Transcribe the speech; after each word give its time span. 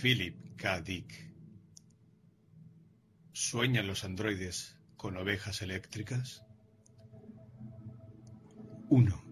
Philip 0.00 0.56
K. 0.56 0.80
Dick. 0.80 1.30
¿Sueñan 3.32 3.86
los 3.86 4.02
androides 4.02 4.78
con 4.96 5.18
ovejas 5.18 5.60
eléctricas? 5.60 6.42
1. 8.88 9.24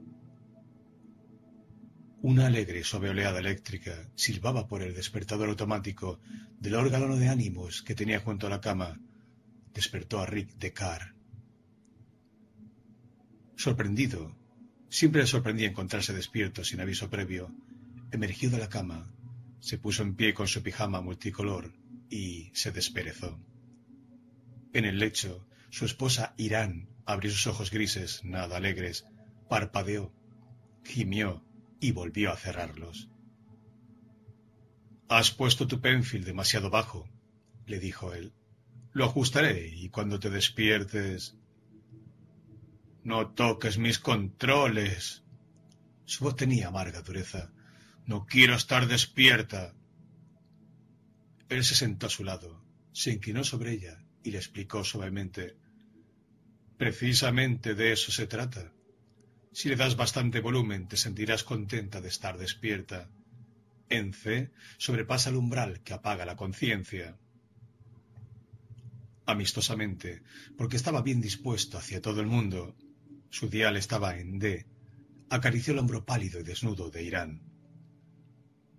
Una 2.21 2.47
alegre 2.47 2.85
suave 2.85 3.09
oleada 3.09 3.39
eléctrica 3.39 4.11
silbaba 4.15 4.69
por 4.69 4.83
el 4.83 4.95
despertador 4.95 5.49
automático 5.49 6.21
del 6.61 6.75
órgano 6.75 7.17
de 7.17 7.29
ánimos 7.29 7.81
que 7.81 7.95
tenía 7.95 8.21
junto 8.21 8.47
a 8.47 8.51
la 8.51 8.61
cama. 8.61 9.01
Despertó 9.73 10.21
a 10.21 10.27
Rick 10.27 10.51
de 10.59 10.75
Carr. 10.75 11.15
Sorprendido, 13.57 14.37
siempre 14.91 15.23
le 15.23 15.29
sorprendía 15.29 15.69
encontrarse 15.69 16.13
despierto 16.13 16.63
sin 16.63 16.83
aviso 16.83 17.09
previo, 17.09 17.55
emergió 18.11 18.51
de 18.51 18.59
la 18.59 18.69
cama, 18.69 19.11
se 19.61 19.79
puso 19.79 20.03
en 20.03 20.15
pie 20.15 20.35
con 20.35 20.49
su 20.49 20.63
pijama 20.63 21.01
multicolor 21.01 21.75
y 22.11 22.51
se 22.55 22.73
desperezó. 22.73 23.39
En 24.73 24.85
el 24.85 24.99
lecho, 24.99 25.47
su 25.71 25.85
esposa 25.85 26.35
Irán 26.37 26.89
abrió 27.05 27.31
sus 27.31 27.47
ojos 27.47 27.71
grises, 27.71 28.25
nada 28.25 28.57
alegres, 28.57 29.07
parpadeó, 29.49 30.13
gimió 30.85 31.45
y 31.81 31.93
volvió 31.93 32.33
a 32.33 32.37
cerrarlos. 32.37 33.09
Has 35.09 35.31
puesto 35.31 35.67
tu 35.67 35.81
penfil 35.81 36.25
demasiado 36.25 36.71
bajo, 36.71 37.09
le 37.67 37.79
dijo 37.79 38.13
él. 38.13 38.33
Lo 38.93 39.05
ajustaré 39.05 39.69
y 39.69 39.89
cuando 39.89 40.19
te 40.21 40.31
despiertes 40.31 41.37
no 43.05 43.31
toques 43.31 43.79
mis 43.79 43.99
controles. 43.99 45.25
Su 46.05 46.25
voz 46.25 46.37
tenía 46.37 46.69
amarga 46.69 47.01
dureza. 47.01 47.51
No 48.09 48.25
quiero 48.25 48.55
estar 48.55 48.89
despierta. 48.89 49.75
Él 51.51 51.63
se 51.63 51.75
sentó 51.75 52.07
a 52.07 52.11
su 52.11 52.25
lado, 52.25 52.65
se 52.91 53.13
inclinó 53.13 53.45
sobre 53.45 53.73
ella 53.73 54.03
y 54.23 54.31
le 54.31 54.39
explicó 54.39 54.83
suavemente. 54.83 55.59
Precisamente 56.79 57.75
de 57.75 57.93
eso 57.93 58.11
se 58.11 58.27
trata. 58.27 58.73
Si 59.53 59.69
le 59.69 59.77
das 59.77 59.95
bastante 59.95 60.41
volumen, 60.41 60.89
te 60.89 60.97
sentirás 60.97 61.45
contenta 61.45 62.01
de 62.01 62.09
estar 62.09 62.39
despierta. 62.39 63.11
En 63.91 64.15
C 64.15 64.53
sobrepasa 64.79 65.29
el 65.29 65.37
umbral 65.37 65.83
que 65.83 65.93
apaga 65.93 66.25
la 66.25 66.37
conciencia. 66.37 67.19
Amistosamente, 69.27 70.23
porque 70.57 70.79
estaba 70.79 71.03
bien 71.03 71.21
dispuesto 71.21 71.77
hacia 71.77 72.01
todo 72.01 72.23
el 72.23 72.27
mundo, 72.27 72.75
su 73.29 73.51
dial 73.51 73.77
estaba 73.77 74.17
en 74.17 74.39
D. 74.39 74.67
Acarició 75.29 75.75
el 75.75 75.81
hombro 75.81 76.07
pálido 76.07 76.41
y 76.41 76.45
desnudo 76.45 76.89
de 76.89 77.03
Irán. 77.03 77.48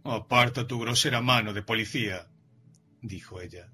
Aparta 0.04 0.68
tu 0.68 0.80
grosera 0.80 1.22
mano 1.22 1.54
de 1.54 1.62
policía, 1.62 2.28
dijo 3.02 3.42
ella. 3.42 3.70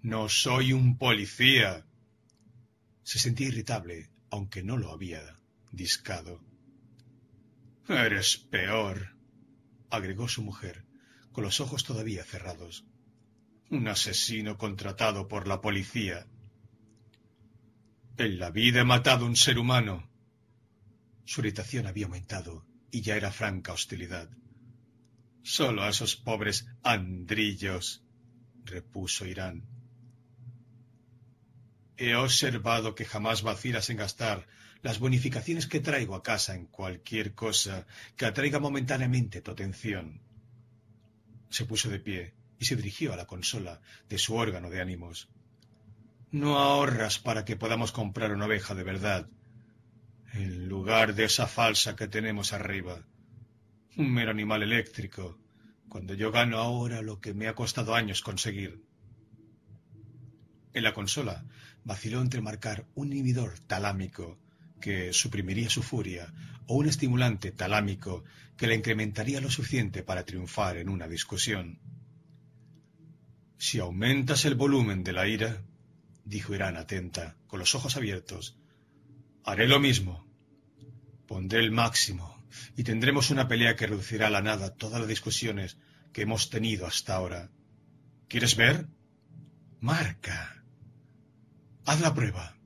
No 0.00 0.28
soy 0.28 0.72
un 0.72 0.98
policía. 0.98 1.86
Se 3.04 3.18
sentía 3.18 3.48
irritable, 3.48 4.10
aunque 4.30 4.62
no 4.62 4.76
lo 4.76 4.90
había 4.90 5.38
discado. 5.70 6.40
Eres 7.88 8.36
peor, 8.36 9.16
agregó 9.90 10.28
su 10.28 10.42
mujer, 10.42 10.84
con 11.32 11.44
los 11.44 11.60
ojos 11.60 11.84
todavía 11.84 12.24
cerrados. 12.24 12.84
Un 13.70 13.86
asesino 13.88 14.58
contratado 14.58 15.28
por 15.28 15.46
la 15.46 15.60
policía. 15.60 16.26
En 18.18 18.38
la 18.38 18.50
vida 18.50 18.80
he 18.80 18.84
matado 18.84 19.24
a 19.24 19.28
un 19.28 19.36
ser 19.36 19.58
humano. 19.58 20.08
Su 21.24 21.40
irritación 21.40 21.86
había 21.86 22.06
aumentado 22.06 22.66
y 22.90 23.02
ya 23.02 23.16
era 23.16 23.30
franca 23.30 23.72
hostilidad. 23.72 24.28
Solo 25.42 25.82
a 25.82 25.88
esos 25.88 26.16
pobres 26.16 26.66
andrillos, 26.82 28.04
repuso 28.64 29.26
Irán. 29.26 29.64
He 31.96 32.14
observado 32.14 32.94
que 32.94 33.04
jamás 33.04 33.42
vacilas 33.42 33.90
en 33.90 33.96
gastar 33.96 34.46
las 34.82 34.98
bonificaciones 34.98 35.66
que 35.66 35.80
traigo 35.80 36.14
a 36.14 36.22
casa 36.22 36.54
en 36.54 36.66
cualquier 36.66 37.34
cosa 37.34 37.86
que 38.16 38.26
atraiga 38.26 38.58
momentáneamente 38.58 39.40
tu 39.40 39.50
atención. 39.50 40.20
Se 41.50 41.64
puso 41.64 41.88
de 41.90 42.00
pie 42.00 42.34
y 42.58 42.64
se 42.64 42.76
dirigió 42.76 43.12
a 43.12 43.16
la 43.16 43.26
consola 43.26 43.80
de 44.08 44.18
su 44.18 44.34
órgano 44.34 44.70
de 44.70 44.80
ánimos. 44.80 45.28
No 46.30 46.58
ahorras 46.58 47.18
para 47.18 47.44
que 47.44 47.56
podamos 47.56 47.92
comprar 47.92 48.32
una 48.32 48.46
oveja 48.46 48.74
de 48.74 48.84
verdad, 48.84 49.28
en 50.32 50.68
lugar 50.68 51.14
de 51.14 51.24
esa 51.24 51.46
falsa 51.46 51.94
que 51.94 52.08
tenemos 52.08 52.52
arriba. 52.52 53.04
Un 53.94 54.10
mero 54.10 54.30
animal 54.30 54.62
eléctrico, 54.62 55.38
cuando 55.90 56.14
yo 56.14 56.32
gano 56.32 56.56
ahora 56.56 57.02
lo 57.02 57.20
que 57.20 57.34
me 57.34 57.46
ha 57.46 57.54
costado 57.54 57.94
años 57.94 58.22
conseguir. 58.22 58.82
En 60.72 60.82
la 60.82 60.94
consola 60.94 61.44
vaciló 61.84 62.22
entre 62.22 62.40
marcar 62.40 62.86
un 62.94 63.12
inhibidor 63.12 63.58
talámico 63.58 64.38
que 64.80 65.12
suprimiría 65.12 65.68
su 65.68 65.82
furia 65.82 66.32
o 66.68 66.76
un 66.76 66.88
estimulante 66.88 67.52
talámico 67.52 68.24
que 68.56 68.66
le 68.66 68.76
incrementaría 68.76 69.42
lo 69.42 69.50
suficiente 69.50 70.02
para 70.02 70.24
triunfar 70.24 70.78
en 70.78 70.88
una 70.88 71.06
discusión. 71.06 71.78
Si 73.58 73.78
aumentas 73.78 74.46
el 74.46 74.54
volumen 74.54 75.04
de 75.04 75.12
la 75.12 75.28
ira, 75.28 75.62
dijo 76.24 76.54
Irán 76.54 76.78
atenta, 76.78 77.36
con 77.46 77.58
los 77.58 77.74
ojos 77.74 77.98
abiertos. 77.98 78.56
Haré 79.44 79.68
lo 79.68 79.78
mismo. 79.80 80.26
Pondré 81.26 81.60
el 81.60 81.72
máximo 81.72 82.31
y 82.76 82.84
tendremos 82.84 83.30
una 83.30 83.48
pelea 83.48 83.76
que 83.76 83.86
reducirá 83.86 84.26
a 84.26 84.30
la 84.30 84.42
nada 84.42 84.74
todas 84.74 85.00
las 85.00 85.08
discusiones 85.08 85.78
que 86.12 86.22
hemos 86.22 86.50
tenido 86.50 86.86
hasta 86.86 87.14
ahora. 87.14 87.50
¿Quieres 88.28 88.56
ver? 88.56 88.86
Marca. 89.80 90.64
Haz 91.84 92.00
la 92.00 92.14
prueba. 92.14 92.56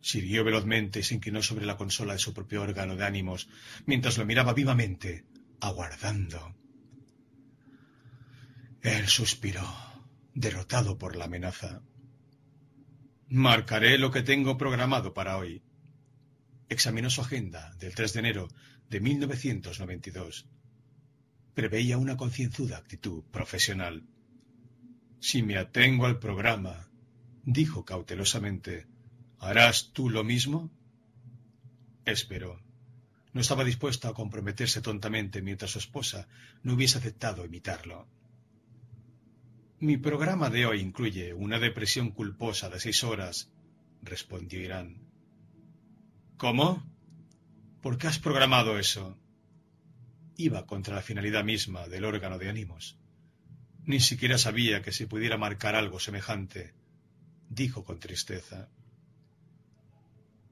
Sirvió 0.00 0.44
velozmente 0.44 1.00
y 1.00 1.02
se 1.02 1.14
inclinó 1.14 1.42
sobre 1.42 1.66
la 1.66 1.76
consola 1.76 2.12
de 2.12 2.18
su 2.18 2.32
propio 2.32 2.62
órgano 2.62 2.94
de 2.96 3.04
ánimos, 3.04 3.48
mientras 3.86 4.18
lo 4.18 4.24
miraba 4.24 4.52
vivamente, 4.54 5.24
aguardando. 5.60 6.54
Él 8.82 9.08
suspiró, 9.08 9.66
derrotado 10.32 10.96
por 10.96 11.16
la 11.16 11.24
amenaza. 11.24 11.82
Marcaré 13.28 13.98
lo 13.98 14.12
que 14.12 14.22
tengo 14.22 14.56
programado 14.56 15.12
para 15.12 15.38
hoy. 15.38 15.65
Examinó 16.68 17.10
su 17.10 17.20
agenda 17.20 17.74
del 17.78 17.94
3 17.94 18.12
de 18.12 18.20
enero 18.20 18.48
de 18.90 19.00
1992. 19.00 20.46
Preveía 21.54 21.96
una 21.96 22.16
concienzuda 22.16 22.76
actitud 22.76 23.22
profesional. 23.30 24.04
Si 25.20 25.42
me 25.42 25.56
atengo 25.56 26.06
al 26.06 26.18
programa, 26.18 26.90
dijo 27.44 27.84
cautelosamente, 27.84 28.86
¿harás 29.38 29.92
tú 29.92 30.10
lo 30.10 30.24
mismo? 30.24 30.70
Esperó. 32.04 32.60
No 33.32 33.40
estaba 33.40 33.64
dispuesto 33.64 34.08
a 34.08 34.14
comprometerse 34.14 34.80
tontamente 34.80 35.42
mientras 35.42 35.70
su 35.70 35.78
esposa 35.78 36.28
no 36.62 36.74
hubiese 36.74 36.98
aceptado 36.98 37.44
imitarlo. 37.44 38.08
Mi 39.78 39.98
programa 39.98 40.50
de 40.50 40.66
hoy 40.66 40.80
incluye 40.80 41.34
una 41.34 41.58
depresión 41.58 42.10
culposa 42.10 42.70
de 42.70 42.80
seis 42.80 43.04
horas, 43.04 43.52
respondió 44.02 44.60
Irán. 44.60 45.05
¿Cómo? 46.36 46.84
¿Por 47.80 47.96
qué 47.96 48.08
has 48.08 48.18
programado 48.18 48.78
eso? 48.78 49.16
Iba 50.36 50.66
contra 50.66 50.96
la 50.96 51.00
finalidad 51.00 51.44
misma 51.44 51.88
del 51.88 52.04
órgano 52.04 52.36
de 52.38 52.50
ánimos. 52.50 52.98
Ni 53.84 54.00
siquiera 54.00 54.36
sabía 54.36 54.82
que 54.82 54.92
se 54.92 55.06
pudiera 55.06 55.38
marcar 55.38 55.74
algo 55.74 55.98
semejante, 55.98 56.74
dijo 57.48 57.84
con 57.84 57.98
tristeza. 58.00 58.68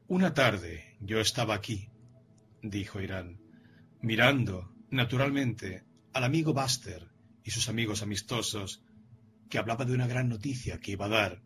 Una 0.08 0.32
tarde 0.32 0.96
yo 1.00 1.20
estaba 1.20 1.54
aquí, 1.54 1.90
dijo 2.62 3.02
Irán, 3.02 3.38
mirando, 4.00 4.72
naturalmente, 4.88 5.84
al 6.14 6.24
amigo 6.24 6.54
Buster 6.54 7.10
y 7.42 7.50
sus 7.50 7.68
amigos 7.68 8.02
amistosos 8.02 8.82
que 9.50 9.58
hablaba 9.58 9.84
de 9.84 9.92
una 9.92 10.06
gran 10.06 10.30
noticia 10.30 10.80
que 10.80 10.92
iba 10.92 11.04
a 11.04 11.10
dar. 11.10 11.42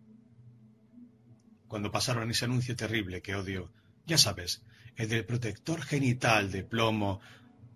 Cuando 1.67 1.91
pasaron 1.91 2.31
ese 2.31 2.44
anuncio 2.44 2.76
terrible 2.76 3.20
que 3.20 3.34
odio, 3.34 3.73
ya 4.08 4.16
sabes, 4.16 4.62
el 4.96 5.08
del 5.08 5.26
protector 5.26 5.82
genital 5.82 6.50
de 6.50 6.64
plomo 6.64 7.20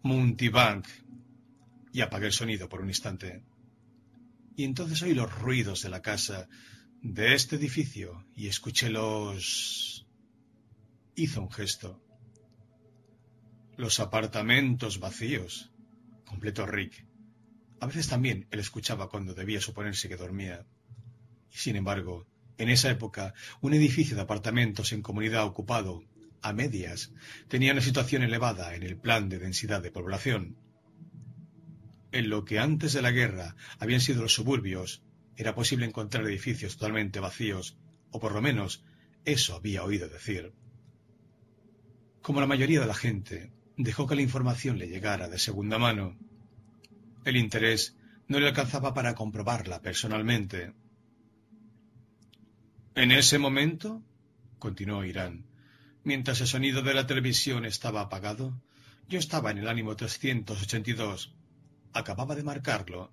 Muntibank, 0.02 0.86
y 1.92 2.00
apagué 2.00 2.26
el 2.26 2.32
sonido 2.32 2.68
por 2.70 2.80
un 2.80 2.88
instante. 2.88 3.44
Y 4.56 4.64
entonces 4.64 5.02
oí 5.02 5.14
los 5.14 5.32
ruidos 5.32 5.82
de 5.82 5.90
la 5.90 6.00
casa, 6.00 6.48
de 7.02 7.34
este 7.34 7.56
edificio, 7.56 8.24
y 8.34 8.48
escuché 8.48 8.88
los... 8.88 10.06
hizo 11.14 11.42
un 11.42 11.50
gesto. 11.50 12.02
Los 13.76 14.00
apartamentos 14.00 14.98
vacíos, 14.98 15.70
completó 16.24 16.66
Rick. 16.66 17.06
A 17.80 17.86
veces 17.86 18.08
también 18.08 18.46
él 18.50 18.60
escuchaba 18.60 19.10
cuando 19.10 19.34
debía 19.34 19.60
suponerse 19.60 20.08
que 20.08 20.16
dormía. 20.16 20.64
Y 21.50 21.56
sin 21.58 21.76
embargo, 21.76 22.26
en 22.56 22.70
esa 22.70 22.90
época, 22.90 23.34
un 23.60 23.74
edificio 23.74 24.16
de 24.16 24.22
apartamentos 24.22 24.92
en 24.92 25.02
comunidad 25.02 25.44
ocupado, 25.44 26.04
a 26.42 26.52
medias, 26.52 27.12
tenía 27.48 27.72
una 27.72 27.80
situación 27.80 28.22
elevada 28.22 28.74
en 28.74 28.82
el 28.82 28.96
plan 28.96 29.28
de 29.28 29.38
densidad 29.38 29.82
de 29.82 29.90
población. 29.90 30.56
En 32.10 32.28
lo 32.28 32.44
que 32.44 32.58
antes 32.58 32.92
de 32.92 33.02
la 33.02 33.10
guerra 33.10 33.56
habían 33.78 34.00
sido 34.00 34.22
los 34.22 34.34
suburbios, 34.34 35.02
era 35.36 35.54
posible 35.54 35.86
encontrar 35.86 36.24
edificios 36.24 36.76
totalmente 36.76 37.20
vacíos, 37.20 37.78
o 38.10 38.20
por 38.20 38.32
lo 38.32 38.42
menos 38.42 38.84
eso 39.24 39.54
había 39.54 39.84
oído 39.84 40.08
decir. 40.08 40.52
Como 42.20 42.40
la 42.40 42.46
mayoría 42.46 42.80
de 42.80 42.86
la 42.86 42.94
gente, 42.94 43.52
dejó 43.76 44.06
que 44.06 44.14
la 44.14 44.22
información 44.22 44.78
le 44.78 44.88
llegara 44.88 45.28
de 45.28 45.38
segunda 45.38 45.78
mano. 45.78 46.16
El 47.24 47.36
interés 47.36 47.96
no 48.28 48.40
le 48.40 48.48
alcanzaba 48.48 48.94
para 48.94 49.14
comprobarla 49.14 49.80
personalmente. 49.80 50.72
En 52.94 53.10
ese 53.10 53.38
momento, 53.38 54.02
continuó 54.58 55.04
Irán, 55.04 55.46
mientras 56.04 56.40
el 56.40 56.46
sonido 56.46 56.82
de 56.82 56.94
la 56.94 57.06
televisión 57.06 57.64
estaba 57.64 58.00
apagado, 58.00 58.60
yo 59.08 59.18
estaba 59.18 59.50
en 59.50 59.58
el 59.58 59.68
ánimo 59.68 59.96
382. 59.96 61.34
Acababa 61.92 62.34
de 62.34 62.42
marcarlo. 62.42 63.12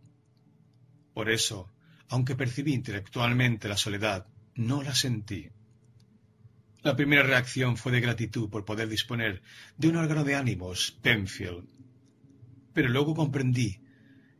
Por 1.14 1.30
eso, 1.30 1.72
aunque 2.08 2.36
percibí 2.36 2.74
intelectualmente 2.74 3.68
la 3.68 3.78
soledad, 3.78 4.28
no 4.56 4.82
la 4.84 4.96
sentí. 4.96 5.50
La 6.82 6.96
primera 6.96 7.24
reacción 7.24 7.76
fue 7.76 7.92
de 7.92 8.00
gratitud 8.00 8.50
por 8.50 8.64
poder 8.64 8.88
disponer 8.88 9.42
de 9.78 9.90
un 9.90 9.98
órgano 9.98 10.24
de 10.24 10.36
ánimos, 10.36 10.98
Penfield. 11.02 11.68
Pero 12.74 12.90
luego 12.90 13.14
comprendí 13.16 13.82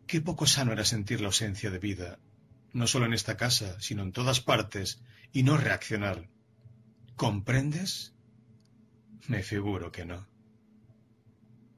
qué 0.07 0.22
poco 0.22 0.46
sano 0.46 0.72
era 0.72 0.86
sentir 0.86 1.19
la 1.19 1.28
ausencia 1.28 1.69
de 1.69 1.80
vida, 1.80 2.19
no 2.72 2.88
solo 2.88 3.06
en 3.06 3.13
esta 3.13 3.36
casa, 3.36 3.80
sino 3.81 4.04
en 4.04 4.13
todas 4.13 4.40
partes, 4.40 5.01
y 5.34 5.44
no 5.44 5.57
reaccionar. 5.57 6.30
¿Comprendes? 7.16 8.13
Me 9.27 9.44
figuro 9.44 9.92
que 9.92 10.06
no. 10.06 10.27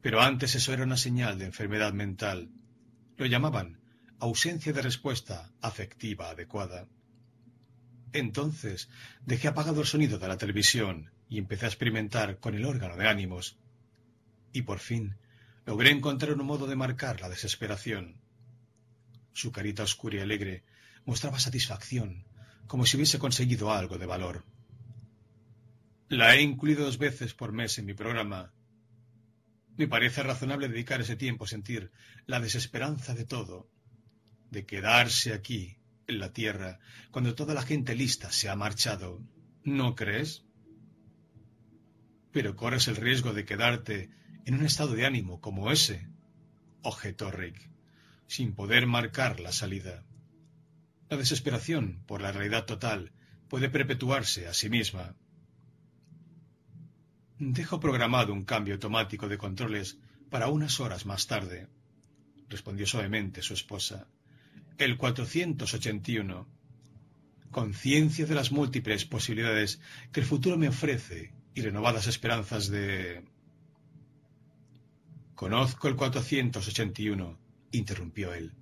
Pero 0.02 0.22
antes 0.22 0.56
eso 0.56 0.74
era 0.74 0.84
una 0.84 0.98
señal 0.98 1.38
de 1.38 1.46
enfermedad 1.46 1.94
mental. 1.94 2.50
Lo 3.18 3.26
llamaban 3.26 3.80
ausencia 4.20 4.72
de 4.72 4.82
respuesta 4.82 5.52
afectiva 5.62 6.30
adecuada. 6.30 6.88
Entonces 8.14 8.90
dejé 9.26 9.48
apagado 9.48 9.82
el 9.82 9.88
sonido 9.88 10.20
de 10.20 10.28
la 10.28 10.38
televisión 10.38 11.12
y 11.28 11.38
empecé 11.38 11.66
a 11.66 11.70
experimentar 11.70 12.40
con 12.40 12.56
el 12.56 12.66
órgano 12.66 12.96
de 12.98 13.08
ánimos. 13.08 13.58
Y 14.54 14.64
por 14.64 14.80
fin 14.80 15.16
logré 15.66 15.92
encontrar 15.92 16.34
un 16.34 16.46
modo 16.46 16.68
de 16.68 16.76
marcar 16.76 17.22
la 17.22 17.30
desesperación. 17.30 18.18
Su 19.34 19.52
carita 19.52 19.84
oscura 19.84 20.18
y 20.18 20.20
alegre 20.20 20.64
mostraba 21.06 21.40
satisfacción, 21.40 22.26
como 22.68 22.86
si 22.86 22.98
hubiese 22.98 23.18
conseguido 23.18 23.72
algo 23.72 23.98
de 23.98 24.06
valor. 24.06 24.44
La 26.12 26.36
he 26.36 26.42
incluido 26.42 26.84
dos 26.84 26.98
veces 26.98 27.34
por 27.34 27.54
mes 27.54 27.78
en 27.78 27.86
mi 27.86 27.94
programa. 27.94 28.52
Me 29.78 29.88
parece 29.88 30.22
razonable 30.24 30.68
dedicar 30.68 31.00
ese 31.00 31.16
tiempo 31.16 31.46
a 31.46 31.48
sentir 31.48 31.90
la 32.26 32.42
desesperanza 32.42 33.16
de 33.16 33.24
todo, 33.24 33.70
de 34.50 34.66
quedarse 34.66 35.32
aquí, 35.32 35.78
en 36.08 36.20
la 36.20 36.34
tierra 36.34 36.80
cuando 37.12 37.34
toda 37.34 37.54
la 37.54 37.62
gente 37.62 37.96
lista 37.96 38.30
se 38.30 38.50
ha 38.50 38.58
marchado. 38.58 39.24
¿No 39.64 39.96
crees? 39.96 40.44
Pero 42.34 42.58
corres 42.58 42.90
el 42.90 42.98
riesgo 42.98 43.32
de 43.32 43.46
quedarte 43.46 44.10
en 44.44 44.56
un 44.56 44.66
estado 44.66 44.96
de 44.96 45.06
ánimo 45.06 45.40
como 45.40 45.72
ese, 45.72 46.10
objetó 46.82 47.32
Rick, 47.32 47.70
sin 48.28 48.54
poder 48.54 48.86
marcar 48.86 49.40
la 49.40 49.54
salida. 49.54 50.04
La 51.08 51.16
desesperación 51.16 52.04
por 52.06 52.22
la 52.22 52.34
realidad 52.34 52.66
total 52.66 53.14
puede 53.48 53.70
perpetuarse 53.70 54.50
a 54.50 54.54
sí 54.54 54.70
misma. 54.70 55.16
Dejo 57.44 57.80
programado 57.80 58.34
un 58.34 58.44
cambio 58.44 58.76
automático 58.76 59.28
de 59.28 59.40
controles 59.40 59.98
para 60.30 60.48
unas 60.48 60.80
horas 60.80 61.08
más 61.08 61.26
tarde, 61.26 61.68
respondió 62.50 62.86
suavemente 62.86 63.42
su 63.42 63.56
esposa 63.56 64.08
el 64.78 64.96
481. 64.96 66.48
Conciencia 67.50 68.28
de 68.28 68.36
las 68.36 68.52
múltiples 68.52 69.06
posibilidades 69.06 69.82
que 70.12 70.20
el 70.20 70.28
futuro 70.28 70.56
me 70.56 70.68
ofrece 70.68 71.34
y 71.56 71.62
renovadas 71.62 72.06
esperanzas 72.06 72.68
de... 72.68 73.26
Conozco 75.34 75.88
el 75.88 75.96
481, 75.96 77.40
interrumpió 77.72 78.36
él. 78.36 78.54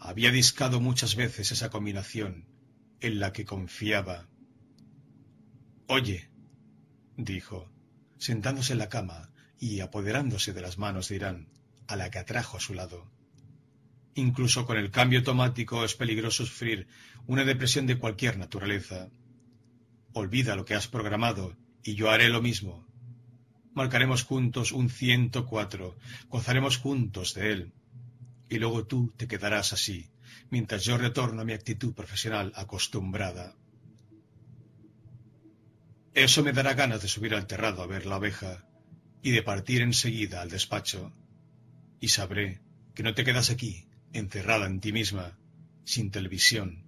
Había 0.00 0.32
discado 0.32 0.80
muchas 0.80 1.14
veces 1.14 1.52
esa 1.52 1.70
combinación 1.70 2.46
en 2.98 3.20
la 3.20 3.32
que 3.32 3.44
confiaba. 3.44 4.26
Oye, 5.86 6.28
dijo, 7.16 7.70
sentándose 8.18 8.72
en 8.72 8.78
la 8.78 8.88
cama 8.88 9.30
y 9.58 9.80
apoderándose 9.80 10.52
de 10.52 10.60
las 10.60 10.78
manos 10.78 11.08
de 11.08 11.16
Irán, 11.16 11.48
a 11.86 11.96
la 11.96 12.10
que 12.10 12.18
atrajo 12.18 12.56
a 12.56 12.60
su 12.60 12.74
lado. 12.74 13.10
Incluso 14.14 14.66
con 14.66 14.78
el 14.78 14.90
cambio 14.90 15.18
automático 15.18 15.84
es 15.84 15.94
peligroso 15.94 16.46
sufrir 16.46 16.86
una 17.26 17.44
depresión 17.44 17.86
de 17.86 17.98
cualquier 17.98 18.38
naturaleza. 18.38 19.10
Olvida 20.12 20.56
lo 20.56 20.64
que 20.64 20.74
has 20.74 20.88
programado 20.88 21.56
y 21.82 21.94
yo 21.94 22.10
haré 22.10 22.28
lo 22.28 22.40
mismo. 22.40 22.86
Marcaremos 23.74 24.24
juntos 24.24 24.72
un 24.72 24.88
104, 24.88 25.96
gozaremos 26.28 26.78
juntos 26.78 27.34
de 27.34 27.52
él. 27.52 27.72
Y 28.48 28.58
luego 28.58 28.86
tú 28.86 29.12
te 29.16 29.28
quedarás 29.28 29.74
así, 29.74 30.08
mientras 30.50 30.84
yo 30.84 30.96
retorno 30.96 31.42
a 31.42 31.44
mi 31.44 31.52
actitud 31.52 31.92
profesional 31.92 32.52
acostumbrada. 32.56 33.54
Eso 36.16 36.42
me 36.42 36.54
dará 36.54 36.72
ganas 36.72 37.02
de 37.02 37.08
subir 37.08 37.34
al 37.34 37.46
terrado 37.46 37.82
a 37.82 37.86
ver 37.86 38.06
la 38.06 38.16
oveja 38.16 38.64
y 39.22 39.32
de 39.32 39.42
partir 39.42 39.82
enseguida 39.82 40.40
al 40.40 40.48
despacho. 40.48 41.12
Y 42.00 42.08
sabré 42.08 42.62
que 42.94 43.02
no 43.02 43.12
te 43.12 43.22
quedas 43.22 43.50
aquí, 43.50 43.86
encerrada 44.14 44.64
en 44.64 44.80
ti 44.80 44.92
misma, 44.92 45.38
sin 45.84 46.10
televisión. 46.10 46.86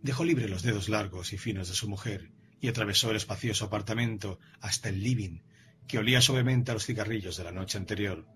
Dejó 0.00 0.24
libre 0.24 0.48
los 0.48 0.62
dedos 0.62 0.88
largos 0.88 1.34
y 1.34 1.36
finos 1.36 1.68
de 1.68 1.74
su 1.74 1.90
mujer 1.90 2.30
y 2.58 2.68
atravesó 2.68 3.10
el 3.10 3.16
espacioso 3.16 3.66
apartamento 3.66 4.40
hasta 4.62 4.88
el 4.88 5.02
living, 5.02 5.40
que 5.86 5.98
olía 5.98 6.22
suavemente 6.22 6.70
a 6.70 6.74
los 6.74 6.86
cigarrillos 6.86 7.36
de 7.36 7.44
la 7.44 7.52
noche 7.52 7.76
anterior. 7.76 8.26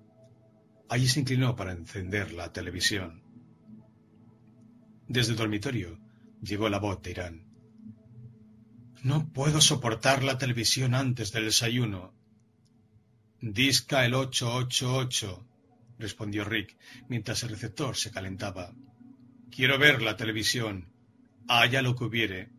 Allí 0.90 1.08
se 1.08 1.20
inclinó 1.20 1.56
para 1.56 1.72
encender 1.72 2.32
la 2.32 2.52
televisión. 2.52 3.22
Desde 5.08 5.32
el 5.32 5.38
dormitorio 5.38 5.98
llegó 6.42 6.68
la 6.68 6.78
voz 6.78 7.00
de 7.00 7.12
Irán. 7.12 7.49
No 9.02 9.32
puedo 9.32 9.60
soportar 9.60 10.22
la 10.22 10.36
televisión 10.36 10.94
antes 10.94 11.32
del 11.32 11.46
desayuno. 11.46 12.12
Disca 13.40 14.04
el 14.04 14.12
888, 14.12 15.46
respondió 15.98 16.44
Rick, 16.44 16.76
mientras 17.08 17.42
el 17.42 17.48
receptor 17.50 17.96
se 17.96 18.10
calentaba. 18.10 18.74
Quiero 19.50 19.78
ver 19.78 20.02
la 20.02 20.16
televisión. 20.16 20.92
Haya 21.48 21.80
lo 21.80 21.96
que 21.96 22.04
hubiere. 22.04 22.50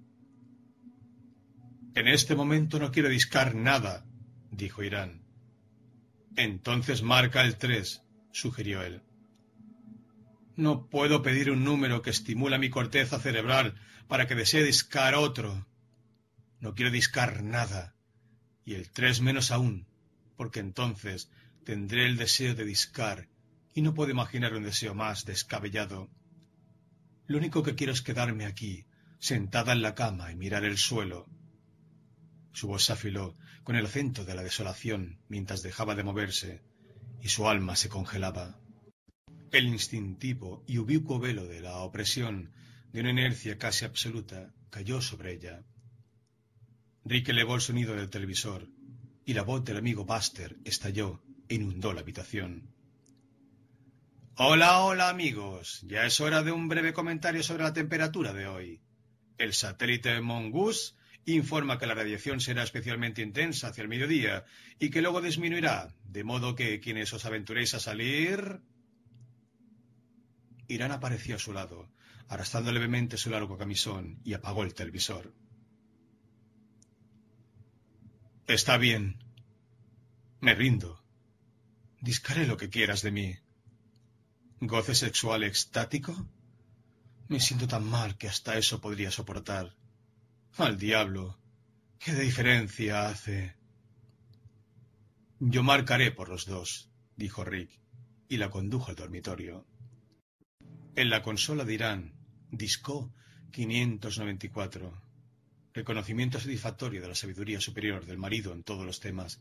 En 1.94 2.08
este 2.08 2.36
momento 2.36 2.80
no 2.80 2.92
quiero 2.92 3.10
discar 3.10 3.54
nada, 3.54 4.06
dijo 4.50 4.82
Irán. 4.82 5.22
Entonces 6.36 7.04
marca 7.04 7.44
el 7.44 7.58
tres, 7.58 8.02
sugirió 8.32 8.82
él. 8.82 9.02
No 10.56 10.88
puedo 10.90 11.22
pedir 11.22 11.52
un 11.52 11.64
número 11.64 12.02
que 12.02 12.10
estimula 12.10 12.58
mi 12.58 12.70
corteza 12.70 13.20
cerebral 13.20 13.76
para 14.08 14.28
que 14.28 14.36
desee 14.36 14.64
discar 14.64 15.16
otro. 15.16 15.68
No 16.62 16.76
quiero 16.76 16.92
discar 16.92 17.44
nada. 17.44 17.96
Y 18.64 18.76
el 18.76 18.90
tres 18.92 19.20
menos 19.20 19.52
aún, 19.52 19.88
porque 20.38 20.60
entonces 20.60 21.30
tendré 21.66 22.06
el 22.06 22.18
deseo 22.18 22.56
de 22.56 22.66
discar 22.66 23.28
y 23.74 23.82
no 23.82 23.94
puedo 23.94 24.12
imaginar 24.12 24.54
un 24.54 24.64
deseo 24.64 24.94
más 24.94 25.26
descabellado. 25.26 26.10
Lo 27.26 27.38
único 27.38 27.64
que 27.64 27.76
quiero 27.76 27.94
es 27.94 28.02
quedarme 28.02 28.46
aquí, 28.46 28.86
sentada 29.20 29.74
en 29.74 29.82
la 29.82 29.96
cama 29.96 30.32
y 30.32 30.36
mirar 30.36 30.64
el 30.64 30.78
suelo. 30.78 31.28
Su 32.54 32.68
voz 32.68 32.90
afiló 32.90 33.36
con 33.64 33.76
el 33.76 33.86
acento 33.86 34.24
de 34.24 34.36
la 34.36 34.44
desolación 34.44 35.20
mientras 35.30 35.64
dejaba 35.64 35.96
de 35.96 36.04
moverse, 36.04 36.62
y 37.22 37.30
su 37.30 37.48
alma 37.48 37.76
se 37.76 37.90
congelaba. 37.90 38.60
El 39.52 39.68
instintivo 39.68 40.64
y 40.68 40.78
ubicuo 40.78 41.20
velo 41.20 41.46
de 41.46 41.62
la 41.62 41.78
opresión 41.78 42.52
de 42.92 43.02
una 43.02 43.12
inercia 43.12 43.58
casi 43.58 43.86
absoluta 43.86 44.54
cayó 44.70 45.02
sobre 45.02 45.34
ella. 45.34 45.64
Rick 47.04 47.30
elevó 47.30 47.56
el 47.56 47.62
sonido 47.62 47.96
del 47.96 48.10
televisor, 48.10 48.68
y 49.26 49.34
la 49.34 49.42
voz 49.42 49.64
del 49.66 49.78
amigo 49.78 50.06
Buster 50.06 50.58
estalló 50.64 51.24
e 51.50 51.56
inundó 51.56 51.94
la 51.94 52.02
habitación. 52.02 52.74
Hola, 54.36 54.80
hola 54.80 55.10
amigos. 55.10 55.82
Ya 55.88 56.06
es 56.06 56.20
hora 56.20 56.44
de 56.44 56.52
un 56.52 56.68
breve 56.68 56.94
comentario 56.94 57.44
sobre 57.44 57.64
la 57.64 57.74
temperatura 57.74 58.34
de 58.34 58.48
hoy. 58.48 58.82
El 59.38 59.54
satélite 59.54 60.22
Mongoose 60.22 60.94
informa 61.26 61.78
que 61.78 61.88
la 61.88 61.96
radiación 61.96 62.40
será 62.40 62.64
especialmente 62.64 63.22
intensa 63.22 63.68
hacia 63.68 63.82
el 63.82 63.88
mediodía 63.88 64.46
y 64.80 64.90
que 64.90 65.02
luego 65.02 65.22
disminuirá, 65.22 65.94
de 66.04 66.24
modo 66.24 66.56
que 66.56 66.80
quienes 66.80 67.12
os 67.14 67.26
aventuréis 67.26 67.74
a 67.74 67.80
salir... 67.80 68.62
Irán 70.68 70.92
apareció 70.92 71.36
a 71.36 71.40
su 71.40 71.52
lado, 71.52 71.92
arrastrando 72.28 72.72
levemente 72.72 73.18
su 73.18 73.30
largo 73.30 73.58
camisón, 73.58 74.22
y 74.24 74.34
apagó 74.34 74.64
el 74.64 74.74
televisor. 74.74 75.34
Está 78.48 78.78
bien. 78.78 79.18
Me 80.40 80.56
rindo. 80.56 81.04
Discaré 82.02 82.48
lo 82.48 82.58
que 82.58 82.70
quieras 82.70 83.02
de 83.02 83.12
mí. 83.12 83.36
¿Goce 84.60 84.96
sexual 84.96 85.44
extático? 85.44 86.28
Me 87.28 87.40
siento 87.40 87.68
tan 87.68 87.86
mal 87.86 88.18
que 88.18 88.28
hasta 88.28 88.58
eso 88.58 88.82
podría 88.82 89.12
soportar. 89.12 89.76
Al 90.58 90.78
diablo. 90.78 91.38
¿Qué 92.00 92.14
diferencia 92.14 93.08
hace? 93.08 93.56
Yo 95.40 95.64
marcaré 95.64 96.12
por 96.12 96.30
los 96.30 96.46
dos, 96.46 96.92
dijo 97.16 97.44
Rick, 97.44 97.80
y 98.28 98.38
la 98.38 98.50
condujo 98.50 98.90
al 98.90 98.96
dormitorio. 98.96 99.66
En 100.96 101.10
la 101.10 101.22
consola 101.22 101.64
de 101.64 101.74
Irán, 101.74 102.14
Disco 102.52 103.14
594. 103.52 105.11
Reconocimiento 105.74 106.40
satisfactorio 106.40 107.02
de 107.02 107.08
la 107.08 107.16
sabiduría 107.16 107.62
superior 107.62 108.06
del 108.06 108.18
marido 108.18 108.52
en 108.52 108.64
todos 108.64 108.86
los 108.86 109.00
temas. 109.00 109.40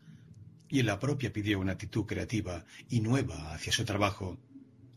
Y 0.68 0.82
la 0.82 1.00
propia 1.00 1.32
pidió 1.32 1.58
una 1.58 1.72
actitud 1.72 2.06
creativa 2.06 2.64
y 2.88 3.00
nueva 3.00 3.52
hacia 3.52 3.72
su 3.72 3.84
trabajo, 3.84 4.38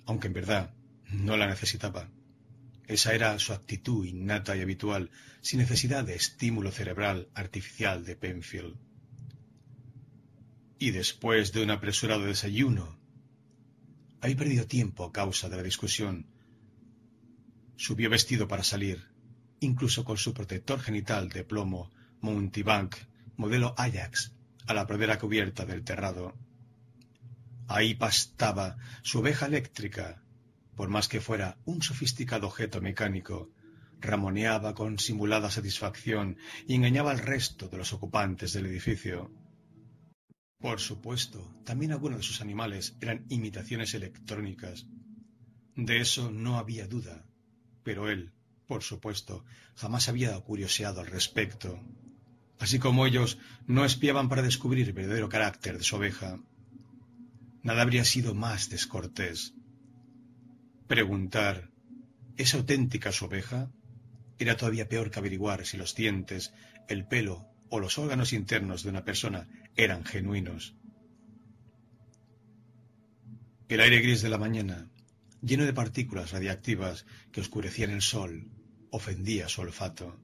aunque 0.05 0.27
en 0.27 0.33
verdad 0.33 0.73
no 1.11 1.35
la 1.35 1.47
necesitaba. 1.47 2.09
Esa 2.87 3.15
era 3.15 3.39
su 3.39 3.53
actitud 3.53 4.05
innata 4.05 4.55
y 4.55 4.61
habitual, 4.61 5.09
sin 5.41 5.59
necesidad 5.59 6.03
de 6.03 6.15
estímulo 6.15 6.71
cerebral 6.71 7.29
artificial 7.33 8.05
de 8.05 8.15
Penfield. 8.15 8.75
Y 10.77 10.91
después 10.91 11.53
de 11.53 11.63
un 11.63 11.71
apresurado 11.71 12.25
desayuno, 12.25 12.99
había 14.21 14.37
perdido 14.37 14.67
tiempo 14.67 15.05
a 15.05 15.11
causa 15.11 15.49
de 15.49 15.57
la 15.57 15.63
discusión. 15.63 16.27
Subió 17.75 18.09
vestido 18.09 18.47
para 18.47 18.63
salir, 18.63 19.12
incluso 19.63 20.03
con 20.03 20.17
su 20.17 20.33
protector 20.33 20.79
genital 20.79 21.29
de 21.29 21.43
plomo 21.43 21.91
Mountibank, 22.21 22.95
modelo 23.37 23.73
Ajax, 23.77 24.33
a 24.67 24.73
la 24.73 24.85
pradera 24.85 25.17
cubierta 25.17 25.65
del 25.65 25.83
terrado. 25.83 26.35
Ahí 27.67 27.95
pastaba 27.95 28.77
su 29.01 29.19
oveja 29.19 29.45
eléctrica, 29.45 30.21
por 30.75 30.89
más 30.89 31.07
que 31.07 31.21
fuera 31.21 31.57
un 31.65 31.81
sofisticado 31.81 32.47
objeto 32.47 32.81
mecánico, 32.81 33.51
ramoneaba 33.99 34.73
con 34.73 34.99
simulada 34.99 35.49
satisfacción 35.49 36.37
y 36.67 36.75
engañaba 36.75 37.11
al 37.11 37.19
resto 37.19 37.67
de 37.69 37.77
los 37.77 37.93
ocupantes 37.93 38.53
del 38.53 38.65
edificio. 38.65 39.31
Por 40.59 40.79
supuesto, 40.79 41.53
también 41.65 41.91
algunos 41.91 42.19
de 42.19 42.23
sus 42.23 42.41
animales 42.41 42.95
eran 43.01 43.25
imitaciones 43.29 43.93
electrónicas. 43.93 44.87
De 45.75 45.99
eso 45.99 46.31
no 46.31 46.57
había 46.57 46.87
duda, 46.87 47.25
pero 47.83 48.09
él, 48.09 48.33
por 48.73 48.81
supuesto, 48.81 49.45
jamás 49.75 50.09
había 50.09 50.35
curioseado 50.39 50.99
al 50.99 51.05
respecto. 51.05 51.79
Así 52.57 52.79
como 52.79 53.05
ellos 53.05 53.37
no 53.67 53.85
espiaban 53.85 54.29
para 54.29 54.41
descubrir 54.41 54.87
el 54.87 54.93
verdadero 54.93 55.29
carácter 55.29 55.77
de 55.77 55.83
su 55.83 55.95
oveja. 55.97 56.39
Nada 57.61 57.83
habría 57.83 58.03
sido 58.03 58.33
más 58.33 58.71
descortés. 58.71 59.53
Preguntar, 60.87 61.69
¿es 62.35 62.55
auténtica 62.55 63.11
su 63.11 63.25
oveja? 63.25 63.69
Era 64.39 64.57
todavía 64.57 64.89
peor 64.89 65.11
que 65.11 65.19
averiguar 65.19 65.67
si 65.67 65.77
los 65.77 65.93
dientes, 65.93 66.51
el 66.87 67.05
pelo 67.07 67.45
o 67.69 67.79
los 67.79 67.99
órganos 67.99 68.33
internos 68.33 68.81
de 68.81 68.89
una 68.89 69.05
persona 69.05 69.47
eran 69.75 70.03
genuinos. 70.03 70.73
El 73.69 73.81
aire 73.81 74.01
gris 74.01 74.23
de 74.23 74.29
la 74.29 74.39
mañana, 74.39 74.89
lleno 75.43 75.63
de 75.63 75.73
partículas 75.73 76.31
radiactivas 76.31 77.05
que 77.31 77.41
oscurecían 77.41 77.91
el 77.91 78.01
sol, 78.01 78.47
ofendía 78.93 79.49
su 79.49 79.61
olfato. 79.61 80.17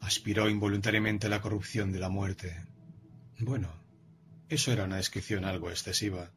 Aspiró 0.00 0.50
involuntariamente 0.50 1.28
la 1.28 1.40
corrupción 1.40 1.92
de 1.92 2.00
la 2.00 2.08
muerte. 2.08 2.66
Bueno, 3.38 3.68
eso 4.48 4.72
era 4.72 4.84
una 4.84 4.96
descripción 4.96 5.44
algo 5.44 5.70
excesiva 5.70 6.32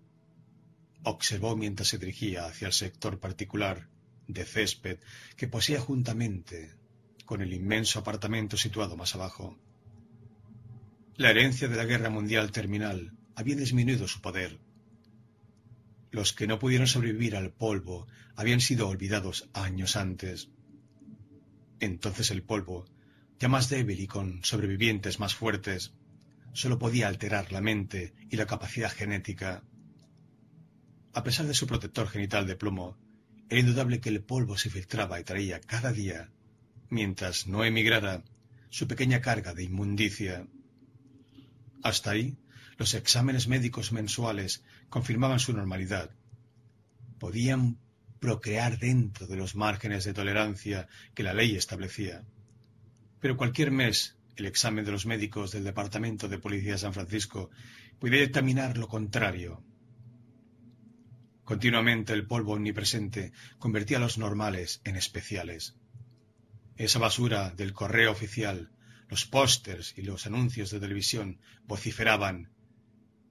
observó 1.05 1.55
mientras 1.55 1.87
se 1.89 1.99
dirigía 1.99 2.45
hacia 2.45 2.67
el 2.67 2.73
sector 2.73 3.19
particular 3.19 3.87
de 4.27 4.43
césped 4.43 4.97
que 5.37 5.47
poseía 5.47 5.79
juntamente 5.79 6.73
con 7.25 7.41
el 7.41 7.53
inmenso 7.53 7.99
apartamento 7.99 8.57
situado 8.57 8.97
más 8.97 9.13
abajo. 9.15 9.57
La 11.15 11.29
herencia 11.29 11.67
de 11.67 11.77
la 11.77 11.85
guerra 11.85 12.09
mundial 12.09 12.51
terminal 12.51 13.13
había 13.35 13.55
disminuido 13.55 14.07
su 14.07 14.19
poder. 14.21 14.59
Los 16.11 16.33
que 16.33 16.47
no 16.47 16.59
pudieron 16.59 16.87
sobrevivir 16.87 17.35
al 17.35 17.51
polvo 17.51 18.07
habían 18.35 18.59
sido 18.59 18.89
olvidados 18.89 19.49
años 19.53 19.95
antes. 19.95 20.49
Entonces 21.79 22.31
el 22.31 22.43
polvo, 22.43 22.85
ya 23.39 23.47
más 23.47 23.69
débil 23.69 23.99
y 23.99 24.07
con 24.07 24.43
sobrevivientes 24.43 25.19
más 25.19 25.35
fuertes, 25.35 25.93
solo 26.53 26.79
podía 26.79 27.07
alterar 27.07 27.51
la 27.51 27.61
mente 27.61 28.13
y 28.29 28.37
la 28.37 28.45
capacidad 28.45 28.91
genética 28.91 29.63
a 31.15 31.23
pesar 31.23 31.47
de 31.47 31.53
su 31.53 31.65
protector 31.65 32.09
genital 32.09 32.45
de 32.45 32.57
plomo, 32.57 32.97
era 33.49 33.61
indudable 33.61 34.01
que 34.01 34.09
el 34.09 34.21
polvo 34.21 34.57
se 34.57 34.69
filtraba 34.69 35.17
y 35.17 35.23
traía 35.23 35.61
cada 35.61 35.93
día, 35.93 36.29
mientras 36.89 37.47
no 37.47 37.63
emigrara, 37.63 38.21
su 38.69 38.85
pequeña 38.85 39.21
carga 39.21 39.53
de 39.53 39.63
inmundicia. 39.63 40.45
Hasta 41.83 42.11
ahí, 42.11 42.37
los 42.77 42.93
exámenes 42.93 43.47
médicos 43.47 43.93
mensuales 43.93 44.61
confirmaban 44.89 45.39
su 45.39 45.53
normalidad. 45.53 46.09
Podían 47.17 47.79
procrear 48.25 48.79
dentro 48.79 49.27
de 49.27 49.35
los 49.35 49.55
márgenes 49.55 50.03
de 50.03 50.11
tolerancia 50.11 50.87
que 51.13 51.21
la 51.21 51.35
ley 51.35 51.55
establecía. 51.55 52.23
Pero 53.19 53.37
cualquier 53.37 53.69
mes, 53.69 54.17
el 54.35 54.47
examen 54.47 54.83
de 54.83 54.91
los 54.91 55.05
médicos 55.05 55.51
del 55.51 55.63
Departamento 55.63 56.27
de 56.27 56.39
Policía 56.39 56.71
de 56.71 56.79
San 56.79 56.95
Francisco 56.95 57.51
podía 57.99 58.21
determinar 58.21 58.79
lo 58.79 58.87
contrario. 58.87 59.63
Continuamente 61.43 62.13
el 62.13 62.25
polvo 62.25 62.53
omnipresente 62.53 63.31
convertía 63.59 63.97
a 63.97 63.99
los 63.99 64.17
normales 64.17 64.81
en 64.85 64.95
especiales. 64.95 65.75
Esa 66.77 66.97
basura 66.97 67.51
del 67.51 67.73
correo 67.73 68.11
oficial, 68.11 68.71
los 69.07 69.27
pósters 69.27 69.93
y 69.97 70.01
los 70.01 70.25
anuncios 70.25 70.71
de 70.71 70.79
televisión 70.79 71.39
vociferaban 71.67 72.49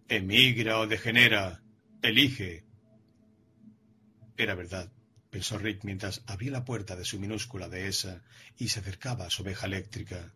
Emigra 0.09 0.79
o 0.79 0.87
degenera, 0.87 1.63
elige. 2.01 2.64
Era 4.37 4.55
verdad, 4.55 4.91
pensó 5.31 5.59
Rick 5.59 5.85
mientras 5.85 6.23
abría 6.27 6.51
la 6.51 6.65
puerta 6.65 6.97
de 6.97 7.05
su 7.05 7.21
minúscula 7.21 7.69
dehesa 7.69 8.23
y 8.57 8.69
se 8.69 8.81
acercaba 8.81 9.27
a 9.27 9.31
su 9.31 9.43
oveja 9.43 9.67
eléctrica. 9.67 10.33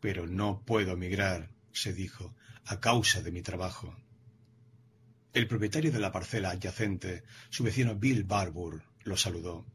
Pero 0.00 0.26
no 0.26 0.62
puedo 0.64 0.92
emigrar, 0.92 1.50
se 1.72 1.92
dijo, 1.92 2.34
a 2.64 2.80
causa 2.80 3.22
de 3.22 3.32
mi 3.32 3.42
trabajo. 3.42 3.96
El 5.32 5.48
propietario 5.48 5.90
de 5.90 5.98
la 5.98 6.12
parcela 6.12 6.50
adyacente, 6.50 7.24
su 7.48 7.64
vecino 7.64 7.96
Bill 7.96 8.24
Barbour, 8.24 8.82
lo 9.04 9.16
saludó. 9.16 9.66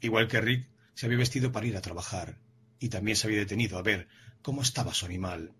Igual 0.00 0.28
que 0.28 0.40
Rick, 0.40 0.68
se 0.94 1.06
había 1.06 1.18
vestido 1.18 1.50
para 1.50 1.66
ir 1.66 1.76
a 1.76 1.80
trabajar, 1.80 2.38
y 2.78 2.88
también 2.90 3.16
se 3.16 3.26
había 3.26 3.38
detenido 3.38 3.78
a 3.78 3.82
ver 3.82 4.08
cómo 4.42 4.62
estaba 4.62 4.94
su 4.94 5.06
animal. 5.06 5.52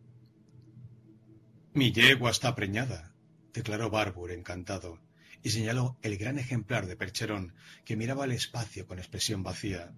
Mi 1.73 1.93
yegua 1.93 2.31
está 2.31 2.55
preñada, 2.55 3.15
declaró 3.53 3.91
Barbour 3.91 4.33
encantado, 4.33 5.01
y 5.43 5.51
señaló 5.51 5.97
el 6.03 6.17
gran 6.17 6.39
ejemplar 6.39 6.87
de 6.87 6.97
percherón 6.97 7.55
que 7.85 7.97
miraba 7.97 8.25
al 8.25 8.33
espacio 8.33 8.87
con 8.87 8.99
expresión 8.99 9.43
vacía. 9.43 9.93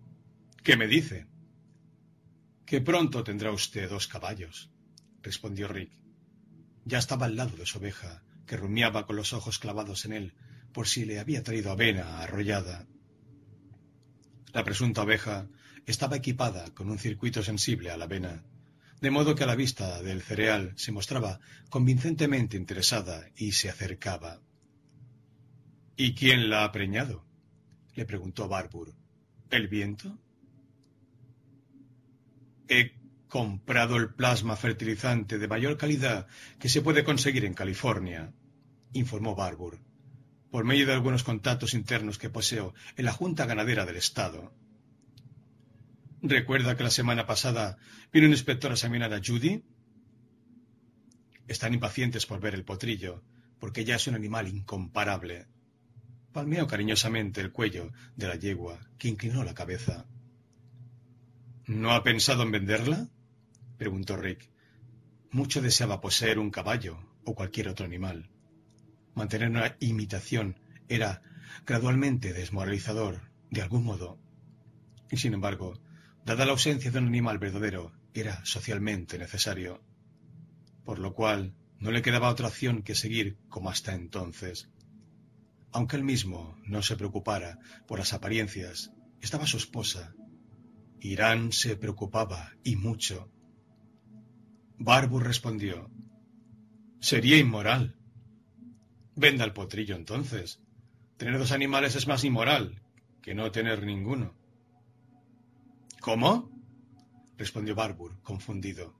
¿Qué 0.63 0.77
me 0.77 0.87
dice? 0.87 1.27
Que 2.67 2.81
pronto 2.81 3.25
tendrá 3.25 3.51
usted 3.51 3.89
dos 3.89 4.09
caballos, 4.09 4.71
respondió 5.23 5.69
Rick. 5.69 5.93
Ya 6.85 6.99
estaba 6.99 7.27
al 7.27 7.37
lado 7.37 7.57
de 7.57 7.67
su 7.67 7.79
oveja, 7.79 8.23
que 8.47 8.57
rumiaba 8.57 9.07
con 9.07 9.17
los 9.17 9.33
ojos 9.33 9.59
clavados 9.59 10.05
en 10.05 10.13
él 10.13 10.35
por 10.73 10.87
si 10.87 11.05
le 11.05 11.19
había 11.19 11.43
traído 11.43 11.71
avena 11.71 12.21
arrollada. 12.21 12.87
La 14.53 14.65
presunta 14.65 15.03
oveja 15.03 15.49
estaba 15.87 16.17
equipada 16.17 16.73
con 16.75 16.91
un 16.91 16.99
circuito 16.99 17.43
sensible 17.43 17.91
a 17.91 17.97
la 17.97 18.05
avena, 18.05 18.45
de 19.01 19.11
modo 19.11 19.35
que 19.35 19.45
a 19.45 19.47
la 19.47 19.55
vista 19.55 20.03
del 20.03 20.23
cereal 20.23 20.73
se 20.77 20.93
mostraba 20.93 21.41
convincentemente 21.71 22.57
interesada 22.57 23.29
y 23.37 23.53
se 23.53 23.71
acercaba. 23.71 24.41
¿Y 26.01 26.15
quién 26.15 26.49
la 26.49 26.63
ha 26.63 26.71
preñado? 26.71 27.27
le 27.97 28.05
preguntó 28.05 28.47
Barbour. 28.47 28.95
¿El 29.51 29.67
viento? 29.67 30.17
He 32.69 32.93
comprado 33.27 33.97
el 33.97 34.15
plasma 34.15 34.55
fertilizante 34.55 35.39
de 35.39 35.49
mayor 35.49 35.77
calidad 35.77 36.29
que 36.61 36.69
se 36.69 36.83
puede 36.83 37.03
conseguir 37.03 37.45
en 37.45 37.55
California, 37.55 38.33
informó 38.93 39.35
Barbour, 39.35 39.81
por 40.53 40.65
medio 40.65 40.87
de 40.87 40.93
algunos 40.93 41.25
contactos 41.25 41.75
internos 41.75 42.17
que 42.17 42.31
poseo 42.31 42.75
en 42.97 43.05
la 43.05 43.13
Junta 43.13 43.45
Ganadera 43.47 43.85
del 43.85 43.97
Estado. 43.97 44.55
¿Recuerda 46.23 46.77
que 46.77 46.85
la 46.85 46.91
semana 46.91 47.27
pasada 47.27 47.77
vino 48.13 48.27
un 48.27 48.33
inspector 48.33 48.71
a 48.71 48.75
examinar 48.75 49.13
a 49.13 49.21
Judy? 49.21 49.65
Están 51.49 51.75
impacientes 51.75 52.25
por 52.25 52.39
ver 52.39 52.55
el 52.55 52.65
potrillo, 52.65 53.25
porque 53.59 53.85
ya 53.85 53.97
es 53.97 54.07
un 54.07 54.15
animal 54.15 54.47
incomparable. 54.47 55.49
Palmeó 56.33 56.67
cariñosamente 56.67 57.41
el 57.41 57.53
cuello 57.53 57.93
de 58.17 58.29
la 58.29 58.37
yegua, 58.37 58.79
que 58.99 59.09
inclinó 59.09 59.45
la 59.45 59.55
cabeza. 59.55 60.07
¿No 61.67 61.93
ha 61.93 62.03
pensado 62.03 62.43
en 62.43 62.53
venderla? 62.53 63.09
preguntó 63.77 64.17
Rick. 64.17 64.51
Mucho 65.31 65.61
deseaba 65.61 66.01
poseer 66.01 66.39
un 66.39 66.51
caballo 66.51 66.99
o 67.25 67.35
cualquier 67.35 67.69
otro 67.69 67.87
animal. 67.87 68.31
Mantener 69.15 69.51
una 69.51 69.77
imitación 69.81 70.59
era 70.89 71.23
gradualmente 71.67 72.33
desmoralizador, 72.33 73.21
de 73.51 73.63
algún 73.63 73.85
modo. 73.85 74.19
Y 75.11 75.17
sin 75.17 75.35
embargo, 75.35 75.81
dada 76.25 76.45
la 76.45 76.53
ausencia 76.53 76.91
de 76.91 76.99
un 76.99 77.07
animal 77.07 77.39
verdadero, 77.39 77.93
era 78.15 78.45
socialmente 78.45 79.19
necesario. 79.19 79.83
Por 80.85 80.99
lo 80.99 81.15
cual, 81.15 81.55
no 81.79 81.91
le 81.91 82.03
quedaba 82.03 82.31
otra 82.31 82.49
opción 82.49 82.83
que 82.83 82.95
seguir 82.95 83.39
como 83.49 83.71
hasta 83.71 83.95
entonces. 83.95 84.69
Aunque 85.73 85.97
él 85.97 86.05
mismo 86.05 86.57
no 86.65 86.83
se 86.83 86.97
preocupara 86.97 87.59
por 87.87 87.99
las 87.99 88.13
apariencias, 88.13 88.93
estaba 89.21 89.47
su 89.47 89.57
esposa. 89.57 90.15
Irán 91.01 91.53
se 91.53 91.77
preocupaba, 91.77 92.53
y 92.65 92.77
mucho. 92.77 93.31
Barbu 94.79 95.21
respondió, 95.21 95.91
Sería 97.01 97.37
inmoral. 97.37 97.97
Venda 99.15 99.45
el 99.45 99.53
potrillo 99.53 99.95
entonces. 99.95 100.61
Tener 101.17 101.39
dos 101.39 101.53
animales 101.53 101.95
es 101.95 102.07
más 102.07 102.25
inmoral 102.25 102.83
que 103.23 103.35
no 103.35 103.51
tener 103.51 103.85
ninguno. 103.85 104.35
¿Cómo? 106.01 106.51
respondió 107.37 107.75
Barbour, 107.75 108.21
confundido. 108.23 108.99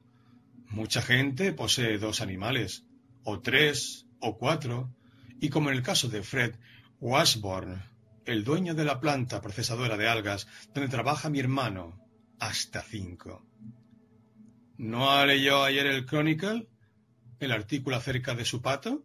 Mucha 0.67 1.03
gente 1.03 1.53
posee 1.53 1.99
dos 1.99 2.21
animales, 2.21 2.85
o 3.25 3.41
tres, 3.41 4.07
o 4.21 4.37
cuatro, 4.37 4.95
y 5.41 5.49
como 5.49 5.71
en 5.71 5.77
el 5.77 5.83
caso 5.83 6.09
de 6.09 6.23
Fred 6.23 6.57
Washburn, 7.01 7.83
el 8.25 8.45
dueño 8.45 8.75
de 8.75 8.85
la 8.85 9.01
planta 9.01 9.41
procesadora 9.41 9.97
de 9.97 10.09
algas 10.09 10.47
donde 10.75 10.91
trabaja 10.91 11.31
mi 11.31 11.41
hermano, 11.41 11.99
hasta 12.39 12.83
cinco. 12.83 13.47
¿No 14.77 15.25
leyó 15.25 15.65
ayer 15.65 15.87
el 15.87 16.07
Chronicle? 16.07 16.69
¿El 17.41 17.53
artículo 17.53 17.97
acerca 17.97 18.35
de 18.35 18.45
su 18.45 18.63
pato? 18.63 19.05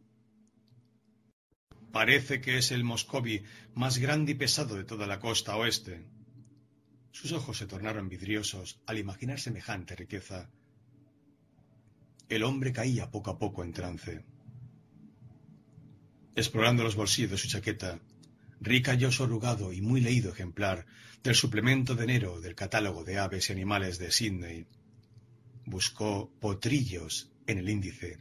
Parece 1.92 2.42
que 2.42 2.58
es 2.58 2.72
el 2.72 2.84
Moscovi 2.84 3.44
más 3.76 4.00
grande 4.00 4.32
y 4.32 4.36
pesado 4.36 4.76
de 4.76 4.84
toda 4.84 5.06
la 5.06 5.20
costa 5.20 5.56
oeste. 5.56 6.04
Sus 7.12 7.32
ojos 7.32 7.60
se 7.60 7.68
tornaron 7.68 8.10
vidriosos 8.10 8.82
al 8.88 8.98
imaginar 8.98 9.40
semejante 9.40 9.96
riqueza. 9.96 10.50
El 12.30 12.44
hombre 12.44 12.74
caía 12.74 13.12
poco 13.12 13.30
a 13.30 13.38
poco 13.38 13.64
en 13.64 13.74
trance. 13.74 14.26
Explorando 16.36 16.84
los 16.84 16.96
bolsillos 16.96 17.32
de 17.32 17.38
su 17.38 17.48
chaqueta, 17.48 18.00
Rick 18.60 18.88
halló 18.88 19.12
su 19.12 19.24
y 19.74 19.82
muy 19.82 20.02
leído 20.02 20.32
ejemplar 20.32 20.86
del 21.22 21.36
suplemento 21.36 21.96
de 21.96 22.06
enero 22.06 22.42
del 22.42 22.56
catálogo 22.56 23.04
de 23.04 23.20
aves 23.20 23.50
y 23.50 23.54
animales 23.54 24.00
de 24.00 24.12
Sydney. 24.12 24.66
Buscó 25.66 26.32
potrillos 26.40 27.32
en 27.46 27.60
el 27.60 27.70
índice, 27.70 28.18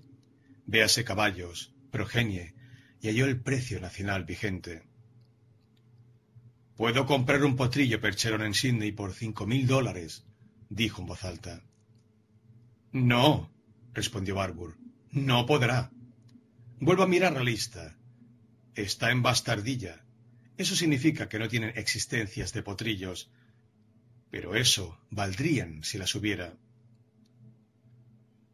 véase 0.66 1.04
caballos, 1.04 1.72
progenie, 1.90 2.54
y 3.00 3.08
halló 3.08 3.24
el 3.24 3.40
precio 3.40 3.80
nacional 3.80 4.24
vigente. 4.24 4.82
Puedo 6.76 7.06
comprar 7.06 7.44
un 7.44 7.56
potrillo 7.56 8.00
percherón 8.00 8.42
en 8.42 8.54
Sydney 8.54 8.92
por 8.92 9.14
cinco 9.14 9.46
mil 9.46 9.66
dólares, 9.66 10.24
dijo 10.68 11.00
en 11.00 11.06
voz 11.06 11.24
alta. 11.24 11.62
No, 12.92 13.50
respondió 13.94 14.34
Barbour, 14.34 14.76
no 15.10 15.46
podrá. 15.46 15.90
Vuelvo 16.78 17.04
a 17.04 17.08
mirar 17.08 17.32
la 17.32 17.42
lista. 17.42 17.96
Está 18.74 19.10
en 19.10 19.22
bastardilla. 19.22 20.04
Eso 20.56 20.74
significa 20.76 21.28
que 21.28 21.38
no 21.38 21.48
tienen 21.48 21.76
existencias 21.76 22.52
de 22.52 22.62
potrillos. 22.62 23.30
Pero 24.30 24.54
eso 24.54 24.98
valdrían 25.10 25.84
si 25.84 25.98
las 25.98 26.14
hubiera. 26.14 26.56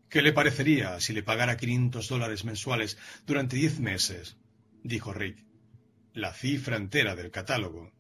¿Qué 0.09 0.23
le 0.23 0.33
parecería 0.33 0.99
si 1.01 1.13
le 1.13 1.23
pagara 1.23 1.57
quinientos 1.57 2.09
dólares 2.09 2.45
mensuales 2.45 2.97
durante 3.27 3.57
diez 3.57 3.79
meses? 3.79 4.37
dijo 4.83 5.13
Rick. 5.13 5.45
La 6.15 6.33
cifra 6.33 6.77
entera 6.77 7.15
del 7.15 7.31
catálogo. 7.31 7.93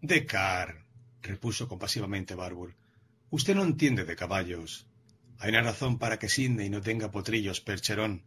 Decar, 0.00 0.86
repuso 1.20 1.68
compasivamente 1.68 2.34
Barbour. 2.34 2.76
Usted 3.28 3.56
no 3.56 3.64
entiende 3.64 4.04
de 4.04 4.16
caballos. 4.16 4.86
Hay 5.38 5.50
una 5.50 5.62
razón 5.62 5.98
para 5.98 6.18
que 6.18 6.28
Sidney 6.28 6.70
no 6.70 6.80
tenga 6.80 7.10
potrillos 7.10 7.60
percherón. 7.60 8.24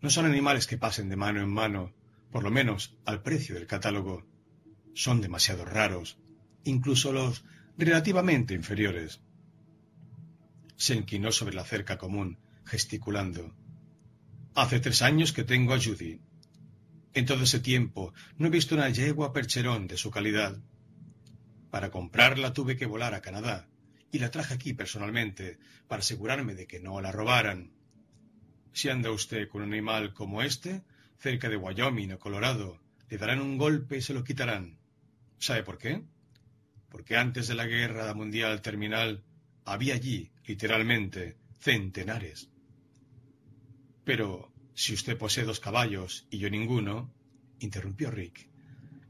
No 0.00 0.10
son 0.10 0.26
animales 0.26 0.66
que 0.66 0.78
pasen 0.78 1.08
de 1.08 1.16
mano 1.16 1.40
en 1.40 1.48
mano, 1.48 1.92
por 2.30 2.42
lo 2.42 2.50
menos 2.50 2.96
al 3.04 3.22
precio 3.22 3.54
del 3.54 3.66
catálogo. 3.66 4.26
Son 4.94 5.20
demasiado 5.20 5.64
raros, 5.64 6.18
incluso 6.64 7.12
los 7.12 7.44
relativamente 7.78 8.54
inferiores. 8.54 9.20
Se 10.76 10.94
inclinó 10.94 11.32
sobre 11.32 11.54
la 11.54 11.64
cerca 11.64 11.98
común, 11.98 12.38
gesticulando. 12.64 13.54
Hace 14.54 14.80
tres 14.80 15.02
años 15.02 15.32
que 15.32 15.44
tengo 15.44 15.74
a 15.74 15.80
Judy. 15.80 16.20
En 17.14 17.26
todo 17.26 17.44
ese 17.44 17.60
tiempo 17.60 18.12
no 18.36 18.48
he 18.48 18.50
visto 18.50 18.74
una 18.74 18.90
yegua 18.90 19.32
percherón 19.32 19.86
de 19.86 19.96
su 19.96 20.10
calidad. 20.10 20.58
Para 21.70 21.90
comprarla 21.90 22.52
tuve 22.52 22.76
que 22.76 22.86
volar 22.86 23.14
a 23.14 23.22
Canadá, 23.22 23.68
y 24.12 24.18
la 24.18 24.30
traje 24.30 24.54
aquí 24.54 24.74
personalmente 24.74 25.58
para 25.88 26.00
asegurarme 26.00 26.54
de 26.54 26.66
que 26.66 26.80
no 26.80 27.00
la 27.00 27.12
robaran. 27.12 27.75
Si 28.76 28.90
anda 28.90 29.10
usted 29.10 29.48
con 29.48 29.62
un 29.62 29.72
animal 29.72 30.12
como 30.12 30.42
este, 30.42 30.82
cerca 31.18 31.48
de 31.48 31.56
Wyoming 31.56 32.12
o 32.12 32.18
Colorado, 32.18 32.78
le 33.08 33.16
darán 33.16 33.40
un 33.40 33.56
golpe 33.56 33.96
y 33.96 34.02
se 34.02 34.12
lo 34.12 34.22
quitarán. 34.22 34.76
¿Sabe 35.38 35.62
por 35.62 35.78
qué? 35.78 36.02
Porque 36.90 37.16
antes 37.16 37.48
de 37.48 37.54
la 37.54 37.64
guerra 37.64 38.12
mundial 38.12 38.60
terminal 38.60 39.24
había 39.64 39.94
allí, 39.94 40.30
literalmente, 40.44 41.38
centenares. 41.58 42.50
Pero 44.04 44.52
si 44.74 44.92
usted 44.92 45.16
posee 45.16 45.44
dos 45.44 45.58
caballos 45.58 46.26
y 46.28 46.36
yo 46.36 46.50
ninguno, 46.50 47.10
interrumpió 47.60 48.10
Rick, 48.10 48.50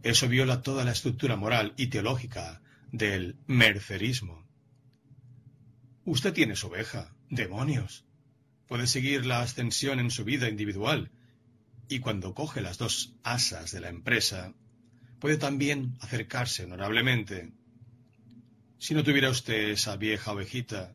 eso 0.05 0.29
viola 0.29 0.63
toda 0.63 0.85
la 0.85 0.93
estructura 0.93 1.35
moral 1.35 1.75
y 1.77 1.89
teológica 1.89 2.63
del 2.93 3.35
mercerismo. 3.49 4.47
Usted 6.05 6.33
tiene 6.33 6.55
su 6.55 6.69
oveja. 6.69 7.17
Demonios. 7.29 8.06
Puede 8.67 8.87
seguir 8.87 9.27
la 9.27 9.43
ascensión 9.43 10.01
en 10.01 10.11
su 10.11 10.25
vida 10.25 10.49
individual. 10.49 11.11
Y 11.89 12.01
cuando 12.01 12.35
coge 12.35 12.61
las 12.61 12.79
dos 12.79 13.15
asas 13.23 13.71
de 13.71 13.81
la 13.81 13.89
empresa, 13.89 14.55
puede 15.21 15.37
también 15.37 15.97
acercarse 16.01 16.65
honorablemente. 16.65 17.53
Si 18.79 18.95
no 18.95 19.05
tuviera 19.05 19.31
usted 19.31 19.71
esa 19.71 19.97
vieja 19.97 20.33
ovejita, 20.33 20.95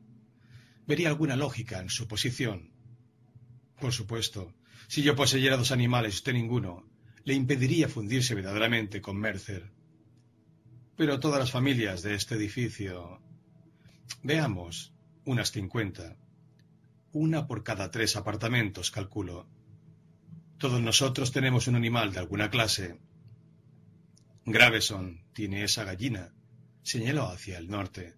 vería 0.86 1.10
alguna 1.10 1.36
lógica 1.36 1.80
en 1.80 1.90
su 1.90 2.08
posición. 2.08 2.72
Por 3.80 3.94
supuesto, 3.94 4.54
si 4.88 5.02
yo 5.02 5.16
poseyera 5.16 5.58
dos 5.58 5.72
animales 5.72 6.14
y 6.14 6.18
usted 6.18 6.34
ninguno, 6.34 6.86
le 7.24 7.34
impediría 7.34 7.88
fundirse 7.88 8.36
verdaderamente 8.36 9.02
con 9.02 9.18
Mercer. 9.18 9.72
Pero 10.98 11.20
todas 11.20 11.40
las 11.40 11.52
familias 11.52 12.02
de 12.02 12.16
este 12.16 12.36
edificio. 12.36 13.22
Veamos, 14.22 14.94
unas 15.26 15.52
cincuenta. 15.52 16.18
Una 17.14 17.46
por 17.46 17.64
cada 17.64 17.92
tres 17.92 18.16
apartamentos, 18.16 18.90
calculo. 18.90 19.48
Todos 20.58 20.82
nosotros 20.82 21.32
tenemos 21.32 21.68
un 21.68 21.76
animal 21.76 22.14
de 22.14 22.20
alguna 22.20 22.50
clase. 22.50 23.00
Graveson 24.46 25.26
tiene 25.34 25.64
esa 25.64 25.84
gallina, 25.84 26.34
señaló 26.84 27.28
hacia 27.28 27.58
el 27.58 27.70
norte. 27.70 28.16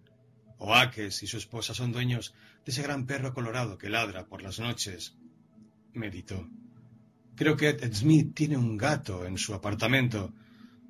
Oakes 0.60 1.24
y 1.24 1.28
su 1.28 1.38
esposa 1.38 1.74
son 1.74 1.92
dueños 1.92 2.36
de 2.66 2.72
ese 2.72 2.84
gran 2.84 3.08
perro 3.08 3.34
colorado 3.34 3.78
que 3.78 3.90
ladra 3.90 4.28
por 4.28 4.44
las 4.44 4.60
noches. 4.60 5.16
Meditó. 5.94 6.48
Creo 7.36 7.58
que 7.58 7.70
Ed 7.70 7.94
Smith 7.94 8.36
tiene 8.36 8.58
un 8.58 8.78
gato 8.78 9.26
en 9.26 9.40
su 9.40 9.56
apartamento. 9.56 10.34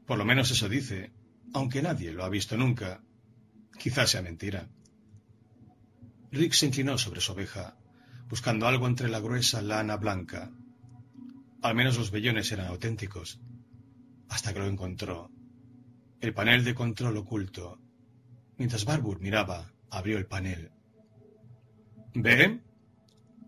Por 0.05 0.17
lo 0.17 0.25
menos 0.25 0.51
eso 0.51 0.67
dice, 0.67 1.13
aunque 1.53 1.81
nadie 1.81 2.11
lo 2.11 2.25
ha 2.25 2.29
visto 2.29 2.57
nunca. 2.57 3.01
Quizás 3.79 4.11
sea 4.11 4.21
mentira. 4.21 4.67
Rick 6.31 6.53
se 6.53 6.65
inclinó 6.65 6.97
sobre 6.97 7.21
su 7.21 7.31
oveja, 7.31 7.77
buscando 8.29 8.67
algo 8.67 8.87
entre 8.87 9.09
la 9.09 9.19
gruesa 9.19 9.61
lana 9.61 9.97
blanca. 9.97 10.51
Al 11.61 11.75
menos 11.75 11.97
los 11.97 12.11
vellones 12.11 12.51
eran 12.51 12.67
auténticos. 12.67 13.39
Hasta 14.29 14.53
que 14.53 14.59
lo 14.59 14.67
encontró. 14.67 15.29
El 16.19 16.33
panel 16.33 16.63
de 16.63 16.75
control 16.75 17.17
oculto. 17.17 17.79
Mientras 18.57 18.85
Barbour 18.85 19.19
miraba, 19.19 19.71
abrió 19.89 20.17
el 20.17 20.25
panel. 20.25 20.71
¿Ve? 22.13 22.61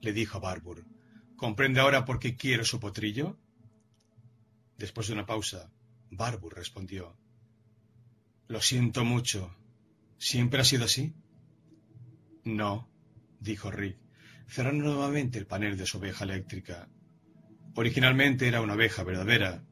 le 0.01 0.13
dijo 0.13 0.37
a 0.37 0.41
Barbour. 0.41 0.85
¿Comprende 1.35 1.79
ahora 1.79 2.05
por 2.05 2.19
qué 2.19 2.35
quiero 2.35 2.63
su 2.63 2.79
potrillo? 2.79 3.37
Después 4.77 5.07
de 5.07 5.13
una 5.13 5.25
pausa, 5.25 5.71
Barbour 6.11 6.55
respondió. 6.55 7.17
Lo 8.47 8.61
siento 8.61 9.03
mucho. 9.03 9.55
¿Siempre 10.17 10.61
ha 10.61 10.63
sido 10.63 10.85
así? 10.85 11.13
No, 12.43 12.87
dijo 13.39 13.71
Rick, 13.71 13.97
cerrando 14.47 14.85
nuevamente 14.85 15.39
el 15.39 15.47
panel 15.47 15.77
de 15.77 15.85
su 15.85 15.97
oveja 15.97 16.23
eléctrica. 16.23 16.89
Originalmente 17.75 18.47
era 18.47 18.61
una 18.61 18.75
oveja 18.75 19.03
verdadera. 19.03 19.63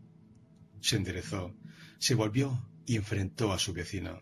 Se 0.81 0.97
enderezó, 0.97 1.55
se 1.99 2.15
volvió 2.15 2.69
y 2.86 2.97
enfrentó 2.97 3.53
a 3.53 3.59
su 3.59 3.73
vecino. 3.73 4.21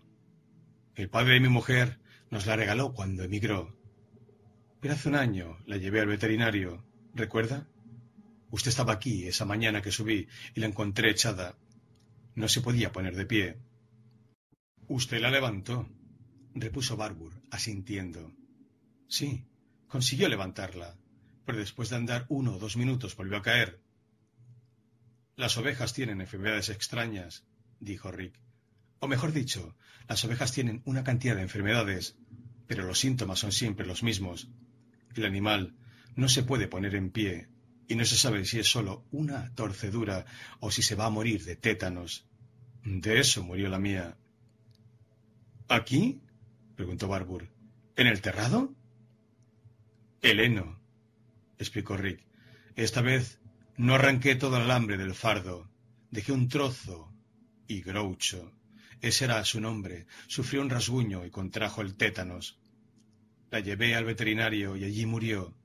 El 0.96 1.10
padre 1.10 1.36
de 1.36 1.40
mi 1.40 1.50
mujer 1.50 2.00
nos 2.30 2.46
la 2.46 2.56
regaló 2.56 2.94
cuando 2.94 3.24
emigró. 3.24 3.76
Pero 4.80 4.94
hace 4.94 5.10
un 5.10 5.16
año 5.16 5.58
la 5.66 5.78
llevé 5.78 6.02
al 6.02 6.08
veterinario, 6.08 6.86
¿recuerda? 7.14 7.68
Usted 8.50 8.70
estaba 8.70 8.94
aquí 8.94 9.28
esa 9.28 9.46
mañana 9.46 9.82
que 9.82 9.92
subí 9.92 10.28
y 10.54 10.60
la 10.60 10.68
encontré 10.68 11.10
echada. 11.10 11.56
No 12.36 12.48
se 12.48 12.62
podía 12.62 12.92
poner 12.92 13.16
de 13.16 13.26
pie. 13.26 13.58
Usted 14.88 15.22
la 15.22 15.32
levantó, 15.32 15.90
repuso 16.54 16.98
Barbour, 16.98 17.34
asintiendo. 17.50 18.34
Sí, 19.08 19.46
consiguió 19.92 20.30
levantarla, 20.30 20.96
pero 21.46 21.58
después 21.58 21.90
de 21.90 21.98
andar 21.98 22.26
uno 22.30 22.56
o 22.56 22.60
dos 22.60 22.78
minutos 22.78 23.18
volvió 23.18 23.36
a 23.36 23.42
caer. 23.42 23.82
Las 25.36 25.58
ovejas 25.58 25.92
tienen 25.92 26.22
enfermedades 26.22 26.70
extrañas, 26.70 27.44
dijo 27.82 28.10
Rick. 28.10 28.40
O 29.00 29.10
mejor 29.10 29.34
dicho, 29.34 29.76
las 30.08 30.24
ovejas 30.24 30.54
tienen 30.54 30.82
una 30.86 31.04
cantidad 31.04 31.36
de 31.36 31.42
enfermedades, 31.42 32.16
pero 32.68 32.86
los 32.86 33.00
síntomas 33.00 33.40
son 33.40 33.52
siempre 33.52 33.86
los 33.86 34.02
mismos. 34.02 34.48
El 35.14 35.26
animal 35.26 35.76
no 36.16 36.30
se 36.30 36.44
puede 36.44 36.70
poner 36.70 36.96
en 36.96 37.12
pie 37.12 37.50
y 37.90 37.96
no 37.96 38.06
se 38.06 38.16
sabe 38.16 38.46
si 38.46 38.60
es 38.60 38.72
solo 38.72 39.06
una 39.12 39.54
torcedura 39.56 40.26
o 40.62 40.72
si 40.72 40.84
se 40.84 40.96
va 40.96 41.08
a 41.08 41.10
morir 41.10 41.44
de 41.44 41.58
tétanos. 41.58 42.26
De 42.86 43.20
eso 43.20 43.44
murió 43.44 43.68
la 43.68 43.80
mía. 43.80 44.18
¿Aquí? 45.68 46.22
preguntó 46.78 47.10
Barbour. 47.10 47.50
¿En 47.98 48.08
el 48.08 48.22
terrado? 48.22 48.74
El 50.22 50.40
heno, 50.40 50.80
explicó 51.58 51.98
Rick. 51.98 52.24
Esta 52.76 53.02
vez 53.02 53.40
no 53.76 53.96
arranqué 53.96 54.36
todo 54.36 54.58
el 54.58 54.64
alambre 54.64 54.98
del 54.98 55.16
fardo. 55.16 55.68
Dejé 56.12 56.32
un 56.32 56.48
trozo 56.48 57.12
y 57.68 57.82
Groucho. 57.82 58.54
Ese 59.02 59.26
era 59.26 59.44
su 59.46 59.60
nombre. 59.60 60.06
Sufrió 60.28 60.62
un 60.62 60.70
rasguño 60.70 61.26
y 61.26 61.32
contrajo 61.32 61.82
el 61.82 61.96
tétanos. 61.96 62.60
La 63.50 63.62
llevé 63.62 63.96
al 63.96 64.06
veterinario 64.06 64.78
y 64.78 64.84
allí 64.84 65.08
murió. 65.08 65.56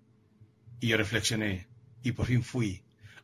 Y 0.81 0.89
yo 0.89 0.97
reflexioné, 0.97 1.69
y 2.03 2.13
por 2.13 2.27
fin 2.27 2.43
fui 2.43 2.83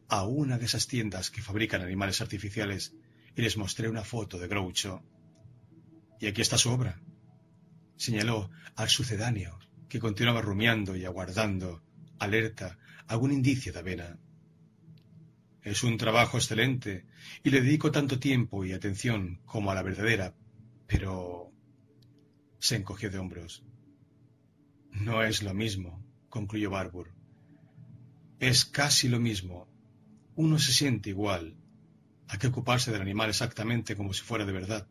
a 0.09 0.25
una 0.25 0.59
de 0.59 0.67
esas 0.67 0.87
tiendas 0.87 1.31
que 1.31 1.41
fabrican 1.41 1.81
animales 1.81 2.21
artificiales 2.21 2.95
y 3.35 3.41
les 3.41 3.57
mostré 3.57 3.89
una 3.89 4.05
foto 4.05 4.39
de 4.39 4.49
Groucho. 4.49 5.03
Y 6.21 6.27
aquí 6.27 6.43
está 6.43 6.59
su 6.59 6.71
obra. 6.71 7.01
Señaló 7.97 8.51
al 8.77 8.91
sucedáneo, 8.91 9.59
que 9.93 10.01
continuaba 10.01 10.41
rumiando 10.41 10.97
y 10.97 11.05
aguardando, 11.05 11.83
alerta, 12.19 12.79
algún 13.09 13.31
indicio 13.31 13.75
de 13.75 13.79
avena. 13.81 14.19
Es 15.61 15.83
un 15.83 15.99
trabajo 15.99 16.39
excelente 16.39 17.05
y 17.45 17.51
le 17.51 17.61
dedico 17.61 17.93
tanto 17.93 18.19
tiempo 18.19 18.65
y 18.65 18.73
atención 18.73 19.43
como 19.45 19.71
a 19.71 19.75
la 19.75 19.83
verdadera, 19.83 20.35
pero... 20.87 21.53
se 22.59 22.77
encogió 22.77 23.11
de 23.11 23.19
hombros. 23.19 23.65
No 24.93 25.23
es 25.23 25.43
lo 25.43 25.53
mismo, 25.53 26.03
concluyó 26.31 26.71
Barbour. 26.71 27.13
Es 28.39 28.65
casi 28.65 29.11
lo 29.11 29.21
mismo. 29.21 29.69
Uno 30.37 30.59
se 30.59 30.73
siente 30.73 31.11
igual. 31.11 31.55
Hay 32.29 32.39
que 32.39 32.47
ocuparse 32.47 32.93
del 32.93 33.03
animal 33.03 33.29
exactamente 33.29 33.95
como 33.95 34.15
si 34.15 34.23
fuera 34.23 34.47
de 34.47 34.53
verdad. 34.53 34.89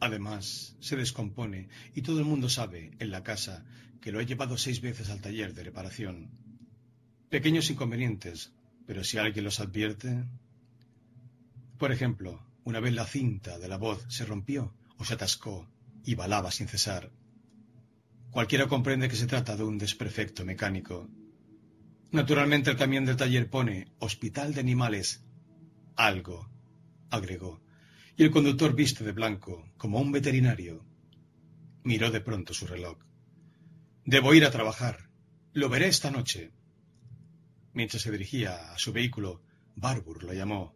Además, 0.00 0.76
se 0.80 0.96
descompone 0.96 1.68
y 1.94 2.02
todo 2.02 2.18
el 2.18 2.24
mundo 2.24 2.48
sabe, 2.48 2.92
en 2.98 3.10
la 3.10 3.22
casa, 3.22 3.64
que 4.00 4.12
lo 4.12 4.20
he 4.20 4.26
llevado 4.26 4.56
seis 4.56 4.80
veces 4.80 5.10
al 5.10 5.20
taller 5.20 5.54
de 5.54 5.64
reparación. 5.64 6.30
Pequeños 7.28 7.70
inconvenientes, 7.70 8.52
pero 8.86 9.04
si 9.04 9.18
alguien 9.18 9.44
los 9.44 9.60
advierte. 9.60 10.24
Por 11.78 11.92
ejemplo, 11.92 12.42
una 12.64 12.80
vez 12.80 12.94
la 12.94 13.06
cinta 13.06 13.58
de 13.58 13.68
la 13.68 13.76
voz 13.76 14.04
se 14.08 14.24
rompió 14.24 14.74
o 14.96 15.04
se 15.04 15.14
atascó 15.14 15.68
y 16.04 16.14
balaba 16.14 16.50
sin 16.50 16.68
cesar. 16.68 17.10
Cualquiera 18.30 18.68
comprende 18.68 19.08
que 19.08 19.16
se 19.16 19.26
trata 19.26 19.56
de 19.56 19.64
un 19.64 19.78
desperfecto 19.78 20.44
mecánico. 20.44 21.08
Naturalmente 22.12 22.70
el 22.70 22.76
camión 22.76 23.04
del 23.04 23.16
taller 23.16 23.50
pone 23.50 23.88
Hospital 23.98 24.54
de 24.54 24.60
Animales. 24.60 25.22
Algo, 25.96 26.48
agregó, 27.10 27.60
y 28.18 28.24
el 28.24 28.30
conductor 28.30 28.74
viste 28.74 29.02
de 29.04 29.12
blanco, 29.12 29.72
como 29.78 29.98
un 29.98 30.12
veterinario. 30.12 30.84
Miró 31.84 32.10
de 32.10 32.20
pronto 32.20 32.52
su 32.52 32.66
reloj. 32.66 32.98
Debo 34.04 34.34
ir 34.34 34.44
a 34.44 34.50
trabajar. 34.50 35.08
Lo 35.54 35.70
veré 35.70 35.86
esta 35.86 36.10
noche. 36.10 36.52
Mientras 37.72 38.02
se 38.02 38.10
dirigía 38.10 38.72
a 38.72 38.78
su 38.78 38.92
vehículo, 38.92 39.42
Barbour 39.76 40.24
lo 40.24 40.34
llamó. 40.34 40.74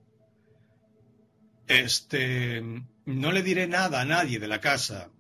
Este. 1.67 2.63
No 3.05 3.33
le 3.33 3.43
diré 3.43 3.67
nada 3.67 4.01
a 4.01 4.05
nadie 4.05 4.39
de 4.39 4.49
la 4.49 4.61
casa, 4.61 5.11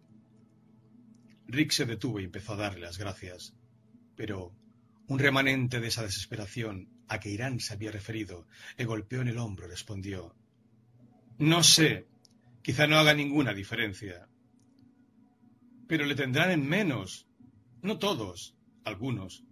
Rick 1.53 1.73
se 1.73 1.85
detuvo 1.85 2.19
y 2.19 2.25
empezó 2.25 2.55
a 2.55 2.57
darle 2.57 2.81
las 2.81 2.97
gracias. 2.97 3.55
Pero 4.17 4.55
un 5.07 5.19
remanente 5.19 5.81
de 5.81 5.89
esa 5.89 6.03
desesperación 6.03 6.89
a 7.09 7.21
que 7.21 7.31
Irán 7.31 7.61
se 7.61 7.75
había 7.75 7.93
referido 7.93 8.47
le 8.79 8.87
golpeó 8.87 9.21
en 9.21 9.29
el 9.29 9.39
hombro 9.39 9.67
y 9.67 9.71
respondió 9.71 10.35
No 11.39 11.63
sé, 11.63 12.07
quizá 12.62 12.87
no 12.87 12.96
haga 12.96 13.14
ninguna 13.14 13.53
diferencia. 13.53 14.29
Pero 15.87 16.07
le 16.07 16.14
tendrán 16.14 16.51
en 16.51 16.66
menos. 16.66 17.27
No 17.83 17.98
todos, 17.98 18.57
algunos. 18.85 19.44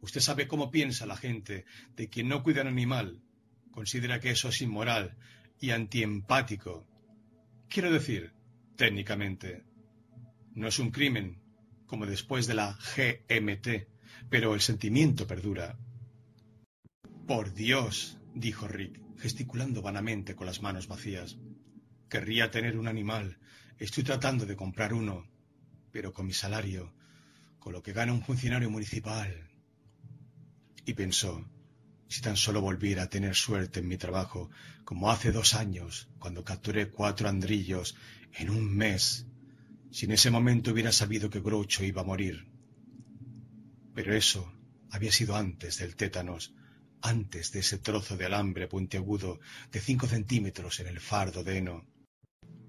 Usted 0.00 0.20
sabe 0.20 0.48
cómo 0.48 0.70
piensa 0.70 1.06
la 1.06 1.16
gente 1.16 1.64
de 1.96 2.08
quien 2.08 2.28
no 2.28 2.42
cuida 2.42 2.62
un 2.62 2.68
animal. 2.68 3.22
Considera 3.70 4.20
que 4.20 4.30
eso 4.30 4.48
es 4.48 4.60
inmoral 4.62 5.16
y 5.60 5.70
antiempático. 5.70 6.86
Quiero 7.68 7.92
decir, 7.92 8.32
técnicamente. 8.76 9.64
No 10.54 10.68
es 10.68 10.78
un 10.78 10.90
crimen, 10.90 11.42
como 11.86 12.06
después 12.06 12.46
de 12.46 12.54
la 12.54 12.78
GMT, 12.96 13.88
pero 14.30 14.54
el 14.54 14.60
sentimiento 14.60 15.26
perdura. 15.26 15.78
Por 17.26 17.52
Dios, 17.52 18.18
dijo 18.34 18.66
Rick, 18.68 19.00
gesticulando 19.18 19.82
vanamente 19.82 20.34
con 20.34 20.46
las 20.46 20.62
manos 20.62 20.88
vacías. 20.88 21.36
Querría 22.08 22.50
tener 22.50 22.78
un 22.78 22.88
animal. 22.88 23.38
Estoy 23.78 24.04
tratando 24.04 24.46
de 24.46 24.56
comprar 24.56 24.94
uno, 24.94 25.26
pero 25.90 26.12
con 26.12 26.26
mi 26.26 26.32
salario, 26.32 26.92
con 27.58 27.72
lo 27.72 27.82
que 27.82 27.92
gana 27.92 28.12
un 28.12 28.22
funcionario 28.22 28.70
municipal. 28.70 29.50
Y 30.84 30.94
pensó, 30.94 31.44
si 32.08 32.20
tan 32.20 32.36
solo 32.36 32.60
volviera 32.60 33.04
a 33.04 33.08
tener 33.08 33.34
suerte 33.34 33.80
en 33.80 33.88
mi 33.88 33.96
trabajo, 33.96 34.50
como 34.84 35.10
hace 35.10 35.32
dos 35.32 35.54
años, 35.54 36.08
cuando 36.18 36.44
capturé 36.44 36.90
cuatro 36.90 37.28
andrillos 37.28 37.96
en 38.32 38.50
un 38.50 38.76
mes 38.76 39.26
si 39.96 40.04
en 40.04 40.12
ese 40.12 40.30
momento 40.30 40.72
hubiera 40.72 40.92
sabido 40.92 41.30
que 41.30 41.40
Groucho 41.40 41.82
iba 41.82 42.02
a 42.02 42.04
morir. 42.04 42.46
Pero 43.94 44.14
eso 44.14 44.52
había 44.90 45.10
sido 45.10 45.36
antes 45.36 45.78
del 45.78 45.96
tétanos, 45.96 46.52
antes 47.00 47.50
de 47.52 47.60
ese 47.60 47.78
trozo 47.78 48.16
de 48.18 48.26
alambre 48.26 48.68
puntiagudo 48.68 49.40
de 49.72 49.80
cinco 49.80 50.06
centímetros 50.06 50.80
en 50.80 50.88
el 50.88 51.00
fardo 51.00 51.42
de 51.42 51.58
heno. 51.58 51.95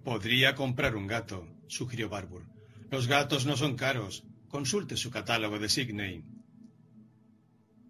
Podría 0.08 0.56
comprar 0.56 0.96
un 0.96 1.06
gato, 1.06 1.46
sugirió 1.67 2.08
Barbour. 2.08 2.46
Los 2.89 3.08
gatos 3.08 3.46
no 3.46 3.58
son 3.58 3.76
caros. 3.76 4.24
Consulte 4.48 4.96
su 4.96 5.12
catálogo 5.12 5.60
de 5.60 5.67
Sidney. 5.67 6.24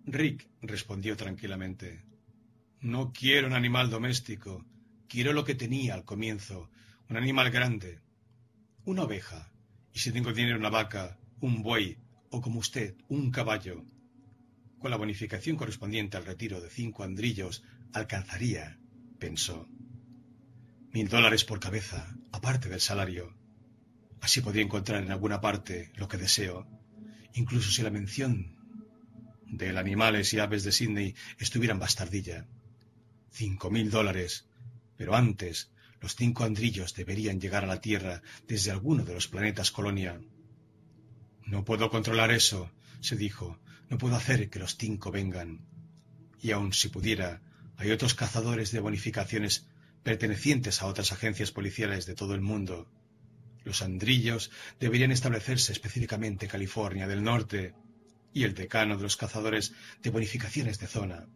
Rick 0.07 0.47
respondió 0.63 1.15
tranquilamente. 1.15 2.03
No 2.81 3.13
quiero 3.13 3.45
un 3.45 3.53
animal 3.53 3.91
doméstico. 3.91 4.65
Quiero 5.07 5.31
lo 5.31 5.43
que 5.43 5.53
tenía 5.53 5.93
al 5.93 6.05
comienzo, 6.05 6.71
un 7.07 7.17
animal 7.17 7.51
grande, 7.51 7.99
una 8.83 9.03
oveja, 9.03 9.51
y 9.93 9.99
si 9.99 10.11
tengo 10.11 10.33
dinero 10.33 10.57
una 10.57 10.71
vaca, 10.71 11.19
un 11.39 11.61
buey, 11.61 11.99
o 12.31 12.41
como 12.41 12.61
usted, 12.61 12.95
un 13.09 13.29
caballo, 13.29 13.85
con 14.79 14.89
la 14.89 14.97
bonificación 14.97 15.55
correspondiente 15.55 16.17
al 16.17 16.25
retiro 16.25 16.61
de 16.61 16.71
cinco 16.71 17.03
andrillos, 17.03 17.63
alcanzaría, 17.93 18.79
pensó, 19.19 19.67
mil 20.91 21.07
dólares 21.07 21.43
por 21.43 21.59
cabeza, 21.59 22.15
aparte 22.31 22.69
del 22.69 22.81
salario. 22.81 23.35
Así 24.21 24.41
podría 24.41 24.63
encontrar 24.63 25.03
en 25.03 25.11
alguna 25.11 25.41
parte 25.41 25.91
lo 25.95 26.07
que 26.07 26.17
deseo, 26.17 26.67
incluso 27.33 27.71
si 27.71 27.81
la 27.83 27.89
mención 27.89 28.55
de 29.45 29.77
animales 29.77 30.33
y 30.33 30.39
aves 30.39 30.63
de 30.63 30.71
Sydney 30.71 31.15
estuviera 31.39 31.73
en 31.73 31.79
bastardilla. 31.79 32.47
Cinco 33.31 33.69
mil 33.69 33.89
dólares, 33.89 34.47
pero 34.97 35.15
antes 35.15 35.71
los 36.01 36.15
cinco 36.15 36.43
andrillos 36.43 36.93
deberían 36.93 37.39
llegar 37.39 37.63
a 37.63 37.67
la 37.67 37.81
Tierra 37.81 38.21
desde 38.47 38.71
alguno 38.71 39.03
de 39.03 39.13
los 39.13 39.27
planetas 39.27 39.71
colonia. 39.71 40.19
No 41.45 41.63
puedo 41.63 41.89
controlar 41.89 42.31
eso, 42.31 42.71
se 42.99 43.15
dijo. 43.15 43.59
No 43.89 43.97
puedo 43.97 44.15
hacer 44.15 44.49
que 44.49 44.59
los 44.59 44.75
cinco 44.75 45.11
vengan. 45.11 45.65
Y 46.41 46.51
aun 46.51 46.73
si 46.73 46.89
pudiera, 46.89 47.41
hay 47.77 47.91
otros 47.91 48.15
cazadores 48.15 48.71
de 48.71 48.79
bonificaciones 48.79 49.67
pertenecientes 50.07 50.81
a 50.81 50.85
otras 50.85 51.11
agencias 51.11 51.51
policiales 51.51 52.05
de 52.05 52.15
todo 52.15 52.33
el 52.33 52.39
mundo. 52.39 52.89
Los 53.65 53.81
andrillos 53.81 54.51
deberían 54.79 55.11
establecerse 55.11 55.73
específicamente 55.73 56.45
en 56.45 56.51
California 56.51 57.07
del 57.07 57.21
Norte, 57.21 57.75
y 58.31 58.45
el 58.45 58.53
decano 58.53 58.95
de 58.95 59.03
los 59.03 59.17
cazadores 59.17 59.73
de 60.01 60.09
bonificaciones 60.09 60.79
de 60.79 60.87
zona. 60.87 61.27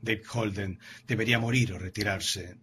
Dave 0.00 0.22
Holden 0.32 0.78
debería 1.06 1.38
morir 1.38 1.74
o 1.74 1.78
retirarse. 1.78 2.56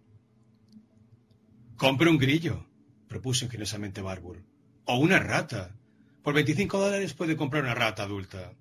Compre 1.76 2.10
un 2.10 2.18
grillo, 2.18 2.66
propuso 3.06 3.44
ingeniosamente 3.44 4.02
Barbour. 4.02 4.42
O 4.86 4.98
una 4.98 5.20
rata. 5.20 5.76
Por 6.24 6.34
veinticinco 6.34 6.80
dólares 6.80 7.14
puede 7.14 7.36
comprar 7.36 7.62
una 7.62 7.76
rata 7.76 8.02
adulta. 8.02 8.52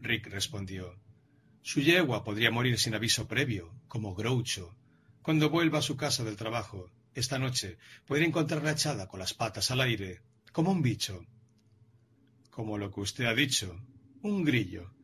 Rick 0.00 0.26
respondió. 0.30 0.98
Su 1.62 1.80
yegua 1.80 2.24
podría 2.24 2.50
morir 2.50 2.76
sin 2.76 2.96
aviso 2.96 3.28
previo, 3.28 3.72
como 3.86 4.16
Groucho. 4.16 4.74
Cuando 5.26 5.50
vuelva 5.50 5.80
a 5.80 5.82
su 5.82 5.96
casa 5.96 6.22
del 6.22 6.36
trabajo, 6.36 6.88
esta 7.12 7.36
noche, 7.36 7.78
podría 8.06 8.28
encontrarla 8.28 8.70
echada 8.70 9.08
con 9.08 9.18
las 9.18 9.34
patas 9.34 9.72
al 9.72 9.80
aire, 9.80 10.20
como 10.52 10.70
un 10.70 10.82
bicho. 10.82 11.26
Como 12.48 12.78
lo 12.78 12.92
que 12.92 13.00
usted 13.00 13.24
ha 13.24 13.34
dicho, 13.34 13.76
un 14.22 14.44
grillo. 14.44 14.94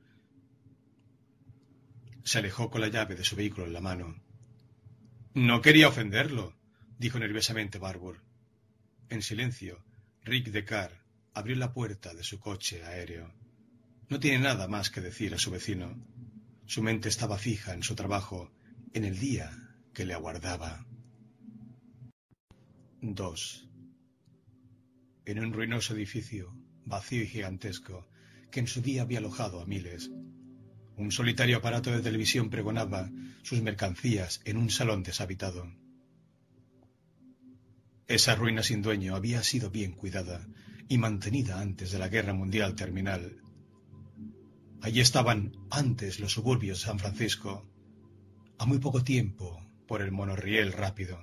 Se 2.22 2.38
alejó 2.38 2.70
con 2.70 2.82
la 2.82 2.86
llave 2.86 3.16
de 3.16 3.24
su 3.24 3.34
vehículo 3.34 3.66
en 3.66 3.72
la 3.72 3.80
mano. 3.80 4.22
No 5.34 5.60
quería 5.60 5.88
ofenderlo, 5.88 6.54
dijo 7.00 7.18
nerviosamente 7.18 7.80
Barbour. 7.80 8.22
En 9.08 9.22
silencio, 9.22 9.82
Rick 10.22 10.50
Decar 10.52 11.02
abrió 11.34 11.56
la 11.56 11.72
puerta 11.72 12.14
de 12.14 12.22
su 12.22 12.38
coche 12.38 12.84
aéreo. 12.84 13.34
No 14.08 14.20
tiene 14.20 14.38
nada 14.38 14.68
más 14.68 14.88
que 14.88 15.00
decir 15.00 15.34
a 15.34 15.38
su 15.38 15.50
vecino. 15.50 15.96
Su 16.66 16.80
mente 16.80 17.08
estaba 17.08 17.38
fija 17.38 17.74
en 17.74 17.82
su 17.82 17.96
trabajo, 17.96 18.52
en 18.92 19.04
el 19.04 19.18
día 19.18 19.61
que 19.92 20.06
le 20.06 20.14
aguardaba. 20.14 20.86
2. 23.02 23.68
En 25.26 25.38
un 25.38 25.52
ruinoso 25.52 25.94
edificio, 25.94 26.56
vacío 26.84 27.22
y 27.22 27.26
gigantesco, 27.26 28.08
que 28.50 28.60
en 28.60 28.66
su 28.66 28.80
día 28.80 29.02
había 29.02 29.18
alojado 29.18 29.60
a 29.60 29.66
miles, 29.66 30.10
un 30.96 31.10
solitario 31.10 31.58
aparato 31.58 31.90
de 31.90 32.00
televisión 32.00 32.50
pregonaba 32.50 33.10
sus 33.42 33.60
mercancías 33.62 34.40
en 34.44 34.56
un 34.56 34.70
salón 34.70 35.02
deshabitado. 35.02 35.70
Esa 38.06 38.34
ruina 38.34 38.62
sin 38.62 38.82
dueño 38.82 39.16
había 39.16 39.42
sido 39.42 39.70
bien 39.70 39.92
cuidada 39.92 40.46
y 40.88 40.98
mantenida 40.98 41.60
antes 41.60 41.92
de 41.92 41.98
la 41.98 42.08
Guerra 42.08 42.34
Mundial 42.34 42.74
terminal. 42.74 43.40
Allí 44.80 45.00
estaban 45.00 45.52
antes 45.70 46.20
los 46.20 46.32
suburbios 46.32 46.80
de 46.80 46.86
San 46.86 46.98
Francisco, 46.98 47.68
a 48.58 48.66
muy 48.66 48.78
poco 48.78 49.02
tiempo 49.02 49.61
por 49.92 50.00
el 50.00 50.10
monorriel 50.10 50.72
rápido. 50.72 51.20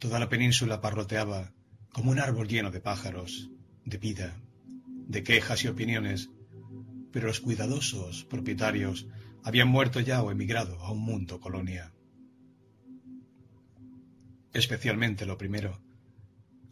Toda 0.00 0.18
la 0.18 0.28
península 0.28 0.80
parloteaba 0.80 1.52
como 1.92 2.10
un 2.10 2.18
árbol 2.18 2.48
lleno 2.48 2.72
de 2.72 2.80
pájaros, 2.80 3.50
de 3.84 3.98
vida, 3.98 4.42
de 5.06 5.22
quejas 5.22 5.62
y 5.62 5.68
opiniones 5.68 6.28
pero 7.12 7.28
los 7.28 7.38
cuidadosos 7.38 8.24
propietarios 8.24 9.06
habían 9.44 9.68
muerto 9.68 10.00
ya 10.00 10.24
o 10.24 10.32
emigrado 10.32 10.80
a 10.80 10.90
un 10.90 10.98
mundo 10.98 11.38
colonia. 11.38 11.92
Especialmente 14.52 15.24
lo 15.24 15.38
primero. 15.38 15.80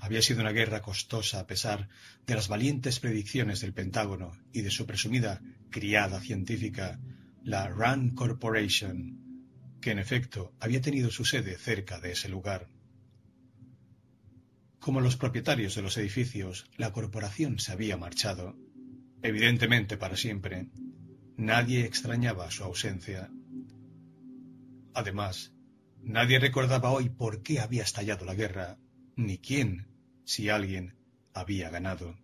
Había 0.00 0.22
sido 0.22 0.40
una 0.40 0.50
guerra 0.50 0.82
costosa 0.82 1.38
a 1.38 1.46
pesar 1.46 1.88
de 2.26 2.34
las 2.34 2.48
valientes 2.48 2.98
predicciones 2.98 3.60
del 3.60 3.74
Pentágono 3.74 4.32
y 4.52 4.62
de 4.62 4.72
su 4.72 4.86
presumida 4.86 5.40
criada 5.70 6.18
científica, 6.18 6.98
la 7.44 7.68
Rand 7.68 8.16
Corporation, 8.16 9.25
que 9.86 9.92
en 9.92 10.00
efecto 10.00 10.52
había 10.58 10.80
tenido 10.80 11.12
su 11.12 11.24
sede 11.24 11.56
cerca 11.56 12.00
de 12.00 12.10
ese 12.10 12.28
lugar. 12.28 12.66
Como 14.80 15.00
los 15.00 15.16
propietarios 15.16 15.76
de 15.76 15.82
los 15.82 15.96
edificios, 15.96 16.68
la 16.76 16.92
corporación 16.92 17.60
se 17.60 17.70
había 17.70 17.96
marchado 17.96 18.56
evidentemente 19.22 19.96
para 19.96 20.16
siempre, 20.16 20.66
nadie 21.36 21.84
extrañaba 21.84 22.50
su 22.50 22.64
ausencia. 22.64 23.30
Además, 24.92 25.54
nadie 26.02 26.40
recordaba 26.40 26.90
hoy 26.90 27.08
por 27.08 27.44
qué 27.44 27.60
había 27.60 27.84
estallado 27.84 28.24
la 28.24 28.34
guerra, 28.34 28.78
ni 29.14 29.38
quién, 29.38 29.86
si 30.24 30.48
alguien, 30.48 30.96
había 31.32 31.70
ganado. 31.70 32.18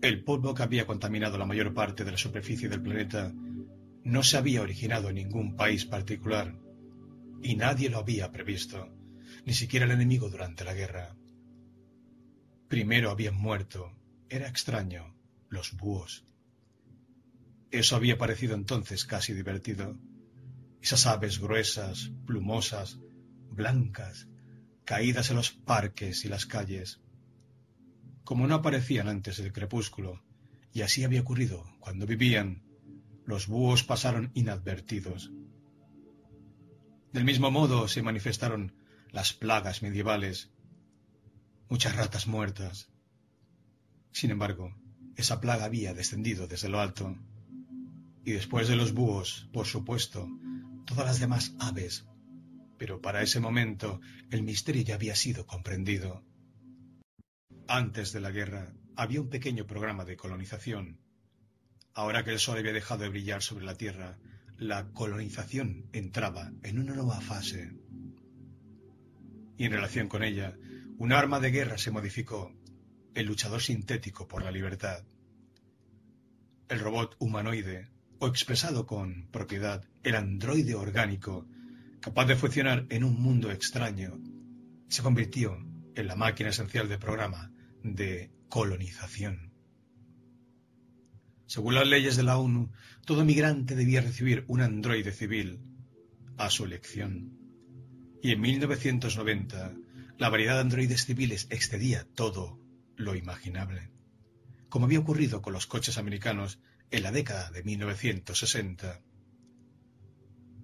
El 0.00 0.24
polvo 0.24 0.54
que 0.54 0.62
había 0.62 0.86
contaminado 0.86 1.36
la 1.36 1.44
mayor 1.44 1.74
parte 1.74 2.04
de 2.04 2.12
la 2.12 2.16
superficie 2.16 2.70
del 2.70 2.80
planeta 2.80 3.34
no 4.04 4.22
se 4.22 4.36
había 4.36 4.62
originado 4.62 5.08
en 5.08 5.16
ningún 5.16 5.56
país 5.56 5.84
particular, 5.84 6.58
y 7.42 7.56
nadie 7.56 7.90
lo 7.90 7.98
había 7.98 8.32
previsto, 8.32 8.88
ni 9.44 9.54
siquiera 9.54 9.86
el 9.86 9.92
enemigo 9.92 10.28
durante 10.28 10.64
la 10.64 10.74
guerra. 10.74 11.16
Primero 12.68 13.10
habían 13.10 13.34
muerto, 13.34 13.96
era 14.28 14.48
extraño, 14.48 15.16
los 15.48 15.76
búhos. 15.76 16.24
Eso 17.70 17.96
había 17.96 18.18
parecido 18.18 18.54
entonces 18.54 19.04
casi 19.04 19.32
divertido. 19.32 19.98
Esas 20.80 21.06
aves 21.06 21.38
gruesas, 21.38 22.12
plumosas, 22.26 22.98
blancas, 23.50 24.28
caídas 24.84 25.30
en 25.30 25.36
los 25.36 25.50
parques 25.50 26.24
y 26.24 26.28
las 26.28 26.46
calles. 26.46 27.00
Como 28.24 28.46
no 28.46 28.56
aparecían 28.56 29.08
antes 29.08 29.36
del 29.38 29.52
crepúsculo, 29.52 30.22
y 30.72 30.82
así 30.82 31.04
había 31.04 31.20
ocurrido 31.20 31.64
cuando 31.80 32.06
vivían, 32.06 32.62
los 33.30 33.46
búhos 33.46 33.84
pasaron 33.84 34.30
inadvertidos. 34.34 35.32
Del 37.12 37.24
mismo 37.24 37.50
modo 37.50 37.88
se 37.88 38.02
manifestaron 38.02 38.74
las 39.10 39.32
plagas 39.32 39.82
medievales, 39.82 40.50
muchas 41.68 41.96
ratas 41.96 42.26
muertas. 42.26 42.90
Sin 44.12 44.30
embargo, 44.30 44.74
esa 45.16 45.40
plaga 45.40 45.64
había 45.64 45.94
descendido 45.94 46.46
desde 46.46 46.68
lo 46.68 46.80
alto. 46.80 47.16
Y 48.24 48.32
después 48.32 48.68
de 48.68 48.76
los 48.76 48.92
búhos, 48.92 49.48
por 49.52 49.66
supuesto, 49.66 50.28
todas 50.84 51.06
las 51.06 51.20
demás 51.20 51.54
aves. 51.58 52.06
Pero 52.78 53.00
para 53.00 53.22
ese 53.22 53.40
momento 53.40 54.00
el 54.30 54.42
misterio 54.42 54.82
ya 54.82 54.94
había 54.96 55.14
sido 55.14 55.46
comprendido. 55.46 56.24
Antes 57.68 58.12
de 58.12 58.20
la 58.20 58.30
guerra 58.30 58.72
había 58.96 59.20
un 59.20 59.30
pequeño 59.30 59.66
programa 59.66 60.04
de 60.04 60.16
colonización. 60.16 61.00
Ahora 61.94 62.24
que 62.24 62.30
el 62.30 62.38
sol 62.38 62.58
había 62.58 62.72
dejado 62.72 63.02
de 63.02 63.08
brillar 63.08 63.42
sobre 63.42 63.64
la 63.64 63.74
Tierra, 63.74 64.18
la 64.56 64.90
colonización 64.92 65.86
entraba 65.92 66.52
en 66.62 66.78
una 66.78 66.94
nueva 66.94 67.20
fase. 67.20 67.72
Y 69.56 69.64
en 69.64 69.72
relación 69.72 70.08
con 70.08 70.22
ella, 70.22 70.56
un 70.98 71.12
arma 71.12 71.40
de 71.40 71.50
guerra 71.50 71.78
se 71.78 71.90
modificó 71.90 72.54
el 73.14 73.26
luchador 73.26 73.60
sintético 73.60 74.28
por 74.28 74.42
la 74.42 74.50
libertad. 74.50 75.04
El 76.68 76.80
robot 76.80 77.16
humanoide, 77.18 77.88
o 78.18 78.28
expresado 78.28 78.86
con 78.86 79.28
propiedad, 79.30 79.84
el 80.02 80.14
androide 80.14 80.74
orgánico, 80.74 81.46
capaz 82.00 82.26
de 82.26 82.36
funcionar 82.36 82.86
en 82.90 83.02
un 83.02 83.20
mundo 83.20 83.50
extraño, 83.50 84.20
se 84.88 85.02
convirtió 85.02 85.56
en 85.94 86.06
la 86.06 86.16
máquina 86.16 86.50
esencial 86.50 86.88
de 86.88 86.98
programa 86.98 87.50
de 87.82 88.30
colonización. 88.48 89.49
Según 91.50 91.74
las 91.74 91.88
leyes 91.88 92.14
de 92.14 92.22
la 92.22 92.38
ONU, 92.38 92.70
todo 93.04 93.24
migrante 93.24 93.74
debía 93.74 94.00
recibir 94.00 94.44
un 94.46 94.60
androide 94.60 95.10
civil 95.10 95.58
a 96.36 96.48
su 96.48 96.64
elección. 96.64 97.36
Y 98.22 98.30
en 98.30 98.40
1990, 98.40 99.74
la 100.16 100.28
variedad 100.28 100.54
de 100.54 100.60
androides 100.60 101.06
civiles 101.06 101.48
excedía 101.50 102.06
todo 102.14 102.60
lo 102.94 103.16
imaginable, 103.16 103.90
como 104.68 104.84
había 104.84 105.00
ocurrido 105.00 105.42
con 105.42 105.52
los 105.52 105.66
coches 105.66 105.98
americanos 105.98 106.60
en 106.92 107.02
la 107.02 107.10
década 107.10 107.50
de 107.50 107.64
1960. 107.64 109.02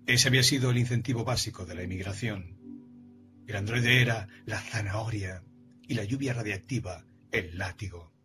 Ese 0.06 0.28
había 0.28 0.44
sido 0.44 0.70
el 0.70 0.78
incentivo 0.78 1.24
básico 1.24 1.66
de 1.66 1.74
la 1.74 1.82
emigración. 1.82 2.60
El 3.48 3.56
androide 3.56 4.02
era 4.02 4.28
la 4.44 4.60
zanahoria 4.60 5.42
y 5.88 5.94
la 5.94 6.04
lluvia 6.04 6.32
radiactiva 6.32 7.04
el 7.32 7.58
látigo. 7.58 8.15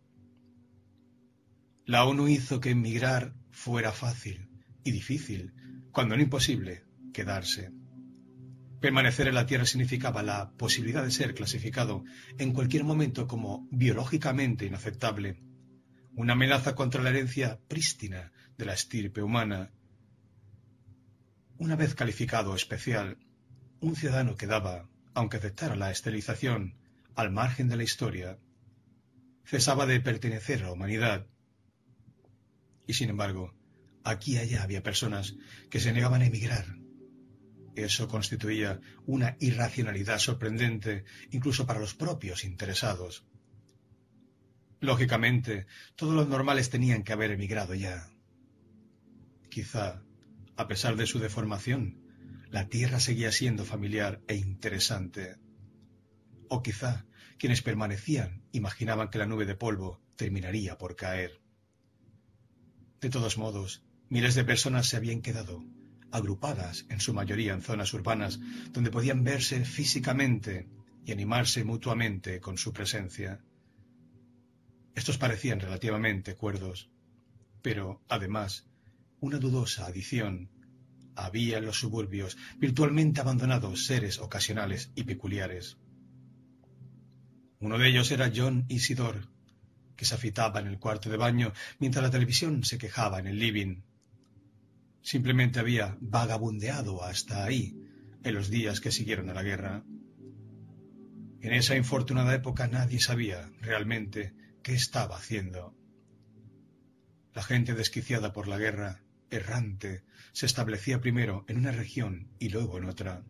La 1.92 2.06
ONU 2.06 2.30
hizo 2.30 2.62
que 2.62 2.70
emigrar 2.70 3.34
fuera 3.50 3.92
fácil 3.92 4.48
y 4.82 4.92
difícil, 4.92 5.54
cuando 5.92 6.16
no 6.16 6.22
imposible, 6.22 6.86
quedarse. 7.14 7.70
Permanecer 8.80 9.28
en 9.28 9.36
la 9.36 9.46
Tierra 9.46 9.66
significaba 9.66 10.24
la 10.24 10.52
posibilidad 10.52 11.04
de 11.04 11.12
ser 11.12 11.34
clasificado 11.34 12.06
en 12.38 12.54
cualquier 12.54 12.86
momento 12.86 13.28
como 13.28 13.68
biológicamente 13.72 14.66
inaceptable, 14.66 15.44
una 16.16 16.32
amenaza 16.32 16.76
contra 16.76 17.04
la 17.04 17.10
herencia 17.10 17.60
prístina 17.68 18.32
de 18.58 18.66
la 18.68 18.74
estirpe 18.74 19.22
humana. 19.22 19.74
Una 21.58 21.76
vez 21.76 21.94
calificado 21.94 22.56
especial, 22.56 23.18
un 23.82 23.98
ciudadano 23.98 24.38
quedaba, 24.38 24.88
aunque 25.14 25.36
aceptara 25.36 25.76
la 25.76 25.92
esterilización, 25.92 26.78
al 27.16 27.32
margen 27.32 27.68
de 27.68 27.76
la 27.76 27.84
historia, 27.84 28.40
cesaba 29.44 29.86
de 29.86 30.00
pertenecer 30.00 30.64
a 30.64 30.68
la 30.68 30.72
humanidad. 30.72 31.28
Y 32.92 32.94
sin 32.94 33.10
embargo, 33.10 33.54
aquí 34.04 34.34
y 34.34 34.38
allá 34.40 34.64
había 34.64 34.84
personas 34.84 35.36
que 35.70 35.80
se 35.80 35.94
negaban 35.94 36.22
a 36.22 36.26
emigrar 36.26 36.82
eso 37.76 38.08
constituía 38.08 38.80
una 39.06 39.38
irracionalidad 39.40 40.20
sorprendente 40.20 41.06
incluso 41.32 41.66
para 41.66 41.80
los 41.80 41.94
propios 41.94 42.44
interesados. 42.44 43.26
Lógicamente, 44.80 45.68
todos 45.96 46.14
los 46.14 46.28
normales 46.28 46.70
tenían 46.70 47.04
que 47.04 47.14
haber 47.14 47.32
emigrado 47.32 47.76
ya. 47.76 48.10
Quizá, 49.50 50.02
a 50.56 50.68
pesar 50.68 50.96
de 50.96 51.06
su 51.06 51.20
deformación, 51.20 52.02
la 52.50 52.68
Tierra 52.68 53.00
seguía 53.00 53.32
siendo 53.32 53.64
familiar 53.64 54.22
e 54.28 54.36
interesante. 54.36 55.38
O 56.50 56.62
quizá 56.64 57.06
quienes 57.38 57.62
permanecían 57.62 58.44
imaginaban 58.52 59.10
que 59.10 59.20
la 59.20 59.28
nube 59.28 59.46
de 59.46 59.56
polvo 59.56 60.02
terminaría 60.16 60.78
por 60.78 60.96
caer. 60.96 61.41
De 63.02 63.10
todos 63.10 63.38
modos, 63.38 63.84
Miles 64.12 64.36
de 64.36 64.44
personas 64.44 64.88
se 64.88 64.98
habían 64.98 65.22
quedado 65.22 65.64
agrupadas, 66.12 66.86
en 66.90 67.00
su 67.00 67.14
mayoría 67.14 67.54
en 67.54 67.62
zonas 67.62 67.94
urbanas, 67.94 68.42
donde 68.74 68.92
podían 68.92 69.24
verse 69.24 69.64
físicamente 69.64 70.68
y 71.06 71.14
animarse 71.14 71.64
mutuamente 71.64 72.42
con 72.42 72.58
su 72.58 72.74
presencia. 72.74 73.40
Estos 74.96 75.18
parecían 75.18 75.62
relativamente 75.62 76.36
cuerdos, 76.36 76.90
pero, 77.62 78.02
además, 78.10 78.68
una 79.22 79.38
dudosa 79.38 79.86
adición 79.86 80.50
había 81.16 81.60
en 81.60 81.66
los 81.68 81.80
suburbios 81.80 82.38
virtualmente 82.58 83.22
abandonados 83.22 83.86
seres 83.86 84.20
ocasionales 84.20 84.92
y 84.94 85.06
peculiares. 85.06 85.78
Uno 87.62 87.78
de 87.78 87.88
ellos 87.88 88.12
era 88.12 88.30
John 88.36 88.66
Isidor, 88.68 89.31
que 90.02 90.06
se 90.06 90.16
afitaba 90.16 90.60
en 90.60 90.66
el 90.66 90.80
cuarto 90.80 91.12
de 91.12 91.16
baño 91.16 91.54
mientras 91.78 92.02
la 92.02 92.10
televisión 92.10 92.64
se 92.64 92.80
quejaba 92.80 93.20
en 93.20 93.28
el 93.28 93.38
living. 93.38 93.84
Simplemente 95.04 95.60
había 95.60 95.96
vagabundeado 96.02 97.04
hasta 97.04 97.44
ahí 97.44 97.78
en 98.24 98.34
los 98.34 98.50
días 98.50 98.82
que 98.82 98.92
siguieron 98.92 99.30
a 99.30 99.36
la 99.36 99.44
guerra. 99.44 99.84
En 101.40 101.54
esa 101.54 101.76
infortunada 101.76 102.34
época 102.34 102.68
nadie 102.68 103.00
sabía 103.00 103.52
realmente 103.62 104.34
qué 104.64 104.74
estaba 104.74 105.18
haciendo. 105.18 105.78
La 107.36 107.44
gente 107.44 107.76
desquiciada 107.76 108.34
por 108.34 108.48
la 108.48 108.58
guerra, 108.58 109.04
errante, 109.30 110.04
se 110.32 110.48
establecía 110.48 111.00
primero 111.00 111.46
en 111.48 111.58
una 111.60 111.72
región 111.72 112.32
y 112.40 112.50
luego 112.50 112.80
en 112.80 112.86
otra. 112.86 113.24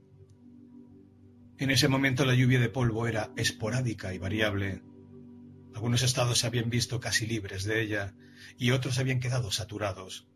En 1.58 1.70
ese 1.70 1.90
momento 1.90 2.24
la 2.24 2.34
lluvia 2.34 2.62
de 2.62 2.70
polvo 2.70 3.08
era 3.08 3.34
esporádica 3.36 4.14
y 4.14 4.20
variable. 4.20 4.84
Algunos 5.74 6.04
estados 6.04 6.40
se 6.40 6.48
habían 6.48 6.70
visto 6.70 7.00
casi 7.00 7.26
libres 7.26 7.64
de 7.64 7.82
ella 7.82 8.14
y 8.58 8.72
otros 8.72 9.00
habían 9.00 9.20
quedado 9.20 9.52
saturados. 9.52 10.28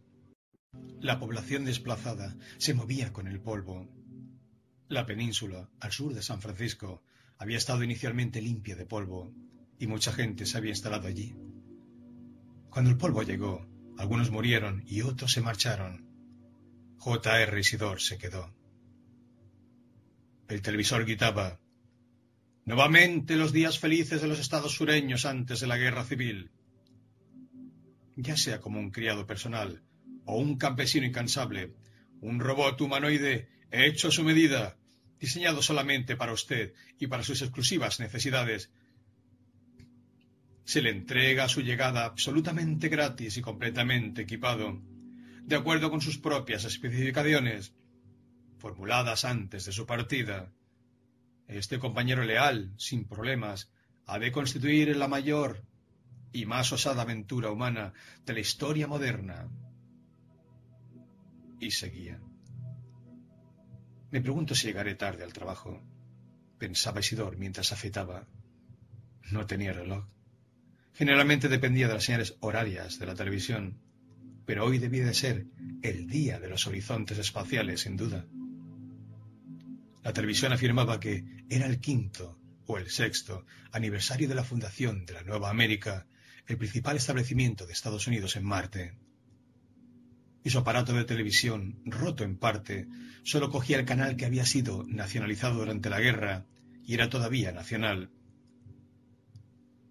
La 0.99 1.19
población 1.19 1.65
desplazada 1.65 2.35
se 2.57 2.73
movía 2.73 3.13
con 3.13 3.27
el 3.27 3.39
polvo. 3.39 3.87
La 4.87 5.05
península, 5.05 5.69
al 5.79 5.91
sur 5.91 6.13
de 6.13 6.21
San 6.21 6.41
Francisco, 6.41 7.03
había 7.37 7.57
estado 7.57 7.83
inicialmente 7.83 8.41
limpia 8.41 8.75
de 8.75 8.85
polvo 8.85 9.33
y 9.77 9.87
mucha 9.87 10.11
gente 10.11 10.45
se 10.45 10.57
había 10.57 10.71
instalado 10.71 11.07
allí. 11.07 11.35
Cuando 12.69 12.91
el 12.91 12.97
polvo 12.97 13.23
llegó, 13.23 13.67
algunos 13.97 14.31
murieron 14.31 14.83
y 14.85 15.01
otros 15.01 15.31
se 15.31 15.41
marcharon. 15.41 16.05
J. 16.97 17.41
R. 17.41 17.59
Isidor 17.59 18.01
se 18.01 18.17
quedó. 18.17 18.53
El 20.47 20.61
televisor 20.61 21.05
gritaba 21.05 21.59
Nuevamente 22.65 23.35
los 23.35 23.53
días 23.53 23.77
felices 23.77 24.23
de 24.23 24.27
los 24.27 24.39
estados 24.39 24.73
sureños 24.73 25.25
antes 25.25 25.59
de 25.59 25.67
la 25.67 25.77
guerra 25.77 26.03
civil. 26.03 26.49
Ya 28.15 28.35
sea 28.37 28.59
como 28.59 28.79
un 28.79 28.89
criado 28.89 29.27
personal 29.27 29.83
o 30.25 30.39
un 30.39 30.57
campesino 30.57 31.05
incansable, 31.05 31.75
un 32.21 32.39
robot 32.39 32.81
humanoide 32.81 33.49
hecho 33.69 34.07
a 34.07 34.11
su 34.11 34.23
medida, 34.23 34.77
diseñado 35.19 35.61
solamente 35.61 36.15
para 36.15 36.33
usted 36.33 36.73
y 36.97 37.05
para 37.05 37.21
sus 37.21 37.43
exclusivas 37.43 37.99
necesidades, 37.99 38.71
se 40.63 40.81
le 40.81 40.89
entrega 40.89 41.43
a 41.43 41.49
su 41.49 41.61
llegada 41.61 42.03
absolutamente 42.03 42.89
gratis 42.89 43.37
y 43.37 43.41
completamente 43.43 44.23
equipado, 44.23 44.81
de 45.43 45.55
acuerdo 45.55 45.91
con 45.91 46.01
sus 46.01 46.17
propias 46.17 46.65
especificaciones, 46.65 47.75
formuladas 48.57 49.23
antes 49.23 49.65
de 49.65 49.71
su 49.71 49.85
partida. 49.85 50.51
Este 51.47 51.79
compañero 51.79 52.23
leal, 52.23 52.73
sin 52.77 53.05
problemas, 53.05 53.71
ha 54.07 54.19
de 54.19 54.31
constituir 54.31 54.95
la 54.95 55.07
mayor 55.07 55.63
y 56.31 56.45
más 56.45 56.71
osada 56.71 57.03
aventura 57.03 57.51
humana 57.51 57.93
de 58.25 58.33
la 58.33 58.39
historia 58.39 58.87
moderna. 58.87 59.49
Y 61.59 61.71
seguía. 61.71 62.19
Me 64.11 64.21
pregunto 64.21 64.55
si 64.55 64.67
llegaré 64.67 64.95
tarde 64.95 65.23
al 65.23 65.33
trabajo, 65.33 65.81
pensaba 66.57 66.99
Isidor 66.99 67.37
mientras 67.37 67.71
afeitaba. 67.71 68.27
No 69.31 69.45
tenía 69.45 69.73
reloj. 69.73 70.05
Generalmente 70.93 71.49
dependía 71.49 71.87
de 71.87 71.95
las 71.95 72.05
señales 72.05 72.37
horarias 72.39 72.99
de 72.99 73.05
la 73.05 73.15
televisión, 73.15 73.79
pero 74.45 74.65
hoy 74.65 74.77
debía 74.77 75.05
de 75.05 75.13
ser 75.13 75.47
el 75.81 76.07
día 76.07 76.39
de 76.39 76.49
los 76.49 76.67
horizontes 76.67 77.17
espaciales, 77.17 77.81
sin 77.81 77.97
duda. 77.97 78.25
La 80.05 80.13
televisión 80.13 80.53
afirmaba 80.53 80.99
que 80.99 81.25
era 81.49 81.65
el 81.65 81.79
quinto 81.79 82.39
o 82.67 82.77
el 82.77 82.91
sexto 82.91 83.43
aniversario 83.71 84.29
de 84.29 84.35
la 84.35 84.43
fundación 84.43 85.03
de 85.03 85.13
la 85.13 85.23
Nueva 85.23 85.49
América, 85.49 86.05
el 86.45 86.59
principal 86.59 86.95
establecimiento 86.95 87.65
de 87.65 87.73
Estados 87.73 88.05
Unidos 88.05 88.35
en 88.35 88.45
Marte. 88.45 88.93
Y 90.43 90.51
su 90.51 90.59
aparato 90.59 90.93
de 90.93 91.05
televisión, 91.05 91.81
roto 91.85 92.23
en 92.23 92.37
parte, 92.37 92.87
solo 93.23 93.49
cogía 93.49 93.79
el 93.79 93.85
canal 93.85 94.15
que 94.15 94.27
había 94.27 94.45
sido 94.45 94.85
nacionalizado 94.87 95.55
durante 95.55 95.89
la 95.89 95.99
guerra 95.99 96.45
y 96.83 96.93
era 96.93 97.09
todavía 97.09 97.51
nacional, 97.51 98.11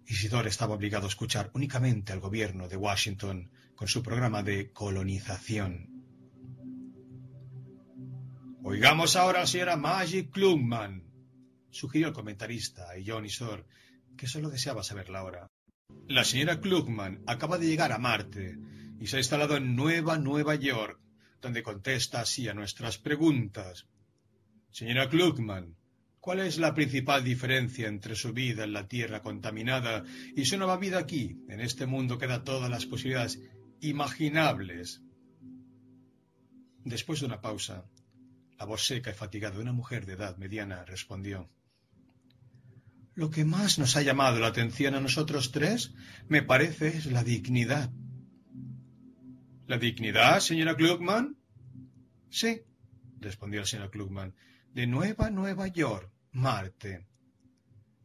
Isidor 0.07 0.47
estaba 0.47 0.75
obligado 0.75 1.07
a 1.07 1.09
escuchar 1.09 1.51
únicamente 1.53 2.13
al 2.13 2.21
gobierno 2.21 2.69
de 2.69 2.77
Washington 2.77 3.49
con 3.75 3.89
su 3.89 4.01
programa 4.01 4.43
de 4.43 4.71
colonización. 4.71 5.94
Oigamos 8.67 9.15
ahora 9.15 9.37
a 9.37 9.41
la 9.41 9.47
señora 9.47 9.77
Maggie 9.77 10.27
Klugman, 10.31 11.03
sugirió 11.69 12.07
el 12.07 12.13
comentarista 12.13 12.97
y 12.97 13.05
John 13.05 13.23
Isidor, 13.23 13.67
que 14.17 14.25
solo 14.25 14.49
deseaba 14.49 14.81
saber 14.81 15.11
la 15.11 15.23
hora. 15.23 15.47
La 16.07 16.23
señora 16.23 16.59
Klugman 16.59 17.21
acaba 17.27 17.59
de 17.59 17.67
llegar 17.67 17.91
a 17.91 17.99
Marte 17.99 18.57
y 18.99 19.05
se 19.05 19.17
ha 19.17 19.19
instalado 19.19 19.55
en 19.55 19.75
Nueva 19.75 20.17
Nueva 20.17 20.55
York, 20.55 20.99
donde 21.39 21.61
contesta 21.61 22.21
así 22.21 22.49
a 22.49 22.55
nuestras 22.55 22.97
preguntas. 22.97 23.85
Señora 24.71 25.09
Klugman, 25.09 25.75
¿Cuál 26.19 26.39
es 26.39 26.57
la 26.57 26.73
principal 26.73 27.23
diferencia 27.23 27.87
entre 27.87 28.15
su 28.15 28.33
vida 28.33 28.63
en 28.63 28.73
la 28.73 28.87
Tierra 28.87 29.21
contaminada 29.21 30.03
y 30.35 30.43
su 30.45 30.57
nueva 30.57 30.77
vida 30.77 30.97
aquí, 30.97 31.37
en 31.49 31.61
este 31.61 31.85
mundo 31.85 32.17
que 32.17 32.25
da 32.25 32.43
todas 32.43 32.71
las 32.71 32.87
posibilidades 32.87 33.39
imaginables? 33.81 35.03
Después 36.83 37.19
de 37.19 37.27
una 37.27 37.41
pausa, 37.41 37.85
la 38.57 38.65
voz 38.65 38.85
seca 38.85 39.11
y 39.11 39.13
fatigada 39.13 39.55
de 39.55 39.61
una 39.61 39.73
mujer 39.73 40.05
de 40.05 40.13
edad 40.13 40.37
mediana 40.37 40.85
respondió. 40.85 41.49
Lo 43.13 43.29
que 43.29 43.45
más 43.45 43.79
nos 43.79 43.95
ha 43.95 44.01
llamado 44.01 44.39
la 44.39 44.47
atención 44.47 44.95
a 44.95 44.99
nosotros 44.99 45.51
tres, 45.51 45.93
me 46.27 46.43
parece, 46.43 46.89
es 46.89 47.05
la 47.05 47.23
dignidad. 47.23 47.91
¿La 49.67 49.77
dignidad, 49.77 50.39
señora 50.41 50.75
Klugman? 50.75 51.37
Sí, 52.29 52.61
respondió 53.19 53.61
la 53.61 53.65
señora 53.65 53.89
Klugman, 53.89 54.35
de 54.73 54.85
Nueva 54.87 55.29
Nueva 55.29 55.67
York. 55.67 56.11
Marte. 56.35 57.07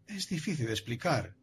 Es 0.06 0.28
difícil 0.28 0.66
de 0.66 0.72
explicar, 0.72 1.34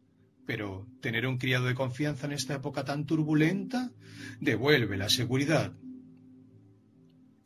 pero 0.46 0.88
tener 1.02 1.26
un 1.26 1.36
criado 1.36 1.66
de 1.66 1.74
confianza 1.74 2.24
en 2.26 2.32
esta 2.32 2.54
época 2.54 2.82
tan 2.82 3.04
turbulenta 3.04 3.92
devuelve 4.40 4.96
la 4.96 5.10
seguridad. 5.10 5.74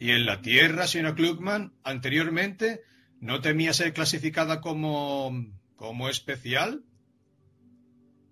¿Y 0.02 0.10
en 0.10 0.26
la 0.26 0.42
Tierra, 0.42 0.88
señora 0.88 1.14
Klugman, 1.14 1.74
anteriormente, 1.84 2.82
no 3.20 3.40
temía 3.40 3.72
ser 3.72 3.92
clasificada 3.92 4.60
como... 4.60 5.46
como 5.76 6.08
especial? 6.08 6.84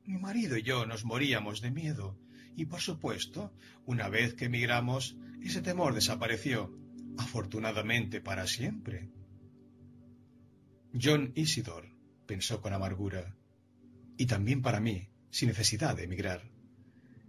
Mi 0.04 0.18
marido 0.18 0.56
y 0.56 0.64
yo 0.64 0.85
nos 0.85 1.04
moríamos 1.04 1.61
de 1.61 1.70
miedo, 1.70 2.18
y 2.56 2.64
por 2.64 2.80
supuesto, 2.80 3.54
una 3.87 4.09
vez 4.09 4.35
que 4.35 4.46
emigramos, 4.46 5.16
ese 5.44 5.62
temor 5.62 5.94
desapareció, 5.94 6.76
afortunadamente 7.18 8.20
para 8.20 8.48
siempre. 8.48 9.09
John 11.00 11.30
Isidor, 11.37 11.87
pensó 12.26 12.61
con 12.61 12.72
amargura, 12.72 13.37
y 14.16 14.26
también 14.26 14.61
para 14.61 14.80
mí, 14.80 15.09
sin 15.30 15.50
necesidad 15.50 15.94
de 15.94 16.02
emigrar. 16.02 16.50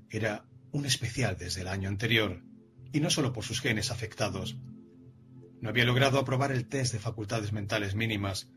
Era 0.09 0.47
un 0.71 0.87
especial 0.87 1.37
desde 1.37 1.61
el 1.61 1.67
año 1.67 1.89
anterior, 1.89 2.41
y 2.91 2.99
no 2.99 3.09
solo 3.09 3.33
por 3.33 3.43
sus 3.43 3.61
genes 3.61 3.91
afectados. 3.91 4.57
No 5.61 5.69
había 5.69 5.85
logrado 5.85 6.19
aprobar 6.19 6.51
el 6.51 6.67
test 6.67 6.93
de 6.93 6.99
facultades 6.99 7.53
mentales 7.53 7.95
mínimas, 7.95 8.51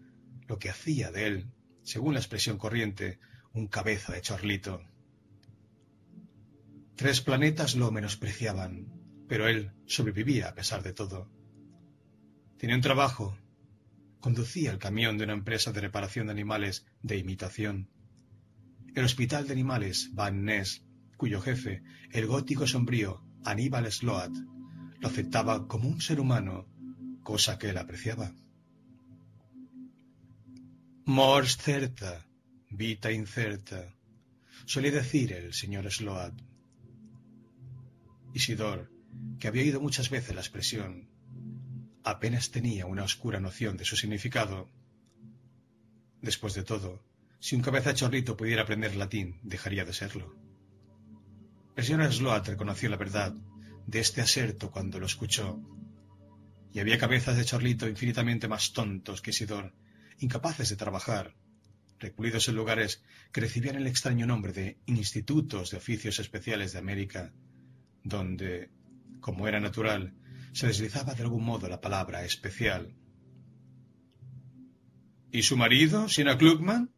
lo 0.46 0.58
que 0.58 0.70
hacía 0.70 1.10
de 1.10 1.26
él, 1.26 1.50
según 1.82 2.14
la 2.14 2.20
expresión 2.20 2.58
corriente, 2.58 3.18
un 3.52 3.66
cabeza 3.66 4.12
de 4.12 4.20
chorlito. 4.20 4.80
Tres 6.96 7.20
planetas 7.20 7.74
lo 7.74 7.90
menospreciaban, 7.90 8.88
pero 9.28 9.48
él 9.48 9.72
sobrevivía 9.86 10.48
a 10.48 10.54
pesar 10.54 10.82
de 10.82 10.92
todo. 10.92 11.30
Tenía 12.56 12.76
un 12.76 12.82
trabajo 12.82 13.36
conducía 14.24 14.70
el 14.70 14.78
camión 14.78 15.18
de 15.18 15.24
una 15.24 15.34
empresa 15.34 15.70
de 15.70 15.82
reparación 15.82 16.28
de 16.28 16.32
animales 16.32 16.86
de 17.02 17.18
imitación. 17.18 17.90
El 18.94 19.04
hospital 19.04 19.46
de 19.46 19.52
animales 19.52 20.14
Van 20.14 20.46
Ness, 20.46 20.82
cuyo 21.18 21.42
jefe, 21.42 21.82
el 22.10 22.26
gótico 22.26 22.66
sombrío 22.66 23.22
Aníbal 23.44 23.90
Sloat, 23.90 24.32
lo 25.00 25.08
aceptaba 25.08 25.68
como 25.68 25.88
un 25.88 26.00
ser 26.00 26.20
humano, 26.20 26.66
cosa 27.22 27.58
que 27.58 27.70
él 27.70 27.78
apreciaba. 27.78 28.32
Mors 31.04 31.56
certa, 31.58 32.26
vita 32.70 33.12
incerta, 33.12 33.94
solía 34.64 34.92
decir 34.92 35.32
el 35.32 35.52
señor 35.52 35.90
Sloat. 35.90 36.34
Isidor 38.32 38.90
que 39.38 39.48
había 39.48 39.62
oído 39.62 39.80
muchas 39.80 40.10
veces 40.10 40.34
la 40.34 40.40
expresión, 40.40 41.08
apenas 42.02 42.50
tenía 42.50 42.86
una 42.86 43.04
oscura 43.04 43.40
noción 43.40 43.76
de 43.76 43.84
su 43.84 43.96
significado. 43.96 44.68
Después 46.20 46.54
de 46.54 46.64
todo, 46.64 47.04
si 47.40 47.54
un 47.54 47.62
cabeza 47.62 47.94
chorrito 47.94 48.36
pudiera 48.36 48.62
aprender 48.62 48.96
latín, 48.96 49.38
dejaría 49.42 49.84
de 49.84 49.92
serlo. 49.92 50.43
El 51.76 51.84
señor 51.84 52.12
Sloat 52.12 52.46
reconoció 52.46 52.88
la 52.88 52.96
verdad 52.96 53.34
de 53.86 53.98
este 53.98 54.20
aserto 54.20 54.70
cuando 54.70 55.00
lo 55.00 55.06
escuchó. 55.06 55.60
Y 56.72 56.78
había 56.78 56.98
cabezas 56.98 57.36
de 57.36 57.44
chorlito 57.44 57.88
infinitamente 57.88 58.48
más 58.48 58.72
tontos 58.72 59.20
que 59.20 59.30
Isidor, 59.30 59.74
incapaces 60.18 60.68
de 60.70 60.76
trabajar, 60.76 61.34
recluidos 61.98 62.48
en 62.48 62.56
lugares 62.56 63.02
que 63.32 63.40
recibían 63.40 63.76
el 63.76 63.88
extraño 63.88 64.26
nombre 64.26 64.52
de 64.52 64.78
Institutos 64.86 65.70
de 65.70 65.78
Oficios 65.78 66.20
Especiales 66.20 66.72
de 66.72 66.78
América, 66.78 67.32
donde, 68.04 68.70
como 69.20 69.48
era 69.48 69.58
natural, 69.58 70.14
se 70.52 70.68
deslizaba 70.68 71.14
de 71.14 71.22
algún 71.22 71.44
modo 71.44 71.68
la 71.68 71.80
palabra 71.80 72.24
especial. 72.24 72.94
¿Y 75.32 75.42
su 75.42 75.56
marido, 75.56 76.08
Sina 76.08 76.38
Klugman? 76.38 76.93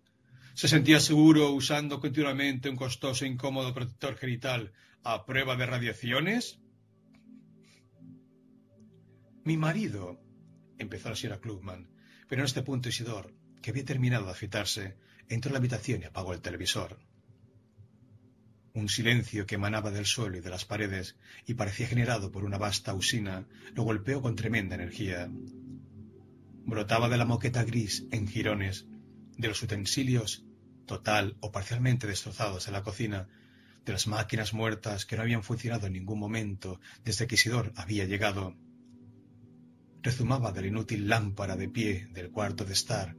¿Se 0.56 0.68
sentía 0.68 1.00
seguro 1.00 1.50
usando 1.50 2.00
continuamente 2.00 2.70
un 2.70 2.76
costoso 2.76 3.26
e 3.26 3.28
incómodo 3.28 3.74
protector 3.74 4.16
genital 4.16 4.72
a 5.04 5.26
prueba 5.28 5.54
de 5.54 5.66
radiaciones? 5.66 6.58
Mi 9.44 9.58
marido, 9.58 10.18
empezó 10.78 11.10
la 11.10 11.16
señora 11.16 11.42
Klugman, 11.42 11.90
pero 12.26 12.40
en 12.40 12.46
este 12.46 12.62
punto 12.62 12.88
Isidor 12.88 13.34
que 13.60 13.68
había 13.68 13.84
terminado 13.84 14.24
de 14.24 14.32
afeitarse, 14.32 14.96
entró 15.28 15.50
en 15.50 15.52
la 15.52 15.58
habitación 15.58 16.00
y 16.00 16.06
apagó 16.06 16.32
el 16.32 16.40
televisor. 16.40 17.00
Un 18.72 18.88
silencio 18.88 19.44
que 19.44 19.56
emanaba 19.56 19.90
del 19.90 20.06
suelo 20.06 20.38
y 20.38 20.40
de 20.40 20.48
las 20.48 20.64
paredes 20.64 21.18
y 21.44 21.52
parecía 21.52 21.86
generado 21.86 22.32
por 22.32 22.46
una 22.46 22.56
vasta 22.56 22.94
usina 22.94 23.46
lo 23.74 23.82
golpeó 23.82 24.22
con 24.22 24.36
tremenda 24.36 24.76
energía. 24.76 25.28
Brotaba 26.64 27.10
de 27.10 27.18
la 27.18 27.26
moqueta 27.26 27.62
gris 27.62 28.06
en 28.10 28.26
jirones, 28.26 28.86
de 29.36 29.48
los 29.48 29.62
utensilios 29.62 30.45
total 30.86 31.36
o 31.40 31.52
parcialmente 31.52 32.06
destrozados 32.06 32.66
en 32.66 32.72
la 32.72 32.82
cocina, 32.82 33.28
de 33.84 33.92
las 33.92 34.06
máquinas 34.08 34.52
muertas 34.52 35.06
que 35.06 35.16
no 35.16 35.22
habían 35.22 35.44
funcionado 35.44 35.86
en 35.86 35.92
ningún 35.92 36.18
momento 36.18 36.80
desde 37.04 37.26
que 37.26 37.36
Isidor 37.36 37.72
había 37.76 38.04
llegado. 38.04 38.56
Rezumaba 40.02 40.50
de 40.52 40.62
la 40.62 40.66
inútil 40.66 41.08
lámpara 41.08 41.56
de 41.56 41.68
pie 41.68 42.06
del 42.10 42.30
cuarto 42.30 42.64
de 42.64 42.72
estar 42.72 43.16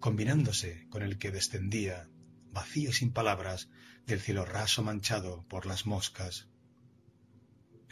combinándose 0.00 0.86
con 0.88 1.02
el 1.02 1.18
que 1.18 1.30
descendía, 1.30 2.08
vacío 2.50 2.90
y 2.90 2.92
sin 2.92 3.12
palabras, 3.12 3.68
del 4.06 4.20
cielo 4.20 4.44
raso 4.44 4.82
manchado 4.82 5.44
por 5.46 5.66
las 5.66 5.86
moscas. 5.86 6.48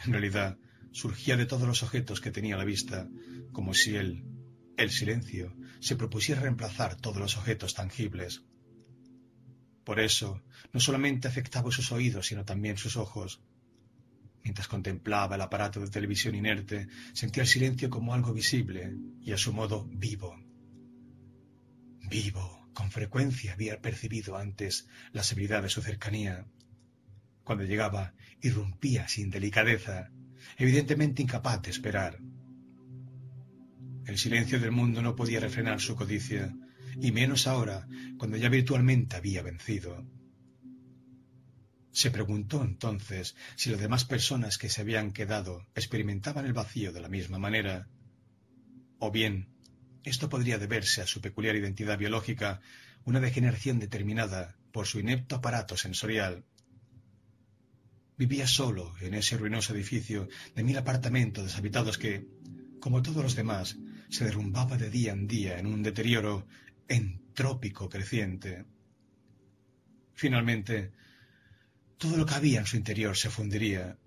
En 0.05 0.13
realidad, 0.13 0.59
surgía 0.91 1.37
de 1.37 1.47
todos 1.47 1.69
los 1.69 1.83
objetos 1.83 2.21
que 2.21 2.31
tenía 2.31 2.57
a 2.57 2.59
la 2.59 2.65
vista, 2.65 3.09
como 3.53 3.75
si 3.75 3.95
él, 3.95 4.25
el 4.77 4.91
silencio, 4.91 5.55
se 5.81 5.97
propusiera 5.97 6.41
reemplazar 6.41 6.97
todos 6.97 7.19
los 7.19 7.37
objetos 7.37 7.75
tangibles. 7.75 8.43
Por 9.89 10.01
eso, 10.01 10.43
no 10.75 10.81
solamente 10.81 11.29
afectaba 11.29 11.71
sus 11.71 11.93
oídos, 11.93 12.27
sino 12.27 12.45
también 12.45 12.77
sus 12.77 12.99
ojos. 12.99 13.41
Mientras 14.45 14.69
contemplaba 14.69 15.37
el 15.37 15.41
aparato 15.41 15.81
de 15.81 15.89
televisión 15.89 16.35
inerte, 16.35 16.89
sentía 17.15 17.45
el 17.45 17.49
silencio 17.49 17.89
como 17.89 18.13
algo 18.13 18.35
visible 18.35 18.95
y 19.23 19.33
a 19.33 19.39
su 19.39 19.51
modo 19.51 19.89
vivo. 19.91 20.39
Vivo, 22.03 22.69
con 22.75 22.91
frecuencia 22.91 23.55
había 23.55 23.81
percibido 23.81 24.37
antes 24.37 24.87
la 25.13 25.23
severidad 25.23 25.63
de 25.63 25.71
su 25.71 25.81
cercanía. 25.81 26.47
Cuando 27.43 27.65
llegaba, 27.65 28.13
irrumpía 28.43 29.09
sin 29.09 29.31
delicadeza, 29.31 30.11
evidentemente 30.59 31.23
incapaz 31.23 31.63
de 31.63 31.71
esperar. 31.71 32.19
El 34.05 34.19
silencio 34.19 34.61
del 34.61 34.71
mundo 34.71 35.01
no 35.01 35.17
podía 35.17 35.41
refrenar 35.41 35.81
su 35.81 35.97
codicia, 35.97 36.55
y 37.01 37.13
menos 37.13 37.47
ahora, 37.47 37.87
cuando 38.17 38.37
ya 38.37 38.49
virtualmente 38.49 39.17
había 39.17 39.43
vencido. 39.43 40.05
Se 41.93 42.11
preguntó 42.11 42.63
entonces 42.63 43.35
si 43.57 43.71
las 43.71 43.81
demás 43.81 44.05
personas 44.05 44.59
que 44.59 44.69
se 44.69 44.83
habían 44.83 45.13
quedado 45.13 45.67
experimentaban 45.75 46.47
el 46.47 46.53
vacío 46.53 46.93
de 46.93 47.01
la 47.01 47.09
misma 47.09 47.39
manera, 47.39 47.89
o 48.99 49.11
bien 49.11 49.49
esto 50.05 50.29
podría 50.29 50.59
deberse 50.59 51.03
a 51.03 51.07
su 51.07 51.21
peculiar 51.21 51.57
identidad 51.57 51.99
biológica, 51.99 52.61
una 53.05 53.21
degeneración 53.21 53.79
determinada 53.79 54.57
por 54.73 54.87
su 54.87 55.01
inepto 55.01 55.37
aparato 55.37 55.77
sensorial. 55.77 56.45
Vivía 58.17 58.47
solo 58.47 58.95
en 59.01 59.15
ese 59.15 59.37
ruinoso 59.37 59.75
edificio 59.75 60.29
de 60.55 60.65
mil 60.65 60.77
apartamentos 60.79 61.45
deshabitados 61.45 61.99
que, 61.99 62.27
como 62.81 63.03
todos 63.03 63.23
los 63.23 63.37
demás, 63.37 63.77
se 64.09 64.25
derrumbaba 64.25 64.77
de 64.77 64.91
día 64.91 65.13
en 65.13 65.27
día 65.27 65.59
en 65.59 65.67
un 65.67 65.83
deterioro 65.83 66.47
entrópico 66.89 67.89
creciente. 67.89 68.65
Finalmente, 70.15 70.93
todo 71.99 72.17
lo 72.17 72.27
que 72.27 72.35
había 72.35 72.61
en 72.61 72.67
su 72.67 72.77
interior 72.77 73.17
se 73.17 73.31
fundiría, 73.31 73.99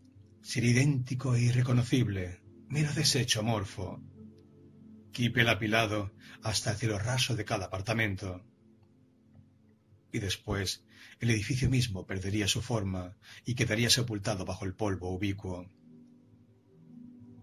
sería 0.41 0.71
idéntico 0.71 1.35
e 1.35 1.41
irreconocible, 1.41 2.41
mero 2.67 2.91
desecho 2.93 3.41
amorfo, 3.41 4.01
kipel 5.11 5.49
apilado 5.49 6.11
hasta 6.41 6.71
el 6.71 6.77
cielo 6.77 6.97
raso 6.97 7.35
de 7.35 7.45
cada 7.45 7.65
apartamento. 7.65 8.45
Y 10.11 10.19
después 10.19 10.83
el 11.19 11.29
edificio 11.29 11.69
mismo 11.69 12.05
perdería 12.05 12.47
su 12.47 12.61
forma 12.61 13.15
y 13.45 13.55
quedaría 13.55 13.89
sepultado 13.89 14.45
bajo 14.45 14.65
el 14.65 14.73
polvo 14.73 15.13
ubicuo. 15.13 15.69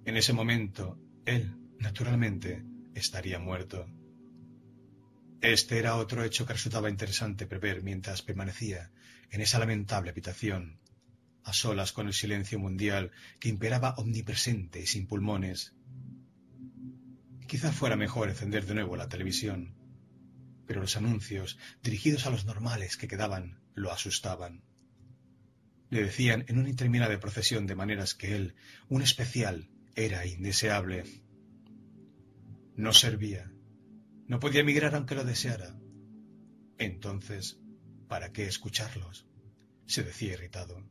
En 0.05 0.17
ese 0.17 0.33
momento, 0.33 0.99
él, 1.27 1.55
naturalmente, 1.79 2.65
estaría 2.95 3.39
muerto. 3.39 3.87
Este 5.41 5.79
era 5.79 5.97
otro 5.97 6.25
hecho 6.25 6.47
que 6.47 6.53
resultaba 6.53 6.91
interesante 6.91 7.47
prever 7.47 7.83
mientras 7.83 8.23
permanecía 8.23 8.91
en 9.31 9.41
esa 9.41 9.59
lamentable 9.59 10.11
habitación, 10.11 10.79
a 11.45 11.53
solas 11.53 11.93
con 11.93 12.07
el 12.07 12.15
silencio 12.15 12.59
mundial 12.59 13.13
que 13.39 13.49
imperaba 13.49 13.95
omnipresente 13.97 14.81
y 14.81 14.87
sin 14.87 15.07
pulmones, 15.07 15.75
Quizá 17.49 17.73
fuera 17.73 17.97
mejor 17.97 18.29
encender 18.29 18.67
de 18.67 18.75
nuevo 18.75 18.95
la 18.95 19.09
televisión, 19.09 19.75
pero 20.67 20.83
los 20.83 20.99
anuncios, 20.99 21.59
dirigidos 21.83 22.27
a 22.27 22.31
los 22.31 22.45
normales 22.45 22.99
que 22.99 23.09
quedaban, 23.09 23.59
lo 23.75 23.91
asustaban. 23.91 24.63
Le 25.89 26.03
decían 26.03 26.45
en 26.49 26.59
una 26.59 26.69
interminable 26.69 27.17
procesión 27.17 27.67
de 27.67 27.75
maneras 27.75 28.15
que 28.15 28.37
él, 28.37 28.55
un 28.91 29.01
especial, 29.01 29.71
era 29.97 30.27
indeseable. 30.27 31.05
No 32.77 32.93
servía. 32.93 33.51
No 34.29 34.39
podía 34.39 34.61
emigrar 34.61 34.95
aunque 34.95 35.15
lo 35.15 35.25
deseara. 35.25 35.75
Entonces, 36.79 37.59
¿para 38.07 38.33
qué 38.33 38.47
escucharlos? 38.47 39.27
se 39.89 40.03
decía 40.05 40.35
irritado. 40.35 40.87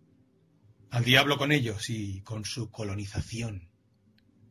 Al 0.89 1.03
diablo 1.03 1.37
con 1.37 1.51
ellos 1.51 1.89
y 1.91 2.21
con 2.21 2.45
su 2.45 2.71
colonización. 2.71 3.69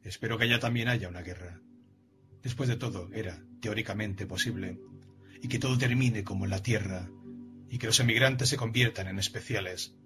Espero 0.03 0.39
que 0.39 0.45
allá 0.45 0.61
también 0.61 0.89
haya 0.89 1.09
una 1.09 1.22
guerra. 1.22 1.61
Después 2.43 2.68
de 2.68 2.76
todo, 2.76 3.12
era 3.12 3.43
teóricamente 3.61 4.24
posible, 4.24 4.78
y 5.43 5.49
que 5.49 5.59
todo 5.59 5.76
termine 5.76 6.22
como 6.22 6.45
en 6.45 6.51
la 6.51 6.62
Tierra, 6.62 7.11
y 7.68 7.78
que 7.78 7.89
los 7.89 7.99
emigrantes 7.99 8.49
se 8.49 8.57
conviertan 8.57 9.09
en 9.09 9.18
especiales. 9.18 9.97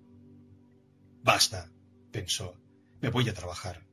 Basta, 1.23 1.71
pensó, 2.11 2.59
me 3.03 3.11
voy 3.11 3.29
a 3.29 3.35
trabajar. 3.35 3.87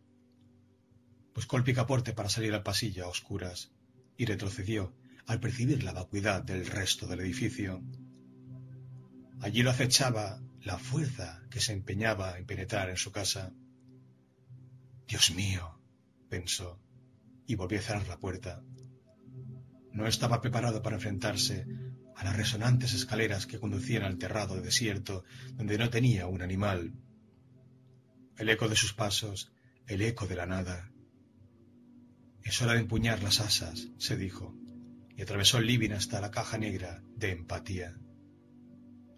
Buscó 1.35 1.57
el 1.57 1.65
picaporte 1.65 2.13
para 2.13 2.29
salir 2.29 2.53
al 2.53 2.63
pasillo 2.63 3.03
a 3.03 3.09
oscuras, 3.09 3.73
y 4.17 4.25
retrocedió 4.25 4.95
al 5.27 5.39
percibir 5.39 5.83
la 5.83 5.93
vacuidad 5.93 6.43
del 6.43 6.65
resto 6.65 7.07
del 7.07 7.19
edificio. 7.19 7.83
Allí 9.39 9.61
lo 9.61 9.69
acechaba 9.69 10.41
la 10.61 10.77
fuerza 10.77 11.43
que 11.49 11.59
se 11.59 11.73
empeñaba 11.73 12.37
en 12.37 12.45
penetrar 12.45 12.89
en 12.89 12.97
su 12.97 13.11
casa. 13.11 13.53
Dios 15.07 15.31
mío, 15.35 15.79
pensó, 16.29 16.81
y 17.45 17.55
volvió 17.55 17.79
a 17.79 17.81
cerrar 17.81 18.07
la 18.07 18.19
puerta. 18.19 18.63
No 19.93 20.07
estaba 20.07 20.41
preparado 20.41 20.81
para 20.81 20.95
enfrentarse 20.95 21.65
a 22.15 22.23
las 22.23 22.35
resonantes 22.35 22.93
escaleras 22.93 23.45
que 23.45 23.59
conducían 23.59 24.03
al 24.03 24.17
terrado 24.17 24.59
desierto 24.59 25.23
donde 25.53 25.77
no 25.77 25.89
tenía 25.89 26.25
un 26.27 26.41
animal. 26.41 26.93
El 28.37 28.49
eco 28.49 28.67
de 28.67 28.75
sus 28.75 28.93
pasos, 28.93 29.51
el 29.87 30.01
eco 30.01 30.27
de 30.27 30.35
la 30.35 30.45
nada. 30.45 30.91
Es 32.47 32.61
hora 32.61 32.75
de 32.75 32.79
empuñar 32.79 33.21
las 33.23 33.41
asas, 33.41 33.89
se 33.97 34.15
dijo, 34.15 34.55
y 35.17 35.21
atravesó 35.21 35.57
el 35.57 35.67
living 35.67 35.91
hasta 35.91 36.21
la 36.21 36.31
caja 36.31 36.57
negra 36.57 37.03
de 37.17 37.31
empatía. 37.31 37.99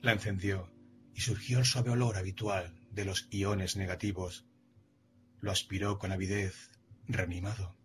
La 0.02 0.14
encendió 0.14 0.74
y 1.14 1.22
surgió 1.22 1.60
el 1.60 1.66
suave 1.66 1.92
olor 1.92 2.18
habitual 2.18 2.74
de 2.90 3.06
los 3.06 3.28
iones 3.30 3.76
negativos. 3.76 4.48
Lo 5.42 5.52
aspiró 5.52 6.00
con 6.00 6.12
avidez, 6.12 6.72
reanimado. 7.08 7.78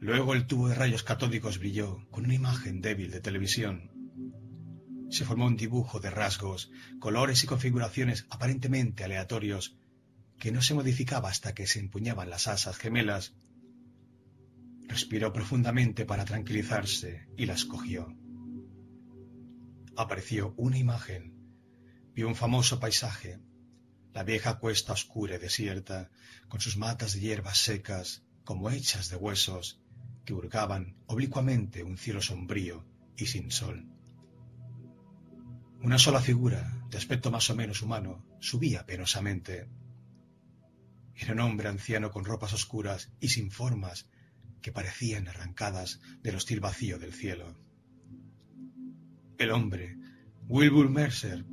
Luego 0.00 0.34
el 0.34 0.48
tubo 0.48 0.68
de 0.68 0.74
rayos 0.74 1.04
catódicos 1.04 1.60
brilló 1.60 2.08
con 2.10 2.24
una 2.24 2.34
imagen 2.34 2.80
débil 2.80 3.12
de 3.12 3.20
televisión. 3.20 3.92
Se 5.10 5.24
formó 5.24 5.46
un 5.46 5.56
dibujo 5.56 6.00
de 6.00 6.10
rasgos, 6.10 6.72
colores 6.98 7.44
y 7.44 7.46
configuraciones 7.46 8.26
aparentemente 8.30 9.04
aleatorios 9.04 9.76
que 10.40 10.50
no 10.50 10.60
se 10.60 10.74
modificaba 10.74 11.28
hasta 11.28 11.54
que 11.54 11.68
se 11.68 11.78
empuñaban 11.78 12.30
las 12.30 12.48
asas 12.48 12.76
gemelas. 12.76 13.32
Respiró 14.90 15.32
profundamente 15.32 16.04
para 16.04 16.24
tranquilizarse 16.24 17.28
y 17.36 17.46
las 17.46 17.64
cogió. 17.64 18.12
Apareció 19.96 20.52
una 20.56 20.78
imagen. 20.78 21.32
Vio 22.12 22.26
un 22.26 22.34
famoso 22.34 22.80
paisaje, 22.80 23.38
la 24.12 24.24
vieja 24.24 24.58
cuesta 24.58 24.92
oscura 24.92 25.36
y 25.36 25.38
desierta, 25.38 26.10
con 26.48 26.60
sus 26.60 26.76
matas 26.76 27.14
de 27.14 27.20
hierbas 27.20 27.58
secas, 27.58 28.24
como 28.42 28.68
hechas 28.68 29.08
de 29.10 29.14
huesos, 29.16 29.80
que 30.24 30.34
hurgaban 30.34 30.96
oblicuamente 31.06 31.84
un 31.84 31.96
cielo 31.96 32.20
sombrío 32.20 32.84
y 33.16 33.26
sin 33.26 33.52
sol. 33.52 33.86
Una 35.82 36.00
sola 36.00 36.20
figura, 36.20 36.84
de 36.90 36.98
aspecto 36.98 37.30
más 37.30 37.48
o 37.48 37.54
menos 37.54 37.80
humano, 37.82 38.26
subía 38.40 38.86
penosamente. 38.86 39.68
Era 41.14 41.34
un 41.34 41.40
hombre 41.40 41.68
anciano 41.68 42.10
con 42.10 42.24
ropas 42.24 42.52
oscuras 42.54 43.12
y 43.20 43.28
sin 43.28 43.52
formas 43.52 44.10
que 44.60 44.72
parecían 44.72 45.28
arrancadas 45.28 46.00
del 46.22 46.36
hostil 46.36 46.60
vacío 46.60 46.98
del 46.98 47.12
cielo. 47.12 47.56
El 49.38 49.50
hombre, 49.52 49.96
Wilbur 50.48 50.90
Mercer, 50.90 51.44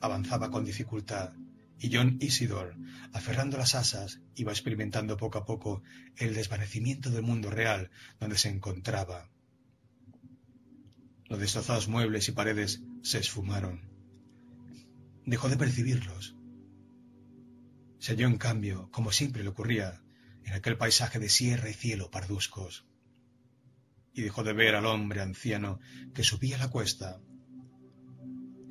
avanzaba 0.00 0.50
con 0.50 0.64
dificultad 0.64 1.34
y 1.78 1.94
John 1.94 2.18
Isidore, 2.20 2.76
aferrando 3.12 3.58
las 3.58 3.74
asas, 3.74 4.20
iba 4.34 4.52
experimentando 4.52 5.16
poco 5.16 5.38
a 5.38 5.44
poco 5.44 5.82
el 6.16 6.34
desvanecimiento 6.34 7.10
del 7.10 7.22
mundo 7.22 7.50
real 7.50 7.90
donde 8.20 8.38
se 8.38 8.48
encontraba. 8.48 9.30
Los 11.26 11.40
destrozados 11.40 11.88
muebles 11.88 12.28
y 12.28 12.32
paredes 12.32 12.82
se 13.02 13.18
esfumaron. 13.18 13.88
Dejó 15.24 15.48
de 15.48 15.56
percibirlos. 15.56 16.36
Se 17.98 18.12
halló 18.12 18.26
en 18.26 18.38
cambio, 18.38 18.90
como 18.90 19.12
siempre 19.12 19.42
le 19.42 19.48
ocurría, 19.48 20.01
en 20.44 20.54
aquel 20.54 20.76
paisaje 20.76 21.18
de 21.18 21.28
sierra 21.28 21.70
y 21.70 21.74
cielo 21.74 22.10
parduzcos. 22.10 22.86
Y 24.14 24.22
dejó 24.22 24.44
de 24.44 24.52
ver 24.52 24.74
al 24.74 24.86
hombre 24.86 25.20
anciano 25.20 25.80
que 26.14 26.24
subía 26.24 26.58
la 26.58 26.68
cuesta. 26.68 27.20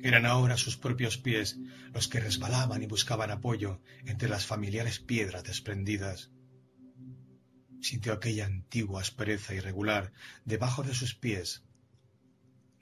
Eran 0.00 0.26
ahora 0.26 0.56
sus 0.56 0.76
propios 0.76 1.18
pies 1.18 1.58
los 1.92 2.08
que 2.08 2.20
resbalaban 2.20 2.82
y 2.82 2.86
buscaban 2.86 3.30
apoyo 3.30 3.80
entre 4.04 4.28
las 4.28 4.46
familiares 4.46 4.98
piedras 4.98 5.44
desprendidas. 5.44 6.30
Sintió 7.80 8.12
aquella 8.12 8.46
antigua 8.46 9.00
aspereza 9.00 9.54
irregular 9.54 10.12
debajo 10.44 10.82
de 10.82 10.94
sus 10.94 11.14
pies. 11.14 11.64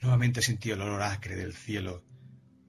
Nuevamente 0.00 0.40
sintió 0.40 0.74
el 0.74 0.82
olor 0.82 1.02
acre 1.02 1.36
del 1.36 1.54
cielo, 1.54 2.04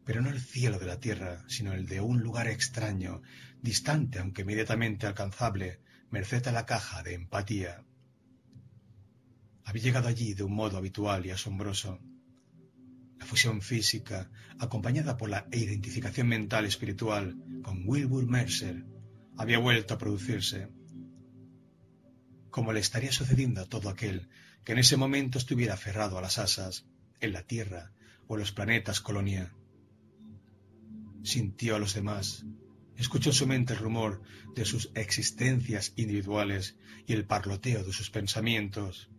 pero 0.06 0.22
no 0.22 0.30
el 0.30 0.42
cielo 0.42 0.80
de 0.80 0.86
la 0.86 1.00
tierra, 1.00 1.46
sino 1.48 1.74
el 1.74 1.88
de 1.88 2.02
un 2.02 2.22
lugar 2.22 2.48
extraño, 2.48 3.22
distante 3.62 4.20
aunque 4.20 4.42
inmediatamente 4.42 5.08
alcanzable, 5.08 5.80
merced 6.12 6.46
a 6.48 6.52
la 6.52 6.66
caja 6.66 7.02
de 7.04 7.14
empatía. 7.14 7.86
Había 9.64 9.84
llegado 9.84 10.10
allí 10.10 10.34
de 10.34 10.44
un 10.44 10.54
modo 10.54 10.78
habitual 10.78 11.26
y 11.26 11.32
asombroso. 11.32 12.00
La 13.18 13.26
fusión 13.26 13.62
física, 13.62 14.30
acompañada 14.60 15.16
por 15.16 15.30
la 15.30 15.48
identificación 15.52 16.28
mental 16.28 16.66
espiritual 16.66 17.38
con 17.64 17.84
Wilbur 17.88 18.28
Mercer, 18.28 18.86
había 19.38 19.60
vuelto 19.60 19.94
a 19.94 19.98
producirse. 19.98 20.68
Como 22.50 22.74
le 22.74 22.82
estaría 22.82 23.14
sucediendo 23.14 23.62
a 23.62 23.66
todo 23.66 23.90
aquel 23.90 24.30
que 24.66 24.74
en 24.74 24.80
ese 24.80 24.98
momento 24.98 25.38
estuviera 25.38 25.76
aferrado 25.76 26.18
a 26.18 26.22
las 26.22 26.38
asas, 26.38 26.86
en 27.22 27.32
la 27.32 27.44
Tierra 27.44 27.94
o 28.28 28.36
en 28.36 28.42
los 28.42 28.52
planetas 28.52 29.00
colonia 29.00 29.56
sintió 31.24 31.76
a 31.76 31.80
los 31.80 31.94
demás, 31.94 32.46
escuchó 33.02 33.30
en 33.30 33.36
su 33.36 33.48
mente 33.48 33.74
el 33.74 33.80
rumor 33.80 34.22
de 34.56 34.66
sus 34.66 34.92
existencias 34.96 35.94
individuales 35.96 36.78
y 37.08 37.14
el 37.14 37.26
parloteo 37.26 37.84
de 37.84 37.94
sus 37.94 38.10
pensamientos. 38.10 39.10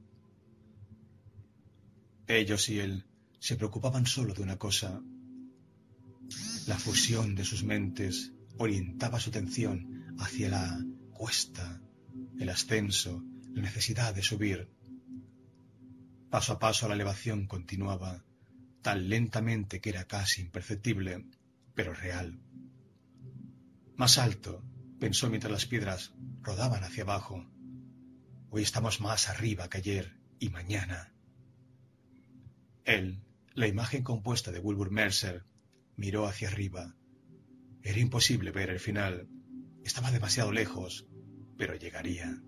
Ellos 2.27 2.69
y 2.69 2.81
él 2.81 3.07
se 3.39 3.57
preocupaban 3.57 4.07
solo 4.07 4.35
de 4.35 4.43
una 4.43 4.57
cosa. 4.57 5.03
La 6.67 6.79
fusión 6.79 7.35
de 7.35 7.45
sus 7.45 7.65
mentes 7.65 8.33
orientaba 8.59 9.19
su 9.19 9.31
atención 9.31 10.15
hacia 10.19 10.49
la 10.49 10.81
cuesta, 11.13 11.83
el 12.39 12.49
ascenso, 12.49 13.25
la 13.53 13.63
necesidad 13.63 14.15
de 14.15 14.23
subir. 14.23 14.71
Paso 16.31 16.53
a 16.53 16.59
paso 16.59 16.89
la 16.89 16.95
elevación 16.95 17.47
continuaba, 17.47 18.25
tan 18.81 19.09
lentamente 19.09 19.81
que 19.81 19.91
era 19.91 20.07
casi 20.07 20.41
imperceptible 20.41 21.27
pero 21.75 21.95
real. 21.95 22.39
Más 23.97 24.19
alto, 24.19 24.65
pensó 24.99 25.29
mientras 25.29 25.53
las 25.53 25.67
piedras 25.67 26.15
rodaban 26.41 26.83
hacia 26.83 27.03
abajo. 27.03 27.47
Hoy 28.51 28.63
estamos 28.63 29.01
más 29.01 29.29
arriba 29.29 29.69
que 29.69 29.79
ayer 29.79 30.19
y 30.39 30.49
mañana. 30.49 31.15
Él, 32.85 33.23
la 33.55 33.69
imagen 33.69 34.03
compuesta 34.03 34.51
de 34.51 34.59
Wilbur 34.59 34.91
Mercer, 34.91 35.45
miró 35.97 36.27
hacia 36.27 36.49
arriba. 36.49 36.97
Era 37.83 37.99
imposible 37.99 38.51
ver 38.51 38.71
el 38.71 38.81
final. 38.81 39.29
Estaba 39.85 40.11
demasiado 40.11 40.53
lejos, 40.53 41.07
pero 41.59 41.77
llegaría. 41.77 42.43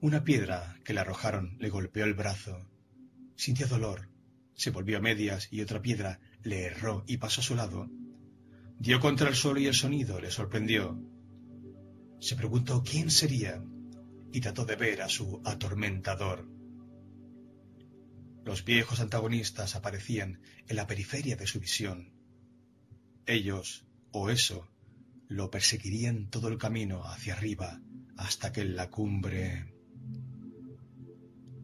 Una 0.00 0.24
piedra 0.24 0.78
que 0.84 0.92
le 0.92 1.00
arrojaron 1.00 1.56
le 1.58 1.70
golpeó 1.70 2.04
el 2.04 2.14
brazo. 2.14 2.68
Sintió 3.36 3.66
dolor. 3.66 4.10
Se 4.54 4.70
volvió 4.70 4.98
a 4.98 5.00
medias 5.00 5.48
y 5.50 5.62
otra 5.62 5.80
piedra 5.80 6.20
le 6.42 6.64
erró 6.64 7.04
y 7.06 7.16
pasó 7.16 7.40
a 7.40 7.44
su 7.44 7.54
lado. 7.54 7.90
Dio 8.80 8.98
contra 8.98 9.28
el 9.28 9.34
suelo 9.34 9.60
y 9.60 9.66
el 9.66 9.74
sonido 9.74 10.18
le 10.22 10.30
sorprendió. 10.30 10.98
Se 12.18 12.34
preguntó 12.34 12.82
quién 12.82 13.10
sería 13.10 13.62
y 14.32 14.40
trató 14.40 14.64
de 14.64 14.74
ver 14.74 15.02
a 15.02 15.08
su 15.10 15.42
atormentador. 15.44 16.48
Los 18.42 18.64
viejos 18.64 19.00
antagonistas 19.00 19.76
aparecían 19.76 20.40
en 20.66 20.76
la 20.76 20.86
periferia 20.86 21.36
de 21.36 21.46
su 21.46 21.60
visión. 21.60 22.14
Ellos, 23.26 23.84
o 24.12 24.30
eso, 24.30 24.66
lo 25.28 25.50
perseguirían 25.50 26.30
todo 26.30 26.48
el 26.48 26.56
camino 26.56 27.04
hacia 27.04 27.34
arriba 27.34 27.82
hasta 28.16 28.50
que 28.50 28.62
en 28.62 28.76
la 28.76 28.88
cumbre... 28.88 29.74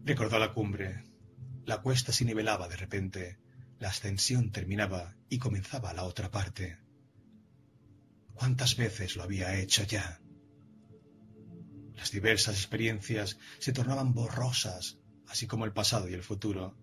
Recordó 0.04 0.38
la 0.38 0.52
cumbre. 0.52 1.02
La 1.64 1.80
cuesta 1.80 2.12
se 2.12 2.26
nivelaba 2.26 2.68
de 2.68 2.76
repente 2.76 3.38
la 3.78 3.88
ascensión 3.88 4.52
terminaba 4.52 5.16
y 5.30 5.38
comenzaba 5.38 5.94
la 5.94 6.04
otra 6.04 6.30
parte. 6.30 6.84
¿Cuántas 8.36 8.76
veces 8.76 9.16
lo 9.16 9.22
había 9.22 9.58
hecho 9.58 9.82
ya? 9.84 10.20
Las 11.94 12.10
diversas 12.10 12.54
experiencias 12.56 13.38
se 13.58 13.72
tornaban 13.72 14.12
borrosas, 14.12 14.98
así 15.26 15.46
como 15.46 15.64
el 15.64 15.72
pasado 15.72 16.06
y 16.08 16.12
el 16.12 16.22
futuro. 16.22 16.76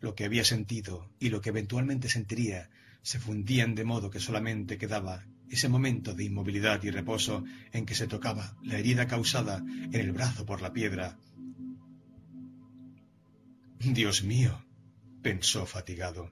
Lo 0.00 0.14
que 0.14 0.26
había 0.26 0.44
sentido 0.44 1.10
y 1.18 1.30
lo 1.30 1.40
que 1.40 1.48
eventualmente 1.48 2.10
sentiría 2.10 2.68
se 3.00 3.18
fundían 3.18 3.74
de 3.74 3.84
modo 3.84 4.10
que 4.10 4.20
solamente 4.20 4.76
quedaba 4.76 5.24
ese 5.48 5.70
momento 5.70 6.12
de 6.12 6.24
inmovilidad 6.24 6.82
y 6.82 6.90
reposo 6.90 7.44
en 7.72 7.86
que 7.86 7.94
se 7.94 8.06
tocaba 8.06 8.58
la 8.62 8.78
herida 8.78 9.06
causada 9.06 9.58
en 9.58 9.94
el 9.94 10.12
brazo 10.12 10.44
por 10.44 10.60
la 10.60 10.74
piedra. 10.74 11.18
Dios 13.78 14.22
mío, 14.22 14.66
pensó 15.22 15.64
fatigado. 15.64 16.30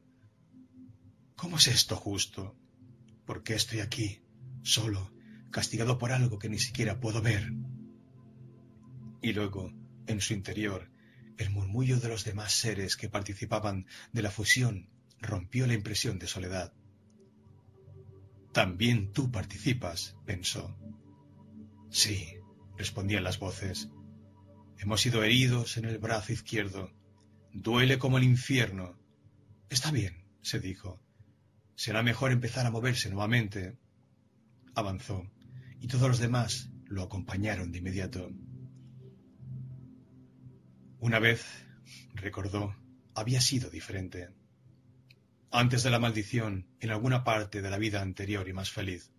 ¿Cómo 1.37 1.57
es 1.57 1.69
esto 1.69 1.97
justo? 1.97 2.55
¿Por 3.27 3.43
qué 3.43 3.55
estoy 3.55 3.81
aquí, 3.81 4.23
solo, 4.63 5.13
castigado 5.51 5.99
por 5.99 6.13
algo 6.13 6.39
que 6.39 6.49
ni 6.49 6.59
siquiera 6.59 7.01
puedo 7.01 7.23
ver? 7.23 7.53
Y 9.23 9.33
luego, 9.33 9.73
en 10.07 10.21
su 10.21 10.35
interior, 10.35 10.91
el 11.39 11.51
murmullo 11.51 11.99
de 12.01 12.09
los 12.09 12.25
demás 12.25 12.53
seres 12.53 12.97
que 12.97 13.09
participaban 13.09 13.87
de 14.13 14.23
la 14.23 14.31
fusión 14.31 14.91
rompió 15.21 15.67
la 15.67 15.75
impresión 15.75 16.19
de 16.19 16.27
soledad. 16.27 16.73
También 18.53 19.13
tú 19.13 19.31
participas, 19.31 20.17
pensó. 20.27 20.77
Sí, 21.91 22.37
respondían 22.77 23.25
las 23.25 23.39
voces. 23.39 23.89
Hemos 24.79 25.01
sido 25.01 25.25
heridos 25.25 25.77
en 25.77 25.87
el 25.87 25.99
brazo 25.99 26.33
izquierdo 26.33 26.91
Duele 27.55 28.01
como 28.01 28.19
el 28.19 28.25
infierno. 28.25 28.99
Está 29.71 29.93
bien, 29.93 30.25
se 30.43 30.59
dijo. 30.59 31.01
Será 31.77 32.03
mejor 32.03 32.33
empezar 32.33 32.67
a 32.67 32.71
moverse 32.71 33.11
nuevamente. 33.11 33.79
Avanzó, 34.75 35.31
y 35.81 35.89
todos 35.89 36.09
los 36.09 36.19
demás 36.19 36.71
lo 36.87 37.03
acompañaron 37.03 37.73
de 37.73 37.79
inmediato. 37.79 38.31
Una 40.99 41.19
vez, 41.19 41.45
recordó, 42.15 42.75
había 43.15 43.41
sido 43.41 43.71
diferente. 43.71 44.31
Antes 45.51 45.83
de 45.83 45.91
la 45.91 45.99
maldición, 45.99 46.67
en 46.81 46.91
alguna 46.91 47.23
parte 47.23 47.63
de 47.63 47.71
la 47.71 47.79
vida 47.79 48.03
anterior 48.03 48.49
y 48.49 48.53
más 48.53 48.71
feliz. 48.71 49.13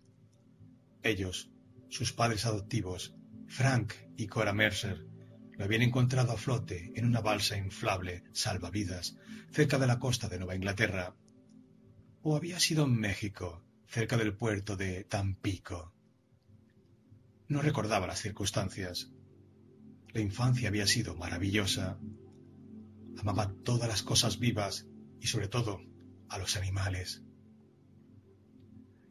Ellos, 1.02 1.50
sus 1.88 2.12
padres 2.12 2.44
adoptivos, 2.44 3.14
Frank 3.46 3.94
y 4.16 4.26
Cora 4.26 4.52
Mercer, 4.52 5.06
lo 5.52 5.64
habían 5.64 5.82
encontrado 5.82 6.32
a 6.32 6.36
flote 6.36 6.92
en 6.96 7.06
una 7.06 7.20
balsa 7.20 7.56
inflable 7.56 8.24
salvavidas 8.32 9.16
cerca 9.50 9.78
de 9.78 9.86
la 9.86 9.98
costa 9.98 10.28
de 10.28 10.38
Nueva 10.38 10.56
Inglaterra. 10.56 11.14
O 12.28 12.34
había 12.34 12.58
sido 12.58 12.86
en 12.86 12.98
México, 12.98 13.62
cerca 13.86 14.16
del 14.16 14.36
puerto 14.36 14.76
de 14.76 15.04
Tampico. 15.04 15.94
No 17.46 17.62
recordaba 17.62 18.08
las 18.08 18.20
circunstancias. 18.20 19.12
La 20.12 20.20
infancia 20.20 20.68
había 20.68 20.88
sido 20.88 21.14
maravillosa. 21.14 22.00
Amaba 23.16 23.54
todas 23.62 23.88
las 23.88 24.02
cosas 24.02 24.40
vivas 24.40 24.88
y 25.20 25.28
sobre 25.28 25.46
todo 25.46 25.80
a 26.28 26.38
los 26.38 26.56
animales. 26.56 27.22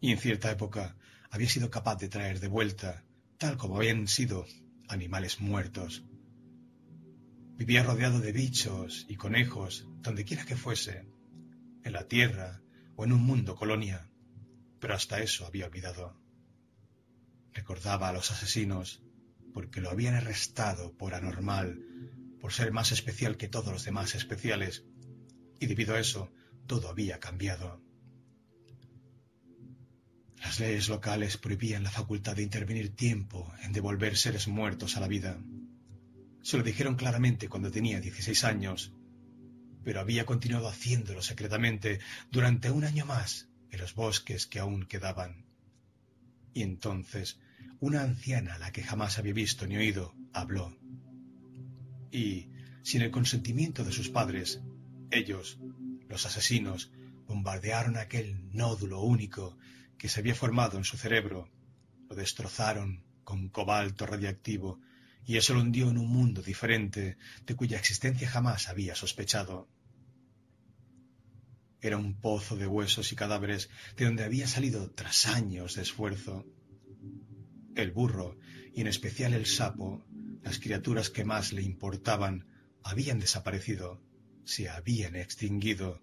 Y 0.01 0.11
en 0.11 0.18
cierta 0.18 0.51
época 0.51 0.97
había 1.32 1.47
sido 1.47 1.70
capaz 1.70 1.95
de 1.95 2.09
traer 2.09 2.41
de 2.41 2.49
vuelta, 2.49 3.05
tal 3.38 3.55
como 3.55 3.78
habían 3.78 4.09
sido, 4.09 4.45
animales 4.89 5.39
muertos. 5.39 6.03
Vivía 7.55 7.82
rodeado 7.82 8.20
de 8.20 8.34
bichos 8.34 9.05
y 9.07 9.16
conejos, 9.16 9.88
donde 10.01 10.26
quiera 10.26 10.43
que 10.43 10.57
fuese, 10.57 11.07
en 11.82 11.93
la 11.93 12.09
tierra 12.09 12.61
o 12.96 13.06
en 13.06 13.14
un 13.14 13.22
mundo 13.22 13.56
colonia, 13.56 14.10
pero 14.80 14.93
hasta 14.93 15.20
eso 15.20 15.46
había 15.46 15.66
olvidado. 15.66 16.16
Recordaba 17.54 18.10
a 18.10 18.14
los 18.14 18.32
asesinos 18.32 19.02
porque 19.54 19.82
lo 19.82 19.89
habían 19.89 20.16
arrestado 20.16 20.93
por 20.98 21.14
anormal, 21.14 21.82
por 22.41 22.52
ser 22.52 22.72
más 22.72 22.91
especial 22.91 23.38
que 23.38 23.48
todos 23.48 23.72
los 23.72 23.86
demás 23.86 24.16
especiales, 24.16 24.84
y 25.60 25.68
debido 25.68 25.96
a 25.96 26.00
eso 26.00 26.32
todo 26.68 26.89
había 26.89 27.20
cambiado. 27.20 27.82
Las 30.41 30.60
leyes 30.60 30.89
locales 30.89 31.38
prohibían 31.38 31.84
la 31.84 31.89
facultad 31.89 32.36
de 32.36 32.43
intervenir 32.43 32.96
tiempo 32.96 33.52
en 33.64 33.72
devolver 33.72 34.16
seres 34.16 34.48
muertos 34.48 34.96
a 34.96 35.00
la 35.00 35.08
vida. 35.08 35.39
Se 36.43 36.58
lo 36.58 36.64
dijeron 36.64 36.96
claramente 36.96 37.50
cuando 37.50 37.72
tenía 37.72 38.00
16 38.00 38.43
años, 38.43 38.93
pero 39.86 40.01
había 40.01 40.25
continuado 40.25 40.67
haciéndolo 40.67 41.21
secretamente 41.21 41.99
durante 42.31 42.71
un 42.71 42.83
año 42.83 43.05
más 43.05 43.47
en 43.69 43.79
los 43.79 43.93
bosques 43.93 44.47
que 44.47 44.59
aún 44.59 44.88
quedaban. 44.88 45.45
Y 46.53 46.63
entonces 46.63 47.39
una 47.79 48.01
anciana 48.01 48.55
a 48.55 48.57
la 48.57 48.71
que 48.71 48.83
jamás 48.83 49.19
había 49.19 49.33
visto 49.33 49.67
ni 49.67 49.77
oído 49.77 50.15
habló. 50.33 50.75
Y, 52.11 52.49
sin 52.81 53.01
el 53.03 53.11
consentimiento 53.11 53.83
de 53.83 53.91
sus 53.91 54.09
padres, 54.09 54.61
ellos, 55.11 55.59
los 56.09 56.25
asesinos, 56.25 56.91
bombardearon 57.27 57.97
aquel 57.97 58.51
nódulo 58.53 59.01
único 59.01 59.57
que 59.97 60.09
se 60.09 60.19
había 60.19 60.36
formado 60.36 60.77
en 60.77 60.83
su 60.83 60.97
cerebro, 60.97 61.49
lo 62.09 62.15
destrozaron 62.15 63.03
con 63.23 63.49
cobalto 63.49 64.05
radiactivo 64.05 64.79
y 65.25 65.38
eso 65.38 65.53
lo 65.53 65.61
hundió 65.61 65.89
en 65.89 65.97
un 65.97 66.07
mundo 66.07 66.41
diferente 66.41 67.17
de 67.45 67.55
cuya 67.55 67.77
existencia 67.77 68.29
jamás 68.29 68.69
había 68.69 68.95
sospechado. 68.95 69.67
Era 71.86 71.97
un 71.97 72.15
pozo 72.19 72.55
de 72.55 72.65
huesos 72.65 73.11
y 73.11 73.15
cadáveres 73.15 73.69
de 73.95 74.05
donde 74.05 74.23
había 74.23 74.47
salido 74.47 74.89
tras 74.89 75.27
años 75.27 75.75
de 75.75 75.83
esfuerzo. 75.83 76.43
El 77.75 77.91
burro, 77.91 78.39
y 78.73 78.81
en 78.81 78.88
especial 78.88 79.36
el 79.36 79.45
sapo, 79.45 80.03
las 80.41 80.57
criaturas 80.57 81.11
que 81.11 81.25
más 81.25 81.53
le 81.53 81.61
importaban, 81.61 82.47
habían 82.83 83.19
desaparecido, 83.19 84.01
se 84.45 84.67
habían 84.67 85.15
extinguido. 85.15 86.01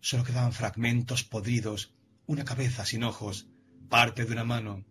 Solo 0.00 0.22
quedaban 0.22 0.52
fragmentos 0.52 1.24
podridos, 1.24 1.94
una 2.26 2.44
cabeza 2.44 2.84
sin 2.84 3.04
ojos, 3.04 3.48
parte 3.88 4.26
de 4.26 4.32
una 4.32 4.44
mano. 4.44 4.84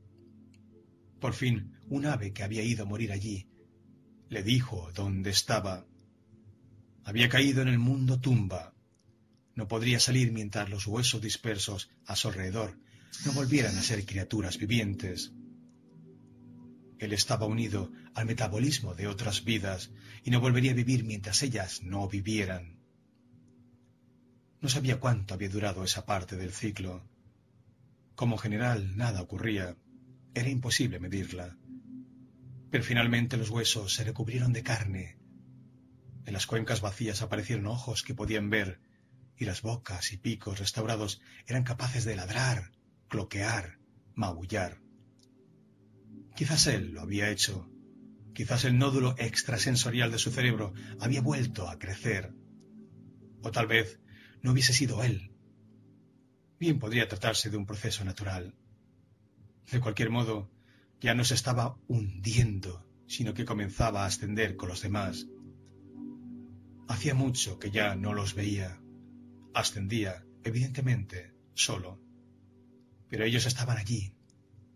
Por 1.19 1.35
fin, 1.35 1.77
un 1.87 2.07
ave 2.07 2.33
que 2.33 2.41
había 2.41 2.63
ido 2.63 2.81
a 2.81 2.87
morir 2.87 3.11
allí 3.11 3.47
le 4.27 4.41
dijo 4.41 4.91
dónde 4.95 5.29
estaba. 5.29 5.85
Había 7.03 7.29
caído 7.29 7.61
en 7.61 7.67
el 7.67 7.77
mundo 7.77 8.19
tumba. 8.19 8.74
No 9.55 9.67
podría 9.67 9.99
salir 9.99 10.31
mientras 10.31 10.69
los 10.69 10.85
huesos 10.85 11.21
dispersos 11.21 11.89
a 12.05 12.15
su 12.15 12.27
alrededor 12.27 12.77
no 13.23 13.31
volvieran 13.31 13.77
a 13.77 13.81
ser 13.81 14.05
criaturas 14.05 14.57
vivientes. 14.57 15.31
Él 16.99 17.13
estaba 17.13 17.45
unido 17.45 17.91
al 18.13 18.25
metabolismo 18.25 18.93
de 18.95 19.07
otras 19.07 19.43
vidas 19.43 19.91
y 20.23 20.31
no 20.31 20.41
volvería 20.41 20.71
a 20.71 20.75
vivir 20.75 21.03
mientras 21.03 21.41
ellas 21.43 21.81
no 21.83 22.07
vivieran. 22.07 22.79
No 24.61 24.69
sabía 24.69 24.99
cuánto 24.99 25.33
había 25.33 25.49
durado 25.49 25.83
esa 25.83 26.05
parte 26.05 26.35
del 26.35 26.51
ciclo. 26.51 27.07
Como 28.15 28.37
general 28.37 28.97
nada 28.97 29.21
ocurría, 29.21 29.75
era 30.33 30.49
imposible 30.49 30.99
medirla. 30.99 31.57
Pero 32.71 32.83
finalmente 32.83 33.37
los 33.37 33.49
huesos 33.49 33.93
se 33.93 34.03
recubrieron 34.03 34.53
de 34.53 34.63
carne. 34.63 35.17
En 36.25 36.33
las 36.33 36.47
cuencas 36.47 36.81
vacías 36.81 37.21
aparecieron 37.21 37.67
ojos 37.67 38.01
que 38.01 38.15
podían 38.15 38.49
ver, 38.49 38.79
y 39.37 39.45
las 39.45 39.61
bocas 39.61 40.11
y 40.13 40.17
picos 40.17 40.59
restaurados 40.59 41.21
eran 41.47 41.63
capaces 41.63 42.05
de 42.05 42.15
ladrar, 42.15 42.71
cloquear, 43.07 43.79
maullar. 44.13 44.81
Quizás 46.35 46.67
él 46.67 46.91
lo 46.91 47.01
había 47.01 47.29
hecho. 47.29 47.69
Quizás 48.33 48.65
el 48.65 48.77
nódulo 48.77 49.15
extrasensorial 49.17 50.11
de 50.11 50.19
su 50.19 50.31
cerebro 50.31 50.73
había 50.99 51.21
vuelto 51.21 51.69
a 51.69 51.79
crecer. 51.79 52.33
O 53.41 53.51
tal 53.51 53.67
vez 53.67 53.99
no 54.41 54.51
hubiese 54.51 54.73
sido 54.73 55.03
él. 55.03 55.31
Bien 56.59 56.79
podría 56.79 57.07
tratarse 57.07 57.49
de 57.49 57.57
un 57.57 57.65
proceso 57.65 58.03
natural. 58.03 58.55
De 59.71 59.79
cualquier 59.79 60.09
modo, 60.09 60.51
ya 60.99 61.13
no 61.15 61.23
se 61.23 61.35
estaba 61.35 61.77
hundiendo, 61.87 62.85
sino 63.07 63.33
que 63.33 63.45
comenzaba 63.45 64.03
a 64.03 64.07
ascender 64.07 64.55
con 64.55 64.69
los 64.69 64.81
demás. 64.81 65.27
Hacía 66.87 67.13
mucho 67.15 67.59
que 67.59 67.71
ya 67.71 67.95
no 67.95 68.13
los 68.13 68.35
veía. 68.35 68.79
Ascendía, 69.55 70.25
evidentemente, 70.43 71.33
solo. 71.53 72.01
Pero 73.07 73.23
ellos 73.23 73.45
estaban 73.45 73.77
allí. 73.77 74.13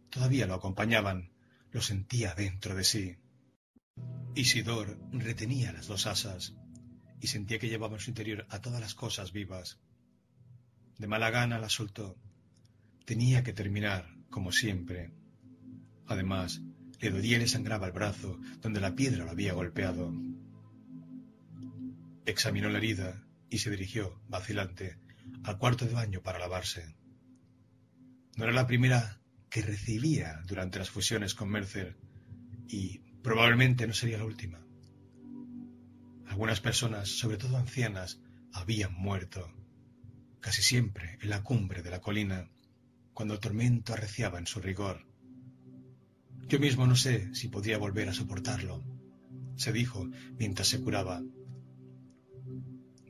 Todavía 0.09 0.47
lo 0.47 0.53
acompañaban. 0.53 1.33
Lo 1.71 1.81
sentía 1.81 2.33
dentro 2.33 2.73
de 2.75 2.85
sí. 2.85 3.17
Isidor 4.35 4.97
retenía 5.11 5.73
las 5.73 5.87
dos 5.87 6.07
asas 6.07 6.55
y 7.19 7.27
sentía 7.27 7.59
que 7.59 7.67
llevaba 7.67 7.95
en 7.95 7.99
su 7.99 8.11
interior 8.11 8.45
a 8.49 8.61
todas 8.61 8.79
las 8.79 8.95
cosas 8.95 9.33
vivas. 9.33 9.81
De 10.97 11.07
mala 11.07 11.29
gana 11.29 11.59
la 11.59 11.67
soltó. 11.67 12.15
Tenía 13.03 13.43
que 13.43 13.51
terminar, 13.51 14.07
como 14.29 14.53
siempre. 14.53 15.11
Además, 16.07 16.61
le 17.01 17.11
dolía 17.11 17.35
y 17.35 17.39
le 17.41 17.47
sangraba 17.49 17.87
el 17.87 17.91
brazo 17.91 18.39
donde 18.61 18.79
la 18.79 18.95
piedra 18.95 19.25
lo 19.25 19.31
había 19.31 19.51
golpeado. 19.51 20.13
Examinó 22.25 22.69
la 22.69 22.77
herida 22.77 23.25
y 23.49 23.59
se 23.59 23.69
dirigió, 23.69 24.21
vacilante, 24.27 24.97
al 25.43 25.57
cuarto 25.57 25.85
de 25.85 25.93
baño 25.93 26.21
para 26.21 26.39
lavarse. 26.39 26.95
No 28.35 28.43
era 28.43 28.53
la 28.53 28.67
primera 28.67 29.21
que 29.49 29.61
recibía 29.61 30.41
durante 30.47 30.79
las 30.79 30.89
fusiones 30.89 31.33
con 31.33 31.49
Mercer 31.49 31.97
y 32.67 32.99
probablemente 33.23 33.87
no 33.87 33.93
sería 33.93 34.17
la 34.17 34.25
última. 34.25 34.65
Algunas 36.27 36.61
personas, 36.61 37.09
sobre 37.09 37.37
todo 37.37 37.57
ancianas, 37.57 38.21
habían 38.53 38.93
muerto, 38.93 39.51
casi 40.39 40.61
siempre 40.61 41.17
en 41.21 41.29
la 41.29 41.43
cumbre 41.43 41.81
de 41.81 41.89
la 41.89 42.01
colina, 42.01 42.49
cuando 43.13 43.33
el 43.33 43.39
tormento 43.39 43.93
arreciaba 43.93 44.39
en 44.39 44.47
su 44.47 44.59
rigor. 44.61 45.05
Yo 46.47 46.59
mismo 46.59 46.87
no 46.87 46.95
sé 46.95 47.33
si 47.33 47.47
podría 47.47 47.77
volver 47.77 48.09
a 48.09 48.13
soportarlo, 48.13 48.83
se 49.55 49.73
dijo 49.73 50.07
mientras 50.37 50.67
se 50.69 50.81
curaba. 50.81 51.21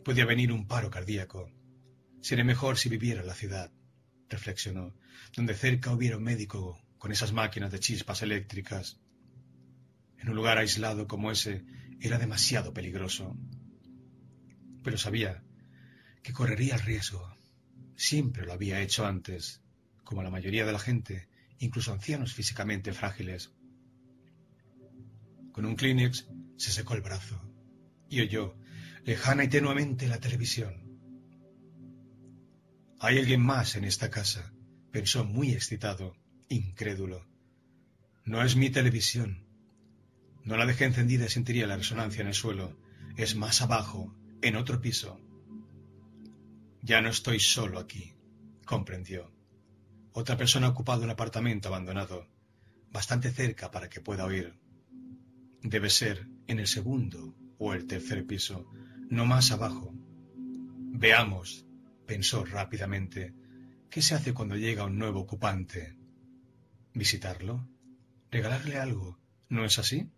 Podía 0.09 0.25
venir 0.25 0.51
un 0.51 0.65
paro 0.65 0.89
cardíaco. 0.89 1.51
Sería 2.19 2.43
mejor 2.43 2.79
si 2.79 2.89
viviera 2.89 3.21
en 3.21 3.27
la 3.27 3.35
ciudad 3.35 3.71
reflexionó, 4.27 4.95
donde 5.35 5.53
cerca 5.53 5.91
hubiera 5.91 6.17
un 6.17 6.23
médico 6.23 6.81
con 6.97 7.11
esas 7.11 7.31
máquinas 7.31 7.71
de 7.71 7.79
chispas 7.79 8.23
eléctricas. 8.23 8.99
En 10.17 10.29
un 10.29 10.35
lugar 10.35 10.57
aislado 10.57 11.07
como 11.07 11.29
ese 11.29 11.63
era 12.01 12.17
demasiado 12.17 12.73
peligroso. 12.73 13.37
Pero 14.83 14.97
sabía 14.97 15.43
que 16.23 16.33
correría 16.33 16.73
el 16.73 16.81
riesgo. 16.81 17.31
Siempre 17.95 18.47
lo 18.47 18.53
había 18.53 18.81
hecho 18.81 19.05
antes, 19.05 19.61
como 20.03 20.23
la 20.23 20.31
mayoría 20.31 20.65
de 20.65 20.71
la 20.71 20.79
gente, 20.79 21.29
incluso 21.59 21.93
ancianos 21.93 22.33
físicamente 22.33 22.93
frágiles. 22.93 23.51
Con 25.51 25.67
un 25.67 25.75
Kleenex 25.75 26.27
se 26.57 26.71
secó 26.71 26.95
el 26.95 27.01
brazo 27.01 27.39
y 28.09 28.21
oyó, 28.21 28.55
lejana 29.09 29.43
y 29.43 29.47
tenuamente, 29.47 30.07
la 30.07 30.19
televisión. 30.19 30.71
Hay 32.99 33.17
alguien 33.17 33.41
más 33.41 33.75
en 33.75 33.83
esta 33.83 34.11
casa, 34.11 34.53
pensó 34.91 35.25
muy 35.25 35.51
excitado, 35.51 36.15
incrédulo. 36.47 37.25
No 38.23 38.43
es 38.43 38.55
mi 38.55 38.69
televisión. 38.69 39.47
No 40.43 40.57
la 40.57 40.67
dejé 40.67 40.85
encendida 40.85 41.25
y 41.25 41.29
sentiría 41.29 41.65
la 41.65 41.77
resonancia 41.77 42.21
en 42.21 42.27
el 42.27 42.35
suelo. 42.35 42.77
Es 43.17 43.35
más 43.35 43.63
abajo, 43.63 44.15
en 44.43 44.55
otro 44.55 44.79
piso. 44.79 45.19
Ya 46.83 47.01
no 47.01 47.09
estoy 47.09 47.39
solo 47.39 47.79
aquí, 47.79 48.13
comprendió. 48.63 49.33
Otra 50.11 50.37
persona 50.37 50.67
ha 50.67 50.69
ocupado 50.69 51.03
un 51.03 51.09
apartamento 51.09 51.69
abandonado, 51.69 52.27
bastante 52.91 53.31
cerca 53.31 53.71
para 53.71 53.89
que 53.89 54.01
pueda 54.01 54.25
oír. 54.25 54.53
Debe 55.63 55.89
ser 55.89 56.27
en 56.45 56.59
el 56.59 56.67
segundo 56.67 57.35
o 57.57 57.73
el 57.73 57.87
tercer 57.87 58.27
piso, 58.27 58.67
no 59.09 59.25
más 59.25 59.51
abajo. 59.51 59.93
Veamos, 59.95 61.65
pensó 62.05 62.45
rápidamente, 62.45 63.33
¿Qué 63.89 64.03
se 64.03 64.13
hace 64.13 64.35
cuando 64.35 64.55
llega 64.55 64.85
un 64.85 64.99
nuevo 64.99 65.21
ocupante? 65.21 65.97
¿Visitarlo? 66.93 67.67
¿Regalarle 68.29 68.77
algo? 68.77 69.19
¿No 69.49 69.65
es 69.65 69.79
así? 69.79 70.11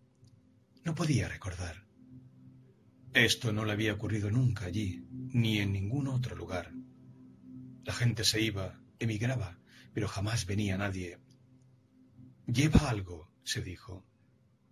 No 0.84 0.94
podía 0.94 1.26
recordar. 1.26 1.86
Esto 3.14 3.50
no 3.50 3.64
le 3.64 3.72
había 3.72 3.94
ocurrido 3.94 4.30
nunca 4.30 4.66
allí, 4.66 5.06
ni 5.10 5.58
en 5.58 5.72
ningún 5.72 6.06
otro 6.08 6.36
lugar. 6.36 6.70
La 7.84 7.94
gente 7.94 8.24
se 8.24 8.42
iba, 8.42 8.78
emigraba, 8.98 9.58
pero 9.94 10.06
jamás 10.06 10.44
venía 10.44 10.76
nadie. 10.76 11.18
Lleva 12.46 12.90
algo, 12.90 13.30
se 13.42 13.62
dijo. 13.62 14.04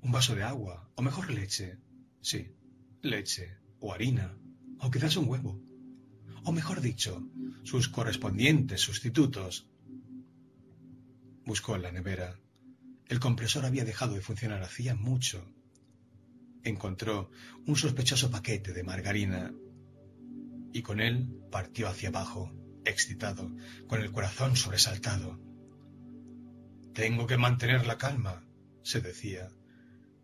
Un 0.02 0.12
vaso 0.12 0.34
de 0.34 0.42
agua, 0.42 0.90
o 0.94 1.00
mejor 1.00 1.30
leche. 1.30 1.78
Sí, 2.20 2.54
leche, 3.00 3.56
o 3.80 3.92
harina, 3.92 4.36
o 4.78 4.90
quizás 4.90 5.16
un 5.16 5.28
huevo. 5.28 5.60
O 6.44 6.52
mejor 6.52 6.80
dicho, 6.80 7.22
sus 7.64 7.88
correspondientes 7.88 8.80
sustitutos. 8.80 9.68
Buscó 11.44 11.76
en 11.76 11.82
la 11.82 11.92
nevera. 11.92 12.38
El 13.08 13.20
compresor 13.20 13.64
había 13.64 13.84
dejado 13.84 14.14
de 14.14 14.22
funcionar 14.22 14.62
hacía 14.62 14.94
mucho. 14.94 15.44
Encontró 16.62 17.30
un 17.66 17.76
sospechoso 17.76 18.30
paquete 18.30 18.72
de 18.72 18.84
margarina 18.84 19.52
y 20.72 20.82
con 20.82 21.00
él 21.00 21.42
partió 21.50 21.88
hacia 21.88 22.10
abajo, 22.10 22.52
excitado, 22.84 23.50
con 23.88 24.00
el 24.00 24.12
corazón 24.12 24.56
sobresaltado. 24.56 25.40
Tengo 26.94 27.26
que 27.26 27.36
mantener 27.36 27.86
la 27.86 27.98
calma, 27.98 28.44
se 28.82 29.00
decía. 29.00 29.48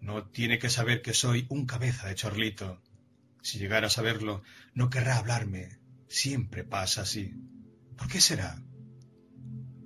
No 0.01 0.29
tiene 0.29 0.59
que 0.59 0.71
saber 0.71 1.03
que 1.03 1.15
soy 1.15 1.47
un 1.49 1.67
cabeza 1.67 2.09
de 2.09 2.15
chorlito. 2.15 2.83
Si 3.47 3.61
llegara 3.61 3.86
a 3.86 3.90
saberlo, 3.90 4.42
no 4.74 4.90
querrá 4.90 5.18
hablarme. 5.18 5.78
Siempre 6.09 6.64
pasa 6.64 7.03
así. 7.03 7.32
¿Por 7.97 8.09
qué 8.09 8.20
será? 8.20 8.61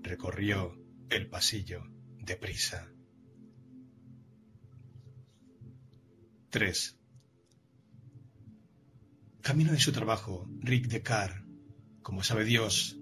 Recorrió 0.00 0.82
el 1.10 1.28
pasillo 1.28 1.84
deprisa. 2.16 2.90
3. 6.48 6.98
Camino 9.42 9.72
de 9.72 9.78
su 9.78 9.92
trabajo, 9.92 10.48
Rick 10.60 10.86
Decar, 10.86 11.44
como 12.00 12.24
sabe 12.24 12.46
Dios, 12.46 12.96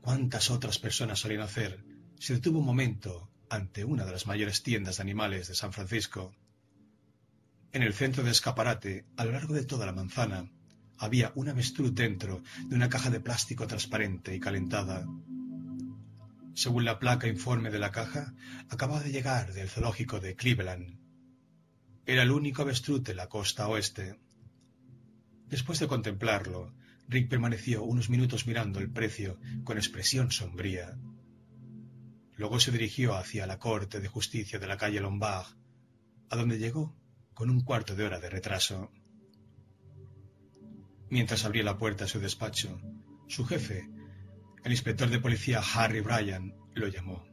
cuántas 0.00 0.50
otras 0.50 0.80
personas 0.80 1.20
solían 1.20 1.42
hacer, 1.42 1.84
se 2.18 2.34
detuvo 2.34 2.58
un 2.58 2.66
momento 2.66 3.30
ante 3.48 3.84
una 3.84 4.04
de 4.04 4.10
las 4.10 4.26
mayores 4.26 4.64
tiendas 4.64 4.96
de 4.96 5.02
animales 5.02 5.46
de 5.46 5.54
San 5.54 5.72
Francisco. 5.72 6.34
En 7.72 7.82
el 7.82 7.94
centro 7.94 8.24
de 8.24 8.32
escaparate, 8.32 9.04
a 9.16 9.24
lo 9.24 9.30
largo 9.30 9.54
de 9.54 9.64
toda 9.64 9.86
la 9.86 9.92
manzana, 9.92 10.50
había 10.98 11.30
un 11.36 11.48
avestruz 11.48 11.94
dentro 11.94 12.42
de 12.66 12.74
una 12.74 12.88
caja 12.88 13.10
de 13.10 13.20
plástico 13.20 13.68
transparente 13.68 14.34
y 14.34 14.40
calentada. 14.40 15.06
Según 16.54 16.84
la 16.84 16.98
placa 16.98 17.28
informe 17.28 17.70
de 17.70 17.78
la 17.78 17.92
caja, 17.92 18.34
acababa 18.70 19.04
de 19.04 19.12
llegar 19.12 19.52
del 19.52 19.68
zoológico 19.68 20.18
de 20.18 20.34
Cleveland. 20.34 20.98
Era 22.06 22.24
el 22.24 22.32
único 22.32 22.62
avestruz 22.62 23.04
de 23.04 23.14
la 23.14 23.28
costa 23.28 23.68
oeste. 23.68 24.18
Después 25.46 25.78
de 25.78 25.86
contemplarlo, 25.86 26.74
Rick 27.06 27.28
permaneció 27.28 27.84
unos 27.84 28.10
minutos 28.10 28.48
mirando 28.48 28.80
el 28.80 28.90
precio 28.90 29.38
con 29.62 29.78
expresión 29.78 30.32
sombría. 30.32 30.98
Luego 32.36 32.58
se 32.58 32.72
dirigió 32.72 33.14
hacia 33.14 33.46
la 33.46 33.60
Corte 33.60 34.00
de 34.00 34.08
Justicia 34.08 34.58
de 34.58 34.66
la 34.66 34.76
calle 34.76 35.00
Lombard, 35.00 35.46
a 36.30 36.36
donde 36.36 36.58
llegó 36.58 36.96
con 37.34 37.50
un 37.50 37.62
cuarto 37.62 37.94
de 37.94 38.04
hora 38.04 38.20
de 38.20 38.30
retraso. 38.30 38.90
Mientras 41.08 41.44
abría 41.44 41.64
la 41.64 41.78
puerta 41.78 42.04
a 42.04 42.08
su 42.08 42.20
despacho, 42.20 42.80
su 43.28 43.44
jefe, 43.44 43.88
el 44.64 44.72
inspector 44.72 45.08
de 45.08 45.20
policía 45.20 45.62
Harry 45.74 46.00
Bryan, 46.00 46.54
lo 46.74 46.88
llamó. 46.88 47.24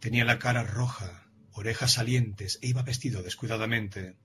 Tenía 0.00 0.24
la 0.24 0.38
cara 0.38 0.62
roja, 0.62 1.30
orejas 1.52 1.94
salientes 1.94 2.58
e 2.62 2.68
iba 2.68 2.82
vestido 2.82 3.22
descuidadamente. 3.22 4.16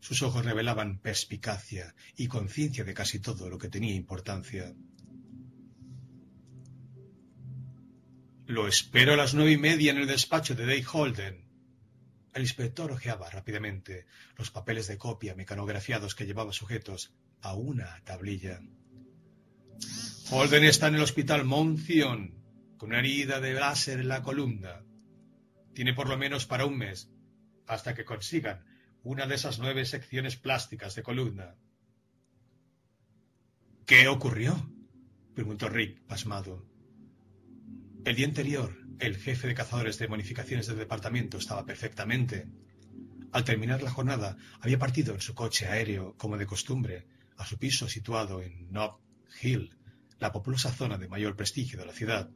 Sus 0.00 0.22
ojos 0.22 0.44
revelaban 0.44 0.98
perspicacia 0.98 1.94
y 2.16 2.26
conciencia 2.26 2.84
de 2.84 2.94
casi 2.94 3.20
todo 3.20 3.48
lo 3.48 3.58
que 3.58 3.68
tenía 3.68 3.94
importancia. 3.94 4.74
Lo 8.46 8.68
espero 8.68 9.14
a 9.14 9.16
las 9.16 9.34
nueve 9.34 9.52
y 9.52 9.56
media 9.56 9.92
en 9.92 9.98
el 9.98 10.06
despacho 10.06 10.54
de 10.54 10.66
Dave 10.66 10.84
Holden. 10.92 11.43
El 12.34 12.42
inspector 12.42 12.90
ojeaba 12.90 13.30
rápidamente 13.30 14.06
los 14.36 14.50
papeles 14.50 14.88
de 14.88 14.98
copia 14.98 15.36
mecanografiados 15.36 16.16
que 16.16 16.26
llevaba 16.26 16.52
sujetos 16.52 17.14
a 17.40 17.54
una 17.54 18.02
tablilla. 18.04 18.60
Holden 20.30 20.64
está 20.64 20.88
en 20.88 20.96
el 20.96 21.02
hospital 21.02 21.44
Mount 21.44 21.80
con 22.76 22.88
una 22.88 22.98
herida 22.98 23.40
de 23.40 23.54
láser 23.54 24.00
en 24.00 24.08
la 24.08 24.22
columna. 24.22 24.82
Tiene 25.74 25.94
por 25.94 26.08
lo 26.08 26.18
menos 26.18 26.44
para 26.44 26.66
un 26.66 26.76
mes, 26.76 27.08
hasta 27.68 27.94
que 27.94 28.04
consigan 28.04 28.64
una 29.04 29.26
de 29.26 29.36
esas 29.36 29.60
nueve 29.60 29.84
secciones 29.84 30.36
plásticas 30.36 30.96
de 30.96 31.02
columna. 31.04 31.54
¿Qué 33.86 34.08
ocurrió? 34.08 34.70
preguntó 35.34 35.68
Rick, 35.68 36.00
pasmado. 36.06 36.66
El 38.04 38.16
día 38.16 38.26
anterior, 38.26 38.83
el 38.98 39.16
jefe 39.16 39.48
de 39.48 39.54
cazadores 39.54 39.98
de 39.98 40.06
bonificaciones 40.06 40.66
del 40.66 40.78
departamento 40.78 41.38
estaba 41.38 41.64
perfectamente. 41.64 42.46
Al 43.32 43.44
terminar 43.44 43.82
la 43.82 43.90
jornada, 43.90 44.36
había 44.60 44.78
partido 44.78 45.14
en 45.14 45.20
su 45.20 45.34
coche 45.34 45.66
aéreo, 45.66 46.16
como 46.16 46.38
de 46.38 46.46
costumbre, 46.46 47.06
a 47.36 47.44
su 47.44 47.58
piso 47.58 47.88
situado 47.88 48.42
en 48.42 48.70
Nob 48.70 49.00
Hill, 49.42 49.76
la 50.18 50.32
populosa 50.32 50.72
zona 50.72 50.98
de 50.98 51.08
mayor 51.08 51.36
prestigio 51.36 51.78
de 51.78 51.86
la 51.86 51.92
ciudad. 51.92 52.30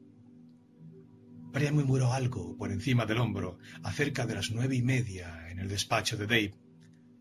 Brian 1.50 1.74
murmuró 1.74 2.12
algo 2.12 2.56
por 2.56 2.70
encima 2.70 3.06
del 3.06 3.18
hombro 3.18 3.58
acerca 3.82 4.26
de 4.26 4.34
las 4.34 4.50
nueve 4.50 4.76
y 4.76 4.82
media 4.82 5.48
en 5.50 5.60
el 5.60 5.68
despacho 5.68 6.16
de 6.16 6.26
Dave 6.26 6.54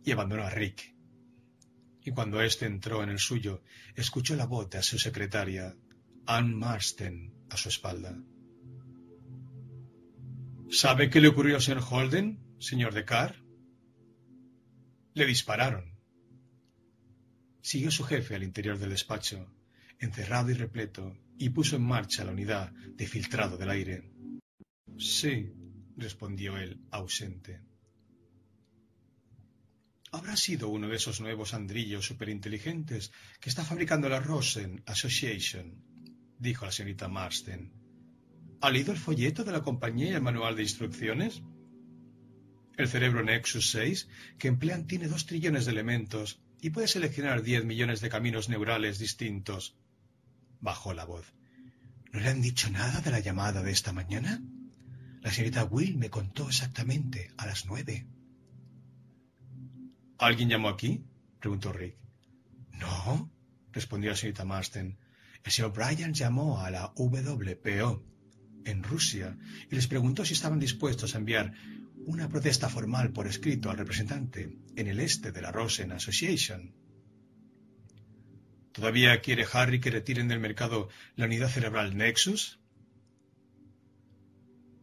y 0.04 0.12
abandonó 0.12 0.44
a 0.44 0.50
Rick. 0.50 0.96
Y 2.04 2.12
cuando 2.12 2.42
éste 2.42 2.66
entró 2.66 3.04
en 3.04 3.10
el 3.10 3.20
suyo, 3.20 3.64
escuchó 3.96 4.36
la 4.36 4.46
voz 4.46 4.70
de 4.70 4.82
su 4.82 4.98
secretaria, 4.98 5.76
Anne 6.26 6.56
Marston, 6.56 7.34
a 7.50 7.58
su 7.58 7.70
espalda. 7.70 8.18
¿Sabe 10.70 11.10
qué 11.10 11.22
le 11.22 11.30
ocurrió 11.30 11.56
al 11.56 11.62
señor 11.62 11.84
Holden, 11.90 12.40
señor 12.60 12.94
de 12.94 13.06
Carr? 13.06 13.42
Le 15.14 15.26
dispararon. 15.26 15.98
Siguió 17.62 17.90
su 17.90 18.04
jefe 18.04 18.36
al 18.36 18.44
interior 18.44 18.78
del 18.78 18.90
despacho, 18.90 19.50
encerrado 19.98 20.52
y 20.52 20.56
repleto, 20.56 21.18
y 21.38 21.50
puso 21.50 21.78
en 21.78 21.84
marcha 21.84 22.26
la 22.26 22.34
unidad 22.34 22.72
de 22.72 23.08
filtrado 23.08 23.58
del 23.58 23.70
aire. 23.70 24.12
Sí, 24.98 25.54
respondió 25.96 26.58
él, 26.58 26.82
ausente. 26.92 27.62
Habrá 30.12 30.36
sido 30.36 30.68
uno 30.68 30.90
de 30.90 30.98
esos 30.98 31.22
nuevos 31.22 31.54
andrillos 31.54 32.06
superinteligentes 32.06 33.12
que 33.40 33.50
está 33.50 33.64
fabricando 33.64 34.10
la 34.10 34.20
Rosen 34.20 34.84
Association, 34.86 35.82
dijo 36.38 36.66
la 36.66 36.72
señorita 36.72 37.08
Marsden. 37.08 37.87
¿Ha 38.60 38.72
leído 38.72 38.92
el 38.92 38.98
folleto 38.98 39.44
de 39.44 39.52
la 39.52 39.62
compañía 39.62 40.10
y 40.10 40.14
el 40.14 40.22
manual 40.22 40.56
de 40.56 40.64
instrucciones? 40.64 41.44
El 42.76 42.88
cerebro 42.88 43.24
Nexus 43.24 43.70
6, 43.72 44.08
que 44.40 44.48
emplean, 44.48 44.88
tiene 44.88 45.08
dos 45.08 45.28
trillones 45.28 45.66
de 45.66 45.72
elementos 45.72 46.42
y 46.60 46.72
puede 46.72 46.88
seleccionar 46.88 47.44
diez 47.44 47.64
millones 47.66 48.02
de 48.02 48.10
caminos 48.10 48.50
neurales 48.50 48.98
distintos. 48.98 49.78
Bajó 50.60 50.94
la 50.94 51.06
voz. 51.06 51.34
¿No 52.12 52.20
le 52.20 52.30
han 52.30 52.42
dicho 52.42 52.72
nada 52.72 53.02
de 53.02 53.12
la 53.12 53.20
llamada 53.20 53.62
de 53.62 53.72
esta 53.72 53.94
mañana? 53.94 54.42
La 55.22 55.32
señorita 55.32 55.66
Will 55.66 55.98
me 55.98 56.10
contó 56.10 56.48
exactamente 56.48 57.32
a 57.38 57.46
las 57.46 57.66
nueve. 57.68 58.08
¿Alguien 60.18 60.50
llamó 60.50 60.70
aquí? 60.70 61.06
preguntó 61.40 61.74
Rick. 61.74 61.96
No, 62.72 63.32
respondió 63.72 64.12
la 64.12 64.18
señorita 64.18 64.46
Marston. 64.46 64.98
El 65.44 65.52
señor 65.52 65.74
Bryan 65.74 66.14
llamó 66.14 66.60
a 66.60 66.72
la 66.72 66.92
WPO 66.96 68.17
en 68.68 68.84
Rusia 68.84 69.38
y 69.72 69.76
les 69.76 69.88
preguntó 69.88 70.26
si 70.26 70.34
estaban 70.34 70.60
dispuestos 70.60 71.16
a 71.16 71.18
enviar 71.18 71.54
una 72.06 72.30
protesta 72.30 72.70
formal 72.70 73.12
por 73.12 73.28
escrito 73.28 73.70
al 73.70 73.78
representante 73.78 74.58
en 74.76 74.88
el 74.88 75.00
este 75.00 75.32
de 75.32 75.42
la 75.42 75.52
Rosen 75.52 75.92
Association. 75.92 76.74
¿Todavía 78.72 79.20
quiere 79.22 79.46
Harry 79.52 79.80
que 79.80 79.90
retiren 79.90 80.28
del 80.28 80.40
mercado 80.40 80.90
la 81.16 81.26
unidad 81.26 81.50
cerebral 81.50 81.98
Nexus? 81.98 82.60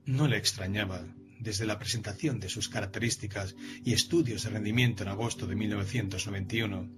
No 0.05 0.27
le 0.27 0.37
extrañaba, 0.37 1.07
desde 1.39 1.67
la 1.67 1.79
presentación 1.79 2.41
de 2.41 2.49
sus 2.49 2.69
características 2.69 3.55
y 3.85 3.93
estudios 3.93 4.43
de 4.43 4.51
rendimiento 4.51 5.03
en 5.03 5.11
agosto 5.11 5.47
de 5.47 5.55
1991. 5.55 6.91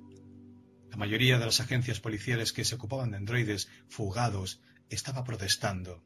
La 0.90 0.96
mayoría 0.96 1.38
de 1.38 1.44
las 1.44 1.60
agencias 1.60 2.00
policiales 2.00 2.52
que 2.52 2.64
se 2.64 2.76
ocupaban 2.76 3.10
de 3.10 3.18
androides 3.18 3.68
fugados 3.88 4.60
estaba 4.88 5.24
protestando. 5.24 6.02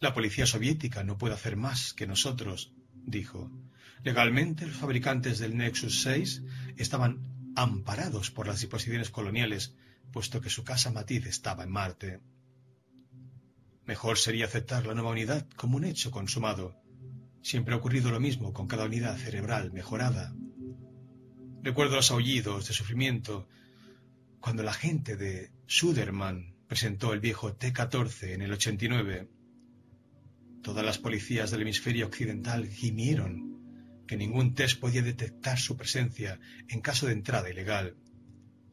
La 0.00 0.14
policía 0.14 0.46
soviética 0.46 1.04
no 1.04 1.18
puede 1.18 1.34
hacer 1.34 1.56
más 1.56 1.92
que 1.92 2.06
nosotros, 2.06 2.72
dijo. 2.94 3.50
Legalmente 4.02 4.66
los 4.66 4.76
fabricantes 4.76 5.38
del 5.38 5.58
Nexus 5.58 6.00
6 6.00 6.42
estaban 6.78 7.52
amparados 7.54 8.30
por 8.30 8.46
las 8.46 8.60
disposiciones 8.60 9.10
coloniales, 9.10 9.74
puesto 10.10 10.40
que 10.40 10.48
su 10.48 10.64
casa 10.64 10.90
matiz 10.90 11.26
estaba 11.26 11.64
en 11.64 11.70
Marte. 11.70 12.20
Mejor 13.84 14.16
sería 14.16 14.46
aceptar 14.46 14.86
la 14.86 14.94
nueva 14.94 15.10
unidad 15.10 15.46
como 15.54 15.76
un 15.76 15.84
hecho 15.84 16.10
consumado. 16.10 16.80
Siempre 17.42 17.74
ha 17.74 17.76
ocurrido 17.76 18.10
lo 18.10 18.20
mismo 18.20 18.54
con 18.54 18.66
cada 18.66 18.86
unidad 18.86 19.18
cerebral 19.18 19.70
mejorada. 19.70 20.34
Recuerdo 21.62 21.96
los 21.96 22.10
aullidos 22.10 22.68
de 22.68 22.72
sufrimiento 22.72 23.48
cuando 24.40 24.62
la 24.62 24.72
gente 24.72 25.18
de 25.18 25.52
Suderman 25.66 26.54
presentó 26.68 27.12
el 27.12 27.20
viejo 27.20 27.52
T-14 27.52 28.32
en 28.32 28.40
el 28.40 28.52
89. 28.52 29.39
Todas 30.62 30.84
las 30.84 30.98
policías 30.98 31.50
del 31.50 31.62
hemisferio 31.62 32.06
occidental 32.06 32.68
gimieron 32.68 34.04
que 34.06 34.16
ningún 34.16 34.54
test 34.54 34.78
podía 34.78 35.02
detectar 35.02 35.58
su 35.58 35.76
presencia 35.76 36.38
en 36.68 36.80
caso 36.80 37.06
de 37.06 37.12
entrada 37.12 37.48
ilegal. 37.48 37.96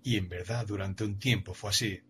Y 0.03 0.17
en 0.17 0.27
verdad 0.27 0.65
durante 0.67 1.03
un 1.03 1.17
tiempo 1.17 1.53
fue 1.53 1.69
así. 1.69 2.01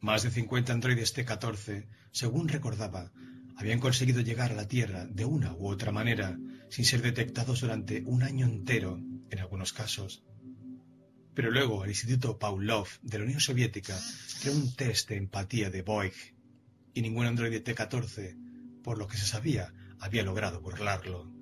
Más 0.00 0.22
de 0.22 0.30
50 0.30 0.72
androides 0.72 1.12
T-14, 1.12 1.88
según 2.12 2.48
recordaba, 2.48 3.12
habían 3.56 3.80
conseguido 3.80 4.20
llegar 4.20 4.52
a 4.52 4.54
la 4.54 4.68
Tierra 4.68 5.06
de 5.06 5.24
una 5.24 5.52
u 5.54 5.68
otra 5.68 5.92
manera 5.92 6.38
sin 6.68 6.84
ser 6.84 7.02
detectados 7.02 7.60
durante 7.60 8.02
un 8.06 8.22
año 8.22 8.46
entero, 8.46 8.98
en 9.30 9.38
algunos 9.38 9.72
casos. 9.72 10.24
Pero 11.34 11.50
luego 11.50 11.84
el 11.84 11.90
Instituto 11.90 12.38
Pavlov 12.38 12.86
de 13.02 13.18
la 13.18 13.24
Unión 13.24 13.40
Soviética 13.40 13.98
creó 14.40 14.54
un 14.54 14.74
test 14.74 15.08
de 15.08 15.16
empatía 15.16 15.70
de 15.70 15.82
Boyd 15.82 16.12
y 16.94 17.02
ningún 17.02 17.26
androide 17.26 17.60
T-14, 17.60 18.82
por 18.82 18.98
lo 18.98 19.06
que 19.06 19.16
se 19.16 19.26
sabía, 19.26 19.72
había 19.98 20.22
logrado 20.22 20.60
burlarlo. 20.60 21.32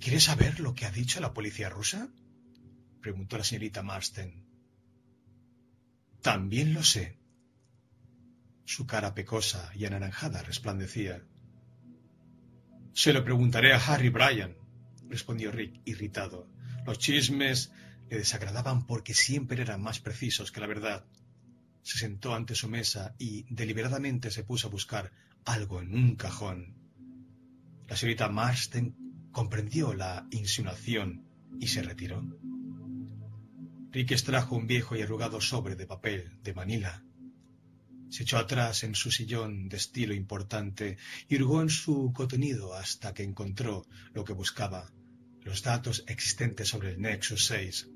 ¿Quieres 0.00 0.24
saber 0.24 0.60
lo 0.60 0.74
que 0.74 0.86
ha 0.86 0.90
dicho 0.90 1.20
la 1.20 1.34
policía 1.34 1.68
rusa? 1.68 2.08
preguntó 3.00 3.36
la 3.36 3.44
señorita 3.44 3.82
Marston. 3.82 4.44
También 6.22 6.74
lo 6.74 6.82
sé. 6.82 7.18
Su 8.64 8.86
cara 8.86 9.14
pecosa 9.14 9.70
y 9.74 9.86
anaranjada 9.86 10.42
resplandecía. 10.42 11.24
Se 12.92 13.12
lo 13.12 13.24
preguntaré 13.24 13.72
a 13.72 13.78
Harry 13.78 14.08
Bryan, 14.08 14.56
respondió 15.08 15.50
Rick, 15.50 15.80
irritado. 15.84 16.48
Los 16.84 16.98
chismes 16.98 17.72
le 18.10 18.18
desagradaban 18.18 18.86
porque 18.86 19.14
siempre 19.14 19.62
eran 19.62 19.82
más 19.82 20.00
precisos 20.00 20.52
que 20.52 20.60
la 20.60 20.66
verdad. 20.66 21.04
Se 21.88 21.96
sentó 21.96 22.34
ante 22.34 22.54
su 22.54 22.68
mesa 22.68 23.14
y 23.18 23.46
deliberadamente 23.48 24.30
se 24.30 24.44
puso 24.44 24.68
a 24.68 24.70
buscar 24.70 25.10
algo 25.46 25.80
en 25.80 25.94
un 25.94 26.16
cajón. 26.16 26.74
La 27.86 27.96
señorita 27.96 28.28
Marston 28.28 28.94
comprendió 29.32 29.94
la 29.94 30.28
insinuación 30.30 31.24
y 31.58 31.68
se 31.68 31.82
retiró. 31.82 32.22
Rick 33.90 34.10
extrajo 34.10 34.54
un 34.54 34.66
viejo 34.66 34.96
y 34.96 35.00
arrugado 35.00 35.40
sobre 35.40 35.76
de 35.76 35.86
papel 35.86 36.38
de 36.42 36.52
Manila. 36.52 37.02
Se 38.10 38.24
echó 38.24 38.36
atrás 38.36 38.84
en 38.84 38.94
su 38.94 39.10
sillón 39.10 39.70
de 39.70 39.78
estilo 39.78 40.12
importante 40.12 40.98
y 41.26 41.36
hurgó 41.36 41.62
en 41.62 41.70
su 41.70 42.12
contenido 42.12 42.74
hasta 42.74 43.14
que 43.14 43.22
encontró 43.22 43.86
lo 44.12 44.24
que 44.24 44.34
buscaba, 44.34 44.92
los 45.40 45.62
datos 45.62 46.04
existentes 46.06 46.68
sobre 46.68 46.90
el 46.90 47.00
Nexus 47.00 47.46
6. 47.46 47.88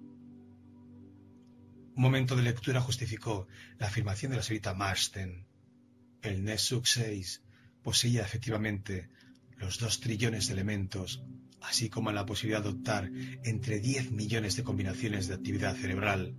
Un 1.95 2.03
momento 2.03 2.37
de 2.37 2.43
lectura 2.43 2.81
justificó 2.81 3.47
la 3.79 3.89
afirmación 3.89 4.31
de 4.31 4.39
la 4.39 4.43
señorita 4.43 4.75
Marston. 4.75 5.47
El 6.23 6.45
Nexus 6.45 6.91
6 6.93 7.43
poseía 7.83 8.23
efectivamente 8.23 9.11
los 9.57 9.79
dos 9.79 10.01
trillones 10.01 10.47
de 10.47 10.55
elementos 10.55 11.23
así 11.63 11.89
como 11.89 12.13
la 12.13 12.27
posibilidad 12.27 12.63
de 12.63 12.69
adoptar 12.69 13.11
entre 13.45 13.81
10 13.81 14.13
millones 14.13 14.57
de 14.57 14.65
combinaciones 14.65 15.29
de 15.29 15.35
actividad 15.35 15.77
cerebral. 15.77 16.35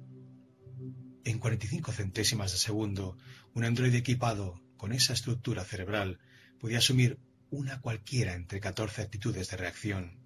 En 1.24 1.40
45 1.40 1.92
centésimas 1.92 2.52
de 2.52 2.58
segundo, 2.58 3.18
un 3.54 3.64
androide 3.64 3.98
equipado 3.98 4.62
con 4.76 4.92
esa 4.92 5.14
estructura 5.14 5.64
cerebral 5.64 6.20
podía 6.60 6.80
asumir 6.80 7.20
una 7.50 7.80
cualquiera 7.80 8.34
entre 8.34 8.60
14 8.60 9.02
actitudes 9.02 9.50
de 9.50 9.58
reacción. 9.58 10.20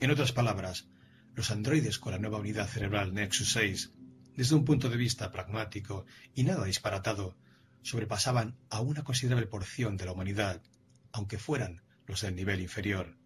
En 0.00 0.10
otras 0.10 0.32
palabras, 0.32 0.88
los 1.34 1.50
androides 1.50 1.98
con 1.98 2.12
la 2.12 2.18
nueva 2.18 2.38
unidad 2.38 2.68
cerebral 2.68 3.14
Nexus 3.14 3.52
6, 3.52 3.92
desde 4.36 4.54
un 4.54 4.64
punto 4.64 4.88
de 4.88 4.96
vista 4.96 5.30
pragmático 5.30 6.06
y 6.34 6.44
nada 6.44 6.64
disparatado, 6.64 7.36
sobrepasaban 7.82 8.56
a 8.70 8.80
una 8.80 9.04
considerable 9.04 9.46
porción 9.46 9.96
de 9.96 10.06
la 10.06 10.12
humanidad, 10.12 10.62
aunque 11.12 11.38
fueran 11.38 11.82
los 12.06 12.22
del 12.22 12.34
nivel 12.34 12.60
inferior. 12.60 13.16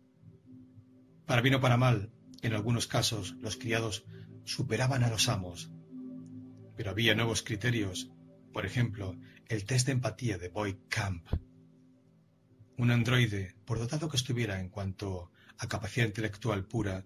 Para 1.27 1.43
bien 1.43 1.55
o 1.55 1.61
para 1.61 1.77
mal, 1.77 2.11
en 2.43 2.55
algunos 2.55 2.87
casos 2.87 3.37
los 3.41 3.57
criados 3.57 4.05
superaban 4.45 5.03
a 5.03 5.11
los 5.11 5.29
amos. 5.29 5.71
Pero 6.77 6.91
había 6.91 7.15
nuevos 7.15 7.43
criterios, 7.43 8.11
por 8.53 8.67
ejemplo, 8.67 9.17
el 9.47 9.65
test 9.65 9.87
de 9.87 9.93
empatía 9.93 10.39
de 10.39 10.49
Boy 10.49 10.79
Camp. 10.89 11.27
Un 12.77 12.91
androide, 12.91 13.57
por 13.65 13.79
dotado 13.79 14.09
que 14.09 14.17
estuviera 14.17 14.61
en 14.61 14.69
cuanto 14.69 15.31
a 15.59 15.67
capacidad 15.67 16.07
intelectual 16.07 16.65
pura, 16.65 17.05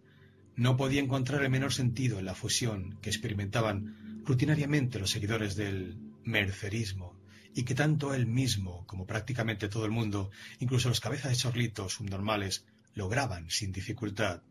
no 0.57 0.77
podía 0.77 1.01
encontrar 1.01 1.43
el 1.43 1.51
menor 1.51 1.73
sentido 1.73 2.19
en 2.19 2.27
la 2.27 2.35
fusión 2.35 2.99
que 3.01 3.11
experimentaban 3.11 4.23
rutinariamente 4.25 4.99
los 4.99 5.11
seguidores 5.11 5.57
del 5.57 5.99
mercerismo 6.25 7.21
y 7.55 7.65
que 7.65 7.75
tanto 7.75 8.15
él 8.15 8.27
mismo 8.27 8.87
como 8.87 9.07
prácticamente 9.07 9.69
todo 9.69 9.85
el 9.85 9.91
mundo, 9.91 10.31
incluso 10.59 10.89
los 10.89 11.01
cabezas 11.01 11.31
de 11.31 11.37
chorlitos 11.37 11.95
subnormales, 11.95 12.65
lograban 12.95 13.51
sin 13.51 13.73
dificultad. 13.73 14.43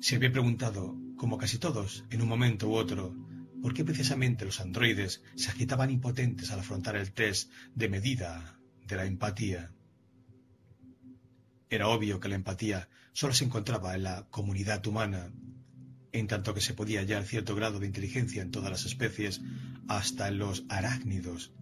Se 0.00 0.16
había 0.16 0.32
preguntado, 0.32 0.96
como 1.16 1.38
casi 1.38 1.58
todos, 1.58 2.04
en 2.10 2.22
un 2.22 2.28
momento 2.28 2.68
u 2.68 2.74
otro, 2.74 3.14
por 3.60 3.74
qué 3.74 3.84
precisamente 3.84 4.44
los 4.44 4.60
androides 4.60 5.22
se 5.36 5.50
agitaban 5.50 5.90
impotentes 5.90 6.50
al 6.50 6.60
afrontar 6.60 6.96
el 6.96 7.12
test 7.12 7.50
de 7.74 7.88
medida 7.88 8.58
de 8.86 8.96
la 8.96 9.04
empatía. 9.04 9.72
Era 11.68 11.88
obvio 11.88 12.18
que 12.18 12.28
la 12.28 12.36
empatía 12.36 12.88
solo 13.12 13.34
se 13.34 13.44
encontraba 13.44 13.94
en 13.94 14.04
la 14.04 14.26
comunidad 14.30 14.86
humana, 14.86 15.32
en 16.12 16.26
tanto 16.26 16.54
que 16.54 16.60
se 16.60 16.74
podía 16.74 17.00
hallar 17.00 17.24
cierto 17.24 17.54
grado 17.54 17.78
de 17.78 17.86
inteligencia 17.86 18.42
en 18.42 18.50
todas 18.50 18.70
las 18.70 18.84
especies, 18.84 19.40
hasta 19.88 20.28
en 20.28 20.38
los 20.38 20.64
arácnidos, 20.68 21.52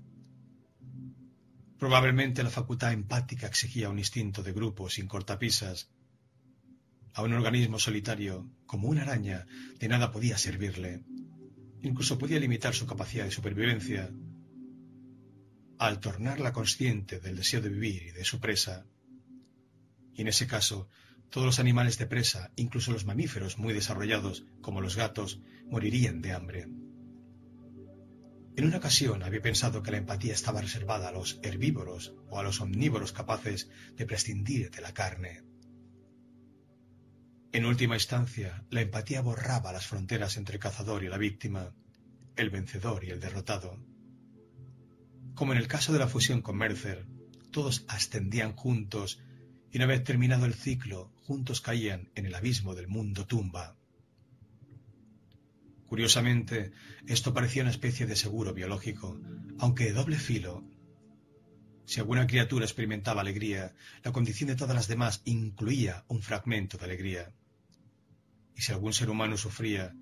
Probablemente 1.79 2.43
la 2.43 2.51
facultad 2.51 2.93
empática 2.93 3.47
exigía 3.47 3.89
un 3.89 4.01
instinto 4.01 4.43
de 4.43 4.53
grupo 4.53 4.91
sin 4.91 5.07
cortapisas. 5.07 5.89
A 7.15 7.23
un 7.23 7.33
organismo 7.33 7.79
solitario, 7.79 8.51
como 8.67 8.89
una 8.89 9.03
araña, 9.03 9.47
de 9.79 9.89
nada 9.89 10.11
podía 10.11 10.37
servirle. 10.39 11.05
Incluso 11.83 12.19
podía 12.19 12.41
limitar 12.41 12.75
su 12.75 12.85
capacidad 12.87 13.25
de 13.25 13.31
supervivencia. 13.31 14.11
Al 15.79 16.01
tornarla 16.01 16.53
consciente 16.53 17.21
del 17.21 17.37
deseo 17.37 17.61
de 17.61 17.69
vivir 17.69 18.03
y 18.03 18.11
de 18.11 18.25
su 18.25 18.41
presa. 18.41 18.85
Y 20.15 20.23
en 20.23 20.29
ese 20.29 20.49
caso, 20.49 20.89
todos 21.31 21.47
los 21.47 21.59
animales 21.59 21.99
de 21.99 22.07
presa, 22.07 22.51
incluso 22.57 22.93
los 22.93 23.05
mamíferos 23.05 23.59
muy 23.59 23.75
desarrollados, 23.75 24.47
como 24.61 24.81
los 24.81 24.97
gatos, 24.97 25.41
morirían 25.67 26.23
de 26.23 26.33
hambre. 26.33 26.69
En 28.57 28.65
una 28.65 28.79
ocasión 28.79 29.23
había 29.23 29.41
pensado 29.41 29.83
que 29.83 29.93
la 29.93 29.99
empatía 29.99 30.33
estaba 30.33 30.61
reservada 30.61 31.09
a 31.09 31.13
los 31.13 31.39
herbívoros 31.43 32.15
o 32.29 32.41
a 32.41 32.43
los 32.43 32.61
omnívoros 32.61 33.13
capaces 33.13 33.71
de 33.95 34.05
prescindir 34.05 34.71
de 34.71 34.81
la 34.81 34.93
carne. 34.93 35.45
En 37.53 37.67
última 37.67 37.95
instancia, 37.95 38.65
la 38.71 38.81
empatía 38.81 39.21
borraba 39.21 39.73
las 39.73 39.87
fronteras 39.87 40.37
entre 40.37 40.57
el 40.57 40.61
cazador 40.61 41.05
y 41.05 41.09
la 41.09 41.19
víctima, 41.19 41.73
el 42.37 42.51
vencedor 42.51 43.05
y 43.05 43.11
el 43.11 43.21
derrotado. 43.21 43.79
Como 45.35 45.53
en 45.53 45.59
el 45.59 45.69
caso 45.69 45.93
de 45.93 46.01
la 46.01 46.09
fusión 46.09 46.43
con 46.43 46.57
Mercer, 46.57 47.07
todos 47.53 47.85
ascendían 47.87 48.57
juntos 48.57 49.23
y 49.71 49.77
una 49.77 49.87
vez 49.87 50.03
terminado 50.03 50.47
el 50.47 50.55
ciclo, 50.55 51.13
juntos 51.29 51.61
caían 51.61 52.09
en 52.15 52.25
el 52.25 52.35
abismo 52.35 52.75
del 52.75 52.89
mundo 52.89 53.27
tumba. 53.27 53.77
Curiosamente, 55.87 56.73
esto 57.07 57.35
parecía 57.35 57.61
una 57.61 57.71
especie 57.71 58.07
de 58.07 58.17
seguro 58.17 58.55
biológico, 58.55 59.21
aunque 59.59 59.85
de 59.85 59.93
doble 59.93 60.17
filo. 60.17 60.65
Si 61.85 62.01
alguna 62.01 62.27
criatura 62.27 62.65
experimentaba 62.65 63.21
alegría, 63.21 63.75
la 64.03 64.11
condición 64.11 64.49
de 64.49 64.57
todas 64.57 64.75
las 64.75 64.89
demás 64.89 65.21
incluía 65.27 66.03
un 66.09 66.23
fragmento 66.23 66.79
de 66.79 66.87
alegría. 66.87 67.31
Y 68.57 68.63
si 68.63 68.73
algún 68.73 68.95
ser 68.95 69.11
humano 69.11 69.37
sufría, 69.37 69.95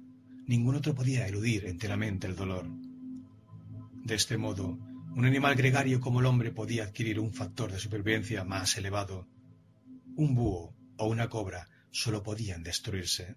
ningún 0.46 0.76
otro 0.76 0.94
podía 0.94 1.26
eludir 1.26 1.66
enteramente 1.66 2.28
el 2.28 2.36
dolor. 2.36 2.68
De 4.04 4.14
este 4.14 4.36
modo, 4.36 4.78
un 5.16 5.24
animal 5.24 5.56
gregario 5.56 6.00
como 6.00 6.20
el 6.20 6.26
hombre 6.26 6.52
podía 6.52 6.84
adquirir 6.84 7.18
un 7.18 7.32
factor 7.32 7.72
de 7.72 7.80
supervivencia 7.80 8.44
más 8.44 8.76
elevado. 8.76 9.26
Un 10.14 10.36
búho 10.36 10.75
o 10.96 11.06
una 11.06 11.28
cobra 11.28 11.68
solo 11.90 12.22
podían 12.22 12.62
destruirse. 12.62 13.36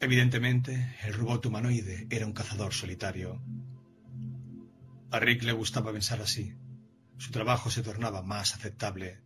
Evidentemente, 0.00 0.96
el 1.04 1.14
robot 1.14 1.46
humanoide 1.46 2.06
era 2.10 2.26
un 2.26 2.32
cazador 2.32 2.72
solitario. 2.72 3.42
A 5.10 5.18
Rick 5.18 5.42
le 5.42 5.52
gustaba 5.52 5.92
pensar 5.92 6.20
así. 6.22 6.54
Su 7.18 7.30
trabajo 7.30 7.70
se 7.70 7.82
tornaba 7.82 8.22
más 8.22 8.54
aceptable. 8.54 9.20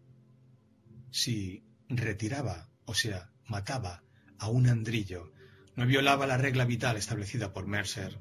Si 1.10 1.64
retiraba, 1.88 2.70
o 2.86 2.94
sea, 2.94 3.30
mataba 3.46 4.02
a 4.38 4.48
un 4.48 4.66
andrillo, 4.66 5.32
no 5.76 5.86
violaba 5.86 6.26
la 6.26 6.38
regla 6.38 6.64
vital 6.64 6.96
establecida 6.96 7.52
por 7.52 7.66
Mercer. 7.66 8.18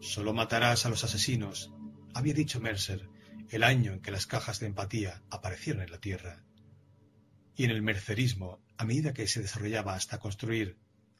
Solo 0.00 0.32
matarás 0.32 0.86
a 0.86 0.88
los 0.88 1.02
asesinos, 1.02 1.72
había 2.14 2.34
dicho 2.34 2.60
Mercer 2.60 3.08
el 3.50 3.62
año 3.62 3.92
en 3.92 4.00
que 4.00 4.10
las 4.10 4.26
cajas 4.26 4.60
de 4.60 4.66
empatía 4.66 5.22
aparecieron 5.30 5.82
en 5.82 5.90
la 5.90 6.00
Tierra. 6.00 6.43
Y 7.56 7.64
en 7.64 7.70
el 7.70 7.82
mercerismo, 7.82 8.60
a 8.76 8.84
medida 8.84 9.12
que 9.12 9.26
se 9.26 9.42
desarrollaba 9.42 9.94
hasta 9.94 10.18
construir 10.18 10.76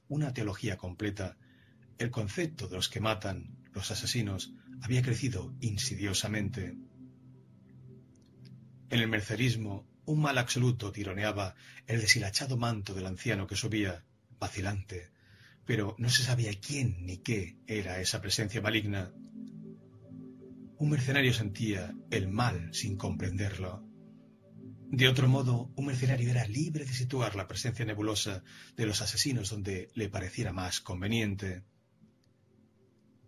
una 0.09 0.33
teología 0.33 0.77
completa, 0.77 1.37
el 1.99 2.11
concepto 2.11 2.69
de 2.69 2.77
los 2.77 2.89
que 2.89 3.01
matan, 3.01 3.57
los 3.73 3.91
asesinos, 3.91 4.53
había 4.83 5.03
crecido 5.03 5.55
insidiosamente. 5.61 6.77
En 8.91 9.01
el 9.01 9.09
mercerismo, 9.09 9.87
un 10.07 10.21
mal 10.21 10.39
absoluto 10.39 10.93
tironeaba 10.93 11.55
el 11.87 12.01
deshilachado 12.01 12.57
manto 12.57 12.95
del 12.95 13.07
anciano 13.07 13.47
que 13.47 13.57
subía, 13.57 14.05
vacilante, 14.39 15.11
pero 15.65 15.95
no 15.99 16.11
se 16.11 16.23
sabía 16.23 16.53
quién 16.61 17.07
ni 17.07 17.19
qué 17.19 17.57
era 17.67 18.01
esa 18.01 18.21
presencia 18.21 18.61
maligna. 18.61 19.13
Un 20.77 20.91
mercenario 20.91 21.33
sentía 21.33 21.95
el 22.11 22.29
mal 22.29 22.75
sin 22.75 22.97
comprenderlo. 22.97 23.83
De 24.97 25.09
otro 25.09 25.27
modo, 25.27 25.73
un 25.75 25.87
mercenario 25.87 26.31
era 26.31 26.47
libre 26.47 26.85
de 26.85 26.93
situar 26.93 27.35
la 27.35 27.49
presencia 27.49 27.85
nebulosa 27.85 28.45
de 28.77 28.87
los 28.87 29.03
asesinos 29.03 29.51
donde 29.51 29.89
le 29.95 30.09
pareciera 30.09 30.53
más 30.53 30.81
conveniente. 30.81 31.65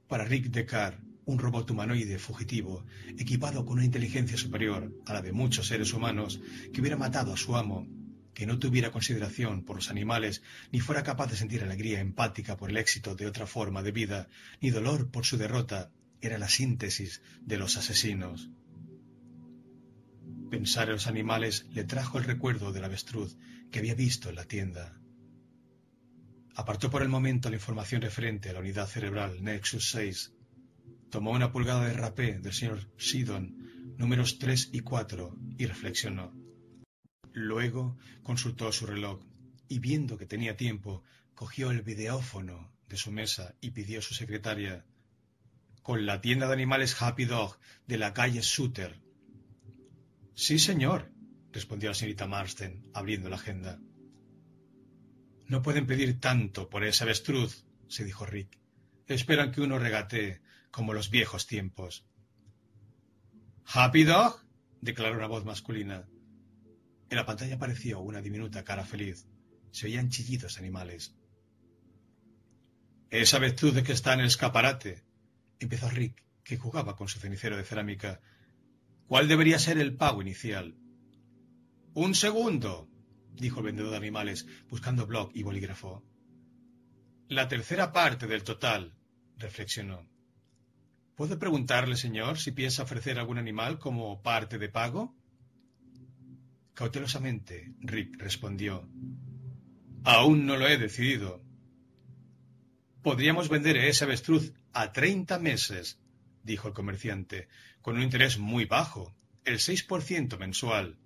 Para 0.06 0.24
Rick 0.24 0.46
Descartes, 0.50 1.04
un 1.24 1.40
robot 1.40 1.68
humanoide 1.72 2.20
fugitivo, 2.20 2.86
equipado 3.18 3.64
con 3.64 3.78
una 3.78 3.84
inteligencia 3.84 4.36
superior 4.36 4.94
a 5.06 5.14
la 5.14 5.22
de 5.22 5.32
muchos 5.32 5.66
seres 5.66 5.92
humanos, 5.92 6.40
que 6.72 6.80
hubiera 6.80 6.96
matado 6.96 7.32
a 7.32 7.36
su 7.36 7.56
amo, 7.56 7.88
que 8.32 8.46
no 8.46 8.60
tuviera 8.60 8.92
consideración 8.92 9.64
por 9.64 9.74
los 9.74 9.90
animales, 9.90 10.42
ni 10.70 10.78
fuera 10.78 11.02
capaz 11.02 11.26
de 11.32 11.36
sentir 11.36 11.64
alegría 11.64 11.98
empática 11.98 12.56
por 12.56 12.70
el 12.70 12.76
éxito 12.76 13.16
de 13.16 13.26
otra 13.26 13.48
forma 13.48 13.82
de 13.82 13.90
vida, 13.90 14.28
ni 14.60 14.70
dolor 14.70 15.10
por 15.10 15.26
su 15.26 15.36
derrota, 15.36 15.90
era 16.20 16.38
la 16.38 16.48
síntesis 16.48 17.22
de 17.40 17.58
los 17.58 17.76
asesinos. 17.76 18.50
Pensar 20.50 20.88
en 20.88 20.94
los 20.94 21.06
animales 21.06 21.66
le 21.72 21.84
trajo 21.84 22.18
el 22.18 22.24
recuerdo 22.24 22.72
del 22.72 22.84
avestruz 22.84 23.36
que 23.70 23.80
había 23.80 23.94
visto 23.94 24.28
en 24.28 24.36
la 24.36 24.44
tienda. 24.44 25.00
Apartó 26.54 26.90
por 26.90 27.02
el 27.02 27.08
momento 27.08 27.50
la 27.50 27.56
información 27.56 28.00
referente 28.00 28.50
a 28.50 28.52
la 28.52 28.60
unidad 28.60 28.86
cerebral 28.86 29.42
Nexus 29.42 29.90
6 29.90 30.32
Tomó 31.10 31.30
una 31.30 31.52
pulgada 31.52 31.86
de 31.86 31.92
rapé 31.92 32.38
del 32.40 32.52
señor 32.52 32.80
Sidon, 32.98 33.94
números 33.96 34.38
3 34.38 34.70
y 34.72 34.80
4, 34.80 35.36
y 35.56 35.66
reflexionó. 35.66 36.32
Luego 37.32 37.96
consultó 38.22 38.72
su 38.72 38.86
reloj 38.86 39.22
y 39.68 39.78
viendo 39.78 40.18
que 40.18 40.26
tenía 40.26 40.56
tiempo, 40.56 41.04
cogió 41.34 41.70
el 41.70 41.82
videófono 41.82 42.72
de 42.88 42.96
su 42.96 43.12
mesa 43.12 43.54
y 43.60 43.70
pidió 43.70 44.00
a 44.00 44.02
su 44.02 44.14
secretaria 44.14 44.84
con 45.82 46.06
la 46.06 46.20
tienda 46.20 46.48
de 46.48 46.54
animales 46.54 47.00
Happy 47.00 47.24
Dog 47.24 47.56
de 47.86 47.98
la 47.98 48.12
calle 48.12 48.42
Suter. 48.42 49.00
Sí, 50.36 50.58
señor, 50.58 51.10
respondió 51.50 51.88
la 51.88 51.94
señorita 51.94 52.26
Marsden, 52.26 52.90
abriendo 52.92 53.30
la 53.30 53.36
agenda. 53.36 53.80
No 55.46 55.62
pueden 55.62 55.86
pedir 55.86 56.20
tanto 56.20 56.68
por 56.68 56.84
ese 56.84 57.04
avestruz, 57.04 57.64
se 57.88 58.04
dijo 58.04 58.26
Rick. 58.26 58.58
Esperan 59.06 59.50
que 59.50 59.62
uno 59.62 59.78
regatee 59.78 60.42
como 60.70 60.92
los 60.92 61.08
viejos 61.08 61.46
tiempos. 61.46 62.06
¿Happy 63.64 64.04
Dog? 64.04 64.44
declaró 64.82 65.16
una 65.16 65.26
voz 65.26 65.46
masculina. 65.46 66.06
En 67.08 67.16
la 67.16 67.24
pantalla 67.24 67.54
apareció 67.54 68.00
una 68.00 68.20
diminuta 68.20 68.62
cara 68.62 68.84
feliz. 68.84 69.26
Se 69.70 69.86
oían 69.86 70.10
chillidos 70.10 70.58
animales. 70.58 71.16
Esa 73.08 73.38
de 73.38 73.82
que 73.82 73.92
está 73.92 74.12
en 74.12 74.20
el 74.20 74.26
escaparate, 74.26 75.02
empezó 75.60 75.88
Rick, 75.88 76.22
que 76.44 76.58
jugaba 76.58 76.94
con 76.94 77.08
su 77.08 77.20
cenicero 77.20 77.56
de 77.56 77.64
cerámica. 77.64 78.20
¿Cuál 79.06 79.28
debería 79.28 79.58
ser 79.58 79.78
el 79.78 79.96
pago 79.96 80.20
inicial? 80.20 80.74
Un 81.94 82.14
segundo, 82.14 82.88
dijo 83.34 83.60
el 83.60 83.66
vendedor 83.66 83.92
de 83.92 83.96
animales, 83.98 84.46
buscando 84.68 85.06
bloc 85.06 85.30
y 85.34 85.44
bolígrafo. 85.44 86.04
La 87.28 87.46
tercera 87.46 87.92
parte 87.92 88.26
del 88.26 88.42
total, 88.42 88.96
reflexionó. 89.36 90.08
¿Puedo 91.14 91.38
preguntarle, 91.38 91.96
señor, 91.96 92.38
si 92.38 92.50
piensa 92.50 92.82
ofrecer 92.82 93.18
algún 93.18 93.38
animal 93.38 93.78
como 93.78 94.22
parte 94.22 94.58
de 94.58 94.68
pago? 94.68 95.16
Cautelosamente, 96.74 97.74
Rick 97.80 98.16
respondió. 98.18 98.88
Aún 100.04 100.46
no 100.46 100.56
lo 100.56 100.66
he 100.66 100.78
decidido. 100.78 101.42
Podríamos 103.02 103.48
vender 103.48 103.76
ese 103.76 104.04
avestruz 104.04 104.52
a 104.72 104.92
treinta 104.92 105.38
meses, 105.38 105.98
dijo 106.42 106.68
el 106.68 106.74
comerciante, 106.74 107.48
con 107.86 107.98
un 107.98 108.02
interés 108.02 108.36
muy 108.36 108.64
bajo, 108.64 109.14
el 109.44 109.60
seis 109.60 109.84
por 109.84 110.02
ciento 110.02 110.38
mensual. 110.38 110.98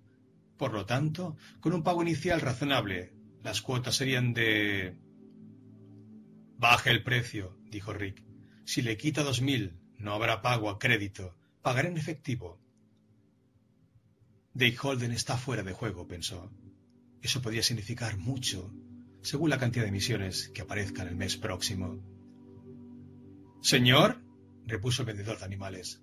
Por 0.57 0.73
lo 0.73 0.87
tanto, 0.87 1.37
con 1.59 1.73
un 1.73 1.83
pago 1.83 2.01
inicial 2.01 2.41
razonable, 2.41 3.13
las 3.43 3.61
cuotas 3.61 3.97
serían 3.97 4.33
de. 4.33 4.97
Baje 6.57 6.89
el 6.89 7.03
precio, 7.03 7.55
dijo 7.69 7.93
Rick. 7.93 8.23
Si 8.65 8.81
le 8.81 8.97
quita 8.97 9.21
dos 9.21 9.43
mil, 9.43 9.77
no 9.99 10.13
habrá 10.13 10.41
pago 10.41 10.71
a 10.71 10.79
crédito. 10.79 11.37
Pagaré 11.61 11.89
en 11.89 11.97
efectivo. 11.97 12.59
Dave 14.55 14.77
Holden 14.81 15.11
está 15.11 15.37
fuera 15.37 15.61
de 15.61 15.73
juego, 15.73 16.07
pensó. 16.07 16.51
Eso 17.21 17.43
podría 17.43 17.61
significar 17.61 18.17
mucho, 18.17 18.73
según 19.21 19.51
la 19.51 19.59
cantidad 19.59 19.85
de 19.85 19.91
misiones 19.91 20.49
que 20.49 20.63
aparezcan 20.63 21.07
el 21.07 21.15
mes 21.15 21.37
próximo. 21.37 22.01
Señor, 23.61 24.19
repuso 24.65 25.03
el 25.03 25.09
vendedor 25.09 25.37
de 25.37 25.45
animales, 25.45 26.01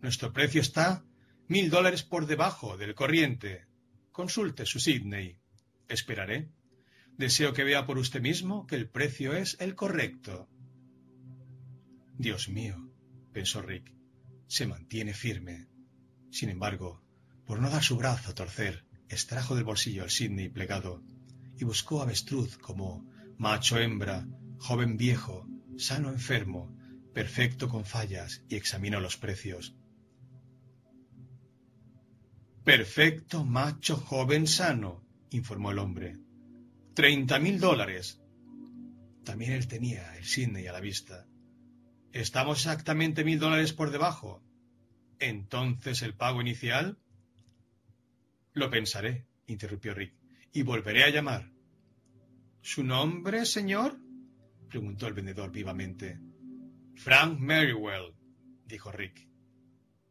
nuestro 0.00 0.32
precio 0.32 0.60
está 0.60 1.04
mil 1.48 1.70
dólares 1.70 2.02
por 2.02 2.26
debajo 2.26 2.76
del 2.76 2.94
corriente. 2.94 3.66
Consulte 4.12 4.66
su 4.66 4.80
Sidney. 4.80 5.38
Esperaré. 5.88 6.50
Deseo 7.16 7.52
que 7.52 7.64
vea 7.64 7.86
por 7.86 7.98
usted 7.98 8.20
mismo 8.20 8.66
que 8.66 8.76
el 8.76 8.88
precio 8.88 9.32
es 9.32 9.56
el 9.60 9.74
correcto. 9.74 10.48
Dios 12.16 12.48
mío, 12.48 12.92
pensó 13.32 13.62
Rick. 13.62 13.92
Se 14.46 14.66
mantiene 14.66 15.14
firme. 15.14 15.68
Sin 16.30 16.50
embargo, 16.50 17.02
por 17.46 17.60
no 17.60 17.70
dar 17.70 17.82
su 17.82 17.96
brazo 17.96 18.30
a 18.30 18.34
torcer, 18.34 18.84
extrajo 19.08 19.54
del 19.54 19.64
bolsillo 19.64 20.04
el 20.04 20.10
Sidney 20.10 20.48
plegado 20.48 21.02
y 21.58 21.64
buscó 21.64 22.02
avestruz 22.02 22.58
como 22.58 23.04
macho 23.38 23.78
hembra, 23.78 24.26
joven 24.58 24.96
viejo, 24.96 25.46
sano 25.76 26.10
enfermo, 26.10 26.76
perfecto 27.14 27.68
con 27.68 27.84
fallas 27.84 28.42
y 28.48 28.56
examinó 28.56 29.00
los 29.00 29.16
precios. 29.16 29.74
Perfecto 32.68 33.46
macho 33.46 33.96
joven 33.96 34.46
sano, 34.46 35.02
informó 35.30 35.70
el 35.70 35.78
hombre. 35.78 36.18
Treinta 36.92 37.38
mil 37.38 37.58
dólares. 37.58 38.20
También 39.24 39.52
él 39.52 39.66
tenía 39.66 40.14
el 40.18 40.24
Sidney 40.26 40.66
a 40.66 40.72
la 40.72 40.80
vista. 40.80 41.26
Estamos 42.12 42.58
exactamente 42.58 43.24
mil 43.24 43.38
dólares 43.38 43.72
por 43.72 43.90
debajo. 43.90 44.42
Entonces, 45.18 46.02
¿el 46.02 46.12
pago 46.12 46.42
inicial? 46.42 46.98
Lo 48.52 48.68
pensaré, 48.68 49.24
interrumpió 49.46 49.94
Rick, 49.94 50.12
y 50.52 50.60
volveré 50.60 51.04
a 51.04 51.10
llamar. 51.10 51.50
¿Su 52.60 52.84
nombre, 52.84 53.46
señor? 53.46 53.98
preguntó 54.68 55.06
el 55.06 55.14
vendedor 55.14 55.50
vivamente. 55.50 56.20
Frank 56.96 57.38
Merriwell, 57.38 58.12
dijo 58.66 58.92
Rick. 58.92 59.26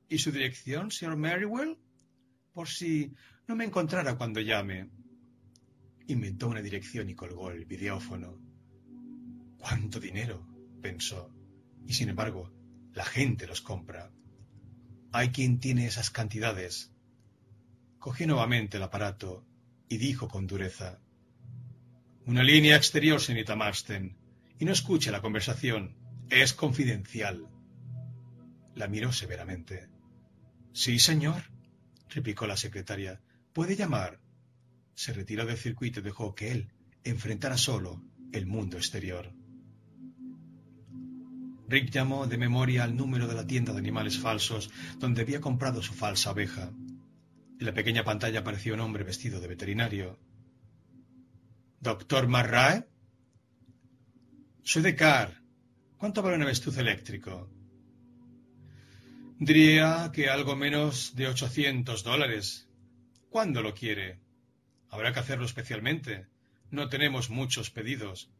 ¿Y 0.10 0.18
su 0.18 0.32
dirección, 0.32 0.89
señor 0.89 1.18
Merriwell? 1.18 1.78
Por 2.58 2.70
si 2.70 3.14
no 3.47 3.55
me 3.55 3.66
encontrara 3.66 4.18
cuando 4.18 4.41
llame. 4.41 4.89
Inventó 6.08 6.47
una 6.47 6.60
dirección 6.64 7.08
y 7.08 7.14
colgó 7.14 7.51
el 7.51 7.66
videófono. 7.66 8.41
¿Cuánto 9.60 9.99
dinero? 9.99 10.43
pensó. 10.82 11.32
Y 11.86 11.93
sin 11.93 12.10
embargo, 12.10 12.51
la 12.95 13.05
gente 13.05 13.45
los 13.45 13.62
compra. 13.62 14.12
Hay 15.12 15.30
quien 15.30 15.60
tiene 15.60 15.86
esas 15.86 16.10
cantidades. 16.10 16.91
Cogió 17.99 18.26
nuevamente 18.26 18.78
el 18.78 18.84
aparato 18.84 19.45
y 19.88 19.97
dijo 19.97 20.28
con 20.28 20.47
dureza 20.47 20.99
Una 22.26 22.41
línea 22.41 22.76
exterior, 22.76 23.22
señorita 23.22 23.55
Marston, 23.55 24.18
y 24.58 24.66
no 24.66 24.72
escuche 24.72 25.12
la 25.12 25.22
conversación. 25.22 25.95
Es 26.32 26.53
confidencial. 26.53 27.47
La 28.74 28.88
miró 28.88 29.12
severamente. 29.14 29.89
Sí, 30.74 30.97
señor, 30.97 31.55
replicó 32.10 32.47
la 32.47 32.58
secretaria. 32.58 33.22
Puede 33.53 33.76
llamar. 33.76 34.20
Se 34.93 35.14
retiró 35.14 35.45
del 35.45 35.58
circuito 35.58 35.99
y 35.99 36.03
dejó 36.03 36.34
que 36.34 36.51
él 36.51 36.72
enfrentara 37.03 37.58
solo 37.58 38.01
el 38.32 38.45
mundo 38.45 38.78
exterior. 38.78 39.34
Rick 41.70 41.91
llamó 41.91 42.28
de 42.28 42.38
memoria 42.38 42.84
al 42.84 42.95
número 42.95 43.28
de 43.28 43.36
la 43.36 43.45
tienda 43.45 43.74
de 43.74 43.80
animales 43.80 44.18
falsos 44.18 44.70
donde 44.99 45.22
había 45.22 45.41
comprado 45.41 45.82
su 45.82 45.93
falsa 45.93 46.30
abeja. 46.30 46.72
En 47.60 47.66
la 47.66 47.74
pequeña 47.74 48.03
pantalla 48.03 48.39
apareció 48.39 48.74
un 48.74 48.80
hombre 48.80 49.03
vestido 49.03 49.39
de 49.41 49.47
veterinario. 49.47 50.20
¿Doctor 51.80 52.28
Marrae? 52.28 52.88
Soy 54.64 54.82
de 54.82 54.95
Car. 54.95 55.41
¿Cuánto 55.97 56.22
vale 56.22 56.38
un 56.38 56.43
avestruz 56.43 56.78
eléctrico? 56.78 57.49
Diría 59.39 60.11
que 60.13 60.29
algo 60.29 60.55
menos 60.55 61.15
de 61.15 61.27
ochocientos 61.27 62.03
dólares. 62.03 62.67
¿Cuándo 63.29 63.61
lo 63.61 63.75
quiere? 63.75 64.19
Habrá 64.89 65.13
que 65.13 65.19
hacerlo 65.19 65.45
especialmente. 65.45 66.25
No 66.71 66.89
tenemos 66.89 67.29
muchos 67.29 67.69
pedidos. 67.69 68.31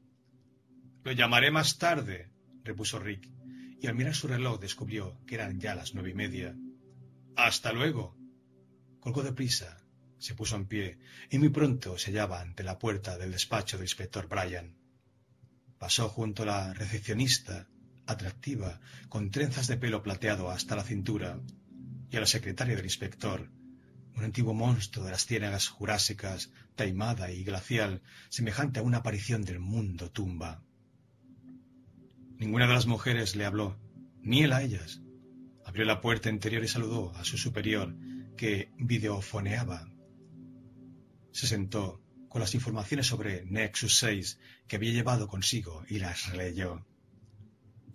Lo 1.04 1.12
llamaré 1.12 1.52
más 1.52 1.78
tarde, 1.78 2.32
repuso 2.64 2.98
Rick, 2.98 3.30
y 3.80 3.86
al 3.86 3.94
mirar 3.94 4.16
su 4.16 4.28
reloj 4.28 4.60
descubrió 4.60 5.24
que 5.28 5.36
eran 5.36 5.60
ya 5.60 5.76
las 5.76 5.94
nueve 5.94 6.10
y 6.10 6.16
media. 6.16 6.56
Hasta 7.36 7.72
luego. 7.74 8.18
Colgó 9.00 9.22
deprisa, 9.22 9.78
se 10.18 10.34
puso 10.34 10.56
en 10.56 10.66
pie, 10.66 10.98
y 11.30 11.38
muy 11.38 11.50
pronto 11.50 12.00
se 12.00 12.10
hallaba 12.10 12.42
ante 12.42 12.64
la 12.64 12.80
puerta 12.80 13.20
del 13.20 13.32
despacho 13.32 13.78
del 13.78 13.86
inspector 13.86 14.28
Bryan. 14.28 14.76
Pasó 15.78 16.10
junto 16.10 16.42
a 16.42 16.48
la 16.48 16.74
recepcionista, 16.74 17.68
atractiva, 18.08 18.80
con 19.10 19.30
trenzas 19.30 19.68
de 19.68 19.78
pelo 19.78 20.02
plateado 20.02 20.50
hasta 20.50 20.76
la 20.76 20.84
cintura, 20.84 21.40
y 22.10 22.18
a 22.18 22.22
la 22.22 22.26
secretaria 22.26 22.76
del 22.76 22.86
inspector, 22.86 23.50
un 24.16 24.24
antiguo 24.24 24.54
monstruo 24.54 25.06
de 25.06 25.12
las 25.12 25.26
ciénagas 25.26 25.68
jurásicas, 25.68 26.52
taimada 26.76 27.32
y 27.32 27.44
glacial, 27.44 28.02
semejante 28.30 28.80
a 28.80 28.84
una 28.84 28.98
aparición 28.98 29.44
del 29.44 29.60
mundo 29.60 30.10
tumba. 30.12 30.64
Ninguna 32.38 32.68
de 32.68 32.74
las 32.74 32.88
mujeres 32.88 33.36
le 33.36 33.46
habló, 33.46 33.78
ni 34.22 34.44
él 34.44 34.54
a 34.54 34.64
ellas. 34.64 35.02
Abrió 35.66 35.86
la 35.86 36.02
puerta 36.02 36.30
interior 36.30 36.64
y 36.64 36.68
saludó 36.68 37.14
a 37.16 37.26
su 37.26 37.38
superior, 37.38 37.96
que 38.36 38.72
videofoneaba. 38.78 39.92
Se 41.32 41.48
sentó 41.48 42.02
con 42.30 42.42
las 42.42 42.56
informaciones 42.56 43.08
sobre 43.08 43.46
Nexus 43.46 43.98
6 43.98 44.40
que 44.68 44.76
había 44.76 44.94
llevado 44.94 45.28
consigo 45.28 45.84
y 45.88 46.00
las 46.00 46.32
releyó. 46.32 46.86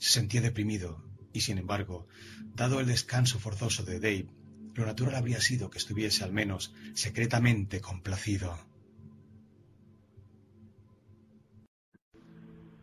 Se 0.03 0.15
sentía 0.15 0.41
deprimido 0.41 1.01
y, 1.33 1.43
sin 1.43 1.59
embargo, 1.59 2.09
dado 2.57 2.81
el 2.81 2.87
descanso 2.87 3.39
forzoso 3.39 3.85
de 3.85 4.01
Dave, 4.01 4.35
lo 4.75 4.85
natural 4.85 5.15
habría 5.15 5.41
sido 5.41 5.71
que 5.71 5.79
estuviese 5.79 6.25
al 6.25 6.33
menos 6.33 6.75
secretamente 6.93 7.81
complacido. 7.81 8.59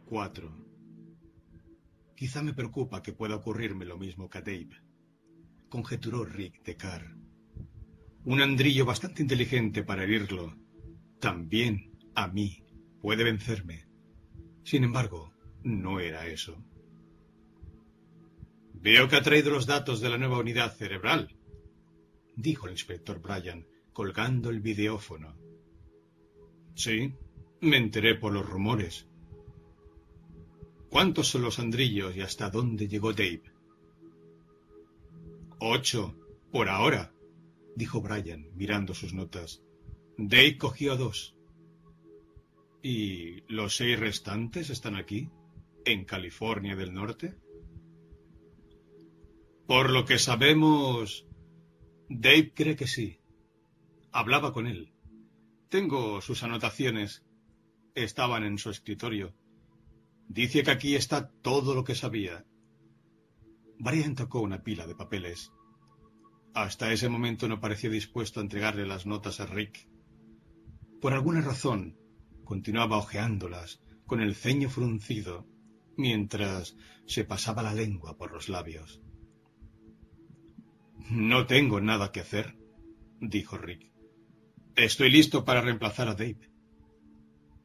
4. 0.05 0.65
Quizá 2.15 2.41
me 2.41 2.53
preocupa 2.53 3.03
que 3.03 3.11
pueda 3.11 3.35
ocurrirme 3.35 3.83
lo 3.83 3.97
mismo 3.97 4.29
que 4.29 4.37
a 4.37 4.41
Dave, 4.41 4.81
conjeturó 5.67 6.23
Rick 6.23 6.63
de 6.63 6.77
Carr. 6.77 7.17
Un 8.23 8.39
andrillo 8.39 8.85
bastante 8.85 9.23
inteligente 9.23 9.83
para 9.83 10.05
herirlo. 10.05 10.55
También 11.19 11.99
a 12.15 12.29
mí 12.29 12.63
puede 13.01 13.25
vencerme. 13.25 13.89
Sin 14.63 14.85
embargo, 14.85 15.33
no 15.63 15.99
era 15.99 16.25
eso. 16.25 16.63
Veo 18.81 19.09
que 19.09 19.17
ha 19.17 19.21
traído 19.21 19.51
los 19.51 19.65
datos 19.65 19.99
de 19.99 20.09
la 20.09 20.17
nueva 20.17 20.39
unidad 20.39 20.73
cerebral, 20.73 21.35
dijo 22.35 22.67
el 22.67 22.73
inspector 22.73 23.19
Bryan, 23.21 23.67
colgando 23.91 24.49
el 24.49 24.61
videófono. 24.61 25.35
Sí, 26.75 27.13
me 27.59 27.75
enteré 27.75 28.15
por 28.15 28.31
los 28.31 28.47
rumores. 28.47 29.05
¿Cuántos 30.89 31.27
son 31.27 31.41
los 31.41 31.59
andrillos 31.59 32.15
y 32.15 32.21
hasta 32.21 32.49
dónde 32.49 32.87
llegó 32.87 33.11
Dave? 33.11 33.43
Ocho, 35.59 36.15
por 36.51 36.69
ahora, 36.69 37.13
dijo 37.75 38.01
Bryan, 38.01 38.47
mirando 38.55 38.93
sus 38.93 39.13
notas. 39.13 39.61
Dave 40.17 40.57
cogió 40.57 40.95
dos. 40.95 41.35
¿Y 42.81 43.41
los 43.53 43.75
seis 43.75 43.99
restantes 43.99 44.69
están 44.69 44.95
aquí? 44.95 45.29
¿En 45.83 46.05
California 46.05 46.77
del 46.77 46.93
Norte? 46.93 47.35
Por 49.69 49.91
lo 49.91 50.03
que 50.03 50.17
sabemos, 50.17 51.27
Dave 52.09 52.55
cree 52.55 52.75
que 52.75 52.87
sí. 52.87 53.21
Hablaba 54.11 54.51
con 54.51 54.65
él. 54.65 54.95
Tengo 55.69 56.21
sus 56.21 56.41
anotaciones. 56.41 57.23
Estaban 57.93 58.43
en 58.45 58.57
su 58.57 58.71
escritorio. 58.71 59.35
Dice 60.27 60.63
que 60.63 60.71
aquí 60.71 60.95
está 60.95 61.29
todo 61.29 61.75
lo 61.75 61.83
que 61.83 61.93
sabía. 61.93 62.47
Brian 63.77 64.15
tocó 64.15 64.41
una 64.41 64.63
pila 64.63 64.87
de 64.87 64.95
papeles. 64.95 65.51
Hasta 66.55 66.91
ese 66.91 67.07
momento 67.07 67.47
no 67.47 67.59
parecía 67.59 67.91
dispuesto 67.91 68.39
a 68.39 68.43
entregarle 68.43 68.87
las 68.87 69.05
notas 69.05 69.39
a 69.39 69.45
Rick. 69.45 69.87
Por 70.99 71.13
alguna 71.13 71.41
razón, 71.41 71.95
continuaba 72.43 72.97
hojeándolas, 72.97 73.83
con 74.07 74.19
el 74.19 74.33
ceño 74.33 74.67
fruncido, 74.71 75.45
mientras 75.95 76.75
se 77.05 77.23
pasaba 77.23 77.61
la 77.61 77.75
lengua 77.75 78.17
por 78.17 78.31
los 78.31 78.49
labios. 78.49 79.03
No 81.09 81.47
tengo 81.47 81.81
nada 81.81 82.11
que 82.11 82.19
hacer, 82.19 82.55
dijo 83.19 83.57
Rick. 83.57 83.91
Estoy 84.75 85.09
listo 85.09 85.43
para 85.43 85.59
reemplazar 85.59 86.07
a 86.07 86.13
Dave. 86.13 86.51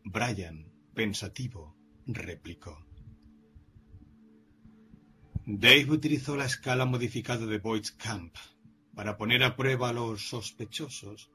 Brian, 0.02 0.72
pensativo, 0.94 1.76
replicó. 2.06 2.86
Dave 5.44 5.90
utilizó 5.90 6.36
la 6.36 6.46
escala 6.46 6.86
modificada 6.86 7.44
de 7.44 7.58
Boyd's 7.58 7.92
Camp 7.92 8.34
para 8.94 9.18
poner 9.18 9.42
a 9.42 9.56
prueba 9.56 9.90
a 9.90 9.92
los 9.92 10.26
sospechosos. 10.26 11.30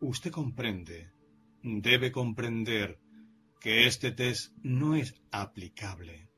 Usted 0.00 0.30
comprende, 0.30 1.10
debe 1.62 2.12
comprender 2.12 3.00
que 3.62 3.86
este 3.86 4.12
test 4.12 4.52
no 4.62 4.94
es 4.94 5.14
aplicable 5.30 6.28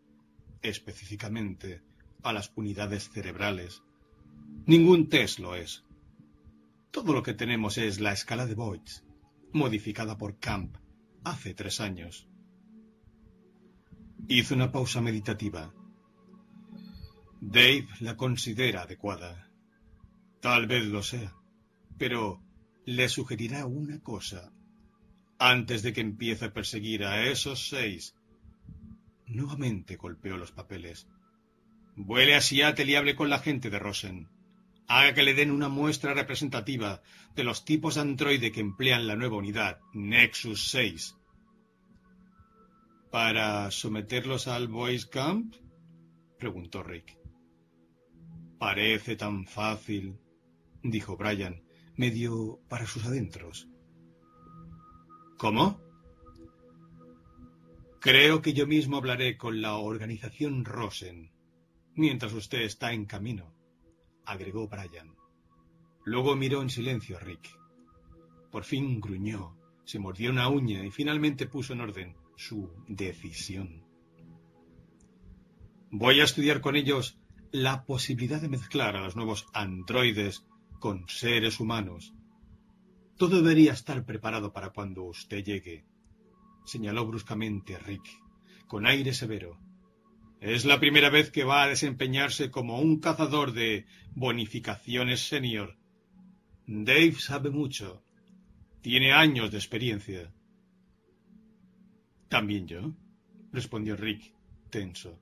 específicamente 0.62 1.82
a 2.22 2.32
las 2.32 2.52
unidades 2.54 3.10
cerebrales 3.10 3.82
Ningún 4.66 5.08
test 5.08 5.40
lo 5.40 5.56
es. 5.56 5.84
Todo 6.92 7.12
lo 7.12 7.22
que 7.24 7.34
tenemos 7.34 7.76
es 7.76 7.98
la 7.98 8.12
escala 8.12 8.46
de 8.46 8.54
Boyds, 8.54 9.04
modificada 9.52 10.16
por 10.16 10.38
Camp 10.38 10.76
hace 11.24 11.54
tres 11.54 11.80
años. 11.80 12.28
Hizo 14.28 14.54
una 14.54 14.70
pausa 14.70 15.00
meditativa. 15.00 15.72
Dave 17.40 17.88
la 18.00 18.16
considera 18.16 18.82
adecuada. 18.82 19.50
Tal 20.40 20.66
vez 20.66 20.86
lo 20.86 21.02
sea, 21.02 21.34
pero 21.98 22.40
le 22.84 23.08
sugerirá 23.08 23.66
una 23.66 24.00
cosa. 24.00 24.52
Antes 25.38 25.82
de 25.82 25.92
que 25.92 26.00
empiece 26.00 26.44
a 26.44 26.52
perseguir 26.52 27.04
a 27.04 27.24
esos 27.26 27.68
seis. 27.68 28.14
Nuevamente 29.26 29.96
golpeó 29.96 30.36
los 30.36 30.52
papeles. 30.52 31.08
Vuele 31.96 32.34
a 32.34 32.40
Seattle 32.40 32.90
y 32.90 32.94
hable 32.94 33.16
con 33.16 33.30
la 33.30 33.38
gente 33.38 33.70
de 33.70 33.78
Rosen 33.78 34.28
haga 34.90 35.14
que 35.14 35.22
le 35.22 35.34
den 35.34 35.52
una 35.52 35.68
muestra 35.68 36.14
representativa 36.14 37.00
de 37.36 37.44
los 37.44 37.64
tipos 37.64 37.94
de 37.94 38.00
androide 38.00 38.50
que 38.50 38.58
emplean 38.58 39.06
la 39.06 39.14
nueva 39.14 39.36
unidad 39.36 39.78
Nexus 39.94 40.68
6. 40.70 41.16
¿Para 43.08 43.70
someterlos 43.70 44.48
al 44.48 44.66
Voice 44.66 45.08
Camp? 45.08 45.54
preguntó 46.40 46.82
Rick. 46.82 47.16
Parece 48.58 49.14
tan 49.14 49.46
fácil, 49.46 50.18
dijo 50.82 51.16
Brian, 51.16 51.62
medio 51.94 52.58
para 52.68 52.84
sus 52.84 53.04
adentros. 53.04 53.68
¿Cómo? 55.38 55.80
Creo 58.00 58.42
que 58.42 58.54
yo 58.54 58.66
mismo 58.66 58.96
hablaré 58.96 59.36
con 59.36 59.62
la 59.62 59.76
organización 59.76 60.64
Rosen, 60.64 61.30
mientras 61.94 62.32
usted 62.32 62.62
está 62.62 62.92
en 62.92 63.04
camino 63.04 63.59
agregó 64.30 64.68
Brian. 64.68 65.14
Luego 66.04 66.36
miró 66.36 66.62
en 66.62 66.70
silencio 66.70 67.16
a 67.16 67.20
Rick. 67.20 67.50
Por 68.50 68.64
fin 68.64 69.00
gruñó, 69.00 69.56
se 69.84 69.98
mordió 69.98 70.30
una 70.30 70.48
uña 70.48 70.84
y 70.84 70.90
finalmente 70.90 71.46
puso 71.46 71.72
en 71.72 71.80
orden 71.80 72.16
su 72.36 72.70
decisión. 72.88 73.84
Voy 75.90 76.20
a 76.20 76.24
estudiar 76.24 76.60
con 76.60 76.76
ellos 76.76 77.18
la 77.50 77.84
posibilidad 77.84 78.40
de 78.40 78.48
mezclar 78.48 78.96
a 78.96 79.02
los 79.02 79.16
nuevos 79.16 79.46
androides 79.52 80.46
con 80.78 81.08
seres 81.08 81.58
humanos. 81.58 82.14
Todo 83.16 83.42
debería 83.42 83.72
estar 83.72 84.06
preparado 84.06 84.52
para 84.52 84.70
cuando 84.70 85.02
usted 85.02 85.44
llegue, 85.44 85.84
señaló 86.64 87.06
bruscamente 87.06 87.78
Rick, 87.78 88.08
con 88.68 88.86
aire 88.86 89.12
severo. 89.12 89.58
Es 90.40 90.64
la 90.64 90.80
primera 90.80 91.10
vez 91.10 91.30
que 91.30 91.44
va 91.44 91.62
a 91.62 91.68
desempeñarse 91.68 92.50
como 92.50 92.80
un 92.80 92.98
cazador 92.98 93.52
de 93.52 93.84
bonificaciones 94.14 95.20
senior. 95.20 95.76
Dave 96.66 97.14
sabe 97.18 97.50
mucho. 97.50 98.02
Tiene 98.80 99.12
años 99.12 99.50
de 99.50 99.58
experiencia. 99.58 100.32
También 102.30 102.66
yo, 102.66 102.94
respondió 103.52 103.96
Rick, 103.96 104.32
tenso. 104.70 105.20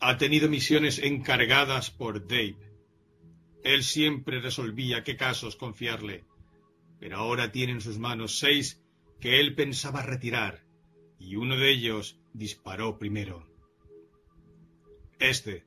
Ha 0.00 0.18
tenido 0.18 0.50
misiones 0.50 0.98
encargadas 0.98 1.90
por 1.90 2.26
Dave. 2.26 2.56
Él 3.64 3.82
siempre 3.82 4.40
resolvía 4.40 5.04
qué 5.04 5.16
casos 5.16 5.56
confiarle, 5.56 6.24
pero 7.00 7.16
ahora 7.16 7.50
tiene 7.50 7.72
en 7.72 7.80
sus 7.80 7.98
manos 7.98 8.38
seis 8.38 8.82
que 9.20 9.40
él 9.40 9.54
pensaba 9.54 10.02
retirar, 10.02 10.64
y 11.18 11.36
uno 11.36 11.56
de 11.56 11.70
ellos 11.70 12.20
disparó 12.34 12.98
primero. 12.98 13.45
Este, 15.18 15.64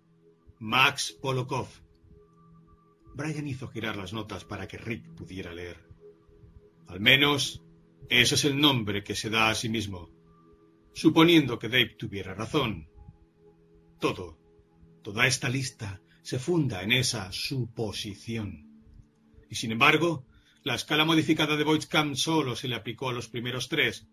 Max 0.60 1.18
Polokov. 1.22 1.68
Brian 3.16 3.48
hizo 3.48 3.68
girar 3.68 3.98
las 3.98 4.14
notas 4.14 4.46
para 4.46 4.68
que 4.68 4.78
Rick 4.78 5.16
pudiera 5.16 5.54
leer. 5.54 5.84
Al 6.88 7.00
menos, 7.00 7.64
ese 8.10 8.36
es 8.36 8.46
el 8.46 8.60
nombre 8.60 9.04
que 9.04 9.16
se 9.16 9.30
da 9.30 9.50
a 9.50 9.56
sí 9.56 9.68
mismo, 9.68 10.10
suponiendo 10.94 11.58
que 11.58 11.70
Dave 11.70 11.96
tuviera 11.98 12.34
razón. 12.34 12.90
Todo, 14.00 14.40
toda 15.02 15.26
esta 15.26 15.50
lista 15.50 16.02
se 16.22 16.38
funda 16.38 16.84
en 16.84 16.92
esa 16.92 17.32
suposición. 17.32 18.84
Y 19.50 19.56
sin 19.56 19.72
embargo, 19.72 20.28
la 20.64 20.76
escala 20.76 21.06
modificada 21.06 21.58
de 21.58 21.64
Voigtkamp 21.64 22.16
solo 22.16 22.56
se 22.56 22.68
le 22.68 22.76
aplicó 22.76 23.10
a 23.10 23.14
los 23.14 23.30
primeros 23.30 23.68
tres, 23.68 24.08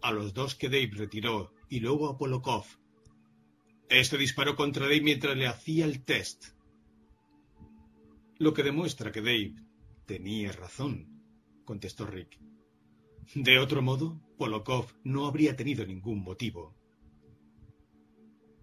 a 0.00 0.10
los 0.10 0.32
dos 0.32 0.54
que 0.54 0.68
Dave 0.68 0.90
retiró 0.94 1.52
y 1.68 1.80
luego 1.80 2.08
a 2.08 2.16
Polokov. 2.16 2.64
Este 3.88 4.16
disparó 4.16 4.56
contra 4.56 4.84
Dave 4.84 5.02
mientras 5.02 5.36
le 5.36 5.46
hacía 5.46 5.84
el 5.84 6.02
test. 6.04 6.46
Lo 8.38 8.54
que 8.54 8.62
demuestra 8.62 9.12
que 9.12 9.20
Dave 9.20 9.54
tenía 10.06 10.52
razón, 10.52 11.22
contestó 11.64 12.06
Rick. 12.06 12.38
De 13.34 13.58
otro 13.58 13.82
modo, 13.82 14.20
Polokov 14.36 14.86
no 15.04 15.26
habría 15.26 15.54
tenido 15.56 15.86
ningún 15.86 16.22
motivo. 16.22 16.74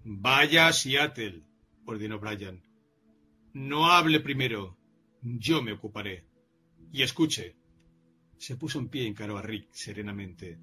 Vaya 0.04 0.68
a 0.68 0.74
Seattle, 0.74 1.44
ordenó 1.86 2.20
Brian. 2.20 2.62
No 3.54 3.92
hable 3.92 4.20
primero. 4.20 4.78
Yo 5.22 5.62
me 5.62 5.74
ocuparé. 5.74 6.26
Y 6.92 7.02
escuche. 7.02 7.56
Se 8.38 8.56
puso 8.56 8.80
en 8.80 8.90
pie 8.90 9.04
y 9.04 9.08
encaró 9.08 9.38
a 9.38 9.42
Rick 9.42 9.70
serenamente. 9.72 10.60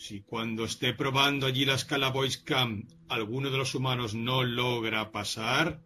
Si 0.00 0.22
cuando 0.22 0.64
esté 0.64 0.94
probando 0.94 1.44
allí 1.44 1.66
la 1.66 1.74
escala 1.74 2.10
Cam 2.42 2.88
alguno 3.10 3.50
de 3.50 3.58
los 3.58 3.74
humanos 3.74 4.14
no 4.14 4.44
logra 4.44 5.12
pasar, 5.12 5.84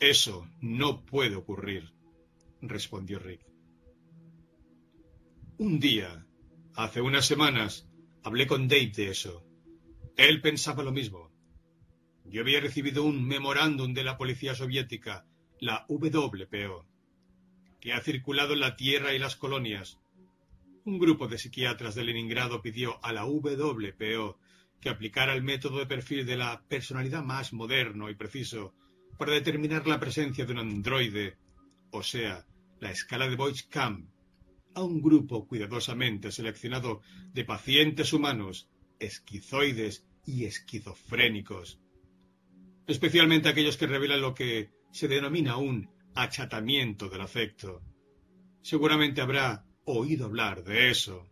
eso 0.00 0.48
no 0.60 1.06
puede 1.06 1.36
ocurrir, 1.36 1.94
respondió 2.60 3.20
Rick. 3.20 3.46
Un 5.58 5.78
día, 5.78 6.26
hace 6.74 7.00
unas 7.00 7.24
semanas, 7.24 7.88
hablé 8.24 8.48
con 8.48 8.66
Dave 8.66 8.90
de 8.90 9.10
eso. 9.10 9.46
Él 10.16 10.40
pensaba 10.40 10.82
lo 10.82 10.90
mismo. 10.90 11.30
Yo 12.24 12.40
había 12.40 12.58
recibido 12.58 13.04
un 13.04 13.24
memorándum 13.24 13.94
de 13.94 14.02
la 14.02 14.18
policía 14.18 14.56
soviética, 14.56 15.24
la 15.60 15.86
WPO, 15.88 16.84
que 17.80 17.92
ha 17.92 18.00
circulado 18.00 18.54
en 18.54 18.60
la 18.60 18.74
Tierra 18.74 19.14
y 19.14 19.20
las 19.20 19.36
colonias. 19.36 20.01
Un 20.84 20.98
grupo 20.98 21.28
de 21.28 21.38
psiquiatras 21.38 21.94
de 21.94 22.02
Leningrado 22.02 22.60
pidió 22.60 22.98
a 23.04 23.12
la 23.12 23.24
WPO 23.24 24.38
que 24.80 24.88
aplicara 24.88 25.32
el 25.32 25.42
método 25.42 25.78
de 25.78 25.86
perfil 25.86 26.26
de 26.26 26.36
la 26.36 26.64
personalidad 26.66 27.22
más 27.22 27.52
moderno 27.52 28.10
y 28.10 28.16
preciso 28.16 28.74
para 29.16 29.32
determinar 29.32 29.86
la 29.86 30.00
presencia 30.00 30.44
de 30.44 30.52
un 30.52 30.58
androide, 30.58 31.36
o 31.92 32.02
sea, 32.02 32.44
la 32.80 32.90
escala 32.90 33.28
de 33.28 33.36
Boyce-Camp, 33.36 34.08
a 34.74 34.82
un 34.82 35.00
grupo 35.00 35.46
cuidadosamente 35.46 36.32
seleccionado 36.32 37.02
de 37.32 37.44
pacientes 37.44 38.12
humanos, 38.12 38.68
esquizoides 38.98 40.04
y 40.26 40.46
esquizofrénicos, 40.46 41.80
especialmente 42.88 43.48
aquellos 43.48 43.76
que 43.76 43.86
revelan 43.86 44.20
lo 44.20 44.34
que 44.34 44.70
se 44.90 45.06
denomina 45.06 45.58
un 45.58 45.88
achatamiento 46.16 47.08
del 47.08 47.20
afecto. 47.20 47.82
Seguramente 48.62 49.20
habrá 49.20 49.64
oído 49.84 50.26
hablar 50.26 50.64
de 50.64 50.90
eso. 50.90 51.28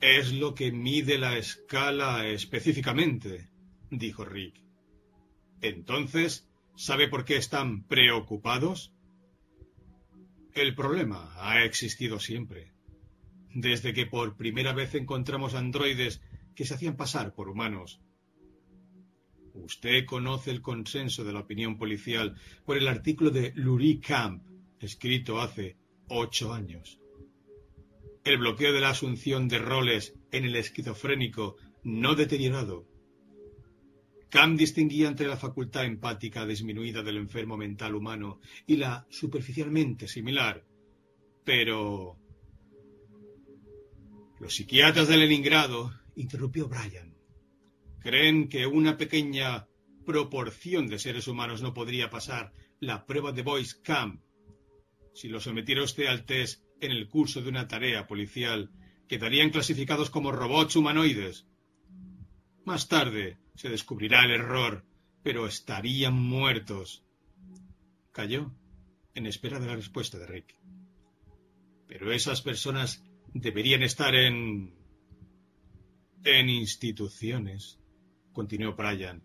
Es 0.00 0.32
lo 0.32 0.54
que 0.54 0.72
mide 0.72 1.18
la 1.18 1.38
escala 1.38 2.26
específicamente, 2.26 3.48
dijo 3.90 4.24
Rick. 4.24 4.62
Entonces, 5.60 6.48
¿sabe 6.76 7.08
por 7.08 7.24
qué 7.24 7.36
están 7.36 7.84
preocupados? 7.84 8.92
El 10.52 10.74
problema 10.74 11.32
ha 11.36 11.64
existido 11.64 12.20
siempre. 12.20 12.72
Desde 13.54 13.94
que 13.94 14.06
por 14.06 14.36
primera 14.36 14.72
vez 14.72 14.94
encontramos 14.94 15.54
androides 15.54 16.20
que 16.54 16.64
se 16.64 16.74
hacían 16.74 16.96
pasar 16.96 17.34
por 17.34 17.48
humanos. 17.48 18.00
Usted 19.54 20.04
conoce 20.04 20.50
el 20.50 20.60
consenso 20.60 21.24
de 21.24 21.32
la 21.32 21.40
opinión 21.40 21.78
policial 21.78 22.36
por 22.64 22.76
el 22.76 22.88
artículo 22.88 23.30
de 23.30 23.52
Lurie 23.54 24.00
Camp, 24.00 24.44
escrito 24.80 25.40
hace 25.40 25.76
ocho 26.08 26.52
años. 26.52 27.00
El 28.24 28.38
bloqueo 28.38 28.72
de 28.72 28.80
la 28.80 28.90
asunción 28.90 29.48
de 29.48 29.58
roles 29.58 30.14
en 30.30 30.44
el 30.44 30.56
esquizofrénico 30.56 31.56
no 31.82 32.14
deteriorado 32.14 32.86
Kant 34.34 34.58
distinguía 34.58 35.06
entre 35.06 35.28
la 35.28 35.36
facultad 35.36 35.84
empática 35.84 36.44
disminuida 36.44 37.04
del 37.04 37.18
enfermo 37.18 37.56
mental 37.56 37.94
humano 37.94 38.40
y 38.66 38.78
la 38.78 39.06
superficialmente 39.08 40.08
similar. 40.08 40.66
Pero... 41.44 42.18
Los 44.40 44.56
psiquiatras 44.56 45.06
de 45.06 45.18
Leningrado, 45.18 45.92
interrumpió 46.16 46.66
Brian, 46.66 47.14
creen 48.00 48.48
que 48.48 48.66
una 48.66 48.96
pequeña 48.96 49.68
proporción 50.04 50.88
de 50.88 50.98
seres 50.98 51.28
humanos 51.28 51.62
no 51.62 51.72
podría 51.72 52.10
pasar 52.10 52.52
la 52.80 53.06
prueba 53.06 53.30
de 53.30 53.42
Boyce 53.42 53.80
Camp. 53.82 54.20
Si 55.14 55.28
lo 55.28 55.40
sometiera 55.40 55.82
usted 55.82 56.06
al 56.06 56.24
test 56.24 56.62
en 56.80 56.90
el 56.90 57.08
curso 57.08 57.40
de 57.40 57.48
una 57.48 57.68
tarea 57.68 58.06
policial, 58.06 58.70
quedarían 59.08 59.50
clasificados 59.50 60.10
como 60.10 60.32
robots 60.32 60.74
humanoides. 60.74 61.46
Más 62.64 62.88
tarde, 62.88 63.38
se 63.54 63.68
descubrirá 63.68 64.24
el 64.24 64.32
error, 64.32 64.84
pero 65.22 65.46
estarían 65.46 66.14
muertos. 66.14 67.04
Cayó, 68.10 68.52
en 69.14 69.26
espera 69.26 69.60
de 69.60 69.66
la 69.66 69.76
respuesta 69.76 70.18
de 70.18 70.26
Rick. 70.26 70.56
Pero 71.86 72.12
esas 72.12 72.42
personas 72.42 73.04
deberían 73.32 73.82
estar 73.82 74.14
en... 74.16 74.74
en 76.24 76.48
instituciones, 76.48 77.78
continuó 78.32 78.74
Brian. 78.74 79.22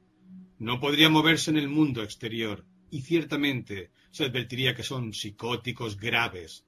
No 0.60 0.80
podrían 0.80 1.14
moverse 1.14 1.50
en 1.50 1.58
el 1.58 1.70
mundo 1.70 2.04
exterior, 2.04 2.66
y 2.92 3.02
ciertamente 3.02 3.92
se 4.12 4.26
advertiría 4.26 4.76
que 4.76 4.84
son 4.84 5.14
psicóticos 5.14 5.98
graves, 5.98 6.66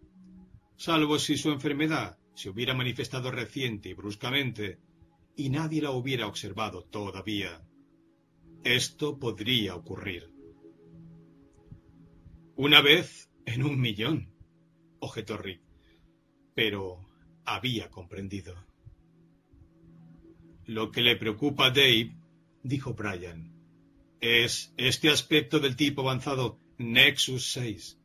salvo 0.78 1.20
si 1.20 1.38
su 1.38 1.52
enfermedad 1.52 2.18
se 2.34 2.50
hubiera 2.50 2.74
manifestado 2.74 3.32
reciente 3.32 3.90
y 3.90 3.94
bruscamente 3.94 4.80
y 5.36 5.50
nadie 5.50 5.82
la 5.82 5.92
hubiera 5.92 6.28
observado 6.28 6.84
todavía. 6.84 7.62
Esto 8.64 9.18
podría 9.18 9.76
ocurrir. 9.76 10.32
Una 12.56 12.82
vez 12.82 13.30
en 13.46 13.64
un 13.64 13.80
millón, 13.80 14.34
objetó 15.00 15.38
Rick, 15.38 15.62
pero 16.54 17.10
había 17.46 17.90
comprendido. 17.90 18.56
Lo 20.66 20.92
que 20.92 21.02
le 21.02 21.16
preocupa 21.16 21.68
a 21.68 21.72
Dave, 21.72 22.16
dijo 22.62 22.94
Brian, 22.94 23.51
es 24.22 24.72
este 24.78 25.10
aspecto 25.10 25.60
del 25.60 25.76
tipo 25.76 26.02
avanzado 26.02 26.60
Nexus 26.78 27.52
6. 27.54 28.00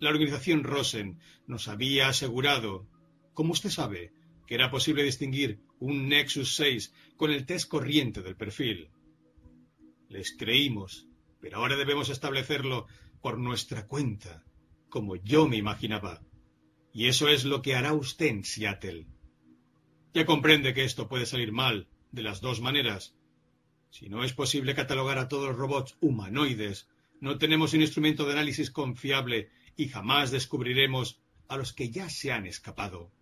La 0.00 0.08
organización 0.08 0.64
Rosen 0.64 1.18
nos 1.46 1.68
había 1.68 2.08
asegurado, 2.08 2.88
como 3.34 3.52
usted 3.52 3.68
sabe, 3.70 4.12
que 4.46 4.54
era 4.54 4.70
posible 4.70 5.02
distinguir 5.02 5.60
un 5.78 6.08
Nexus 6.08 6.56
6 6.56 6.94
con 7.16 7.30
el 7.30 7.44
test 7.44 7.68
corriente 7.68 8.22
del 8.22 8.36
perfil. 8.36 8.90
Les 10.08 10.34
creímos, 10.36 11.06
pero 11.40 11.58
ahora 11.58 11.76
debemos 11.76 12.08
establecerlo 12.08 12.86
por 13.20 13.38
nuestra 13.38 13.86
cuenta, 13.86 14.44
como 14.88 15.16
yo 15.16 15.46
me 15.46 15.56
imaginaba. 15.56 16.22
Y 16.92 17.08
eso 17.08 17.28
es 17.28 17.44
lo 17.44 17.60
que 17.60 17.74
hará 17.74 17.92
usted 17.92 18.26
en 18.26 18.44
Seattle. 18.44 19.06
Ya 20.14 20.24
comprende 20.24 20.72
que 20.72 20.84
esto 20.84 21.08
puede 21.08 21.26
salir 21.26 21.52
mal 21.52 21.88
de 22.12 22.22
las 22.22 22.40
dos 22.40 22.60
maneras. 22.60 23.14
Si 23.94 24.08
no 24.08 24.24
es 24.24 24.32
posible 24.32 24.74
catalogar 24.74 25.18
a 25.18 25.28
todos 25.28 25.50
los 25.50 25.56
robots 25.56 25.96
humanoides, 26.00 26.88
no 27.20 27.38
tenemos 27.38 27.74
un 27.74 27.80
instrumento 27.80 28.26
de 28.26 28.32
análisis 28.32 28.72
confiable 28.72 29.50
y 29.76 29.86
jamás 29.86 30.32
descubriremos 30.32 31.20
a 31.46 31.56
los 31.56 31.72
que 31.72 31.90
ya 31.90 32.10
se 32.10 32.32
han 32.32 32.44
escapado. 32.44 33.12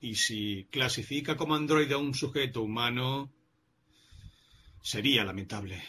Y 0.00 0.14
si 0.14 0.68
clasifica 0.70 1.36
como 1.36 1.54
androide 1.54 1.92
a 1.92 1.98
un 1.98 2.14
sujeto 2.14 2.62
humano, 2.62 3.30
sería 4.80 5.22
lamentable. 5.22 5.82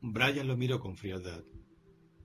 Brian 0.00 0.48
lo 0.48 0.56
miró 0.56 0.80
con 0.80 0.96
frialdad. 0.96 1.44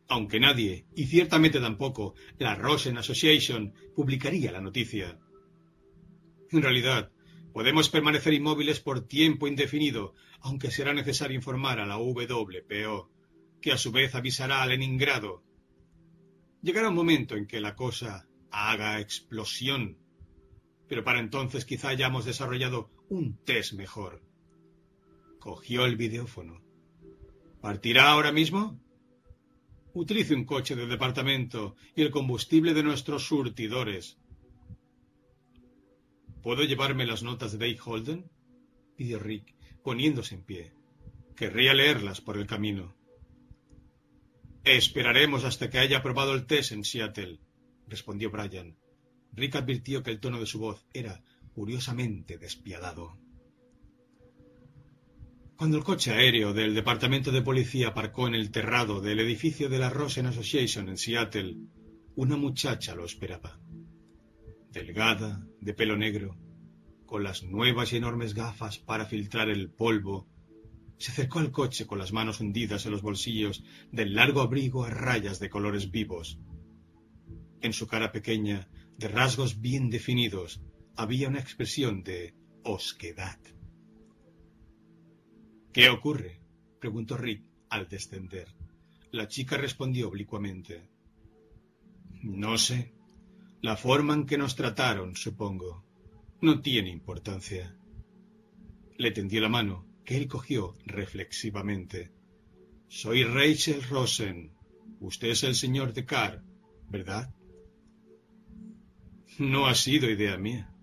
Aunque 0.07 0.39
nadie, 0.39 0.87
y 0.95 1.05
ciertamente 1.05 1.59
tampoco, 1.59 2.15
la 2.39 2.55
Rosen 2.55 2.97
Association 2.97 3.71
publicaría 3.95 4.51
la 4.51 4.61
noticia. 4.61 5.19
En 6.49 6.63
realidad, 6.63 7.11
podemos 7.53 7.89
permanecer 7.89 8.33
inmóviles 8.33 8.79
por 8.79 9.07
tiempo 9.07 9.47
indefinido, 9.47 10.13
aunque 10.39 10.71
será 10.71 10.93
necesario 10.93 11.35
informar 11.35 11.79
a 11.79 11.85
la 11.85 11.97
WPO, 11.97 13.09
que 13.61 13.71
a 13.71 13.77
su 13.77 13.91
vez 13.91 14.15
avisará 14.15 14.61
a 14.61 14.65
Leningrado. 14.65 15.43
Llegará 16.61 16.89
un 16.89 16.95
momento 16.95 17.35
en 17.35 17.47
que 17.47 17.59
la 17.59 17.75
cosa 17.75 18.27
haga 18.51 18.99
explosión 18.99 20.01
pero 20.91 21.05
para 21.05 21.21
entonces 21.21 21.63
quizá 21.63 21.87
hayamos 21.87 22.25
desarrollado 22.25 22.89
un 23.07 23.37
test 23.45 23.75
mejor. 23.75 24.21
Cogió 25.39 25.85
el 25.85 25.95
videófono. 25.95 26.61
¿Partirá 27.61 28.09
ahora 28.09 28.33
mismo? 28.33 28.77
Utilice 29.93 30.35
un 30.35 30.43
coche 30.43 30.75
de 30.75 30.87
departamento 30.87 31.77
y 31.95 32.01
el 32.01 32.11
combustible 32.11 32.73
de 32.73 32.83
nuestros 32.83 33.25
surtidores. 33.25 34.19
¿Puedo 36.41 36.63
llevarme 36.63 37.05
las 37.05 37.21
notas 37.23 37.51
de 37.51 37.59
Dave 37.59 37.79
Holden? 37.83 38.31
pidió 38.95 39.19
Rick, 39.19 39.55
poniéndose 39.83 40.35
en 40.35 40.43
pie. 40.43 40.73
Querría 41.35 41.73
leerlas 41.73 42.21
por 42.21 42.37
el 42.37 42.47
camino. 42.47 42.95
Esperaremos 44.63 45.43
hasta 45.43 45.69
que 45.69 45.79
haya 45.79 45.99
aprobado 45.99 46.33
el 46.33 46.45
test 46.45 46.71
en 46.71 46.83
Seattle, 46.83 47.39
respondió 47.87 48.31
Brian. 48.31 48.77
Rick 49.33 49.55
advirtió 49.55 50.03
que 50.03 50.11
el 50.11 50.19
tono 50.19 50.39
de 50.39 50.45
su 50.45 50.59
voz 50.59 50.85
era 50.93 51.23
curiosamente 51.53 52.37
despiadado. 52.37 53.17
Cuando 55.55 55.77
el 55.77 55.83
coche 55.83 56.11
aéreo 56.11 56.53
del 56.53 56.73
Departamento 56.73 57.31
de 57.31 57.43
Policía 57.43 57.89
aparcó 57.89 58.27
en 58.27 58.33
el 58.33 58.49
terrado 58.49 58.99
del 58.99 59.19
edificio 59.19 59.69
de 59.69 59.77
la 59.77 59.91
Rosen 59.91 60.25
Association 60.25 60.89
en 60.89 60.97
Seattle, 60.97 61.55
una 62.15 62.35
muchacha 62.35 62.95
lo 62.95 63.05
esperaba. 63.05 63.59
Delgada, 64.71 65.45
de 65.59 65.73
pelo 65.73 65.97
negro, 65.97 66.37
con 67.05 67.23
las 67.23 67.43
nuevas 67.43 67.91
y 67.91 67.97
enormes 67.97 68.33
gafas 68.33 68.77
para 68.77 69.05
filtrar 69.05 69.49
el 69.49 69.69
polvo, 69.69 70.29
se 70.97 71.11
acercó 71.11 71.39
al 71.39 71.51
coche 71.51 71.85
con 71.85 71.99
las 71.99 72.13
manos 72.13 72.39
hundidas 72.39 72.85
en 72.85 72.93
los 72.93 73.01
bolsillos 73.01 73.63
del 73.91 74.13
largo 74.13 74.39
abrigo 74.39 74.85
a 74.85 74.89
rayas 74.89 75.39
de 75.39 75.49
colores 75.49 75.91
vivos. 75.91 76.39
En 77.59 77.73
su 77.73 77.87
cara 77.87 78.11
pequeña, 78.11 78.69
de 78.97 79.07
rasgos 79.09 79.59
bien 79.59 79.89
definidos, 79.89 80.61
había 80.95 81.27
una 81.27 81.39
expresión 81.39 82.03
de 82.03 82.33
osquedad. 82.63 83.39
¿Qué 85.73 85.89
ocurre? 85.89 86.39
preguntó 86.79 87.17
Rick 87.17 87.43
al 87.69 87.89
descender. 87.89 88.55
La 89.11 89.27
chica 89.27 89.57
respondió 89.57 90.07
oblicuamente. 90.07 90.89
No 92.23 92.57
sé. 92.57 92.93
La 93.61 93.77
forma 93.77 94.15
en 94.15 94.25
que 94.25 94.39
nos 94.39 94.55
trataron, 94.55 95.15
supongo. 95.15 95.83
No 96.41 96.61
tiene 96.61 96.89
importancia. 96.89 97.77
Le 98.97 99.11
tendió 99.11 99.39
la 99.39 99.49
mano, 99.49 99.85
que 100.03 100.17
él 100.17 100.27
cogió 100.27 100.73
reflexivamente. 100.85 102.11
Soy 102.87 103.23
Rachel 103.23 103.83
Rosen. 103.83 104.51
Usted 104.99 105.29
es 105.29 105.43
el 105.43 105.53
señor 105.53 105.93
de 105.93 106.05
Carr, 106.05 106.43
¿verdad? 106.89 107.33
No 109.37 109.67
ha 109.67 109.75
sido 109.75 110.09
idea 110.09 110.37
mía. 110.37 110.73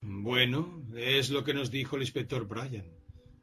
Bueno, 0.00 0.86
es 0.96 1.30
lo 1.30 1.42
que 1.42 1.52
nos 1.52 1.72
dijo 1.72 1.96
el 1.96 2.02
inspector 2.02 2.46
Bryan. 2.46 2.86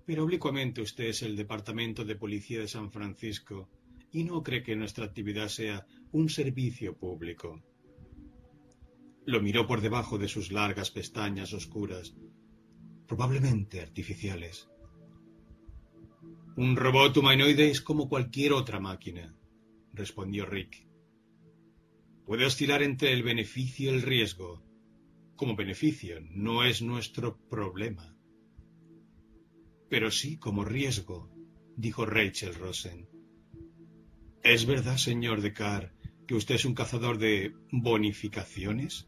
Pero 0.05 0.23
oblicuamente 0.23 0.81
usted 0.81 1.07
es 1.07 1.23
el 1.23 1.35
Departamento 1.35 2.05
de 2.05 2.15
Policía 2.15 2.61
de 2.61 2.69
San 2.69 2.89
Francisco 2.89 3.69
y 4.13 4.23
no 4.23 4.41
cree 4.41 4.63
que 4.63 4.77
nuestra 4.77 5.05
actividad 5.05 5.49
sea 5.49 5.85
un 6.13 6.29
servicio 6.29 6.97
público. 6.97 7.61
Lo 9.29 9.41
miró 9.41 9.67
por 9.67 9.79
debajo 9.79 10.17
de 10.17 10.27
sus 10.27 10.51
largas 10.51 10.89
pestañas 10.89 11.53
oscuras, 11.53 12.15
probablemente 13.05 13.79
artificiales. 13.79 14.67
Un 16.57 16.75
robot 16.75 17.15
humanoide 17.17 17.69
es 17.69 17.79
como 17.79 18.09
cualquier 18.09 18.53
otra 18.53 18.79
máquina, 18.79 19.35
respondió 19.93 20.47
Rick. 20.47 20.87
Puede 22.25 22.47
oscilar 22.47 22.81
entre 22.81 23.13
el 23.13 23.21
beneficio 23.21 23.91
y 23.91 23.93
el 23.93 24.01
riesgo, 24.01 24.63
como 25.35 25.55
beneficio 25.55 26.19
no 26.31 26.63
es 26.63 26.81
nuestro 26.81 27.37
problema. 27.37 28.17
Pero 29.89 30.09
sí 30.09 30.37
como 30.39 30.65
riesgo, 30.65 31.29
dijo 31.77 32.03
Rachel 32.07 32.55
Rosen. 32.55 33.07
¿Es 34.41 34.65
verdad, 34.65 34.97
señor 34.97 35.41
de 35.41 35.53
Carr, 35.53 35.93
que 36.25 36.33
usted 36.33 36.55
es 36.55 36.65
un 36.65 36.73
cazador 36.73 37.19
de 37.19 37.53
bonificaciones? 37.71 39.05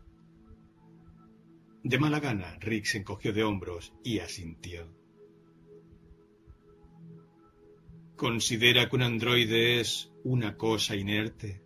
De 1.83 1.97
mala 1.97 2.19
gana, 2.19 2.57
Rick 2.59 2.85
se 2.85 2.99
encogió 2.99 3.33
de 3.33 3.43
hombros 3.43 3.93
y 4.03 4.19
asintió. 4.19 4.87
¿Considera 8.15 8.87
que 8.87 8.95
un 8.95 9.01
androide 9.01 9.79
es 9.79 10.11
una 10.23 10.55
cosa 10.57 10.95
inerte? 10.95 11.63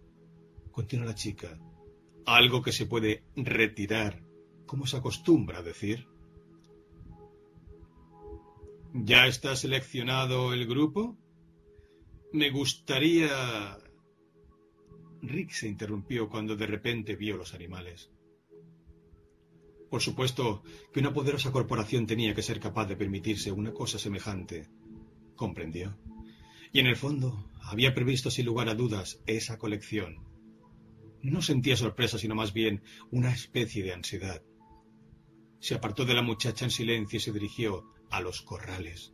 Continuó 0.72 1.06
la 1.06 1.16
chica. 1.16 1.60
Algo 2.26 2.62
que 2.62 2.72
se 2.72 2.86
puede 2.86 3.24
retirar 3.36 4.24
como 4.66 4.88
se 4.88 4.98
acostumbra 4.98 5.60
a 5.60 5.64
decir. 5.64 6.08
¿Ya 8.94 9.28
está 9.28 9.56
seleccionado 9.58 10.54
el 10.54 10.66
grupo? 10.66 11.18
Me 12.32 12.50
gustaría... 12.52 13.78
Rick 15.22 15.52
se 15.52 15.68
interrumpió 15.68 16.30
cuando 16.30 16.56
de 16.56 16.68
repente 16.68 17.18
vio 17.18 17.36
los 17.36 17.54
animales. 17.54 18.15
Por 19.90 20.02
supuesto 20.02 20.64
que 20.94 21.00
una 21.00 21.14
poderosa 21.14 21.52
corporación 21.52 22.08
tenía 22.08 22.34
que 22.34 22.42
ser 22.42 22.60
capaz 22.60 22.88
de 22.88 22.98
permitirse 22.98 23.52
una 23.52 23.74
cosa 23.74 24.00
semejante. 24.00 24.68
Comprendió. 25.36 25.98
Y 26.72 26.80
en 26.80 26.88
el 26.88 26.96
fondo 26.96 27.50
había 27.62 27.94
previsto 27.94 28.30
sin 28.30 28.46
lugar 28.46 28.70
a 28.70 28.76
dudas 28.76 29.22
esa 29.26 29.58
colección. 29.58 30.20
No 31.22 31.42
sentía 31.42 31.78
sorpresa, 31.78 32.18
sino 32.18 32.36
más 32.36 32.54
bien 32.54 32.84
una 33.12 33.34
especie 33.34 33.84
de 33.84 33.94
ansiedad 33.94 34.42
se 35.66 35.74
apartó 35.74 36.06
de 36.06 36.14
la 36.14 36.22
muchacha 36.22 36.66
en 36.66 36.70
silencio 36.70 37.18
y 37.18 37.20
se 37.20 37.32
dirigió 37.32 37.92
a 38.12 38.22
los 38.22 38.44
corrales. 38.44 39.14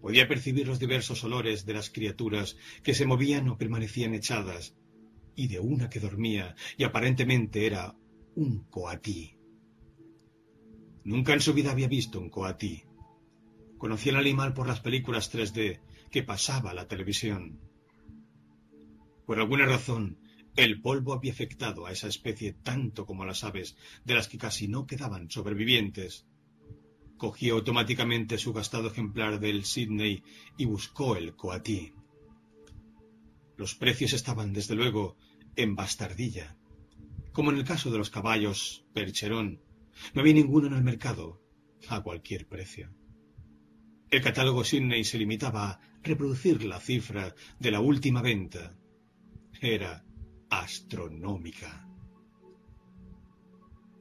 Podía 0.00 0.26
percibir 0.26 0.66
los 0.66 0.78
diversos 0.78 1.22
olores 1.24 1.66
de 1.66 1.74
las 1.74 1.90
criaturas 1.90 2.56
que 2.82 2.94
se 2.94 3.04
movían 3.04 3.50
o 3.50 3.58
permanecían 3.58 4.14
echadas, 4.14 4.74
y 5.36 5.48
de 5.48 5.60
una 5.60 5.90
que 5.90 6.00
dormía 6.00 6.56
y 6.78 6.84
aparentemente 6.84 7.66
era 7.66 7.94
un 8.34 8.64
coatí. 8.70 9.36
Nunca 11.04 11.32
en 11.32 11.40
su 11.40 11.52
vida 11.52 11.72
había 11.72 11.88
visto 11.88 12.20
un 12.20 12.30
coatí. 12.30 12.84
Conocía 13.78 14.12
el 14.12 14.18
animal 14.18 14.54
por 14.54 14.66
las 14.66 14.80
películas 14.80 15.32
3D 15.32 15.80
que 16.10 16.22
pasaba 16.22 16.74
la 16.74 16.86
televisión. 16.86 17.60
Por 19.26 19.40
alguna 19.40 19.66
razón, 19.66 20.18
el 20.54 20.80
polvo 20.80 21.14
había 21.14 21.32
afectado 21.32 21.86
a 21.86 21.92
esa 21.92 22.06
especie 22.06 22.52
tanto 22.52 23.06
como 23.06 23.22
a 23.22 23.26
las 23.26 23.42
aves, 23.42 23.76
de 24.04 24.14
las 24.14 24.28
que 24.28 24.38
casi 24.38 24.68
no 24.68 24.86
quedaban 24.86 25.30
sobrevivientes. 25.30 26.26
Cogió 27.16 27.54
automáticamente 27.54 28.38
su 28.38 28.52
gastado 28.52 28.88
ejemplar 28.88 29.40
del 29.40 29.64
Sydney 29.64 30.22
y 30.58 30.66
buscó 30.66 31.16
el 31.16 31.34
coatí. 31.34 31.94
Los 33.56 33.74
precios 33.74 34.12
estaban, 34.12 34.52
desde 34.52 34.74
luego, 34.74 35.16
en 35.56 35.74
bastardilla. 35.74 36.56
Como 37.32 37.50
en 37.50 37.58
el 37.58 37.64
caso 37.64 37.90
de 37.90 37.98
los 37.98 38.10
caballos 38.10 38.84
percherón, 38.92 39.60
no 40.14 40.20
había 40.20 40.34
ninguno 40.34 40.66
en 40.66 40.74
el 40.74 40.82
mercado, 40.82 41.40
a 41.88 42.02
cualquier 42.02 42.46
precio. 42.46 42.90
El 44.10 44.22
catálogo 44.22 44.64
Sydney 44.64 45.04
se 45.04 45.18
limitaba 45.18 45.70
a 45.70 45.80
reproducir 46.02 46.64
la 46.64 46.80
cifra 46.80 47.34
de 47.58 47.70
la 47.70 47.80
última 47.80 48.20
venta. 48.20 48.76
Era 49.60 50.04
astronómica. 50.50 51.88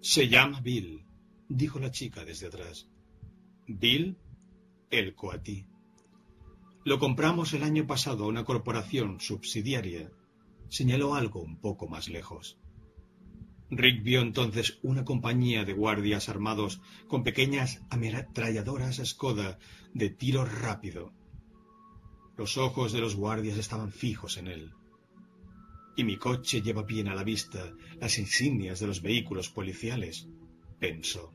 Se 0.01 0.27
llama 0.27 0.59
Bill, 0.61 1.05
dijo 1.47 1.79
la 1.79 1.91
chica 1.91 2.25
desde 2.25 2.47
atrás. 2.47 2.89
Bill, 3.67 4.17
el 4.89 5.15
coatí. 5.15 5.67
Lo 6.83 6.99
compramos 6.99 7.53
el 7.53 7.63
año 7.63 7.85
pasado 7.85 8.25
a 8.25 8.27
una 8.27 8.43
corporación 8.43 9.21
subsidiaria. 9.21 10.11
Señaló 10.67 11.13
algo 11.13 11.41
un 11.41 11.59
poco 11.61 11.87
más 11.87 12.09
lejos. 12.09 12.59
Rick 13.71 14.03
vio 14.03 14.21
entonces 14.21 14.79
una 14.83 15.05
compañía 15.05 15.65
de 15.65 15.73
guardias 15.73 16.29
armados 16.29 16.81
con 17.07 17.23
pequeñas 17.23 17.81
ametralladoras 17.89 19.01
Skoda 19.03 19.57
de 19.93 20.09
tiro 20.09 20.45
rápido. 20.45 21.13
Los 22.37 22.57
ojos 22.57 22.91
de 22.91 22.99
los 22.99 23.15
guardias 23.15 23.57
estaban 23.57 23.91
fijos 23.91 24.37
en 24.37 24.47
él 24.47 24.73
y 25.95 26.03
mi 26.03 26.17
coche 26.17 26.61
lleva 26.61 26.83
bien 26.83 27.07
a 27.07 27.15
la 27.15 27.23
vista 27.23 27.73
las 27.99 28.17
insignias 28.17 28.79
de 28.79 28.87
los 28.87 29.01
vehículos 29.01 29.49
policiales, 29.49 30.27
pensó. 30.79 31.33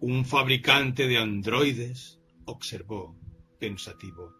Un 0.00 0.24
fabricante 0.24 1.08
de 1.08 1.18
androides, 1.18 2.20
observó, 2.44 3.16
pensativo, 3.58 4.34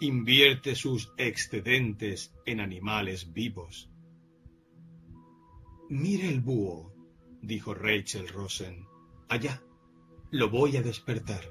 invierte 0.00 0.74
sus 0.74 1.12
excedentes 1.16 2.32
en 2.46 2.60
animales 2.60 3.32
vivos. 3.32 3.89
Mire 5.90 6.28
el 6.28 6.40
búho, 6.40 6.94
dijo 7.42 7.74
Rachel 7.74 8.28
Rosen. 8.28 8.86
Allá. 9.28 9.62
Lo 10.30 10.48
voy 10.48 10.76
a 10.76 10.82
despertar. 10.82 11.42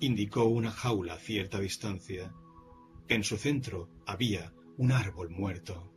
Indicó 0.00 0.44
una 0.44 0.70
jaula 0.70 1.14
a 1.14 1.18
cierta 1.18 1.58
distancia 1.58 2.32
en 3.08 3.22
su 3.22 3.36
centro 3.36 3.88
había 4.06 4.52
un 4.78 4.92
árbol 4.92 5.30
muerto. 5.30 5.92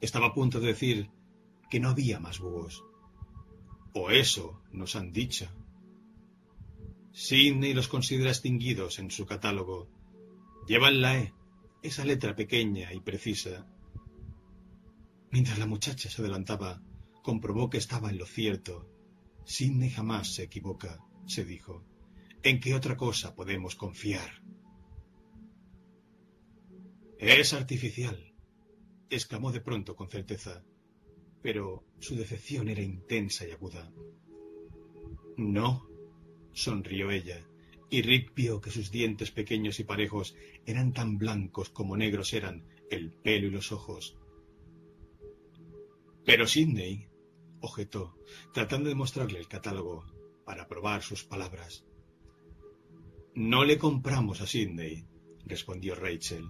Estaba 0.00 0.28
a 0.28 0.34
punto 0.34 0.60
de 0.60 0.68
decir 0.68 1.10
que 1.70 1.80
no 1.80 1.88
había 1.88 2.20
más 2.20 2.38
búhos, 2.38 2.84
O 3.94 4.10
eso 4.10 4.62
nos 4.70 4.94
han 4.94 5.12
dicho. 5.12 5.48
Sidney 7.10 7.74
los 7.74 7.88
considera 7.88 8.30
extinguidos 8.30 9.00
en 9.00 9.10
su 9.10 9.26
catálogo. 9.26 9.88
Llevan 10.68 11.00
la 11.00 11.18
E, 11.18 11.34
esa 11.82 12.04
letra 12.04 12.36
pequeña 12.36 12.92
y 12.92 13.00
precisa. 13.00 13.66
Mientras 15.30 15.58
la 15.58 15.66
muchacha 15.66 16.08
se 16.08 16.22
adelantaba, 16.22 16.82
comprobó 17.22 17.68
que 17.68 17.78
estaba 17.78 18.10
en 18.10 18.18
lo 18.18 18.26
cierto. 18.26 18.88
Sidney 19.44 19.90
jamás 19.90 20.34
se 20.34 20.44
equivoca, 20.44 20.98
se 21.26 21.44
dijo. 21.44 21.84
¿En 22.42 22.60
qué 22.60 22.74
otra 22.74 22.96
cosa 22.96 23.34
podemos 23.34 23.74
confiar? 23.74 24.42
Es 27.18 27.52
artificial, 27.52 28.32
exclamó 29.10 29.50
de 29.50 29.60
pronto 29.60 29.96
con 29.96 30.08
certeza, 30.08 30.62
pero 31.42 31.84
su 31.98 32.14
decepción 32.14 32.68
era 32.68 32.80
intensa 32.80 33.46
y 33.46 33.50
aguda. 33.50 33.92
No, 35.36 35.88
sonrió 36.52 37.10
ella, 37.10 37.44
y 37.90 38.02
Rick 38.02 38.34
vio 38.34 38.60
que 38.60 38.70
sus 38.70 38.90
dientes 38.90 39.30
pequeños 39.30 39.80
y 39.80 39.84
parejos 39.84 40.36
eran 40.64 40.92
tan 40.92 41.18
blancos 41.18 41.70
como 41.70 41.96
negros 41.96 42.32
eran 42.32 42.64
el 42.90 43.10
pelo 43.10 43.48
y 43.48 43.50
los 43.50 43.72
ojos. 43.72 44.16
Pero 46.28 46.46
Sidney, 46.46 47.08
objetó, 47.62 48.14
tratando 48.52 48.90
de 48.90 48.94
mostrarle 48.94 49.38
el 49.38 49.48
catálogo 49.48 50.04
para 50.44 50.68
probar 50.68 51.00
sus 51.02 51.24
palabras. 51.24 51.86
No 53.34 53.64
le 53.64 53.78
compramos 53.78 54.42
a 54.42 54.46
Sidney, 54.46 55.06
respondió 55.46 55.94
Rachel, 55.94 56.44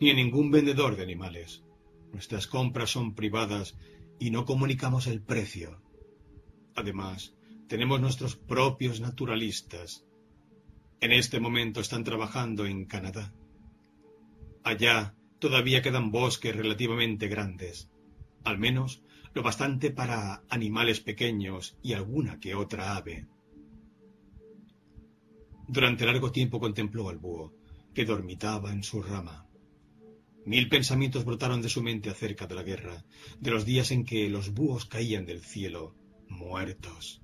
ni 0.00 0.10
a 0.10 0.14
ningún 0.14 0.52
vendedor 0.52 0.94
de 0.94 1.02
animales. 1.02 1.64
Nuestras 2.12 2.46
compras 2.46 2.90
son 2.90 3.16
privadas 3.16 3.76
y 4.20 4.30
no 4.30 4.44
comunicamos 4.44 5.08
el 5.08 5.20
precio. 5.20 5.82
Además, 6.76 7.34
tenemos 7.66 8.00
nuestros 8.00 8.36
propios 8.36 9.00
naturalistas. 9.00 10.06
En 11.00 11.10
este 11.10 11.40
momento 11.40 11.80
están 11.80 12.04
trabajando 12.04 12.66
en 12.66 12.84
Canadá. 12.84 13.34
Allá 14.62 15.16
todavía 15.40 15.82
quedan 15.82 16.12
bosques 16.12 16.54
relativamente 16.54 17.26
grandes, 17.26 17.90
al 18.44 18.58
menos 18.58 19.02
lo 19.38 19.44
bastante 19.44 19.92
para 19.92 20.42
animales 20.48 20.98
pequeños 20.98 21.78
y 21.80 21.92
alguna 21.92 22.40
que 22.40 22.56
otra 22.56 22.96
ave. 22.96 23.28
Durante 25.68 26.04
largo 26.04 26.32
tiempo 26.32 26.58
contempló 26.58 27.08
al 27.08 27.18
búho, 27.18 27.54
que 27.94 28.04
dormitaba 28.04 28.72
en 28.72 28.82
su 28.82 29.00
rama. 29.00 29.46
Mil 30.44 30.68
pensamientos 30.68 31.24
brotaron 31.24 31.62
de 31.62 31.68
su 31.68 31.84
mente 31.84 32.10
acerca 32.10 32.48
de 32.48 32.56
la 32.56 32.64
guerra, 32.64 33.04
de 33.38 33.52
los 33.52 33.64
días 33.64 33.92
en 33.92 34.04
que 34.04 34.28
los 34.28 34.52
búhos 34.54 34.86
caían 34.86 35.24
del 35.24 35.44
cielo, 35.44 35.94
muertos. 36.28 37.22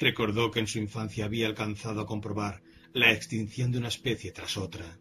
Recordó 0.00 0.50
que 0.50 0.58
en 0.58 0.66
su 0.66 0.80
infancia 0.80 1.26
había 1.26 1.46
alcanzado 1.46 2.00
a 2.00 2.06
comprobar 2.06 2.64
la 2.92 3.12
extinción 3.12 3.70
de 3.70 3.78
una 3.78 3.86
especie 3.86 4.32
tras 4.32 4.56
otra. 4.56 4.98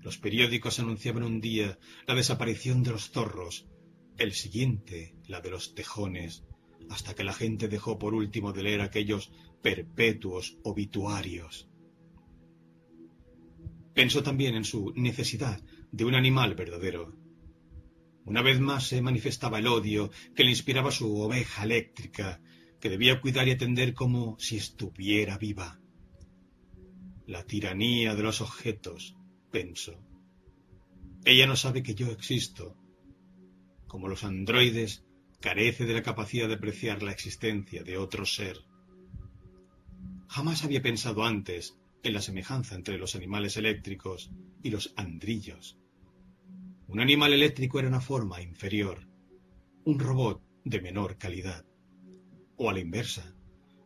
Los 0.00 0.16
periódicos 0.16 0.80
anunciaban 0.80 1.22
un 1.22 1.42
día 1.42 1.78
la 2.06 2.14
desaparición 2.14 2.82
de 2.82 2.92
los 2.92 3.10
zorros, 3.10 3.66
el 4.18 4.32
siguiente 4.32 5.16
la 5.26 5.40
de 5.40 5.50
los 5.50 5.74
tejones, 5.74 6.44
hasta 6.90 7.14
que 7.14 7.24
la 7.24 7.32
gente 7.32 7.68
dejó 7.68 7.98
por 7.98 8.14
último 8.14 8.52
de 8.52 8.62
leer 8.62 8.80
aquellos 8.80 9.32
perpetuos 9.62 10.58
obituarios. 10.62 11.68
Pensó 13.94 14.22
también 14.22 14.54
en 14.54 14.64
su 14.64 14.92
necesidad 14.94 15.60
de 15.90 16.04
un 16.04 16.14
animal 16.14 16.54
verdadero. 16.54 17.16
Una 18.24 18.42
vez 18.42 18.60
más 18.60 18.88
se 18.88 19.00
manifestaba 19.00 19.58
el 19.58 19.66
odio 19.66 20.10
que 20.34 20.44
le 20.44 20.50
inspiraba 20.50 20.90
su 20.90 21.16
oveja 21.18 21.64
eléctrica, 21.64 22.40
que 22.80 22.90
debía 22.90 23.20
cuidar 23.20 23.48
y 23.48 23.52
atender 23.52 23.94
como 23.94 24.38
si 24.38 24.56
estuviera 24.56 25.38
viva. 25.38 25.80
La 27.26 27.44
tiranía 27.44 28.14
de 28.14 28.22
los 28.22 28.40
objetos, 28.40 29.16
pensó. 29.50 29.98
Ella 31.24 31.46
no 31.46 31.56
sabe 31.56 31.82
que 31.82 31.94
yo 31.94 32.10
existo. 32.12 32.76
Como 33.96 34.08
los 34.08 34.24
androides, 34.24 35.06
carece 35.40 35.86
de 35.86 35.94
la 35.94 36.02
capacidad 36.02 36.48
de 36.48 36.56
apreciar 36.56 37.02
la 37.02 37.12
existencia 37.12 37.82
de 37.82 37.96
otro 37.96 38.26
ser. 38.26 38.58
Jamás 40.28 40.64
había 40.64 40.82
pensado 40.82 41.24
antes 41.24 41.78
en 42.02 42.12
la 42.12 42.20
semejanza 42.20 42.74
entre 42.74 42.98
los 42.98 43.14
animales 43.14 43.56
eléctricos 43.56 44.30
y 44.62 44.68
los 44.68 44.92
andrillos. 44.96 45.78
Un 46.88 47.00
animal 47.00 47.32
eléctrico 47.32 47.78
era 47.78 47.88
una 47.88 48.02
forma 48.02 48.42
inferior, 48.42 49.08
un 49.86 49.98
robot 49.98 50.42
de 50.62 50.82
menor 50.82 51.16
calidad. 51.16 51.64
O 52.58 52.68
a 52.68 52.74
la 52.74 52.80
inversa, 52.80 53.34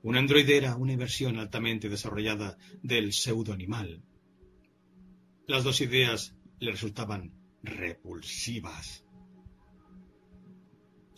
un 0.03 0.17
androide 0.17 0.57
era 0.57 0.75
una 0.75 0.97
versión 0.97 1.39
altamente 1.39 1.89
desarrollada 1.89 2.59
del 2.83 3.13
pseudoanimal. 3.13 4.03
Las 5.47 5.63
dos 5.63 5.81
ideas 5.81 6.35
le 6.59 6.73
resultaban 6.73 7.33
repulsivas. 7.63 9.05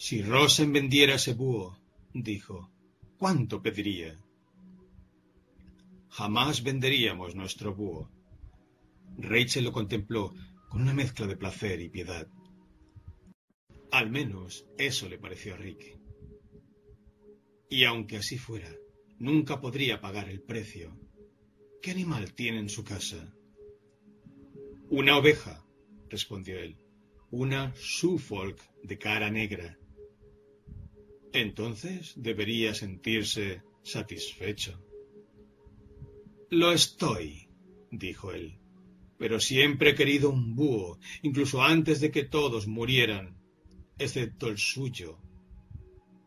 Si 0.05 0.20
Rosen 0.20 0.73
vendiera 0.73 1.15
ese 1.15 1.33
búho, 1.33 1.79
dijo, 2.12 2.73
¿cuánto 3.19 3.62
pediría? 3.62 4.20
Jamás 6.09 6.65
venderíamos 6.65 7.37
nuestro 7.37 7.73
búho. 7.73 8.11
Rachel 9.16 9.62
lo 9.62 9.70
contempló 9.70 10.35
con 10.69 10.83
una 10.83 10.93
mezcla 10.93 11.29
de 11.29 11.37
placer 11.37 11.81
y 11.81 11.89
piedad. 11.89 12.27
Al 13.93 14.11
menos 14.11 14.66
eso 14.77 15.09
le 15.09 15.19
pareció 15.19 15.55
a 15.55 15.59
Rick. 15.59 15.97
Y 17.70 17.85
aunque 17.85 18.16
así 18.16 18.39
fuera, 18.39 18.74
nunca 19.20 19.61
podría 19.61 20.01
pagar 20.01 20.29
el 20.29 20.43
precio. 20.43 20.99
¿Qué 21.81 21.93
animal 21.93 22.35
tiene 22.35 22.59
en 22.59 22.70
su 22.70 22.83
casa? 22.83 23.33
Una 24.91 25.16
oveja, 25.16 25.65
respondió 26.09 26.59
él. 26.59 26.77
Una 27.31 27.73
Suffolk 27.77 28.59
de 28.83 28.99
cara 28.99 29.31
negra. 29.31 29.79
Entonces 31.33 32.13
debería 32.17 32.75
sentirse 32.75 33.63
satisfecho. 33.83 34.79
Lo 36.51 36.73
estoy, 36.73 37.49
dijo 37.91 38.33
él, 38.33 38.59
pero 39.17 39.41
siempre 39.41 39.91
he 39.91 39.95
querido 39.95 40.31
un 40.31 40.55
búho, 40.55 40.99
incluso 41.23 41.63
antes 41.63 42.01
de 42.01 42.11
que 42.11 42.25
todos 42.25 42.67
murieran, 42.67 43.39
excepto 43.99 44.49
el 44.49 44.59
suyo. 44.59 45.19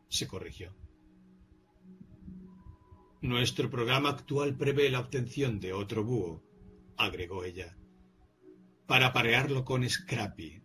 Se 0.09 0.27
corrigió. 0.27 0.75
Nuestro 3.21 3.69
programa 3.69 4.09
actual 4.09 4.55
prevé 4.55 4.89
la 4.89 4.99
obtención 4.99 5.59
de 5.59 5.73
otro 5.73 6.03
búho, 6.03 6.43
agregó 6.97 7.43
ella, 7.43 7.77
para 8.87 9.13
parearlo 9.13 9.65
con 9.65 9.87
Scrappy. 9.87 10.64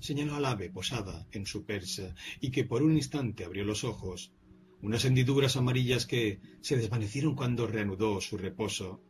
Señaló 0.00 0.36
al 0.36 0.44
ave 0.44 0.70
posada 0.70 1.26
en 1.32 1.46
su 1.46 1.64
persa 1.64 2.14
y 2.40 2.50
que 2.50 2.64
por 2.64 2.82
un 2.82 2.96
instante 2.96 3.44
abrió 3.44 3.64
los 3.64 3.84
ojos 3.84 4.32
unas 4.80 5.04
hendiduras 5.04 5.56
amarillas 5.56 6.06
que 6.06 6.40
se 6.60 6.76
desvanecieron 6.76 7.34
cuando 7.34 7.66
reanudó 7.66 8.20
su 8.20 8.36
reposo. 8.36 9.02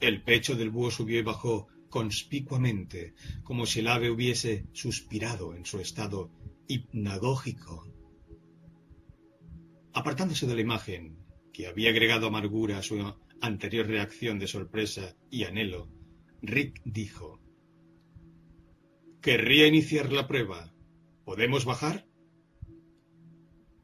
El 0.00 0.22
pecho 0.22 0.54
del 0.54 0.70
búho 0.70 0.90
subió 0.90 1.18
y 1.18 1.22
bajó 1.22 1.68
conspicuamente, 1.88 3.14
como 3.42 3.64
si 3.64 3.80
el 3.80 3.88
ave 3.88 4.10
hubiese 4.10 4.66
suspirado 4.72 5.54
en 5.54 5.64
su 5.64 5.80
estado 5.80 6.30
hipnagógico. 6.68 7.86
Apartándose 9.94 10.46
de 10.46 10.54
la 10.54 10.60
imagen, 10.60 11.16
que 11.52 11.66
había 11.66 11.88
agregado 11.88 12.26
amargura 12.26 12.78
a 12.78 12.82
su 12.82 13.14
anterior 13.40 13.86
reacción 13.86 14.38
de 14.38 14.46
sorpresa 14.46 15.16
y 15.30 15.44
anhelo, 15.44 15.88
Rick 16.42 16.82
dijo 16.84 17.40
Querría 19.26 19.66
iniciar 19.66 20.12
la 20.12 20.28
prueba. 20.28 20.72
¿Podemos 21.24 21.64
bajar? 21.64 22.06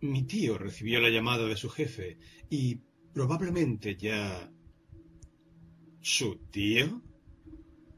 Mi 0.00 0.22
tío 0.22 0.56
recibió 0.56 1.00
la 1.00 1.10
llamada 1.10 1.48
de 1.48 1.56
su 1.56 1.68
jefe 1.68 2.16
y 2.48 2.76
probablemente 3.12 3.96
ya... 3.96 4.52
¿Su 6.00 6.36
tío? 6.52 7.02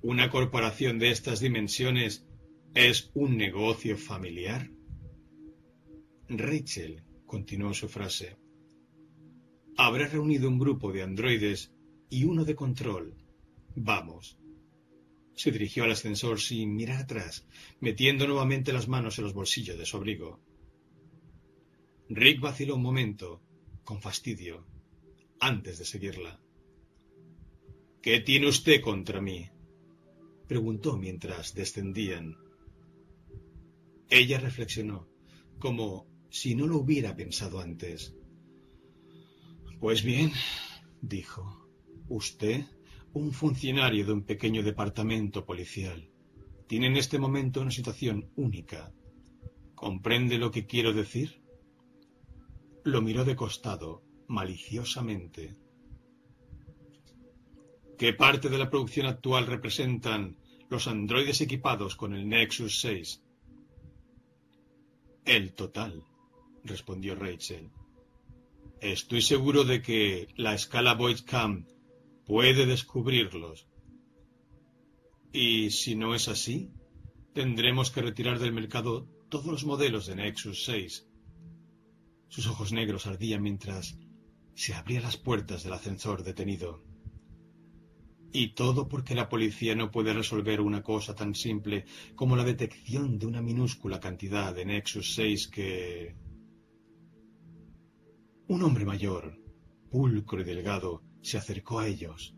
¿Una 0.00 0.30
corporación 0.30 0.98
de 0.98 1.10
estas 1.10 1.40
dimensiones 1.40 2.26
es 2.72 3.10
un 3.12 3.36
negocio 3.36 3.98
familiar? 3.98 4.70
Rachel 6.30 7.02
continuó 7.26 7.74
su 7.74 7.90
frase. 7.90 8.38
Habrá 9.76 10.08
reunido 10.08 10.48
un 10.48 10.58
grupo 10.58 10.92
de 10.92 11.02
androides 11.02 11.74
y 12.08 12.24
uno 12.24 12.46
de 12.46 12.54
control. 12.54 13.14
Vamos. 13.76 14.38
Se 15.34 15.50
dirigió 15.50 15.84
al 15.84 15.92
ascensor 15.92 16.40
sin 16.40 16.74
mirar 16.74 17.02
atrás, 17.02 17.46
metiendo 17.80 18.26
nuevamente 18.26 18.72
las 18.72 18.88
manos 18.88 19.18
en 19.18 19.24
los 19.24 19.34
bolsillos 19.34 19.76
de 19.76 19.86
su 19.86 19.96
abrigo. 19.96 20.40
Rick 22.08 22.40
vaciló 22.40 22.76
un 22.76 22.82
momento, 22.82 23.42
con 23.82 24.00
fastidio, 24.00 24.66
antes 25.40 25.78
de 25.78 25.84
seguirla. 25.84 26.40
¿Qué 28.00 28.20
tiene 28.20 28.48
usted 28.48 28.80
contra 28.80 29.20
mí? 29.20 29.50
preguntó 30.46 30.96
mientras 30.96 31.54
descendían. 31.54 32.36
Ella 34.10 34.38
reflexionó, 34.38 35.08
como 35.58 36.06
si 36.28 36.54
no 36.54 36.66
lo 36.66 36.78
hubiera 36.78 37.16
pensado 37.16 37.60
antes. 37.60 38.14
Pues 39.80 40.02
bien, 40.02 40.32
dijo, 41.00 41.68
usted, 42.08 42.64
un 43.14 43.32
funcionario 43.32 44.04
de 44.04 44.12
un 44.12 44.22
pequeño 44.22 44.62
departamento 44.64 45.44
policial, 45.44 46.10
tiene 46.66 46.88
en 46.88 46.96
este 46.96 47.16
momento 47.18 47.60
una 47.60 47.70
situación 47.70 48.28
única. 48.34 48.92
¿Comprende 49.76 50.36
lo 50.36 50.50
que 50.50 50.66
quiero 50.66 50.92
decir? 50.92 51.40
Lo 52.82 53.02
miró 53.02 53.24
de 53.24 53.36
costado, 53.36 54.02
maliciosamente. 54.26 55.54
¿Qué 57.96 58.12
parte 58.14 58.48
de 58.48 58.58
la 58.58 58.68
producción 58.68 59.06
actual 59.06 59.46
representan 59.46 60.36
los 60.68 60.88
androides 60.88 61.40
equipados 61.40 61.94
con 61.94 62.14
el 62.14 62.28
Nexus 62.28 62.80
6? 62.80 63.22
El 65.24 65.54
total, 65.54 66.02
respondió 66.64 67.14
Rachel. 67.14 67.70
Estoy 68.80 69.22
seguro 69.22 69.62
de 69.62 69.80
que 69.80 70.28
la 70.36 70.54
escala 70.54 70.98
Camp 71.24 71.68
puede 72.26 72.66
descubrirlos. 72.66 73.66
Y 75.32 75.70
si 75.70 75.94
no 75.96 76.14
es 76.14 76.28
así, 76.28 76.70
tendremos 77.32 77.90
que 77.90 78.02
retirar 78.02 78.38
del 78.38 78.52
mercado 78.52 79.08
todos 79.28 79.46
los 79.46 79.64
modelos 79.64 80.06
de 80.06 80.16
Nexus 80.16 80.64
6. 80.64 81.08
Sus 82.28 82.46
ojos 82.46 82.72
negros 82.72 83.06
ardían 83.06 83.42
mientras 83.42 83.98
se 84.54 84.74
abrían 84.74 85.02
las 85.02 85.16
puertas 85.16 85.64
del 85.64 85.72
ascensor 85.72 86.22
detenido. 86.22 86.82
Y 88.32 88.54
todo 88.54 88.88
porque 88.88 89.14
la 89.14 89.28
policía 89.28 89.74
no 89.74 89.90
puede 89.90 90.12
resolver 90.12 90.60
una 90.60 90.82
cosa 90.82 91.14
tan 91.14 91.34
simple 91.34 91.84
como 92.16 92.36
la 92.36 92.44
detección 92.44 93.18
de 93.18 93.26
una 93.26 93.42
minúscula 93.42 94.00
cantidad 94.00 94.54
de 94.54 94.64
Nexus 94.64 95.14
6 95.14 95.48
que... 95.48 96.16
Un 98.46 98.62
hombre 98.62 98.84
mayor, 98.84 99.38
pulcro 99.90 100.40
y 100.40 100.44
delgado, 100.44 101.02
se 101.24 101.38
acercó 101.38 101.80
a 101.80 101.86
ellos. 101.86 102.34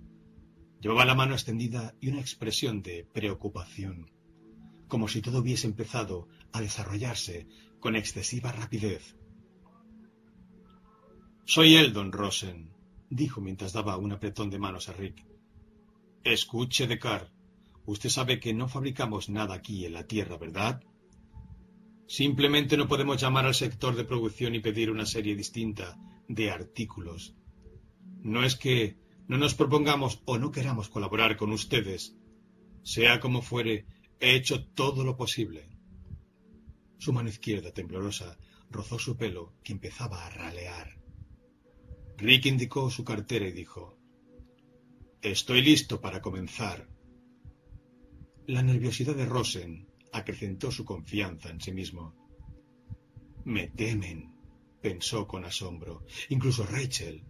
Llevaba 0.80 1.04
la 1.04 1.16
mano 1.16 1.34
extendida 1.34 1.96
y 2.00 2.08
una 2.08 2.20
expresión 2.20 2.82
de 2.82 3.04
preocupación, 3.12 4.12
como 4.86 5.08
si 5.08 5.20
todo 5.20 5.40
hubiese 5.40 5.66
empezado 5.66 6.28
a 6.52 6.60
desarrollarse 6.60 7.48
con 7.80 7.96
excesiva 7.96 8.52
rapidez. 8.52 9.16
Soy 11.44 11.74
Eldon 11.74 12.12
Rosen, 12.12 12.70
dijo 13.10 13.40
mientras 13.40 13.72
daba 13.72 13.96
un 13.96 14.12
apretón 14.12 14.50
de 14.50 14.60
manos 14.60 14.88
a 14.88 14.92
Rick. 14.92 15.26
Escuche, 16.22 16.86
Decar. 16.86 17.32
Usted 17.86 18.08
sabe 18.08 18.38
que 18.38 18.54
no 18.54 18.68
fabricamos 18.68 19.28
nada 19.28 19.54
aquí 19.54 19.84
en 19.84 19.94
la 19.94 20.06
Tierra, 20.06 20.38
¿verdad? 20.38 20.82
Simplemente 22.06 22.76
no 22.76 22.86
podemos 22.86 23.20
llamar 23.20 23.46
al 23.46 23.54
sector 23.54 23.96
de 23.96 24.04
producción 24.04 24.54
y 24.54 24.60
pedir 24.60 24.92
una 24.92 25.06
serie 25.06 25.34
distinta 25.34 25.98
de 26.28 26.52
artículos. 26.52 27.34
No 28.26 28.42
es 28.42 28.56
que 28.56 28.98
no 29.28 29.38
nos 29.38 29.54
propongamos 29.54 30.20
o 30.24 30.36
no 30.36 30.50
queramos 30.50 30.88
colaborar 30.88 31.36
con 31.36 31.52
ustedes. 31.52 32.16
Sea 32.82 33.20
como 33.20 33.40
fuere, 33.40 33.86
he 34.18 34.34
hecho 34.34 34.66
todo 34.66 35.04
lo 35.04 35.16
posible. 35.16 35.68
Su 36.98 37.12
mano 37.12 37.28
izquierda, 37.28 37.70
temblorosa, 37.70 38.36
rozó 38.68 38.98
su 38.98 39.16
pelo, 39.16 39.54
que 39.62 39.74
empezaba 39.74 40.26
a 40.26 40.30
ralear. 40.30 40.98
Rick 42.16 42.46
indicó 42.46 42.90
su 42.90 43.04
cartera 43.04 43.46
y 43.46 43.52
dijo, 43.52 43.96
Estoy 45.22 45.62
listo 45.62 46.00
para 46.00 46.20
comenzar. 46.20 46.88
La 48.48 48.62
nerviosidad 48.64 49.14
de 49.14 49.26
Rosen 49.26 49.86
acrecentó 50.12 50.72
su 50.72 50.84
confianza 50.84 51.48
en 51.50 51.60
sí 51.60 51.70
mismo. 51.70 52.12
Me 53.44 53.68
temen, 53.68 54.34
pensó 54.80 55.28
con 55.28 55.44
asombro. 55.44 56.04
Incluso 56.30 56.66
Rachel. 56.66 57.22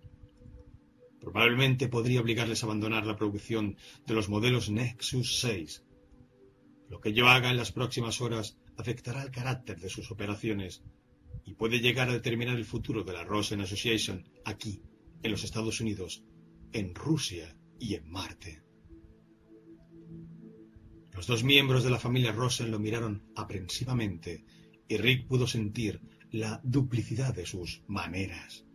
Probablemente 1.20 1.88
podría 1.88 2.20
obligarles 2.20 2.62
a 2.62 2.66
abandonar 2.66 3.06
la 3.06 3.16
producción 3.16 3.76
de 4.06 4.14
los 4.14 4.28
modelos 4.28 4.70
Nexus 4.70 5.40
6. 5.40 5.82
Lo 6.88 7.00
que 7.00 7.12
yo 7.12 7.28
haga 7.28 7.50
en 7.50 7.56
las 7.56 7.72
próximas 7.72 8.20
horas 8.20 8.58
afectará 8.76 9.22
el 9.22 9.30
carácter 9.30 9.80
de 9.80 9.88
sus 9.88 10.10
operaciones 10.10 10.82
y 11.44 11.54
puede 11.54 11.80
llegar 11.80 12.08
a 12.08 12.12
determinar 12.12 12.56
el 12.56 12.64
futuro 12.64 13.02
de 13.02 13.12
la 13.12 13.24
Rosen 13.24 13.60
Association 13.60 14.28
aquí, 14.44 14.82
en 15.22 15.30
los 15.30 15.44
Estados 15.44 15.80
Unidos, 15.80 16.22
en 16.72 16.94
Rusia 16.94 17.56
y 17.78 17.94
en 17.94 18.08
Marte. 18.08 18.62
Los 21.14 21.26
dos 21.26 21.44
miembros 21.44 21.82
de 21.82 21.90
la 21.90 21.98
familia 21.98 22.32
Rosen 22.32 22.70
lo 22.70 22.78
miraron 22.78 23.24
aprensivamente 23.34 24.44
y 24.86 24.98
Rick 24.98 25.26
pudo 25.26 25.46
sentir 25.46 26.00
la 26.30 26.60
duplicidad 26.62 27.34
de 27.34 27.46
sus 27.46 27.82
maneras. 27.86 28.65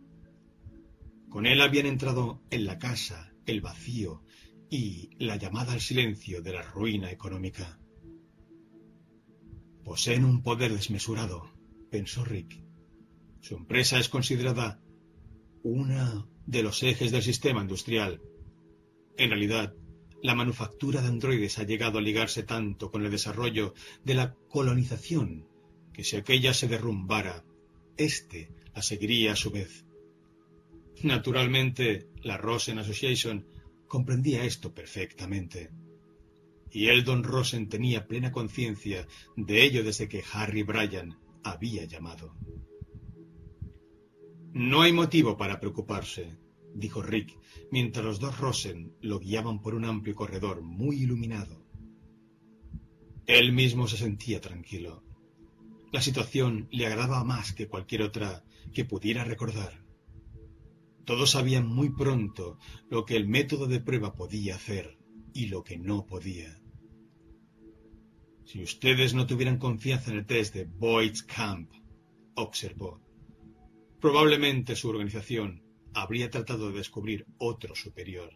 Con 1.32 1.46
él 1.46 1.62
habían 1.62 1.86
entrado 1.86 2.42
en 2.50 2.66
la 2.66 2.78
casa 2.78 3.32
el 3.46 3.62
vacío 3.62 4.22
y 4.68 5.08
la 5.18 5.36
llamada 5.36 5.72
al 5.72 5.80
silencio 5.80 6.42
de 6.42 6.52
la 6.52 6.60
ruina 6.60 7.10
económica. 7.10 7.80
Poseen 9.82 10.26
un 10.26 10.42
poder 10.42 10.74
desmesurado, 10.74 11.50
pensó 11.90 12.22
Rick. 12.22 12.62
Su 13.40 13.56
empresa 13.56 13.98
es 13.98 14.10
considerada 14.10 14.82
una 15.62 16.28
de 16.44 16.62
los 16.62 16.82
ejes 16.82 17.10
del 17.10 17.22
sistema 17.22 17.62
industrial. 17.62 18.20
En 19.16 19.30
realidad, 19.30 19.74
la 20.22 20.34
manufactura 20.34 21.00
de 21.00 21.08
androides 21.08 21.58
ha 21.58 21.64
llegado 21.64 21.96
a 21.96 22.02
ligarse 22.02 22.42
tanto 22.42 22.90
con 22.90 23.06
el 23.06 23.10
desarrollo 23.10 23.72
de 24.04 24.14
la 24.14 24.34
colonización 24.50 25.48
que 25.94 26.04
si 26.04 26.16
aquella 26.16 26.52
se 26.52 26.68
derrumbara, 26.68 27.42
éste 27.96 28.50
la 28.74 28.82
seguiría 28.82 29.32
a 29.32 29.36
su 29.36 29.50
vez. 29.50 29.86
Naturalmente, 31.02 32.10
la 32.22 32.36
Rosen 32.36 32.78
Association 32.78 33.46
comprendía 33.88 34.44
esto 34.44 34.72
perfectamente. 34.72 35.70
Y 36.70 36.86
Eldon 36.86 37.24
Rosen 37.24 37.68
tenía 37.68 38.06
plena 38.06 38.32
conciencia 38.32 39.06
de 39.36 39.64
ello 39.64 39.84
desde 39.84 40.08
que 40.08 40.22
Harry 40.32 40.62
Bryan 40.62 41.18
había 41.42 41.84
llamado. 41.84 42.34
No 44.54 44.82
hay 44.82 44.92
motivo 44.92 45.36
para 45.36 45.60
preocuparse, 45.60 46.38
dijo 46.74 47.02
Rick, 47.02 47.38
mientras 47.70 48.04
los 48.04 48.20
dos 48.20 48.38
Rosen 48.38 48.94
lo 49.00 49.18
guiaban 49.18 49.60
por 49.60 49.74
un 49.74 49.84
amplio 49.84 50.14
corredor 50.14 50.62
muy 50.62 51.02
iluminado. 51.02 51.66
Él 53.26 53.52
mismo 53.52 53.88
se 53.88 53.96
sentía 53.96 54.40
tranquilo. 54.40 55.02
La 55.92 56.00
situación 56.00 56.68
le 56.70 56.86
agradaba 56.86 57.24
más 57.24 57.52
que 57.52 57.68
cualquier 57.68 58.02
otra 58.02 58.44
que 58.72 58.84
pudiera 58.84 59.24
recordar. 59.24 59.81
Todos 61.04 61.30
sabían 61.32 61.66
muy 61.66 61.90
pronto 61.90 62.58
lo 62.88 63.04
que 63.04 63.16
el 63.16 63.26
método 63.28 63.66
de 63.66 63.80
prueba 63.80 64.14
podía 64.14 64.56
hacer 64.56 64.98
y 65.34 65.46
lo 65.46 65.64
que 65.64 65.76
no 65.78 66.06
podía. 66.06 66.60
Si 68.44 68.62
ustedes 68.62 69.14
no 69.14 69.26
tuvieran 69.26 69.58
confianza 69.58 70.10
en 70.10 70.18
el 70.18 70.26
test 70.26 70.54
de 70.54 70.64
Boyd's 70.64 71.22
Camp, 71.22 71.72
observó, 72.34 73.00
probablemente 74.00 74.76
su 74.76 74.88
organización 74.88 75.62
habría 75.94 76.30
tratado 76.30 76.70
de 76.70 76.78
descubrir 76.78 77.26
otro 77.38 77.74
superior. 77.74 78.32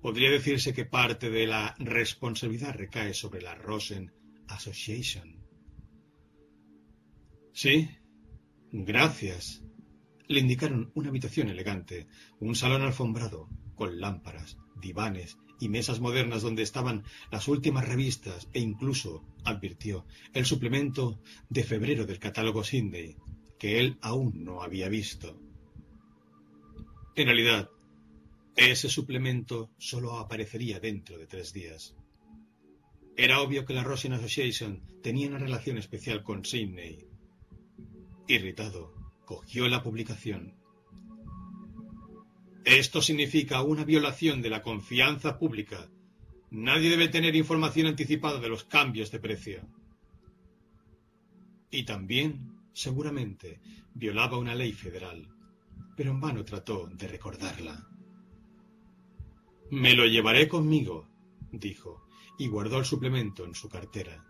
Podría 0.00 0.30
decirse 0.30 0.72
que 0.72 0.84
parte 0.84 1.30
de 1.30 1.46
la 1.46 1.74
responsabilidad 1.78 2.74
recae 2.74 3.14
sobre 3.14 3.40
la 3.40 3.54
Rosen 3.54 4.12
Association. 4.48 5.42
Sí, 7.52 7.88
gracias. 8.72 9.62
Le 10.32 10.40
indicaron 10.40 10.90
una 10.94 11.10
habitación 11.10 11.50
elegante, 11.50 12.06
un 12.40 12.54
salón 12.54 12.80
alfombrado, 12.80 13.50
con 13.74 14.00
lámparas, 14.00 14.56
divanes 14.80 15.36
y 15.60 15.68
mesas 15.68 16.00
modernas 16.00 16.40
donde 16.40 16.62
estaban 16.62 17.04
las 17.30 17.48
últimas 17.48 17.86
revistas 17.86 18.48
e 18.54 18.60
incluso, 18.60 19.26
advirtió, 19.44 20.06
el 20.32 20.46
suplemento 20.46 21.20
de 21.50 21.64
febrero 21.64 22.06
del 22.06 22.18
catálogo 22.18 22.64
Sindey, 22.64 23.14
que 23.58 23.78
él 23.78 23.98
aún 24.00 24.42
no 24.42 24.62
había 24.62 24.88
visto. 24.88 25.38
En 27.14 27.26
realidad, 27.26 27.68
ese 28.56 28.88
suplemento 28.88 29.70
solo 29.76 30.18
aparecería 30.18 30.80
dentro 30.80 31.18
de 31.18 31.26
tres 31.26 31.52
días. 31.52 31.94
Era 33.18 33.42
obvio 33.42 33.66
que 33.66 33.74
la 33.74 33.84
Rosin 33.84 34.14
Association 34.14 34.82
tenía 35.02 35.28
una 35.28 35.36
relación 35.38 35.76
especial 35.76 36.22
con 36.22 36.46
Sidney. 36.46 37.06
Irritado, 38.28 39.01
cogió 39.24 39.68
la 39.68 39.82
publicación. 39.82 40.54
Esto 42.64 43.02
significa 43.02 43.62
una 43.62 43.84
violación 43.84 44.40
de 44.40 44.50
la 44.50 44.62
confianza 44.62 45.38
pública. 45.38 45.88
Nadie 46.50 46.90
debe 46.90 47.08
tener 47.08 47.34
información 47.34 47.86
anticipada 47.86 48.38
de 48.38 48.48
los 48.48 48.64
cambios 48.64 49.10
de 49.10 49.18
precio. 49.18 49.68
Y 51.70 51.84
también, 51.84 52.58
seguramente, 52.72 53.60
violaba 53.94 54.38
una 54.38 54.54
ley 54.54 54.72
federal 54.72 55.28
pero 55.96 56.10
en 56.10 56.20
vano 56.20 56.44
trató 56.44 56.88
de 56.88 57.08
recordarla. 57.08 57.86
Me 59.70 59.94
lo 59.94 60.06
llevaré 60.06 60.48
conmigo, 60.48 61.08
dijo, 61.50 62.06
y 62.38 62.48
guardó 62.48 62.78
el 62.78 62.84
suplemento 62.84 63.44
en 63.44 63.54
su 63.54 63.68
cartera. 63.68 64.24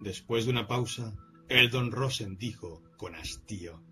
Después 0.00 0.44
de 0.44 0.50
una 0.50 0.66
pausa, 0.66 1.14
Eldon 1.48 1.90
Rosen 1.90 2.36
dijo 2.36 2.82
con 2.96 3.14
hastío. 3.14 3.82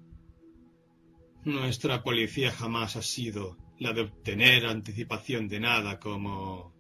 Nuestra 1.45 2.03
policía 2.03 2.53
jamás 2.53 2.97
ha 2.97 3.03
sido 3.03 3.57
la 3.79 3.93
de 3.93 4.03
obtener 4.03 4.67
anticipación 4.67 5.49
de 5.49 5.61
nada 5.61 5.99
como... 5.99 6.75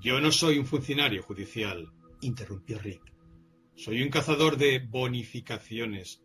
Yo 0.00 0.20
no 0.20 0.32
soy 0.32 0.58
un 0.58 0.66
funcionario 0.66 1.22
judicial, 1.22 1.92
interrumpió 2.20 2.78
Rick. 2.78 3.02
Soy 3.74 4.02
un 4.02 4.08
cazador 4.08 4.56
de 4.56 4.78
bonificaciones. 4.78 6.22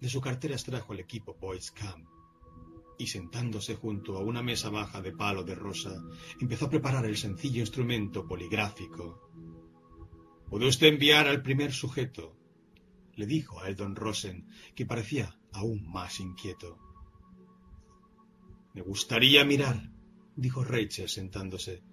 De 0.00 0.08
su 0.08 0.20
cartera 0.20 0.54
extrajo 0.54 0.94
el 0.94 1.00
equipo 1.00 1.36
Boys 1.38 1.70
Camp 1.70 2.06
y 2.98 3.06
sentándose 3.06 3.76
junto 3.76 4.16
a 4.16 4.20
una 4.20 4.42
mesa 4.42 4.70
baja 4.70 5.00
de 5.00 5.12
palo 5.12 5.42
de 5.42 5.54
rosa, 5.54 6.02
empezó 6.40 6.66
a 6.66 6.70
preparar 6.70 7.04
el 7.04 7.16
sencillo 7.16 7.60
instrumento 7.60 8.26
poligráfico. 8.26 9.30
¿Puede 10.50 10.66
usted 10.66 10.88
enviar 10.88 11.28
al 11.28 11.42
primer 11.42 11.72
sujeto? 11.72 12.36
le 13.14 13.26
dijo 13.26 13.60
a 13.60 13.68
Eldon 13.68 13.94
Rosen, 13.94 14.48
que 14.74 14.84
parecía 14.84 15.38
aún 15.52 15.88
más 15.88 16.18
inquieto. 16.18 16.76
Me 18.74 18.82
gustaría 18.82 19.44
mirar, 19.44 19.92
dijo 20.34 20.64
Rachel 20.64 21.08
sentándose. 21.08 21.84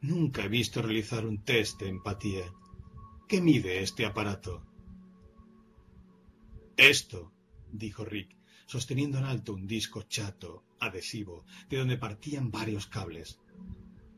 Nunca 0.00 0.44
he 0.44 0.48
visto 0.48 0.80
realizar 0.80 1.26
un 1.26 1.42
test 1.42 1.80
de 1.80 1.88
empatía. 1.88 2.44
¿Qué 3.26 3.40
mide 3.40 3.82
este 3.82 4.06
aparato? 4.06 4.64
Esto, 6.76 7.32
dijo 7.72 8.04
Rick, 8.04 8.36
sosteniendo 8.66 9.18
en 9.18 9.24
alto 9.24 9.54
un 9.54 9.66
disco 9.66 10.02
chato, 10.02 10.64
adhesivo, 10.78 11.46
de 11.68 11.78
donde 11.78 11.96
partían 11.96 12.52
varios 12.52 12.86
cables. 12.86 13.40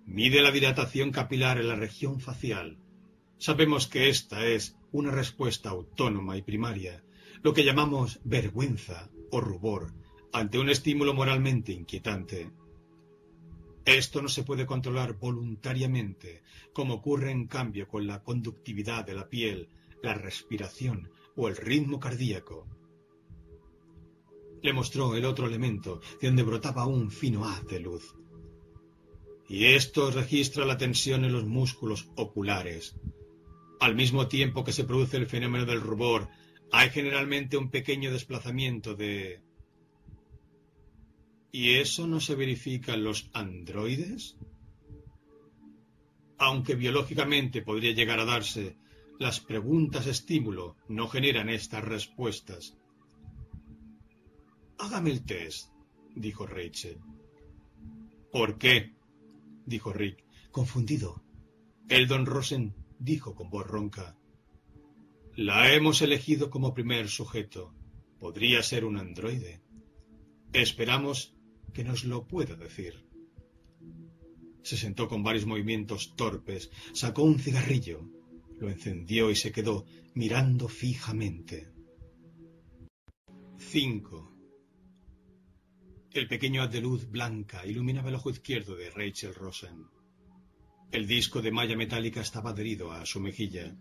Mide 0.05 0.43
la 0.43 0.51
dilatación 0.51 1.13
capilar 1.13 1.59
en 1.59 1.69
la 1.69 1.77
región 1.77 2.21
facial. 2.21 2.79
Sabemos 3.39 3.87
que 3.87 4.09
esta 4.09 4.47
es 4.47 4.77
una 4.93 5.11
respuesta 5.11 5.71
autónoma 5.71 6.37
y 6.37 6.43
primaria, 6.43 7.05
lo 7.43 7.53
que 7.53 7.65
llamamos 7.65 8.21
vergüenza 8.25 9.11
o 9.31 9.41
rubor 9.41 9.93
ante 10.33 10.59
un 10.59 10.71
estímulo 10.71 11.15
moralmente 11.15 11.73
inquietante. 11.73 12.51
Esto 13.85 14.21
no 14.21 14.29
se 14.29 14.43
puede 14.43 14.67
controlar 14.67 15.19
voluntariamente, 15.19 16.43
como 16.73 16.95
ocurre 16.95 17.31
en 17.31 17.47
cambio 17.47 17.87
con 17.89 18.07
la 18.07 18.23
conductividad 18.23 19.05
de 19.05 19.15
la 19.15 19.29
piel, 19.29 19.69
la 20.03 20.15
respiración 20.15 21.11
o 21.37 21.49
el 21.49 21.57
ritmo 21.57 22.01
cardíaco. 22.01 22.67
Le 24.63 24.73
mostró 24.73 25.15
el 25.15 25.25
otro 25.25 25.47
elemento, 25.47 26.01
de 26.21 26.27
donde 26.27 26.43
brotaba 26.43 26.87
un 26.87 27.11
fino 27.11 27.45
haz 27.45 27.65
de 27.67 27.81
luz. 27.81 28.15
Y 29.49 29.67
esto 29.67 30.11
registra 30.11 30.65
la 30.65 30.77
tensión 30.77 31.25
en 31.25 31.33
los 31.33 31.47
músculos 31.47 32.11
oculares. 32.17 32.97
Al 33.81 33.95
mismo 33.95 34.29
tiempo 34.29 34.65
que 34.65 34.73
se 34.73 34.85
produce 34.85 35.17
el 35.17 35.27
fenómeno 35.27 35.67
del 35.67 35.81
rubor, 35.81 36.29
hay 36.73 36.91
generalmente 36.91 37.57
un 37.57 37.71
pequeño 37.71 38.11
desplazamiento 38.11 38.95
de 38.95 39.41
¿Y 41.53 41.77
eso 41.77 42.07
no 42.07 42.21
se 42.21 42.35
verifica 42.35 42.93
en 42.93 43.05
los 43.05 43.31
androides? 43.33 44.37
Aunque 46.37 46.75
biológicamente 46.75 47.63
podría 47.63 47.93
llegar 47.93 48.21
a 48.21 48.27
darse, 48.27 48.77
las 49.19 49.41
preguntas 49.41 50.07
estímulo 50.07 50.77
no 50.89 51.09
generan 51.09 51.49
estas 51.49 51.83
respuestas. 51.83 52.77
Hágame 54.79 55.11
el 55.11 55.25
test, 55.25 55.71
dijo 56.15 56.47
Rachel. 56.47 56.99
¿Por 58.31 58.59
qué? 58.59 58.95
dijo 59.65 59.95
Rick, 59.95 60.25
confundido. 60.51 61.23
Eldon 61.89 62.27
Rosen 62.27 62.75
dijo 62.99 63.35
con 63.35 63.51
voz 63.51 63.67
ronca. 63.67 64.17
La 65.35 65.73
hemos 65.75 66.01
elegido 66.03 66.51
como 66.51 66.75
primer 66.75 67.09
sujeto. 67.09 67.75
Podría 68.19 68.63
ser 68.63 68.85
un 68.85 68.97
androide. 68.97 69.61
Esperamos 70.53 71.35
que 71.75 71.85
nos 71.85 72.05
lo 72.05 72.27
pueda 72.27 72.57
decir. 72.57 73.07
Se 74.63 74.77
sentó 74.77 75.09
con 75.09 75.23
varios 75.23 75.47
movimientos 75.47 76.17
torpes, 76.17 76.71
sacó 76.93 77.23
un 77.23 77.39
cigarrillo, 77.39 78.09
lo 78.59 78.71
encendió 78.71 79.31
y 79.31 79.37
se 79.37 79.53
quedó 79.53 79.85
mirando 80.15 80.69
fijamente. 80.69 81.69
5. 83.59 84.33
El 86.13 86.29
pequeño 86.29 86.63
haz 86.63 86.73
de 86.73 86.81
luz 86.81 87.11
blanca 87.11 87.67
iluminaba 87.67 88.09
el 88.09 88.15
ojo 88.15 88.31
izquierdo 88.31 88.75
de 88.75 88.89
Rachel 88.91 89.35
Rosen. 89.35 89.87
El 90.93 91.07
disco 91.07 91.43
de 91.43 91.51
malla 91.51 91.77
metálica 91.77 92.21
estaba 92.21 92.51
adherido 92.51 92.93
a 92.93 93.05
su 93.05 93.21
mejilla. 93.21 93.77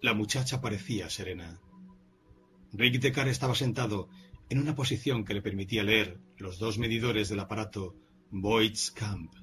La 0.00 0.14
muchacha 0.14 0.60
parecía 0.60 1.10
serena. 1.10 1.60
Rick 2.72 3.00
Decar 3.00 3.28
estaba 3.28 3.54
sentado 3.54 4.08
en 4.48 4.58
una 4.58 4.74
posición 4.74 5.24
que 5.24 5.34
le 5.34 5.42
permitía 5.42 5.82
leer 5.82 6.20
los 6.36 6.58
dos 6.58 6.78
medidores 6.78 7.28
del 7.28 7.40
aparato 7.40 7.96
Boyd's 8.30 8.90
Camp. 8.90 9.34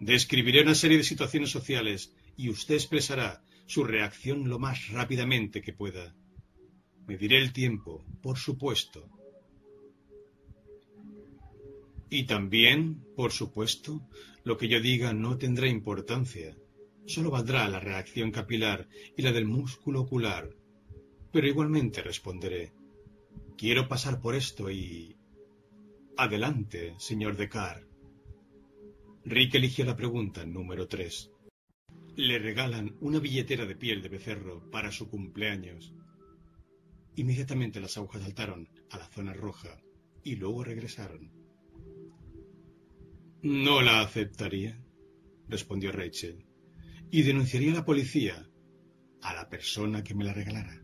Describiré 0.00 0.62
una 0.62 0.74
serie 0.74 0.98
de 0.98 1.04
situaciones 1.04 1.50
sociales 1.50 2.14
y 2.36 2.50
usted 2.50 2.74
expresará 2.74 3.42
su 3.66 3.84
reacción 3.84 4.48
lo 4.48 4.58
más 4.58 4.88
rápidamente 4.88 5.62
que 5.62 5.72
pueda. 5.72 6.14
Mediré 7.06 7.38
el 7.38 7.52
tiempo, 7.52 8.04
por 8.22 8.36
supuesto. 8.36 9.08
Y 12.08 12.24
también, 12.24 13.04
por 13.16 13.32
supuesto, 13.32 14.06
lo 14.44 14.56
que 14.56 14.68
yo 14.68 14.80
diga 14.80 15.12
no 15.12 15.38
tendrá 15.38 15.68
importancia. 15.68 16.56
Solo 17.06 17.30
valdrá 17.30 17.68
la 17.68 17.80
reacción 17.80 18.30
capilar 18.30 18.88
y 19.16 19.22
la 19.22 19.32
del 19.32 19.46
músculo 19.46 20.02
ocular 20.02 20.50
pero 21.36 21.48
igualmente 21.48 22.00
responderé. 22.00 22.72
Quiero 23.58 23.88
pasar 23.88 24.22
por 24.22 24.34
esto 24.34 24.70
y... 24.70 25.18
Adelante, 26.16 26.94
señor 26.96 27.36
Decar. 27.36 27.86
Rick 29.22 29.56
eligió 29.56 29.84
la 29.84 29.98
pregunta 29.98 30.46
número 30.46 30.88
tres. 30.88 31.30
Le 32.16 32.38
regalan 32.38 32.96
una 33.02 33.18
billetera 33.18 33.66
de 33.66 33.76
piel 33.76 34.00
de 34.00 34.08
becerro 34.08 34.70
para 34.70 34.90
su 34.90 35.10
cumpleaños. 35.10 35.92
Inmediatamente 37.16 37.82
las 37.82 37.98
agujas 37.98 38.22
saltaron 38.22 38.70
a 38.88 38.96
la 38.96 39.06
zona 39.08 39.34
roja 39.34 39.78
y 40.24 40.36
luego 40.36 40.64
regresaron. 40.64 41.30
No 43.48 43.80
la 43.80 44.00
aceptaría, 44.00 44.76
respondió 45.48 45.92
Rachel, 45.92 46.44
y 47.12 47.22
denunciaría 47.22 47.70
a 47.70 47.76
la 47.76 47.84
policía 47.84 48.50
a 49.22 49.34
la 49.34 49.48
persona 49.48 50.02
que 50.02 50.16
me 50.16 50.24
la 50.24 50.32
regalara. 50.32 50.82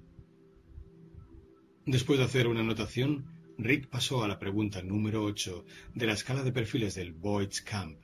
Después 1.84 2.20
de 2.20 2.24
hacer 2.24 2.46
una 2.46 2.60
anotación, 2.60 3.26
Rick 3.58 3.88
pasó 3.88 4.22
a 4.22 4.28
la 4.28 4.38
pregunta 4.38 4.80
número 4.80 5.24
8 5.24 5.64
de 5.96 6.06
la 6.06 6.12
escala 6.12 6.44
de 6.44 6.52
perfiles 6.52 6.94
del 6.94 7.12
Boyd's 7.12 7.62
Camp. 7.62 8.00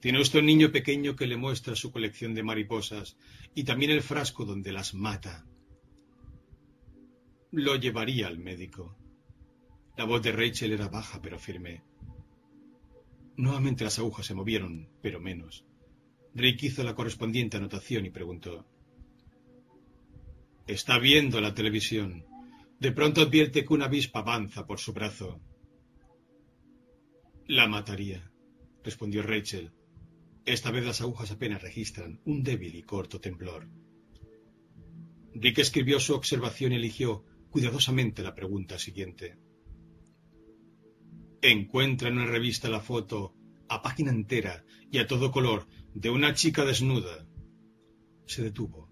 Tiene 0.00 0.20
usted 0.20 0.40
un 0.40 0.46
niño 0.46 0.70
pequeño 0.70 1.16
que 1.16 1.26
le 1.26 1.38
muestra 1.38 1.74
su 1.74 1.90
colección 1.90 2.34
de 2.34 2.42
mariposas 2.42 3.16
y 3.54 3.64
también 3.64 3.90
el 3.90 4.02
frasco 4.02 4.44
donde 4.44 4.70
las 4.70 4.92
mata. 4.92 5.46
Lo 7.52 7.76
llevaría 7.76 8.26
al 8.26 8.38
médico. 8.38 8.98
La 9.96 10.04
voz 10.04 10.22
de 10.22 10.32
Rachel 10.32 10.72
era 10.72 10.88
baja 10.88 11.22
pero 11.22 11.38
firme. 11.38 11.93
Nuevamente 13.36 13.84
las 13.84 13.98
agujas 13.98 14.26
se 14.26 14.34
movieron, 14.34 14.88
pero 15.02 15.20
menos. 15.20 15.64
Rick 16.34 16.64
hizo 16.64 16.84
la 16.84 16.94
correspondiente 16.94 17.56
anotación 17.56 18.06
y 18.06 18.10
preguntó 18.10 18.66
Está 20.66 20.98
viendo 20.98 21.40
la 21.40 21.54
televisión. 21.54 22.24
De 22.80 22.90
pronto 22.90 23.20
advierte 23.20 23.64
que 23.64 23.74
una 23.74 23.84
avispa 23.84 24.20
avanza 24.20 24.66
por 24.66 24.78
su 24.78 24.92
brazo. 24.92 25.40
La 27.46 27.68
mataría, 27.68 28.30
respondió 28.82 29.22
Rachel. 29.22 29.72
Esta 30.46 30.70
vez 30.70 30.84
las 30.84 31.00
agujas 31.00 31.30
apenas 31.30 31.62
registran 31.62 32.20
un 32.24 32.42
débil 32.42 32.74
y 32.74 32.82
corto 32.82 33.20
temblor. 33.20 33.68
Rick 35.34 35.58
escribió 35.58 36.00
su 36.00 36.14
observación 36.14 36.72
y 36.72 36.76
eligió 36.76 37.24
cuidadosamente 37.50 38.22
la 38.22 38.34
pregunta 38.34 38.78
siguiente. 38.78 39.36
Encuentra 41.46 42.08
en 42.08 42.16
una 42.16 42.24
revista 42.24 42.70
la 42.70 42.80
foto, 42.80 43.34
a 43.68 43.82
página 43.82 44.10
entera 44.10 44.64
y 44.90 44.96
a 44.96 45.06
todo 45.06 45.30
color, 45.30 45.66
de 45.92 46.08
una 46.08 46.32
chica 46.32 46.64
desnuda. 46.64 47.28
Se 48.24 48.42
detuvo. 48.42 48.90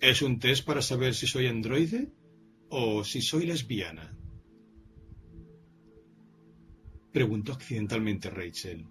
¿Es 0.00 0.22
un 0.22 0.38
test 0.38 0.64
para 0.64 0.80
saber 0.80 1.14
si 1.14 1.26
soy 1.26 1.48
androide 1.48 2.14
o 2.70 3.04
si 3.04 3.20
soy 3.20 3.44
lesbiana? 3.44 4.16
Preguntó 7.12 7.52
accidentalmente 7.52 8.30
Rachel. 8.30 8.88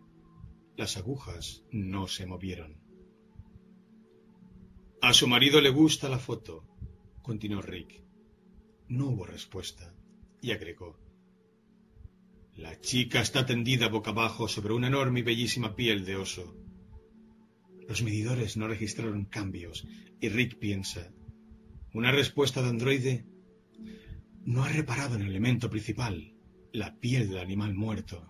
Las 0.78 0.96
agujas 0.96 1.64
no 1.72 2.08
se 2.08 2.28
movieron. 2.28 2.80
A 5.02 5.12
su 5.16 5.28
marido 5.28 5.60
le 5.60 5.72
gusta 5.72 6.08
la 6.08 6.20
foto, 6.20 6.68
continuó 7.24 7.64
Rick. 7.64 8.04
No 8.90 9.08
hubo 9.08 9.26
respuesta 9.26 9.96
y 10.40 10.52
agregó. 10.52 11.09
La 12.60 12.78
chica 12.82 13.22
está 13.22 13.46
tendida 13.46 13.88
boca 13.88 14.12
abajo 14.12 14.50
sobre 14.50 14.74
una 14.74 14.88
enorme 14.88 15.22
y 15.22 15.24
bellísima 15.24 15.78
piel 15.78 16.04
de 16.04 16.18
oso. 16.18 16.58
Los 17.88 18.04
medidores 18.04 18.58
no 18.58 18.68
registraron 18.68 19.24
cambios 19.24 19.88
y 20.20 20.28
Rick 20.28 20.60
piensa, 20.60 21.10
una 21.94 22.12
respuesta 22.12 22.62
de 22.62 22.68
androide 22.68 23.26
no 24.44 24.66
ha 24.66 24.68
reparado 24.68 25.16
en 25.16 25.22
el 25.22 25.30
elemento 25.30 25.70
principal, 25.70 26.36
la 26.74 27.00
piel 27.00 27.30
del 27.30 27.38
animal 27.38 27.76
muerto. 27.76 28.28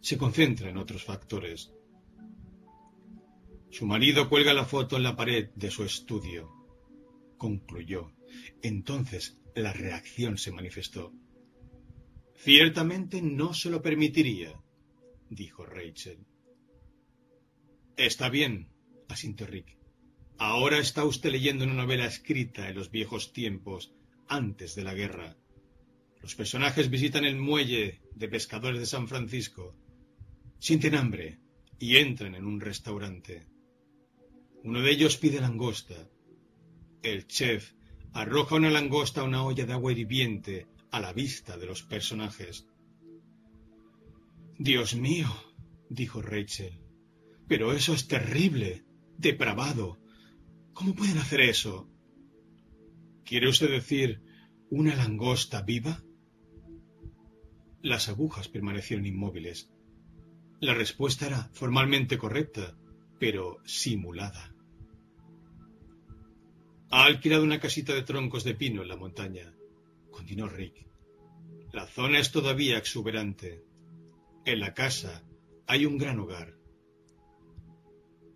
Se 0.00 0.18
concentra 0.18 0.68
en 0.68 0.76
otros 0.76 1.04
factores. 1.04 1.72
Su 3.70 3.86
marido 3.86 4.28
cuelga 4.28 4.52
la 4.54 4.64
foto 4.64 4.96
en 4.96 5.04
la 5.04 5.14
pared 5.14 5.50
de 5.54 5.70
su 5.70 5.84
estudio. 5.84 6.50
Concluyó. 7.36 8.12
Entonces 8.60 9.38
la 9.54 9.72
reacción 9.72 10.36
se 10.36 10.50
manifestó. 10.50 11.12
Ciertamente 12.40 13.20
no 13.20 13.52
se 13.52 13.68
lo 13.68 13.82
permitiría, 13.82 14.62
dijo 15.28 15.66
Rachel. 15.66 16.18
Está 17.96 18.28
bien, 18.28 18.68
asintió 19.08 19.44
Rick. 19.44 19.76
Ahora 20.38 20.78
está 20.78 21.04
usted 21.04 21.32
leyendo 21.32 21.64
una 21.64 21.74
novela 21.74 22.06
escrita 22.06 22.68
en 22.68 22.76
los 22.76 22.92
viejos 22.92 23.32
tiempos, 23.32 23.92
antes 24.28 24.76
de 24.76 24.84
la 24.84 24.94
guerra. 24.94 25.36
Los 26.22 26.36
personajes 26.36 26.90
visitan 26.90 27.24
el 27.24 27.34
muelle 27.36 28.02
de 28.14 28.28
pescadores 28.28 28.78
de 28.78 28.86
San 28.86 29.08
Francisco, 29.08 29.74
sienten 30.60 30.94
hambre 30.94 31.40
y 31.80 31.96
entran 31.96 32.36
en 32.36 32.44
un 32.44 32.60
restaurante. 32.60 33.48
Uno 34.62 34.80
de 34.80 34.92
ellos 34.92 35.16
pide 35.16 35.40
langosta. 35.40 36.08
El 37.02 37.26
chef 37.26 37.72
arroja 38.12 38.54
una 38.54 38.70
langosta 38.70 39.22
a 39.22 39.24
una 39.24 39.42
olla 39.42 39.66
de 39.66 39.72
agua 39.72 39.90
hirviente 39.90 40.68
a 40.90 41.00
la 41.00 41.12
vista 41.12 41.56
de 41.56 41.66
los 41.66 41.82
personajes. 41.82 42.66
Dios 44.58 44.94
mío, 44.96 45.28
dijo 45.88 46.22
Rachel, 46.22 46.80
pero 47.46 47.72
eso 47.72 47.94
es 47.94 48.08
terrible, 48.08 48.84
depravado. 49.16 49.98
¿Cómo 50.72 50.94
pueden 50.94 51.18
hacer 51.18 51.40
eso? 51.40 51.88
¿Quiere 53.24 53.48
usted 53.48 53.70
decir 53.70 54.22
una 54.70 54.94
langosta 54.94 55.62
viva? 55.62 56.02
Las 57.82 58.08
agujas 58.08 58.48
permanecieron 58.48 59.06
inmóviles. 59.06 59.70
La 60.60 60.74
respuesta 60.74 61.26
era 61.26 61.50
formalmente 61.52 62.18
correcta, 62.18 62.76
pero 63.20 63.58
simulada. 63.64 64.54
Ha 66.90 67.04
alquilado 67.04 67.44
una 67.44 67.60
casita 67.60 67.94
de 67.94 68.02
troncos 68.02 68.44
de 68.44 68.54
pino 68.54 68.82
en 68.82 68.88
la 68.88 68.96
montaña 68.96 69.54
continuó 70.18 70.48
Rick. 70.48 70.84
La 71.72 71.86
zona 71.86 72.18
es 72.18 72.32
todavía 72.32 72.76
exuberante. 72.76 73.62
En 74.44 74.58
la 74.58 74.74
casa 74.74 75.24
hay 75.68 75.86
un 75.86 75.96
gran 75.96 76.18
hogar. 76.18 76.54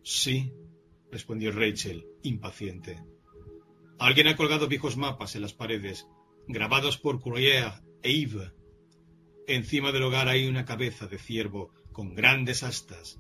Sí, 0.05 0.53
respondió 1.11 1.51
Rachel, 1.51 2.07
impaciente. 2.23 3.03
Alguien 3.99 4.29
ha 4.29 4.37
colgado 4.37 4.69
viejos 4.69 4.97
mapas 4.97 5.35
en 5.35 5.43
las 5.43 5.55
paredes, 5.55 6.07
grabados 6.47 6.99
por 6.99 7.21
Courier 7.21 7.73
e 8.03 8.13
Yves. 8.13 8.53
Encima 9.49 9.91
del 9.91 10.05
hogar 10.05 10.29
hay 10.29 10.47
una 10.47 10.65
cabeza 10.65 11.09
de 11.09 11.19
ciervo 11.19 11.73
con 11.91 12.15
grandes 12.15 12.63
astas. 12.63 13.19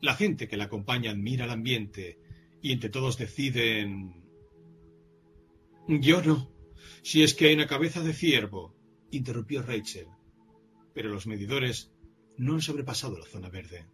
La 0.00 0.14
gente 0.14 0.46
que 0.46 0.56
la 0.56 0.64
acompaña 0.64 1.10
admira 1.10 1.44
el 1.44 1.50
ambiente 1.50 2.20
y 2.62 2.70
entre 2.70 2.90
todos 2.90 3.18
deciden... 3.18 4.22
Yo 5.88 6.22
no, 6.22 6.53
si 7.02 7.22
es 7.22 7.34
que 7.34 7.46
hay 7.46 7.54
una 7.54 7.66
cabeza 7.66 8.02
de 8.02 8.12
ciervo, 8.12 8.74
interrumpió 9.10 9.62
Rachel. 9.62 10.06
Pero 10.94 11.08
los 11.08 11.26
medidores 11.26 11.92
no 12.36 12.54
han 12.54 12.62
sobrepasado 12.62 13.18
la 13.18 13.26
zona 13.26 13.48
verde. 13.48 13.86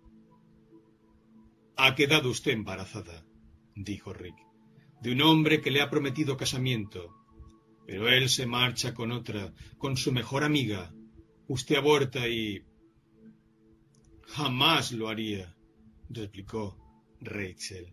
Ha 1.77 1.95
quedado 1.95 2.31
usted 2.31 2.53
embarazada, 2.53 3.25
dijo 3.75 4.13
Rick, 4.13 4.37
de 5.01 5.13
un 5.13 5.23
hombre 5.23 5.61
que 5.61 5.71
le 5.71 5.81
ha 5.81 5.91
prometido 5.91 6.37
casamiento. 6.37 7.15
Pero 7.87 8.09
él 8.09 8.29
se 8.29 8.47
marcha 8.47 8.95
con 8.95 9.13
otra, 9.13 9.53
con 9.79 9.97
su 9.97 10.13
mejor 10.13 10.45
amiga. 10.45 10.93
Usted 11.49 11.77
aborta 11.77 12.29
y... 12.29 12.63
Jamás 14.23 14.93
lo 14.93 15.09
haría, 15.09 15.57
replicó 16.09 16.77
Rachel. 17.21 17.93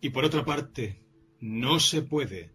Y 0.00 0.10
por 0.10 0.24
otra 0.24 0.44
parte, 0.44 1.02
no 1.40 1.80
se 1.80 2.02
puede. 2.02 2.52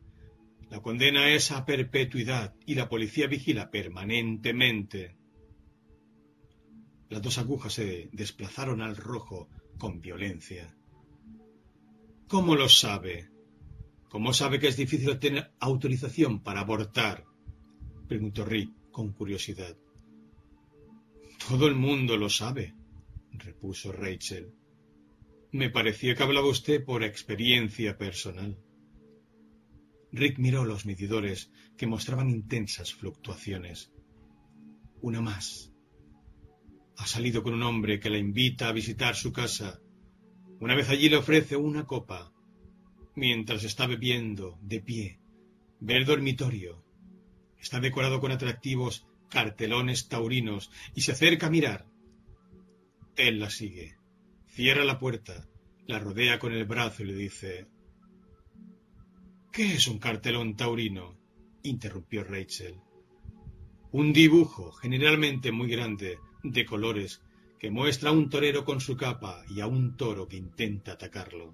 La 0.70 0.82
condena 0.82 1.30
es 1.34 1.52
a 1.52 1.66
perpetuidad 1.66 2.54
y 2.66 2.76
la 2.76 2.88
policía 2.88 3.28
vigila 3.28 3.72
permanentemente. 3.72 5.16
Las 7.10 7.22
dos 7.24 7.40
agujas 7.40 7.74
se 7.74 8.10
desplazaron 8.12 8.82
al 8.82 8.96
rojo 8.96 9.50
con 9.80 10.00
violencia. 10.00 10.76
¿Cómo 12.28 12.56
lo 12.56 12.70
sabe? 12.70 13.32
¿Cómo 14.10 14.34
sabe 14.34 14.60
que 14.60 14.68
es 14.68 14.78
difícil 14.78 15.10
obtener 15.10 15.52
autorización 15.60 16.42
para 16.42 16.62
abortar? 16.62 17.26
preguntó 18.08 18.46
Rick 18.46 18.92
con 18.92 19.14
curiosidad. 19.14 19.76
Todo 21.48 21.68
el 21.68 21.76
mundo 21.76 22.18
lo 22.18 22.30
sabe, 22.30 22.76
repuso 23.32 23.92
Rachel. 23.92 24.54
Me 25.52 25.72
parecía 25.72 26.14
que 26.14 26.22
hablaba 26.22 26.48
usted 26.48 26.84
por 26.84 27.04
experiencia 27.04 27.98
personal. 27.98 28.58
Rick 30.12 30.40
miró 30.40 30.66
los 30.66 30.86
medidores 30.86 31.52
que 31.78 31.88
mostraban 31.88 32.30
intensas 32.30 32.94
fluctuaciones. 32.94 33.92
Una 35.02 35.22
más. 35.22 35.72
Ha 36.98 37.06
salido 37.06 37.44
con 37.44 37.54
un 37.54 37.64
hombre 37.64 38.00
que 38.00 38.10
la 38.10 38.18
invita 38.18 38.68
a 38.68 38.74
visitar 38.74 39.16
su 39.16 39.32
casa. 39.32 39.80
Una 40.60 40.76
vez 40.76 40.90
allí 40.90 41.10
le 41.10 41.18
ofrece 41.18 41.56
una 41.56 41.86
copa, 41.86 42.34
mientras 43.16 43.64
está 43.64 43.88
bebiendo, 43.88 44.58
de 44.62 44.82
pie. 44.82 45.20
Ve 45.80 45.96
el 45.96 46.06
dormitorio. 46.06 46.84
Está 47.58 47.80
decorado 47.80 48.20
con 48.20 48.32
atractivos 48.32 49.06
cartelones 49.30 50.08
taurinos 50.08 50.72
y 50.96 51.02
se 51.02 51.12
acerca 51.12 51.48
a 51.48 51.52
mirar. 51.52 51.86
Él 53.16 53.40
la 53.40 53.50
sigue. 53.50 53.96
Cierra 54.48 54.84
la 54.84 54.98
puerta, 54.98 55.48
la 55.86 56.00
rodea 56.00 56.40
con 56.40 56.52
el 56.52 56.66
brazo 56.66 57.04
y 57.04 57.06
le 57.06 57.14
dice 57.14 57.68
¿Qué 59.60 59.74
es 59.74 59.90
un 59.90 60.00
cartelón 60.00 60.56
taurino? 60.56 61.18
interrumpió 61.64 62.24
Rachel. 62.24 62.80
Un 63.92 64.14
dibujo, 64.14 64.72
generalmente 64.72 65.52
muy 65.52 65.70
grande, 65.70 66.18
de 66.44 66.66
colores, 66.66 67.22
que 67.60 67.70
muestra 67.70 68.12
a 68.12 68.14
un 68.14 68.30
torero 68.30 68.64
con 68.64 68.80
su 68.80 68.96
capa 68.96 69.44
y 69.50 69.60
a 69.60 69.68
un 69.68 69.98
toro 69.98 70.30
que 70.30 70.38
intenta 70.38 70.94
atacarlo. 70.94 71.54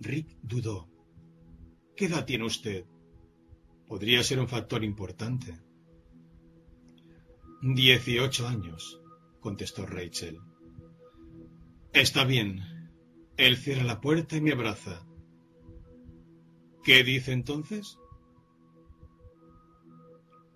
Rick 0.00 0.36
dudó. 0.42 0.88
¿Qué 1.94 2.06
edad 2.06 2.24
tiene 2.24 2.46
usted? 2.46 2.84
Podría 3.86 4.24
ser 4.24 4.40
un 4.40 4.48
factor 4.48 4.82
importante. 4.82 5.60
Dieciocho 7.62 8.48
años, 8.48 9.00
contestó 9.38 9.86
Rachel. 9.86 10.40
Está 11.92 12.24
bien. 12.24 12.90
Él 13.36 13.56
cierra 13.56 13.84
la 13.84 14.00
puerta 14.00 14.36
y 14.36 14.40
me 14.40 14.50
abraza. 14.50 15.06
¿Qué 16.82 17.04
dice 17.04 17.32
entonces? 17.32 17.98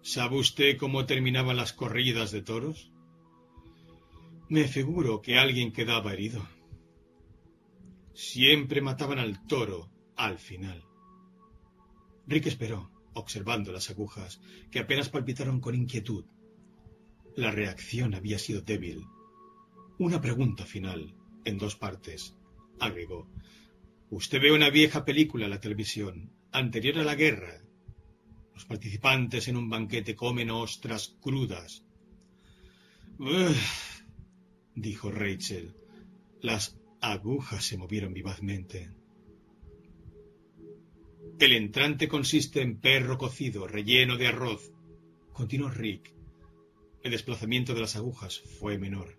¿Sabe 0.03 0.39
usted 0.39 0.77
cómo 0.77 1.07
terminaban 1.07 1.57
las 1.57 1.73
corridas 1.73 2.33
de 2.33 2.43
toros? 2.43 2.91
Me 4.49 4.69
figuro 4.69 5.23
que 5.23 5.39
alguien 5.39 5.73
quedaba 5.73 6.13
herido. 6.13 6.47
Siempre 8.13 8.81
mataban 8.81 9.19
al 9.19 9.47
toro 9.47 9.91
al 10.17 10.39
final. 10.39 10.85
Rick 12.27 12.47
esperó, 12.47 12.91
observando 13.15 13.71
las 13.71 13.91
agujas, 13.91 14.41
que 14.71 14.81
apenas 14.81 15.09
palpitaron 15.09 15.61
con 15.61 15.75
inquietud. 15.75 16.25
La 17.37 17.51
reacción 17.53 18.15
había 18.15 18.39
sido 18.39 18.63
débil. 18.63 19.05
Una 19.99 20.21
pregunta 20.21 20.65
final, 20.65 21.15
en 21.45 21.59
dos 21.59 21.77
partes, 21.77 22.37
agregó. 22.81 23.29
Usted 24.11 24.41
ve 24.41 24.53
una 24.53 24.71
vieja 24.71 25.05
película 25.05 25.47
en 25.47 25.51
la 25.51 25.61
televisión, 25.61 26.33
anterior 26.53 26.99
a 26.99 27.05
la 27.05 27.17
guerra. 27.17 27.61
Los 28.55 28.65
participantes 28.65 29.49
en 29.49 29.57
un 29.57 29.69
banquete 29.69 30.15
comen 30.15 30.51
ostras 30.51 31.17
crudas. 31.21 31.85
dijo 34.75 35.11
Rachel. 35.11 35.75
Las 36.41 36.79
agujas 37.01 37.65
se 37.65 37.77
movieron 37.77 38.15
vivazmente. 38.15 38.91
El 41.39 41.53
entrante 41.53 42.07
consiste 42.07 42.63
en 42.63 42.79
perro 42.79 43.19
cocido 43.19 43.67
relleno 43.67 44.17
de 44.17 44.29
arroz, 44.29 44.73
continuó 45.33 45.69
Rick. 45.69 46.15
El 47.03 47.11
desplazamiento 47.11 47.75
de 47.75 47.81
las 47.81 47.97
agujas 47.97 48.41
fue 48.59 48.79
menor. 48.79 49.19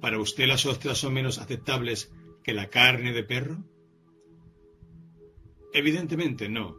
Para 0.00 0.18
usted 0.18 0.46
las 0.46 0.64
ostras 0.66 0.98
son 0.98 1.12
menos 1.12 1.38
aceptables 1.38 2.10
que 2.48 2.54
la 2.54 2.70
carne 2.70 3.12
de 3.12 3.24
perro? 3.24 3.62
Evidentemente 5.74 6.48
no. 6.48 6.78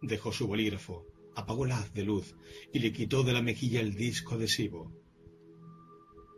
Dejó 0.00 0.32
su 0.32 0.46
bolígrafo. 0.46 1.04
apagó 1.36 1.66
la 1.66 1.78
haz 1.78 1.92
de 1.92 2.04
luz 2.04 2.34
y 2.72 2.78
le 2.78 2.90
quitó 2.90 3.22
de 3.22 3.34
la 3.34 3.42
mejilla 3.42 3.82
el 3.82 3.94
disco 3.94 4.36
adhesivo. 4.36 4.90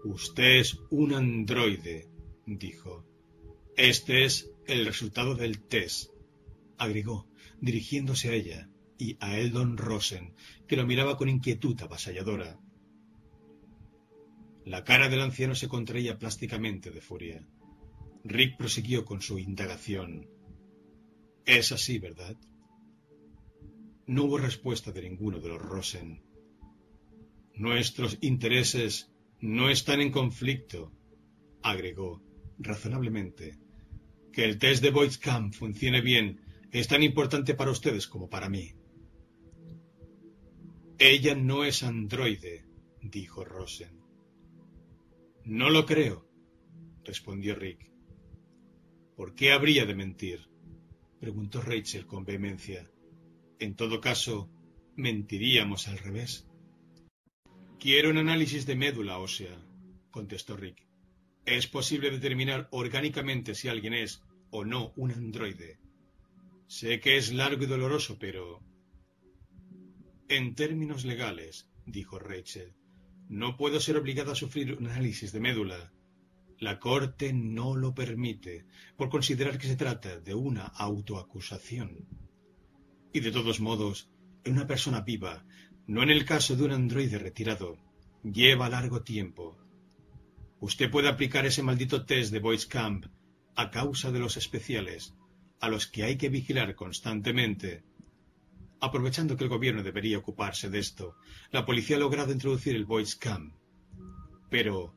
Usted 0.02 0.58
es 0.58 0.80
un 0.90 1.14
androide, 1.14 2.08
dijo. 2.44 3.06
Este 3.76 4.24
es 4.24 4.50
el 4.66 4.84
resultado 4.84 5.36
del 5.36 5.60
test, 5.60 6.10
agregó, 6.78 7.28
dirigiéndose 7.60 8.30
a 8.30 8.34
ella 8.34 8.68
y 8.98 9.16
a 9.20 9.38
Eldon 9.38 9.76
Rosen, 9.76 10.34
que 10.66 10.76
lo 10.76 10.88
miraba 10.88 11.16
con 11.16 11.28
inquietud 11.28 11.80
avasalladora. 11.80 12.58
La 14.64 14.82
cara 14.82 15.08
del 15.08 15.20
anciano 15.20 15.54
se 15.54 15.68
contraía 15.68 16.18
plásticamente 16.18 16.90
de 16.90 17.00
furia. 17.00 17.46
Rick 18.24 18.56
prosiguió 18.56 19.04
con 19.04 19.20
su 19.20 19.38
indagación. 19.38 20.28
Es 21.44 21.72
así, 21.72 21.98
¿verdad? 21.98 22.36
No 24.06 24.24
hubo 24.24 24.38
respuesta 24.38 24.92
de 24.92 25.02
ninguno 25.02 25.40
de 25.40 25.48
los 25.48 25.60
Rosen. 25.60 26.22
Nuestros 27.54 28.18
intereses 28.20 29.12
no 29.40 29.70
están 29.70 30.00
en 30.00 30.12
conflicto, 30.12 30.92
agregó 31.62 32.22
razonablemente. 32.58 33.58
Que 34.32 34.44
el 34.44 34.58
test 34.58 34.82
de 34.82 34.90
Voigtkamp 34.90 35.52
funcione 35.52 36.00
bien 36.00 36.40
es 36.70 36.88
tan 36.88 37.02
importante 37.02 37.54
para 37.54 37.70
ustedes 37.70 38.06
como 38.06 38.30
para 38.30 38.48
mí. 38.48 38.72
Ella 40.98 41.34
no 41.34 41.64
es 41.64 41.82
androide, 41.82 42.64
dijo 43.02 43.44
Rosen. 43.44 44.00
No 45.44 45.68
lo 45.68 45.84
creo, 45.84 46.28
respondió 47.04 47.54
Rick. 47.56 47.91
¿Por 49.22 49.36
qué 49.36 49.52
habría 49.52 49.86
de 49.86 49.94
mentir? 49.94 50.48
preguntó 51.20 51.60
Rachel 51.60 52.06
con 52.06 52.24
vehemencia. 52.24 52.90
En 53.60 53.76
todo 53.76 54.00
caso, 54.00 54.50
mentiríamos 54.96 55.86
al 55.86 55.98
revés. 55.98 56.48
Quiero 57.78 58.10
un 58.10 58.18
análisis 58.18 58.66
de 58.66 58.74
médula 58.74 59.18
ósea, 59.18 59.56
contestó 60.10 60.56
Rick. 60.56 60.88
Es 61.46 61.68
posible 61.68 62.10
determinar 62.10 62.66
orgánicamente 62.72 63.54
si 63.54 63.68
alguien 63.68 63.94
es 63.94 64.24
o 64.50 64.64
no 64.64 64.92
un 64.96 65.12
androide. 65.12 65.78
Sé 66.66 66.98
que 66.98 67.16
es 67.16 67.32
largo 67.32 67.62
y 67.62 67.66
doloroso, 67.66 68.18
pero... 68.18 68.60
En 70.28 70.56
términos 70.56 71.04
legales, 71.04 71.70
dijo 71.86 72.18
Rachel, 72.18 72.74
no 73.28 73.56
puedo 73.56 73.78
ser 73.78 73.96
obligada 73.98 74.32
a 74.32 74.34
sufrir 74.42 74.74
un 74.74 74.88
análisis 74.88 75.30
de 75.30 75.38
médula. 75.38 75.92
La 76.62 76.78
Corte 76.78 77.32
no 77.32 77.74
lo 77.74 77.92
permite, 77.92 78.66
por 78.96 79.08
considerar 79.08 79.58
que 79.58 79.66
se 79.66 79.74
trata 79.74 80.20
de 80.20 80.32
una 80.32 80.62
autoacusación. 80.62 82.06
Y 83.12 83.18
de 83.18 83.32
todos 83.32 83.58
modos, 83.58 84.08
una 84.46 84.64
persona 84.64 85.00
viva, 85.00 85.44
no 85.88 86.04
en 86.04 86.10
el 86.10 86.24
caso 86.24 86.54
de 86.54 86.62
un 86.62 86.70
androide 86.70 87.18
retirado, 87.18 87.78
lleva 88.22 88.68
largo 88.68 89.02
tiempo. 89.02 89.58
Usted 90.60 90.88
puede 90.88 91.08
aplicar 91.08 91.46
ese 91.46 91.64
maldito 91.64 92.06
test 92.06 92.30
de 92.30 92.38
Voice 92.38 92.68
Camp 92.68 93.06
a 93.56 93.68
causa 93.72 94.12
de 94.12 94.20
los 94.20 94.36
especiales, 94.36 95.14
a 95.58 95.68
los 95.68 95.88
que 95.88 96.04
hay 96.04 96.16
que 96.16 96.28
vigilar 96.28 96.76
constantemente. 96.76 97.82
Aprovechando 98.78 99.36
que 99.36 99.42
el 99.42 99.50
gobierno 99.50 99.82
debería 99.82 100.18
ocuparse 100.18 100.70
de 100.70 100.78
esto, 100.78 101.16
la 101.50 101.66
policía 101.66 101.96
ha 101.96 101.98
logrado 101.98 102.30
introducir 102.30 102.76
el 102.76 102.84
Voice 102.84 103.18
Camp. 103.18 103.52
Pero 104.48 104.94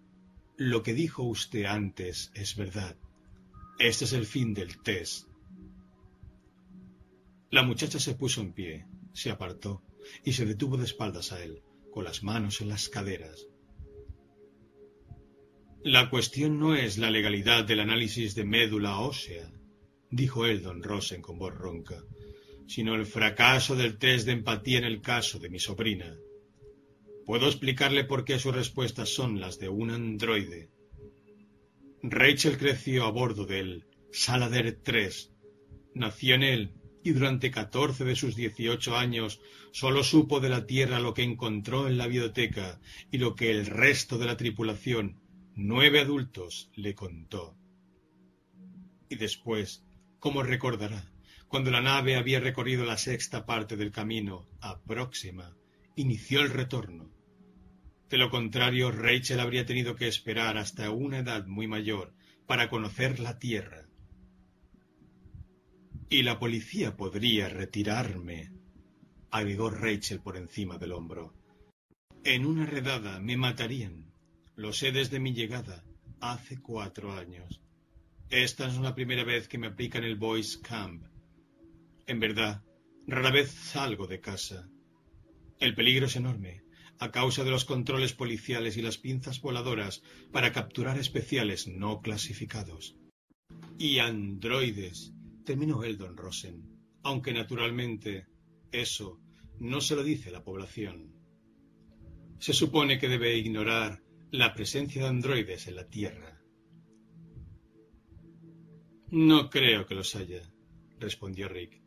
lo 0.58 0.84
que 0.84 0.94
dijo 0.94 1.24
usted 1.24 1.66
antes 1.66 2.32
es 2.34 2.56
verdad. 2.56 2.96
Este 3.78 4.06
es 4.06 4.14
el 4.14 4.26
fin 4.26 4.54
del 4.54 4.82
test. 4.82 5.28
La 7.52 7.64
muchacha 7.64 8.00
se 8.00 8.16
puso 8.16 8.42
en 8.42 8.54
pie, 8.54 8.86
se 9.14 9.32
apartó 9.32 9.84
y 10.24 10.34
se 10.34 10.46
detuvo 10.46 10.78
de 10.78 10.86
espaldas 10.86 11.32
a 11.34 11.44
él, 11.44 11.62
con 11.92 12.06
las 12.06 12.24
manos 12.24 12.62
en 12.62 12.70
las 12.70 12.90
caderas. 12.90 13.48
La 15.84 16.10
cuestión 16.10 16.58
no 16.58 16.74
es 16.74 16.98
la 16.98 17.12
legalidad 17.12 17.66
del 17.66 17.82
análisis 17.82 18.34
de 18.34 18.46
médula 18.46 19.00
ósea, 19.00 19.52
dijo 20.10 20.46
él 20.46 20.64
don 20.64 20.82
Rosen 20.82 21.22
con 21.22 21.38
voz 21.38 21.54
ronca, 21.54 22.02
sino 22.66 22.96
el 22.96 23.06
fracaso 23.06 23.76
del 23.76 23.98
test 23.98 24.26
de 24.26 24.32
empatía 24.32 24.80
en 24.80 24.86
el 24.86 25.02
caso 25.02 25.38
de 25.38 25.50
mi 25.50 25.60
sobrina. 25.60 26.18
Puedo 27.26 27.48
explicarle 27.48 28.04
por 28.04 28.24
qué 28.24 28.38
sus 28.38 28.54
respuestas 28.54 29.10
son 29.10 29.40
las 29.40 29.58
de 29.58 29.70
un 29.70 29.90
androide. 29.90 30.70
Rachel 32.04 32.58
creció 32.60 33.06
a 33.06 33.12
bordo 33.12 33.46
del 33.46 33.88
Salader 34.12 34.80
3. 34.84 35.32
Nació 35.96 36.36
en 36.36 36.44
él 36.44 36.74
y 37.04 37.12
durante 37.12 37.50
catorce 37.50 38.04
de 38.04 38.16
sus 38.16 38.36
dieciocho 38.36 38.96
años 38.96 39.42
solo 39.72 40.04
supo 40.04 40.40
de 40.40 40.50
la 40.50 40.68
Tierra 40.68 41.00
lo 41.00 41.16
que 41.16 41.24
encontró 41.24 41.88
en 41.88 41.98
la 41.98 42.06
biblioteca 42.06 42.80
y 43.12 43.18
lo 43.18 43.34
que 43.36 43.50
el 43.50 43.66
resto 43.66 44.20
de 44.20 44.28
la 44.28 44.38
tripulación, 44.38 45.20
nueve 45.56 46.00
adultos, 46.00 46.70
le 46.76 46.94
contó. 46.94 47.58
Y 49.10 49.16
después, 49.16 49.84
como 50.20 50.44
recordará, 50.44 51.12
cuando 51.48 51.72
la 51.72 51.82
nave 51.82 52.18
había 52.18 52.40
recorrido 52.40 52.86
la 52.86 52.98
sexta 52.98 53.48
parte 53.48 53.78
del 53.78 53.92
camino 53.92 54.48
a 54.62 54.80
Próxima, 54.82 55.56
inició 55.96 56.42
el 56.42 56.52
retorno. 56.52 57.15
De 58.10 58.18
lo 58.18 58.30
contrario, 58.30 58.92
Rachel 58.92 59.40
habría 59.40 59.66
tenido 59.66 59.96
que 59.96 60.08
esperar 60.08 60.58
hasta 60.58 60.92
una 60.92 61.20
edad 61.20 61.46
muy 61.48 61.68
mayor 61.68 62.14
para 62.46 62.70
conocer 62.70 63.20
la 63.20 63.40
Tierra 63.40 63.86
y 66.10 66.24
la 66.24 66.40
policía 66.40 66.96
podría 66.96 67.50
retirarme, 67.50 68.52
agregó 69.32 69.70
Rachel 69.70 70.20
por 70.22 70.38
encima 70.38 70.78
del 70.78 70.92
hombro. 70.92 71.34
En 72.24 72.46
una 72.46 72.66
redada 72.66 73.20
me 73.20 73.38
matarían. 73.38 74.14
Lo 74.56 74.72
sé 74.72 74.92
desde 74.92 75.20
mi 75.20 75.34
llegada, 75.34 75.84
hace 76.22 76.62
cuatro 76.62 77.12
años. 77.12 77.62
Esta 78.30 78.68
es 78.68 78.78
la 78.78 78.96
primera 78.96 79.24
vez 79.24 79.48
que 79.48 79.58
me 79.58 79.68
aplican 79.68 80.04
el 80.04 80.16
Boys 80.16 80.58
Camp. 80.58 81.04
En 82.08 82.20
verdad, 82.20 82.64
rara 83.08 83.32
vez 83.32 83.52
salgo 83.52 84.08
de 84.08 84.22
casa. 84.22 84.70
El 85.60 85.76
peligro 85.76 86.06
es 86.06 86.16
enorme, 86.16 86.64
a 87.00 87.12
causa 87.12 87.44
de 87.44 87.52
los 87.52 87.66
controles 87.66 88.14
policiales 88.14 88.78
y 88.78 88.82
las 88.82 88.98
pinzas 88.98 89.42
voladoras 89.42 90.02
para 90.32 90.52
capturar 90.52 90.98
especiales 90.98 91.68
no 91.68 92.02
clasificados. 92.02 92.96
Y 93.78 94.00
androides 94.00 95.14
terminó 95.46 95.84
Eldon 95.84 96.18
Rosen, 96.18 96.64
aunque 97.04 97.34
naturalmente 97.34 98.28
eso 98.72 99.20
no 99.60 99.82
se 99.82 99.96
lo 99.96 100.04
dice 100.04 100.32
la 100.32 100.44
población. 100.44 101.14
Se 102.40 102.54
supone 102.54 103.00
que 103.00 103.08
debe 103.08 103.38
ignorar 103.38 104.02
la 104.32 104.54
presencia 104.54 105.04
de 105.04 105.08
androides 105.10 105.68
en 105.68 105.76
la 105.76 105.88
Tierra. 105.88 106.42
No 109.12 109.50
creo 109.50 109.86
que 109.86 109.96
los 109.96 110.16
haya, 110.16 110.42
respondió 111.00 111.48
Rick. 111.48 111.82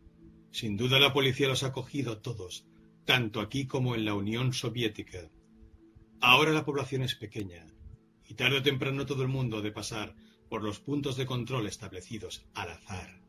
Sin 0.51 0.76
duda 0.76 0.98
la 0.98 1.12
policía 1.12 1.48
los 1.48 1.62
ha 1.62 1.72
cogido 1.72 2.12
a 2.12 2.22
todos, 2.22 2.66
tanto 3.09 3.40
aquí 3.40 3.66
como 3.66 3.94
en 3.94 4.05
la 4.05 4.12
Unión 4.12 4.52
Soviética. 4.52 5.30
Ahora 6.20 6.52
la 6.52 6.66
población 6.66 7.01
es 7.01 7.14
pequeña, 7.14 7.66
y 8.26 8.35
tarde 8.35 8.59
o 8.59 8.62
temprano 8.62 9.06
todo 9.06 9.22
el 9.22 9.28
mundo 9.28 9.56
ha 9.56 9.62
de 9.62 9.72
pasar 9.72 10.14
por 10.51 10.62
los 10.62 10.78
puntos 10.78 11.16
de 11.16 11.24
control 11.24 11.66
establecidos 11.66 12.44
al 12.52 12.68
azar. 12.68 13.22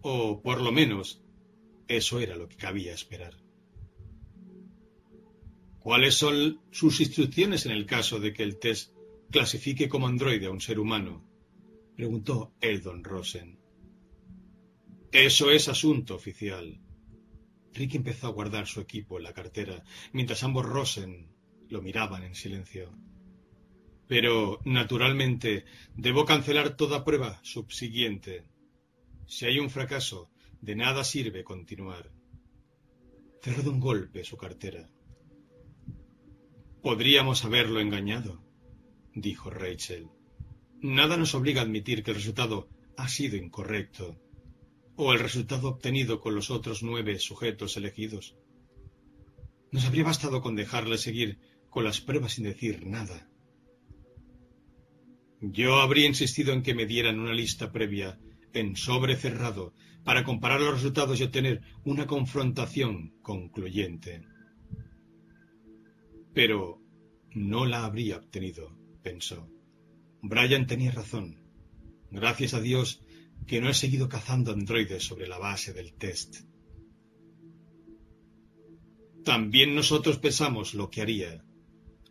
O, 0.00 0.40
por 0.40 0.62
lo 0.62 0.72
menos, 0.72 1.22
eso 1.86 2.18
era 2.18 2.34
lo 2.34 2.48
que 2.48 2.56
cabía 2.56 2.94
esperar. 2.94 3.34
¿Cuáles 5.78 6.14
son 6.14 6.62
sus 6.70 6.98
instrucciones 6.98 7.66
en 7.66 7.72
el 7.72 7.84
caso 7.84 8.20
de 8.20 8.32
que 8.32 8.42
el 8.42 8.58
test 8.58 8.94
clasifique 9.30 9.90
como 9.90 10.06
androide 10.06 10.46
a 10.46 10.50
un 10.50 10.62
ser 10.62 10.78
humano? 10.78 11.22
preguntó 11.94 12.54
Eldon 12.58 13.04
Rosen. 13.04 13.58
Eso 15.12 15.50
es 15.50 15.68
asunto 15.68 16.14
oficial. 16.14 16.80
Rick 17.74 17.94
empezó 17.94 18.26
a 18.26 18.32
guardar 18.32 18.66
su 18.66 18.80
equipo 18.80 19.18
en 19.18 19.24
la 19.24 19.32
cartera, 19.32 19.82
mientras 20.12 20.42
ambos 20.42 20.66
Rosen 20.66 21.28
lo 21.68 21.82
miraban 21.82 22.22
en 22.22 22.34
silencio. 22.34 22.92
Pero, 24.06 24.60
naturalmente, 24.64 25.64
debo 25.94 26.24
cancelar 26.24 26.76
toda 26.76 27.04
prueba 27.04 27.40
subsiguiente. 27.42 28.44
Si 29.26 29.46
hay 29.46 29.58
un 29.58 29.70
fracaso, 29.70 30.30
de 30.60 30.76
nada 30.76 31.02
sirve 31.02 31.44
continuar. 31.44 32.10
Cerró 33.40 33.62
de 33.62 33.70
un 33.70 33.80
golpe 33.80 34.22
su 34.22 34.36
cartera. 34.36 34.90
Podríamos 36.82 37.44
haberlo 37.44 37.80
engañado, 37.80 38.44
dijo 39.14 39.50
Rachel. 39.50 40.08
Nada 40.80 41.16
nos 41.16 41.34
obliga 41.34 41.60
a 41.60 41.64
admitir 41.64 42.02
que 42.02 42.10
el 42.10 42.16
resultado 42.16 42.68
ha 42.96 43.08
sido 43.08 43.36
incorrecto, 43.36 44.20
o 44.96 45.12
el 45.12 45.20
resultado 45.20 45.68
obtenido 45.68 46.20
con 46.20 46.34
los 46.34 46.50
otros 46.50 46.82
nueve 46.82 47.18
sujetos 47.18 47.76
elegidos. 47.76 48.36
Nos 49.70 49.84
habría 49.84 50.04
bastado 50.04 50.42
con 50.42 50.54
dejarle 50.54 50.98
seguir 50.98 51.38
con 51.70 51.84
las 51.84 52.00
pruebas 52.00 52.34
sin 52.34 52.44
decir 52.44 52.86
nada. 52.86 53.28
Yo 55.40 55.80
habría 55.80 56.06
insistido 56.06 56.52
en 56.52 56.62
que 56.62 56.74
me 56.74 56.86
dieran 56.86 57.18
una 57.18 57.32
lista 57.32 57.72
previa 57.72 58.18
en 58.52 58.76
sobre 58.76 59.16
cerrado, 59.16 59.72
para 60.04 60.24
comparar 60.24 60.60
los 60.60 60.74
resultados 60.74 61.20
y 61.20 61.24
obtener 61.24 61.62
una 61.84 62.06
confrontación 62.06 63.14
concluyente. 63.22 64.22
Pero 66.34 66.80
no 67.34 67.66
la 67.66 67.84
habría 67.84 68.16
obtenido, 68.16 68.76
pensó. 69.02 69.48
Brian 70.22 70.66
tenía 70.66 70.90
razón. 70.90 71.40
Gracias 72.10 72.54
a 72.54 72.60
Dios 72.60 73.02
que 73.46 73.60
no 73.60 73.68
he 73.68 73.74
seguido 73.74 74.08
cazando 74.08 74.52
androides 74.52 75.04
sobre 75.04 75.26
la 75.26 75.38
base 75.38 75.72
del 75.72 75.94
test. 75.94 76.36
También 79.24 79.74
nosotros 79.74 80.18
pensamos 80.18 80.74
lo 80.74 80.90
que 80.90 81.00
haría, 81.00 81.44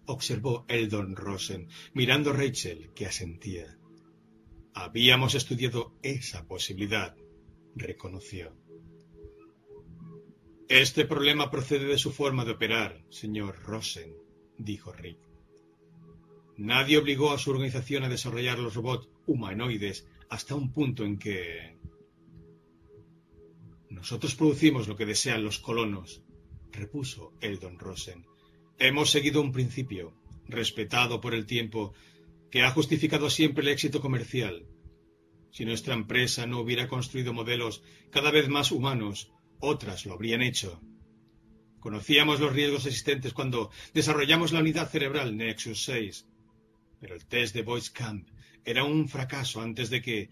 observó 0.05 0.65
Eldon 0.67 1.15
Rosen, 1.15 1.67
mirando 1.93 2.31
a 2.31 2.33
Rachel, 2.33 2.91
que 2.93 3.05
asentía. 3.05 3.77
Habíamos 4.73 5.35
estudiado 5.35 5.97
esa 6.01 6.47
posibilidad, 6.47 7.15
reconoció. 7.75 8.55
Este 10.69 11.05
problema 11.05 11.51
procede 11.51 11.85
de 11.85 11.97
su 11.97 12.11
forma 12.11 12.45
de 12.45 12.51
operar, 12.51 13.03
señor 13.09 13.61
Rosen, 13.63 14.15
dijo 14.57 14.93
Rick. 14.93 15.19
Nadie 16.55 16.97
obligó 16.97 17.31
a 17.31 17.37
su 17.37 17.51
organización 17.51 18.03
a 18.03 18.09
desarrollar 18.09 18.59
los 18.59 18.75
robots 18.75 19.09
humanoides 19.25 20.07
hasta 20.31 20.55
un 20.55 20.71
punto 20.71 21.03
en 21.03 21.19
que... 21.19 21.77
Nosotros 23.89 24.33
producimos 24.35 24.87
lo 24.87 24.95
que 24.95 25.05
desean 25.05 25.43
los 25.43 25.59
colonos, 25.59 26.23
repuso 26.71 27.33
Eldon 27.41 27.77
Rosen. 27.77 28.25
Hemos 28.79 29.11
seguido 29.11 29.41
un 29.41 29.51
principio, 29.51 30.15
respetado 30.47 31.19
por 31.19 31.33
el 31.33 31.45
tiempo, 31.45 31.93
que 32.49 32.61
ha 32.63 32.71
justificado 32.71 33.29
siempre 33.29 33.61
el 33.63 33.67
éxito 33.67 33.99
comercial. 33.99 34.65
Si 35.51 35.65
nuestra 35.65 35.95
empresa 35.95 36.45
no 36.45 36.61
hubiera 36.61 36.87
construido 36.87 37.33
modelos 37.33 37.83
cada 38.09 38.31
vez 38.31 38.47
más 38.47 38.71
humanos, 38.71 39.33
otras 39.59 40.05
lo 40.05 40.13
habrían 40.13 40.41
hecho. 40.41 40.79
Conocíamos 41.81 42.39
los 42.39 42.53
riesgos 42.53 42.85
existentes 42.85 43.33
cuando 43.33 43.69
desarrollamos 43.93 44.53
la 44.53 44.61
unidad 44.61 44.89
cerebral 44.89 45.35
Nexus 45.35 45.83
6, 45.83 46.25
pero 47.01 47.15
el 47.15 47.25
test 47.25 47.53
de 47.53 47.63
Voice 47.63 47.91
Camp 47.93 48.29
era 48.65 48.83
un 48.83 49.07
fracaso 49.07 49.61
antes 49.61 49.89
de 49.89 50.01
que 50.01 50.29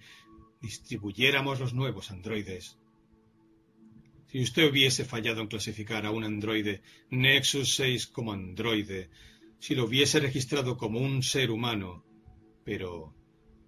distribuyéramos 0.62 1.60
los 1.60 1.74
nuevos 1.74 2.12
androides. 2.12 2.78
Si 4.28 4.42
usted 4.42 4.70
hubiese 4.70 5.06
fallado 5.06 5.42
en 5.42 5.48
clasificar 5.48 6.06
a 6.06 6.12
un 6.12 6.24
androide 6.24 6.82
Nexus 7.10 7.76
6 7.76 8.08
como 8.08 8.34
androide, 8.34 9.10
si 9.60 9.76
lo 9.76 9.86
hubiese 9.86 10.20
registrado 10.20 10.78
como 10.78 11.00
un 11.00 11.24
ser 11.24 11.50
humano, 11.50 12.04
pero 12.64 13.16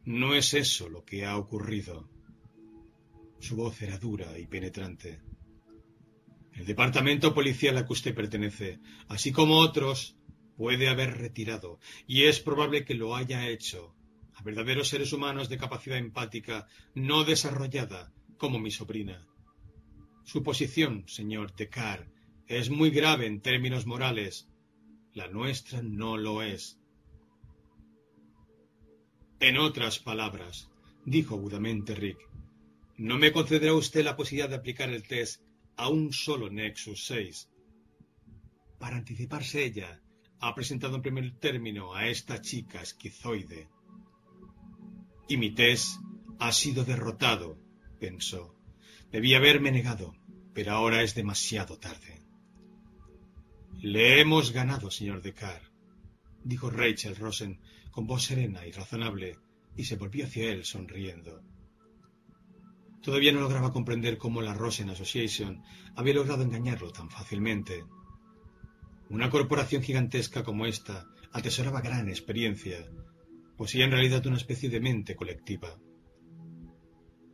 no 0.05 0.35
es 0.35 0.53
eso 0.53 0.89
lo 0.89 1.03
que 1.03 1.25
ha 1.25 1.37
ocurrido. 1.37 2.09
Su 3.39 3.55
voz 3.55 3.81
era 3.81 3.97
dura 3.97 4.37
y 4.37 4.45
penetrante. 4.45 5.19
El 6.53 6.65
departamento 6.65 7.33
policial 7.33 7.77
a 7.77 7.85
que 7.85 7.93
usted 7.93 8.13
pertenece, 8.13 8.79
así 9.07 9.31
como 9.31 9.57
otros, 9.57 10.15
puede 10.57 10.89
haber 10.89 11.17
retirado, 11.17 11.79
y 12.05 12.23
es 12.25 12.39
probable 12.39 12.85
que 12.85 12.93
lo 12.93 13.15
haya 13.15 13.47
hecho, 13.47 13.95
verdaderos 14.43 14.89
seres 14.89 15.13
humanos 15.13 15.49
de 15.49 15.57
capacidad 15.57 15.97
empática 15.97 16.67
no 16.95 17.23
desarrollada, 17.23 18.11
como 18.37 18.59
mi 18.59 18.71
sobrina. 18.71 19.27
Su 20.23 20.43
posición, 20.43 21.03
señor 21.07 21.51
Tecar, 21.51 22.07
es 22.47 22.69
muy 22.69 22.89
grave 22.89 23.27
en 23.27 23.41
términos 23.41 23.85
morales. 23.85 24.49
La 25.13 25.27
nuestra 25.27 25.81
no 25.81 26.17
lo 26.17 26.41
es. 26.41 26.79
En 29.39 29.57
otras 29.57 29.99
palabras, 29.99 30.69
dijo 31.05 31.35
agudamente 31.35 31.95
Rick, 31.95 32.19
no 32.97 33.17
me 33.17 33.31
concederá 33.31 33.73
usted 33.73 34.03
la 34.03 34.15
posibilidad 34.15 34.49
de 34.49 34.57
aplicar 34.57 34.89
el 34.89 35.07
test 35.07 35.41
a 35.75 35.89
un 35.89 36.13
solo 36.13 36.49
Nexus 36.49 37.05
6. 37.05 37.49
Para 38.77 38.97
anticiparse 38.97 39.63
ella, 39.63 40.01
ha 40.39 40.53
presentado 40.53 40.95
en 40.95 41.01
primer 41.01 41.31
término 41.39 41.93
a 41.93 42.07
esta 42.07 42.41
chica 42.41 42.81
esquizoide. 42.81 43.69
Y 45.31 45.37
mi 45.37 45.49
test 45.49 46.01
ha 46.39 46.51
sido 46.51 46.83
derrotado, 46.83 47.57
pensó. 48.01 48.53
Debí 49.13 49.33
haberme 49.33 49.71
negado, 49.71 50.13
pero 50.53 50.73
ahora 50.73 51.03
es 51.03 51.15
demasiado 51.15 51.77
tarde. 51.79 52.21
Le 53.79 54.19
hemos 54.19 54.51
ganado, 54.51 54.91
señor 54.91 55.21
Decar, 55.21 55.61
dijo 56.43 56.69
Rachel 56.69 57.15
Rosen 57.15 57.61
con 57.91 58.07
voz 58.07 58.23
serena 58.23 58.67
y 58.67 58.73
razonable, 58.73 59.37
y 59.77 59.85
se 59.85 59.95
volvió 59.95 60.25
hacia 60.25 60.51
él 60.51 60.65
sonriendo. 60.65 61.41
Todavía 63.01 63.31
no 63.31 63.39
lograba 63.39 63.71
comprender 63.71 64.17
cómo 64.17 64.41
la 64.41 64.53
Rosen 64.53 64.89
Association 64.89 65.63
había 65.95 66.15
logrado 66.15 66.43
engañarlo 66.43 66.91
tan 66.91 67.09
fácilmente. 67.09 67.85
Una 69.07 69.29
corporación 69.29 69.81
gigantesca 69.81 70.43
como 70.43 70.65
esta 70.65 71.07
atesoraba 71.31 71.79
gran 71.79 72.09
experiencia, 72.09 72.85
poseía 73.61 73.85
en 73.85 73.91
realidad 73.91 74.25
una 74.25 74.37
especie 74.37 74.69
de 74.71 74.79
mente 74.79 75.15
colectiva. 75.15 75.79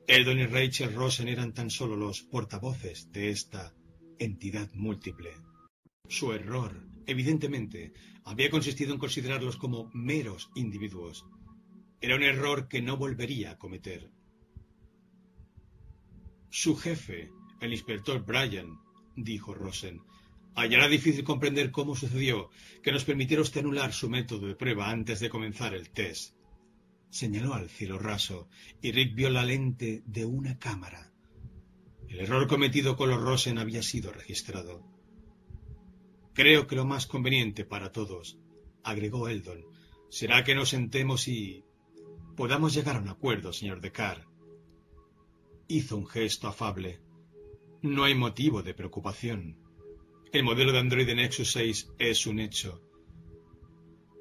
Eldon 0.08 0.40
y 0.40 0.46
Rachel 0.46 0.94
Rosen 0.94 1.30
eran 1.30 1.54
tan 1.54 1.70
solo 1.70 1.96
los 1.96 2.22
portavoces 2.22 3.10
de 3.14 3.30
esta 3.30 3.74
entidad 4.20 4.70
múltiple. 4.74 5.32
Su 6.10 6.34
error, 6.34 6.86
evidentemente, 7.06 7.94
había 8.26 8.50
consistido 8.50 8.92
en 8.92 9.00
considerarlos 9.00 9.56
como 9.56 9.90
meros 9.94 10.50
individuos. 10.56 11.26
Era 12.02 12.18
un 12.18 12.24
error 12.24 12.68
que 12.68 12.82
no 12.82 12.98
volvería 12.98 13.52
a 13.52 13.58
cometer. 13.58 14.12
Su 16.50 16.76
jefe, 16.76 17.32
el 17.62 17.72
inspector 17.72 18.26
Bryan, 18.26 18.78
dijo 19.16 19.54
Rosen, 19.54 20.02
hallará 20.58 20.88
difícil 20.88 21.24
comprender 21.24 21.70
cómo 21.70 21.96
sucedió 21.96 22.50
que 22.82 22.92
nos 22.92 23.06
permitiera 23.06 23.44
usted 23.44 23.62
anular 23.62 23.94
su 23.94 24.10
método 24.10 24.48
de 24.48 24.56
prueba 24.56 24.90
antes 24.90 25.20
de 25.20 25.30
comenzar 25.30 25.76
el 25.76 25.92
test. 25.92 26.36
Señaló 27.12 27.54
al 27.54 27.70
cielo 27.70 28.00
raso 28.00 28.50
y 28.82 28.92
Rick 28.92 29.14
vio 29.14 29.30
la 29.30 29.46
lente 29.46 30.02
de 30.08 30.26
una 30.26 30.58
cámara. 30.58 31.14
El 32.10 32.22
error 32.22 32.48
cometido 32.48 32.98
con 32.98 33.10
los 33.12 33.22
Rosen 33.22 33.60
había 33.60 33.84
sido 33.84 34.12
registrado. 34.12 34.84
Creo 36.34 36.66
que 36.66 36.76
lo 36.76 36.86
más 36.86 37.06
conveniente 37.06 37.64
para 37.64 37.92
todos, 37.92 38.40
agregó 38.84 39.30
Eldon, 39.30 39.64
será 40.10 40.44
que 40.44 40.56
nos 40.56 40.70
sentemos 40.70 41.28
y 41.28 41.66
podamos 42.36 42.74
llegar 42.74 42.96
a 42.96 43.00
un 43.00 43.10
acuerdo, 43.10 43.54
señor 43.54 43.80
Decar. 43.80 44.26
Hizo 45.68 45.98
un 45.98 46.08
gesto 46.08 46.48
afable. 46.48 47.00
No 47.84 48.06
hay 48.06 48.16
motivo 48.16 48.64
de 48.64 48.74
preocupación. 48.74 49.67
El 50.34 50.44
modelo 50.44 50.74
de 50.74 50.80
Android 50.80 51.08
Nexus 51.14 51.52
6 51.52 51.94
es 52.00 52.28
un 52.28 52.40
hecho. 52.40 52.82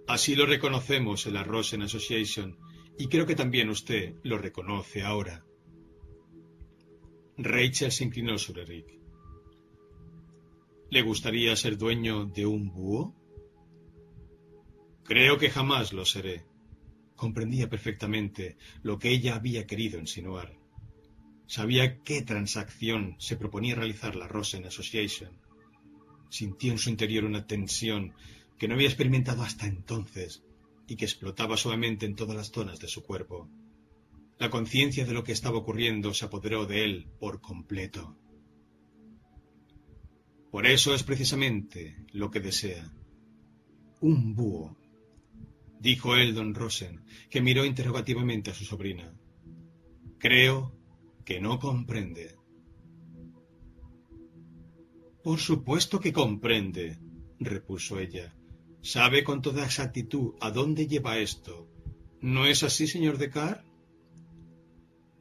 Así 0.06 0.36
lo 0.36 0.46
reconocemos 0.46 1.26
en 1.26 1.34
la 1.34 1.42
Rosen 1.42 1.82
Association 1.82 2.56
y 2.96 3.08
creo 3.08 3.26
que 3.26 3.34
también 3.34 3.70
usted 3.70 4.14
lo 4.22 4.38
reconoce 4.38 5.02
ahora. 5.02 5.44
Rachel 7.36 7.90
se 7.90 8.04
inclinó 8.04 8.38
sobre 8.38 8.64
Rick. 8.64 9.00
¿Le 10.90 11.02
gustaría 11.02 11.56
ser 11.56 11.76
dueño 11.76 12.26
de 12.26 12.46
un 12.46 12.70
búho? 12.70 13.12
Creo 15.02 15.38
que 15.38 15.50
jamás 15.50 15.92
lo 15.92 16.04
seré. 16.04 16.46
Comprendía 17.16 17.68
perfectamente 17.68 18.56
lo 18.82 18.96
que 18.98 19.10
ella 19.10 19.34
había 19.34 19.66
querido 19.66 19.98
insinuar. 19.98 20.56
Sabía 21.48 22.00
qué 22.02 22.22
transacción 22.22 23.16
se 23.18 23.36
proponía 23.36 23.74
realizar 23.74 24.14
la 24.14 24.28
Rosen 24.28 24.66
Association. 24.66 25.45
Sintió 26.28 26.72
en 26.72 26.78
su 26.78 26.90
interior 26.90 27.24
una 27.24 27.46
tensión 27.46 28.12
que 28.58 28.68
no 28.68 28.74
había 28.74 28.88
experimentado 28.88 29.42
hasta 29.42 29.66
entonces 29.66 30.42
y 30.86 30.96
que 30.96 31.04
explotaba 31.04 31.56
suavemente 31.56 32.06
en 32.06 32.16
todas 32.16 32.36
las 32.36 32.50
zonas 32.50 32.78
de 32.78 32.88
su 32.88 33.02
cuerpo. 33.02 33.48
La 34.38 34.50
conciencia 34.50 35.04
de 35.04 35.12
lo 35.12 35.24
que 35.24 35.32
estaba 35.32 35.58
ocurriendo 35.58 36.12
se 36.14 36.26
apoderó 36.26 36.66
de 36.66 36.84
él 36.84 37.06
por 37.18 37.40
completo. 37.40 38.16
Por 40.50 40.66
eso 40.66 40.94
es 40.94 41.02
precisamente 41.02 41.96
lo 42.12 42.30
que 42.30 42.40
desea. 42.40 42.92
Un 44.00 44.34
búho, 44.34 44.76
dijo 45.80 46.16
él 46.16 46.34
don 46.34 46.54
Rosen, 46.54 47.02
que 47.30 47.40
miró 47.40 47.64
interrogativamente 47.64 48.50
a 48.50 48.54
su 48.54 48.64
sobrina. 48.64 49.12
Creo 50.18 50.72
que 51.24 51.40
no 51.40 51.58
comprende. 51.58 52.35
Por 55.26 55.40
supuesto 55.40 55.98
que 55.98 56.12
comprende, 56.12 57.00
repuso 57.40 57.98
ella. 57.98 58.32
Sabe 58.80 59.24
con 59.24 59.42
toda 59.42 59.64
exactitud 59.64 60.34
a 60.40 60.52
dónde 60.52 60.86
lleva 60.86 61.18
esto. 61.18 61.68
¿No 62.20 62.46
es 62.46 62.62
así, 62.62 62.86
señor 62.86 63.18
Decar? 63.18 63.64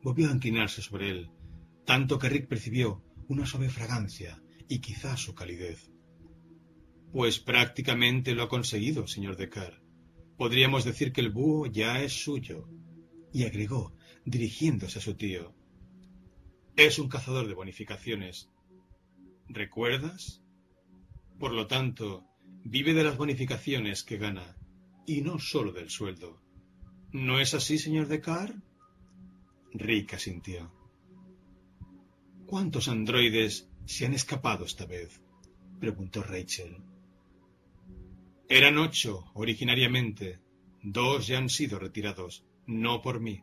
Volvió 0.03 0.29
a 0.29 0.31
inclinarse 0.31 0.83
sobre 0.83 1.09
él, 1.09 1.31
tanto 1.85 2.19
que 2.19 2.29
Rick 2.29 2.47
percibió 2.47 3.03
una 3.29 3.47
suave 3.47 3.67
fragancia 3.69 4.39
y 4.69 4.77
quizá 4.77 5.17
su 5.17 5.33
calidez. 5.33 5.89
Pues 7.11 7.39
prácticamente 7.39 8.35
lo 8.35 8.43
ha 8.43 8.47
conseguido, 8.47 9.07
señor 9.07 9.37
Decar. 9.37 9.81
Podríamos 10.37 10.83
decir 10.83 11.13
que 11.13 11.21
el 11.21 11.31
búho 11.31 11.65
ya 11.65 12.03
es 12.03 12.13
suyo. 12.13 12.69
Y 13.33 13.45
agregó, 13.45 13.95
dirigiéndose 14.23 14.99
a 14.99 15.01
su 15.01 15.15
tío. 15.15 15.55
Es 16.75 16.99
un 16.99 17.09
cazador 17.09 17.47
de 17.47 17.55
bonificaciones. 17.55 18.51
¿Recuerdas? 19.47 20.41
Por 21.39 21.51
lo 21.51 21.67
tanto, 21.67 22.25
vive 22.63 22.93
de 22.93 23.03
las 23.03 23.17
bonificaciones 23.17 24.03
que 24.03 24.17
gana, 24.17 24.57
y 25.05 25.21
no 25.21 25.39
solo 25.39 25.71
del 25.71 25.89
sueldo. 25.89 26.41
¿No 27.11 27.39
es 27.39 27.53
así, 27.53 27.77
señor 27.77 28.07
Descartes? 28.07 28.61
Rick 29.73 30.13
asintió. 30.13 30.71
¿Cuántos 32.45 32.87
androides 32.87 33.69
se 33.85 34.05
han 34.05 34.13
escapado 34.13 34.65
esta 34.65 34.85
vez? 34.85 35.21
preguntó 35.79 36.23
Rachel. 36.23 36.77
Eran 38.47 38.77
ocho 38.77 39.25
originariamente. 39.33 40.39
Dos 40.81 41.27
ya 41.27 41.39
han 41.39 41.49
sido 41.49 41.79
retirados, 41.79 42.45
no 42.67 43.01
por 43.01 43.19
mí. 43.19 43.41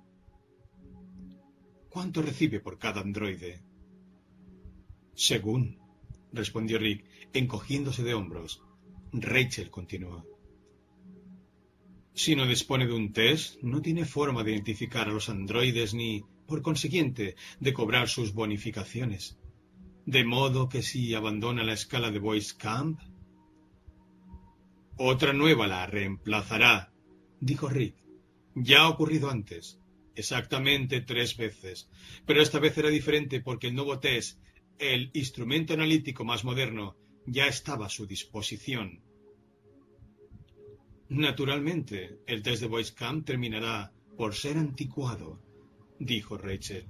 ¿Cuánto 1.89 2.23
recibe 2.23 2.61
por 2.61 2.79
cada 2.79 3.01
androide? 3.01 3.61
Según, 5.15 5.82
respondió 6.33 6.79
Rick, 6.79 7.05
encogiéndose 7.33 8.03
de 8.03 8.15
hombros. 8.15 8.63
Rachel 9.13 9.71
continuó. 9.71 10.27
Si 12.15 12.37
no 12.37 12.47
dispone 12.47 12.87
de 12.87 12.93
un 12.93 13.13
test, 13.13 13.63
no 13.63 13.81
tiene 13.81 14.05
forma 14.05 14.45
de 14.45 14.53
identificar 14.53 15.09
a 15.09 15.13
los 15.13 15.29
androides 15.29 15.95
ni, 15.95 16.25
por 16.47 16.61
consiguiente, 16.61 17.37
de 17.61 17.73
cobrar 17.73 18.09
sus 18.09 18.35
bonificaciones. 18.35 19.39
De 20.05 20.25
modo 20.25 20.69
que 20.69 20.83
si 20.83 21.15
abandona 21.15 21.63
la 21.63 21.73
escala 21.73 22.11
de 22.11 22.19
Voice 22.19 22.55
Camp, 22.59 23.01
otra 24.97 25.33
nueva 25.33 25.67
la 25.67 25.87
reemplazará, 25.87 26.93
dijo 27.41 27.69
Rick. 27.69 27.97
Ya 28.55 28.83
ha 28.83 28.89
ocurrido 28.89 29.31
antes, 29.31 29.81
exactamente 30.15 31.01
tres 31.01 31.37
veces, 31.37 31.89
pero 32.27 32.43
esta 32.43 32.59
vez 32.59 32.77
era 32.77 32.91
diferente 32.91 33.41
porque 33.41 33.69
el 33.69 33.75
nuevo 33.75 33.99
test, 33.99 34.39
el 34.83 35.11
instrumento 35.15 35.75
analítico 35.75 36.25
más 36.25 36.45
moderno, 36.45 36.97
ya 37.25 37.47
estaba 37.47 37.87
a 37.87 37.89
su 37.89 38.05
disposición. 38.05 39.01
Naturalmente, 41.09 42.19
el 42.27 42.43
test 42.43 42.63
de 42.63 42.69
Voice 42.69 42.93
Camp 42.95 43.25
terminará 43.25 43.93
por 44.17 44.35
ser 44.35 44.57
anticuado, 44.59 45.41
dijo 45.99 46.37
Rachel. 46.37 46.87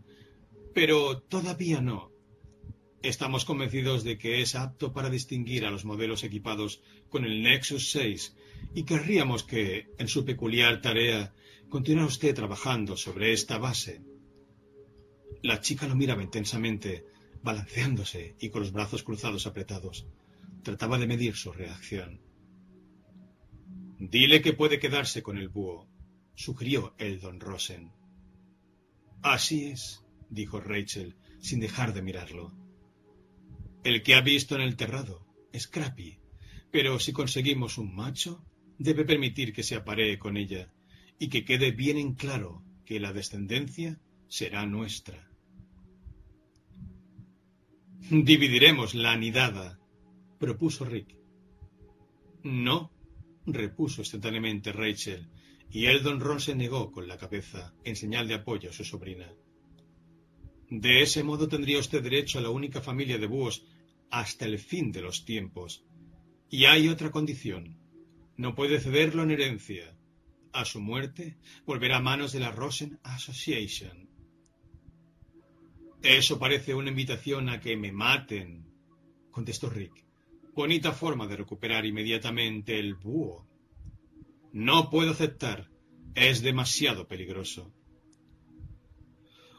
Pero 0.72 1.20
todavía 1.20 1.80
no. 1.80 2.10
Estamos 3.02 3.44
convencidos 3.44 4.04
de 4.04 4.16
que 4.16 4.40
es 4.40 4.54
apto 4.54 4.92
para 4.92 5.10
distinguir 5.10 5.66
a 5.66 5.70
los 5.70 5.84
modelos 5.84 6.24
equipados 6.24 6.82
con 7.10 7.24
el 7.24 7.42
Nexus 7.42 7.90
6 7.90 8.36
y 8.74 8.84
querríamos 8.84 9.42
que, 9.42 9.88
en 9.98 10.08
su 10.08 10.24
peculiar 10.24 10.80
tarea, 10.80 11.34
continuara 11.68 12.06
usted 12.06 12.34
trabajando 12.34 12.96
sobre 12.96 13.32
esta 13.32 13.58
base. 13.58 14.02
La 15.42 15.60
chica 15.60 15.88
lo 15.88 15.96
miraba 15.96 16.22
intensamente, 16.22 17.04
balanceándose 17.42 18.36
y 18.40 18.50
con 18.50 18.62
los 18.62 18.72
brazos 18.72 19.02
cruzados 19.02 19.46
apretados. 19.46 20.06
Trataba 20.62 20.98
de 20.98 21.06
medir 21.06 21.34
su 21.36 21.52
reacción. 21.52 22.20
Dile 23.98 24.42
que 24.42 24.52
puede 24.52 24.78
quedarse 24.78 25.22
con 25.22 25.38
el 25.38 25.48
búho, 25.48 25.88
sugirió 26.34 26.94
el 26.98 27.20
don 27.20 27.40
Rosen. 27.40 27.92
Así 29.22 29.66
es, 29.66 30.04
dijo 30.28 30.60
Rachel, 30.60 31.16
sin 31.40 31.60
dejar 31.60 31.94
de 31.94 32.02
mirarlo. 32.02 32.52
El 33.84 34.02
que 34.02 34.14
ha 34.14 34.20
visto 34.20 34.54
en 34.54 34.60
el 34.62 34.76
terrado, 34.76 35.26
Scrappy. 35.56 36.18
Pero 36.70 36.98
si 36.98 37.12
conseguimos 37.12 37.78
un 37.78 37.94
macho, 37.94 38.44
debe 38.78 39.04
permitir 39.04 39.52
que 39.52 39.62
se 39.62 39.76
aparee 39.76 40.18
con 40.18 40.36
ella 40.36 40.72
y 41.18 41.28
que 41.28 41.44
quede 41.44 41.70
bien 41.70 41.98
en 41.98 42.14
claro 42.14 42.64
que 42.84 42.98
la 42.98 43.12
descendencia 43.12 44.00
será 44.28 44.66
nuestra. 44.66 45.31
Dividiremos 48.10 48.94
la 48.94 49.12
anidada, 49.12 49.78
propuso 50.38 50.84
Rick. 50.84 51.16
No, 52.42 52.90
repuso 53.46 54.02
instantáneamente 54.02 54.72
Rachel, 54.72 55.28
y 55.70 55.86
Eldon 55.86 56.20
Ron 56.20 56.40
se 56.40 56.54
negó 56.54 56.90
con 56.90 57.06
la 57.06 57.16
cabeza 57.16 57.74
en 57.84 57.94
señal 57.96 58.26
de 58.26 58.34
apoyo 58.34 58.70
a 58.70 58.72
su 58.72 58.84
sobrina. 58.84 59.32
De 60.68 61.02
ese 61.02 61.22
modo 61.22 61.48
tendría 61.48 61.78
usted 61.78 62.02
derecho 62.02 62.38
a 62.38 62.42
la 62.42 62.50
única 62.50 62.80
familia 62.80 63.18
de 63.18 63.26
búhos 63.26 63.64
hasta 64.10 64.46
el 64.46 64.58
fin 64.58 64.90
de 64.90 65.02
los 65.02 65.24
tiempos. 65.24 65.84
Y 66.50 66.64
hay 66.64 66.88
otra 66.88 67.10
condición. 67.10 67.78
No 68.36 68.54
puede 68.54 68.80
cederlo 68.80 69.22
en 69.22 69.30
herencia. 69.30 69.96
A 70.52 70.64
su 70.64 70.80
muerte, 70.80 71.38
volverá 71.64 71.98
a 71.98 72.02
manos 72.02 72.32
de 72.32 72.40
la 72.40 72.50
Rosen 72.50 72.98
Association. 73.04 74.11
Eso 76.02 76.38
parece 76.38 76.74
una 76.74 76.90
invitación 76.90 77.48
a 77.48 77.60
que 77.60 77.76
me 77.76 77.92
maten, 77.92 78.66
contestó 79.30 79.70
Rick. 79.70 80.04
Bonita 80.52 80.92
forma 80.92 81.28
de 81.28 81.36
recuperar 81.36 81.86
inmediatamente 81.86 82.78
el 82.78 82.94
búho. 82.94 83.46
No 84.52 84.90
puedo 84.90 85.12
aceptar. 85.12 85.70
Es 86.14 86.42
demasiado 86.42 87.06
peligroso. 87.06 87.72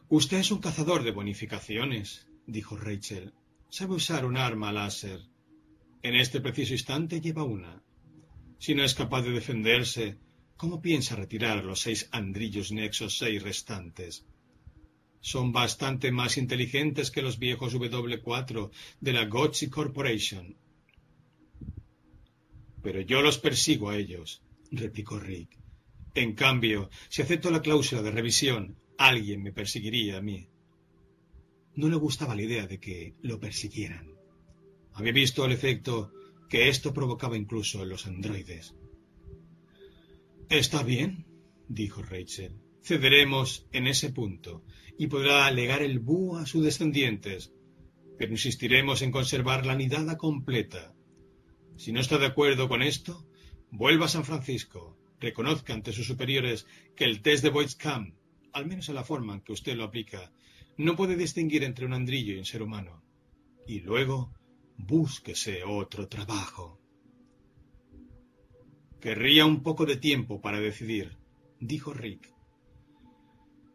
Usted 0.10 0.38
es 0.38 0.52
un 0.52 0.60
cazador 0.60 1.04
de 1.04 1.12
bonificaciones, 1.12 2.28
dijo 2.46 2.76
Rachel. 2.76 3.34
Sabe 3.70 3.96
usar 3.96 4.26
un 4.26 4.38
arma 4.38 4.72
láser. 4.72 5.22
En 6.04 6.16
este 6.16 6.42
preciso 6.42 6.74
instante 6.74 7.22
lleva 7.22 7.44
una. 7.44 7.82
Si 8.60 8.76
no 8.76 8.84
es 8.84 8.94
capaz 8.94 9.22
de 9.24 9.32
defenderse, 9.32 10.18
¿cómo 10.58 10.82
piensa 10.82 11.16
retirar 11.16 11.64
los 11.64 11.80
seis 11.80 12.10
andrillos 12.12 12.72
nexos 12.72 13.18
seis 13.18 13.42
restantes? 13.42 14.26
Son 15.24 15.54
bastante 15.54 16.12
más 16.12 16.38
inteligentes 16.38 17.10
que 17.10 17.22
los 17.22 17.40
viejos 17.40 17.74
W4 17.74 18.72
de 19.00 19.14
la 19.14 19.24
Gotchi 19.24 19.70
Corporation. 19.70 20.58
Pero 22.82 23.00
yo 23.00 23.22
los 23.22 23.38
persigo 23.38 23.90
a 23.90 23.96
ellos, 23.96 24.42
replicó 24.70 25.18
Rick. 25.18 25.58
En 26.14 26.34
cambio, 26.34 26.90
si 27.08 27.22
acepto 27.22 27.50
la 27.52 27.62
cláusula 27.62 28.02
de 28.02 28.12
revisión, 28.12 28.76
alguien 28.98 29.42
me 29.42 29.54
perseguiría 29.54 30.18
a 30.18 30.22
mí. 30.22 30.50
No 31.76 31.88
le 31.88 31.96
gustaba 31.96 32.36
la 32.36 32.42
idea 32.42 32.68
de 32.68 32.82
que 32.82 33.16
lo 33.22 33.40
persiguieran. 33.40 34.12
Había 34.92 35.14
visto 35.14 35.46
el 35.46 35.54
efecto 35.54 36.12
que 36.50 36.68
esto 36.68 36.94
provocaba 36.94 37.38
incluso 37.38 37.82
en 37.82 37.88
los 37.88 38.08
androides. 38.08 38.76
Está 40.50 40.84
bien, 40.84 41.26
dijo 41.70 42.04
Rachel. 42.04 42.60
Cederemos 42.84 43.66
en 43.72 43.88
ese 43.88 44.10
punto 44.10 44.66
y 44.98 45.08
podrá 45.08 45.46
alegar 45.46 45.82
el 45.82 46.00
búho 46.00 46.38
a 46.38 46.46
sus 46.46 46.64
descendientes, 46.64 47.54
pero 48.18 48.32
insistiremos 48.32 49.02
en 49.02 49.12
conservar 49.12 49.66
la 49.66 49.76
nidada 49.76 50.18
completa 50.18 50.94
si 51.76 51.92
no 51.92 52.00
está 52.00 52.18
de 52.18 52.28
acuerdo 52.28 52.70
con 52.70 52.82
esto, 52.82 53.26
vuelva 53.72 54.06
a 54.06 54.10
San 54.10 54.24
Francisco, 54.24 54.98
reconozca 55.20 55.74
ante 55.74 55.92
sus 55.92 56.06
superiores 56.06 56.68
que 56.96 57.06
el 57.06 57.22
test 57.22 57.44
de 57.44 57.68
Camp, 57.78 58.16
al 58.54 58.68
menos 58.68 58.90
en 58.90 58.96
la 58.96 59.04
forma 59.04 59.34
en 59.34 59.42
que 59.42 59.54
usted 59.54 59.76
lo 59.76 59.84
aplica, 59.84 60.32
no 60.78 60.96
puede 60.96 61.16
distinguir 61.16 61.64
entre 61.64 61.86
un 61.86 61.94
andrillo 61.94 62.34
y 62.34 62.38
un 62.38 62.46
ser 62.46 62.62
humano. 62.62 63.04
Y 63.68 63.80
luego, 63.80 64.34
búsquese 64.78 65.64
otro 65.64 66.08
trabajo. 66.08 66.80
Querría 69.00 69.46
un 69.46 69.64
poco 69.64 69.86
de 69.86 69.98
tiempo 69.98 70.42
para 70.42 70.60
decidir, 70.60 71.18
dijo 71.60 71.94
Rick. 71.94 72.34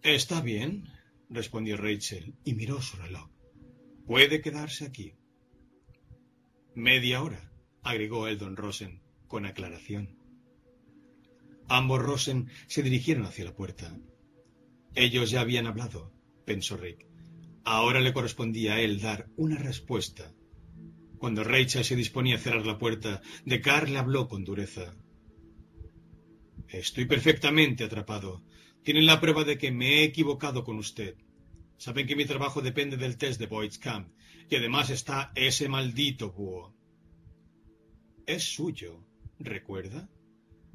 Está 0.02 0.40
bien, 0.40 0.88
respondió 1.30 1.76
Rachel 1.76 2.34
y 2.44 2.54
miró 2.54 2.80
su 2.80 2.96
reloj. 2.96 3.28
Puede 4.06 4.40
quedarse 4.40 4.86
aquí. 4.86 5.14
Media 6.74 7.22
hora 7.22 7.52
agregó 7.82 8.28
el 8.28 8.38
don 8.38 8.56
Rosen, 8.56 9.02
con 9.26 9.46
aclaración. 9.46 10.16
Ambos 11.68 12.00
Rosen 12.00 12.48
se 12.66 12.82
dirigieron 12.82 13.24
hacia 13.24 13.44
la 13.44 13.54
puerta. 13.54 13.98
Ellos 14.94 15.30
ya 15.30 15.42
habían 15.42 15.66
hablado, 15.66 16.12
pensó 16.44 16.76
Rick. 16.76 17.06
Ahora 17.64 18.00
le 18.00 18.14
correspondía 18.14 18.74
a 18.74 18.80
él 18.80 19.00
dar 19.00 19.28
una 19.36 19.56
respuesta. 19.58 20.32
Cuando 21.18 21.44
Rachel 21.44 21.84
se 21.84 21.96
disponía 21.96 22.36
a 22.36 22.40
cerrar 22.40 22.64
la 22.64 22.78
puerta, 22.78 23.20
Descartes 23.44 23.90
le 23.90 23.98
habló 23.98 24.28
con 24.28 24.44
dureza. 24.44 24.94
Estoy 26.68 27.06
perfectamente 27.06 27.84
atrapado. 27.84 28.42
Tienen 28.88 29.04
la 29.04 29.20
prueba 29.20 29.44
de 29.44 29.58
que 29.58 29.70
me 29.70 29.96
he 29.96 30.04
equivocado 30.04 30.64
con 30.64 30.78
usted. 30.78 31.14
Saben 31.76 32.06
que 32.06 32.16
mi 32.16 32.24
trabajo 32.24 32.62
depende 32.62 32.96
del 32.96 33.18
test 33.18 33.38
de 33.38 33.46
Boyd's 33.46 33.76
Camp, 33.76 34.08
y 34.48 34.56
además 34.56 34.88
está 34.88 35.30
ese 35.34 35.68
maldito 35.68 36.32
búho. 36.32 36.74
Es 38.24 38.44
suyo, 38.44 39.04
¿recuerda? 39.38 40.08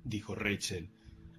dijo 0.03 0.35
Rachel. 0.35 0.91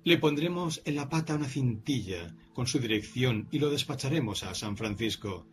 Le 0.03 0.19
pondremos 0.19 0.83
en 0.85 0.97
la 0.97 1.09
pata 1.09 1.37
una 1.37 1.47
cintilla 1.47 2.35
con 2.53 2.67
su 2.67 2.81
dirección 2.81 3.47
y 3.53 3.61
lo 3.61 3.71
despacharemos 3.71 4.43
a 4.43 4.53
San 4.57 4.77
Francisco. 4.77 5.47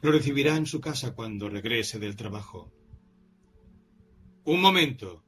Lo 0.00 0.10
recibirá 0.10 0.56
en 0.56 0.64
su 0.64 0.80
casa 0.80 1.14
cuando 1.14 1.50
regrese 1.50 1.98
del 1.98 2.16
trabajo. 2.16 2.72
Un 4.44 4.62
momento, 4.62 5.22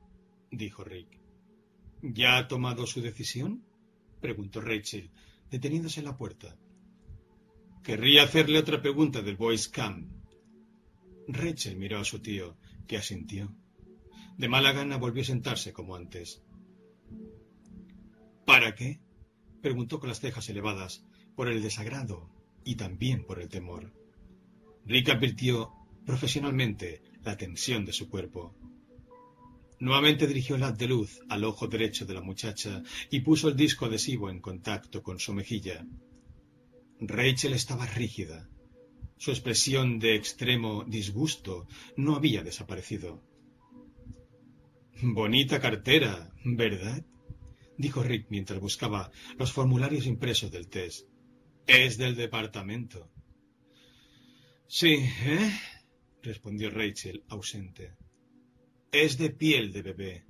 dijo 0.51 0.85
Rick. 0.85 1.21
¿Ya 2.01 2.39
ha 2.39 2.49
tomado 2.49 2.87
su 2.87 3.03
decisión? 3.03 3.63
preguntó 4.23 4.63
Rachel, 4.63 5.11
deteniéndose 5.55 6.01
en 6.01 6.07
la 6.07 6.17
puerta. 6.17 6.57
Querría 7.85 8.25
hacerle 8.25 8.59
otra 8.59 8.83
pregunta 8.83 9.23
del 9.23 9.37
Boys 9.37 9.69
Camp. 9.69 10.11
Rachel 11.29 11.77
miró 11.77 12.01
a 12.01 12.05
su 12.05 12.19
tío, 12.19 12.57
que 12.89 12.97
asintió. 12.97 13.55
De 14.37 14.49
mala 14.49 14.73
gana 14.73 14.97
volvió 14.97 15.23
a 15.23 15.27
sentarse 15.27 15.73
como 15.73 15.95
antes. 15.95 16.43
¿Para 18.45 18.75
qué? 18.75 18.99
preguntó 19.63 20.01
con 20.01 20.09
las 20.09 20.19
cejas 20.19 20.49
elevadas, 20.49 21.05
por 21.37 21.47
el 21.47 21.63
desagrado 21.63 22.29
y 22.65 22.75
también 22.75 23.25
por 23.25 23.41
el 23.41 23.49
temor. 23.49 23.93
Rick 24.87 25.11
advirtió 25.11 25.71
profesionalmente 26.05 27.01
la 27.23 27.37
tensión 27.37 27.85
de 27.85 27.93
su 27.93 28.09
cuerpo. 28.09 28.57
Nuevamente 29.81 30.27
dirigió 30.27 30.57
haz 30.65 30.79
de 30.79 30.89
luz 30.89 31.21
al 31.29 31.45
ojo 31.45 31.67
derecho 31.67 32.07
de 32.07 32.15
la 32.15 32.21
muchacha 32.21 32.83
y 33.11 33.21
puso 33.21 33.49
el 33.49 33.57
disco 33.57 33.87
adhesivo 33.87 34.31
en 34.31 34.41
contacto 34.41 35.03
con 35.03 35.19
su 35.19 35.35
mejilla. 35.35 35.85
Rachel 37.01 37.55
estaba 37.55 37.87
rígida. 37.87 38.49
Su 39.17 39.31
expresión 39.31 39.99
de 39.99 40.15
extremo 40.15 40.85
disgusto 40.85 41.67
no 41.97 42.17
había 42.17 42.43
desaparecido. 42.43 43.23
Bonita 45.03 45.61
cartera, 45.61 46.33
¿verdad? 46.45 47.05
dijo 47.77 48.03
Rick 48.03 48.27
mientras 48.31 48.61
buscaba 48.61 49.11
los 49.37 49.53
formularios 49.53 50.07
impresos 50.07 50.51
del 50.51 50.69
test. 50.69 51.09
Es 51.67 51.99
del 51.99 52.15
departamento. 52.15 53.11
Sí, 54.67 54.95
¿eh? 54.95 55.53
respondió 56.23 56.71
Rachel, 56.71 57.25
ausente. 57.29 57.93
Es 58.95 59.19
de 59.19 59.31
piel 59.31 59.73
de 59.73 59.83
bebé, 59.83 60.25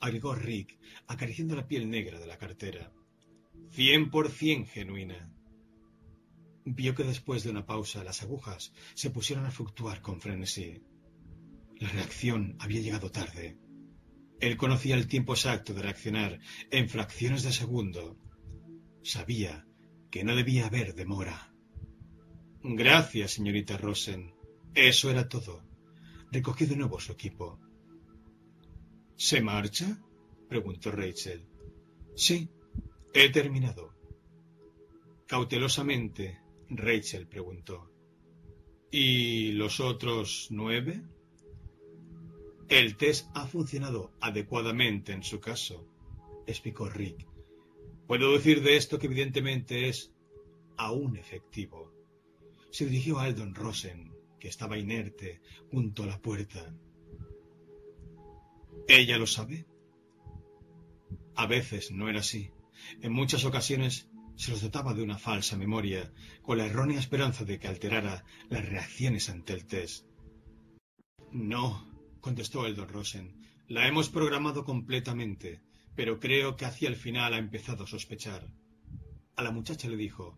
agregó 0.00 0.34
Rick, 0.34 0.78
acariciando 1.06 1.54
la 1.54 1.68
piel 1.68 1.90
negra 1.90 2.18
de 2.18 2.26
la 2.26 2.38
cartera. 2.38 2.90
Cien 3.72 4.08
por 4.08 4.30
cien 4.30 4.64
genuina. 4.64 5.30
Vio 6.64 6.94
que 6.94 7.04
después 7.04 7.44
de 7.44 7.50
una 7.50 7.66
pausa 7.66 8.02
las 8.02 8.22
agujas 8.22 8.72
se 8.94 9.10
pusieron 9.10 9.44
a 9.44 9.50
fluctuar 9.50 10.00
con 10.00 10.18
frenesí. 10.18 10.82
La 11.76 11.90
reacción 11.90 12.56
había 12.58 12.80
llegado 12.80 13.10
tarde. 13.10 13.58
Él 14.40 14.56
conocía 14.56 14.94
el 14.94 15.06
tiempo 15.06 15.34
exacto 15.34 15.74
de 15.74 15.82
reaccionar 15.82 16.40
en 16.70 16.88
fracciones 16.88 17.42
de 17.42 17.52
segundo. 17.52 18.16
Sabía 19.02 19.66
que 20.10 20.24
no 20.24 20.34
debía 20.34 20.68
haber 20.68 20.94
demora. 20.94 21.52
Gracias, 22.62 23.32
señorita 23.32 23.76
Rosen. 23.76 24.32
Eso 24.74 25.10
era 25.10 25.28
todo. 25.28 25.62
Recogió 26.32 26.66
de 26.66 26.76
nuevo 26.76 26.98
su 26.98 27.12
equipo. 27.12 27.60
¿Se 29.20 29.42
marcha? 29.42 30.02
preguntó 30.48 30.90
Rachel. 30.90 31.46
Sí, 32.16 32.48
he 33.12 33.28
terminado. 33.28 33.92
Cautelosamente, 35.26 36.40
Rachel 36.70 37.28
preguntó. 37.28 37.92
¿Y 38.90 39.52
los 39.52 39.78
otros 39.78 40.46
nueve? 40.48 41.02
El 42.70 42.96
test 42.96 43.28
ha 43.34 43.46
funcionado 43.46 44.10
adecuadamente 44.22 45.12
en 45.12 45.22
su 45.22 45.38
caso, 45.38 45.86
explicó 46.46 46.88
Rick. 46.88 47.28
Puedo 48.06 48.32
decir 48.32 48.62
de 48.62 48.78
esto 48.78 48.98
que 48.98 49.06
evidentemente 49.06 49.90
es 49.90 50.14
aún 50.78 51.18
efectivo. 51.18 51.92
Se 52.70 52.86
dirigió 52.86 53.18
a 53.18 53.28
Eldon 53.28 53.54
Rosen, 53.54 54.14
que 54.38 54.48
estaba 54.48 54.78
inerte 54.78 55.42
junto 55.70 56.04
a 56.04 56.06
la 56.06 56.22
puerta. 56.22 56.74
¿Ella 58.92 59.18
lo 59.18 59.28
sabe? 59.28 59.66
A 61.36 61.46
veces 61.46 61.92
no 61.92 62.08
era 62.08 62.18
así. 62.18 62.50
En 63.02 63.12
muchas 63.12 63.44
ocasiones 63.44 64.10
se 64.34 64.50
los 64.50 64.62
dotaba 64.62 64.94
de 64.94 65.02
una 65.04 65.16
falsa 65.16 65.56
memoria, 65.56 66.12
con 66.42 66.58
la 66.58 66.66
errónea 66.66 66.98
esperanza 66.98 67.44
de 67.44 67.60
que 67.60 67.68
alterara 67.68 68.24
las 68.48 68.68
reacciones 68.68 69.30
ante 69.30 69.52
el 69.52 69.64
test. 69.64 70.06
No, 71.30 71.88
contestó 72.20 72.66
el 72.66 72.74
don 72.74 72.88
Rosen. 72.88 73.40
La 73.68 73.86
hemos 73.86 74.08
programado 74.08 74.64
completamente, 74.64 75.62
pero 75.94 76.18
creo 76.18 76.56
que 76.56 76.64
hacia 76.64 76.88
el 76.88 76.96
final 76.96 77.34
ha 77.34 77.38
empezado 77.38 77.84
a 77.84 77.86
sospechar. 77.86 78.48
A 79.36 79.44
la 79.44 79.52
muchacha 79.52 79.88
le 79.88 79.96
dijo, 79.96 80.36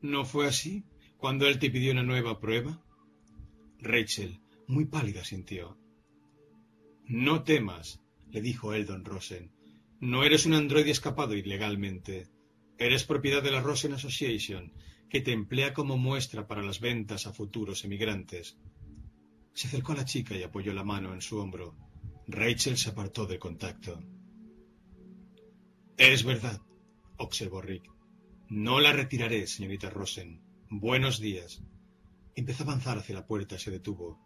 ¿No 0.00 0.24
fue 0.24 0.46
así 0.46 0.86
cuando 1.18 1.46
él 1.46 1.58
te 1.58 1.68
pidió 1.68 1.92
una 1.92 2.02
nueva 2.02 2.40
prueba? 2.40 2.82
Rachel, 3.80 4.40
muy 4.66 4.86
pálida, 4.86 5.24
sintió. 5.24 5.81
No 7.06 7.42
temas, 7.42 8.00
le 8.30 8.40
dijo 8.40 8.72
Eldon 8.72 9.04
Rosen. 9.04 9.52
No 10.00 10.24
eres 10.24 10.46
un 10.46 10.54
androide 10.54 10.90
escapado 10.90 11.34
ilegalmente. 11.34 12.28
Eres 12.78 13.04
propiedad 13.04 13.42
de 13.42 13.50
la 13.50 13.60
Rosen 13.60 13.92
Association, 13.92 14.72
que 15.08 15.20
te 15.20 15.32
emplea 15.32 15.74
como 15.74 15.98
muestra 15.98 16.46
para 16.46 16.62
las 16.62 16.80
ventas 16.80 17.26
a 17.26 17.32
futuros 17.32 17.84
emigrantes. 17.84 18.58
Se 19.52 19.68
acercó 19.68 19.92
a 19.92 19.96
la 19.96 20.04
chica 20.04 20.34
y 20.36 20.42
apoyó 20.42 20.72
la 20.72 20.84
mano 20.84 21.12
en 21.12 21.20
su 21.20 21.38
hombro. 21.38 21.76
Rachel 22.26 22.78
se 22.78 22.90
apartó 22.90 23.26
del 23.26 23.38
contacto. 23.38 24.02
Es 25.96 26.24
verdad, 26.24 26.60
observó 27.18 27.60
Rick. 27.60 27.90
No 28.48 28.80
la 28.80 28.92
retiraré, 28.92 29.46
señorita 29.46 29.90
Rosen. 29.90 30.40
Buenos 30.70 31.20
días. 31.20 31.62
Empezó 32.34 32.62
a 32.62 32.66
avanzar 32.66 32.98
hacia 32.98 33.14
la 33.14 33.26
puerta 33.26 33.56
y 33.56 33.58
se 33.58 33.70
detuvo. 33.70 34.18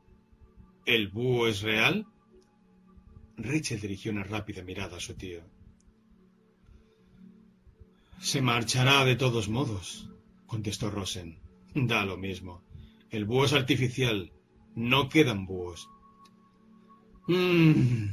¿El 0.84 1.08
búho 1.08 1.48
es 1.48 1.62
real? 1.62 2.06
Rachel 3.36 3.80
dirigió 3.80 4.12
una 4.12 4.24
rápida 4.24 4.62
mirada 4.62 4.96
a 4.96 5.00
su 5.00 5.14
tío. 5.14 5.42
Se 8.20 8.40
marchará 8.40 9.04
de 9.04 9.16
todos 9.16 9.48
modos, 9.48 10.10
contestó 10.46 10.90
Rosen. 10.90 11.38
Da 11.74 12.04
lo 12.04 12.16
mismo. 12.16 12.62
El 13.10 13.26
búho 13.26 13.44
es 13.44 13.52
artificial 13.52 14.32
no 14.76 15.08
quedan 15.08 15.46
búhos. 15.46 15.88
Mmm, 17.28 18.08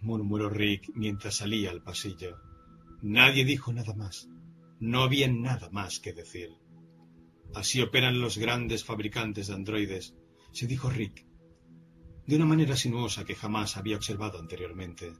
murmuró 0.00 0.48
Rick 0.48 0.92
mientras 0.94 1.34
salía 1.34 1.72
al 1.72 1.82
pasillo. 1.82 2.38
Nadie 3.02 3.44
dijo 3.44 3.72
nada 3.72 3.94
más. 3.94 4.28
No 4.78 5.02
había 5.02 5.26
nada 5.26 5.70
más 5.70 5.98
que 5.98 6.12
decir. 6.12 6.50
Así 7.52 7.82
operan 7.82 8.20
los 8.20 8.38
grandes 8.38 8.84
fabricantes 8.84 9.48
de 9.48 9.54
androides, 9.54 10.14
se 10.52 10.68
dijo 10.68 10.88
Rick, 10.88 11.26
de 12.26 12.36
una 12.36 12.46
manera 12.46 12.76
sinuosa 12.76 13.24
que 13.24 13.34
jamás 13.34 13.76
había 13.76 13.96
observado 13.96 14.38
anteriormente. 14.38 15.12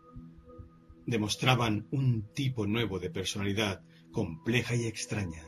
Demostraban 1.07 1.87
un 1.91 2.33
tipo 2.33 2.67
nuevo 2.67 2.99
de 2.99 3.11
personalidad, 3.11 3.83
compleja 4.11 4.75
y 4.75 4.87
extraña. 4.87 5.45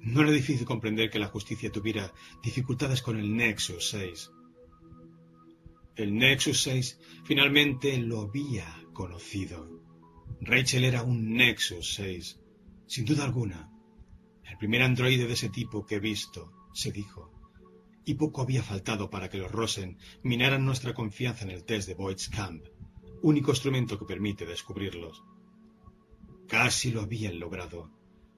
No 0.00 0.22
era 0.22 0.32
difícil 0.32 0.66
comprender 0.66 1.10
que 1.10 1.20
la 1.20 1.28
justicia 1.28 1.70
tuviera 1.70 2.12
dificultades 2.42 3.02
con 3.02 3.18
el 3.18 3.36
Nexus 3.36 3.90
6. 3.90 4.30
El 5.94 6.14
Nexus 6.14 6.62
6 6.62 6.98
finalmente 7.24 7.96
lo 7.98 8.22
había 8.22 8.66
conocido. 8.92 9.68
Rachel 10.40 10.84
era 10.84 11.04
un 11.04 11.34
Nexus 11.34 11.94
6, 11.94 12.40
sin 12.86 13.04
duda 13.04 13.24
alguna. 13.24 13.70
El 14.50 14.58
primer 14.58 14.82
androide 14.82 15.26
de 15.26 15.34
ese 15.34 15.50
tipo 15.50 15.86
que 15.86 15.96
he 15.96 16.00
visto, 16.00 16.52
se 16.74 16.90
dijo. 16.90 17.41
Y 18.04 18.14
poco 18.14 18.42
había 18.42 18.62
faltado 18.62 19.10
para 19.10 19.28
que 19.28 19.38
los 19.38 19.52
Rosen 19.52 19.98
minaran 20.22 20.64
nuestra 20.64 20.94
confianza 20.94 21.44
en 21.44 21.50
el 21.50 21.64
test 21.64 21.88
de 21.88 21.94
Boyd's 21.94 22.28
Camp, 22.28 22.64
único 23.22 23.50
instrumento 23.50 23.98
que 23.98 24.04
permite 24.04 24.46
descubrirlos. 24.46 25.22
Casi 26.48 26.90
lo 26.90 27.02
habían 27.02 27.38
logrado 27.38 27.90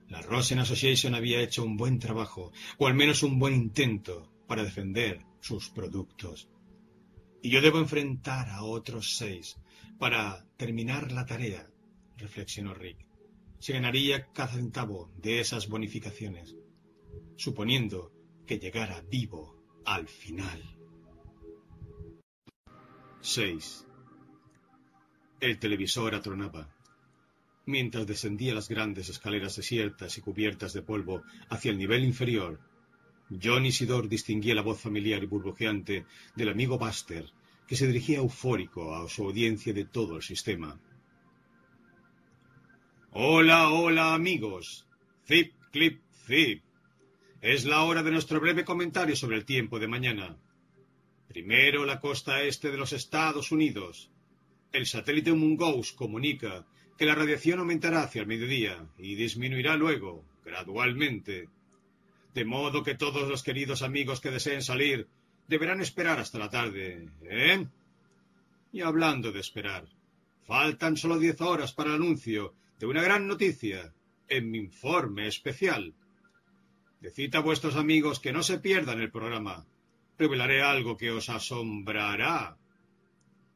la 0.08 0.20
Rosen 0.20 0.58
Association 0.58 1.14
había 1.14 1.40
hecho 1.40 1.64
un 1.64 1.76
buen 1.76 1.98
trabajo, 1.98 2.52
o 2.78 2.86
al 2.86 2.94
menos 2.94 3.22
un 3.22 3.38
buen 3.38 3.54
intento, 3.54 4.30
para 4.46 4.62
defender 4.62 5.24
sus 5.40 5.70
productos. 5.70 6.48
Y 7.42 7.50
yo 7.50 7.60
debo 7.60 7.78
enfrentar 7.78 8.48
a 8.50 8.62
otros 8.62 9.16
seis 9.16 9.56
para 9.98 10.46
terminar 10.56 11.10
la 11.12 11.24
tarea, 11.24 11.68
reflexionó 12.16 12.74
Rick. 12.74 13.06
Se 13.58 13.72
ganaría 13.72 14.30
cada 14.32 14.52
centavo 14.52 15.10
de 15.16 15.40
esas 15.40 15.68
bonificaciones, 15.68 16.54
suponiendo 17.36 18.12
que 18.46 18.58
llegara 18.58 19.02
vivo 19.10 19.53
al 19.84 20.08
final. 20.08 20.62
6. 23.20 23.86
El 25.40 25.58
televisor 25.58 26.14
atronaba 26.14 26.68
mientras 27.66 28.06
descendía 28.06 28.54
las 28.54 28.68
grandes 28.68 29.08
escaleras 29.08 29.56
desiertas 29.56 30.18
y 30.18 30.20
cubiertas 30.20 30.72
de 30.72 30.82
polvo 30.82 31.22
hacia 31.48 31.70
el 31.70 31.78
nivel 31.78 32.04
inferior. 32.04 32.60
John 33.42 33.64
Isidor 33.64 34.08
distinguía 34.08 34.54
la 34.54 34.62
voz 34.62 34.80
familiar 34.80 35.22
y 35.22 35.26
burbujeante 35.26 36.04
del 36.36 36.48
amigo 36.50 36.78
Buster, 36.78 37.30
que 37.66 37.76
se 37.76 37.86
dirigía 37.86 38.18
eufórico 38.18 38.94
a 38.94 39.08
su 39.08 39.24
audiencia 39.24 39.72
de 39.72 39.86
todo 39.86 40.16
el 40.16 40.22
sistema. 40.22 40.78
Hola, 43.12 43.70
hola, 43.70 44.14
amigos. 44.14 44.86
Zip, 45.26 45.54
clip, 45.72 46.02
zip. 46.26 46.62
Es 47.44 47.66
la 47.66 47.82
hora 47.82 48.02
de 48.02 48.10
nuestro 48.10 48.40
breve 48.40 48.64
comentario 48.64 49.14
sobre 49.14 49.36
el 49.36 49.44
tiempo 49.44 49.78
de 49.78 49.86
mañana. 49.86 50.38
Primero, 51.28 51.84
la 51.84 52.00
costa 52.00 52.42
este 52.42 52.70
de 52.70 52.78
los 52.78 52.94
Estados 52.94 53.52
Unidos. 53.52 54.10
El 54.72 54.86
satélite 54.86 55.30
Mungoose 55.34 55.94
comunica 55.94 56.64
que 56.96 57.04
la 57.04 57.14
radiación 57.14 57.58
aumentará 57.58 58.02
hacia 58.02 58.22
el 58.22 58.28
mediodía 58.28 58.86
y 58.96 59.14
disminuirá 59.14 59.76
luego, 59.76 60.24
gradualmente. 60.42 61.50
De 62.32 62.46
modo 62.46 62.82
que 62.82 62.94
todos 62.94 63.28
los 63.28 63.42
queridos 63.42 63.82
amigos 63.82 64.22
que 64.22 64.30
deseen 64.30 64.62
salir 64.62 65.06
deberán 65.46 65.82
esperar 65.82 66.20
hasta 66.20 66.38
la 66.38 66.48
tarde, 66.48 67.10
¿eh? 67.24 67.66
Y 68.72 68.80
hablando 68.80 69.32
de 69.32 69.40
esperar, 69.40 69.86
faltan 70.46 70.96
solo 70.96 71.18
diez 71.18 71.38
horas 71.42 71.74
para 71.74 71.90
el 71.90 71.96
anuncio 71.96 72.54
de 72.78 72.86
una 72.86 73.02
gran 73.02 73.28
noticia 73.28 73.92
en 74.28 74.50
mi 74.50 74.56
informe 74.56 75.26
especial. 75.26 75.92
Decid 77.04 77.34
a 77.36 77.40
vuestros 77.40 77.76
amigos 77.76 78.18
que 78.18 78.32
no 78.32 78.42
se 78.42 78.58
pierdan 78.58 78.98
el 78.98 79.10
programa. 79.10 79.66
Revelaré 80.16 80.62
algo 80.62 80.96
que 80.96 81.10
os 81.10 81.28
asombrará. 81.28 82.56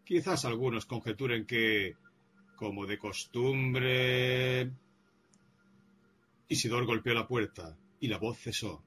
Quizás 0.05 0.45
algunos 0.45 0.85
conjeturen 0.85 1.47
que, 1.47 1.97
como 2.57 2.85
de 2.85 2.99
costumbre. 2.99 4.70
Isidor 6.47 6.85
golpeó 6.85 7.15
la 7.15 7.27
puerta 7.27 7.75
y 7.99 8.09
la 8.09 8.19
voz 8.19 8.37
cesó. 8.39 8.85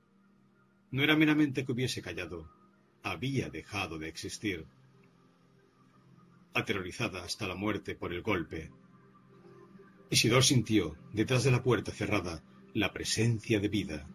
No 0.91 1.01
era 1.01 1.15
meramente 1.15 1.65
que 1.65 1.71
hubiese 1.71 2.03
callado, 2.03 2.47
había 3.01 3.49
dejado 3.49 3.97
de 3.97 4.09
existir. 4.09 4.67
Aterrorizada 6.53 7.23
hasta 7.23 7.47
la 7.47 7.55
muerte 7.55 7.95
por 7.95 8.13
el 8.13 8.21
golpe, 8.21 8.69
Isidor 10.11 10.43
sintió, 10.43 10.97
detrás 11.13 11.43
de 11.45 11.49
la 11.49 11.63
puerta 11.63 11.91
cerrada, 11.91 12.43
la 12.75 12.93
presencia 12.93 13.59
de 13.59 13.67
vida. 13.67 14.05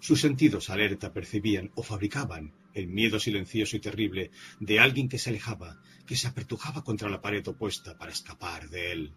Sus 0.00 0.20
sentidos 0.20 0.70
alerta 0.70 1.12
percibían 1.12 1.70
o 1.74 1.82
fabricaban 1.82 2.52
el 2.74 2.86
miedo 2.86 3.18
silencioso 3.18 3.76
y 3.76 3.80
terrible 3.80 4.30
de 4.60 4.78
alguien 4.78 5.08
que 5.08 5.18
se 5.18 5.30
alejaba, 5.30 5.80
que 6.06 6.16
se 6.16 6.28
apertujaba 6.28 6.84
contra 6.84 7.10
la 7.10 7.20
pared 7.20 7.46
opuesta 7.48 7.98
para 7.98 8.12
escapar 8.12 8.68
de 8.70 8.92
él. 8.92 9.14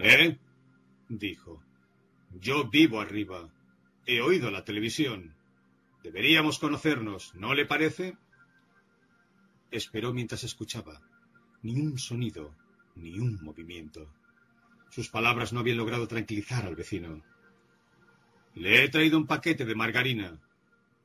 ¿Eh? 0.00 0.38
dijo. 1.08 1.62
Yo 2.40 2.68
vivo 2.68 3.00
arriba. 3.00 3.48
He 4.06 4.20
oído 4.20 4.50
la 4.50 4.64
televisión. 4.64 5.34
Deberíamos 6.02 6.58
conocernos, 6.58 7.34
¿no 7.34 7.54
le 7.54 7.64
parece? 7.64 8.16
Esperó 9.70 10.12
mientras 10.12 10.44
escuchaba. 10.44 11.00
Ni 11.62 11.80
un 11.80 11.98
sonido, 11.98 12.54
ni 12.96 13.18
un 13.18 13.42
movimiento. 13.42 14.12
Sus 14.90 15.08
palabras 15.08 15.52
no 15.52 15.60
habían 15.60 15.78
logrado 15.78 16.06
tranquilizar 16.06 16.66
al 16.66 16.76
vecino. 16.76 17.22
Le 18.54 18.84
he 18.84 18.88
traído 18.88 19.18
un 19.18 19.26
paquete 19.26 19.64
de 19.64 19.74
margarina, 19.74 20.40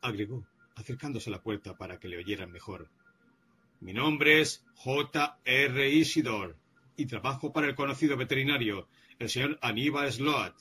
agregó, 0.01 0.45
acercándose 0.75 1.29
a 1.29 1.33
la 1.33 1.41
puerta 1.41 1.75
para 1.75 1.99
que 1.99 2.07
le 2.07 2.17
oyeran 2.17 2.51
mejor. 2.51 2.89
Mi 3.81 3.91
nombre 3.91 4.41
es 4.41 4.63
J. 4.75 5.39
R. 5.43 5.89
Isidor 5.89 6.57
y 6.95 7.05
trabajo 7.05 7.51
para 7.51 7.67
el 7.67 7.75
conocido 7.75 8.17
veterinario, 8.17 8.87
el 9.17 9.29
señor 9.29 9.57
Aníbal 9.61 10.11
Sloat. 10.11 10.55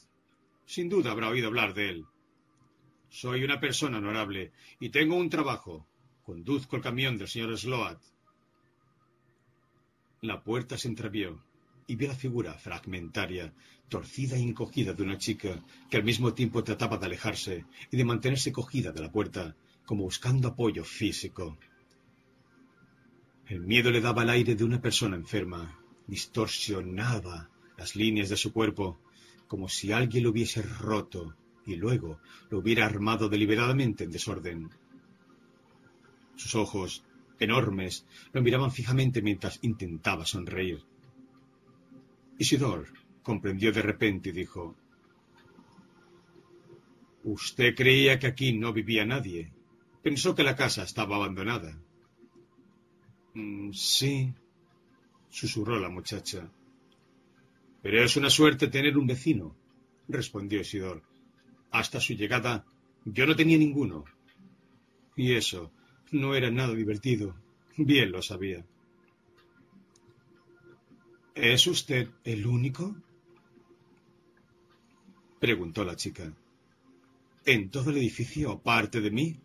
Sin 0.65 0.89
duda 0.89 1.11
habrá 1.11 1.29
oído 1.29 1.49
hablar 1.49 1.75
de 1.75 1.91
él. 1.91 2.07
Soy 3.11 3.45
una 3.45 3.61
persona 3.61 3.99
honorable 3.99 4.53
y 4.81 4.89
tengo 4.91 5.17
un 5.17 5.29
trabajo. 5.29 5.87
Conduzco 6.23 6.77
el 6.77 6.83
camión 6.83 7.19
del 7.19 7.29
señor 7.29 7.57
Sloat. 7.59 8.01
La 10.21 10.43
puerta 10.43 10.79
se 10.79 10.89
entrevió 10.89 11.43
y 11.87 11.97
vio 11.97 12.09
la 12.09 12.15
figura 12.15 12.55
fragmentaria, 12.55 13.53
torcida 13.89 14.37
e 14.37 14.41
encogida 14.41 14.93
de 14.93 15.03
una 15.03 15.19
chica 15.19 15.63
que 15.89 15.97
al 15.97 16.05
mismo 16.05 16.35
tiempo 16.35 16.63
trataba 16.63 16.99
de 16.99 17.07
alejarse 17.07 17.65
y 17.91 17.97
de 17.97 18.05
mantenerse 18.05 18.53
cogida 18.53 18.93
de 18.93 19.01
la 19.01 19.11
puerta, 19.11 19.57
como 19.87 20.05
buscando 20.05 20.49
apoyo 20.49 20.85
físico. 20.85 21.59
El 23.47 23.61
miedo 23.61 23.91
le 23.91 24.01
daba 24.01 24.23
el 24.23 24.31
aire 24.31 24.55
de 24.55 24.65
una 24.65 24.81
persona 24.81 25.17
enferma, 25.17 25.81
distorsionaba 26.07 27.49
las 27.79 27.97
líneas 27.97 28.29
de 28.29 28.37
su 28.37 28.53
cuerpo, 28.53 28.99
como 29.47 29.69
si 29.69 29.93
alguien 29.93 30.25
lo 30.25 30.31
hubiese 30.31 30.61
roto 30.61 31.35
y 31.65 31.77
luego 31.77 32.21
lo 32.51 32.59
hubiera 32.59 32.85
armado 32.85 33.29
deliberadamente 33.29 34.05
en 34.05 34.11
desorden. 34.11 34.71
Sus 36.37 36.55
ojos 36.55 37.05
enormes, 37.41 38.05
lo 38.33 38.43
miraban 38.43 38.71
fijamente 38.71 39.23
mientras 39.23 39.59
intentaba 39.63 40.27
sonreír. 40.27 40.83
Isidor 42.39 42.87
comprendió 43.29 43.71
de 43.73 43.83
repente 43.83 44.31
y 44.31 44.33
dijo, 44.33 44.75
Usted 47.25 47.75
creía 47.75 48.19
que 48.19 48.27
aquí 48.27 48.55
no 48.55 48.73
vivía 48.73 49.05
nadie. 49.05 49.53
Pensó 50.03 50.35
que 50.35 50.43
la 50.43 50.57
casa 50.57 50.83
estaba 50.85 51.17
abandonada. 51.17 51.79
Mm, 53.35 53.73
sí, 53.73 54.33
susurró 55.29 55.79
la 55.79 55.91
muchacha. 55.91 56.51
Pero 57.83 58.03
es 58.03 58.17
una 58.17 58.31
suerte 58.31 58.69
tener 58.69 58.97
un 58.97 59.07
vecino, 59.07 59.55
respondió 60.09 60.63
Isidor. 60.63 61.03
Hasta 61.71 62.01
su 62.01 62.15
llegada 62.15 62.65
yo 63.05 63.27
no 63.27 63.37
tenía 63.37 63.59
ninguno. 63.59 64.07
Y 65.17 65.35
eso 65.35 65.71
no 66.13 66.35
era 66.35 66.51
nada 66.51 66.73
divertido. 66.73 67.37
Bien 67.77 68.11
lo 68.11 68.23
sabía. 68.23 68.65
¿Es 71.35 71.67
usted 71.67 72.09
el 72.25 72.47
único? 72.47 72.97
Preguntó 75.39 75.85
la 75.85 75.97
chica. 75.97 76.33
¿En 77.45 77.71
todo 77.71 77.91
el 77.91 77.99
edificio, 77.99 78.53
aparte 78.53 79.01
de 79.01 79.11
mí? 79.11 79.41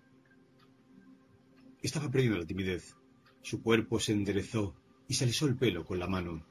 Estaba 1.81 2.09
perdiendo 2.09 2.37
la 2.37 2.45
timidez. 2.45 2.95
Su 3.41 3.61
cuerpo 3.61 3.99
se 3.99 4.13
enderezó 4.13 4.75
y 5.07 5.13
se 5.13 5.25
alisó 5.25 5.45
el 5.47 5.55
pelo 5.55 5.85
con 5.85 5.99
la 5.99 6.07
mano. 6.07 6.45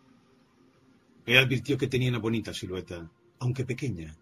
Él 1.27 1.39
advirtió 1.39 1.79
que 1.79 1.89
tenía 1.89 2.11
una 2.11 2.19
bonita 2.19 2.53
silueta, 2.53 3.11
aunque 3.39 3.65
pequeña, 3.65 4.17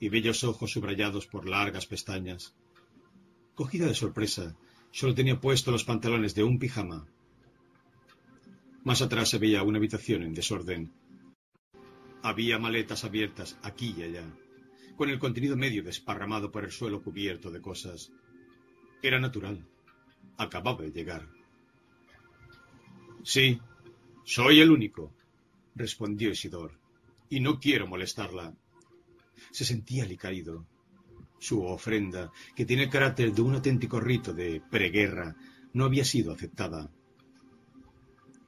y 0.00 0.08
bellos 0.08 0.44
ojos 0.44 0.72
subrayados 0.72 1.26
por 1.26 1.48
largas 1.48 1.86
pestañas. 1.86 2.54
Cogida 3.54 3.86
de 3.86 3.94
sorpresa, 3.94 4.56
Solo 4.96 5.14
tenía 5.14 5.38
puesto 5.38 5.70
los 5.70 5.84
pantalones 5.84 6.34
de 6.34 6.42
un 6.42 6.58
pijama. 6.58 7.06
Más 8.82 9.02
atrás 9.02 9.28
se 9.28 9.36
veía 9.36 9.62
una 9.62 9.76
habitación 9.76 10.22
en 10.22 10.32
desorden. 10.32 10.90
Había 12.22 12.58
maletas 12.58 13.04
abiertas 13.04 13.58
aquí 13.62 13.94
y 13.98 14.04
allá, 14.04 14.24
con 14.96 15.10
el 15.10 15.18
contenido 15.18 15.56
medio 15.56 15.82
desparramado 15.82 16.50
por 16.50 16.64
el 16.64 16.72
suelo 16.72 17.02
cubierto 17.02 17.50
de 17.50 17.60
cosas. 17.60 18.10
Era 19.02 19.20
natural. 19.20 19.64
Acababa 20.38 20.82
de 20.82 20.90
llegar. 20.90 21.28
Sí, 23.22 23.60
soy 24.24 24.60
el 24.60 24.70
único, 24.70 25.12
respondió 25.74 26.30
Isidor, 26.30 26.72
y 27.28 27.40
no 27.40 27.60
quiero 27.60 27.86
molestarla. 27.86 28.54
Se 29.50 29.64
sentía 29.64 30.04
alicaído. 30.04 30.66
Su 31.38 31.62
ofrenda, 31.62 32.32
que 32.54 32.64
tiene 32.64 32.84
el 32.84 32.90
carácter 32.90 33.32
de 33.32 33.42
un 33.42 33.54
auténtico 33.54 34.00
rito 34.00 34.32
de 34.32 34.62
preguerra, 34.70 35.36
no 35.74 35.84
había 35.84 36.04
sido 36.04 36.32
aceptada. 36.32 36.90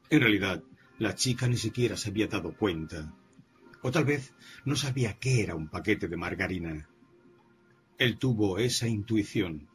En 0.08 0.20
realidad, 0.20 0.62
la 0.98 1.14
chica 1.14 1.46
ni 1.46 1.58
siquiera 1.58 1.96
se 1.96 2.08
había 2.08 2.26
dado 2.26 2.56
cuenta. 2.56 3.14
O 3.82 3.90
tal 3.90 4.04
vez 4.04 4.34
no 4.64 4.76
sabía 4.76 5.18
qué 5.18 5.42
era 5.42 5.54
un 5.54 5.68
paquete 5.68 6.08
de 6.08 6.16
margarina. 6.16 6.88
Él 7.98 8.18
tuvo 8.18 8.58
esa 8.58 8.88
intuición. 8.88 9.68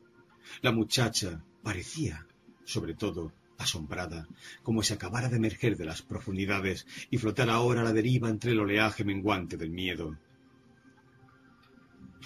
La 0.61 0.71
muchacha 0.71 1.43
parecía, 1.61 2.27
sobre 2.65 2.93
todo, 2.93 3.33
asombrada, 3.57 4.27
como 4.61 4.83
si 4.83 4.93
acabara 4.93 5.29
de 5.29 5.37
emerger 5.37 5.77
de 5.77 5.85
las 5.85 6.01
profundidades 6.01 6.85
y 7.09 7.17
flotar 7.17 7.49
ahora 7.49 7.81
a 7.81 7.85
la 7.85 7.93
deriva 7.93 8.29
entre 8.29 8.51
el 8.51 8.59
oleaje 8.59 9.03
menguante 9.03 9.57
del 9.57 9.69
miedo. 9.69 10.17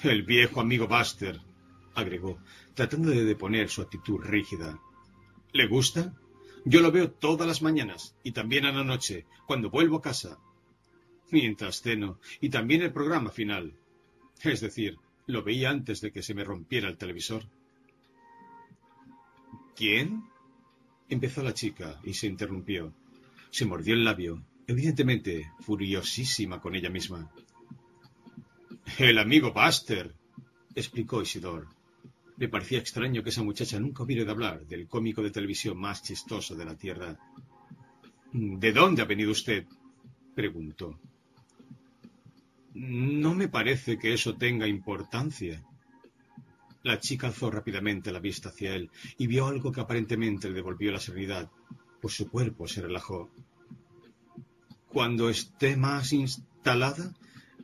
El 0.03 0.23
viejo 0.23 0.61
amigo 0.61 0.87
Buster, 0.87 1.41
agregó, 1.95 2.39
tratando 2.75 3.09
de 3.09 3.23
deponer 3.23 3.69
su 3.69 3.81
actitud 3.81 4.19
rígida. 4.19 4.79
¿Le 5.53 5.67
gusta? 5.67 6.13
Yo 6.65 6.81
lo 6.81 6.91
veo 6.91 7.11
todas 7.11 7.47
las 7.47 7.61
mañanas 7.61 8.15
y 8.23 8.31
también 8.31 8.65
a 8.65 8.71
la 8.71 8.83
noche, 8.83 9.25
cuando 9.47 9.69
vuelvo 9.69 9.97
a 9.97 10.01
casa. 10.01 10.37
Mientras 11.31 11.81
ceno, 11.81 12.19
y 12.39 12.49
también 12.49 12.81
el 12.81 12.93
programa 12.93 13.29
final. 13.29 13.73
Es 14.43 14.61
decir, 14.61 14.97
lo 15.25 15.43
veía 15.43 15.69
antes 15.69 16.01
de 16.01 16.11
que 16.11 16.23
se 16.23 16.33
me 16.33 16.43
rompiera 16.43 16.87
el 16.87 16.97
televisor. 16.97 17.43
¿Quién? 19.75 20.23
empezó 21.09 21.43
la 21.43 21.53
chica 21.53 21.99
y 22.03 22.13
se 22.13 22.27
interrumpió. 22.27 22.93
Se 23.49 23.65
mordió 23.65 23.93
el 23.93 24.03
labio, 24.03 24.43
evidentemente 24.67 25.51
furiosísima 25.59 26.59
con 26.59 26.75
ella 26.75 26.89
misma. 26.89 27.31
El 28.97 29.17
amigo 29.17 29.53
Buster, 29.53 30.13
explicó 30.75 31.21
Isidor. 31.21 31.67
Le 32.37 32.49
parecía 32.49 32.79
extraño 32.79 33.23
que 33.23 33.29
esa 33.29 33.43
muchacha 33.43 33.79
nunca 33.79 34.03
hubiera 34.03 34.23
de 34.23 34.31
hablar 34.31 34.65
del 34.65 34.87
cómico 34.87 35.23
de 35.23 35.31
televisión 35.31 35.77
más 35.77 36.03
chistoso 36.03 36.55
de 36.55 36.65
la 36.65 36.75
Tierra. 36.75 37.17
¿De 38.31 38.71
dónde 38.71 39.01
ha 39.01 39.05
venido 39.05 39.31
usted? 39.31 39.65
preguntó. 40.35 40.99
No 42.79 43.33
me 43.33 43.47
parece 43.47 43.97
que 43.97 44.13
eso 44.13 44.35
tenga 44.35 44.67
importancia. 44.67 45.63
La 46.83 46.99
chica 46.99 47.27
alzó 47.27 47.49
rápidamente 47.51 48.11
la 48.11 48.19
vista 48.19 48.49
hacia 48.49 48.75
él 48.75 48.89
y 49.17 49.27
vio 49.27 49.47
algo 49.47 49.71
que 49.71 49.81
aparentemente 49.81 50.47
le 50.47 50.55
devolvió 50.55 50.91
la 50.91 50.99
serenidad, 50.99 51.49
pues 52.01 52.13
su 52.13 52.29
cuerpo 52.29 52.67
se 52.67 52.81
relajó. 52.81 53.29
Cuando 54.87 55.29
esté 55.29 55.75
más 55.75 56.13
instalada, 56.13 57.13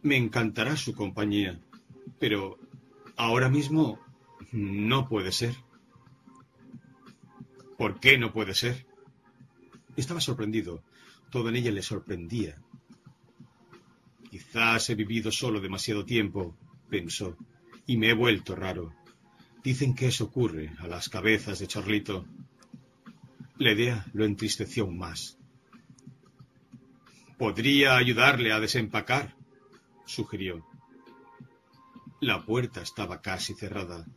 me 0.02 0.18
encantará 0.18 0.76
su 0.76 0.94
compañía, 0.94 1.60
pero 2.20 2.58
Ahora 3.16 3.50
mismo 3.50 4.00
no 4.52 5.08
puede 5.08 5.32
ser. 5.32 5.56
¿Por 7.78 8.00
qué 8.00 8.18
no 8.18 8.34
puede 8.34 8.56
ser? 8.56 8.86
Estaba 9.96 10.20
sorprendido. 10.20 10.84
Todo 11.30 11.50
en 11.50 11.58
ella 11.58 11.72
le 11.72 11.82
sorprendía. 11.84 12.60
Quizás 14.34 14.90
he 14.90 14.96
vivido 14.96 15.32
solo 15.32 15.62
demasiado 15.62 16.04
tiempo, 16.06 16.58
pensó, 16.90 17.38
y 17.86 17.98
me 17.98 18.10
he 18.10 18.16
vuelto 18.16 18.56
raro. 18.56 18.92
Dicen 19.64 19.94
que 19.94 20.08
eso 20.08 20.24
ocurre 20.24 20.74
a 20.80 20.88
las 20.88 21.08
cabezas 21.08 21.60
de 21.60 21.68
Charlito. 21.68 22.26
La 23.60 23.74
idea 23.74 24.08
lo 24.12 24.26
entristeció 24.26 24.86
aún 24.86 24.98
más. 24.98 25.38
Podría 27.38 27.96
ayudarle 27.96 28.52
a 28.52 28.60
desempacar, 28.60 29.36
sugirió. 30.08 30.66
La 32.20 32.44
puerta 32.44 32.82
estaba 32.82 33.22
casi 33.22 33.54
cerrada. 33.54 34.08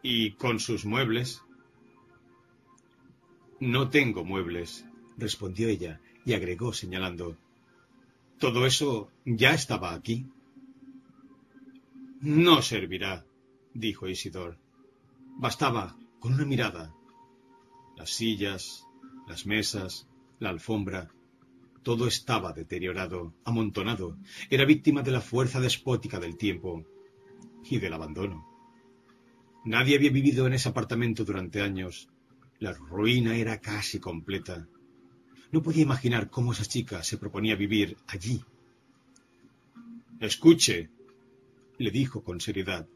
¿Y 0.00 0.34
con 0.34 0.60
sus 0.60 0.84
muebles? 0.84 1.42
No 3.58 3.90
tengo 3.90 4.24
muebles, 4.24 4.86
respondió 5.16 5.68
ella 5.68 6.00
y 6.24 6.34
agregó 6.34 6.72
señalando. 6.72 7.36
Todo 8.42 8.66
eso 8.66 9.08
ya 9.24 9.54
estaba 9.54 9.94
aquí. 9.94 10.26
No 12.20 12.60
servirá, 12.60 13.24
dijo 13.72 14.08
Isidor. 14.08 14.58
Bastaba 15.38 15.96
con 16.18 16.34
una 16.34 16.44
mirada. 16.44 16.92
Las 17.96 18.10
sillas, 18.10 18.84
las 19.28 19.46
mesas, 19.46 20.08
la 20.40 20.48
alfombra, 20.48 21.12
todo 21.84 22.08
estaba 22.08 22.52
deteriorado, 22.52 23.32
amontonado. 23.44 24.18
Era 24.50 24.64
víctima 24.64 25.02
de 25.02 25.12
la 25.12 25.20
fuerza 25.20 25.60
despótica 25.60 26.18
del 26.18 26.36
tiempo 26.36 26.84
y 27.70 27.78
del 27.78 27.92
abandono. 27.92 28.44
Nadie 29.64 29.94
había 29.94 30.10
vivido 30.10 30.48
en 30.48 30.54
ese 30.54 30.68
apartamento 30.68 31.24
durante 31.24 31.62
años. 31.62 32.08
La 32.58 32.72
ruina 32.72 33.36
era 33.36 33.60
casi 33.60 34.00
completa. 34.00 34.66
No 35.52 35.62
podía 35.62 35.82
imaginar 35.82 36.30
cómo 36.30 36.52
esa 36.52 36.64
chica 36.64 37.02
se 37.04 37.18
proponía 37.18 37.54
vivir 37.54 37.96
allí. 38.06 38.42
Escuche, 40.18 40.88
le 41.78 41.90
dijo 41.90 42.24
con 42.24 42.40
seriedad. 42.40 42.88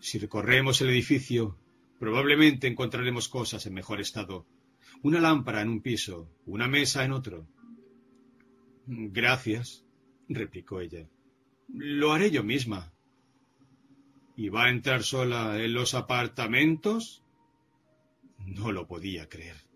Si 0.00 0.18
recorremos 0.18 0.80
el 0.80 0.88
edificio, 0.88 1.58
probablemente 1.98 2.66
encontraremos 2.66 3.28
cosas 3.28 3.66
en 3.66 3.74
mejor 3.74 4.00
estado. 4.00 4.46
Una 5.02 5.20
lámpara 5.20 5.60
en 5.60 5.68
un 5.68 5.82
piso, 5.82 6.30
una 6.46 6.66
mesa 6.66 7.04
en 7.04 7.12
otro. 7.12 7.46
Gracias, 8.86 9.84
replicó 10.28 10.80
ella. 10.80 11.06
Lo 11.68 12.12
haré 12.12 12.30
yo 12.30 12.42
misma. 12.42 12.90
¿Y 14.34 14.48
va 14.48 14.64
a 14.64 14.70
entrar 14.70 15.02
sola 15.02 15.62
en 15.62 15.74
los 15.74 15.92
apartamentos? 15.92 17.22
No 18.46 18.72
lo 18.72 18.86
podía 18.86 19.28
creer. 19.28 19.69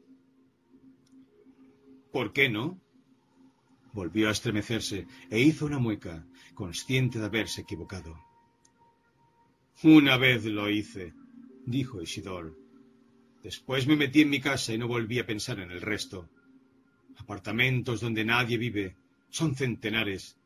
¿Por 2.15 2.33
qué 2.33 2.49
no? 2.49 2.81
Volvió 3.93 4.29
a 4.29 4.31
estremecerse 4.31 5.09
e 5.31 5.41
hizo 5.41 5.67
una 5.67 5.81
mueca, 5.81 6.25
consciente 6.55 7.19
de 7.19 7.25
haberse 7.25 7.63
equivocado. 7.63 8.17
Una 9.83 10.17
vez 10.17 10.45
lo 10.45 10.71
hice, 10.71 11.13
dijo 11.67 12.01
Isidor. 12.01 12.57
Después 13.43 13.89
me 13.89 13.97
metí 13.97 14.21
en 14.21 14.31
mi 14.31 14.41
casa 14.41 14.73
y 14.73 14.79
no 14.79 14.87
volví 14.87 15.19
a 15.19 15.27
pensar 15.27 15.59
en 15.59 15.73
el 15.73 15.81
resto. 15.81 16.31
Apartamentos 17.17 18.01
donde 18.01 18.25
nadie 18.25 18.59
vive, 18.59 18.95
son 19.29 19.57
centenares. 19.57 20.37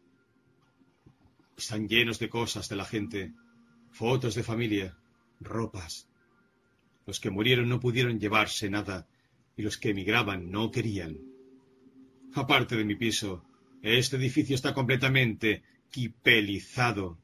Están 1.55 1.86
llenos 1.86 2.19
de 2.19 2.31
cosas 2.31 2.70
de 2.70 2.77
la 2.77 2.86
gente, 2.86 3.35
fotos 3.90 4.35
de 4.35 4.43
familia, 4.43 4.97
ropas. 5.39 6.09
Los 7.05 7.20
que 7.20 7.28
murieron 7.28 7.69
no 7.69 7.78
pudieron 7.78 8.19
llevarse 8.19 8.70
nada 8.70 9.07
y 9.55 9.61
los 9.61 9.77
que 9.77 9.90
emigraban 9.90 10.51
no 10.51 10.70
querían. 10.70 11.36
Aparte 12.35 12.77
de 12.77 12.85
mi 12.85 12.95
piso, 12.95 13.45
este 13.83 14.17
edificio 14.17 14.55
está 14.55 14.75
completamente 14.75 15.63
quipelizado. 15.91 17.19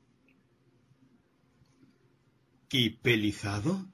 ¿Quipelizado? 2.68 3.86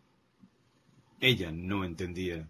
Ella 1.21 1.53
no 1.53 1.85
entendía. 1.85 2.49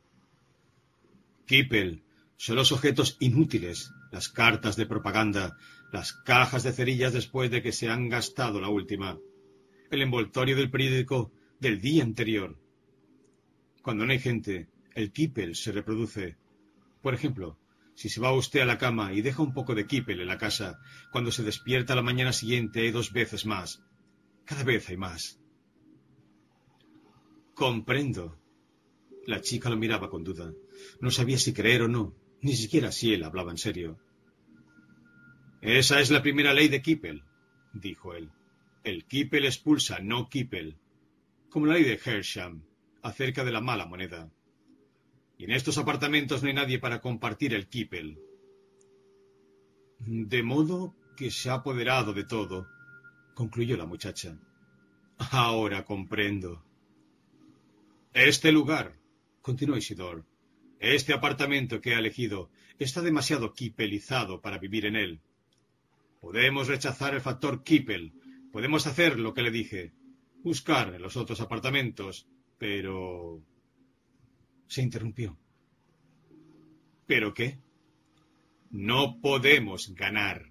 Kipel 1.46 2.04
son 2.36 2.56
los 2.56 2.70
objetos 2.70 3.16
inútiles 3.20 3.92
las 4.10 4.28
cartas 4.28 4.76
de 4.76 4.86
propaganda, 4.86 5.56
las 5.92 6.12
cajas 6.12 6.62
de 6.62 6.72
cerillas 6.72 7.12
después 7.12 7.50
de 7.50 7.62
que 7.62 7.72
se 7.72 7.88
han 7.88 8.08
gastado 8.08 8.60
la 8.60 8.68
última, 8.68 9.18
el 9.90 10.02
envoltorio 10.02 10.56
del 10.56 10.70
periódico 10.70 11.32
del 11.58 11.80
día 11.80 12.02
anterior. 12.02 12.58
Cuando 13.82 14.04
no 14.04 14.12
hay 14.12 14.18
gente, 14.18 14.68
el 14.94 15.12
kipel 15.12 15.54
se 15.54 15.72
reproduce. 15.72 16.36
Por 17.02 17.14
ejemplo, 17.14 17.58
si 18.00 18.08
se 18.08 18.18
va 18.18 18.32
usted 18.32 18.60
a 18.60 18.64
la 18.64 18.78
cama 18.78 19.12
y 19.12 19.20
deja 19.20 19.42
un 19.42 19.52
poco 19.52 19.74
de 19.74 19.86
kipel 19.86 20.22
en 20.22 20.28
la 20.28 20.38
casa, 20.38 20.80
cuando 21.12 21.30
se 21.30 21.42
despierta 21.42 21.94
la 21.94 22.00
mañana 22.00 22.32
siguiente 22.32 22.80
hay 22.80 22.92
dos 22.92 23.12
veces 23.12 23.44
más. 23.44 23.84
Cada 24.46 24.64
vez 24.64 24.88
hay 24.88 24.96
más. 24.96 25.38
Comprendo. 27.52 28.38
La 29.26 29.42
chica 29.42 29.68
lo 29.68 29.76
miraba 29.76 30.08
con 30.08 30.24
duda. 30.24 30.50
No 31.02 31.10
sabía 31.10 31.36
si 31.36 31.52
creer 31.52 31.82
o 31.82 31.88
no. 31.88 32.14
Ni 32.40 32.54
siquiera 32.54 32.90
si 32.90 33.12
él 33.12 33.22
hablaba 33.22 33.50
en 33.50 33.58
serio. 33.58 33.98
Esa 35.60 36.00
es 36.00 36.10
la 36.10 36.22
primera 36.22 36.54
ley 36.54 36.68
de 36.68 36.80
Kippel, 36.80 37.22
dijo 37.74 38.14
él. 38.14 38.30
El 38.82 39.04
Kippel 39.04 39.44
expulsa, 39.44 39.98
no 40.00 40.30
Kippel. 40.30 40.78
Como 41.50 41.66
la 41.66 41.74
ley 41.74 41.84
de 41.84 42.00
Hersham, 42.02 42.62
acerca 43.02 43.44
de 43.44 43.52
la 43.52 43.60
mala 43.60 43.84
moneda. 43.84 44.32
Y 45.40 45.44
en 45.44 45.52
estos 45.52 45.78
apartamentos 45.78 46.42
no 46.42 46.48
hay 46.48 46.54
nadie 46.54 46.78
para 46.78 47.00
compartir 47.00 47.54
el 47.54 47.66
Kippel. 47.66 48.18
De 50.00 50.42
modo 50.42 50.94
que 51.16 51.30
se 51.30 51.48
ha 51.48 51.54
apoderado 51.54 52.12
de 52.12 52.24
todo, 52.24 52.68
concluyó 53.32 53.78
la 53.78 53.86
muchacha. 53.86 54.38
Ahora 55.16 55.86
comprendo. 55.86 56.62
Este 58.12 58.52
lugar, 58.52 58.98
continuó 59.40 59.78
Isidor, 59.78 60.26
este 60.78 61.14
apartamento 61.14 61.80
que 61.80 61.94
he 61.94 61.98
elegido 61.98 62.50
está 62.78 63.00
demasiado 63.00 63.54
kipelizado 63.54 64.42
para 64.42 64.58
vivir 64.58 64.84
en 64.84 64.96
él. 64.96 65.22
Podemos 66.20 66.68
rechazar 66.68 67.14
el 67.14 67.22
factor 67.22 67.64
Kippel. 67.64 68.12
Podemos 68.52 68.86
hacer 68.86 69.18
lo 69.18 69.32
que 69.32 69.40
le 69.40 69.50
dije. 69.50 69.94
Buscar 70.44 70.92
en 70.94 71.00
los 71.00 71.16
otros 71.16 71.40
apartamentos. 71.40 72.28
Pero... 72.58 73.42
Se 74.70 74.80
interrumpió. 74.80 75.36
¿Pero 77.06 77.34
qué? 77.34 77.58
No 78.70 79.20
podemos 79.20 79.92
ganar. 79.94 80.50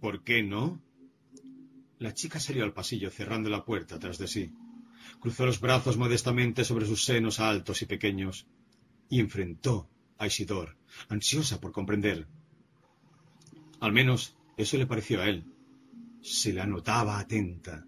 ¿Por 0.00 0.22
qué 0.24 0.42
no? 0.42 0.82
La 1.98 2.12
chica 2.12 2.38
salió 2.38 2.64
al 2.64 2.74
pasillo 2.74 3.10
cerrando 3.10 3.48
la 3.48 3.64
puerta 3.64 3.98
tras 3.98 4.18
de 4.18 4.28
sí 4.28 4.52
cruzó 5.20 5.46
los 5.46 5.60
brazos 5.60 5.96
modestamente 5.96 6.64
sobre 6.64 6.86
sus 6.86 7.04
senos 7.04 7.40
altos 7.40 7.82
y 7.82 7.86
pequeños, 7.86 8.46
y 9.08 9.20
enfrentó 9.20 9.88
a 10.18 10.26
Isidor, 10.26 10.76
ansiosa 11.08 11.60
por 11.60 11.72
comprender. 11.72 12.26
Al 13.80 13.92
menos 13.92 14.36
eso 14.56 14.76
le 14.76 14.86
pareció 14.86 15.20
a 15.20 15.28
él. 15.28 15.44
Se 16.20 16.52
la 16.52 16.66
notaba 16.66 17.18
atenta. 17.18 17.86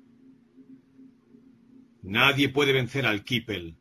Nadie 2.02 2.48
puede 2.48 2.72
vencer 2.72 3.06
al 3.06 3.24
Kippel, 3.24 3.76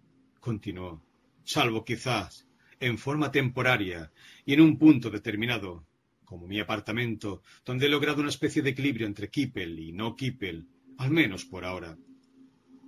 continuó, 0.45 1.03
salvo 1.43 1.83
quizás 1.83 2.47
en 2.79 2.99
forma 2.99 3.31
temporaria 3.31 4.11
y 4.45 4.53
en 4.53 4.61
un 4.61 4.77
punto 4.77 5.09
determinado, 5.09 5.87
como 6.23 6.45
mi 6.45 6.59
apartamento, 6.59 7.41
donde 7.65 7.87
he 7.87 7.89
logrado 7.89 8.19
una 8.21 8.29
especie 8.29 8.61
de 8.61 8.69
equilibrio 8.69 9.07
entre 9.07 9.31
Kippel 9.31 9.79
y 9.79 9.91
no 9.91 10.15
Kippel, 10.15 10.67
al 10.99 11.09
menos 11.09 11.45
por 11.45 11.65
ahora. 11.65 11.97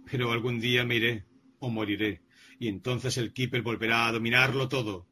Pero 0.06 0.32
algún 0.32 0.60
día 0.60 0.84
me 0.86 0.98
iré 0.98 1.26
o 1.58 1.72
moriré, 1.72 2.22
y 2.60 2.68
entonces 2.68 3.18
el 3.18 3.34
Keeper 3.34 3.64
volverá 3.64 4.06
a 4.06 4.12
dominarlo 4.12 4.70
todo. 4.70 5.08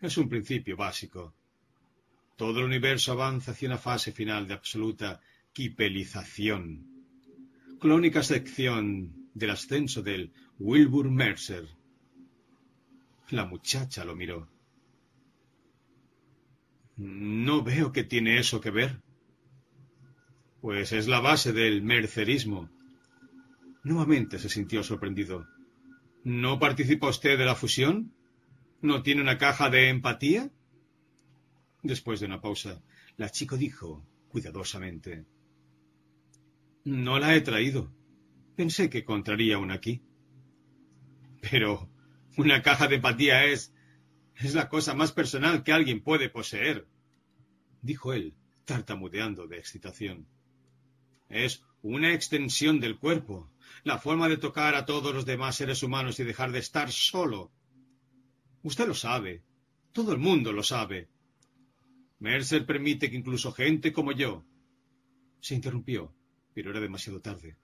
Es 0.00 0.16
un 0.16 0.28
principio 0.28 0.76
básico. 0.76 1.32
Todo 2.36 2.58
el 2.58 2.64
universo 2.64 3.12
avanza 3.12 3.52
hacia 3.52 3.68
una 3.68 3.78
fase 3.78 4.10
final 4.10 4.48
de 4.48 4.54
absoluta 4.54 5.20
la 7.82 7.94
única 7.94 8.18
excepción 8.18 9.22
del 9.34 9.50
ascenso 9.50 10.02
del 10.02 10.32
Wilbur 10.58 11.10
Mercer. 11.10 11.68
La 13.30 13.46
muchacha 13.46 14.04
lo 14.04 14.14
miró. 14.14 14.48
No 16.96 17.62
veo 17.62 17.92
que 17.92 18.04
tiene 18.04 18.38
eso 18.38 18.60
que 18.60 18.70
ver. 18.70 19.00
Pues 20.60 20.92
es 20.92 21.08
la 21.08 21.20
base 21.20 21.52
del 21.52 21.82
mercerismo, 21.82 22.70
Nuevamente 23.84 24.38
se 24.38 24.48
sintió 24.48 24.82
sorprendido. 24.84 25.46
¿No 26.22 26.60
participa 26.60 27.08
usted 27.08 27.36
de 27.36 27.44
la 27.44 27.56
fusión? 27.56 28.12
¿No 28.80 29.02
tiene 29.02 29.22
una 29.22 29.38
caja 29.38 29.70
de 29.70 29.88
empatía? 29.88 30.50
Después 31.82 32.20
de 32.20 32.26
una 32.26 32.40
pausa, 32.40 32.80
la 33.16 33.28
chica 33.28 33.56
dijo 33.56 34.06
cuidadosamente. 34.28 35.24
No 36.84 37.18
la 37.18 37.34
he 37.34 37.40
traído. 37.40 37.92
Pensé 38.54 38.88
que 38.88 38.98
encontraría 38.98 39.58
una 39.58 39.74
aquí. 39.74 40.00
Pero 41.50 41.90
una 42.36 42.62
caja 42.62 42.88
de 42.88 42.96
empatía 42.96 43.44
es... 43.44 43.74
es 44.36 44.54
la 44.54 44.68
cosa 44.68 44.94
más 44.94 45.12
personal 45.12 45.64
que 45.64 45.72
alguien 45.72 46.02
puede 46.02 46.30
poseer, 46.30 46.86
dijo 47.82 48.12
él, 48.12 48.34
tartamudeando 48.64 49.46
de 49.46 49.58
excitación. 49.58 50.26
Es 51.28 51.64
una 51.82 52.14
extensión 52.14 52.78
del 52.78 52.98
cuerpo, 52.98 53.50
la 53.82 53.98
forma 53.98 54.28
de 54.28 54.36
tocar 54.36 54.74
a 54.76 54.86
todos 54.86 55.12
los 55.12 55.26
demás 55.26 55.56
seres 55.56 55.82
humanos 55.82 56.20
y 56.20 56.24
dejar 56.24 56.52
de 56.52 56.60
estar 56.60 56.92
solo. 56.92 57.50
Usted 58.62 58.86
lo 58.86 58.94
sabe, 58.94 59.42
todo 59.92 60.12
el 60.12 60.18
mundo 60.18 60.52
lo 60.52 60.62
sabe. 60.62 61.08
Mercer 62.20 62.64
permite 62.64 63.10
que 63.10 63.16
incluso 63.16 63.50
gente 63.52 63.92
como 63.92 64.12
yo. 64.12 64.44
Se 65.40 65.56
interrumpió, 65.56 66.14
pero 66.54 66.70
era 66.70 66.80
demasiado 66.80 67.20
tarde. 67.20 67.56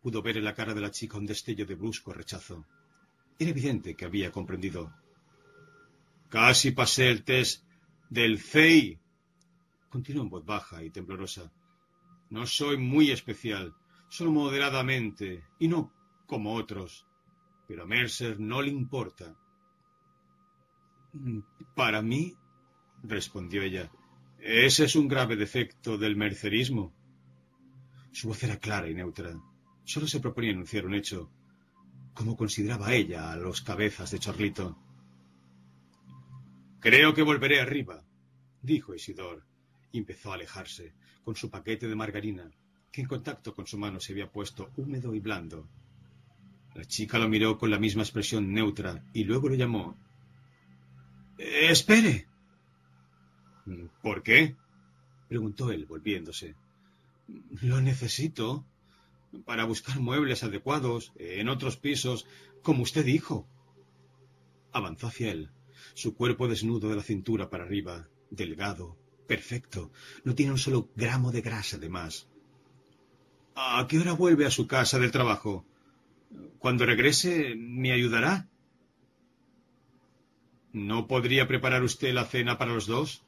Pudo 0.00 0.22
ver 0.22 0.36
en 0.36 0.44
la 0.44 0.54
cara 0.54 0.74
de 0.74 0.80
la 0.80 0.92
chica 0.92 1.18
un 1.18 1.26
destello 1.26 1.66
de 1.66 1.74
brusco 1.74 2.12
rechazo. 2.12 2.64
Era 3.38 3.50
evidente 3.50 3.94
que 3.94 4.04
había 4.06 4.32
comprendido. 4.32 4.92
Casi 6.28 6.70
pasé 6.70 7.10
el 7.10 7.24
test 7.24 7.64
del 8.08 8.38
CEI. 8.38 8.98
Continuó 9.90 10.22
en 10.24 10.30
voz 10.30 10.44
baja 10.44 10.82
y 10.82 10.90
temblorosa. 10.90 11.52
No 12.30 12.46
soy 12.46 12.76
muy 12.76 13.10
especial, 13.10 13.74
solo 14.08 14.32
moderadamente, 14.32 15.44
y 15.58 15.68
no 15.68 15.92
como 16.26 16.54
otros. 16.54 17.06
Pero 17.68 17.82
a 17.82 17.86
Mercer 17.86 18.40
no 18.40 18.62
le 18.62 18.70
importa. 18.70 19.36
Para 21.74 22.02
mí, 22.02 22.34
respondió 23.02 23.62
ella, 23.62 23.90
ese 24.38 24.84
es 24.84 24.96
un 24.96 25.08
grave 25.08 25.36
defecto 25.36 25.98
del 25.98 26.16
mercerismo. 26.16 26.94
Su 28.12 28.28
voz 28.28 28.42
era 28.42 28.58
clara 28.58 28.88
y 28.88 28.94
neutra. 28.94 29.34
Solo 29.84 30.06
se 30.06 30.20
proponía 30.20 30.50
enunciar 30.50 30.86
un 30.86 30.94
hecho, 30.94 31.30
como 32.16 32.34
consideraba 32.34 32.94
ella 32.94 33.30
a 33.30 33.36
los 33.36 33.60
cabezas 33.60 34.10
de 34.10 34.18
Chorlito. 34.18 34.74
Creo 36.80 37.12
que 37.12 37.22
volveré 37.22 37.60
arriba, 37.60 38.02
dijo 38.62 38.94
Isidor, 38.94 39.44
y 39.92 39.98
empezó 39.98 40.32
a 40.32 40.36
alejarse, 40.36 40.94
con 41.24 41.36
su 41.36 41.50
paquete 41.50 41.86
de 41.86 41.94
margarina, 41.94 42.50
que 42.90 43.02
en 43.02 43.06
contacto 43.06 43.54
con 43.54 43.66
su 43.66 43.76
mano 43.76 44.00
se 44.00 44.12
había 44.12 44.32
puesto 44.32 44.70
húmedo 44.76 45.14
y 45.14 45.20
blando. 45.20 45.68
La 46.74 46.86
chica 46.86 47.18
lo 47.18 47.28
miró 47.28 47.58
con 47.58 47.70
la 47.70 47.78
misma 47.78 48.02
expresión 48.02 48.50
neutra 48.50 49.04
y 49.12 49.24
luego 49.24 49.50
le 49.50 49.58
llamó. 49.58 49.94
Espere. 51.36 52.28
¿Por 54.02 54.22
qué? 54.22 54.56
preguntó 55.28 55.70
él, 55.70 55.84
volviéndose. 55.84 56.54
Lo 57.60 57.82
necesito 57.82 58.64
para 59.44 59.64
buscar 59.64 60.00
muebles 60.00 60.42
adecuados 60.42 61.12
en 61.16 61.48
otros 61.48 61.76
pisos, 61.76 62.26
como 62.62 62.82
usted 62.82 63.04
dijo. 63.04 63.46
Avanzó 64.72 65.08
hacia 65.08 65.32
él, 65.32 65.50
su 65.94 66.14
cuerpo 66.14 66.48
desnudo 66.48 66.88
de 66.88 66.96
la 66.96 67.02
cintura 67.02 67.48
para 67.50 67.64
arriba, 67.64 68.08
delgado, 68.30 68.96
Perfecto. 69.26 69.90
No 70.24 70.34
tiene 70.34 70.52
un 70.52 70.58
solo 70.58 70.88
gramo 70.94 71.32
de 71.32 71.40
grasa 71.40 71.78
de 71.78 71.88
más. 71.88 72.28
¿A 73.54 73.86
qué 73.88 73.98
hora 73.98 74.12
vuelve 74.12 74.46
a 74.46 74.50
su 74.50 74.66
casa 74.66 74.98
del 74.98 75.10
trabajo? 75.10 75.64
Cuando 76.58 76.86
regrese, 76.86 77.54
¿me 77.56 77.92
ayudará? 77.92 78.48
¿No 80.72 81.06
podría 81.06 81.48
preparar 81.48 81.82
usted 81.82 82.12
la 82.12 82.26
cena 82.26 82.58
para 82.58 82.74
los 82.74 82.86
dos? 82.86 83.22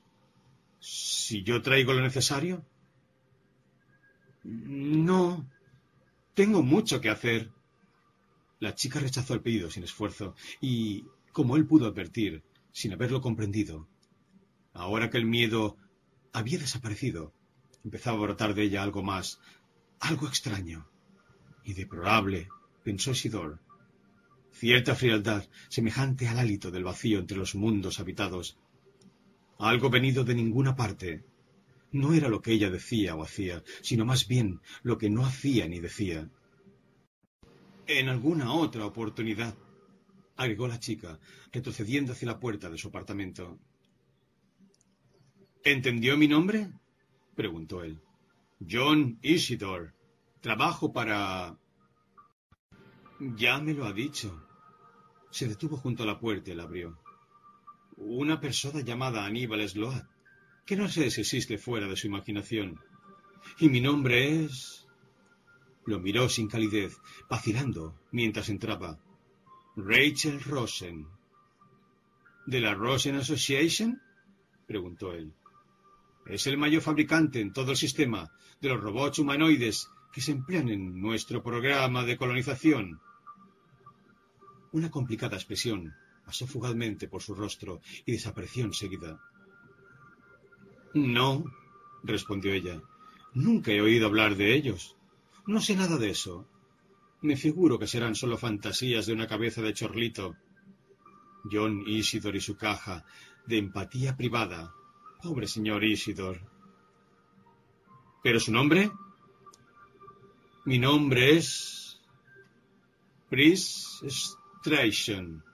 ¿Si 0.81 1.43
yo 1.43 1.63
traigo 1.63 1.93
lo 1.93 2.03
necesario? 2.03 2.65
No. 4.45 5.49
Tengo 6.39 6.63
mucho 6.63 7.01
que 7.01 7.11
hacer. 7.11 7.51
La 8.61 8.77
chica 8.77 9.01
rechazó 9.01 9.35
el 9.35 9.41
pedido 9.41 9.73
sin 9.73 9.83
esfuerzo 9.83 10.37
y, 10.61 11.05
como 11.33 11.57
él 11.57 11.67
pudo 11.67 11.89
advertir, 11.89 12.45
sin 12.71 12.93
haberlo 12.93 13.21
comprendido, 13.21 13.89
ahora 14.73 15.11
que 15.11 15.19
el 15.19 15.27
miedo 15.27 15.77
había 16.33 16.61
desaparecido. 16.61 17.33
Empezaba 17.83 18.19
a 18.19 18.21
brotar 18.21 18.55
de 18.55 18.63
ella 18.63 18.85
algo 18.85 19.03
más, 19.03 19.41
algo 19.99 20.29
extraño 20.29 20.89
y 21.65 21.75
deplorable, 21.75 22.47
pensó 22.85 23.11
Isidor. 23.11 23.59
Cierta 24.53 24.95
frialdad, 24.95 25.45
semejante 25.69 26.29
al 26.29 26.39
hálito 26.39 26.71
del 26.71 26.85
vacío 26.85 27.19
entre 27.19 27.37
los 27.37 27.57
mundos 27.57 27.99
habitados. 27.99 28.57
Algo 29.59 29.91
venido 29.91 30.23
de 30.23 30.37
ninguna 30.37 30.77
parte. 30.77 31.25
No 31.91 32.13
era 32.13 32.29
lo 32.29 32.43
que 32.43 32.53
ella 32.53 32.71
decía 32.71 33.15
o 33.15 33.23
hacía, 33.23 33.63
sino 33.83 34.05
más 34.05 34.29
bien 34.29 34.61
lo 34.83 34.99
que 34.99 35.09
no 35.09 35.25
hacía 35.25 35.67
ni 35.67 35.81
decía. 35.81 36.29
En 37.87 38.09
alguna 38.09 38.53
otra 38.53 38.85
oportunidad, 38.85 39.57
agregó 40.37 40.69
la 40.69 40.79
chica, 40.79 41.19
retrocediendo 41.51 42.13
hacia 42.13 42.29
la 42.29 42.39
puerta 42.39 42.69
de 42.69 42.79
su 42.79 42.89
apartamento. 42.89 43.59
¿Entendió 45.65 46.17
mi 46.17 46.29
nombre? 46.29 46.71
preguntó 47.35 47.83
él. 47.83 48.01
John 48.69 49.19
Isidore. 49.23 49.93
Trabajo 50.41 50.93
para. 50.93 51.59
Ya 53.19 53.61
me 53.61 53.75
lo 53.75 53.85
ha 53.85 53.93
dicho. 53.93 54.47
Se 55.31 55.49
detuvo 55.49 55.77
junto 55.77 56.03
a 56.03 56.07
la 56.07 56.19
puerta 56.19 56.51
y 56.51 56.55
la 56.55 56.65
abrió. 56.65 56.99
Una 57.97 58.41
persona 58.41 58.81
llamada 58.81 59.25
Aníbal 59.25 59.69
Sloat, 59.69 60.07
que 60.69 60.77
no 60.77 60.87
sé 60.87 61.11
si 61.11 61.23
existe 61.23 61.57
fuera 61.57 61.87
de 61.89 61.97
su 61.97 62.09
imaginación. 62.09 62.79
Y 63.59 63.71
mi 63.71 63.81
nombre 63.81 64.45
es. 64.45 64.87
Lo 65.87 65.99
miró 65.99 66.29
sin 66.29 66.47
calidez, 66.47 66.95
vacilando 67.27 67.99
mientras 68.13 68.51
entraba. 68.51 68.99
Rachel 69.77 70.43
Rosen. 70.43 71.07
¿De 72.45 72.61
la 72.61 72.75
Rosen 72.75 73.17
Association? 73.17 73.99
preguntó 74.67 75.15
él. 75.15 75.33
Es 76.27 76.47
el 76.47 76.59
mayor 76.59 76.83
fabricante 76.83 77.41
en 77.41 77.55
todo 77.55 77.71
el 77.71 77.79
sistema 77.79 78.31
de 78.61 78.69
los 78.69 78.79
robots 78.79 79.21
humanoides 79.21 79.89
que 80.13 80.21
se 80.21 80.33
emplean 80.33 80.69
en 80.69 81.01
nuestro 81.01 81.43
programa 81.43 82.05
de 82.05 82.19
colonización. 82.19 83.01
Una 84.73 84.91
complicada 84.91 85.37
expresión 85.37 85.95
pasó 86.27 86.47
fugazmente 86.47 87.09
por 87.09 87.23
su 87.23 87.35
rostro 87.35 87.81
y 88.05 88.13
desapareció 88.13 88.67
enseguida. 88.67 89.19
No, 91.07 91.45
respondió 92.03 92.53
ella. 92.53 92.81
Nunca 93.35 93.71
he 93.73 93.81
oído 93.81 94.07
hablar 94.07 94.37
de 94.37 94.55
ellos. 94.55 94.97
No 95.47 95.61
sé 95.61 95.77
nada 95.77 95.97
de 95.97 96.11
eso. 96.11 96.47
Me 97.23 97.37
figuro 97.37 97.79
que 97.79 97.87
serán 97.87 98.15
solo 98.15 98.37
fantasías 98.37 99.07
de 99.07 99.13
una 99.13 99.27
cabeza 99.27 99.63
de 99.63 99.75
chorlito. 99.75 100.37
John 101.51 101.85
Isidor 101.87 102.37
y 102.37 102.41
su 102.41 102.57
caja 102.57 103.05
de 103.47 103.59
empatía 103.59 104.17
privada 104.17 104.75
Pobre 105.23 105.49
señor 105.49 105.83
Isidor. 105.83 106.41
¿Pero 108.23 108.39
su 108.39 108.53
nombre? 108.53 108.91
Mi 110.65 110.79
nombre 110.79 111.37
es. 111.37 112.01
Pris 113.29 114.01
Stration, 114.09 115.45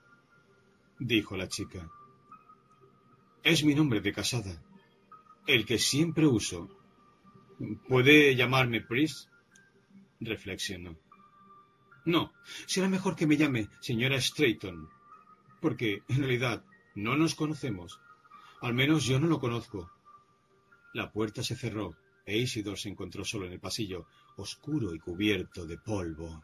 dijo 0.98 1.36
la 1.36 1.48
chica. 1.48 1.90
Es 3.42 3.64
mi 3.64 3.74
nombre 3.74 4.00
de 4.00 4.12
casada, 4.12 4.62
el 5.46 5.64
que 5.64 5.78
siempre 5.78 6.26
uso. 6.26 6.68
¿Puede 7.88 8.34
llamarme 8.34 8.80
Pris? 8.80 9.28
Reflexionó. 10.20 10.96
No, 12.04 12.32
será 12.66 12.88
mejor 12.88 13.16
que 13.16 13.26
me 13.26 13.36
llame 13.36 13.68
señora 13.80 14.20
Strayton, 14.20 14.88
porque 15.60 16.02
en 16.08 16.18
realidad 16.18 16.64
no 16.94 17.16
nos 17.16 17.34
conocemos 17.34 17.98
al 18.64 18.72
menos 18.72 19.04
yo 19.04 19.20
no 19.20 19.26
lo 19.26 19.38
conozco. 19.38 19.90
La 20.94 21.12
puerta 21.12 21.42
se 21.42 21.54
cerró 21.54 21.94
e 22.24 22.38
Isidor 22.38 22.78
se 22.78 22.88
encontró 22.88 23.22
solo 23.22 23.44
en 23.44 23.52
el 23.52 23.60
pasillo, 23.60 24.06
oscuro 24.36 24.94
y 24.94 24.98
cubierto 24.98 25.66
de 25.66 25.76
polvo. 25.76 26.42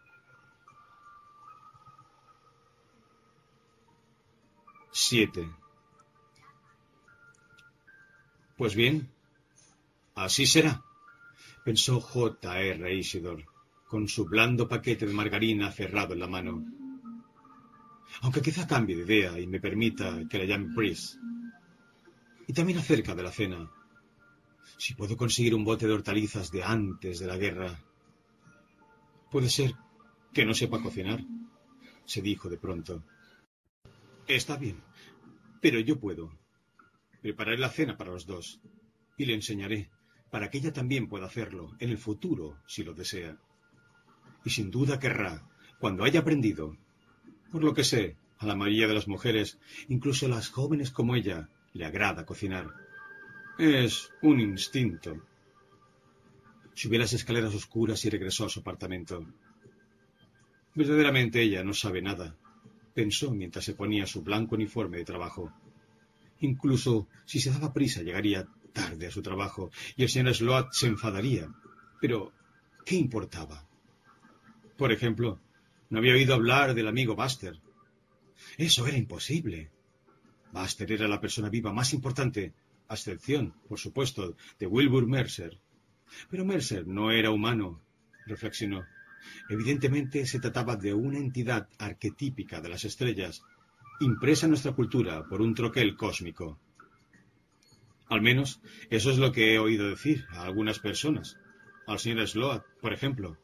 Siete. 4.93 5.49
Pues 8.61 8.75
bien, 8.75 9.09
así 10.15 10.45
será, 10.45 10.85
pensó 11.65 11.99
J. 11.99 12.61
R. 12.61 12.95
Isidor, 12.95 13.47
con 13.89 14.07
su 14.07 14.27
blando 14.27 14.69
paquete 14.69 15.07
de 15.07 15.15
margarina 15.15 15.73
cerrado 15.73 16.13
en 16.13 16.21
la 16.21 16.27
mano. 16.27 16.67
Aunque 18.21 18.43
quizá 18.43 18.67
cambie 18.67 18.97
de 18.97 19.05
idea 19.05 19.41
y 19.41 19.47
me 19.47 19.61
permita 19.61 20.29
que 20.29 20.37
la 20.37 20.45
llame 20.45 20.75
Pris 20.75 21.19
y 22.47 22.53
también 22.53 22.77
acerca 22.77 23.15
de 23.15 23.23
la 23.23 23.33
cena. 23.33 23.71
Si 24.77 24.93
puedo 24.93 25.17
conseguir 25.17 25.55
un 25.55 25.65
bote 25.65 25.87
de 25.87 25.95
hortalizas 25.95 26.51
de 26.51 26.63
antes 26.63 27.19
de 27.19 27.27
la 27.27 27.39
guerra. 27.39 27.83
Puede 29.31 29.49
ser 29.49 29.75
que 30.35 30.45
no 30.45 30.53
sepa 30.53 30.83
cocinar, 30.83 31.25
se 32.05 32.21
dijo 32.21 32.51
de 32.51 32.59
pronto. 32.59 33.03
Está 34.27 34.59
bien, 34.59 34.83
pero 35.63 35.81
yo 35.81 35.99
puedo. 35.99 36.40
Prepararé 37.23 37.59
la 37.59 37.69
cena 37.69 37.97
para 37.97 38.13
los 38.13 38.27
dos 38.27 38.61
y 39.17 39.27
le 39.27 39.35
enseñaré, 39.35 39.91
para 40.31 40.51
que 40.51 40.59
ella 40.59 40.73
también 40.73 41.09
pueda 41.09 41.27
hacerlo 41.27 41.77
en 41.79 41.91
el 41.91 41.99
futuro, 41.99 42.59
si 42.67 42.85
lo 42.85 42.95
desea. 42.95 43.37
Y 44.45 44.51
sin 44.51 44.71
duda 44.71 44.99
querrá, 44.99 45.47
cuando 45.79 46.05
haya 46.05 46.21
aprendido. 46.21 46.77
Por 47.53 47.63
lo 47.63 47.75
que 47.75 47.85
sé, 47.85 48.17
a 48.39 48.47
la 48.47 48.57
mayoría 48.57 48.89
de 48.89 48.95
las 48.95 49.09
mujeres, 49.09 49.59
incluso 49.89 50.27
a 50.27 50.31
las 50.31 50.49
jóvenes 50.49 50.91
como 50.91 51.15
ella, 51.15 51.49
le 51.75 51.85
agrada 51.85 52.25
cocinar. 52.25 52.73
Es 53.59 54.11
un 54.23 54.41
instinto. 54.41 55.23
Subió 56.75 56.99
las 56.99 57.13
escaleras 57.13 57.55
oscuras 57.55 58.03
y 58.07 58.11
regresó 58.11 58.47
a 58.47 58.49
su 58.49 58.61
apartamento. 58.61 59.27
Verdaderamente 60.75 61.43
ella 61.43 61.63
no 61.63 61.75
sabe 61.75 62.01
nada, 62.01 62.37
pensó 62.95 63.31
mientras 63.33 63.65
se 63.65 63.75
ponía 63.75 64.07
su 64.07 64.23
blanco 64.23 64.55
uniforme 64.55 64.99
de 64.99 65.05
trabajo. 65.05 65.53
Incluso 66.41 67.09
si 67.25 67.41
se 67.41 67.51
daba 67.51 67.73
prisa 67.73 68.03
llegaría 68.03 68.49
tarde 68.73 69.07
a 69.07 69.11
su 69.11 69.23
trabajo 69.23 69.71
y 69.97 70.03
el 70.03 70.09
señor 70.09 70.35
Sloat 70.35 70.73
se 70.73 70.87
enfadaría. 70.87 71.49
Pero, 72.01 72.33
¿qué 72.85 72.97
importaba? 72.97 73.67
Por 74.77 74.93
ejemplo, 74.93 75.39
no 75.91 75.99
había 75.99 76.15
oído 76.15 76.35
hablar 76.35 76.75
del 76.75 76.89
amigo 76.89 77.15
Buster. 77.15 77.61
Eso 78.57 78.87
era 78.87 78.97
imposible. 78.97 79.71
Buster 80.53 80.91
era 80.93 81.09
la 81.09 81.21
persona 81.21 81.51
viva 81.51 81.73
más 81.73 81.93
importante, 81.93 82.55
a 82.89 82.95
excepción, 82.95 83.55
por 83.69 83.79
supuesto, 83.79 84.37
de 84.59 84.67
Wilbur 84.67 85.07
Mercer. 85.07 85.61
Pero 86.31 86.45
Mercer 86.45 86.87
no 86.87 87.11
era 87.11 87.31
humano, 87.31 87.81
reflexionó. 88.27 88.85
Evidentemente 89.49 90.27
se 90.27 90.41
trataba 90.41 90.77
de 90.77 90.95
una 90.95 91.19
entidad 91.19 91.69
arquetípica 91.79 92.61
de 92.61 92.69
las 92.69 92.85
estrellas, 92.85 93.43
impresa 94.01 94.49
nuestra 94.49 94.73
cultura 94.73 95.25
por 95.29 95.43
un 95.43 95.55
troquel 95.55 95.97
cósmico. 95.97 96.59
Al 98.09 98.23
menos 98.23 98.61
eso 98.89 99.11
es 99.11 99.19
lo 99.19 99.31
que 99.31 99.55
he 99.55 99.59
oído 99.59 99.89
decir 99.89 100.27
a 100.31 100.43
algunas 100.43 100.79
personas. 100.79 101.37
Al 101.87 101.99
señor 101.99 102.27
Sloat, 102.27 102.65
por 102.81 102.93
ejemplo. 102.93 103.37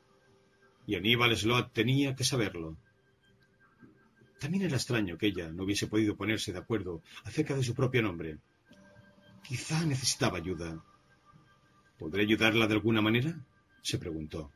Y 0.87 0.97
Aníbal 0.97 1.37
Sloat 1.37 1.73
tenía 1.73 2.15
que 2.15 2.25
saberlo. 2.25 2.77
También 4.41 4.65
era 4.65 4.77
extraño 4.77 5.19
que 5.19 5.29
ella 5.29 5.51
no 5.51 5.65
hubiese 5.65 5.87
podido 5.87 6.17
ponerse 6.17 6.53
de 6.53 6.59
acuerdo 6.59 7.03
acerca 7.25 7.55
de 7.55 7.63
su 7.63 7.75
propio 7.75 8.03
nombre. 8.03 8.39
Quizá 9.43 9.85
necesitaba 9.85 10.39
ayuda. 10.39 10.83
¿Podré 11.99 12.23
ayudarla 12.23 12.67
de 12.67 12.75
alguna 12.75 13.03
manera? 13.03 13.39
se 13.83 13.99
preguntó. 13.99 14.51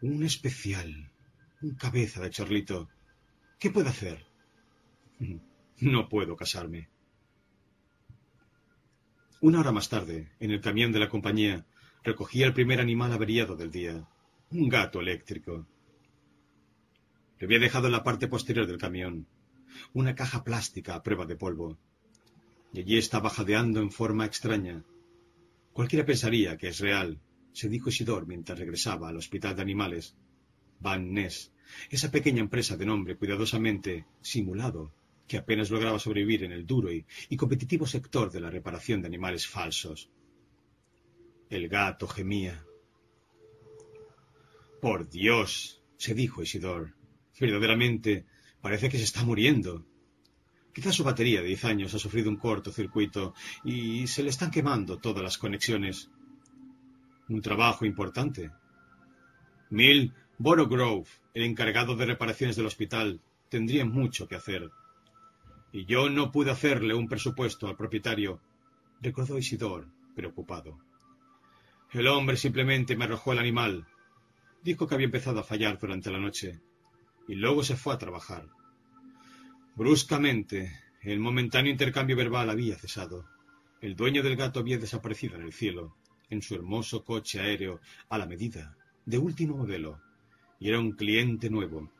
Un 0.00 0.22
especial. 0.24 1.10
Un 1.62 1.74
cabeza 1.74 2.20
de 2.20 2.30
chorlito. 2.30 2.88
¿Qué 3.58 3.70
puedo 3.70 3.88
hacer? 3.88 4.33
No 5.80 6.08
puedo 6.08 6.36
casarme. 6.36 6.88
Una 9.40 9.60
hora 9.60 9.72
más 9.72 9.88
tarde, 9.88 10.30
en 10.40 10.50
el 10.52 10.60
camión 10.60 10.92
de 10.92 11.00
la 11.00 11.08
compañía, 11.08 11.66
recogía 12.02 12.46
el 12.46 12.54
primer 12.54 12.80
animal 12.80 13.12
averiado 13.12 13.56
del 13.56 13.70
día, 13.70 14.08
un 14.50 14.68
gato 14.68 15.00
eléctrico. 15.00 15.66
Le 17.38 17.46
había 17.46 17.58
dejado 17.58 17.86
en 17.86 17.92
la 17.92 18.04
parte 18.04 18.28
posterior 18.28 18.66
del 18.66 18.78
camión, 18.78 19.26
una 19.92 20.14
caja 20.14 20.44
plástica 20.44 20.94
a 20.94 21.02
prueba 21.02 21.26
de 21.26 21.36
polvo. 21.36 21.78
Y 22.72 22.80
allí 22.80 22.96
estaba 22.96 23.28
jadeando 23.30 23.80
en 23.80 23.90
forma 23.90 24.24
extraña. 24.24 24.84
Cualquiera 25.72 26.06
pensaría 26.06 26.56
que 26.56 26.68
es 26.68 26.78
real, 26.78 27.20
se 27.52 27.68
dijo 27.68 27.88
Isidor 27.88 28.26
mientras 28.26 28.58
regresaba 28.58 29.08
al 29.08 29.16
hospital 29.16 29.56
de 29.56 29.62
animales. 29.62 30.16
Van 30.80 31.12
Ness, 31.12 31.52
esa 31.90 32.10
pequeña 32.10 32.40
empresa 32.40 32.76
de 32.76 32.86
nombre 32.86 33.16
cuidadosamente 33.16 34.06
simulado, 34.22 34.92
que 35.26 35.38
apenas 35.38 35.70
lograba 35.70 35.98
sobrevivir 35.98 36.44
en 36.44 36.52
el 36.52 36.66
duro 36.66 36.92
y, 36.92 37.04
competitivo 37.36 37.86
sector 37.86 38.30
de 38.30 38.40
la 38.40 38.50
reparación 38.50 39.00
de 39.00 39.08
animales 39.08 39.46
falsos. 39.46 40.10
El 41.48 41.68
gato 41.68 42.06
gemía. 42.06 42.64
Por 44.80 45.08
Dios, 45.08 45.82
se 45.96 46.14
dijo 46.14 46.42
Isidor. 46.42 46.94
Verdaderamente 47.40 48.26
parece 48.60 48.88
que 48.88 48.98
se 48.98 49.04
está 49.04 49.24
muriendo. 49.24 49.86
Quizás 50.72 50.94
su 50.94 51.04
batería 51.04 51.40
de 51.40 51.48
diez 51.48 51.64
años 51.64 51.94
ha 51.94 51.98
sufrido 51.98 52.28
un 52.28 52.36
cortocircuito 52.36 53.34
y 53.64 54.06
se 54.06 54.22
le 54.22 54.30
están 54.30 54.50
quemando 54.50 54.98
todas 54.98 55.22
las 55.22 55.38
conexiones. 55.38 56.10
Un 57.28 57.40
trabajo 57.40 57.86
importante. 57.86 58.50
Mill 59.70 60.12
Borogrove, 60.38 61.08
el 61.32 61.44
encargado 61.44 61.96
de 61.96 62.06
reparaciones 62.06 62.56
del 62.56 62.66
hospital, 62.66 63.20
tendría 63.48 63.84
mucho 63.84 64.28
que 64.28 64.34
hacer. 64.34 64.70
Y 65.74 65.86
yo 65.86 66.08
no 66.08 66.30
pude 66.30 66.52
hacerle 66.52 66.94
un 66.94 67.08
presupuesto 67.08 67.66
al 67.66 67.76
propietario, 67.76 68.40
recordó 69.02 69.36
Isidor, 69.36 69.88
preocupado. 70.14 70.78
El 71.90 72.06
hombre 72.06 72.36
simplemente 72.36 72.96
me 72.96 73.06
arrojó 73.06 73.32
el 73.32 73.40
animal. 73.40 73.84
Dijo 74.62 74.86
que 74.86 74.94
había 74.94 75.06
empezado 75.06 75.40
a 75.40 75.42
fallar 75.42 75.76
durante 75.80 76.12
la 76.12 76.20
noche, 76.20 76.60
y 77.26 77.34
luego 77.34 77.64
se 77.64 77.74
fue 77.74 77.92
a 77.92 77.98
trabajar. 77.98 78.48
Bruscamente, 79.74 80.80
el 81.02 81.18
momentáneo 81.18 81.72
intercambio 81.72 82.16
verbal 82.16 82.50
había 82.50 82.76
cesado. 82.76 83.26
El 83.80 83.96
dueño 83.96 84.22
del 84.22 84.36
gato 84.36 84.60
había 84.60 84.78
desaparecido 84.78 85.34
en 85.34 85.42
el 85.42 85.52
cielo 85.52 85.96
en 86.30 86.40
su 86.40 86.54
hermoso 86.54 87.04
coche 87.04 87.40
aéreo 87.40 87.80
a 88.08 88.16
la 88.16 88.26
medida, 88.26 88.76
de 89.06 89.18
último 89.18 89.56
modelo, 89.56 90.00
y 90.60 90.68
era 90.68 90.78
un 90.78 90.92
cliente 90.92 91.50
nuevo. 91.50 91.90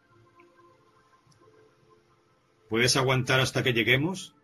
¿Puedes 2.74 2.96
aguantar 2.96 3.38
hasta 3.38 3.62
que 3.62 3.72
lleguemos? 3.72 4.34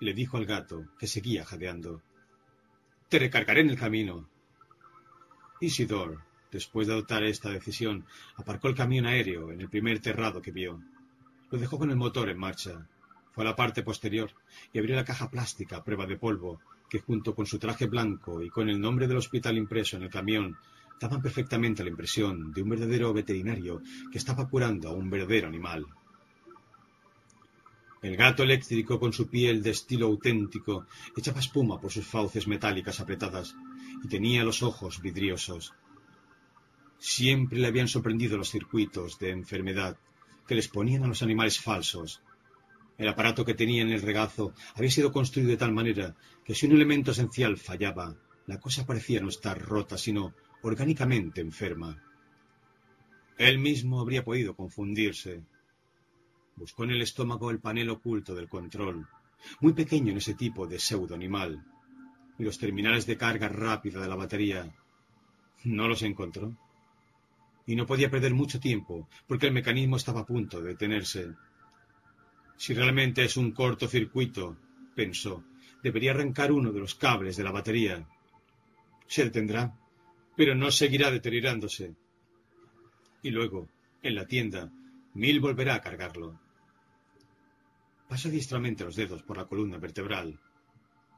le 0.00 0.12
dijo 0.12 0.36
al 0.36 0.44
gato, 0.44 0.86
que 0.98 1.06
seguía 1.06 1.44
jadeando. 1.44 2.02
Te 3.08 3.20
recargaré 3.20 3.60
en 3.60 3.70
el 3.70 3.78
camino. 3.78 4.28
Isidor, 5.60 6.18
después 6.50 6.88
de 6.88 6.94
adoptar 6.94 7.22
esta 7.22 7.48
decisión, 7.48 8.06
aparcó 8.34 8.66
el 8.66 8.74
camión 8.74 9.06
aéreo 9.06 9.52
en 9.52 9.60
el 9.60 9.68
primer 9.68 10.00
terrado 10.00 10.42
que 10.42 10.50
vio. 10.50 10.82
Lo 11.48 11.58
dejó 11.58 11.78
con 11.78 11.90
el 11.90 11.96
motor 11.96 12.28
en 12.28 12.40
marcha. 12.40 12.88
Fue 13.30 13.44
a 13.44 13.50
la 13.50 13.54
parte 13.54 13.84
posterior 13.84 14.32
y 14.72 14.80
abrió 14.80 14.96
la 14.96 15.04
caja 15.04 15.30
plástica 15.30 15.76
a 15.76 15.84
prueba 15.84 16.06
de 16.06 16.16
polvo 16.16 16.60
que 16.88 16.98
junto 16.98 17.36
con 17.36 17.46
su 17.46 17.60
traje 17.60 17.86
blanco 17.86 18.42
y 18.42 18.50
con 18.50 18.68
el 18.68 18.80
nombre 18.80 19.06
del 19.06 19.18
hospital 19.18 19.56
impreso 19.56 19.96
en 19.96 20.02
el 20.02 20.10
camión, 20.10 20.58
daban 21.00 21.22
perfectamente 21.22 21.84
la 21.84 21.90
impresión 21.90 22.52
de 22.52 22.62
un 22.62 22.70
verdadero 22.70 23.12
veterinario 23.12 23.80
que 24.10 24.18
estaba 24.18 24.48
curando 24.48 24.88
a 24.88 24.92
un 24.92 25.08
verdadero 25.08 25.46
animal. 25.46 25.86
El 28.02 28.16
gato 28.16 28.42
eléctrico, 28.42 28.98
con 28.98 29.12
su 29.12 29.28
piel 29.28 29.62
de 29.62 29.70
estilo 29.70 30.06
auténtico, 30.06 30.86
echaba 31.16 31.40
espuma 31.40 31.80
por 31.80 31.90
sus 31.90 32.06
fauces 32.06 32.46
metálicas 32.46 33.00
apretadas 33.00 33.54
y 34.02 34.08
tenía 34.08 34.44
los 34.44 34.62
ojos 34.62 35.02
vidriosos. 35.02 35.74
Siempre 36.98 37.58
le 37.58 37.66
habían 37.66 37.88
sorprendido 37.88 38.38
los 38.38 38.50
circuitos 38.50 39.18
de 39.18 39.30
enfermedad 39.30 39.98
que 40.46 40.54
les 40.54 40.68
ponían 40.68 41.04
a 41.04 41.08
los 41.08 41.22
animales 41.22 41.60
falsos, 41.60 42.22
el 43.00 43.08
aparato 43.08 43.46
que 43.46 43.54
tenía 43.54 43.80
en 43.80 43.88
el 43.88 44.02
regazo 44.02 44.52
había 44.74 44.90
sido 44.90 45.10
construido 45.10 45.48
de 45.48 45.56
tal 45.56 45.72
manera 45.72 46.14
que 46.44 46.54
si 46.54 46.66
un 46.66 46.72
elemento 46.72 47.12
esencial 47.12 47.56
fallaba, 47.56 48.14
la 48.46 48.60
cosa 48.60 48.84
parecía 48.84 49.22
no 49.22 49.30
estar 49.30 49.58
rota, 49.58 49.96
sino 49.96 50.34
orgánicamente 50.60 51.40
enferma. 51.40 51.96
Él 53.38 53.58
mismo 53.58 54.02
habría 54.02 54.22
podido 54.22 54.54
confundirse. 54.54 55.40
Buscó 56.60 56.84
en 56.84 56.90
el 56.90 57.00
estómago 57.00 57.50
el 57.50 57.58
panel 57.58 57.88
oculto 57.88 58.34
del 58.34 58.46
control, 58.46 59.08
muy 59.60 59.72
pequeño 59.72 60.12
en 60.12 60.18
ese 60.18 60.34
tipo 60.34 60.66
de 60.66 60.78
pseudo 60.78 61.14
animal, 61.14 61.64
y 62.38 62.44
los 62.44 62.58
terminales 62.58 63.06
de 63.06 63.16
carga 63.16 63.48
rápida 63.48 63.98
de 63.98 64.06
la 64.06 64.14
batería. 64.14 64.70
No 65.64 65.88
los 65.88 66.02
encontró. 66.02 66.54
Y 67.64 67.76
no 67.76 67.86
podía 67.86 68.10
perder 68.10 68.34
mucho 68.34 68.60
tiempo, 68.60 69.08
porque 69.26 69.46
el 69.46 69.54
mecanismo 69.54 69.96
estaba 69.96 70.20
a 70.20 70.26
punto 70.26 70.60
de 70.60 70.68
detenerse. 70.68 71.32
Si 72.58 72.74
realmente 72.74 73.24
es 73.24 73.38
un 73.38 73.52
cortocircuito, 73.52 74.58
pensó, 74.94 75.42
debería 75.82 76.10
arrancar 76.10 76.52
uno 76.52 76.72
de 76.72 76.80
los 76.80 76.94
cables 76.94 77.38
de 77.38 77.44
la 77.44 77.52
batería. 77.52 78.06
Se 79.06 79.24
detendrá, 79.24 79.74
pero 80.36 80.54
no 80.54 80.70
seguirá 80.70 81.10
deteriorándose. 81.10 81.94
Y 83.22 83.30
luego, 83.30 83.66
en 84.02 84.14
la 84.14 84.26
tienda, 84.26 84.70
Mil 85.14 85.40
volverá 85.40 85.74
a 85.74 85.80
cargarlo. 85.80 86.38
Pasó 88.10 88.28
diestramente 88.28 88.84
los 88.84 88.96
dedos 88.96 89.22
por 89.22 89.36
la 89.36 89.44
columna 89.44 89.78
vertebral. 89.78 90.36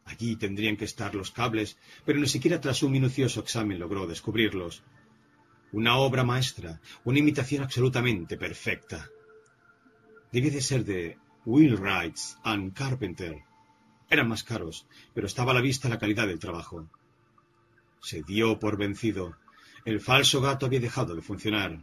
Allí 0.04 0.36
tendrían 0.36 0.76
que 0.76 0.84
estar 0.84 1.14
los 1.14 1.30
cables, 1.30 1.78
pero 2.04 2.18
ni 2.18 2.28
siquiera 2.28 2.60
tras 2.60 2.82
un 2.82 2.92
minucioso 2.92 3.40
examen 3.40 3.78
logró 3.78 4.06
descubrirlos. 4.06 4.82
Una 5.72 5.96
obra 5.96 6.22
maestra, 6.22 6.82
una 7.04 7.18
imitación 7.18 7.62
absolutamente 7.62 8.36
perfecta. 8.36 9.08
Debía 10.30 10.50
de 10.50 10.60
ser 10.60 10.84
de 10.84 11.16
Wheelwrights 11.46 12.36
and 12.44 12.74
Carpenter. 12.74 13.42
Eran 14.10 14.28
más 14.28 14.44
caros, 14.44 14.86
pero 15.14 15.26
estaba 15.26 15.52
a 15.52 15.54
la 15.54 15.62
vista 15.62 15.88
la 15.88 15.98
calidad 15.98 16.26
del 16.26 16.38
trabajo. 16.38 16.90
Se 18.02 18.22
dio 18.22 18.58
por 18.58 18.76
vencido. 18.76 19.38
El 19.86 19.98
falso 20.02 20.42
gato 20.42 20.66
había 20.66 20.80
dejado 20.80 21.14
de 21.14 21.22
funcionar. 21.22 21.80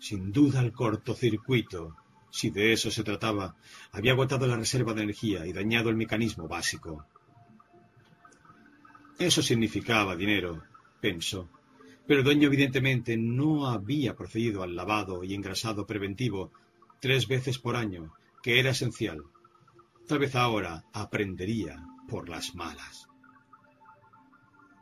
Sin 0.00 0.32
duda 0.32 0.60
el 0.60 0.72
cortocircuito, 0.72 1.96
si 2.34 2.50
de 2.50 2.72
eso 2.72 2.90
se 2.90 3.04
trataba, 3.04 3.54
había 3.92 4.10
agotado 4.10 4.48
la 4.48 4.56
reserva 4.56 4.92
de 4.92 5.04
energía 5.04 5.46
y 5.46 5.52
dañado 5.52 5.88
el 5.88 5.94
mecanismo 5.94 6.48
básico. 6.48 7.06
Eso 9.16 9.40
significaba 9.40 10.16
dinero, 10.16 10.64
pensó. 11.00 11.48
Pero 12.08 12.18
el 12.18 12.24
dueño 12.24 12.48
evidentemente 12.48 13.16
no 13.16 13.68
había 13.68 14.16
procedido 14.16 14.64
al 14.64 14.74
lavado 14.74 15.22
y 15.22 15.32
engrasado 15.32 15.86
preventivo 15.86 16.50
tres 17.00 17.28
veces 17.28 17.60
por 17.60 17.76
año, 17.76 18.12
que 18.42 18.58
era 18.58 18.70
esencial. 18.70 19.22
Tal 20.08 20.18
vez 20.18 20.34
ahora 20.34 20.86
aprendería 20.92 21.86
por 22.08 22.28
las 22.28 22.56
malas. 22.56 23.06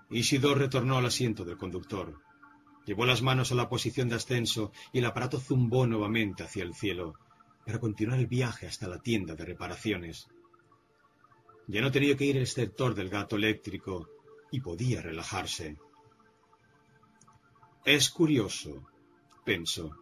Isidor 0.09 0.57
retornó 0.57 0.97
al 0.97 1.05
asiento 1.05 1.45
del 1.45 1.59
conductor. 1.59 2.19
Llevó 2.87 3.05
las 3.05 3.21
manos 3.21 3.53
a 3.53 3.57
la 3.57 3.69
posición 3.69 4.09
de 4.09 4.15
ascenso 4.15 4.73
y 4.91 5.01
el 5.01 5.05
aparato 5.05 5.39
zumbó 5.39 5.87
nuevamente 5.87 6.45
hacia 6.45 6.63
el 6.63 6.75
cielo 6.75 7.19
para 7.65 7.79
continuar 7.79 8.19
el 8.19 8.27
viaje 8.27 8.67
hasta 8.67 8.89
la 8.89 8.99
tienda 8.99 9.35
de 9.35 9.45
reparaciones. 9.45 10.29
Ya 11.67 11.81
no 11.81 11.93
tenía 11.93 12.17
que 12.17 12.25
ir 12.25 12.37
el 12.37 12.43
exceptor 12.43 12.95
del 12.95 13.09
gato 13.09 13.37
eléctrico 13.37 14.09
y 14.51 14.61
podía 14.61 15.01
relajarse. 15.01 15.79
Es 17.85 18.11
curioso, 18.11 18.87
pensó. 19.45 19.97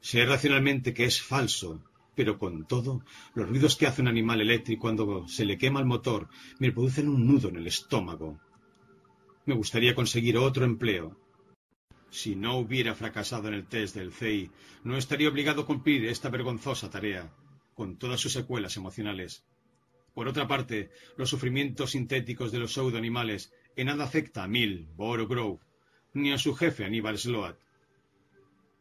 Sé 0.00 0.24
racionalmente 0.24 0.94
que 0.94 1.04
es 1.04 1.20
falso, 1.20 1.82
pero 2.14 2.38
con 2.38 2.66
todo, 2.66 3.04
los 3.34 3.48
ruidos 3.48 3.76
que 3.76 3.86
hace 3.86 4.02
un 4.02 4.08
animal 4.08 4.40
eléctrico 4.40 4.82
cuando 4.82 5.28
se 5.28 5.44
le 5.44 5.58
quema 5.58 5.80
el 5.80 5.86
motor 5.86 6.28
me 6.58 6.72
producen 6.72 7.08
un 7.08 7.26
nudo 7.26 7.48
en 7.48 7.56
el 7.56 7.66
estómago. 7.66 8.40
Me 9.44 9.54
gustaría 9.54 9.94
conseguir 9.94 10.38
otro 10.38 10.64
empleo. 10.64 11.16
Si 12.16 12.34
no 12.34 12.56
hubiera 12.56 12.94
fracasado 12.94 13.48
en 13.48 13.52
el 13.52 13.66
test 13.66 13.94
del 13.94 14.10
CEI, 14.10 14.50
no 14.84 14.96
estaría 14.96 15.28
obligado 15.28 15.60
a 15.60 15.66
cumplir 15.66 16.06
esta 16.06 16.30
vergonzosa 16.30 16.88
tarea, 16.88 17.30
con 17.74 17.98
todas 17.98 18.18
sus 18.18 18.32
secuelas 18.32 18.74
emocionales. 18.78 19.44
Por 20.14 20.26
otra 20.26 20.48
parte, 20.48 20.90
los 21.18 21.28
sufrimientos 21.28 21.90
sintéticos 21.90 22.52
de 22.52 22.58
los 22.58 22.72
pseudoanimales 22.72 23.52
en 23.76 23.88
nada 23.88 24.04
afecta 24.04 24.44
a 24.44 24.48
Mill, 24.48 24.88
Boro 24.96 25.28
Grove, 25.28 25.60
ni 26.14 26.32
a 26.32 26.38
su 26.38 26.54
jefe 26.54 26.86
Aníbal 26.86 27.18
Sloat. 27.18 27.58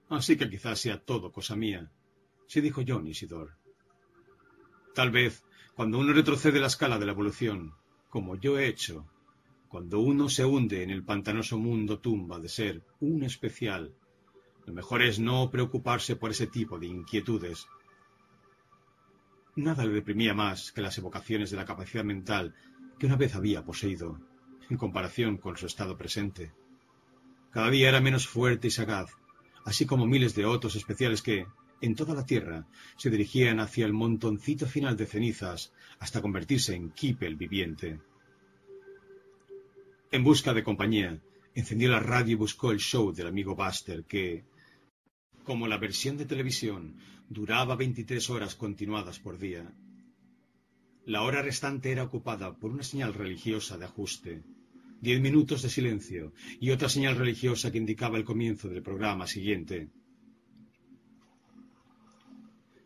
Así 0.08 0.38
que 0.38 0.50
quizás 0.50 0.80
sea 0.80 1.04
todo 1.04 1.34
cosa 1.34 1.58
mía, 1.58 1.92
se 2.48 2.62
dijo 2.62 2.84
John 2.88 3.06
Isidor. 3.06 3.58
Tal 4.94 5.12
vez, 5.12 5.44
cuando 5.76 6.00
uno 6.00 6.14
retrocede 6.14 6.62
la 6.62 6.68
escala 6.68 7.00
de 7.00 7.06
la 7.06 7.12
evolución, 7.12 7.74
como 8.10 8.38
yo 8.38 8.58
he 8.58 8.70
hecho, 8.70 9.06
cuando 9.68 10.00
uno 10.00 10.30
se 10.30 10.46
hunde 10.46 10.84
en 10.84 10.90
el 10.90 11.04
pantanoso 11.04 11.58
mundo 11.58 12.00
tumba 12.00 12.40
de 12.40 12.50
ser 12.50 12.84
un 13.00 13.24
especial, 13.24 13.94
lo 14.66 14.74
mejor 14.74 15.02
es 15.02 15.20
no 15.20 15.52
preocuparse 15.52 16.16
por 16.16 16.32
ese 16.32 16.48
tipo 16.48 16.80
de 16.80 16.88
inquietudes. 16.88 17.68
Nada 19.56 19.86
le 19.86 19.94
deprimía 19.94 20.34
más 20.34 20.72
que 20.72 20.82
las 20.82 20.98
evocaciones 20.98 21.52
de 21.52 21.58
la 21.58 21.66
capacidad 21.66 22.04
mental 22.04 22.56
que 22.98 23.06
una 23.06 23.16
vez 23.16 23.36
había 23.36 23.64
poseído, 23.64 24.20
en 24.70 24.78
comparación 24.78 25.38
con 25.38 25.58
su 25.58 25.66
estado 25.66 25.98
presente. 25.98 26.52
Cada 27.52 27.70
día 27.70 27.90
era 27.90 28.02
menos 28.02 28.28
fuerte 28.28 28.68
y 28.68 28.72
sagaz, 28.72 29.12
así 29.64 29.86
como 29.86 30.06
miles 30.06 30.36
de 30.36 30.46
otros 30.46 30.76
especiales 30.76 31.22
que, 31.22 31.48
en 31.82 31.96
toda 31.96 32.14
la 32.16 32.26
Tierra, 32.26 32.68
se 32.98 33.10
dirigían 33.10 33.60
hacia 33.60 33.86
el 33.86 33.94
montoncito 33.94 34.66
final 34.66 34.98
de 34.98 35.06
cenizas 35.06 35.74
hasta 36.00 36.22
convertirse 36.22 36.76
en 36.76 36.92
Kipel 36.92 37.36
viviente. 37.36 38.00
En 40.12 40.24
busca 40.24 40.54
de 40.54 40.64
compañía, 40.64 41.20
encendió 41.54 41.90
la 41.90 42.00
radio 42.00 42.34
y 42.34 42.36
buscó 42.36 42.72
el 42.72 42.80
show 42.80 43.12
del 43.12 43.28
amigo 43.28 43.56
Buster, 43.56 44.06
que, 44.06 44.46
como 45.44 45.68
la 45.68 45.78
versión 45.78 46.18
de 46.18 46.26
televisión, 46.26 46.98
duraba 47.30 47.76
23 47.76 48.30
horas 48.30 48.56
continuadas 48.56 49.20
por 49.20 49.38
día. 49.38 49.74
La 51.06 51.24
hora 51.24 51.42
restante 51.42 51.92
era 51.92 52.04
ocupada 52.04 52.56
por 52.56 52.72
una 52.72 52.84
señal 52.84 53.14
religiosa 53.14 53.78
de 53.78 53.86
ajuste, 53.86 54.44
diez 55.02 55.20
minutos 55.22 55.62
de 55.62 55.70
silencio 55.70 56.34
y 56.60 56.72
otra 56.72 56.90
señal 56.90 57.16
religiosa 57.16 57.72
que 57.72 57.78
indicaba 57.78 58.18
el 58.18 58.26
comienzo 58.26 58.70
del 58.70 58.82
programa 58.82 59.28
siguiente. 59.28 59.90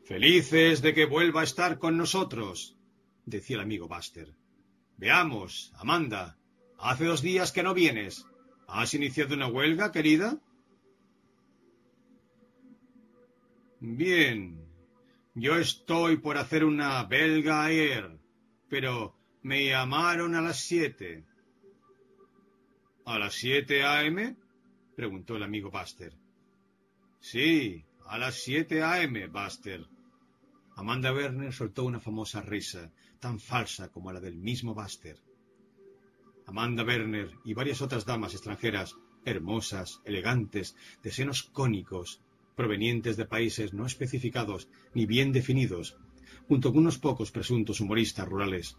Felices 0.04 0.82
de 0.82 0.94
que 0.94 1.06
vuelva 1.06 1.42
a 1.42 1.44
estar 1.44 1.78
con 1.78 1.96
nosotros, 1.96 2.76
decía 3.26 3.58
el 3.58 3.64
amigo 3.64 3.88
Buster. 3.88 4.34
Veamos, 4.98 5.72
Amanda, 5.76 6.39
hace 6.80 7.06
dos 7.06 7.22
días 7.22 7.52
que 7.52 7.64
no 7.64 7.74
vienes. 7.74 8.26
¿Has 8.68 8.94
iniciado 8.94 9.36
una 9.36 9.48
huelga, 9.48 9.92
querida? 9.92 10.40
Bien, 13.80 14.60
yo 15.34 15.56
estoy 15.56 16.18
por 16.18 16.38
hacer 16.38 16.64
una 16.66 17.04
belga 17.06 17.70
air, 17.72 18.20
pero 18.70 19.16
me 19.42 19.68
llamaron 19.68 20.36
a 20.36 20.42
las 20.42 20.60
siete. 20.60 21.26
¿A 23.06 23.18
las 23.18 23.34
siete 23.34 23.84
a.m.? 23.84 24.36
preguntó 24.96 25.38
el 25.38 25.44
amigo 25.44 25.72
Buster. 25.72 26.14
Sí, 27.20 27.86
a 28.06 28.18
las 28.18 28.36
siete 28.36 28.84
a.m., 28.84 29.28
Buster. 29.28 29.86
Amanda 30.76 31.14
Werner 31.14 31.54
soltó 31.54 31.86
una 31.86 32.00
famosa 32.00 32.42
risa, 32.42 32.92
tan 33.20 33.40
falsa 33.40 33.90
como 33.90 34.12
la 34.12 34.20
del 34.20 34.36
mismo 34.36 34.74
Buster. 34.74 35.18
Amanda 36.50 36.84
Werner 36.84 37.30
y 37.46 37.54
varias 37.54 37.80
otras 37.80 38.06
damas 38.06 38.34
extranjeras, 38.34 38.96
hermosas, 39.24 40.02
elegantes, 40.04 40.76
de 41.04 41.12
senos 41.12 41.44
cónicos, 41.44 42.22
provenientes 42.56 43.18
de 43.18 43.26
países 43.26 43.72
no 43.72 43.86
especificados 43.86 44.68
ni 44.96 45.06
bien 45.06 45.32
definidos, 45.32 45.98
junto 46.48 46.72
con 46.72 46.80
unos 46.82 46.98
pocos 46.98 47.30
presuntos 47.30 47.82
humoristas 47.82 48.28
rurales, 48.28 48.78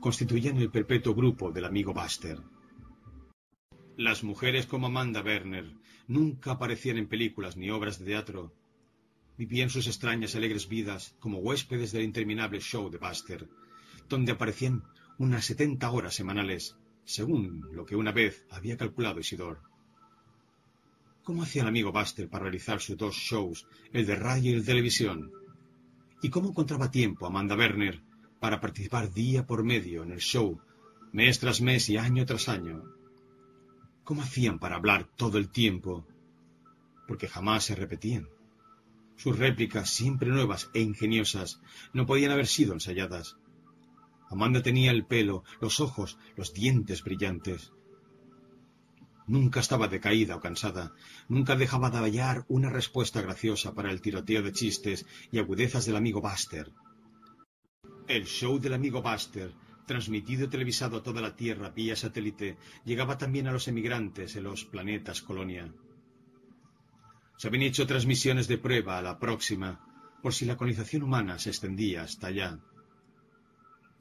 constituían 0.00 0.56
el 0.56 0.70
perpetuo 0.70 1.14
grupo 1.14 1.52
del 1.52 1.66
amigo 1.66 1.92
Buster. 1.92 2.38
Las 3.98 4.24
mujeres 4.24 4.64
como 4.64 4.86
Amanda 4.86 5.20
Werner 5.20 5.76
nunca 6.08 6.52
aparecían 6.52 6.96
en 6.96 7.06
películas 7.06 7.58
ni 7.58 7.68
obras 7.70 7.98
de 7.98 8.06
teatro. 8.06 8.54
Vivían 9.36 9.68
sus 9.68 9.86
extrañas 9.88 10.34
alegres 10.36 10.68
vidas 10.68 11.14
como 11.20 11.38
huéspedes 11.40 11.92
del 11.92 12.04
interminable 12.04 12.60
show 12.60 12.88
de 12.88 12.96
Buster, 12.96 13.46
donde 14.08 14.32
aparecían 14.32 14.84
unas 15.18 15.44
setenta 15.44 15.90
horas 15.90 16.14
semanales, 16.14 16.78
según 17.04 17.68
lo 17.72 17.84
que 17.84 17.96
una 17.96 18.12
vez 18.12 18.44
había 18.50 18.76
calculado 18.76 19.20
Isidor. 19.20 19.60
¿Cómo 21.22 21.42
hacía 21.42 21.62
el 21.62 21.68
amigo 21.68 21.92
Buster 21.92 22.28
para 22.28 22.44
realizar 22.44 22.80
sus 22.80 22.96
dos 22.96 23.14
shows, 23.14 23.66
el 23.92 24.06
de 24.06 24.16
radio 24.16 24.50
y 24.50 24.54
el 24.54 24.60
de 24.60 24.66
televisión? 24.66 25.32
¿Y 26.22 26.30
cómo 26.30 26.50
encontraba 26.50 26.90
tiempo 26.90 27.26
Amanda 27.26 27.56
Werner 27.56 28.02
para 28.40 28.60
participar 28.60 29.12
día 29.12 29.46
por 29.46 29.64
medio 29.64 30.02
en 30.02 30.12
el 30.12 30.20
show, 30.20 30.60
mes 31.12 31.38
tras 31.38 31.60
mes 31.60 31.88
y 31.88 31.96
año 31.96 32.26
tras 32.26 32.48
año? 32.48 32.82
¿Cómo 34.04 34.22
hacían 34.22 34.58
para 34.58 34.76
hablar 34.76 35.08
todo 35.16 35.38
el 35.38 35.48
tiempo? 35.48 36.06
Porque 37.08 37.28
jamás 37.28 37.64
se 37.64 37.74
repetían. 37.74 38.28
Sus 39.16 39.38
réplicas, 39.38 39.88
siempre 39.90 40.28
nuevas 40.28 40.70
e 40.74 40.80
ingeniosas, 40.80 41.60
no 41.92 42.04
podían 42.04 42.32
haber 42.32 42.46
sido 42.46 42.74
ensayadas. 42.74 43.36
Amanda 44.34 44.62
tenía 44.62 44.90
el 44.90 45.06
pelo, 45.06 45.44
los 45.60 45.80
ojos, 45.80 46.18
los 46.36 46.52
dientes 46.52 47.02
brillantes. 47.02 47.72
Nunca 49.26 49.60
estaba 49.60 49.88
decaída 49.88 50.36
o 50.36 50.40
cansada, 50.40 50.92
nunca 51.28 51.56
dejaba 51.56 51.88
de 51.90 51.98
hallar 51.98 52.44
una 52.48 52.68
respuesta 52.68 53.22
graciosa 53.22 53.72
para 53.74 53.90
el 53.90 54.02
tiroteo 54.02 54.42
de 54.42 54.52
chistes 54.52 55.06
y 55.32 55.38
agudezas 55.38 55.86
del 55.86 55.96
amigo 55.96 56.20
Buster. 56.20 56.72
El 58.06 58.26
show 58.26 58.58
del 58.58 58.74
amigo 58.74 59.00
Buster, 59.00 59.54
transmitido 59.86 60.44
y 60.44 60.48
televisado 60.48 60.98
a 60.98 61.02
toda 61.02 61.22
la 61.22 61.36
Tierra 61.36 61.70
vía 61.70 61.96
satélite, 61.96 62.58
llegaba 62.84 63.16
también 63.16 63.46
a 63.46 63.52
los 63.52 63.66
emigrantes 63.68 64.36
en 64.36 64.44
los 64.44 64.64
planetas 64.66 65.22
colonia. 65.22 65.72
Se 67.38 67.48
habían 67.48 67.62
hecho 67.62 67.86
transmisiones 67.86 68.46
de 68.46 68.58
prueba 68.58 68.98
a 68.98 69.02
la 69.02 69.18
próxima, 69.18 69.80
por 70.22 70.34
si 70.34 70.44
la 70.44 70.56
colonización 70.56 71.02
humana 71.02 71.38
se 71.38 71.50
extendía 71.50 72.02
hasta 72.02 72.26
allá. 72.26 72.60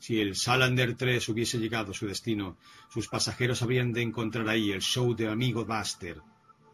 Si 0.03 0.19
el 0.19 0.35
Salander 0.35 0.97
3 0.97 1.29
hubiese 1.29 1.59
llegado 1.59 1.91
a 1.91 1.93
su 1.93 2.05
destino, 2.05 2.57
sus 2.89 3.07
pasajeros 3.07 3.61
habrían 3.61 3.93
de 3.93 4.01
encontrar 4.01 4.49
ahí 4.49 4.73
el 4.73 4.81
show 4.81 5.15
de 5.15 5.29
amigo 5.29 5.63
Buster 5.63 6.21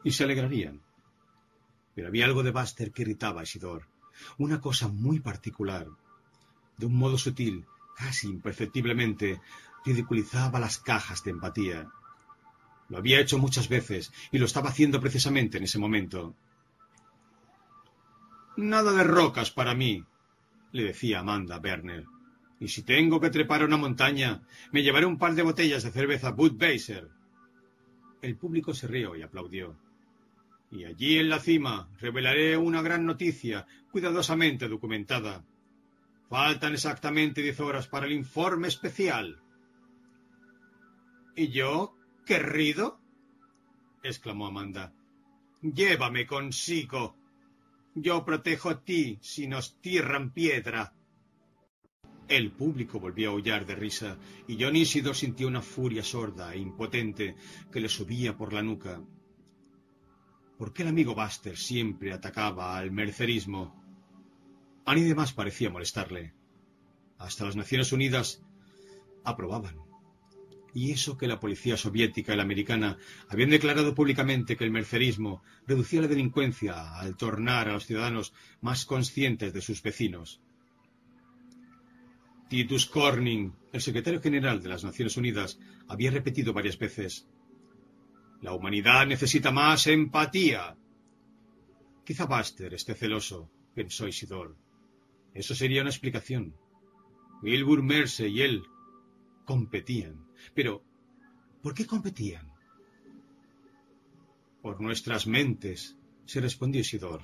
y 0.03 0.09
se 0.09 0.23
alegrarían. 0.23 0.81
Pero 1.93 2.07
había 2.07 2.25
algo 2.25 2.41
de 2.41 2.49
Buster 2.49 2.91
que 2.91 3.03
irritaba 3.03 3.41
a 3.41 3.43
Isidor, 3.43 3.85
una 4.39 4.59
cosa 4.59 4.87
muy 4.87 5.19
particular. 5.19 5.85
De 6.75 6.87
un 6.87 6.95
modo 6.95 7.19
sutil, 7.19 7.67
casi 7.95 8.27
imperceptiblemente, 8.27 9.39
ridiculizaba 9.85 10.59
las 10.59 10.79
cajas 10.79 11.23
de 11.23 11.29
empatía. 11.29 11.87
Lo 12.87 12.97
había 12.97 13.19
hecho 13.19 13.37
muchas 13.37 13.69
veces 13.69 14.11
y 14.31 14.39
lo 14.39 14.45
estaba 14.45 14.69
haciendo 14.69 14.99
precisamente 14.99 15.59
en 15.59 15.65
ese 15.65 15.77
momento. 15.77 16.33
Nada 18.57 18.91
de 18.91 19.03
rocas 19.03 19.51
para 19.51 19.75
mí, 19.75 20.03
le 20.71 20.83
decía 20.85 21.19
Amanda 21.19 21.59
Werner. 21.59 22.07
Y 22.59 22.67
si 22.67 22.83
tengo 22.83 23.19
que 23.21 23.29
trepar 23.29 23.61
a 23.61 23.65
una 23.65 23.77
montaña, 23.77 24.41
me 24.71 24.83
llevaré 24.83 25.05
un 25.05 25.17
par 25.17 25.33
de 25.33 25.43
botellas 25.43 25.83
de 25.83 25.91
cerveza 25.91 26.31
Budweiser. 26.31 27.09
El 28.21 28.35
público 28.35 28.73
se 28.73 28.87
rió 28.87 29.15
y 29.15 29.21
aplaudió. 29.21 29.77
Y 30.71 30.83
allí 30.83 31.17
en 31.17 31.29
la 31.29 31.39
cima 31.39 31.89
revelaré 31.99 32.57
una 32.57 32.81
gran 32.81 33.05
noticia, 33.05 33.65
cuidadosamente 33.91 34.67
documentada. 34.67 35.43
Faltan 36.29 36.73
exactamente 36.73 37.41
diez 37.41 37.59
horas 37.59 37.87
para 37.87 38.05
el 38.05 38.11
informe 38.11 38.67
especial. 38.67 39.41
¿Y 41.35 41.47
yo? 41.47 41.95
¿Querrido? 42.25 42.99
exclamó 44.03 44.47
Amanda. 44.47 44.93
Llévame 45.61 46.27
consigo. 46.27 47.15
Yo 47.95 48.23
protejo 48.23 48.69
a 48.69 48.83
ti 48.83 49.17
si 49.21 49.47
nos 49.47 49.79
tierran 49.81 50.31
piedra. 50.31 50.93
El 52.29 52.51
público 52.51 52.99
volvió 52.99 53.29
a 53.29 53.33
aullar 53.33 53.65
de 53.65 53.73
risa, 53.73 54.19
y 54.47 54.55
John 54.61 54.75
Isidor 54.75 55.15
sintió 55.15 55.47
una 55.47 55.63
furia 55.63 56.03
sorda 56.03 56.53
e 56.53 56.59
impotente 56.59 57.35
que 57.71 57.79
le 57.79 57.89
subía 57.89 58.37
por 58.37 58.53
la 58.53 58.61
nuca. 58.61 59.01
¿Por 60.55 60.71
qué 60.71 60.83
el 60.83 60.89
amigo 60.89 61.15
Buster 61.15 61.57
siempre 61.57 62.13
atacaba 62.13 62.77
al 62.77 62.91
mercerismo? 62.91 63.83
A 64.85 64.93
ni 64.93 65.01
demás 65.01 65.33
parecía 65.33 65.71
molestarle. 65.71 66.33
Hasta 67.17 67.45
las 67.45 67.55
Naciones 67.55 67.91
Unidas 67.93 68.43
aprobaban. 69.23 69.77
Y 70.75 70.91
eso 70.91 71.17
que 71.17 71.27
la 71.27 71.39
policía 71.39 71.77
soviética 71.77 72.33
y 72.33 72.37
la 72.37 72.43
americana 72.43 72.97
habían 73.27 73.49
declarado 73.49 73.95
públicamente 73.95 74.55
que 74.55 74.65
el 74.65 74.71
mercerismo 74.71 75.41
reducía 75.65 76.01
la 76.01 76.07
delincuencia 76.07 76.99
al 76.99 77.17
tornar 77.17 77.69
a 77.69 77.73
los 77.73 77.87
ciudadanos 77.87 78.33
más 78.61 78.85
conscientes 78.85 79.51
de 79.51 79.61
sus 79.61 79.81
vecinos. 79.81 80.41
Titus 82.49 82.87
Corning, 82.87 83.53
el 83.71 83.79
secretario 83.79 84.19
general 84.19 84.61
de 84.63 84.69
las 84.69 84.83
Naciones 84.83 85.15
Unidas, 85.17 85.59
había 85.87 86.09
repetido 86.09 86.51
varias 86.51 86.79
veces 86.79 87.27
La 88.41 88.53
humanidad 88.53 89.05
necesita 89.05 89.51
más 89.51 89.85
empatía. 89.85 90.75
Quizá 92.05 92.25
Buster 92.25 92.73
esté 92.73 92.95
celoso, 92.95 93.51
pensó 93.75 94.07
Isidor. 94.07 94.55
Eso 95.33 95.53
sería 95.53 95.81
una 95.81 95.91
explicación. 95.91 96.55
Wilbur 97.43 97.83
Merce 97.83 98.27
y 98.29 98.41
él 98.41 98.63
competían. 99.45 100.25
Pero, 100.55 100.83
¿por 101.61 101.73
qué 101.73 101.85
competían? 101.85 102.51
Por 104.61 104.81
nuestras 104.81 105.27
mentes, 105.27 105.97
se 106.25 106.41
respondió 106.41 106.81
Isidor. 106.81 107.21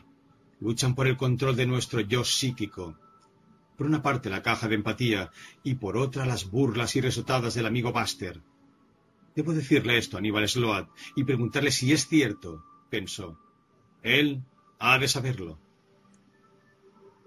Luchan 0.60 0.94
por 0.94 1.08
el 1.08 1.18
control 1.18 1.56
de 1.56 1.66
nuestro 1.66 2.02
yo 2.02 2.24
psíquico 2.24 3.00
por 3.78 3.88
una 3.88 4.02
parte 4.02 4.30
la 4.30 4.42
caja 4.42 4.68
de 4.68 4.76
empatía 4.76 5.32
y 5.64 5.76
por 5.76 5.98
otra 5.98 6.26
las 6.26 6.50
burlas 6.50 6.95
y 6.95 7.02
resotadas 7.02 7.54
del 7.54 7.66
amigo 7.66 7.92
Buster. 7.92 8.42
Debo 9.36 9.54
decirle 9.54 9.98
esto 9.98 10.18
a 10.18 10.20
Aníbal 10.20 10.48
Sloat 10.48 10.90
y 11.16 11.24
preguntarle 11.24 11.72
si 11.72 11.92
es 11.92 12.08
cierto, 12.08 12.64
pensó. 12.90 13.38
Él 14.02 14.44
ha 14.80 14.98
de 14.98 15.08
saberlo. 15.08 15.60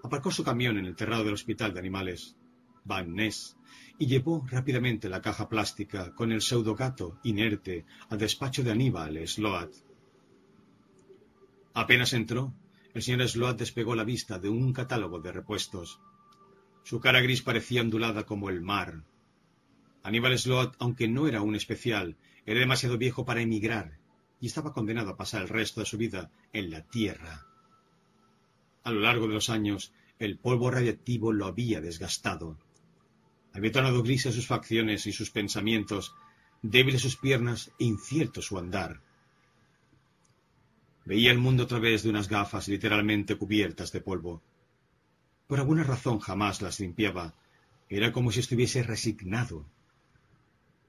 Aparcó 0.03 0.31
su 0.31 0.43
camión 0.43 0.77
en 0.77 0.85
el 0.85 0.95
terrado 0.95 1.23
del 1.23 1.33
hospital 1.33 1.73
de 1.73 1.79
animales, 1.79 2.35
Van 2.85 3.13
Ness, 3.13 3.57
y 3.99 4.07
llevó 4.07 4.45
rápidamente 4.49 5.09
la 5.09 5.21
caja 5.21 5.49
plástica 5.49 6.15
con 6.15 6.31
el 6.31 6.41
pseudogato 6.41 7.19
inerte 7.23 7.85
al 8.09 8.17
despacho 8.17 8.63
de 8.63 8.71
Aníbal 8.71 9.27
Sloat. 9.27 9.71
Apenas 11.73 12.13
entró, 12.13 12.53
el 12.93 13.03
señor 13.03 13.27
Sloat 13.27 13.59
despegó 13.59 13.93
la 13.93 14.03
vista 14.03 14.39
de 14.39 14.49
un 14.49 14.73
catálogo 14.73 15.19
de 15.19 15.31
repuestos. 15.31 15.99
Su 16.89 16.99
cara 16.99 17.21
gris 17.21 17.43
parecía 17.43 17.81
ondulada 17.81 18.25
como 18.25 18.49
el 18.49 18.61
mar. 18.61 19.03
Aníbal 20.01 20.39
Slot, 20.39 20.75
aunque 20.79 21.07
no 21.07 21.27
era 21.27 21.43
un 21.43 21.53
especial, 21.53 22.17
era 22.47 22.61
demasiado 22.61 22.97
viejo 22.97 23.25
para 23.25 23.41
emigrar 23.41 23.99
y 24.41 24.47
estaba 24.47 24.73
condenado 24.73 25.11
a 25.11 25.15
pasar 25.15 25.43
el 25.43 25.49
resto 25.49 25.81
de 25.81 25.85
su 25.85 25.99
vida 25.99 26.31
en 26.51 26.71
la 26.71 26.81
tierra. 26.81 27.45
A 28.83 28.91
lo 28.91 29.01
largo 29.01 29.27
de 29.27 29.35
los 29.35 29.51
años, 29.51 29.93
el 30.17 30.39
polvo 30.39 30.71
radiactivo 30.71 31.31
lo 31.31 31.45
había 31.45 31.79
desgastado. 31.79 32.57
Había 33.53 33.71
tornado 33.71 34.01
grises 34.01 34.33
sus 34.33 34.47
facciones 34.47 35.05
y 35.05 35.11
sus 35.11 35.29
pensamientos, 35.29 36.15
débiles 36.63 37.03
sus 37.03 37.17
piernas 37.17 37.71
e 37.77 37.83
incierto 37.83 38.41
su 38.41 38.57
andar. 38.57 38.99
Veía 41.05 41.29
el 41.29 41.37
mundo 41.37 41.65
a 41.65 41.67
través 41.67 42.01
de 42.01 42.09
unas 42.09 42.27
gafas 42.27 42.67
literalmente 42.67 43.35
cubiertas 43.35 43.91
de 43.91 44.01
polvo. 44.01 44.41
Por 45.49 45.59
alguna 45.59 45.83
razón 45.83 46.19
jamás 46.19 46.61
las 46.61 46.79
limpiaba. 46.79 47.33
Era 47.89 48.11
como 48.11 48.31
si 48.31 48.39
estuviese 48.39 48.83
resignado. 48.83 49.65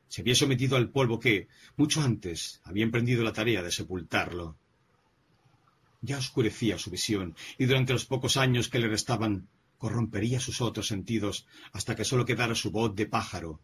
Se 0.08 0.20
había 0.20 0.34
sometido 0.34 0.76
al 0.76 0.90
polvo 0.90 1.18
que, 1.18 1.48
mucho 1.78 2.02
antes, 2.02 2.60
había 2.64 2.84
emprendido 2.84 3.24
la 3.24 3.32
tarea 3.32 3.62
de 3.62 3.72
sepultarlo. 3.72 4.58
Ya 6.02 6.18
oscurecía 6.18 6.76
su 6.76 6.90
visión, 6.90 7.34
y 7.56 7.64
durante 7.64 7.94
los 7.94 8.04
pocos 8.04 8.36
años 8.36 8.68
que 8.68 8.78
le 8.78 8.88
restaban, 8.88 9.48
corrompería 9.78 10.40
sus 10.40 10.60
otros 10.60 10.88
sentidos 10.88 11.46
hasta 11.72 11.96
que 11.96 12.04
sólo 12.04 12.26
quedara 12.26 12.54
su 12.54 12.70
voz 12.70 12.94
de 12.94 13.06
pájaro, 13.06 13.60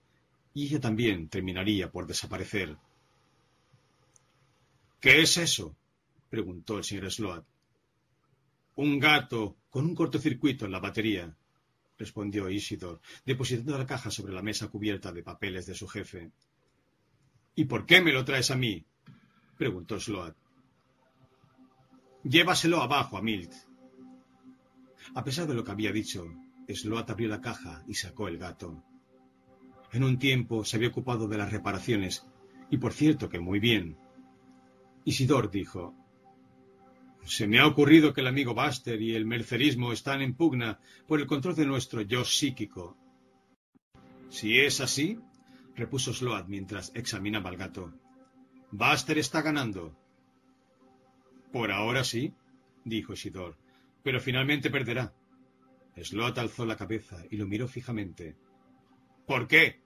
y 0.55 0.65
ella 0.65 0.81
también 0.81 1.29
terminaría 1.29 1.91
por 1.91 2.07
desaparecer. 2.07 2.75
¿Qué 4.99 5.21
es 5.21 5.37
eso? 5.37 5.77
preguntó 6.31 6.79
el 6.79 6.85
señor 6.85 7.13
Sloat. 7.13 7.45
Un 8.77 8.99
gato 8.99 9.57
con 9.77 9.85
un 9.85 9.95
cortocircuito 9.95 10.65
en 10.65 10.73
la 10.73 10.81
batería, 10.81 11.37
respondió 11.99 12.49
Isidor, 12.49 12.99
depositando 13.27 13.77
la 13.77 13.85
caja 13.85 14.11
sobre 14.11 14.33
la 14.33 14.41
mesa 14.41 14.69
cubierta 14.69 15.13
de 15.13 15.23
papeles 15.23 15.67
de 15.67 15.75
su 15.75 15.87
jefe. 15.87 16.31
¿Y 17.55 17.67
por 17.67 17.85
qué 17.85 18.01
me 18.01 18.11
lo 18.11 18.25
traes 18.25 18.51
a 18.51 18.57
mí? 18.57 18.87
preguntó 19.59 20.01
Sloat. 20.01 20.35
Llévaselo 22.25 22.81
abajo 22.81 23.19
a 23.19 23.23
Milt. 23.23 23.53
A 25.15 25.23
pesar 25.23 25.47
de 25.47 25.53
lo 25.53 25.63
que 25.63 25.73
había 25.73 25.93
dicho, 25.93 26.25
Sloat 26.67 27.11
abrió 27.11 27.29
la 27.29 27.43
caja 27.43 27.85
y 27.87 27.93
sacó 27.93 28.29
el 28.29 28.39
gato. 28.39 28.83
En 29.93 30.05
un 30.05 30.19
tiempo 30.19 30.65
se 30.65 30.77
había 30.77 30.89
ocupado 30.89 31.29
de 31.29 31.37
las 31.37 31.53
reparaciones, 31.53 32.27
y 32.71 32.79
por 32.79 32.95
cierto 32.95 33.29
que 33.29 33.41
muy 33.41 33.61
bien. 33.61 33.99
Isidor 35.05 35.51
dijo, 35.51 35.95
se 37.27 37.49
me 37.49 37.59
ha 37.59 37.67
ocurrido 37.67 38.13
que 38.13 38.21
el 38.21 38.29
amigo 38.29 38.55
Buster 38.55 39.03
y 39.03 39.15
el 39.15 39.27
mercerismo 39.27 39.93
están 39.93 40.23
en 40.23 40.35
pugna 40.35 40.79
por 41.09 41.21
el 41.21 41.27
control 41.27 41.57
de 41.57 41.67
nuestro 41.67 42.01
yo 42.03 42.25
psíquico. 42.25 42.97
Si 44.29 44.61
es 44.61 44.81
así, 44.81 45.19
repuso 45.75 46.15
Sloat 46.15 46.47
mientras 46.47 46.93
examinaba 46.95 47.51
al 47.51 47.57
gato, 47.57 47.93
Buster 48.71 49.19
está 49.19 49.43
ganando. 49.43 49.97
Por 51.53 51.73
ahora 51.73 52.05
sí, 52.05 52.33
dijo 52.85 53.13
Isidor, 53.13 53.57
pero 54.05 54.21
finalmente 54.21 54.71
perderá. 54.71 55.13
Sloat 55.97 56.39
alzó 56.39 56.65
la 56.65 56.77
cabeza 56.77 57.25
y 57.29 57.37
lo 57.39 57.47
miró 57.47 57.67
fijamente. 57.67 58.37
¿Por 59.27 59.49
qué? 59.49 59.81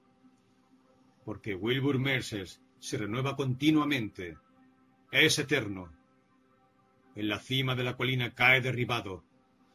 Porque 1.24 1.54
Wilbur 1.54 1.98
Mercer 1.98 2.48
se 2.78 2.98
renueva 2.98 3.34
continuamente. 3.34 4.36
Es 5.10 5.38
eterno 5.38 5.99
en 7.14 7.28
la 7.28 7.38
cima 7.38 7.74
de 7.74 7.84
la 7.84 7.96
colina 7.96 8.34
cae 8.34 8.60
derribado, 8.60 9.24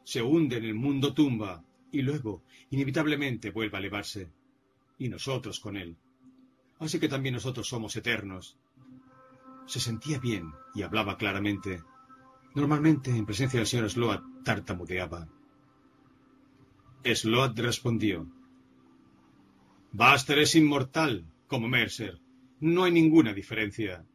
se 0.04 0.22
hunde 0.22 0.58
en 0.58 0.66
el 0.66 0.76
mundo 0.76 1.14
tumba 1.14 1.64
y 1.92 2.02
luego, 2.02 2.44
inevitablemente, 2.70 3.52
vuelve 3.52 3.78
a 3.78 3.80
elevarse. 3.80 4.30
Y 4.98 5.10
nosotros 5.10 5.60
con 5.60 5.78
él. 5.78 5.98
Así 6.80 7.00
que 7.00 7.10
también 7.10 7.34
nosotros 7.34 7.68
somos 7.68 7.96
eternos. 7.96 8.58
Se 9.66 9.80
sentía 9.80 10.20
bien 10.20 10.52
y 10.74 10.84
hablaba 10.84 11.18
claramente. 11.18 11.82
Normalmente, 12.54 13.12
en 13.12 13.26
presencia 13.26 13.60
del 13.60 13.68
señor 13.68 13.90
Sloat, 13.90 14.24
tartamudeaba. 14.44 15.28
Sloat 17.04 17.58
respondió. 17.60 18.28
Buster 19.92 20.40
es 20.40 20.56
inmortal, 20.56 21.26
como 21.48 21.68
Mercer. 21.68 22.20
No 22.60 22.84
hay 22.84 22.92
ninguna 22.92 23.34
diferencia. 23.34 24.06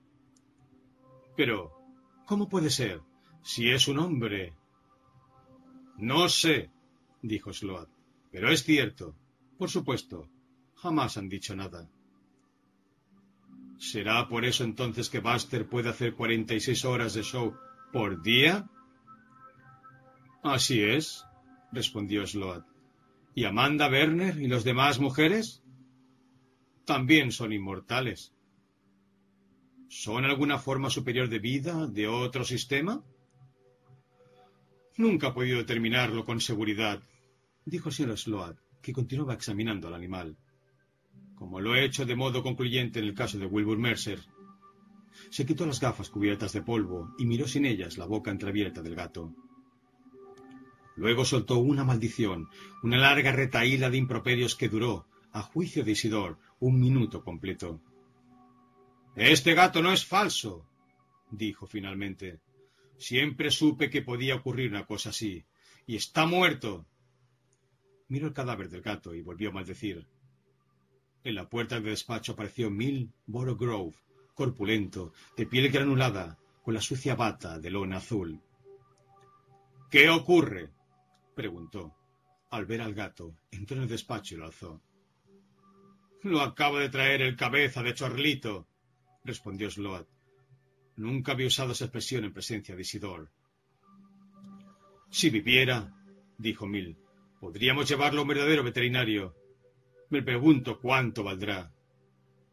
Pero, 1.37 1.73
¿cómo 2.27 2.49
puede 2.49 2.71
ser? 2.71 3.01
Si 3.43 3.71
es 3.71 3.89
un 3.89 3.99
hombre. 3.99 4.55
No 5.99 6.29
sé, 6.29 6.71
dijo 7.23 7.53
Sloat, 7.53 7.89
pero 8.31 8.51
es 8.51 8.65
cierto. 8.65 9.15
Por 9.59 9.71
supuesto, 9.71 10.29
jamás 10.75 11.17
han 11.17 11.29
dicho 11.29 11.55
nada. 11.55 11.89
¿Será 13.79 14.29
por 14.29 14.45
eso 14.45 14.65
entonces 14.65 15.09
que 15.09 15.21
Buster 15.21 15.69
puede 15.69 15.89
hacer 15.89 16.15
46 16.15 16.85
horas 16.85 17.15
de 17.15 17.23
show 17.23 17.55
por 17.93 18.23
día? 18.23 18.69
Así 20.43 20.83
es, 20.83 21.25
respondió 21.73 22.27
Sloat. 22.27 22.65
¿Y 23.35 23.45
Amanda 23.45 23.89
Werner 23.89 24.41
y 24.41 24.49
las 24.49 24.65
demás 24.65 24.99
mujeres? 24.99 25.63
También 26.85 27.31
son 27.31 27.53
inmortales. 27.53 28.35
¿Son 29.89 30.25
alguna 30.25 30.59
forma 30.59 30.91
superior 30.91 31.29
de 31.29 31.39
vida 31.39 31.87
de 31.87 32.07
otro 32.07 32.45
sistema? 32.45 33.03
Nunca 35.01 35.29
he 35.29 35.33
podido 35.33 35.57
determinarlo 35.57 36.27
con 36.27 36.43
seguridad, 36.43 37.03
dijo 37.65 37.89
el 37.89 37.95
señor 37.95 38.19
Sloat, 38.19 38.59
que 38.83 38.93
continuaba 38.93 39.33
examinando 39.33 39.89
al 39.89 39.95
animal. 39.95 40.37
Como 41.35 41.59
lo 41.59 41.75
he 41.75 41.87
hecho 41.87 42.05
de 42.05 42.15
modo 42.15 42.43
concluyente 42.43 42.99
en 42.99 43.07
el 43.07 43.15
caso 43.15 43.39
de 43.39 43.47
Wilbur 43.47 43.79
Mercer. 43.79 44.21
Se 45.31 45.47
quitó 45.47 45.65
las 45.65 45.81
gafas 45.81 46.11
cubiertas 46.11 46.53
de 46.53 46.61
polvo 46.61 47.15
y 47.19 47.25
miró 47.25 47.49
sin 47.49 47.65
ellas 47.65 47.97
la 47.97 48.05
boca 48.05 48.31
entreabierta 48.31 48.83
del 48.83 48.95
gato. 48.95 49.35
Luego 50.97 51.25
soltó 51.25 51.57
una 51.61 51.83
maldición, 51.83 52.51
una 52.83 52.99
larga 52.99 53.33
retaíla 53.33 53.89
de 53.89 53.97
improperios 53.97 54.55
que 54.55 54.69
duró, 54.69 55.07
a 55.33 55.41
juicio 55.41 55.83
de 55.83 55.93
Isidor, 55.93 56.37
un 56.59 56.79
minuto 56.79 57.25
completo. 57.25 57.81
Este 59.17 59.55
gato 59.55 59.81
no 59.81 59.95
es 59.95 60.05
falso, 60.05 60.67
dijo 61.31 61.67
finalmente. 61.67 62.41
Siempre 63.01 63.51
supe 63.51 63.89
que 63.89 64.03
podía 64.03 64.35
ocurrir 64.35 64.71
una 64.71 64.85
cosa 64.85 65.09
así. 65.09 65.47
Y 65.87 65.97
está 65.97 66.27
muerto. 66.27 66.87
Miró 68.09 68.27
el 68.27 68.35
cadáver 68.35 68.69
del 68.69 68.83
gato 68.83 69.15
y 69.15 69.23
volvió 69.23 69.49
a 69.49 69.53
maldecir. 69.53 70.07
En 71.25 71.35
la 71.35 71.49
puerta 71.49 71.77
del 71.77 71.85
despacho 71.85 72.33
apareció 72.33 72.71
Mill 72.71 73.11
Borough 73.25 73.95
corpulento, 74.35 75.15
de 75.35 75.47
piel 75.47 75.71
granulada, 75.71 76.39
con 76.63 76.75
la 76.75 76.83
sucia 76.83 77.15
bata 77.15 77.59
de 77.59 77.71
lona 77.71 77.97
azul. 77.97 78.39
¿Qué 79.91 80.11
ocurre? 80.11 80.71
preguntó. 81.35 81.97
Al 82.51 82.67
ver 82.67 82.83
al 82.83 82.93
gato, 82.93 83.35
entró 83.51 83.79
en 83.79 83.85
el 83.85 83.89
despacho 83.89 84.35
y 84.35 84.39
lo 84.39 84.45
alzó. 84.45 84.83
Lo 86.23 86.43
acabo 86.43 86.79
de 86.79 86.91
traer 86.91 87.23
el 87.23 87.35
cabeza 87.35 87.83
de 87.83 87.95
chorlito, 87.95 88.69
respondió 89.25 89.71
Sloat. 89.71 90.07
Nunca 91.01 91.33
había 91.33 91.47
usado 91.47 91.73
esa 91.73 91.87
expresión 91.87 92.25
en 92.25 92.35
presencia 92.35 92.77
de 92.77 92.83
Isidor. 92.83 93.31
Si 95.09 95.31
viviera, 95.31 95.95
dijo 96.37 96.67
Mill, 96.67 96.99
podríamos 97.41 97.89
llevarlo 97.89 98.19
a 98.21 98.23
un 98.25 98.29
verdadero 98.29 98.63
veterinario. 98.63 99.35
Me 100.11 100.23
pregunto 100.23 100.79
cuánto 100.79 101.25
valdrá. 101.25 101.73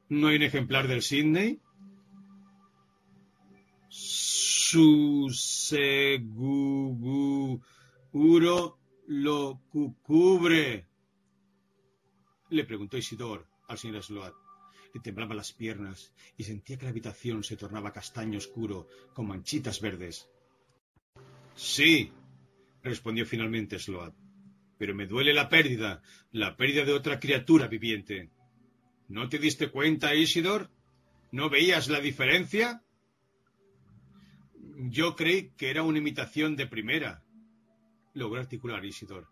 ¿No 0.08 0.27
hay 0.27 0.38
un 0.38 0.43
ejemplar 0.43 0.88
del 0.88 1.01
Sydney? 1.01 1.59
Su 3.90 5.27
seguro 5.30 6.00
lo 9.08 9.61
cubre. 10.03 10.88
Le 12.50 12.64
preguntó 12.64 12.95
Isidor 12.95 13.45
al 13.67 13.77
señor 13.77 14.03
Sloat. 14.03 14.47
Le 14.98 15.03
temblaban 15.03 15.38
las 15.38 15.53
piernas 15.53 16.11
y 16.38 16.43
sentía 16.43 16.76
que 16.76 16.85
la 16.85 16.90
habitación 16.90 17.43
se 17.43 17.56
tornaba 17.56 17.93
castaño 17.93 18.40
oscuro 18.40 18.88
con 19.14 19.27
manchitas 19.27 19.80
verdes. 19.80 20.27
Sí, 21.53 22.11
respondió 22.82 23.24
finalmente 23.24 23.77
Sloat, 23.77 24.16
pero 24.80 24.95
me 24.95 25.06
duele 25.06 25.35
la 25.35 25.50
pérdida, 25.50 26.01
la 26.32 26.58
pérdida 26.58 26.84
de 26.84 26.93
otra 26.93 27.19
criatura 27.19 27.67
viviente. 27.67 28.32
¿No 29.08 29.30
te 29.30 29.38
diste 29.38 29.69
cuenta, 29.69 30.16
Isidor? 30.16 30.72
¿No 31.32 31.48
veías 31.51 31.90
la 31.90 32.00
diferencia? 32.00 32.82
Yo 34.77 35.16
creí 35.16 35.51
que 35.51 35.69
era 35.69 35.84
una 35.84 36.00
imitación 36.00 36.56
de 36.56 36.66
primera, 36.66 37.24
logró 38.16 38.42
articular 38.42 38.84
Isidor. 38.84 39.27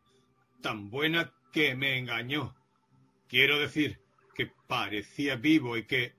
Tan 0.61 0.91
buena 0.91 1.33
que 1.51 1.73
me 1.73 1.97
engañó. 1.97 2.55
Quiero 3.27 3.57
decir, 3.57 4.04
que 4.35 4.51
parecía 4.67 5.35
vivo 5.35 5.77
y 5.77 5.85
que... 5.85 6.13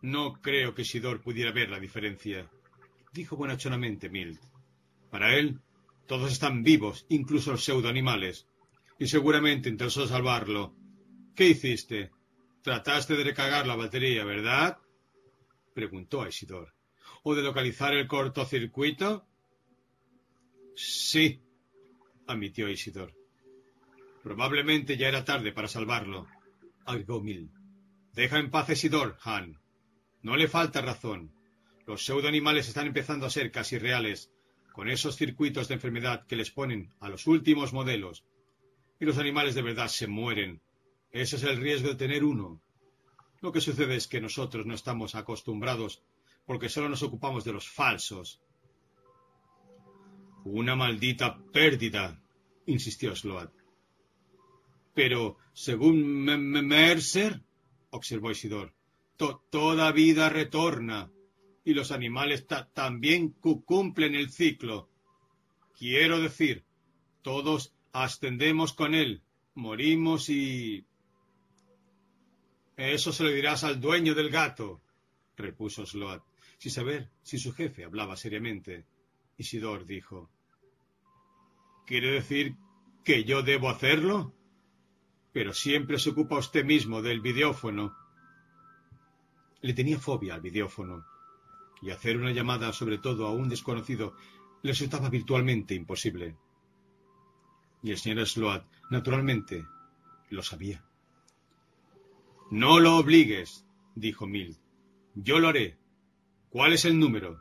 No 0.00 0.34
creo 0.34 0.74
que 0.74 0.82
Isidor 0.82 1.20
pudiera 1.20 1.50
ver 1.50 1.70
la 1.70 1.80
diferencia, 1.80 2.48
dijo 3.12 3.36
bonachonamente 3.36 4.08
Milt. 4.08 4.40
Para 5.10 5.34
él, 5.34 5.58
todos 6.06 6.30
están 6.30 6.62
vivos, 6.62 7.04
incluso 7.08 7.50
los 7.50 7.64
pseudoanimales, 7.64 8.46
y 8.98 9.08
seguramente 9.08 9.68
interesó 9.68 10.06
salvarlo. 10.06 10.76
¿Qué 11.34 11.48
hiciste? 11.48 12.12
Trataste 12.62 13.16
de 13.16 13.24
recargar 13.24 13.66
la 13.66 13.74
batería, 13.74 14.24
¿verdad? 14.24 14.78
preguntó 15.74 16.22
a 16.22 16.28
Isidor. 16.28 16.74
¿O 17.24 17.34
de 17.34 17.42
localizar 17.42 17.94
el 17.94 18.06
cortocircuito? 18.06 19.26
Sí, 20.74 21.40
admitió 22.26 22.68
Isidor. 22.68 23.17
Probablemente 24.22 24.96
ya 24.96 25.08
era 25.08 25.24
tarde 25.24 25.52
para 25.52 25.68
salvarlo, 25.68 26.26
agregó 26.84 27.20
Mill. 27.20 27.50
Deja 28.14 28.38
en 28.38 28.50
paz 28.50 28.70
Isidor, 28.70 29.16
Han. 29.22 29.58
No 30.22 30.36
le 30.36 30.48
falta 30.48 30.80
razón. 30.80 31.32
Los 31.86 32.04
pseudoanimales 32.04 32.68
están 32.68 32.86
empezando 32.86 33.26
a 33.26 33.30
ser 33.30 33.50
casi 33.50 33.78
reales, 33.78 34.30
con 34.72 34.88
esos 34.88 35.16
circuitos 35.16 35.68
de 35.68 35.74
enfermedad 35.74 36.26
que 36.26 36.36
les 36.36 36.50
ponen 36.50 36.92
a 37.00 37.08
los 37.08 37.26
últimos 37.26 37.72
modelos. 37.72 38.24
Y 39.00 39.04
los 39.04 39.18
animales 39.18 39.54
de 39.54 39.62
verdad 39.62 39.88
se 39.88 40.06
mueren. 40.06 40.60
Ese 41.12 41.36
es 41.36 41.44
el 41.44 41.58
riesgo 41.58 41.88
de 41.88 41.94
tener 41.94 42.24
uno. 42.24 42.60
Lo 43.40 43.52
que 43.52 43.60
sucede 43.60 43.96
es 43.96 44.08
que 44.08 44.20
nosotros 44.20 44.66
no 44.66 44.74
estamos 44.74 45.14
acostumbrados 45.14 46.02
porque 46.44 46.68
solo 46.68 46.88
nos 46.88 47.02
ocupamos 47.02 47.44
de 47.44 47.52
los 47.52 47.68
falsos. 47.68 48.40
Una 50.44 50.74
maldita 50.74 51.38
pérdida, 51.52 52.20
insistió 52.66 53.14
Sloat. 53.14 53.57
Pero, 54.98 55.36
según 55.52 56.24
Mercer, 56.24 57.40
observó 57.90 58.32
Isidor, 58.32 58.74
toda 59.16 59.92
vida 59.92 60.28
retorna 60.28 61.08
y 61.64 61.72
los 61.72 61.92
animales 61.92 62.48
también 62.74 63.28
cumplen 63.30 64.16
el 64.16 64.32
ciclo. 64.32 64.90
Quiero 65.78 66.18
decir, 66.18 66.64
todos 67.22 67.76
ascendemos 67.92 68.72
con 68.72 68.96
él, 68.96 69.22
morimos 69.54 70.28
y... 70.30 70.84
Eso 72.76 73.12
se 73.12 73.22
lo 73.22 73.30
dirás 73.30 73.62
al 73.62 73.80
dueño 73.80 74.16
del 74.16 74.30
gato, 74.30 74.82
repuso 75.36 75.86
Sloat, 75.86 76.24
sin 76.58 76.72
saber 76.72 77.08
si 77.22 77.38
su 77.38 77.52
jefe 77.52 77.84
hablaba 77.84 78.16
seriamente. 78.16 78.84
Isidor 79.36 79.86
dijo, 79.86 80.28
¿Quiere 81.86 82.10
decir 82.10 82.56
que 83.04 83.22
yo 83.22 83.44
debo 83.44 83.70
hacerlo? 83.70 84.34
Pero 85.38 85.54
siempre 85.54 86.00
se 86.00 86.10
ocupa 86.10 86.36
usted 86.36 86.64
mismo 86.64 87.00
del 87.00 87.20
videófono. 87.20 87.96
Le 89.60 89.72
tenía 89.72 89.96
fobia 89.96 90.34
al 90.34 90.40
videófono, 90.40 91.06
y 91.80 91.90
hacer 91.90 92.16
una 92.16 92.32
llamada, 92.32 92.72
sobre 92.72 92.98
todo 92.98 93.24
a 93.24 93.30
un 93.30 93.48
desconocido, 93.48 94.16
le 94.62 94.72
resultaba 94.72 95.08
virtualmente 95.08 95.76
imposible. 95.76 96.36
Y 97.84 97.92
el 97.92 97.98
señor 97.98 98.26
Sloat, 98.26 98.64
naturalmente, 98.90 99.64
lo 100.30 100.42
sabía. 100.42 100.84
No 102.50 102.80
lo 102.80 102.96
obligues, 102.96 103.64
dijo 103.94 104.26
Mill. 104.26 104.56
Yo 105.14 105.38
lo 105.38 105.50
haré. 105.50 105.78
¿Cuál 106.50 106.72
es 106.72 106.84
el 106.84 106.98
número? 106.98 107.40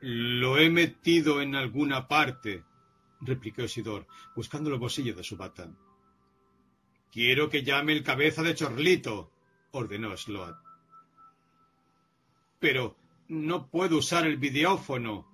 Lo 0.00 0.56
he 0.56 0.70
metido 0.70 1.42
en 1.42 1.56
alguna 1.56 2.08
parte, 2.08 2.64
replicó 3.22 3.62
Isidor, 3.62 4.06
buscando 4.36 4.70
los 4.70 4.78
bolsillos 4.78 5.16
de 5.16 5.24
su 5.24 5.36
bata. 5.36 5.70
Quiero 7.10 7.48
que 7.48 7.62
llame 7.62 7.92
el 7.92 8.02
cabeza 8.02 8.42
de 8.42 8.54
Chorlito, 8.54 9.32
ordenó 9.72 10.16
Sloat. 10.16 10.56
Pero 12.58 12.96
no 13.28 13.68
puedo 13.68 13.98
usar 13.98 14.26
el 14.26 14.36
videófono, 14.36 15.26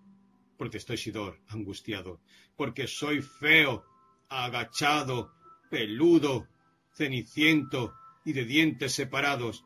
protestó 0.56 0.94
Isidor, 0.94 1.40
angustiado, 1.48 2.20
porque 2.56 2.86
soy 2.86 3.22
feo, 3.22 3.84
agachado, 4.28 5.32
peludo, 5.70 6.48
ceniciento 6.92 7.94
y 8.24 8.32
de 8.32 8.44
dientes 8.44 8.92
separados, 8.92 9.64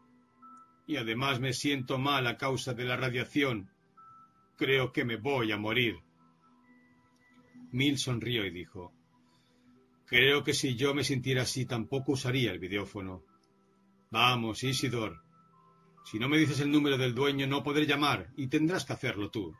y 0.86 0.96
además 0.96 1.40
me 1.40 1.52
siento 1.52 1.98
mal 1.98 2.26
a 2.26 2.36
causa 2.36 2.74
de 2.74 2.84
la 2.84 2.96
radiación. 2.96 3.70
Creo 4.56 4.92
que 4.92 5.04
me 5.04 5.16
voy 5.16 5.52
a 5.52 5.56
morir. 5.56 6.00
Mill 7.72 7.98
sonrió 7.98 8.44
y 8.44 8.50
dijo, 8.50 8.92
Creo 10.06 10.44
que 10.44 10.52
si 10.52 10.76
yo 10.76 10.94
me 10.94 11.04
sintiera 11.04 11.42
así 11.42 11.64
tampoco 11.64 12.12
usaría 12.12 12.52
el 12.52 12.58
videófono. 12.58 13.24
Vamos, 14.10 14.62
Isidor. 14.62 15.22
Si 16.04 16.18
no 16.18 16.28
me 16.28 16.36
dices 16.36 16.60
el 16.60 16.70
número 16.70 16.98
del 16.98 17.14
dueño 17.14 17.46
no 17.46 17.62
podré 17.62 17.86
llamar 17.86 18.30
y 18.36 18.48
tendrás 18.48 18.84
que 18.84 18.92
hacerlo 18.92 19.30
tú. 19.30 19.56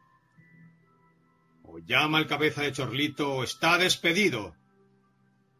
O 1.62 1.78
llama 1.78 2.18
al 2.18 2.26
cabeza 2.26 2.62
de 2.62 2.72
Chorlito 2.72 3.32
o 3.32 3.44
está 3.44 3.78
despedido. 3.78 4.54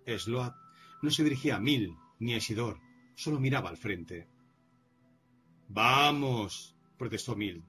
Sloat 0.06 0.54
no 1.00 1.10
se 1.10 1.24
dirigía 1.24 1.56
a 1.56 1.60
Mill 1.60 1.96
ni 2.18 2.34
a 2.34 2.36
Isidor, 2.36 2.78
solo 3.14 3.40
miraba 3.40 3.70
al 3.70 3.78
frente. 3.78 4.28
Vamos, 5.68 6.76
protestó 6.98 7.34
Mill. 7.34 7.64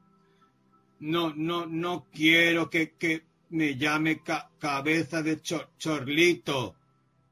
No, 0.99 1.33
no, 1.33 1.65
no 1.65 2.09
quiero 2.11 2.69
que, 2.69 2.95
que 2.97 3.25
me 3.53 3.75
llame 3.77 4.21
cabeza 4.59 5.21
de 5.21 5.39
chorlito. 5.77 6.75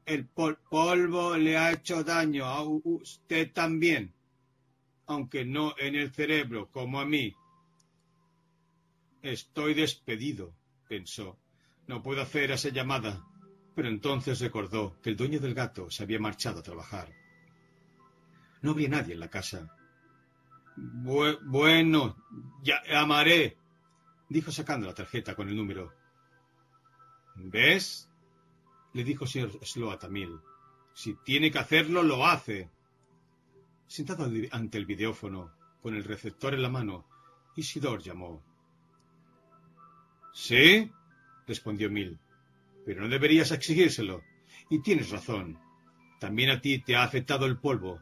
El 0.06 0.26
polvo 0.26 1.36
le 1.36 1.58
ha 1.58 1.72
hecho 1.72 2.04
daño 2.04 2.44
a 2.44 2.62
usted 2.62 3.52
también, 3.52 4.12
aunque 5.06 5.44
no 5.44 5.74
en 5.78 5.96
el 5.96 6.12
cerebro, 6.12 6.70
como 6.70 7.00
a 7.00 7.04
mí. 7.04 7.34
Estoy 9.20 9.74
despedido, 9.74 10.54
pensó. 10.88 11.38
No 11.88 12.02
puedo 12.02 12.22
hacer 12.22 12.52
esa 12.52 12.68
llamada. 12.68 13.24
Pero 13.74 13.88
entonces 13.88 14.40
recordó 14.40 15.00
que 15.02 15.10
el 15.10 15.16
dueño 15.16 15.40
del 15.40 15.54
gato 15.54 15.90
se 15.90 16.04
había 16.04 16.20
marchado 16.20 16.60
a 16.60 16.62
trabajar. 16.62 17.12
No 18.60 18.72
había 18.72 18.88
nadie 18.88 19.14
en 19.14 19.20
la 19.20 19.30
casa. 19.30 19.74
bueno, 20.76 22.16
ya 22.62 22.80
llamaré, 22.84 23.56
dijo 24.28 24.52
sacando 24.52 24.86
la 24.86 24.94
tarjeta 24.94 25.34
con 25.34 25.48
el 25.48 25.56
número. 25.56 26.01
¿Ves? 27.36 28.08
le 28.92 29.04
dijo 29.04 29.26
señor 29.26 29.50
Sloat 29.62 30.04
a 30.04 30.08
Si 30.94 31.14
tiene 31.24 31.50
que 31.50 31.58
hacerlo, 31.58 32.02
lo 32.02 32.26
hace. 32.26 32.70
Sentado 33.86 34.30
ante 34.50 34.78
el 34.78 34.86
videófono, 34.86 35.52
con 35.82 35.94
el 35.94 36.04
receptor 36.04 36.54
en 36.54 36.62
la 36.62 36.68
mano, 36.68 37.06
Isidor 37.56 38.02
llamó. 38.02 38.42
¿Sí? 40.32 40.90
respondió 41.46 41.90
Mil. 41.90 42.18
Pero 42.84 43.02
no 43.02 43.08
deberías 43.08 43.50
exigírselo. 43.50 44.22
Y 44.70 44.80
tienes 44.80 45.10
razón. 45.10 45.58
También 46.18 46.50
a 46.50 46.60
ti 46.60 46.78
te 46.78 46.96
ha 46.96 47.02
afectado 47.02 47.46
el 47.46 47.58
polvo. 47.58 48.00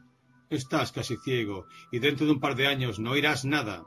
Estás 0.49 0.93
casi 0.93 1.17
ciego 1.17 1.67
y 1.93 1.99
dentro 2.01 2.27
de 2.27 2.33
un 2.33 2.41
par 2.41 2.57
de 2.57 2.67
años 2.67 2.99
no 2.99 3.13
oirás 3.13 3.45
nada. 3.45 3.85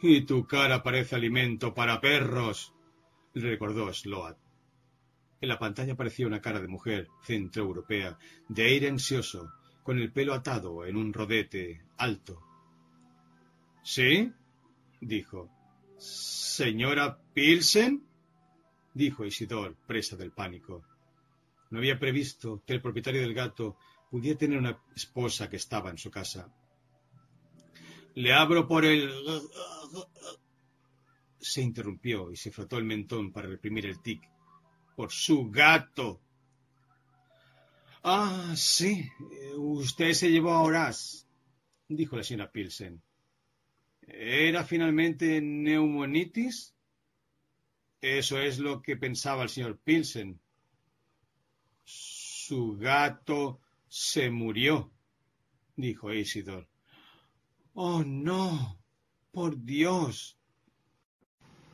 Y 0.00 0.22
tu 0.22 0.46
cara 0.46 0.82
parece 0.82 1.16
alimento 1.16 1.74
para 1.74 2.00
perros, 2.00 2.73
recordó 3.34 3.92
Sloat. 3.92 4.38
En 5.40 5.48
la 5.48 5.58
pantalla 5.58 5.92
aparecía 5.92 6.26
una 6.26 6.40
cara 6.40 6.60
de 6.60 6.68
mujer 6.68 7.08
centroeuropea, 7.24 8.18
de 8.48 8.62
aire 8.62 8.88
ansioso, 8.88 9.52
con 9.82 9.98
el 9.98 10.12
pelo 10.12 10.32
atado 10.32 10.86
en 10.86 10.96
un 10.96 11.12
rodete 11.12 11.84
alto. 11.98 12.40
¿Sí? 13.82 14.32
dijo. 15.00 15.50
¿Señora 15.98 17.18
Pilsen? 17.34 18.06
dijo 18.94 19.24
Isidor, 19.24 19.76
presa 19.86 20.16
del 20.16 20.32
pánico. 20.32 20.82
No 21.70 21.78
había 21.78 21.98
previsto 21.98 22.62
que 22.66 22.72
el 22.72 22.80
propietario 22.80 23.20
del 23.20 23.34
gato 23.34 23.76
pudiera 24.10 24.38
tener 24.38 24.58
una 24.58 24.80
esposa 24.94 25.50
que 25.50 25.56
estaba 25.56 25.90
en 25.90 25.98
su 25.98 26.10
casa. 26.10 26.48
Le 28.14 28.32
abro 28.32 28.68
por 28.68 28.84
el... 28.84 29.12
Se 31.44 31.60
interrumpió 31.60 32.32
y 32.32 32.36
se 32.36 32.50
frotó 32.50 32.78
el 32.78 32.84
mentón 32.84 33.30
para 33.30 33.48
reprimir 33.48 33.84
el 33.84 34.00
tic. 34.00 34.22
Por 34.96 35.12
su 35.12 35.50
gato. 35.50 36.22
Ah, 38.02 38.54
sí. 38.56 39.06
Usted 39.58 40.14
se 40.14 40.30
llevó 40.30 40.52
a 40.52 40.62
Horaz, 40.62 41.28
dijo 41.86 42.16
la 42.16 42.24
señora 42.24 42.50
Pilsen. 42.50 43.02
¿Era 44.00 44.64
finalmente 44.64 45.42
neumonitis? 45.42 46.74
Eso 48.00 48.38
es 48.38 48.58
lo 48.58 48.80
que 48.80 48.96
pensaba 48.96 49.42
el 49.42 49.50
señor 49.50 49.78
Pilsen. 49.78 50.40
Su 51.84 52.78
gato 52.78 53.60
se 53.86 54.30
murió, 54.30 54.90
dijo 55.76 56.10
Isidor. 56.10 56.70
Oh, 57.74 58.02
no. 58.02 58.78
Por 59.30 59.62
Dios. 59.62 60.38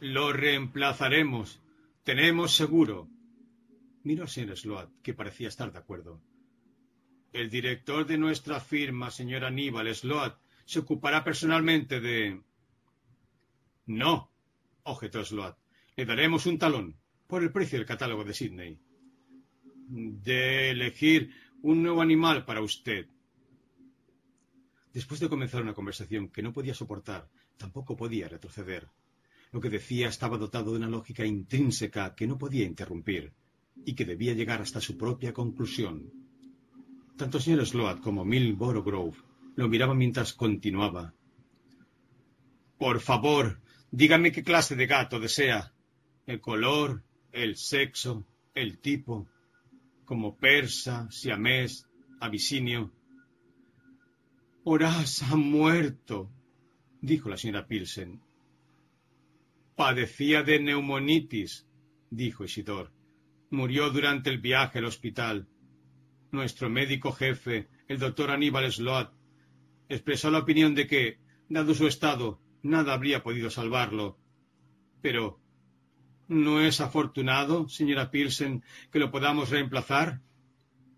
Lo 0.01 0.33
reemplazaremos. 0.33 1.61
Tenemos 2.05 2.57
seguro. 2.57 3.09
Miró 4.03 4.27
señor 4.27 4.57
Sloat, 4.57 4.91
que 5.03 5.13
parecía 5.13 5.49
estar 5.49 5.71
de 5.71 5.79
acuerdo. 5.79 6.23
El 7.33 7.51
director 7.51 8.07
de 8.07 8.17
nuestra 8.17 8.61
firma, 8.61 9.11
señor 9.11 9.45
Aníbal 9.45 9.95
Sloat, 9.95 10.39
se 10.65 10.79
ocupará 10.79 11.23
personalmente 11.23 12.01
de. 12.01 12.41
No, 13.87 14.33
objetó 14.85 15.23
Sloat. 15.23 15.59
Le 15.97 16.07
daremos 16.07 16.47
un 16.47 16.59
talón 16.59 16.97
por 17.27 17.43
el 17.43 17.53
precio 17.53 17.79
del 17.79 17.87
catálogo 17.87 18.25
de 18.25 18.33
Sydney. 18.33 18.79
De 19.87 20.71
elegir 20.71 21.35
un 21.63 21.83
nuevo 21.83 22.01
animal 22.01 22.47
para 22.47 22.63
usted. 22.63 23.07
Después 24.95 25.21
de 25.21 25.29
comenzar 25.29 25.61
una 25.61 25.75
conversación 25.75 26.31
que 26.31 26.43
no 26.43 26.55
podía 26.55 26.73
soportar, 26.73 27.29
tampoco 27.59 27.97
podía 27.97 28.29
retroceder. 28.29 28.89
Lo 29.53 29.61
que 29.61 29.71
decía 29.71 30.09
estaba 30.09 30.39
dotado 30.39 30.71
de 30.71 30.79
una 30.79 30.89
lógica 30.89 31.27
intrínseca 31.27 32.15
que 32.15 32.27
no 32.27 32.39
podía 32.39 32.65
interrumpir 32.65 33.33
y 33.85 33.95
que 33.95 34.05
debía 34.05 34.35
llegar 34.35 34.61
hasta 34.61 34.81
su 34.81 34.97
propia 34.97 35.33
conclusión. 35.33 36.13
Tanto 37.17 37.39
el 37.39 37.45
señor 37.45 37.67
Sloat 37.67 38.01
como 38.01 38.25
Milboro 38.25 38.83
Grove 38.83 39.19
lo 39.57 39.69
miraban 39.69 39.99
mientras 39.99 40.33
continuaba. 40.33 41.15
Por 42.79 43.01
favor, 43.01 43.61
dígame 43.91 44.33
qué 44.33 44.43
clase 44.43 44.77
de 44.77 44.87
gato 44.87 45.21
desea. 45.21 45.73
El 46.27 46.41
color, 46.41 47.03
el 47.33 47.57
sexo, 47.57 48.25
el 48.55 48.79
tipo, 48.79 49.29
como 50.05 50.37
persa, 50.37 51.11
siamés, 51.11 51.87
abisinio. 52.21 52.93
Horaz 54.65 55.23
ha 55.23 55.37
muerto, 55.37 56.31
dijo 57.01 57.29
la 57.29 57.37
señora 57.37 57.67
Pilsen. 57.67 58.21
Padecía 59.81 60.43
de 60.43 60.61
neumonitis, 60.61 61.67
dijo 62.11 62.45
Isidor. 62.45 62.93
Murió 63.49 63.89
durante 63.89 64.29
el 64.29 64.37
viaje 64.37 64.79
al 64.79 64.85
hospital. 64.85 65.49
Nuestro 66.33 66.69
médico 66.69 67.13
jefe, 67.13 67.71
el 67.89 67.99
doctor 67.99 68.31
Aníbal 68.31 68.71
Sloat, 68.71 69.11
expresó 69.89 70.31
la 70.31 70.41
opinión 70.41 70.75
de 70.75 70.87
que, 70.87 71.19
dado 71.49 71.75
su 71.75 71.87
estado, 71.87 72.43
nada 72.63 72.93
habría 72.93 73.23
podido 73.23 73.49
salvarlo. 73.49 74.19
Pero, 75.01 75.41
¿no 76.29 76.61
es 76.61 76.83
afortunado, 76.83 77.71
señora 77.71 78.11
Pearson, 78.11 78.63
que 78.93 78.99
lo 78.99 79.11
podamos 79.11 79.49
reemplazar? 79.49 80.21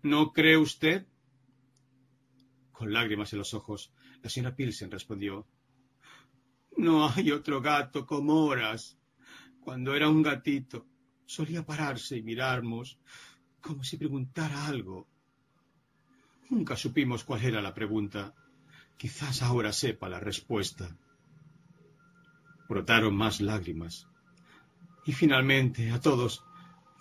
¿No 0.01 0.33
cree 0.33 0.57
usted? 0.57 1.07
Con 2.73 2.91
lágrimas 2.91 3.31
en 3.31 3.39
los 3.39 3.53
ojos, 3.53 3.93
la 4.21 4.29
señora 4.29 4.57
Pilsen 4.57 4.91
respondió 4.91 5.47
No 6.77 7.07
hay 7.07 7.31
otro 7.31 7.61
gato 7.61 8.05
como 8.05 8.45
Horas. 8.45 8.97
Cuando 9.61 9.95
era 9.95 10.09
un 10.09 10.21
gatito, 10.21 10.85
solía 11.25 11.65
pararse 11.65 12.17
y 12.17 12.23
mirarnos 12.23 12.99
como 13.61 13.83
si 13.83 13.97
preguntara 13.97 14.67
algo. 14.67 15.07
Nunca 16.49 16.75
supimos 16.75 17.23
cuál 17.23 17.43
era 17.45 17.61
la 17.61 17.73
pregunta. 17.73 18.33
Quizás 18.97 19.41
ahora 19.41 19.71
sepa 19.71 20.09
la 20.09 20.19
respuesta. 20.19 20.97
Brotaron 22.67 23.15
más 23.15 23.39
lágrimas. 23.39 24.07
Y 25.05 25.13
finalmente 25.13 25.91
a 25.91 25.99
todos 25.99 26.43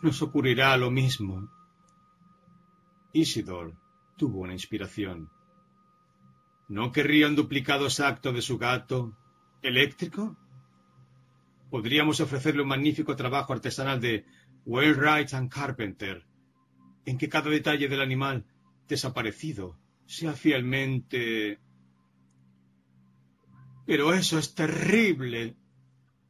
nos 0.03 0.23
ocurrirá 0.23 0.77
lo 0.77 0.91
mismo. 0.91 1.51
Isidor 3.13 3.75
tuvo 4.17 4.41
una 4.41 4.53
inspiración. 4.53 5.31
¿No 6.69 6.93
querría 6.93 7.27
un 7.27 7.37
duplicado 7.37 7.85
exacto 7.85 8.33
de 8.33 8.43
su 8.43 8.57
gato 8.59 9.17
eléctrico? 9.63 10.37
Podríamos 11.71 12.21
ofrecerle 12.21 12.63
un 12.63 12.69
magnífico 12.69 13.17
trabajo 13.17 13.53
artesanal 13.53 14.01
de 14.01 14.25
Wainwright 14.67 15.33
and 15.35 15.51
Carpenter, 15.51 16.27
en 17.07 17.19
que 17.19 17.29
cada 17.29 17.51
detalle 17.51 17.89
del 17.89 18.01
animal 18.01 18.45
desaparecido 18.87 19.79
sea 20.07 20.33
fielmente 20.33 21.59
pero 23.85 24.15
eso 24.15 24.39
es 24.39 24.55
terrible, 24.55 25.57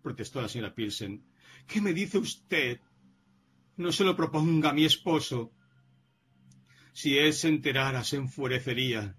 protestó 0.02 0.40
la 0.40 0.48
señora 0.48 0.74
Pilsen. 0.74 1.24
¿Qué 1.66 1.80
me 1.80 1.92
dice 1.92 2.18
usted? 2.18 2.80
No 3.76 3.92
se 3.92 4.04
lo 4.04 4.16
proponga 4.16 4.70
a 4.70 4.72
mi 4.72 4.84
esposo. 4.84 5.52
Si 6.92 7.16
él 7.18 7.32
se 7.32 7.48
enterara, 7.48 8.04
se 8.04 8.16
enfurecería. 8.16 9.16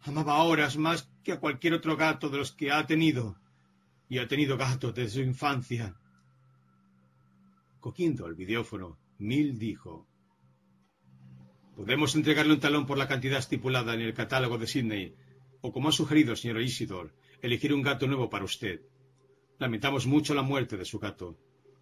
Amaba 0.00 0.42
horas 0.42 0.76
más 0.76 1.10
que 1.22 1.32
a 1.32 1.40
cualquier 1.40 1.74
otro 1.74 1.96
gato 1.96 2.28
de 2.28 2.38
los 2.38 2.52
que 2.52 2.70
ha 2.70 2.86
tenido. 2.86 3.39
Y 4.10 4.18
ha 4.18 4.28
tenido 4.28 4.58
gatos 4.58 4.94
desde 4.94 5.14
su 5.14 5.20
infancia. 5.20 5.96
Cogiendo 7.80 8.26
el 8.26 8.34
videófono, 8.34 8.98
Mill 9.18 9.58
dijo 9.58 10.06
Podemos 11.76 12.14
entregarle 12.14 12.52
un 12.52 12.60
talón 12.60 12.86
por 12.86 12.98
la 12.98 13.08
cantidad 13.08 13.38
estipulada 13.38 13.94
en 13.94 14.02
el 14.02 14.12
catálogo 14.12 14.58
de 14.58 14.66
Sydney, 14.66 15.14
o 15.62 15.72
como 15.72 15.88
ha 15.88 15.92
sugerido 15.92 16.32
el 16.32 16.36
señor 16.36 16.60
Isidor, 16.60 17.14
elegir 17.40 17.72
un 17.72 17.82
gato 17.82 18.06
nuevo 18.06 18.28
para 18.28 18.44
usted. 18.44 18.82
Lamentamos 19.58 20.06
mucho 20.06 20.34
la 20.34 20.42
muerte 20.42 20.76
de 20.76 20.84
su 20.84 20.98
gato, 20.98 21.38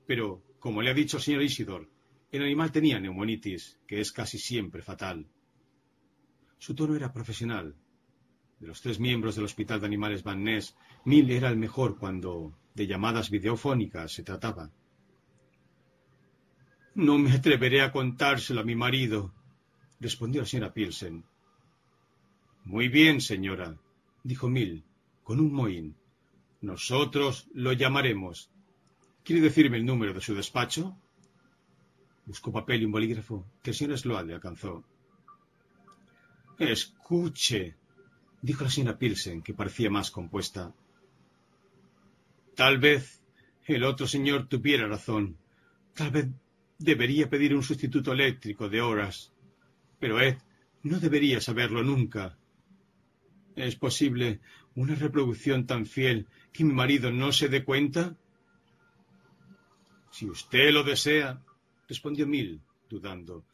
pero, 0.07 0.42
como 0.60 0.82
le 0.82 0.90
ha 0.90 0.94
dicho 0.94 1.16
el 1.16 1.23
señor 1.23 1.42
Isidor, 1.42 1.90
el 2.31 2.42
animal 2.42 2.70
tenía 2.70 3.00
neumonitis, 3.00 3.81
que 3.86 4.00
es 4.00 4.12
casi 4.12 4.39
siempre 4.39 4.82
fatal. 4.82 5.26
Su 6.58 6.74
tono 6.74 6.94
era 6.94 7.12
profesional. 7.12 7.74
De 8.61 8.67
los 8.67 8.81
tres 8.81 8.99
miembros 8.99 9.37
del 9.37 9.45
Hospital 9.45 9.81
de 9.81 9.87
Animales 9.87 10.23
Van 10.25 10.43
Ness, 10.43 10.77
Mill 11.05 11.31
era 11.31 11.49
el 11.49 11.57
mejor 11.57 11.97
cuando 11.97 12.53
de 12.75 12.87
llamadas 12.87 13.31
videofónicas 13.31 14.12
se 14.12 14.23
trataba. 14.23 14.70
No 16.95 17.19
me 17.19 17.33
atreveré 17.33 17.83
a 17.83 17.93
contárselo 17.93 18.61
a 18.61 18.65
mi 18.65 18.75
marido, 18.75 19.33
respondió 20.01 20.43
la 20.43 20.47
señora 20.47 20.73
Pilsen. 20.73 21.25
Muy 22.65 22.89
bien, 22.89 23.20
señora, 23.20 23.78
dijo 24.25 24.49
Mill, 24.49 24.85
con 25.23 25.39
un 25.41 25.53
mohín. 25.53 25.97
Nosotros 26.61 27.49
lo 27.55 27.73
llamaremos. 27.73 28.51
¿Quiere 29.23 29.41
decirme 29.43 29.77
el 29.77 29.87
número 29.87 30.12
de 30.12 30.20
su 30.20 30.35
despacho? 30.35 30.97
Buscó 32.27 32.51
papel 32.51 32.83
y 32.83 32.85
un 32.87 32.93
bolígrafo 32.93 33.47
que 33.62 33.70
el 33.70 33.77
señor 33.77 33.99
Sloan 33.99 34.27
le 34.27 34.35
alcanzó. 34.35 34.85
Escuche, 36.59 37.77
dijo 38.42 38.65
la 38.65 38.70
señora 38.70 38.99
Pilsen, 38.99 39.42
que 39.42 39.55
parecía 39.55 39.91
más 39.91 40.10
compuesta. 40.10 40.75
Tal 42.55 42.78
vez 42.78 43.23
el 43.67 43.84
otro 43.84 44.07
señor 44.07 44.49
tuviera 44.49 44.86
razón. 44.89 45.36
Tal 45.94 46.10
vez 46.10 46.28
debería 46.78 47.28
pedir 47.28 47.55
un 47.55 47.62
sustituto 47.62 48.12
eléctrico 48.12 48.68
de 48.68 48.81
horas. 48.81 49.33
Pero 49.99 50.20
Ed 50.20 50.39
no 50.83 51.00
debería 51.00 51.41
saberlo 51.41 51.83
nunca. 51.83 52.39
¿Es 53.57 53.76
posible 53.76 54.41
una 54.75 54.94
reproducción 54.94 55.67
tan 55.67 55.86
fiel 55.86 56.26
que 56.52 56.65
mi 56.65 56.73
marido 56.73 57.10
no 57.10 57.33
se 57.33 57.49
dé 57.49 57.65
cuenta? 57.65 58.17
Si 60.10 60.28
usted 60.28 60.73
lo 60.73 60.84
desea, 60.84 61.42
respondió 61.89 62.26
Mil, 62.26 62.60
dudando. 62.89 63.44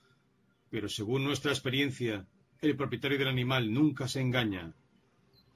Pero 0.71 0.89
según 0.89 1.25
nuestra 1.25 1.53
experiencia, 1.53 2.27
el 2.61 2.77
propietario 2.77 3.19
del 3.19 3.29
animal 3.29 3.73
nunca 3.73 4.09
se 4.09 4.21
engaña. 4.21 4.73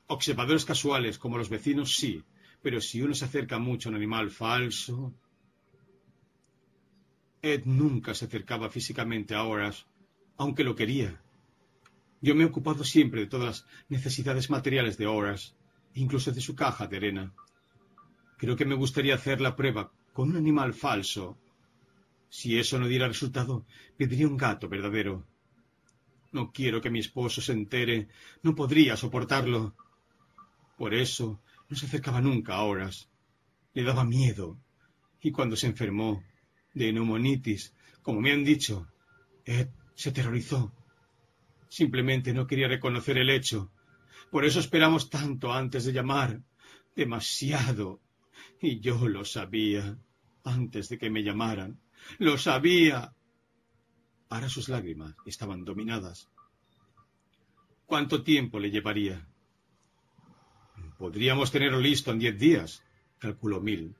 Observadores 0.08 0.64
casuales 0.64 1.18
como 1.18 1.38
los 1.38 1.48
vecinos 1.48 1.96
sí, 1.96 2.22
pero 2.62 2.80
si 2.80 3.02
uno 3.02 3.14
se 3.14 3.24
acerca 3.24 3.58
mucho 3.58 3.88
a 3.88 3.90
un 3.90 3.96
animal 3.96 4.30
falso. 4.30 5.12
Ed 7.42 7.62
nunca 7.64 8.14
se 8.14 8.24
acercaba 8.24 8.70
físicamente 8.70 9.34
a 9.34 9.44
Horas, 9.44 9.86
aunque 10.36 10.64
lo 10.64 10.74
quería. 10.74 11.20
Yo 12.20 12.34
me 12.34 12.42
he 12.42 12.46
ocupado 12.46 12.82
siempre 12.84 13.20
de 13.20 13.26
todas 13.28 13.46
las 13.46 13.66
necesidades 13.88 14.50
materiales 14.50 14.98
de 14.98 15.06
Horas, 15.06 15.54
incluso 15.94 16.32
de 16.32 16.40
su 16.40 16.54
caja 16.54 16.86
de 16.86 16.96
arena. 16.96 17.32
Creo 18.38 18.56
que 18.56 18.64
me 18.64 18.74
gustaría 18.74 19.14
hacer 19.14 19.40
la 19.40 19.56
prueba 19.56 19.92
con 20.12 20.30
un 20.30 20.36
animal 20.36 20.74
falso. 20.74 21.38
Si 22.28 22.58
eso 22.58 22.78
no 22.78 22.88
diera 22.88 23.08
resultado, 23.08 23.64
pediría 23.96 24.28
un 24.28 24.36
gato 24.36 24.68
verdadero. 24.68 25.24
No 26.32 26.52
quiero 26.52 26.80
que 26.80 26.90
mi 26.90 26.98
esposo 26.98 27.40
se 27.40 27.52
entere. 27.52 28.08
No 28.42 28.54
podría 28.54 28.96
soportarlo. 28.96 29.74
Por 30.76 30.94
eso 30.94 31.40
no 31.68 31.76
se 31.76 31.86
acercaba 31.86 32.20
nunca 32.20 32.54
a 32.54 32.62
horas. 32.62 33.08
Le 33.74 33.82
daba 33.82 34.04
miedo. 34.04 34.58
Y 35.20 35.32
cuando 35.32 35.56
se 35.56 35.66
enfermó 35.66 36.22
de 36.74 36.92
neumonitis, 36.92 37.74
como 38.02 38.20
me 38.20 38.32
han 38.32 38.44
dicho, 38.44 38.86
Ed 39.44 39.68
se 39.94 40.12
terrorizó. 40.12 40.72
Simplemente 41.68 42.32
no 42.32 42.46
quería 42.46 42.68
reconocer 42.68 43.18
el 43.18 43.30
hecho. 43.30 43.70
Por 44.30 44.44
eso 44.44 44.60
esperamos 44.60 45.10
tanto 45.10 45.52
antes 45.52 45.84
de 45.84 45.92
llamar. 45.92 46.40
Demasiado. 46.94 48.00
Y 48.60 48.80
yo 48.80 49.08
lo 49.08 49.24
sabía 49.24 49.98
antes 50.44 50.88
de 50.88 50.98
que 50.98 51.10
me 51.10 51.22
llamaran. 51.22 51.80
Lo 52.18 52.38
sabía. 52.38 53.12
Ahora 54.30 54.48
sus 54.48 54.68
lágrimas 54.68 55.14
estaban 55.24 55.64
dominadas. 55.64 56.28
¿Cuánto 57.86 58.22
tiempo 58.22 58.58
le 58.58 58.70
llevaría? 58.70 59.26
Podríamos 60.98 61.50
tenerlo 61.50 61.80
listo 61.80 62.10
en 62.10 62.18
diez 62.18 62.38
días, 62.38 62.84
calculó 63.18 63.60
Mil. 63.60 63.94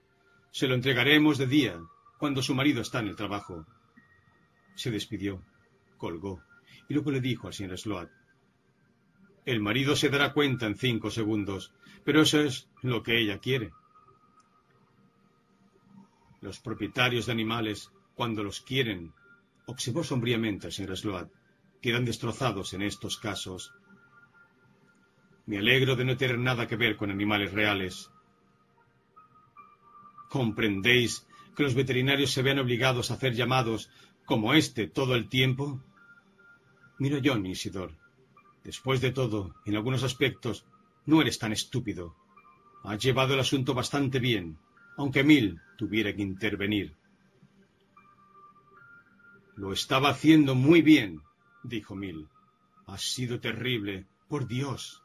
Se 0.50 0.66
lo 0.66 0.74
entregaremos 0.74 1.39
de 1.39 1.47
día, 1.47 1.81
cuando 2.18 2.42
su 2.42 2.55
marido 2.55 2.82
está 2.82 3.00
en 3.00 3.08
el 3.08 3.16
trabajo. 3.16 3.65
Se 4.74 4.90
despidió, 4.90 5.42
colgó, 5.97 6.42
y 6.89 6.94
luego 6.94 7.10
le 7.10 7.20
dijo 7.20 7.47
al 7.47 7.55
señor 7.55 7.78
Sloat. 7.78 8.10
El 9.47 9.60
marido 9.60 9.97
se 9.97 10.10
dará 10.10 10.34
cuenta 10.34 10.66
en 10.66 10.76
cinco 10.76 11.10
segundos, 11.10 11.73
pero 12.05 12.20
eso 12.20 12.40
es 12.40 12.68
lo 12.82 13.02
que 13.02 13.18
ella 13.18 13.39
quiere. 13.39 13.73
Los 16.42 16.60
propietarios 16.60 17.26
de 17.26 17.32
animales, 17.32 17.90
cuando 18.15 18.42
los 18.42 18.60
quieren, 18.60 19.15
observó 19.68 20.02
sombríamente 20.02 20.66
al 20.66 20.72
señor 20.72 20.97
Sloat, 20.97 21.30
quedan 21.80 22.05
destrozados 22.05 22.74
en 22.74 22.82
estos 22.82 23.18
casos. 23.18 23.72
Me 25.47 25.58
alegro 25.58 25.94
de 25.94 26.05
no 26.05 26.16
tener 26.16 26.38
nada 26.38 26.66
que 26.66 26.76
ver 26.76 26.97
con 26.97 27.10
animales 27.10 27.52
reales. 27.52 28.10
¿Comprendéis 30.28 31.26
que 31.55 31.62
los 31.62 31.74
veterinarios 31.74 32.32
se 32.32 32.42
vean 32.42 32.58
obligados 32.58 33.10
a 33.10 33.14
hacer 33.14 33.34
llamados 33.34 33.90
como 34.24 34.55
este 34.55 34.88
todo 34.88 35.14
el 35.14 35.28
tiempo? 35.28 35.80
Mira 36.98 37.20
John 37.24 37.47
Isidor. 37.47 37.92
Después 38.64 39.00
de 39.00 39.12
todo, 39.12 39.55
en 39.64 39.76
algunos 39.76 40.02
aspectos, 40.02 40.66
no 41.06 41.22
eres 41.22 41.38
tan 41.38 41.52
estúpido. 41.52 42.16
Has 42.84 43.00
llevado 43.02 43.34
el 43.34 43.40
asunto 43.40 43.72
bastante 43.72 44.18
bien 44.18 44.58
aunque 44.98 45.22
Mil 45.22 45.60
tuviera 45.76 46.12
que 46.12 46.22
intervenir. 46.22 46.92
Lo 49.58 49.72
estaba 49.72 50.10
haciendo 50.10 50.54
muy 50.54 50.82
bien, 50.82 51.20
dijo 51.64 51.94
Mil. 51.94 52.28
Ha 52.86 52.96
sido 52.96 53.40
terrible, 53.40 54.06
por 54.28 54.46
Dios. 54.46 55.02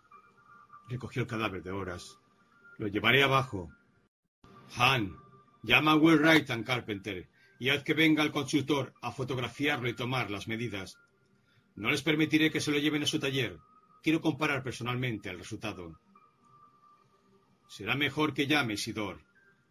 Recogió 0.88 1.24
el 1.24 1.28
cadáver 1.28 1.64
de 1.64 1.72
Horas. 1.72 2.20
Lo 2.78 2.88
llevaré 2.88 3.24
abajo. 3.24 3.72
Han, 4.78 5.18
llama 5.64 5.94
a 5.94 5.96
Will 5.96 6.20
Wright 6.20 6.50
and 6.52 6.66
Carpenter 6.66 7.28
y 7.60 7.70
haz 7.70 7.84
que 7.84 7.94
venga 7.94 8.24
el 8.24 8.32
consultor 8.32 8.94
a 9.02 9.12
fotografiarlo 9.12 9.90
y 9.90 9.96
tomar 9.96 10.30
las 10.30 10.48
medidas. 10.48 10.98
No 11.76 11.90
les 11.90 12.04
permitiré 12.04 12.52
que 12.52 12.62
se 12.62 12.72
lo 12.72 12.78
lleven 12.78 13.04
a 13.04 13.08
su 13.08 13.20
taller. 13.20 13.58
Quiero 14.04 14.22
comparar 14.22 14.64
personalmente 14.64 15.30
el 15.30 15.40
resultado. 15.40 16.00
Será 17.68 17.96
mejor 17.96 18.34
que 18.34 18.48
llame, 18.48 18.76
Isidor 18.76 19.20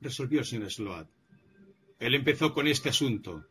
resolvió 0.03 0.45
señor 0.45 0.71
Sloat. 0.71 1.09
Él 1.99 2.15
empezó 2.15 2.53
con 2.53 2.67
este 2.67 2.89
asunto. 2.89 3.47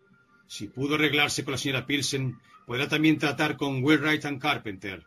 Si 0.51 0.67
pudo 0.67 0.95
arreglarse 0.95 1.45
con 1.45 1.53
la 1.53 1.57
señora 1.57 1.85
Pilsen, 1.85 2.37
podrá 2.65 2.89
también 2.89 3.17
tratar 3.17 3.55
con 3.55 3.81
Wright 3.85 4.25
and 4.25 4.41
Carpenter. 4.41 5.05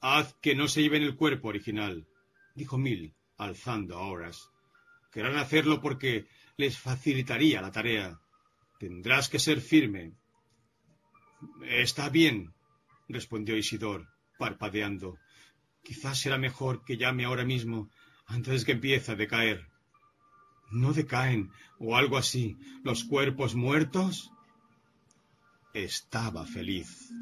Haz 0.00 0.34
que 0.40 0.54
no 0.54 0.66
se 0.66 0.80
lleven 0.80 1.02
el 1.02 1.14
cuerpo 1.14 1.48
original, 1.48 2.06
dijo 2.54 2.78
Mill, 2.78 3.12
alzando 3.36 3.98
a 3.98 4.06
Horas. 4.06 4.48
Querrán 5.12 5.36
hacerlo 5.36 5.82
porque 5.82 6.26
les 6.56 6.78
facilitaría 6.78 7.60
la 7.60 7.70
tarea. 7.70 8.18
Tendrás 8.78 9.28
que 9.28 9.38
ser 9.38 9.60
firme. 9.60 10.14
Está 11.68 12.08
bien, 12.08 12.54
respondió 13.10 13.58
Isidor, 13.58 14.08
parpadeando. 14.38 15.18
Quizás 15.82 16.18
será 16.18 16.38
mejor 16.38 16.82
que 16.82 16.96
llame 16.96 17.26
ahora 17.26 17.44
mismo 17.44 17.90
antes 18.24 18.64
que 18.64 18.72
empiece 18.72 19.12
a 19.12 19.16
decaer. 19.16 19.71
¿No 20.72 20.92
decaen 20.92 21.50
o 21.78 21.96
algo 21.96 22.16
así 22.16 22.56
los 22.82 23.04
cuerpos 23.04 23.54
muertos? 23.54 24.30
Estaba 25.74 26.46
feliz. 26.46 27.12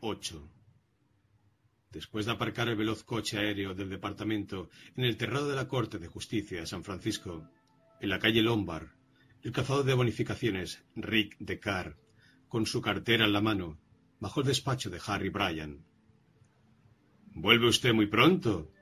8. 0.00 0.50
Después 1.90 2.24
de 2.24 2.32
aparcar 2.32 2.68
el 2.68 2.76
veloz 2.76 3.04
coche 3.04 3.38
aéreo 3.38 3.74
del 3.74 3.90
departamento 3.90 4.70
en 4.96 5.04
el 5.04 5.16
terrado 5.16 5.48
de 5.48 5.56
la 5.56 5.68
Corte 5.68 5.98
de 5.98 6.08
Justicia 6.08 6.60
de 6.60 6.66
San 6.66 6.84
Francisco, 6.84 7.46
en 8.00 8.08
la 8.08 8.18
calle 8.18 8.42
Lombard, 8.42 8.88
el 9.42 9.52
cazador 9.52 9.84
de 9.84 9.94
bonificaciones, 9.94 10.82
Rick 10.96 11.36
Decar, 11.38 11.96
con 12.48 12.64
su 12.64 12.80
cartera 12.80 13.26
en 13.26 13.32
la 13.32 13.40
mano, 13.42 13.78
bajó 14.20 14.40
el 14.40 14.46
despacho 14.46 14.88
de 14.88 15.00
Harry 15.06 15.28
Bryan. 15.28 15.84
Vuelve 17.34 17.68
usted 17.68 17.92
muy 17.92 18.06
pronto, 18.06 18.72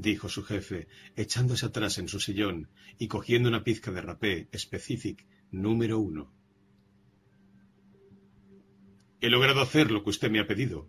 dijo 0.00 0.28
su 0.28 0.44
jefe, 0.44 0.86
echándose 1.16 1.66
atrás 1.66 1.98
en 1.98 2.06
su 2.06 2.20
sillón 2.20 2.70
y 2.98 3.08
cogiendo 3.08 3.48
una 3.48 3.64
pizca 3.64 3.90
de 3.90 4.00
rapé 4.00 4.48
específic 4.52 5.26
número 5.50 5.98
uno. 5.98 6.32
He 9.20 9.28
logrado 9.28 9.60
hacer 9.60 9.90
lo 9.90 10.04
que 10.04 10.10
usted 10.10 10.30
me 10.30 10.38
ha 10.38 10.46
pedido. 10.46 10.88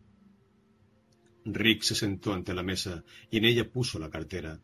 Rick 1.43 1.81
se 1.81 1.95
sentó 1.95 2.33
ante 2.33 2.53
la 2.53 2.61
mesa 2.61 3.03
y 3.31 3.37
en 3.37 3.45
ella 3.45 3.71
puso 3.71 3.97
la 3.97 4.11
cartera. 4.11 4.61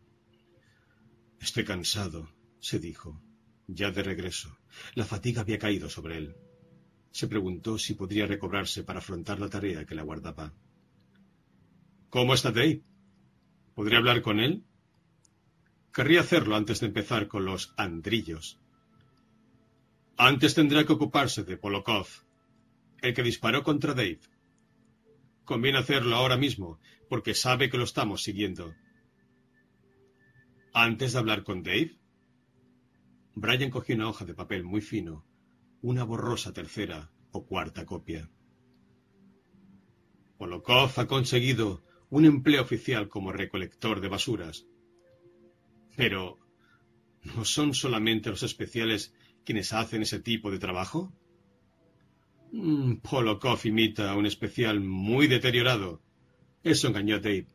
Estoy 1.42 1.66
cansado, 1.66 2.30
se 2.60 2.78
dijo, 2.78 3.20
ya 3.66 3.90
de 3.90 4.04
regreso. 4.04 4.60
La 4.94 5.06
fatiga 5.06 5.42
había 5.42 5.58
caído 5.58 5.90
sobre 5.90 6.18
él. 6.18 6.36
Se 7.10 7.28
preguntó 7.28 7.80
si 7.80 7.96
podría 7.96 8.28
recobrarse 8.28 8.84
para 8.84 9.00
afrontar 9.00 9.40
la 9.40 9.50
tarea 9.50 9.86
que 9.86 9.96
le 9.96 10.02
aguardaba. 10.02 10.54
¿Cómo 12.12 12.36
está 12.36 12.52
Dave? 12.52 12.84
¿Podría 13.76 13.98
hablar 13.98 14.22
con 14.22 14.40
él? 14.40 14.64
Querría 15.94 16.22
hacerlo 16.22 16.56
antes 16.56 16.80
de 16.80 16.88
empezar 16.88 17.28
con 17.28 17.44
los 17.44 17.74
andrillos. 17.78 18.60
Antes 20.18 20.56
tendrá 20.56 20.86
que 20.86 20.94
ocuparse 20.94 21.44
de 21.44 21.58
Polokov, 21.58 22.08
el 23.02 23.14
que 23.14 23.22
disparó 23.22 23.64
contra 23.64 23.94
Dave. 23.94 24.22
Conviene 25.44 25.80
hacerlo 25.80 26.16
ahora 26.16 26.38
mismo, 26.38 26.80
porque 27.10 27.34
sabe 27.34 27.70
que 27.70 27.78
lo 27.78 27.84
estamos 27.84 28.24
siguiendo. 28.24 28.74
Antes 30.74 31.12
de 31.12 31.20
hablar 31.20 31.44
con 31.44 31.62
Dave, 31.62 31.98
Brian 33.34 33.70
cogió 33.70 33.95
una 33.95 34.08
hoja 34.08 34.24
de 34.24 34.34
papel 34.34 34.64
muy 34.64 34.80
fino, 34.80 35.26
una 35.82 36.06
borrosa 36.06 36.54
tercera 36.54 37.12
o 37.32 37.45
cuarta 37.45 37.86
copia. 37.86 38.30
Polokov 40.38 40.92
ha 40.98 41.08
conseguido 41.08 41.84
un 42.16 42.24
empleo 42.24 42.61
oficial 42.61 43.10
como 43.10 43.34
recolector 43.34 44.00
de 44.00 44.08
basuras. 44.08 44.66
Pero, 45.98 46.40
¿no 47.24 47.44
son 47.44 47.74
solamente 47.74 48.30
los 48.30 48.42
especiales 48.42 49.14
quienes 49.44 49.74
hacen 49.74 50.02
ese 50.02 50.22
tipo 50.22 50.50
de 50.50 50.58
trabajo? 50.58 51.11
Mm, 52.53 53.00
Polokov 53.08 53.60
imita 53.66 54.11
a 54.11 54.16
un 54.16 54.26
especial 54.26 54.80
muy 54.80 55.27
deteriorado. 55.27 56.02
Eso 56.64 56.88
engañó 56.88 57.18
a 57.18 57.19
Dave. 57.19 57.48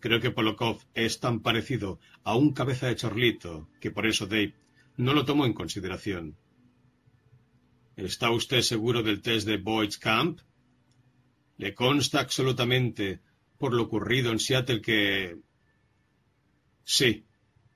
Creo 0.00 0.20
que 0.20 0.32
Polokov 0.32 0.82
es 0.94 1.20
tan 1.20 1.38
parecido 1.38 2.00
a 2.24 2.34
un 2.34 2.52
cabeza 2.52 2.88
de 2.88 2.96
chorlito 2.96 3.68
que 3.80 3.92
por 3.92 4.06
eso 4.06 4.26
Dave 4.26 4.54
no 4.96 5.14
lo 5.14 5.24
tomó 5.24 5.46
en 5.46 5.52
consideración. 5.52 6.36
¿Está 7.94 8.32
usted 8.32 8.62
seguro 8.62 9.04
del 9.04 9.22
test 9.22 9.46
de 9.46 9.56
Boyd's 9.56 9.98
Camp? 9.98 10.40
Le 11.58 11.74
consta 11.74 12.18
absolutamente, 12.18 13.20
por 13.58 13.74
lo 13.74 13.82
ocurrido 13.82 14.32
en 14.32 14.38
Seattle, 14.38 14.80
que... 14.80 15.38
Sí, 16.84 17.24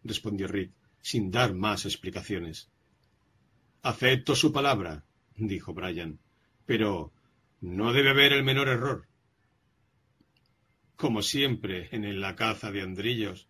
respondió 0.05 0.49
Rick, 0.49 0.73
sin 1.01 1.31
dar 1.31 1.55
más 1.55 1.85
explicaciones. 1.85 2.69
Acepto 3.83 4.35
su 4.35 4.53
palabra, 4.53 5.05
dijo 5.37 5.73
Brian, 5.73 6.19
pero 6.67 7.13
no 7.61 7.93
debe 7.93 8.11
haber 8.11 8.33
el 8.33 8.45
menor 8.45 8.69
error. 8.69 9.07
Como 10.97 11.23
siempre 11.23 11.89
en 11.93 12.21
la 12.21 12.35
caza 12.35 12.71
de 12.73 12.83
andrillos, 12.83 13.49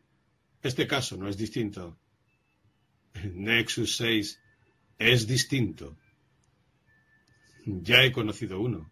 este 0.63 0.87
caso 0.87 1.17
no 1.17 1.29
es 1.29 1.37
distinto. 1.37 1.99
Nexus 3.35 3.97
6 3.97 4.41
es 4.99 5.27
distinto. 5.27 5.97
Ya 7.65 8.05
he 8.05 8.13
conocido 8.13 8.61
uno, 8.61 8.91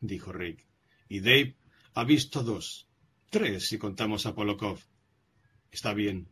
dijo 0.00 0.32
Rick, 0.32 0.66
y 1.08 1.20
Dave 1.20 1.57
ha 1.98 2.04
visto 2.04 2.44
dos, 2.44 2.86
tres 3.28 3.66
si 3.68 3.76
contamos 3.76 4.24
a 4.24 4.32
Polokov. 4.32 4.78
Está 5.72 5.94
bien, 5.94 6.28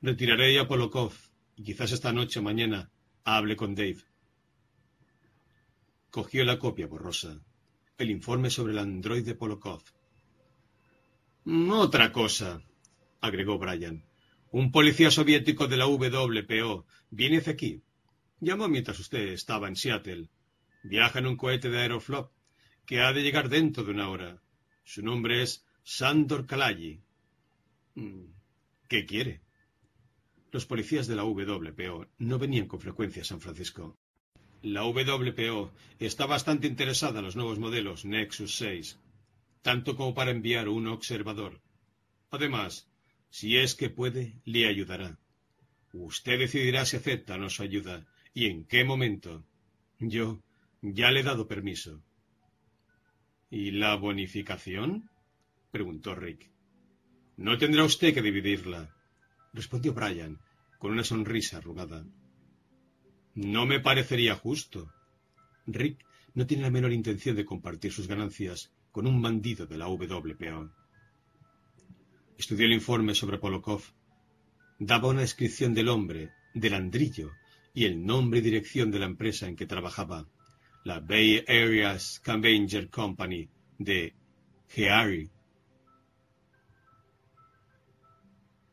retiraré 0.00 0.58
a 0.58 0.66
Polokov 0.66 1.12
y 1.56 1.62
quizás 1.62 1.92
esta 1.92 2.10
noche 2.10 2.38
o 2.38 2.42
mañana 2.42 2.90
hable 3.24 3.54
con 3.54 3.74
Dave. 3.74 4.02
Cogió 6.08 6.42
la 6.46 6.58
copia 6.58 6.86
borrosa, 6.86 7.38
el 7.98 8.10
informe 8.10 8.48
sobre 8.48 8.72
el 8.72 8.78
androide 8.78 9.34
Polokov. 9.34 9.82
Otra 11.70 12.12
cosa, 12.12 12.62
agregó 13.20 13.58
Brian. 13.58 14.02
Un 14.52 14.72
policía 14.72 15.10
soviético 15.10 15.68
de 15.68 15.76
la 15.76 15.86
WPO 15.86 16.86
viene 17.10 17.38
hacia 17.38 17.52
aquí. 17.52 17.82
Llamó 18.40 18.68
mientras 18.68 18.98
usted 18.98 19.28
estaba 19.28 19.68
en 19.68 19.76
Seattle. 19.76 20.30
Viaja 20.82 21.18
en 21.18 21.26
un 21.26 21.36
cohete 21.36 21.68
de 21.68 21.78
Aeroflot 21.78 22.32
que 22.86 23.02
ha 23.02 23.12
de 23.12 23.22
llegar 23.22 23.50
dentro 23.50 23.84
de 23.84 23.90
una 23.90 24.08
hora. 24.08 24.40
Su 24.92 25.04
nombre 25.04 25.40
es 25.40 25.64
Sandor 25.84 26.46
Kalayi. 26.46 27.00
Mm, 27.94 28.24
¿Qué 28.88 29.06
quiere? 29.06 29.40
Los 30.50 30.66
policías 30.66 31.06
de 31.06 31.14
la 31.14 31.22
WPO 31.22 32.08
no 32.18 32.38
venían 32.40 32.66
con 32.66 32.80
frecuencia 32.80 33.22
a 33.22 33.24
San 33.24 33.40
Francisco. 33.40 33.96
La 34.62 34.82
WPO 34.82 35.70
está 36.00 36.26
bastante 36.26 36.66
interesada 36.66 37.20
en 37.20 37.24
los 37.24 37.36
nuevos 37.36 37.60
modelos 37.60 38.04
Nexus 38.04 38.56
6, 38.56 38.98
tanto 39.62 39.94
como 39.94 40.12
para 40.12 40.32
enviar 40.32 40.68
un 40.68 40.88
observador. 40.88 41.60
Además, 42.32 42.88
si 43.28 43.58
es 43.58 43.76
que 43.76 43.90
puede, 43.90 44.40
le 44.44 44.66
ayudará. 44.66 45.20
Usted 45.92 46.36
decidirá 46.36 46.84
si 46.84 46.96
acepta 46.96 47.36
o 47.36 47.38
no 47.38 47.48
su 47.48 47.62
ayuda 47.62 48.08
y 48.34 48.46
en 48.46 48.64
qué 48.64 48.82
momento. 48.82 49.46
Yo 50.00 50.42
ya 50.82 51.12
le 51.12 51.20
he 51.20 51.22
dado 51.22 51.46
permiso. 51.46 52.02
¿Y 53.50 53.72
la 53.72 53.96
bonificación? 53.96 55.10
preguntó 55.72 56.14
Rick. 56.14 56.50
No 57.36 57.58
tendrá 57.58 57.84
usted 57.84 58.14
que 58.14 58.22
dividirla, 58.22 58.94
respondió 59.52 59.92
Brian, 59.92 60.38
con 60.78 60.92
una 60.92 61.02
sonrisa 61.02 61.56
arrugada. 61.56 62.06
No 63.34 63.66
me 63.66 63.80
parecería 63.80 64.36
justo. 64.36 64.92
Rick 65.66 66.04
no 66.34 66.46
tiene 66.46 66.62
la 66.62 66.70
menor 66.70 66.92
intención 66.92 67.34
de 67.34 67.44
compartir 67.44 67.92
sus 67.92 68.06
ganancias 68.06 68.72
con 68.92 69.06
un 69.06 69.20
bandido 69.20 69.66
de 69.66 69.78
la 69.78 69.88
WPO. 69.88 70.70
Estudió 72.38 72.66
el 72.66 72.72
informe 72.72 73.14
sobre 73.14 73.38
Polokov. 73.38 73.82
Daba 74.78 75.08
una 75.08 75.22
descripción 75.22 75.74
del 75.74 75.88
hombre, 75.88 76.30
del 76.54 76.74
andrillo, 76.74 77.32
y 77.74 77.84
el 77.84 78.04
nombre 78.04 78.38
y 78.38 78.42
dirección 78.42 78.90
de 78.90 79.00
la 79.00 79.06
empresa 79.06 79.48
en 79.48 79.56
que 79.56 79.66
trabajaba, 79.66 80.28
la 80.84 81.00
Bay 81.00 81.44
Area 81.46 81.98
Scavenger 81.98 82.88
Company 82.88 83.48
de 83.78 84.14
Geary. 84.68 85.30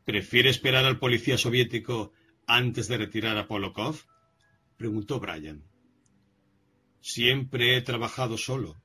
¿Prefiere 0.04 0.48
esperar 0.48 0.86
al 0.86 0.98
policía 0.98 1.36
soviético 1.36 2.12
antes 2.46 2.88
de 2.88 2.96
retirar 2.96 3.36
a 3.36 3.46
Polokov? 3.46 4.06
preguntó 4.76 5.20
Brian. 5.20 5.62
Siempre 7.00 7.76
he 7.76 7.82
trabajado 7.82 8.38
solo, 8.38 8.80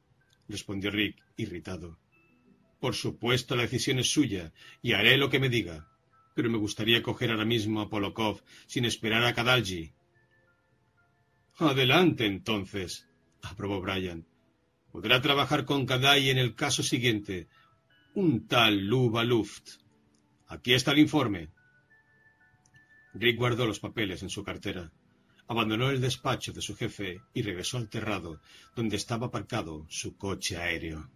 respondió 0.49 0.91
Rick, 0.91 1.23
irritado. 1.37 1.97
Por 2.79 2.95
supuesto, 2.95 3.55
la 3.55 3.61
decisión 3.61 3.99
es 3.99 4.11
suya, 4.11 4.51
y 4.81 4.91
haré 4.91 5.17
lo 5.17 5.29
que 5.29 5.39
me 5.39 5.47
diga. 5.47 5.87
Pero 6.35 6.49
me 6.49 6.57
gustaría 6.57 7.01
coger 7.01 7.31
ahora 7.31 7.45
mismo 7.45 7.79
a 7.79 7.89
Polokov 7.89 8.43
sin 8.65 8.83
esperar 8.83 9.23
a 9.23 9.33
Kadalji. 9.33 9.93
Adelante, 11.57 12.25
entonces, 12.25 13.07
aprobó 13.43 13.81
Brian. 13.81 14.25
Podrá 14.91 15.21
trabajar 15.21 15.65
con 15.65 15.85
Kadai 15.85 16.29
en 16.29 16.37
el 16.37 16.55
caso 16.55 16.83
siguiente. 16.83 17.47
Un 18.15 18.47
tal 18.47 18.85
Luba 18.85 19.23
Luft. 19.23 19.79
Aquí 20.47 20.73
está 20.73 20.91
el 20.91 20.99
informe. 20.99 21.49
Rick 23.13 23.37
guardó 23.37 23.65
los 23.65 23.79
papeles 23.79 24.23
en 24.23 24.29
su 24.29 24.43
cartera. 24.43 24.91
Abandonó 25.47 25.89
el 25.89 26.01
despacho 26.01 26.53
de 26.53 26.61
su 26.61 26.75
jefe 26.75 27.21
y 27.33 27.41
regresó 27.41 27.77
al 27.77 27.89
terrado, 27.89 28.41
donde 28.75 28.95
estaba 28.95 29.27
aparcado 29.27 29.85
su 29.89 30.15
coche 30.15 30.57
aéreo. 30.57 31.09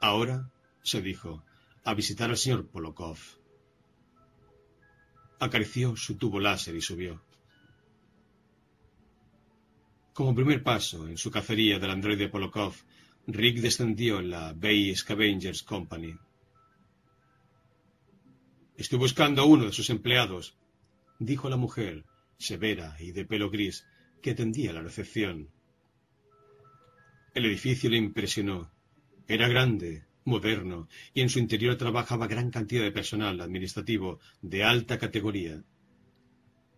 Ahora, 0.00 0.50
se 0.82 1.02
dijo, 1.02 1.44
a 1.84 1.94
visitar 1.94 2.30
al 2.30 2.36
señor 2.36 2.68
Polokov. 2.68 3.18
Acarició 5.38 5.96
su 5.96 6.16
tubo 6.16 6.40
láser 6.40 6.74
y 6.74 6.80
subió. 6.80 7.22
Como 10.12 10.34
primer 10.34 10.62
paso 10.62 11.08
en 11.08 11.16
su 11.16 11.30
cacería 11.30 11.78
del 11.78 11.90
androide 11.90 12.28
Polokov, 12.28 12.74
Rick 13.26 13.60
descendió 13.60 14.18
en 14.18 14.28
la 14.28 14.52
Bay 14.52 14.94
Scavengers 14.94 15.62
Company. 15.62 16.14
Estoy 18.76 18.98
buscando 18.98 19.40
a 19.40 19.46
uno 19.46 19.64
de 19.64 19.72
sus 19.72 19.88
empleados, 19.88 20.54
dijo 21.18 21.48
la 21.48 21.56
mujer, 21.56 22.04
severa 22.36 22.94
y 23.00 23.12
de 23.12 23.24
pelo 23.24 23.48
gris, 23.48 23.86
que 24.20 24.32
atendía 24.32 24.74
la 24.74 24.82
recepción. 24.82 25.48
El 27.32 27.46
edificio 27.46 27.88
le 27.88 27.96
impresionó. 27.96 28.70
Era 29.26 29.48
grande, 29.48 30.04
moderno, 30.24 30.88
y 31.14 31.22
en 31.22 31.30
su 31.30 31.38
interior 31.38 31.76
trabajaba 31.76 32.26
gran 32.26 32.50
cantidad 32.50 32.82
de 32.82 32.92
personal 32.92 33.40
administrativo 33.40 34.20
de 34.42 34.62
alta 34.62 34.98
categoría. 34.98 35.62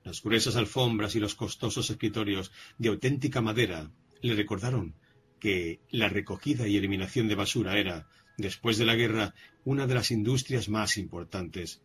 Las 0.05 0.23
gruesas 0.23 0.57
alfombras 0.57 1.17
y 1.17 1.21
los 1.21 1.35
costosos 1.35 1.91
escritorios 1.91 2.53
de 2.79 2.91
auténtica 2.91 3.41
madera 3.41 3.91
le 4.21 4.35
recordaron 4.35 4.95
que 5.41 5.81
la 5.91 6.09
recogida 6.09 6.69
y 6.69 6.77
eliminación 6.77 7.27
de 7.27 7.35
basura 7.35 7.79
era, 7.79 8.09
después 8.39 8.79
de 8.79 8.85
la 8.85 8.95
guerra, 8.95 9.35
una 9.65 9.87
de 9.87 9.95
las 9.95 10.11
industrias 10.11 10.69
más 10.69 10.99
importantes. 10.99 11.83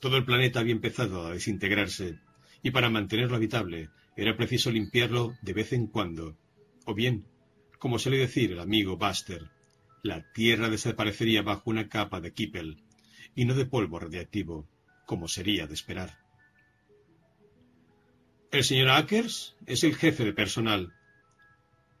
Todo 0.00 0.16
el 0.16 0.24
planeta 0.24 0.60
había 0.60 0.72
empezado 0.72 1.26
a 1.26 1.32
desintegrarse, 1.32 2.20
y 2.62 2.70
para 2.70 2.88
mantenerlo 2.88 3.36
habitable 3.36 3.90
era 4.16 4.36
preciso 4.36 4.70
limpiarlo 4.70 5.34
de 5.42 5.52
vez 5.52 5.72
en 5.72 5.86
cuando, 5.88 6.36
o 6.84 6.94
bien 6.94 7.26
como 7.78 8.00
suele 8.00 8.18
decir 8.18 8.50
el 8.50 8.58
amigo 8.58 8.96
Buster, 8.96 9.50
la 10.02 10.32
Tierra 10.32 10.68
desaparecería 10.68 11.42
bajo 11.42 11.70
una 11.70 11.88
capa 11.88 12.20
de 12.20 12.32
Kippel 12.32 12.82
y 13.36 13.44
no 13.44 13.54
de 13.54 13.66
polvo 13.66 14.00
radiactivo, 14.00 14.68
como 15.06 15.28
sería 15.28 15.68
de 15.68 15.74
esperar. 15.74 16.18
El 18.50 18.64
señor 18.64 18.88
Ackers 18.88 19.56
es 19.66 19.84
el 19.84 19.94
jefe 19.94 20.24
de 20.24 20.32
personal, 20.32 20.94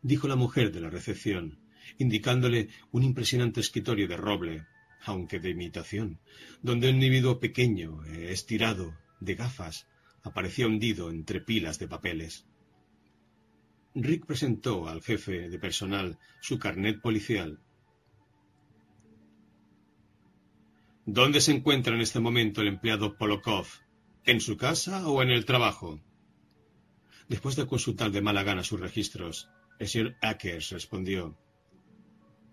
dijo 0.00 0.28
la 0.28 0.36
mujer 0.36 0.72
de 0.72 0.80
la 0.80 0.88
recepción, 0.88 1.58
indicándole 1.98 2.70
un 2.90 3.02
impresionante 3.02 3.60
escritorio 3.60 4.08
de 4.08 4.16
roble, 4.16 4.66
aunque 5.04 5.40
de 5.40 5.50
imitación, 5.50 6.20
donde 6.62 6.88
un 6.88 6.94
individuo 6.94 7.38
pequeño, 7.38 8.02
estirado, 8.06 8.96
de 9.20 9.34
gafas, 9.34 9.88
aparecía 10.22 10.66
hundido 10.66 11.10
entre 11.10 11.42
pilas 11.42 11.78
de 11.78 11.86
papeles. 11.86 12.46
Rick 13.94 14.24
presentó 14.24 14.88
al 14.88 15.02
jefe 15.02 15.50
de 15.50 15.58
personal 15.58 16.18
su 16.40 16.58
carnet 16.58 17.02
policial. 17.02 17.60
¿Dónde 21.04 21.42
se 21.42 21.52
encuentra 21.52 21.94
en 21.94 22.00
este 22.00 22.20
momento 22.20 22.62
el 22.62 22.68
empleado 22.68 23.18
Polokov? 23.18 23.66
¿En 24.24 24.40
su 24.40 24.56
casa 24.56 25.06
o 25.08 25.22
en 25.22 25.28
el 25.28 25.44
trabajo? 25.44 26.00
Después 27.28 27.56
de 27.56 27.66
consultar 27.66 28.10
de 28.10 28.22
mala 28.22 28.42
gana 28.42 28.64
sus 28.64 28.80
registros, 28.80 29.48
el 29.78 29.88
señor 29.88 30.16
Ackers 30.22 30.70
respondió. 30.70 31.36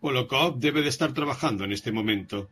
Polokov 0.02 0.60
debe 0.60 0.82
de 0.82 0.90
estar 0.90 1.14
trabajando 1.14 1.64
en 1.64 1.72
este 1.72 1.92
momento. 1.92 2.50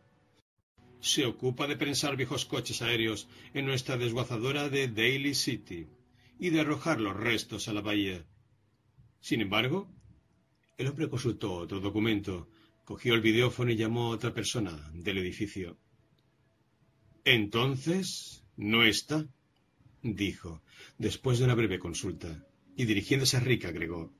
Se 1.00 1.26
ocupa 1.26 1.66
de 1.66 1.76
prensar 1.76 2.16
viejos 2.16 2.46
coches 2.46 2.80
aéreos 2.80 3.28
en 3.52 3.66
nuestra 3.66 3.98
desguazadora 3.98 4.70
de 4.70 4.88
Daly 4.88 5.34
City 5.34 5.86
y 6.38 6.48
de 6.48 6.60
arrojar 6.60 6.98
los 7.00 7.14
restos 7.14 7.68
a 7.68 7.74
la 7.74 7.82
bahía. 7.82 8.24
Sin 9.20 9.42
embargo, 9.42 9.88
el 10.78 10.88
hombre 10.88 11.10
consultó 11.10 11.52
otro 11.52 11.78
documento, 11.80 12.48
cogió 12.84 13.14
el 13.14 13.20
videófono 13.20 13.70
y 13.70 13.76
llamó 13.76 14.06
a 14.06 14.16
otra 14.16 14.32
persona 14.32 14.90
del 14.94 15.18
edificio. 15.18 15.76
Entonces, 17.24 18.44
¿no 18.56 18.82
está? 18.82 19.26
dijo, 20.02 20.62
después 21.04 21.38
de 21.38 21.44
una 21.44 21.54
breve 21.54 21.78
consulta, 21.78 22.46
y 22.76 22.86
dirigiéndose 22.86 23.36
a 23.36 23.40
Rick 23.40 23.66
agregó. 23.66 24.10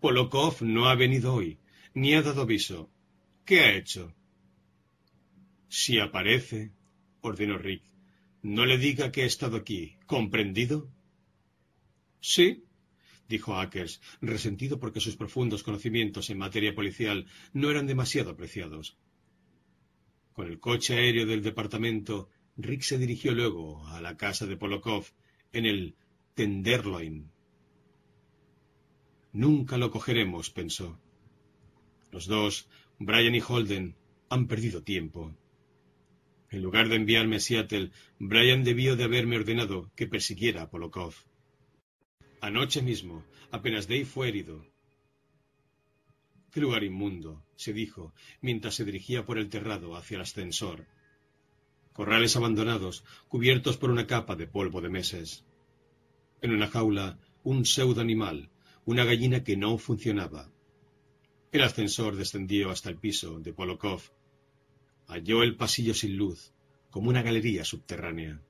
Polokov 0.00 0.60
no 0.62 0.86
ha 0.86 0.96
venido 0.96 1.32
hoy, 1.32 1.60
ni 1.94 2.14
ha 2.14 2.22
dado 2.22 2.42
aviso. 2.42 2.90
¿Qué 3.44 3.60
ha 3.60 3.76
hecho? 3.76 4.12
Si 5.68 6.00
aparece, 6.00 6.72
ordenó 7.20 7.56
Rick, 7.56 7.84
no 8.42 8.66
le 8.66 8.78
diga 8.78 9.12
que 9.12 9.22
he 9.22 9.26
estado 9.26 9.56
aquí. 9.56 9.96
¿Comprendido? 10.06 10.90
Sí, 12.18 12.64
dijo 13.28 13.54
Ackers, 13.54 14.00
resentido 14.20 14.80
porque 14.80 14.98
sus 14.98 15.14
profundos 15.14 15.62
conocimientos 15.62 16.30
en 16.30 16.38
materia 16.38 16.74
policial 16.74 17.26
no 17.52 17.70
eran 17.70 17.86
demasiado 17.86 18.30
apreciados. 18.32 18.98
Con 20.32 20.48
el 20.48 20.58
coche 20.58 20.94
aéreo 20.94 21.26
del 21.26 21.44
departamento, 21.44 22.28
Rick 22.56 22.82
se 22.82 22.98
dirigió 22.98 23.32
luego 23.32 23.86
a 23.86 24.00
la 24.00 24.16
casa 24.16 24.46
de 24.46 24.56
Polokov 24.56 25.06
en 25.52 25.66
el 25.66 25.94
Tenderloin. 26.34 27.30
Nunca 29.32 29.78
lo 29.78 29.90
cogeremos, 29.90 30.50
pensó. 30.50 30.98
Los 32.10 32.26
dos, 32.26 32.68
Brian 32.98 33.34
y 33.34 33.40
Holden, 33.40 33.96
han 34.28 34.46
perdido 34.46 34.82
tiempo. 34.82 35.34
En 36.50 36.62
lugar 36.62 36.88
de 36.88 36.96
enviarme 36.96 37.36
a 37.36 37.40
Seattle, 37.40 37.92
Brian 38.18 38.62
debió 38.64 38.94
de 38.96 39.04
haberme 39.04 39.36
ordenado 39.36 39.90
que 39.96 40.06
persiguiera 40.06 40.62
a 40.62 40.70
Polokov. 40.70 41.14
Anoche 42.42 42.82
mismo, 42.82 43.24
apenas 43.50 43.88
Dave 43.88 44.04
fue 44.04 44.28
herido. 44.28 44.66
Qué 46.50 46.60
lugar 46.60 46.84
inmundo, 46.84 47.42
se 47.56 47.72
dijo, 47.72 48.12
mientras 48.42 48.74
se 48.74 48.84
dirigía 48.84 49.24
por 49.24 49.38
el 49.38 49.48
terrado 49.48 49.96
hacia 49.96 50.16
el 50.16 50.22
ascensor. 50.22 50.86
Corrales 51.92 52.36
abandonados, 52.36 53.04
cubiertos 53.28 53.76
por 53.76 53.90
una 53.90 54.06
capa 54.06 54.34
de 54.36 54.46
polvo 54.46 54.80
de 54.80 54.88
meses. 54.88 55.44
En 56.40 56.52
una 56.52 56.68
jaula, 56.68 57.18
un 57.42 57.66
pseudo 57.66 58.00
animal, 58.00 58.50
una 58.84 59.04
gallina 59.04 59.44
que 59.44 59.56
no 59.56 59.78
funcionaba. 59.78 60.50
El 61.52 61.62
ascensor 61.62 62.16
descendió 62.16 62.70
hasta 62.70 62.88
el 62.88 62.96
piso 62.96 63.38
de 63.40 63.52
Polokov. 63.52 64.00
Halló 65.06 65.42
el 65.42 65.56
pasillo 65.56 65.92
sin 65.92 66.16
luz, 66.16 66.52
como 66.90 67.10
una 67.10 67.22
galería 67.22 67.64
subterránea. 67.64 68.40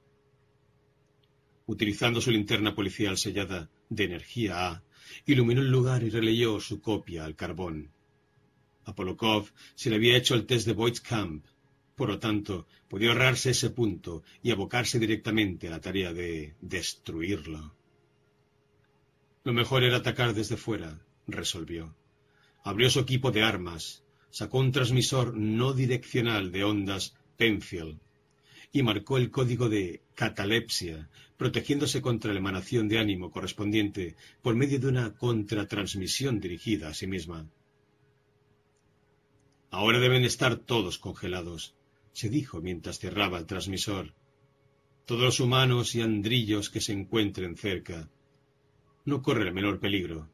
Utilizando 1.67 2.21
su 2.21 2.31
linterna 2.31 2.75
policial 2.75 3.19
sellada 3.19 3.71
de 3.89 4.05
energía 4.05 4.69
A, 4.69 4.85
iluminó 5.27 5.63
el 5.63 5.71
lugar 5.71 6.03
y 6.05 6.11
releyó 6.11 6.61
su 6.61 6.81
copia 6.81 7.25
al 7.25 7.35
carbón. 7.35 7.91
A 8.85 8.95
Polokov 8.95 9.51
se 9.75 9.91
le 9.91 9.97
había 9.97 10.17
hecho 10.17 10.35
el 10.35 10.47
test 10.47 10.67
de 10.67 10.93
Camp, 11.03 11.47
por 11.97 12.09
lo 12.09 12.19
tanto, 12.19 12.67
podía 12.89 13.11
ahorrarse 13.11 13.51
ese 13.51 13.71
punto 13.71 14.23
y 14.43 14.51
abocarse 14.51 14.99
directamente 14.99 15.69
a 15.69 15.73
la 15.73 15.81
tarea 15.81 16.13
de 16.13 16.55
destruirlo. 16.61 17.75
Lo 19.45 19.53
mejor 19.53 19.83
era 19.83 19.99
atacar 19.99 20.35
desde 20.35 20.57
fuera, 20.57 21.01
resolvió. 21.27 21.95
Abrió 22.65 22.91
su 22.91 23.01
equipo 23.01 23.31
de 23.33 23.43
armas, 23.43 24.05
sacó 24.31 24.59
un 24.59 24.73
transmisor 24.73 25.37
no 25.37 25.73
direccional 25.73 26.53
de 26.53 26.65
ondas 26.65 27.15
Penfield 27.37 27.99
y 28.73 28.83
marcó 28.83 29.19
el 29.19 29.31
código 29.31 29.69
de 29.69 30.03
catalepsia, 30.15 31.11
protegiéndose 31.37 32.01
contra 32.01 32.33
la 32.33 32.39
emanación 32.39 32.89
de 32.89 32.99
ánimo 32.99 33.31
correspondiente 33.31 34.17
por 34.41 34.55
medio 34.55 34.79
de 34.81 34.87
una 34.87 35.15
contratransmisión 35.15 36.41
dirigida 36.41 36.89
a 36.89 36.95
sí 36.95 37.07
misma. 37.07 37.47
Ahora 39.71 39.99
deben 39.99 40.25
estar 40.25 40.57
todos 40.57 40.99
congelados, 40.99 41.75
se 42.13 42.29
dijo 42.29 42.61
mientras 42.61 42.99
cerraba 42.99 43.39
el 43.39 43.47
transmisor. 43.47 44.15
Todos 45.07 45.23
los 45.23 45.41
humanos 45.41 45.95
y 45.95 46.01
andrillos 46.01 46.71
que 46.71 46.81
se 46.81 46.93
encuentren 46.93 47.57
cerca. 47.57 48.09
No 49.05 49.23
corre 49.23 49.49
el 49.49 49.55
menor 49.55 49.81
peligro. 49.81 50.29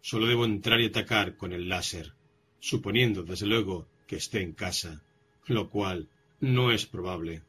Solo 0.00 0.26
debo 0.26 0.44
entrar 0.44 0.80
y 0.80 0.86
atacar 0.86 1.36
con 1.36 1.52
el 1.52 1.68
láser, 1.68 2.14
suponiendo, 2.58 3.22
desde 3.22 3.46
luego, 3.46 3.88
que 4.06 4.16
esté 4.16 4.42
en 4.42 4.52
casa, 4.52 5.04
lo 5.46 5.70
cual 5.70 6.08
no 6.40 6.72
es 6.72 6.86
probable. 6.86 7.42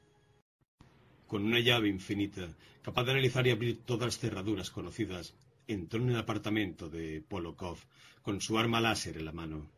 Con 1.28 1.46
una 1.46 1.60
llave 1.60 1.90
infinita, 1.90 2.56
capaz 2.84 3.06
de 3.06 3.12
analizar 3.12 3.48
y 3.48 3.52
abrir 3.52 3.80
todas 3.86 4.08
las 4.08 4.20
cerraduras 4.20 4.70
conocidas, 4.70 5.34
entró 5.68 6.02
en 6.02 6.10
el 6.10 6.18
apartamento 6.18 6.90
de 6.90 7.24
Polokov 7.28 7.78
con 8.22 8.42
su 8.42 8.58
arma 8.60 8.82
láser 8.82 9.18
en 9.18 9.26
la 9.26 9.32
mano. 9.32 9.70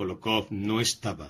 Polokov 0.00 0.46
no 0.50 0.80
estaba. 0.80 1.28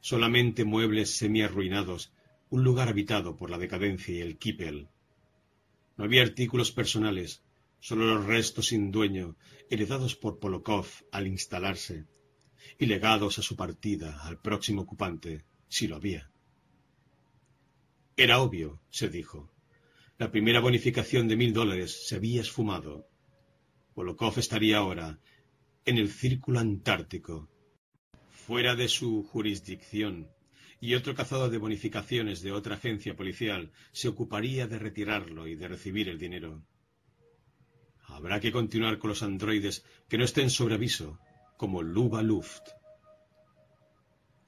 Solamente 0.00 0.64
muebles 0.64 1.16
semiarruinados, 1.16 2.10
un 2.50 2.64
lugar 2.64 2.88
habitado 2.88 3.36
por 3.36 3.50
la 3.50 3.56
decadencia 3.56 4.12
y 4.16 4.20
el 4.20 4.36
kipel. 4.36 4.88
No 5.96 6.02
había 6.02 6.24
artículos 6.24 6.72
personales, 6.72 7.44
solo 7.78 8.06
los 8.06 8.26
restos 8.26 8.66
sin 8.66 8.90
dueño, 8.90 9.36
heredados 9.70 10.16
por 10.16 10.40
Polokov 10.40 10.86
al 11.12 11.28
instalarse, 11.28 12.04
y 12.80 12.86
legados 12.86 13.38
a 13.38 13.42
su 13.42 13.54
partida 13.54 14.24
al 14.24 14.40
próximo 14.40 14.82
ocupante, 14.82 15.44
si 15.68 15.86
lo 15.86 15.94
había. 15.94 16.32
Era 18.16 18.40
obvio, 18.40 18.80
se 18.90 19.08
dijo. 19.08 19.52
La 20.18 20.32
primera 20.32 20.58
bonificación 20.58 21.28
de 21.28 21.36
mil 21.36 21.52
dólares 21.52 22.08
se 22.08 22.16
había 22.16 22.40
esfumado. 22.40 23.06
Polokov 23.94 24.40
estaría 24.40 24.78
ahora 24.78 25.20
en 25.84 25.98
el 25.98 26.10
círculo 26.10 26.58
antártico, 26.58 27.53
fuera 28.46 28.76
de 28.76 28.88
su 28.88 29.22
jurisdicción, 29.22 30.28
y 30.78 30.94
otro 30.94 31.14
cazador 31.14 31.50
de 31.50 31.56
bonificaciones 31.56 32.42
de 32.42 32.52
otra 32.52 32.74
agencia 32.74 33.16
policial 33.16 33.72
se 33.92 34.08
ocuparía 34.08 34.66
de 34.66 34.78
retirarlo 34.78 35.46
y 35.46 35.54
de 35.54 35.66
recibir 35.66 36.10
el 36.10 36.18
dinero. 36.18 36.62
Habrá 38.06 38.40
que 38.40 38.52
continuar 38.52 38.98
con 38.98 39.08
los 39.08 39.22
androides 39.22 39.82
que 40.08 40.18
no 40.18 40.24
estén 40.24 40.50
sobre 40.50 40.74
aviso, 40.74 41.18
como 41.56 41.80
Luba 41.82 42.22
Luft. 42.22 42.68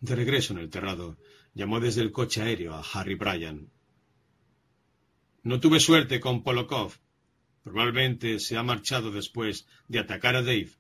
De 0.00 0.15
regreso 0.15 0.52
en 0.52 0.58
el 0.58 0.68
terrado, 0.68 1.16
llamó 1.55 1.81
desde 1.81 2.02
el 2.02 2.12
coche 2.12 2.42
aéreo 2.42 2.75
a 2.75 2.84
Harry 2.92 3.15
Bryan. 3.15 3.70
No 5.42 5.58
tuve 5.58 5.81
suerte 5.81 6.20
con 6.20 6.42
Polokov. 6.42 6.92
Probablemente 7.65 8.41
se 8.41 8.58
ha 8.58 8.62
marchado 8.62 9.10
después 9.10 9.66
de 9.89 10.00
atacar 10.00 10.36
a 10.36 10.42
Dave. 10.42 10.70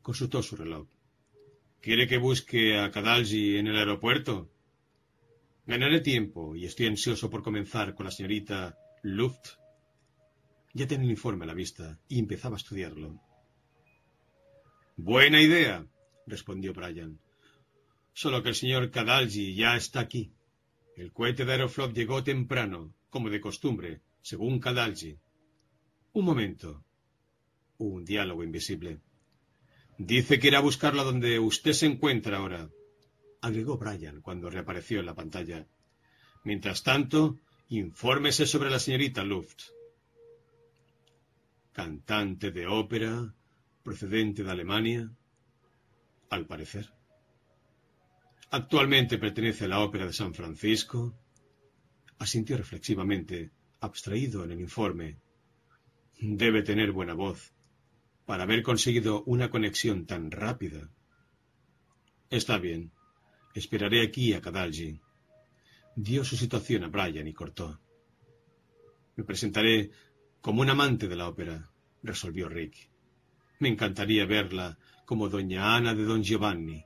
Consultó 0.00 0.42
su 0.42 0.56
reloj. 0.56 0.88
¿Quiere 1.84 2.06
que 2.06 2.16
busque 2.16 2.78
a 2.78 2.90
Kadalji 2.90 3.58
en 3.58 3.66
el 3.66 3.76
aeropuerto? 3.76 4.50
Ganaré 5.66 6.00
tiempo 6.00 6.56
y 6.56 6.64
estoy 6.64 6.86
ansioso 6.86 7.28
por 7.28 7.42
comenzar 7.42 7.94
con 7.94 8.06
la 8.06 8.10
señorita 8.10 8.78
Luft. 9.02 9.58
Ya 10.72 10.86
tenía 10.86 11.04
el 11.04 11.10
informe 11.10 11.44
a 11.44 11.48
la 11.48 11.52
vista 11.52 11.98
y 12.08 12.20
empezaba 12.20 12.56
a 12.56 12.62
estudiarlo. 12.62 13.20
Buena 14.96 15.42
idea, 15.42 15.86
respondió 16.26 16.72
Bryan. 16.72 17.18
Solo 18.14 18.42
que 18.42 18.48
el 18.48 18.54
señor 18.54 18.90
Kadalji 18.90 19.54
ya 19.54 19.76
está 19.76 20.00
aquí. 20.00 20.32
El 20.96 21.12
cohete 21.12 21.44
de 21.44 21.52
Aeroflot 21.52 21.92
llegó 21.92 22.24
temprano, 22.24 22.94
como 23.10 23.28
de 23.28 23.42
costumbre, 23.42 24.00
según 24.22 24.58
Kadalji. 24.58 25.18
Un 26.14 26.24
momento. 26.24 26.82
Un 27.76 28.06
diálogo 28.06 28.42
invisible. 28.42 29.00
Dice 29.98 30.40
que 30.40 30.48
irá 30.48 30.58
a 30.58 30.62
buscarla 30.62 31.04
donde 31.04 31.38
usted 31.38 31.72
se 31.72 31.86
encuentra 31.86 32.38
ahora, 32.38 32.68
agregó 33.40 33.78
Brian 33.78 34.20
cuando 34.22 34.50
reapareció 34.50 34.98
en 35.00 35.06
la 35.06 35.14
pantalla. 35.14 35.66
Mientras 36.42 36.82
tanto, 36.82 37.38
infórmese 37.68 38.46
sobre 38.46 38.70
la 38.70 38.80
señorita 38.80 39.22
Luft. 39.22 39.62
Cantante 41.72 42.50
de 42.50 42.66
ópera, 42.66 43.34
procedente 43.84 44.42
de 44.42 44.50
Alemania, 44.50 45.10
al 46.30 46.46
parecer. 46.46 46.92
Actualmente 48.50 49.18
pertenece 49.18 49.64
a 49.64 49.68
la 49.68 49.80
Ópera 49.80 50.06
de 50.06 50.12
San 50.12 50.34
Francisco. 50.34 51.14
Asintió 52.18 52.56
reflexivamente, 52.56 53.50
abstraído 53.80 54.44
en 54.44 54.52
el 54.52 54.60
informe. 54.60 55.18
Debe 56.20 56.62
tener 56.62 56.92
buena 56.92 57.14
voz 57.14 57.53
para 58.26 58.44
haber 58.44 58.62
conseguido 58.62 59.22
una 59.24 59.50
conexión 59.50 60.06
tan 60.06 60.30
rápida. 60.30 60.90
Está 62.30 62.58
bien. 62.58 62.92
Esperaré 63.54 64.02
aquí 64.02 64.32
a 64.32 64.40
Kadalji. 64.40 65.00
Dio 65.96 66.24
su 66.24 66.36
situación 66.36 66.84
a 66.84 66.88
Brian 66.88 67.28
y 67.28 67.32
cortó. 67.32 67.80
Me 69.16 69.24
presentaré 69.24 69.90
como 70.40 70.62
un 70.62 70.70
amante 70.70 71.06
de 71.06 71.16
la 71.16 71.28
ópera, 71.28 71.70
resolvió 72.02 72.48
Rick. 72.48 72.90
Me 73.60 73.68
encantaría 73.68 74.26
verla 74.26 74.76
como 75.04 75.28
doña 75.28 75.76
Ana 75.76 75.94
de 75.94 76.04
Don 76.04 76.22
Giovanni, 76.22 76.84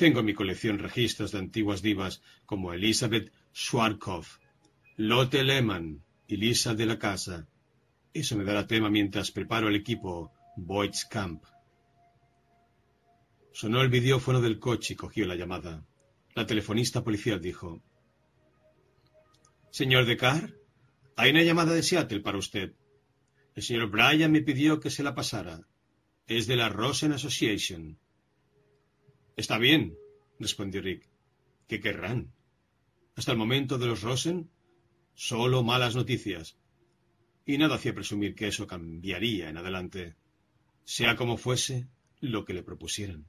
tengo 0.00 0.20
en 0.20 0.24
mi 0.24 0.32
colección 0.32 0.78
registros 0.78 1.30
de 1.32 1.40
antiguas 1.40 1.82
divas 1.82 2.22
como 2.46 2.72
Elizabeth 2.72 3.30
Schwarzkopf, 3.54 4.38
Lotte 4.96 5.44
Lehmann 5.44 6.02
y 6.26 6.38
Lisa 6.38 6.74
de 6.74 6.86
la 6.86 6.98
Casa. 6.98 7.49
Eso 8.12 8.36
me 8.36 8.44
dará 8.44 8.66
tema 8.66 8.90
mientras 8.90 9.30
preparo 9.30 9.68
el 9.68 9.76
equipo 9.76 10.32
Boyd's 10.56 11.04
Camp. 11.04 11.44
Sonó 13.52 13.82
el 13.82 13.88
videófono 13.88 14.40
del 14.40 14.58
coche 14.58 14.94
y 14.94 14.96
cogió 14.96 15.26
la 15.26 15.36
llamada. 15.36 15.84
La 16.34 16.44
telefonista 16.46 17.04
policial 17.04 17.40
dijo: 17.40 17.82
Señor 19.70 20.06
Decar, 20.06 20.54
hay 21.16 21.30
una 21.30 21.42
llamada 21.42 21.72
de 21.72 21.82
Seattle 21.82 22.20
para 22.20 22.38
usted. 22.38 22.74
El 23.54 23.62
señor 23.62 23.90
Bryan 23.90 24.32
me 24.32 24.42
pidió 24.42 24.80
que 24.80 24.90
se 24.90 25.02
la 25.02 25.14
pasara. 25.14 25.60
Es 26.26 26.46
de 26.46 26.56
la 26.56 26.68
Rosen 26.68 27.12
Association. 27.12 27.98
Está 29.36 29.58
bien, 29.58 29.96
respondió 30.38 30.80
Rick. 30.82 31.08
¿Qué 31.68 31.80
querrán? 31.80 32.32
Hasta 33.14 33.32
el 33.32 33.38
momento 33.38 33.78
de 33.78 33.86
los 33.86 34.02
Rosen, 34.02 34.50
solo 35.14 35.62
malas 35.62 35.94
noticias. 35.94 36.59
Y 37.50 37.58
nada 37.58 37.74
hacía 37.74 37.92
presumir 37.92 38.36
que 38.36 38.46
eso 38.46 38.64
cambiaría 38.64 39.48
en 39.48 39.56
adelante, 39.56 40.14
sea 40.84 41.16
como 41.16 41.36
fuese 41.36 41.88
lo 42.20 42.44
que 42.44 42.54
le 42.54 42.62
propusieran. 42.62 43.26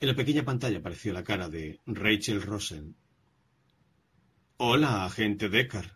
En 0.00 0.08
la 0.08 0.14
pequeña 0.14 0.44
pantalla 0.44 0.76
apareció 0.76 1.14
la 1.14 1.24
cara 1.24 1.48
de 1.48 1.80
Rachel 1.86 2.42
Rosen. 2.42 2.94
Hola, 4.58 5.06
agente 5.06 5.48
Deckard. 5.48 5.92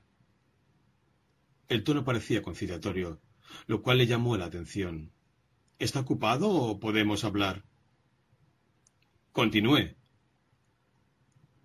El 1.68 1.84
tono 1.84 2.04
parecía 2.04 2.40
conciliatorio, 2.40 3.20
lo 3.66 3.82
cual 3.82 3.98
le 3.98 4.06
llamó 4.06 4.38
la 4.38 4.46
atención. 4.46 5.12
¿Está 5.78 6.00
ocupado 6.00 6.48
o 6.48 6.80
podemos 6.80 7.22
hablar? 7.24 7.66
Continúe. 9.32 9.94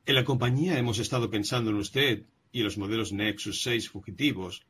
En 0.06 0.16
la 0.16 0.26
compañía 0.26 0.77
hemos 0.77 1.00
estado 1.00 1.30
pensando 1.30 1.69
en 1.69 1.77
usted 1.77 2.26
y 2.52 2.61
los 2.61 2.77
modelos 2.77 3.14
Nexus 3.14 3.61
6 3.61 3.88
fugitivos. 3.90 4.68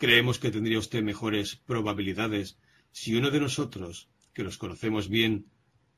Creemos 0.00 0.38
que 0.38 0.50
tendría 0.50 0.78
usted 0.78 1.02
mejores 1.02 1.56
probabilidades 1.56 2.56
si 2.90 3.14
uno 3.14 3.30
de 3.30 3.38
nosotros, 3.38 4.08
que 4.32 4.42
los 4.42 4.56
conocemos 4.56 5.10
bien, 5.10 5.32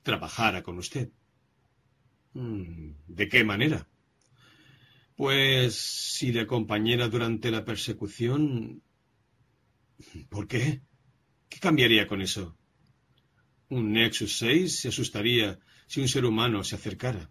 trabajara 0.02 0.64
con 0.64 0.76
usted. 0.78 1.12
Mm, 2.32 2.94
¿De 3.06 3.28
qué 3.28 3.44
manera? 3.44 3.86
Pues 5.14 5.76
si 5.76 6.32
le 6.32 6.40
acompañara 6.40 7.06
durante 7.06 7.52
la 7.52 7.64
persecución. 7.64 8.82
¿Por 10.28 10.48
qué? 10.48 10.82
¿Qué 11.48 11.60
cambiaría 11.60 12.08
con 12.08 12.22
eso? 12.22 12.58
Un 13.68 13.92
Nexus 13.92 14.36
6 14.38 14.80
se 14.80 14.88
asustaría 14.88 15.60
si 15.86 16.00
un 16.00 16.08
ser 16.08 16.24
humano 16.24 16.64
se 16.64 16.74
acercara, 16.74 17.30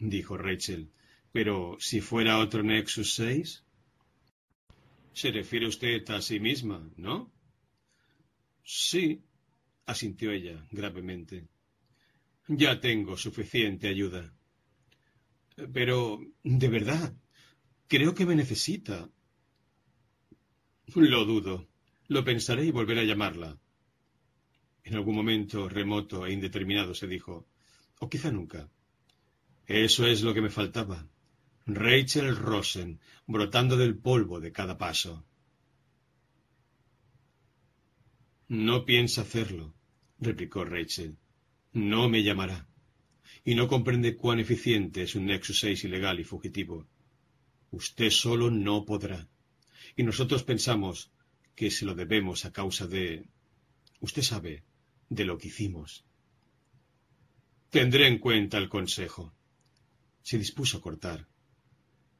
dijo 0.00 0.36
Rachel. 0.36 0.90
Pero 1.30 1.76
si 1.78 2.00
fuera 2.00 2.38
otro 2.38 2.64
Nexus 2.64 3.14
6. 3.14 3.67
Se 5.12 5.30
refiere 5.30 5.66
usted 5.66 6.08
a 6.10 6.22
sí 6.22 6.38
misma, 6.40 6.88
¿no? 6.96 7.32
Sí, 8.62 9.24
asintió 9.86 10.30
ella 10.30 10.66
gravemente. 10.70 11.48
Ya 12.48 12.80
tengo 12.80 13.16
suficiente 13.16 13.88
ayuda. 13.88 14.32
Pero, 15.72 16.20
de 16.42 16.68
verdad, 16.68 17.14
creo 17.88 18.14
que 18.14 18.26
me 18.26 18.36
necesita. 18.36 19.10
Lo 20.94 21.24
dudo. 21.24 21.68
Lo 22.06 22.24
pensaré 22.24 22.64
y 22.66 22.70
volveré 22.70 23.00
a 23.00 23.04
llamarla. 23.04 23.58
En 24.84 24.94
algún 24.94 25.16
momento 25.16 25.68
remoto 25.68 26.26
e 26.26 26.32
indeterminado 26.32 26.94
se 26.94 27.06
dijo, 27.06 27.48
o 28.00 28.08
quizá 28.08 28.30
nunca. 28.30 28.70
Eso 29.66 30.06
es 30.06 30.22
lo 30.22 30.32
que 30.32 30.40
me 30.40 30.48
faltaba. 30.48 31.06
Rachel 31.70 32.34
Rosen, 32.34 32.98
brotando 33.26 33.76
del 33.76 33.98
polvo 33.98 34.40
de 34.40 34.52
cada 34.52 34.78
paso. 34.78 35.26
No 38.48 38.86
piensa 38.86 39.20
hacerlo, 39.20 39.74
replicó 40.18 40.64
Rachel. 40.64 41.18
No 41.74 42.08
me 42.08 42.22
llamará. 42.22 42.66
Y 43.44 43.54
no 43.54 43.68
comprende 43.68 44.16
cuán 44.16 44.40
eficiente 44.40 45.02
es 45.02 45.14
un 45.14 45.26
Nexus 45.26 45.60
6 45.60 45.84
ilegal 45.84 46.18
y 46.20 46.24
fugitivo. 46.24 46.88
Usted 47.70 48.08
solo 48.08 48.50
no 48.50 48.86
podrá. 48.86 49.28
Y 49.94 50.04
nosotros 50.04 50.44
pensamos 50.44 51.12
que 51.54 51.70
se 51.70 51.84
lo 51.84 51.94
debemos 51.94 52.46
a 52.46 52.52
causa 52.52 52.86
de... 52.86 53.28
Usted 54.00 54.22
sabe, 54.22 54.64
de 55.10 55.26
lo 55.26 55.36
que 55.36 55.48
hicimos. 55.48 56.06
Tendré 57.68 58.06
en 58.06 58.20
cuenta 58.20 58.56
el 58.56 58.70
consejo. 58.70 59.34
Se 60.22 60.38
dispuso 60.38 60.78
a 60.78 60.80
cortar. 60.80 61.28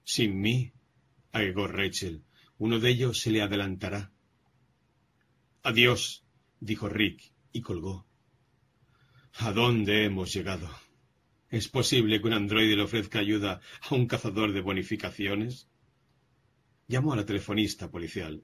Sin 0.08 0.40
mí, 0.40 0.72
agregó 1.32 1.66
Rachel, 1.66 2.24
uno 2.56 2.80
de 2.80 2.88
ellos 2.88 3.20
se 3.20 3.30
le 3.30 3.42
adelantará. 3.42 4.10
Adiós, 5.62 6.24
dijo 6.60 6.88
Rick, 6.88 7.30
y 7.52 7.60
colgó. 7.60 8.06
¿A 9.34 9.52
dónde 9.52 10.06
hemos 10.06 10.32
llegado? 10.32 10.70
¿Es 11.50 11.68
posible 11.68 12.22
que 12.22 12.26
un 12.26 12.32
androide 12.32 12.74
le 12.74 12.84
ofrezca 12.84 13.18
ayuda 13.18 13.60
a 13.82 13.94
un 13.94 14.06
cazador 14.06 14.54
de 14.54 14.62
bonificaciones? 14.62 15.68
Llamó 16.86 17.12
a 17.12 17.16
la 17.16 17.26
telefonista 17.26 17.90
policial. 17.90 18.42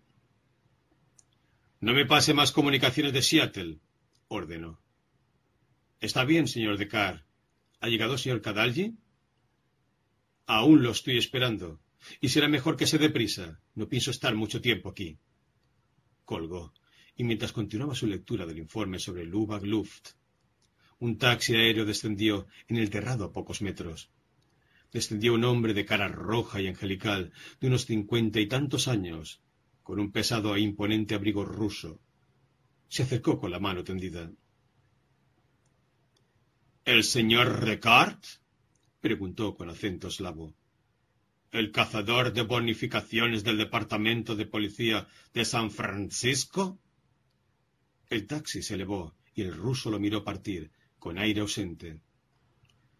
No 1.81 1.94
me 1.94 2.05
pase 2.05 2.34
más 2.34 2.52
comunicaciones 2.52 3.15
de 3.15 3.23
Seattle, 3.23 3.78
ordenó. 4.28 4.83
Está 5.99 6.26
bien, 6.26 6.47
señor 6.47 6.76
Decar. 6.76 7.25
¿Ha 7.81 7.89
llegado 7.89 8.18
señor 8.18 8.43
Cadalgi? 8.43 8.99
Aún 10.47 10.82
lo 10.82 10.90
estoy 10.90 11.16
esperando. 11.18 11.81
Y 12.20 12.28
será 12.28 12.48
mejor 12.48 12.76
que 12.76 12.86
se 12.86 12.98
dé 12.98 13.10
prisa. 13.10 13.60
No 13.74 13.89
pienso 13.89 14.10
estar 14.10 14.34
mucho 14.34 14.60
tiempo 14.60 14.90
aquí. 14.90 15.18
Colgó, 16.24 16.73
y 17.16 17.24
mientras 17.24 17.52
continuaba 17.52 17.94
su 17.94 18.06
lectura 18.06 18.47
del 18.47 18.58
informe 18.58 18.98
sobre 18.98 19.24
Lubag 19.24 19.64
Luft, 19.64 20.10
un 20.98 21.18
taxi 21.18 21.55
aéreo 21.55 21.84
descendió 21.84 22.47
en 22.68 22.76
el 22.76 22.90
terrado 22.90 23.24
a 23.24 23.32
pocos 23.32 23.62
metros. 23.62 24.10
Descendió 24.92 25.34
un 25.34 25.44
hombre 25.44 25.74
de 25.74 25.84
cara 25.84 26.08
roja 26.08 26.60
y 26.60 26.66
angelical, 26.68 27.32
de 27.60 27.66
unos 27.66 27.84
cincuenta 27.84 28.40
y 28.40 28.47
tantos 28.47 28.86
años, 28.89 29.42
con 29.82 29.98
un 29.98 30.12
pesado 30.12 30.55
e 30.55 30.60
imponente 30.60 31.14
abrigo 31.14 31.44
ruso. 31.44 32.00
Se 32.89 33.02
acercó 33.02 33.39
con 33.39 33.50
la 33.50 33.58
mano 33.58 33.82
tendida. 33.82 34.31
¿El 36.84 37.02
señor 37.02 37.60
Recart? 37.64 38.24
Preguntó 39.05 39.55
con 39.55 39.68
acento 39.68 40.08
eslavo. 40.08 40.55
¿El 41.50 41.70
cazador 41.73 42.33
de 42.33 42.41
bonificaciones 42.41 43.44
del 43.44 43.58
Departamento 43.58 44.34
de 44.34 44.47
Policía 44.47 45.07
de 45.34 45.44
San 45.44 45.70
Francisco? 45.70 46.78
El 48.08 48.26
taxi 48.26 48.62
se 48.62 48.76
elevó 48.76 49.15
y 49.34 49.42
el 49.42 49.55
ruso 49.55 49.91
lo 49.91 50.00
miró 50.00 50.24
partir, 50.24 50.70
con 50.99 51.18
aire 51.18 51.42
ausente. 51.42 52.00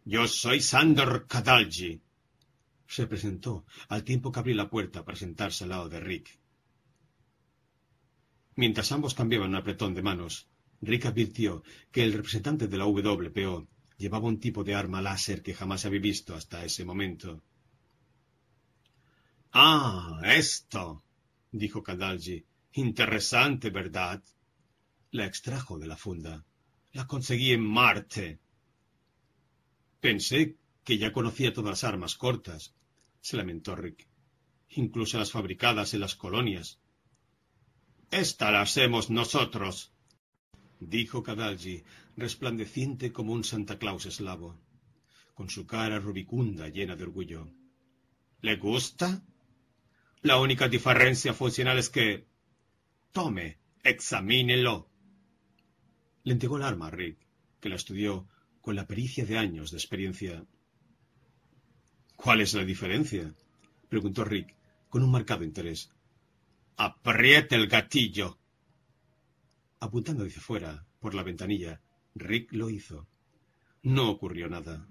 Yo 0.05 0.29
soy 0.29 0.61
Sandor 0.61 1.27
Kadalji. 1.27 2.03
Se 2.87 3.07
presentó 3.07 3.65
al 3.89 4.05
tiempo 4.05 4.31
que 4.31 4.41
abrí 4.41 4.53
la 4.53 4.69
puerta 4.69 5.07
para 5.07 5.17
sentarse 5.17 5.65
al 5.65 5.71
lado 5.71 5.89
de 5.89 6.01
Rick. 6.01 6.39
Mientras 8.57 8.93
ambos 8.93 9.15
cambiaban 9.15 9.49
un 9.49 9.57
apretón 9.57 9.95
de 9.95 10.03
manos, 10.03 10.51
Rick 10.83 11.07
advirtió 11.07 11.63
que 11.91 12.05
el 12.05 12.13
representante 12.13 12.69
de 12.69 12.77
la 12.77 12.85
WPO 12.85 13.69
Llevaba 13.97 14.29
un 14.29 14.41
tipo 14.41 14.65
de 14.65 14.75
arma 14.75 15.01
láser 15.01 15.43
que 15.43 15.55
jamás 15.55 15.85
había 15.85 16.01
visto 16.01 16.35
hasta 16.35 16.65
ese 16.65 16.85
momento. 16.85 17.43
Ah, 19.53 20.21
esto, 20.25 21.05
dijo 21.53 21.83
Kadalji. 21.83 22.45
Interesante, 22.73 23.71
¿verdad? 23.71 24.23
La 25.13 25.27
extrajo 25.27 25.79
de 25.79 25.87
la 25.87 25.97
funda. 25.97 26.45
La 26.93 27.07
conseguí 27.07 27.53
en 27.53 27.65
Marte. 27.65 28.41
Pensé 30.01 30.57
que 30.83 30.99
ya 30.99 31.13
conocía 31.13 31.53
todas 31.53 31.71
las 31.71 31.85
armas 31.85 32.17
cortas, 32.17 32.75
se 33.21 33.37
lamentó 33.37 33.75
Rick, 33.75 34.07
incluso 34.71 35.19
las 35.19 35.31
fabricadas 35.31 35.95
en 35.95 36.01
las 36.01 36.15
colonias. 36.15 36.79
Esta 38.11 38.51
la 38.51 38.61
hacemos 38.61 39.09
nosotros, 39.09 39.93
dijo 40.79 41.23
Kadalji, 41.23 41.85
resplandeciente 42.17 43.13
como 43.13 43.33
un 43.33 43.45
Santa 43.45 43.79
Claus 43.79 44.07
eslavo, 44.07 44.61
con 45.35 45.51
su 45.51 45.67
cara 45.67 45.99
rubicunda 45.99 46.69
llena 46.69 46.97
de 46.97 47.05
orgullo. 47.05 47.51
¿Le 48.41 48.57
gusta? 48.57 49.23
La 50.23 50.41
única 50.41 50.69
diferencia 50.69 51.35
funcional 51.35 51.79
es 51.79 51.91
que... 51.91 52.27
Tome, 53.13 53.59
examínelo. 53.83 54.91
Le 56.25 56.33
entregó 56.33 56.57
el 56.57 56.63
arma 56.63 56.89
a 56.89 56.91
Rick, 56.91 57.19
que 57.61 57.69
la 57.69 57.77
estudió 57.77 58.29
con 58.61 58.75
la 58.75 58.87
pericia 58.87 59.27
de 59.27 59.39
años 59.39 59.71
de 59.71 59.77
experiencia. 59.77 60.45
¿Cuál 62.17 62.41
es 62.41 62.55
la 62.55 62.65
diferencia? 62.65 63.35
preguntó 63.89 64.25
Rick, 64.25 64.57
con 64.89 65.03
un 65.03 65.11
marcado 65.11 65.45
interés. 65.45 65.93
Apriete 66.77 67.57
el 67.57 67.69
gatillo. 67.69 68.39
Apuntando 69.81 70.25
hacia 70.25 70.41
fuera, 70.41 70.87
por 70.99 71.15
la 71.15 71.23
ventanilla, 71.23 71.83
Rick 72.15 72.53
lo 72.53 72.71
hizo. 72.71 73.07
No 73.83 74.11
ocurrió 74.11 74.49
nada. 74.49 74.87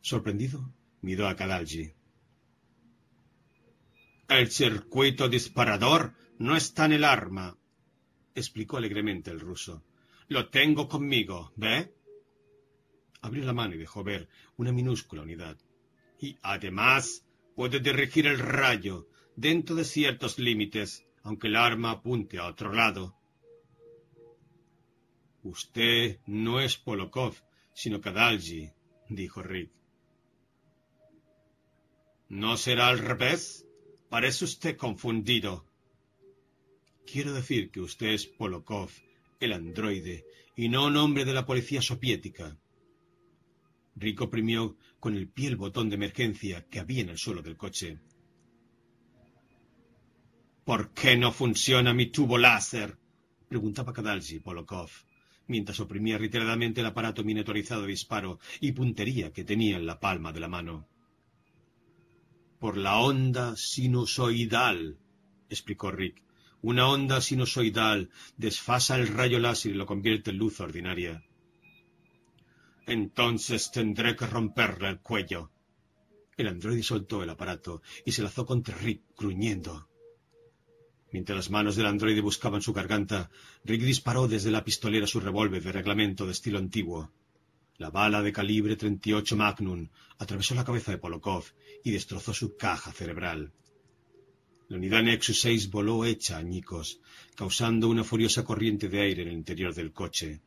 Sorprendido, 0.00 0.72
miró 1.02 1.28
a 1.28 1.36
Kadalji. 1.36 1.92
El 4.28 4.50
circuito 4.50 5.28
disparador 5.28 6.14
no 6.38 6.56
está 6.56 6.84
en 6.84 6.92
el 6.92 7.04
arma, 7.04 7.56
explicó 8.34 8.76
alegremente 8.76 9.30
el 9.30 9.40
ruso. 9.40 9.82
Lo 10.28 10.50
tengo 10.50 10.88
conmigo, 10.88 11.52
¿ve? 11.56 11.94
Abrió 13.22 13.44
la 13.44 13.54
mano 13.54 13.74
y 13.74 13.78
dejó 13.78 14.04
ver 14.04 14.28
una 14.56 14.72
minúscula 14.72 15.22
unidad. 15.22 15.56
Y 16.20 16.36
además 16.42 17.24
puede 17.54 17.80
dirigir 17.80 18.26
el 18.26 18.38
rayo 18.38 19.08
dentro 19.34 19.74
de 19.74 19.84
ciertos 19.84 20.38
límites 20.38 21.08
aunque 21.28 21.48
el 21.48 21.56
arma 21.56 21.90
apunte 21.90 22.38
a 22.38 22.46
otro 22.46 22.72
lado. 22.72 23.17
Usted 25.48 26.20
no 26.26 26.60
es 26.60 26.76
Polokov, 26.76 27.34
sino 27.72 28.02
Kadalji, 28.02 28.70
dijo 29.08 29.42
Rick. 29.42 29.70
¿No 32.28 32.58
será 32.58 32.88
al 32.88 32.98
revés? 32.98 33.66
Parece 34.10 34.44
usted 34.44 34.76
confundido. 34.76 35.64
Quiero 37.10 37.32
decir 37.32 37.70
que 37.70 37.80
usted 37.80 38.08
es 38.08 38.26
Polokov, 38.26 38.90
el 39.40 39.54
androide, 39.54 40.26
y 40.54 40.68
no 40.68 40.84
un 40.84 40.98
hombre 40.98 41.24
de 41.24 41.32
la 41.32 41.46
policía 41.46 41.80
soviética. 41.80 42.58
Rick 43.96 44.20
oprimió 44.20 44.76
con 45.00 45.16
el 45.16 45.30
pie 45.30 45.48
el 45.48 45.56
botón 45.56 45.88
de 45.88 45.94
emergencia 45.94 46.66
que 46.68 46.80
había 46.80 47.00
en 47.00 47.08
el 47.08 47.16
suelo 47.16 47.40
del 47.40 47.56
coche. 47.56 47.98
¿Por 50.66 50.92
qué 50.92 51.16
no 51.16 51.32
funciona 51.32 51.94
mi 51.94 52.06
tubo 52.06 52.36
láser? 52.36 52.98
preguntaba 53.48 53.94
Kadalji 53.94 54.40
Polokov, 54.40 54.90
mientras 55.48 55.80
oprimía 55.80 56.18
reiteradamente 56.18 56.80
el 56.80 56.86
aparato 56.86 57.24
miniaturizado 57.24 57.82
de 57.82 57.88
disparo 57.88 58.38
y 58.60 58.72
puntería 58.72 59.32
que 59.32 59.44
tenía 59.44 59.76
en 59.76 59.86
la 59.86 59.98
palma 59.98 60.32
de 60.32 60.40
la 60.40 60.48
mano. 60.48 60.86
Por 62.60 62.76
la 62.76 62.98
onda 62.98 63.56
sinusoidal, 63.56 64.98
explicó 65.48 65.90
Rick. 65.90 66.22
Una 66.60 66.88
onda 66.88 67.20
sinusoidal 67.20 68.10
desfasa 68.36 68.96
el 68.96 69.08
rayo 69.08 69.38
láser 69.38 69.72
y 69.72 69.74
lo 69.74 69.86
convierte 69.86 70.30
en 70.30 70.38
luz 70.38 70.60
ordinaria. 70.60 71.24
Entonces 72.86 73.70
tendré 73.70 74.16
que 74.16 74.26
romperle 74.26 74.88
el 74.88 75.00
cuello. 75.00 75.50
El 76.36 76.48
androide 76.48 76.82
soltó 76.82 77.22
el 77.22 77.30
aparato 77.30 77.82
y 78.04 78.12
se 78.12 78.22
lanzó 78.22 78.46
contra 78.46 78.76
Rick, 78.76 79.02
gruñendo. 79.16 79.87
Mientras 81.10 81.36
las 81.36 81.50
manos 81.50 81.76
del 81.76 81.86
androide 81.86 82.20
buscaban 82.20 82.60
su 82.60 82.72
garganta, 82.72 83.30
Rick 83.64 83.82
disparó 83.82 84.28
desde 84.28 84.50
la 84.50 84.64
pistolera 84.64 85.06
su 85.06 85.20
revólver 85.20 85.62
de 85.62 85.72
reglamento 85.72 86.26
de 86.26 86.32
estilo 86.32 86.58
antiguo. 86.58 87.10
La 87.78 87.90
bala 87.90 88.22
de 88.22 88.32
calibre 88.32 88.76
38 88.76 89.36
Magnum 89.36 89.88
atravesó 90.18 90.54
la 90.54 90.64
cabeza 90.64 90.90
de 90.90 90.98
Polokov 90.98 91.44
y 91.82 91.92
destrozó 91.92 92.34
su 92.34 92.56
caja 92.56 92.92
cerebral. 92.92 93.52
La 94.68 94.76
unidad 94.76 95.02
Nexus 95.02 95.40
6 95.40 95.70
voló 95.70 96.04
hecha 96.04 96.36
añicos, 96.36 97.00
causando 97.34 97.88
una 97.88 98.04
furiosa 98.04 98.44
corriente 98.44 98.90
de 98.90 99.00
aire 99.00 99.22
en 99.22 99.28
el 99.28 99.34
interior 99.34 99.74
del 99.74 99.92
coche. 99.92 100.42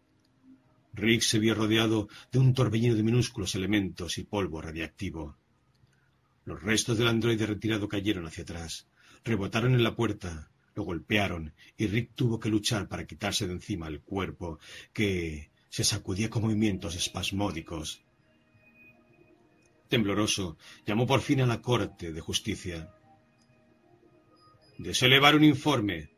Rick 0.94 1.22
se 1.22 1.40
vio 1.40 1.56
rodeado 1.56 2.08
de 2.32 2.38
un 2.38 2.54
torbellino 2.54 2.94
de 2.94 3.02
minúsculos 3.02 3.56
elementos 3.56 4.20
y 4.20 4.26
polvo 4.26 4.62
radiactivo. 4.62 5.38
Los 6.46 6.62
restos 6.62 7.00
del 7.00 7.08
androide 7.08 7.48
retirado 7.48 7.88
cayeron 7.88 8.28
hacia 8.28 8.44
atrás, 8.44 8.88
rebotaron 9.24 9.74
en 9.74 9.84
la 9.84 9.96
puerta, 9.96 10.51
lo 10.75 10.83
golpearon 10.83 11.53
y 11.77 11.88
Rick 11.88 12.11
tuvo 12.16 12.40
que 12.40 12.50
luchar 12.50 12.88
para 12.88 13.06
quitarse 13.06 13.48
de 13.48 13.53
encima 13.53 13.88
el 13.88 14.01
cuerpo 14.01 14.59
que 14.93 15.51
se 15.69 15.83
sacudía 15.83 16.30
con 16.30 16.43
movimientos 16.43 16.95
espasmódicos. 16.95 18.03
Tembloroso, 19.88 20.58
llamó 20.85 21.06
por 21.06 21.22
fin 21.22 21.41
a 21.41 21.45
la 21.45 21.61
Corte 21.61 22.14
de 22.14 22.22
Justicia. 22.22 22.93
Deseo 24.77 25.08
elevar 25.08 25.35
un 25.35 25.43
informe. 25.43 26.11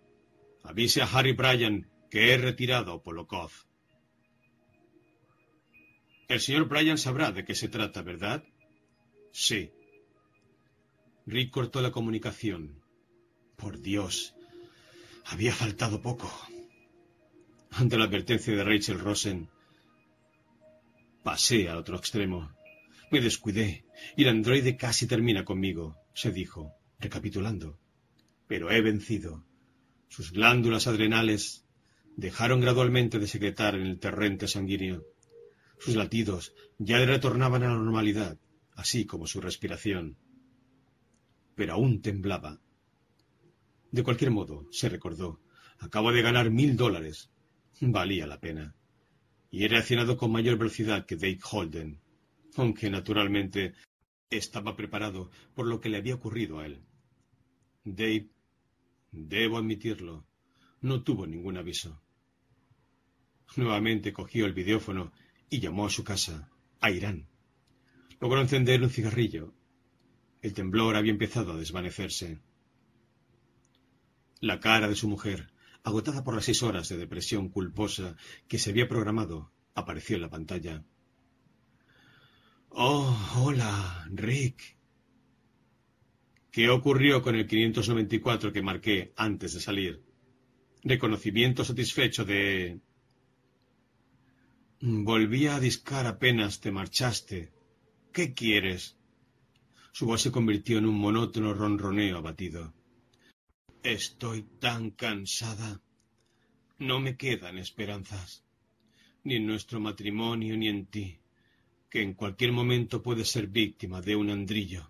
Avise 0.64 1.02
a 1.02 1.06
Harry 1.06 1.34
Bryan 1.34 1.90
que 2.10 2.32
he 2.32 2.38
retirado 2.38 2.94
a 2.94 3.04
Polokov. 3.04 3.52
El 6.28 6.40
señor 6.40 6.68
Bryan 6.68 6.98
sabrá 6.98 7.32
de 7.32 7.44
qué 7.46 7.54
se 7.54 7.68
trata, 7.68 8.02
¿verdad? 8.02 8.44
Sí. 9.32 9.72
Rick 11.26 11.52
cortó 11.52 11.82
la 11.82 11.92
comunicación. 11.92 12.82
Por 13.56 13.82
Dios, 13.82 14.36
había 15.26 15.54
faltado 15.54 16.02
poco. 16.02 16.32
Ante 17.72 17.98
la 17.98 18.06
advertencia 18.06 18.56
de 18.56 18.64
Rachel 18.64 19.00
Rosen, 19.00 19.50
pasé 21.24 21.70
al 21.70 21.78
otro 21.78 21.98
extremo. 21.98 22.52
Me 23.12 23.22
descuidé 23.22 23.86
y 24.16 24.24
el 24.24 24.30
androide 24.30 24.78
casi 24.78 25.08
termina 25.08 25.44
conmigo, 25.44 25.98
se 26.14 26.32
dijo, 26.32 26.74
recapitulando 27.00 27.80
pero 28.54 28.70
he 28.70 28.82
vencido. 28.82 29.44
Sus 30.10 30.32
glándulas 30.32 30.86
adrenales 30.86 31.66
dejaron 32.16 32.62
gradualmente 32.62 33.18
de 33.18 33.28
secretar 33.28 33.74
en 33.74 33.88
el 33.88 34.00
torrente 34.00 34.48
sanguíneo. 34.48 35.04
Sus 35.80 35.96
latidos 35.96 36.54
ya 36.78 37.00
le 37.00 37.08
retornaban 37.08 37.64
a 37.64 37.70
la 37.70 37.80
normalidad, 37.80 38.38
así 38.74 39.06
como 39.06 39.26
su 39.26 39.42
respiración. 39.42 40.18
Pero 41.56 41.74
aún 41.74 42.02
temblaba. 42.02 42.62
De 43.94 44.02
cualquier 44.02 44.32
modo, 44.32 44.66
se 44.72 44.90
recordó, 44.90 45.40
acabo 45.78 46.12
de 46.12 46.24
ganar 46.24 46.50
mil 46.50 46.76
dólares. 46.76 47.30
Valía 47.80 48.26
la 48.26 48.40
pena. 48.40 48.76
Y 49.52 49.64
he 49.64 49.68
reaccionado 49.68 50.18
con 50.18 50.32
mayor 50.32 50.58
velocidad 50.58 51.06
que 51.06 51.16
Dave 51.16 51.38
Holden, 51.52 52.02
aunque 52.56 52.90
naturalmente 52.90 53.76
estaba 54.32 54.76
preparado 54.76 55.30
por 55.54 55.68
lo 55.68 55.80
que 55.80 55.90
le 55.90 55.98
había 55.98 56.16
ocurrido 56.16 56.58
a 56.58 56.66
él. 56.66 56.82
Dave, 57.84 58.30
debo 59.12 59.60
admitirlo, 59.60 60.26
no 60.82 61.04
tuvo 61.04 61.28
ningún 61.28 61.58
aviso. 61.58 62.02
Nuevamente 63.56 64.12
cogió 64.12 64.48
el 64.48 64.54
videófono 64.54 65.12
y 65.52 65.60
llamó 65.60 65.86
a 65.86 65.92
su 65.92 66.04
casa, 66.04 66.50
a 66.82 66.90
Irán. 66.90 67.28
Logró 68.20 68.42
encender 68.42 68.82
un 68.82 68.90
cigarrillo. 68.90 69.54
El 70.42 70.56
temblor 70.56 70.96
había 70.96 71.12
empezado 71.12 71.54
a 71.54 71.58
desvanecerse. 71.58 72.40
La 74.44 74.60
cara 74.60 74.90
de 74.90 74.96
su 74.96 75.08
mujer, 75.08 75.54
agotada 75.84 76.22
por 76.26 76.36
las 76.36 76.44
seis 76.44 76.64
horas 76.64 76.90
de 76.90 76.98
depresión 76.98 77.48
culposa 77.48 78.18
que 78.50 78.60
se 78.60 78.72
había 78.72 78.90
programado, 78.90 79.54
apareció 79.74 80.18
en 80.18 80.22
la 80.24 80.30
pantalla. 80.30 80.84
Oh, 82.68 83.16
hola, 83.38 84.06
Rick, 84.12 84.76
¿Qué 86.52 86.70
ocurrió 86.70 87.22
con 87.22 87.36
el 87.36 87.48
594 87.48 88.52
que 88.52 88.62
marqué 88.62 89.14
antes 89.16 89.54
de 89.54 89.62
salir? 89.62 90.04
Reconocimiento 90.84 91.64
satisfecho 91.64 92.26
de... 92.26 92.82
Volví 94.82 95.48
a 95.48 95.62
discar 95.62 96.06
apenas 96.06 96.60
te 96.60 96.74
marchaste. 96.74 97.54
¿Qué 98.12 98.34
quieres? 98.34 98.98
Su 99.94 100.06
voz 100.06 100.22
se 100.22 100.34
convirtió 100.34 100.80
en 100.80 100.86
un 100.86 101.00
monótono 101.00 101.54
ronroneo 101.54 102.18
abatido. 102.18 102.74
Estoy 103.84 104.44
tan 104.62 104.92
cansada. 104.92 105.82
No 106.80 107.02
me 107.02 107.18
quedan 107.18 107.58
esperanzas, 107.58 108.46
ni 109.26 109.36
en 109.36 109.46
nuestro 109.46 109.82
matrimonio 109.82 110.56
ni 110.56 110.70
en 110.70 110.86
ti, 110.86 111.20
que 111.90 112.02
en 112.02 112.14
cualquier 112.14 112.54
momento 112.54 113.04
puedes 113.04 113.28
ser 113.30 113.48
víctima 113.48 114.00
de 114.00 114.16
un 114.16 114.30
andrillo. 114.30 114.90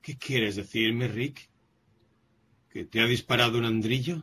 ¿Qué 0.00 0.16
quieres 0.16 0.56
decirme, 0.56 1.08
Rick? 1.08 1.50
¿Que 2.70 2.86
te 2.86 3.02
ha 3.02 3.06
disparado 3.06 3.58
un 3.58 3.66
andrillo? 3.66 4.22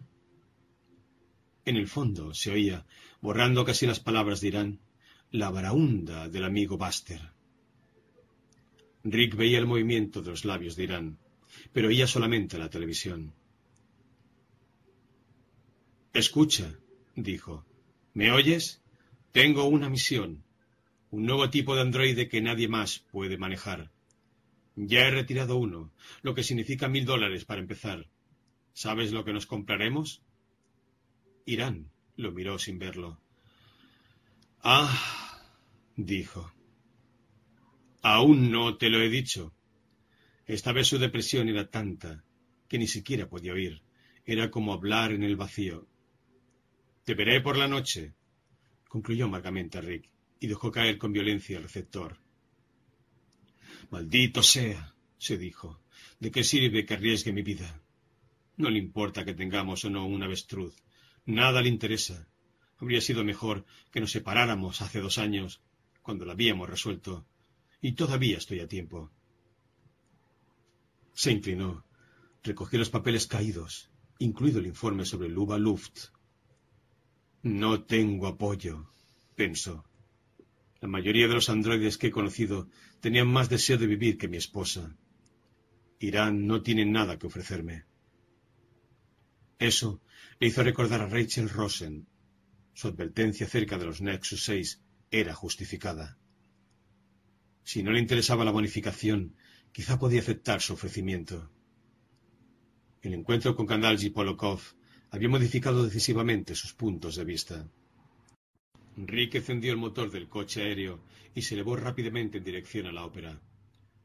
En 1.64 1.78
el 1.78 1.88
fondo 1.88 2.34
se 2.34 2.50
oía, 2.50 2.88
borrando 3.22 3.64
casi 3.64 3.86
las 3.86 4.00
palabras 4.00 4.42
de 4.42 4.48
Irán, 4.48 4.80
la 5.30 5.52
baraunda 5.52 6.30
del 6.30 6.46
amigo 6.46 6.80
Buster. 6.80 7.22
Rick 9.04 9.36
veía 9.36 9.60
el 9.60 9.68
movimiento 9.68 10.24
de 10.24 10.32
los 10.32 10.46
labios 10.46 10.76
de 10.76 10.84
Irán, 10.86 11.20
pero 11.72 11.90
oía 11.90 12.08
solamente 12.08 12.58
la 12.58 12.68
televisión. 12.68 13.36
Escucha, 16.14 16.78
dijo. 17.16 17.66
¿Me 18.14 18.32
oyes? 18.32 18.82
Tengo 19.32 19.64
una 19.66 19.90
misión. 19.90 20.44
Un 21.10 21.26
nuevo 21.26 21.50
tipo 21.50 21.74
de 21.74 21.82
androide 21.82 22.28
que 22.28 22.42
nadie 22.42 22.68
más 22.68 23.00
puede 23.12 23.38
manejar. 23.38 23.92
Ya 24.76 25.08
he 25.08 25.12
retirado 25.12 25.56
uno, 25.56 25.94
lo 26.22 26.36
que 26.36 26.44
significa 26.44 26.90
mil 26.90 27.06
dólares 27.06 27.46
para 27.46 27.62
empezar. 27.62 28.08
¿Sabes 28.74 29.14
lo 29.14 29.24
que 29.24 29.32
nos 29.32 29.46
compraremos? 29.46 30.22
Irán 31.46 31.92
lo 32.18 32.32
miró 32.32 32.60
sin 32.60 32.78
verlo. 32.78 33.20
Ah, 34.62 35.42
dijo. 35.96 36.52
Aún 38.02 38.52
no 38.52 38.78
te 38.78 38.90
lo 38.90 39.02
he 39.02 39.10
dicho. 39.10 39.54
Esta 40.46 40.74
vez 40.74 40.88
su 40.88 40.98
depresión 40.98 41.48
era 41.48 41.70
tanta 41.70 42.24
que 42.68 42.78
ni 42.78 42.88
siquiera 42.88 43.30
podía 43.30 43.54
oír. 43.54 43.82
Era 44.26 44.52
como 44.52 44.74
hablar 44.74 45.14
en 45.14 45.24
el 45.24 45.36
vacío. 45.36 45.88
Te 47.04 47.14
veré 47.16 47.42
por 47.42 47.58
la 47.58 47.68
noche, 47.68 48.14
concluyó 48.88 49.26
amargamente 49.26 49.82
Rick, 49.82 50.10
y 50.40 50.48
dejó 50.48 50.72
caer 50.72 50.98
con 50.98 51.12
violencia 51.12 51.58
el 51.58 51.64
receptor. 51.64 52.18
Maldito 53.90 54.44
sea, 54.44 54.96
se 55.18 55.38
dijo. 55.38 55.82
¿De 56.20 56.32
qué 56.32 56.44
sirve 56.44 56.86
que 56.86 56.94
arriesgue 56.94 57.34
mi 57.34 57.42
vida? 57.42 57.82
No 58.58 58.70
le 58.70 58.80
importa 58.80 59.26
que 59.26 59.34
tengamos 59.34 59.84
o 59.86 59.90
no 59.90 60.06
un 60.06 60.24
avestruz. 60.24 60.76
Nada 61.26 61.62
le 61.62 61.70
interesa. 61.70 62.28
Habría 62.78 63.02
sido 63.02 63.24
mejor 63.24 63.66
que 63.92 64.00
nos 64.00 64.12
separáramos 64.12 64.82
hace 64.82 65.00
dos 65.00 65.18
años, 65.18 65.62
cuando 66.02 66.26
lo 66.26 66.32
habíamos 66.32 66.70
resuelto. 66.70 67.26
Y 67.82 67.94
todavía 67.94 68.38
estoy 68.38 68.60
a 68.60 68.68
tiempo. 68.68 69.12
Se 71.14 71.32
inclinó, 71.32 71.86
recogió 72.44 72.80
los 72.80 72.90
papeles 72.90 73.28
caídos 73.28 73.92
incluido 74.22 74.60
el 74.60 74.68
informe 74.68 75.04
sobre 75.04 75.30
Luba 75.30 75.58
Luft. 75.58 76.10
No 77.44 77.84
tengo 77.84 78.28
apoyo, 78.28 78.88
pensó. 79.36 79.84
La 80.80 80.88
mayoría 80.88 81.28
de 81.28 81.34
los 81.34 81.50
androides 81.50 81.98
que 81.98 82.08
he 82.08 82.12
conocido 82.12 82.70
tenían 83.00 83.28
más 83.28 83.50
deseo 83.50 83.78
de 83.80 83.88
vivir 83.88 84.18
que 84.18 84.28
mi 84.28 84.38
esposa. 84.38 84.96
Irán 86.00 86.46
no 86.46 86.62
tiene 86.62 86.86
nada 86.86 87.18
que 87.18 87.28
ofrecerme. 87.28 87.86
Eso 89.58 90.02
le 90.40 90.48
hizo 90.48 90.64
recordar 90.64 91.02
a 91.02 91.08
Rachel 91.08 91.50
Rosen. 91.50 92.08
Su 92.74 92.88
advertencia 92.88 93.48
acerca 93.48 93.78
de 93.78 93.86
los 93.86 94.02
Nexus 94.02 94.44
6 94.46 94.82
era 95.10 95.34
justificada. 95.34 96.18
Si 97.64 97.84
no 97.84 97.92
le 97.92 98.00
interesaba 98.00 98.46
la 98.46 98.52
bonificación, 98.52 99.36
quizá 99.72 99.98
podía 100.00 100.22
aceptar 100.22 100.62
su 100.62 100.74
ofrecimiento. 100.74 101.52
El 103.02 103.14
encuentro 103.14 103.56
con 103.56 103.66
Kandalji 103.66 104.12
Polokov 104.12 104.62
había 105.12 105.30
modificado 105.30 105.84
decisivamente 105.84 106.56
sus 106.56 106.74
puntos 106.74 107.16
de 107.18 107.26
vista. 107.26 107.70
Rick 108.96 109.36
encendió 109.36 109.72
el 109.72 109.78
motor 109.78 110.10
del 110.10 110.30
coche 110.30 110.64
aéreo 110.64 111.04
y 111.36 111.42
se 111.42 111.56
elevó 111.56 111.76
rápidamente 111.76 112.38
en 112.38 112.46
dirección 112.46 112.88
a 112.88 112.94
la 112.94 113.06
ópera, 113.06 113.42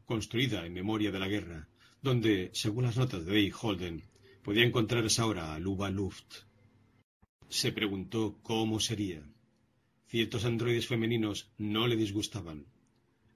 construida 0.04 0.66
en 0.66 0.74
memoria 0.74 1.12
de 1.12 1.18
la 1.18 1.28
guerra, 1.28 1.68
donde, 2.02 2.50
según 2.52 2.84
las 2.84 2.96
notas 2.96 3.24
de 3.24 3.32
Dave 3.32 3.52
Holden, 3.60 4.02
podía 4.42 4.64
encontrar 4.64 5.04
esa 5.04 5.26
hora 5.26 5.54
a 5.54 5.58
Luba 5.60 5.90
Luft. 5.90 6.34
Se 7.48 7.72
preguntó 7.72 8.38
cómo 8.42 8.80
sería. 8.80 9.22
Ciertos 10.08 10.44
androides 10.44 10.86
femeninos 10.88 11.50
no 11.58 11.86
le 11.86 11.96
disgustaban. 11.96 12.66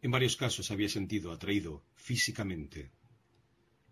En 0.02 0.10
varios 0.10 0.36
casos 0.36 0.70
había 0.70 0.88
sentido 0.88 1.30
atraído 1.30 1.84
físicamente. 1.94 2.90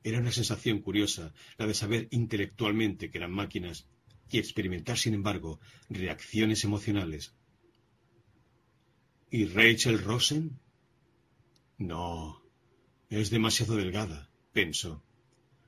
Era 0.08 0.20
una 0.20 0.32
sensación 0.32 0.78
curiosa 0.80 1.34
la 1.58 1.66
de 1.66 1.74
saber 1.74 2.08
intelectualmente 2.10 3.10
que 3.10 3.18
eran 3.18 3.30
máquinas 3.30 3.86
y 4.30 4.38
experimentar, 4.38 4.96
sin 4.96 5.12
embargo, 5.12 5.60
reacciones 5.90 6.64
emocionales. 6.64 7.34
¿Y 9.30 9.44
Rachel 9.44 10.02
Rosen? 10.02 10.58
No, 11.76 12.42
es 13.10 13.28
demasiado 13.28 13.76
delgada, 13.76 14.30
pensó. 14.54 15.04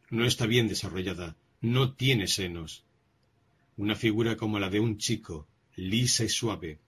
No 0.09 0.25
está 0.25 0.47
bien 0.47 0.69
desarrollada, 0.69 1.37
no 1.61 1.93
tiene 1.95 2.27
senos. 2.27 2.87
Una 3.77 3.95
figura 3.95 4.39
como 4.39 4.59
la 4.59 4.71
de 4.71 4.81
un 4.81 4.97
chico, 4.97 5.49
lisa 5.77 6.25
y 6.25 6.31
suave. 6.31 6.81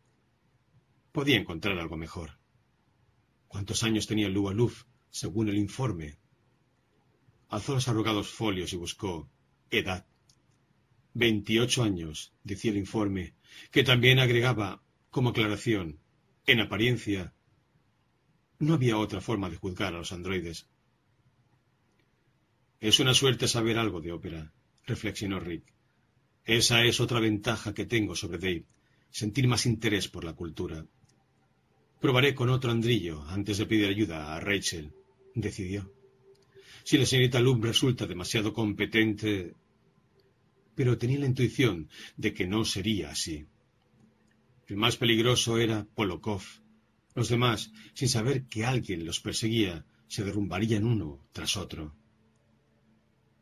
Podía 1.12 1.36
encontrar 1.36 1.78
algo 1.78 1.98
mejor. 1.98 2.39
¿Cuántos 3.47 3.82
años 3.82 4.06
tenía 4.06 4.31
Lua 4.31 4.55
Luf, 4.55 4.84
según 5.10 5.50
el 5.50 5.58
informe? 5.58 6.22
Alzó 7.52 7.74
los 7.74 7.86
arrugados 7.86 8.31
folios 8.31 8.72
y 8.72 8.76
buscó 8.76 9.28
edad. 9.70 10.06
Veintiocho 11.12 11.82
años, 11.82 12.32
decía 12.42 12.70
el 12.70 12.78
informe, 12.78 13.34
que 13.70 13.84
también 13.84 14.18
agregaba, 14.20 14.82
como 15.10 15.28
aclaración, 15.28 15.98
en 16.47 16.60
apariencia, 16.60 17.34
no 18.58 18.72
había 18.72 18.97
otra 18.97 19.20
forma 19.20 19.50
de 19.50 19.58
juzgar 19.58 19.92
a 19.92 19.98
los 19.98 20.12
androides. 20.12 20.66
Es 22.81 23.00
una 23.00 23.12
suerte 23.12 23.47
saber 23.47 23.76
algo 23.76 24.00
de 24.00 24.12
ópera, 24.12 24.50
reflexionó 24.86 25.39
Rick. 25.39 25.74
Esa 26.47 26.82
es 26.86 27.00
otra 27.00 27.20
ventaja 27.20 27.74
que 27.74 27.84
tengo 27.84 28.16
sobre 28.16 28.39
Dave, 28.39 28.64
sentir 29.10 29.47
más 29.47 29.66
interés 29.66 30.08
por 30.08 30.24
la 30.24 30.32
cultura. 30.32 30.86
Probaré 32.00 32.34
con 32.34 32.48
otro 32.48 32.70
andrillo 32.70 33.22
antes 33.28 33.58
de 33.58 33.66
pedir 33.66 33.89
ayuda 33.89 34.34
a 34.34 34.40
Rachel, 34.40 34.94
decidió. 35.34 35.92
Si 36.85 36.99
la 36.99 37.07
señorita 37.07 37.41
Lum 37.41 37.61
resulta 37.62 38.07
demasiado 38.07 38.52
competente. 38.52 39.55
Pero 40.75 40.99
tenía 40.99 41.20
la 41.20 41.27
intuición 41.27 41.89
de 42.17 42.33
que 42.33 42.47
no 42.47 42.65
sería 42.65 43.11
así. 43.11 43.47
El 44.67 44.77
más 44.77 44.97
peligroso 44.97 45.59
era 45.59 45.86
Polokov. 45.94 46.43
Los 47.15 47.28
demás, 47.28 47.70
sin 47.94 48.09
saber 48.09 48.44
que 48.44 48.65
alguien 48.65 49.05
los 49.05 49.20
perseguía, 49.20 49.85
se 50.09 50.25
derrumbarían 50.25 50.85
uno 50.85 51.20
tras 51.33 51.57
otro. 51.57 51.94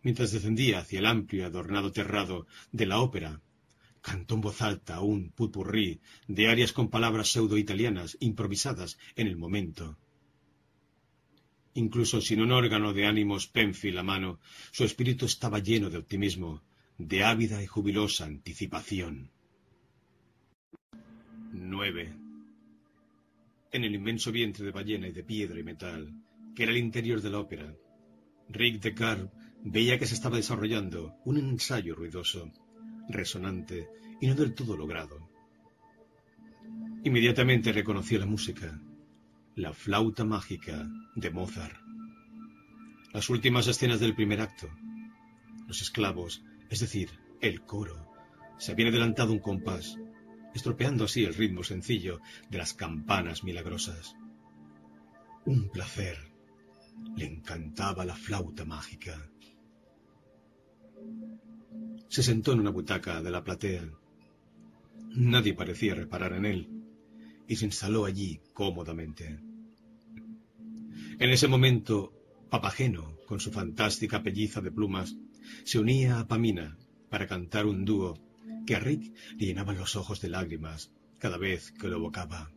Mientras 0.03 0.33
descendía 0.33 0.81
hacia 0.81 0.99
el 0.99 1.07
amplio 1.07 1.43
y 1.43 1.45
adornado 1.45 1.93
terrado 1.93 2.47
de 2.73 2.87
la 2.87 3.01
ópera, 3.01 3.41
cantó 4.01 4.35
en 4.35 4.41
voz 4.41 4.63
alta 4.63 5.01
un 5.01 5.31
putpurrí 5.31 6.01
de 6.27 6.49
arias 6.49 6.73
con 6.73 6.89
palabras 6.89 7.29
pseudo-italianas 7.29 8.17
improvisadas 8.21 8.99
en 9.15 9.27
el 9.27 9.37
momento. 9.37 9.99
Incluso 11.75 12.21
sin 12.21 12.41
un 12.41 12.53
órgano 12.53 12.93
de 12.93 13.07
ánimos 13.07 13.47
Penfield 13.47 13.99
a 13.99 14.03
mano, 14.03 14.41
su 14.73 14.85
espíritu 14.85 15.27
estaba 15.27 15.61
lleno 15.61 15.89
de 15.89 15.99
optimismo, 15.99 16.63
de 16.99 17.25
ávida 17.25 17.63
y 17.63 17.67
jubilosa 17.67 18.25
anticipación. 18.25 19.31
9. 21.53 22.15
En 23.73 23.85
el 23.85 23.95
inmenso 23.95 24.33
vientre 24.33 24.65
de 24.65 24.73
ballena 24.73 25.09
y 25.09 25.13
de 25.13 25.23
piedra 25.23 25.59
y 25.59 25.63
metal, 25.63 26.13
que 26.55 26.65
era 26.65 26.73
el 26.73 26.79
interior 26.79 27.21
de 27.21 27.31
la 27.31 27.39
ópera, 27.39 27.73
Rick 28.49 28.81
Descartes 28.83 29.31
veía 29.63 29.99
que 29.99 30.07
se 30.07 30.15
estaba 30.15 30.37
desarrollando 30.37 31.15
un 31.25 31.39
ensayo 31.39 31.95
ruidoso, 31.95 32.51
resonante 33.09 33.89
y 34.21 34.27
no 34.27 34.35
del 34.35 34.55
todo 34.55 34.77
logrado. 34.77 35.31
Inmediatamente 37.05 37.73
reconoció 37.73 38.19
la 38.19 38.27
música, 38.27 38.81
la 39.57 39.73
flauta 39.73 40.25
mágica 40.25 40.89
de 41.15 41.31
Mozart. 41.31 41.77
Las 43.13 43.29
últimas 43.31 43.67
escenas 43.67 44.01
del 44.01 44.15
primer 44.15 44.41
acto. 44.41 44.69
Los 45.67 45.83
esclavos, 45.83 46.43
es 46.69 46.81
decir, 46.81 47.11
el 47.41 47.63
coro, 47.63 48.13
se 48.59 48.73
habían 48.73 48.89
adelantado 48.89 49.33
un 49.33 49.41
compás, 49.41 49.97
estropeando 50.55 51.05
así 51.05 51.25
el 51.25 51.35
ritmo 51.35 51.65
sencillo 51.65 52.21
de 52.49 52.59
las 52.59 52.75
campanas 52.75 53.43
milagrosas. 53.43 54.15
Un 55.45 55.69
placer. 55.71 56.17
Le 57.17 57.25
encantaba 57.25 58.05
la 58.05 58.15
flauta 58.15 58.65
mágica. 58.65 59.31
Se 62.09 62.23
sentó 62.23 62.53
en 62.53 62.61
una 62.61 62.71
butaca 62.71 63.23
de 63.23 63.31
la 63.31 63.43
platea. 63.43 63.89
Nadie 65.15 65.55
parecía 65.55 65.95
reparar 65.95 66.35
en 66.35 66.45
él 66.45 66.80
y 67.51 67.57
se 67.57 67.65
instaló 67.65 68.05
allí 68.05 68.41
cómodamente. 68.55 69.41
En 71.19 71.31
ese 71.31 71.49
momento, 71.49 72.13
Papageno, 72.49 73.17
con 73.27 73.41
su 73.41 73.51
fantástica 73.51 74.23
pelliza 74.23 74.61
de 74.61 74.71
plumas, 74.71 75.17
se 75.65 75.81
unía 75.81 76.21
a 76.21 76.29
Pamina 76.29 76.79
para 77.09 77.27
cantar 77.27 77.67
un 77.67 77.85
dúo 77.85 78.17
que 78.65 78.77
a 78.77 78.79
Rick 78.79 79.13
le 79.37 79.47
llenaban 79.47 79.77
los 79.77 79.97
ojos 79.97 80.21
de 80.21 80.29
lágrimas 80.29 80.93
cada 81.19 81.39
vez 81.39 81.73
que 81.73 81.89
lo 81.89 81.97
evocaba. 81.97 82.53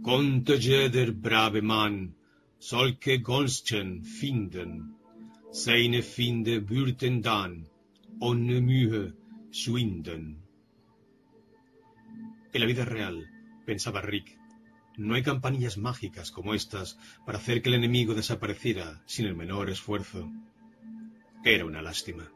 Konnte 0.00 0.58
jeder 0.58 1.12
brave 1.12 1.60
Mann 1.60 2.14
solche 2.58 3.18
Gonschen 3.18 4.02
finden, 4.02 4.94
seine 5.52 6.02
Finde 6.02 6.70
würden 6.70 7.20
dann 7.20 7.66
ohne 8.18 8.62
Mühe 8.62 9.12
schwinden. 9.50 10.49
En 12.52 12.60
la 12.60 12.66
vida 12.66 12.84
real, 12.84 13.30
pensaba 13.64 14.02
Rick, 14.02 14.36
no 14.96 15.14
hay 15.14 15.22
campanillas 15.22 15.78
mágicas 15.78 16.32
como 16.32 16.52
estas 16.52 16.98
para 17.24 17.38
hacer 17.38 17.62
que 17.62 17.68
el 17.68 17.76
enemigo 17.76 18.14
desapareciera 18.14 19.02
sin 19.06 19.26
el 19.26 19.36
menor 19.36 19.70
esfuerzo. 19.70 20.30
Era 21.44 21.64
una 21.64 21.80
lástima. 21.80 22.28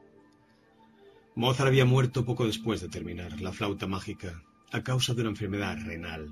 Mozart 1.34 1.68
había 1.68 1.84
muerto 1.84 2.24
poco 2.24 2.46
después 2.46 2.80
de 2.80 2.88
terminar 2.88 3.40
la 3.40 3.52
flauta 3.52 3.88
mágica 3.88 4.42
a 4.70 4.84
causa 4.84 5.14
de 5.14 5.22
una 5.22 5.30
enfermedad 5.30 5.78
renal 5.84 6.30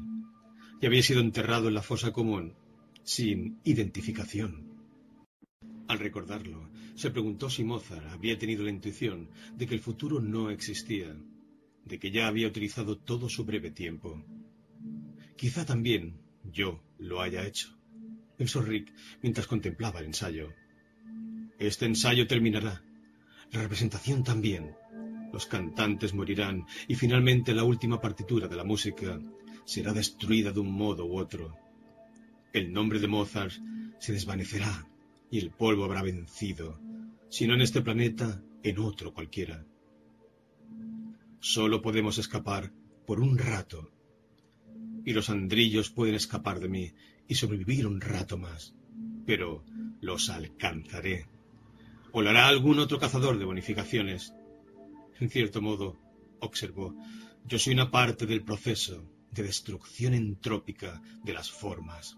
y 0.81 0.87
había 0.87 1.03
sido 1.03 1.21
enterrado 1.21 1.67
en 1.67 1.75
la 1.75 1.83
fosa 1.83 2.13
común 2.13 2.55
sin 3.03 3.59
identificación. 3.65 4.73
Al 5.89 5.99
recordarlo, 5.99 6.71
se 6.95 7.11
preguntó 7.11 7.51
si 7.51 7.65
Mozart 7.65 8.07
había 8.11 8.39
tenido 8.39 8.63
la 8.63 8.71
intuición 8.71 9.29
de 9.57 9.67
que 9.67 9.75
el 9.75 9.81
futuro 9.81 10.21
no 10.21 10.51
existía, 10.51 11.17
de 11.85 11.99
que 11.99 12.11
ya 12.11 12.27
había 12.27 12.49
utilizado 12.49 12.99
todo 12.99 13.29
su 13.29 13.45
breve 13.45 13.71
tiempo. 13.71 14.25
Quizá 15.37 15.65
también 15.65 16.21
yo 16.45 16.83
lo 16.99 17.21
haya 17.21 17.47
hecho, 17.47 17.77
pensó 18.37 18.63
Rick 18.63 18.93
mientras 19.23 19.47
contemplaba 19.47 20.01
el 20.01 20.07
ensayo. 20.07 20.53
Este 21.59 21.87
ensayo 21.87 22.27
terminará, 22.27 22.83
la 23.53 23.63
representación 23.63 24.25
también. 24.25 24.75
Los 25.33 25.47
cantantes 25.47 26.13
morirán 26.13 26.67
y 26.89 26.95
finalmente 26.95 27.55
la 27.55 27.65
última 27.65 28.01
partitura 28.01 28.49
de 28.49 28.57
la 28.57 28.65
música 28.65 29.19
será 29.65 29.93
destruida 29.93 30.53
de 30.53 30.61
un 30.61 30.73
modo 30.73 31.07
u 31.07 31.19
otro. 31.19 31.57
El 32.53 32.73
nombre 32.73 32.99
de 32.99 33.09
Mozart 33.09 33.55
se 33.99 34.13
desvanecerá 34.13 34.87
y 35.31 35.39
el 35.39 35.51
polvo 35.51 35.85
habrá 35.85 36.03
vencido, 36.03 36.79
si 37.31 37.47
no 37.47 37.55
en 37.55 37.63
este 37.63 37.81
planeta, 37.81 38.43
en 38.63 38.79
otro 38.79 39.15
cualquiera. 39.15 39.65
Solo 41.45 41.83
podemos 41.83 42.19
escapar 42.19 42.73
por 43.05 43.19
un 43.19 43.37
rato. 43.37 43.91
Y 45.05 45.13
los 45.13 45.29
andrillos 45.29 45.91
pueden 45.91 46.15
escapar 46.15 46.61
de 46.61 46.69
mí 46.69 46.93
y 47.27 47.35
sobrevivir 47.35 47.85
un 47.89 48.01
rato 48.01 48.39
más. 48.39 48.77
Pero 49.27 49.65
los 50.01 50.31
alcanzaré. 50.31 51.27
o 52.13 52.23
lo 52.23 52.31
hará 52.31 52.47
algún 52.47 52.79
otro 52.79 53.01
cazador 53.01 53.41
de 53.41 53.45
bonificaciones. 53.45 54.33
En 55.19 55.31
cierto 55.31 55.61
modo, 55.61 55.99
observó, 56.39 56.95
yo 57.45 57.59
soy 57.59 57.73
una 57.73 57.91
parte 57.91 58.25
del 58.27 58.45
proceso 58.45 59.05
de 59.33 59.43
destrucción 59.43 60.15
entrópica 60.15 61.03
de 61.25 61.33
las 61.33 61.51
formas. 61.51 62.17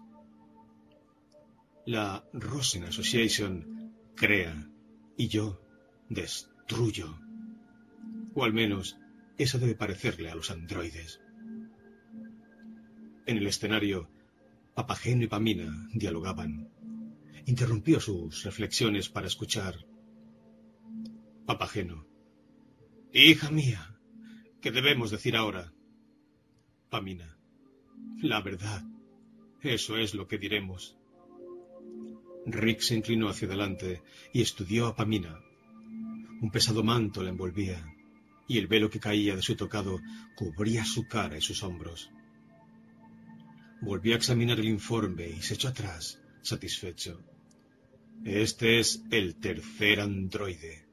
La 1.87 2.23
Rosen 2.31 2.83
Association 2.83 3.91
crea 4.15 4.69
y 5.17 5.29
yo 5.29 5.59
destruyo. 6.09 7.17
O 8.35 8.43
al 8.43 8.53
menos 8.53 8.97
eso 9.37 9.59
debe 9.59 9.75
parecerle 9.75 10.29
a 10.29 10.35
los 10.35 10.49
androides. 10.51 11.21
En 13.25 13.37
el 13.37 13.47
escenario, 13.47 14.09
Papageno 14.73 15.23
y 15.23 15.27
Pamina 15.27 15.89
dialogaban. 15.93 16.69
Interrumpió 17.45 17.99
sus 17.99 18.43
reflexiones 18.43 19.09
para 19.09 19.27
escuchar. 19.27 19.85
Papageno. 21.45 22.07
Hija 23.11 23.51
mía, 23.51 23.99
¿qué 24.61 24.71
debemos 24.71 25.11
decir 25.11 25.35
ahora? 25.35 25.73
Pamina. 26.89 27.37
La 28.21 28.41
verdad. 28.41 28.83
Eso 29.61 29.97
es 29.97 30.13
lo 30.13 30.27
que 30.27 30.37
diremos. 30.37 30.97
Rick 32.45 32.81
se 32.81 32.95
inclinó 32.95 33.29
hacia 33.29 33.47
adelante 33.47 34.03
y 34.33 34.41
estudió 34.41 34.87
a 34.87 34.95
Pamina. 34.95 35.39
Un 36.41 36.51
pesado 36.51 36.83
manto 36.83 37.23
la 37.23 37.29
envolvía 37.29 37.94
y 38.47 38.57
el 38.57 38.67
velo 38.67 38.89
que 38.89 38.99
caía 38.99 39.35
de 39.35 39.41
su 39.41 39.55
tocado 39.55 39.99
cubría 40.35 40.85
su 40.85 41.07
cara 41.07 41.37
y 41.37 41.41
sus 41.41 41.63
hombros. 41.63 42.11
Volvió 43.81 44.13
a 44.13 44.17
examinar 44.17 44.59
el 44.59 44.67
informe 44.67 45.27
y 45.27 45.41
se 45.41 45.55
echó 45.55 45.67
atrás, 45.67 46.19
satisfecho. 46.41 47.21
Este 48.23 48.79
es 48.79 49.03
el 49.11 49.35
tercer 49.35 49.99
androide, 49.99 50.85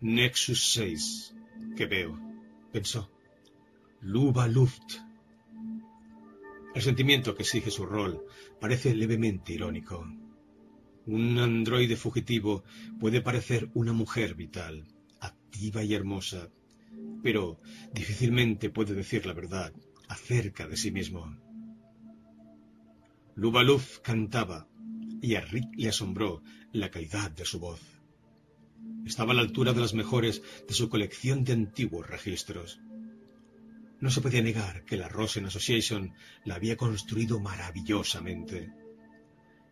Nexus 0.00 0.72
6, 0.72 1.34
que 1.76 1.86
veo, 1.86 2.18
pensó. 2.72 3.10
Luba 4.00 4.46
Luft. 4.46 4.94
El 6.74 6.82
sentimiento 6.82 7.34
que 7.34 7.42
exige 7.42 7.70
su 7.70 7.84
rol 7.84 8.24
parece 8.60 8.94
levemente 8.94 9.52
irónico. 9.52 10.06
Un 11.06 11.38
androide 11.38 11.96
fugitivo 11.96 12.62
puede 13.00 13.22
parecer 13.22 13.70
una 13.74 13.92
mujer 13.92 14.34
vital, 14.34 14.86
activa 15.20 15.82
y 15.82 15.94
hermosa, 15.94 16.50
pero 17.22 17.60
difícilmente 17.92 18.70
puede 18.70 18.94
decir 18.94 19.26
la 19.26 19.32
verdad 19.32 19.72
acerca 20.08 20.66
de 20.66 20.76
sí 20.76 20.90
mismo. 20.90 21.36
Lubaluf 23.34 24.00
cantaba 24.00 24.66
y 25.20 25.34
a 25.36 25.40
Rick 25.40 25.68
le 25.76 25.88
asombró 25.88 26.42
la 26.72 26.90
calidad 26.90 27.30
de 27.30 27.44
su 27.44 27.60
voz. 27.60 27.80
Estaba 29.06 29.32
a 29.32 29.34
la 29.34 29.42
altura 29.42 29.72
de 29.72 29.80
las 29.80 29.94
mejores 29.94 30.42
de 30.66 30.74
su 30.74 30.88
colección 30.88 31.44
de 31.44 31.52
antiguos 31.52 32.08
registros. 32.08 32.80
No 34.00 34.10
se 34.10 34.20
podía 34.20 34.42
negar 34.42 34.84
que 34.84 34.96
la 34.96 35.08
Rosen 35.08 35.46
Association 35.46 36.14
la 36.44 36.54
había 36.54 36.76
construido 36.76 37.40
maravillosamente. 37.40 38.72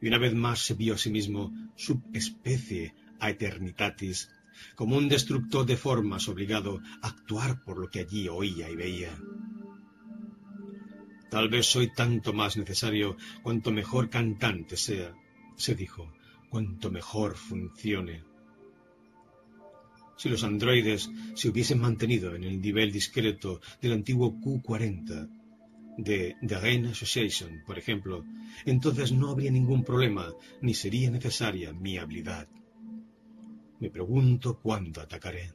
Y 0.00 0.08
una 0.08 0.18
vez 0.18 0.34
más 0.34 0.60
se 0.60 0.74
vio 0.74 0.94
a 0.94 0.98
sí 0.98 1.10
mismo 1.10 1.52
subespecie 1.76 2.94
a 3.20 3.30
eternitatis 3.30 4.30
como 4.74 4.96
un 4.96 5.08
destructor 5.08 5.66
de 5.66 5.76
formas 5.76 6.28
obligado 6.28 6.80
a 7.02 7.08
actuar 7.08 7.62
por 7.64 7.78
lo 7.78 7.88
que 7.88 8.00
allí 8.00 8.28
oía 8.28 8.70
y 8.70 8.76
veía. 8.76 9.16
Tal 11.30 11.48
vez 11.48 11.66
soy 11.66 11.92
tanto 11.92 12.32
más 12.32 12.56
necesario 12.56 13.16
cuanto 13.42 13.72
mejor 13.72 14.08
cantante 14.08 14.76
sea, 14.76 15.12
se 15.56 15.74
dijo, 15.74 16.12
cuanto 16.48 16.90
mejor 16.90 17.36
funcione. 17.36 18.22
Si 20.16 20.28
los 20.28 20.44
androides 20.44 21.10
se 21.34 21.48
hubiesen 21.48 21.80
mantenido 21.80 22.34
en 22.34 22.44
el 22.44 22.60
nivel 22.60 22.90
discreto 22.90 23.60
del 23.82 23.92
antiguo 23.92 24.40
Q-40 24.40 25.28
de 25.98 26.36
The 26.46 26.58
Rain 26.58 26.86
Association, 26.86 27.62
por 27.66 27.78
ejemplo, 27.78 28.24
entonces 28.64 29.12
no 29.12 29.30
habría 29.30 29.50
ningún 29.50 29.84
problema 29.84 30.32
ni 30.62 30.74
sería 30.74 31.10
necesaria 31.10 31.72
mi 31.72 31.98
habilidad. 31.98 32.48
Me 33.80 33.90
pregunto 33.90 34.58
cuándo 34.60 35.00
atacaré. 35.00 35.52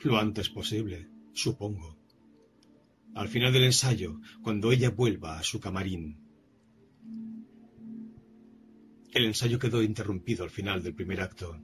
Lo 0.00 0.18
antes 0.18 0.48
posible, 0.48 1.08
supongo. 1.32 1.98
Al 3.14 3.28
final 3.28 3.52
del 3.52 3.64
ensayo, 3.64 4.20
cuando 4.42 4.72
ella 4.72 4.90
vuelva 4.90 5.38
a 5.38 5.42
su 5.42 5.60
camarín. 5.60 6.18
El 9.12 9.24
ensayo 9.24 9.58
quedó 9.58 9.82
interrumpido 9.82 10.44
al 10.44 10.50
final 10.50 10.82
del 10.82 10.94
primer 10.94 11.20
acto. 11.20 11.60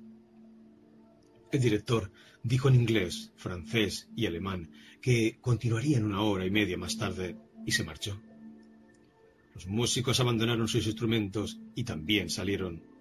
El 1.53 1.61
director 1.61 2.11
dijo 2.43 2.69
en 2.69 2.75
inglés, 2.75 3.33
francés 3.37 4.09
y 4.17 4.27
alemán 4.27 4.71
que 5.01 5.39
continuarían 5.41 6.05
una 6.05 6.23
hora 6.23 6.45
y 6.45 6.51
media 6.51 6.77
más 6.77 6.99
tarde 6.99 7.37
y 7.65 7.71
se 7.71 7.85
marchó. 7.85 8.21
Los 9.55 9.67
músicos 9.67 10.19
abandonaron 10.19 10.67
sus 10.67 10.87
instrumentos 10.87 11.61
y 11.75 11.85
también 11.85 12.29
salieron. 12.29 12.94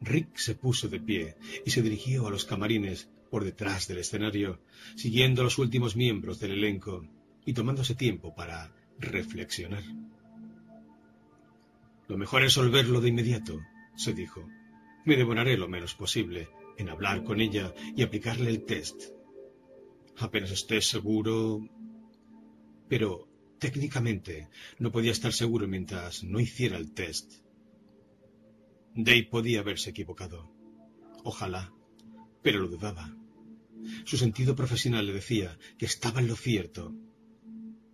Rick 0.00 0.36
se 0.36 0.54
puso 0.54 0.88
de 0.88 1.00
pie 1.00 1.36
y 1.64 1.70
se 1.70 1.82
dirigió 1.82 2.26
a 2.26 2.30
los 2.30 2.44
camarines 2.44 3.08
por 3.30 3.44
detrás 3.44 3.88
del 3.88 3.98
escenario, 3.98 4.60
siguiendo 4.94 5.40
a 5.40 5.44
los 5.44 5.58
últimos 5.58 5.96
miembros 5.96 6.38
del 6.38 6.52
elenco 6.52 7.06
y 7.44 7.52
tomándose 7.52 7.94
tiempo 7.94 8.34
para 8.34 8.72
reflexionar. 8.98 9.82
Lo 12.08 12.16
mejor 12.16 12.42
es 12.42 12.54
resolverlo 12.54 13.00
de 13.00 13.08
inmediato, 13.08 13.60
se 13.96 14.12
dijo. 14.12 14.48
Me 15.04 15.16
demoraré 15.16 15.56
lo 15.56 15.68
menos 15.68 15.94
posible 15.94 16.48
en 16.78 16.88
hablar 16.88 17.24
con 17.24 17.40
ella 17.40 17.74
y 17.96 18.02
aplicarle 18.02 18.50
el 18.50 18.64
test. 18.64 19.10
Apenas 20.18 20.50
esté 20.50 20.80
seguro. 20.80 21.66
Pero 22.88 23.28
técnicamente 23.58 24.48
no 24.78 24.92
podía 24.92 25.12
estar 25.12 25.32
seguro 25.32 25.66
mientras 25.66 26.22
no 26.22 26.38
hiciera 26.38 26.76
el 26.76 26.92
test. 26.92 27.45
Dave 28.96 29.28
podía 29.30 29.60
haberse 29.60 29.90
equivocado. 29.90 30.50
Ojalá, 31.22 31.70
pero 32.42 32.60
lo 32.60 32.68
dudaba. 32.68 33.14
Su 34.06 34.16
sentido 34.16 34.56
profesional 34.56 35.06
le 35.06 35.12
decía 35.12 35.58
que 35.76 35.84
estaba 35.84 36.20
en 36.20 36.28
lo 36.28 36.34
cierto. 36.34 36.94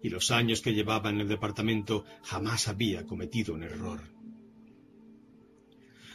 Y 0.00 0.10
los 0.10 0.30
años 0.30 0.62
que 0.62 0.74
llevaba 0.74 1.10
en 1.10 1.20
el 1.20 1.28
departamento 1.28 2.04
jamás 2.22 2.68
había 2.68 3.04
cometido 3.04 3.52
un 3.52 3.64
error. 3.64 4.00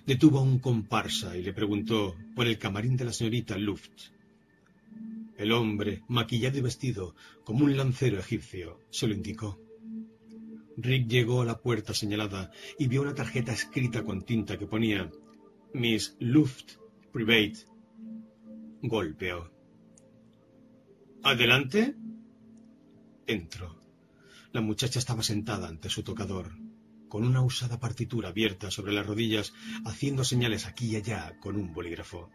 Detuvo 0.06 0.40
a 0.40 0.44
un 0.44 0.60
comparsa 0.60 1.36
y 1.36 1.44
le 1.44 1.52
preguntó 1.52 2.16
por 2.34 2.48
el 2.48 2.58
camarín 2.58 2.96
de 2.96 3.06
la 3.06 3.12
señorita 3.12 3.58
Luft. 3.58 3.92
El 5.38 5.52
hombre, 5.52 6.02
maquillado 6.08 6.58
y 6.60 6.62
vestido 6.62 7.14
como 7.44 7.66
un 7.66 7.76
lancero 7.76 8.20
egipcio, 8.20 8.80
se 8.90 9.08
lo 9.08 9.14
indicó. 9.14 9.67
Rick 10.78 11.08
llegó 11.08 11.42
a 11.42 11.46
la 11.46 11.60
puerta 11.60 11.94
señalada 11.96 12.52
y 12.78 12.88
vio 12.88 13.02
una 13.02 13.16
tarjeta 13.16 13.52
escrita 13.52 14.04
con 14.04 14.22
tinta 14.22 14.60
que 14.60 14.68
ponía 14.68 15.10
Miss 15.74 16.16
Luft 16.20 16.74
Private. 17.12 17.66
Golpeó. 18.84 19.52
¿Adelante? 21.24 21.96
Entró. 23.26 23.82
La 24.52 24.62
muchacha 24.62 25.00
estaba 25.00 25.24
sentada 25.24 25.68
ante 25.68 25.90
su 25.90 26.04
tocador, 26.04 26.52
con 27.10 27.26
una 27.26 27.42
usada 27.42 27.80
partitura 27.80 28.30
abierta 28.30 28.70
sobre 28.70 28.94
las 28.94 29.06
rodillas, 29.06 29.54
haciendo 29.84 30.24
señales 30.24 30.68
aquí 30.68 30.92
y 30.92 30.96
allá 30.98 31.40
con 31.40 31.56
un 31.56 31.74
bolígrafo. 31.74 32.30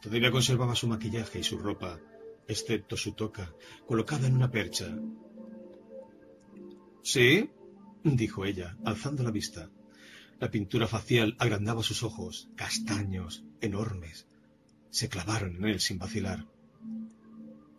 Todavía 0.00 0.30
conservaba 0.30 0.76
su 0.76 0.86
maquillaje 0.86 1.40
y 1.40 1.42
su 1.42 1.58
ropa, 1.58 1.98
excepto 2.46 2.96
su 2.96 3.12
toca, 3.12 3.52
colocada 3.86 4.28
en 4.28 4.36
una 4.36 4.50
percha, 4.50 4.96
¿Sí? 7.02 7.50
dijo 8.04 8.44
ella, 8.44 8.76
alzando 8.84 9.22
la 9.22 9.30
vista. 9.30 9.70
La 10.40 10.50
pintura 10.50 10.86
facial 10.86 11.36
agrandaba 11.38 11.82
sus 11.82 12.02
ojos, 12.02 12.48
castaños, 12.56 13.44
enormes. 13.60 14.26
Se 14.90 15.08
clavaron 15.08 15.56
en 15.56 15.64
él 15.66 15.80
sin 15.80 15.98
vacilar. 15.98 16.46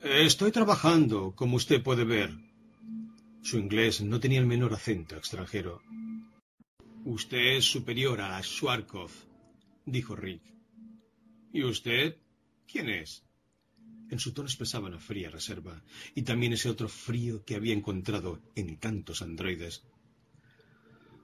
Estoy 0.01 0.51
trabajando, 0.51 1.33
como 1.35 1.57
usted 1.57 1.81
puede 1.81 2.03
ver. 2.03 2.31
Su 3.41 3.57
inglés 3.57 4.01
no 4.01 4.19
tenía 4.19 4.39
el 4.39 4.45
menor 4.45 4.73
acento 4.73 5.15
extranjero. 5.15 5.81
Usted 7.05 7.57
es 7.57 7.65
superior 7.65 8.21
a 8.21 8.41
Schwarkov, 8.41 9.11
dijo 9.85 10.15
Rick. 10.15 10.41
¿Y 11.51 11.63
usted? 11.63 12.17
¿Quién 12.65 12.89
es? 12.89 13.25
En 14.13 14.19
su 14.19 14.31
tono 14.31 14.47
expresaba 14.47 14.89
una 14.89 14.99
fría 14.99 15.31
reserva, 15.31 15.81
y 16.13 16.21
también 16.21 16.53
ese 16.53 16.69
otro 16.69 16.87
frío 16.87 17.43
que 17.43 17.55
había 17.55 17.73
encontrado 17.73 18.39
en 18.53 18.77
tantos 18.77 19.23
androides. 19.23 19.81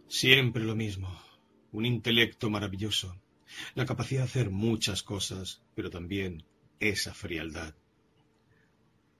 Siempre 0.07 0.63
lo 0.63 0.75
mismo, 0.75 1.21
un 1.71 1.85
intelecto 1.85 2.49
maravilloso, 2.49 3.15
la 3.75 3.85
capacidad 3.85 4.21
de 4.21 4.29
hacer 4.29 4.49
muchas 4.49 5.03
cosas, 5.03 5.61
pero 5.75 5.91
también 5.91 6.45
esa 6.79 7.13
frialdad. 7.13 7.75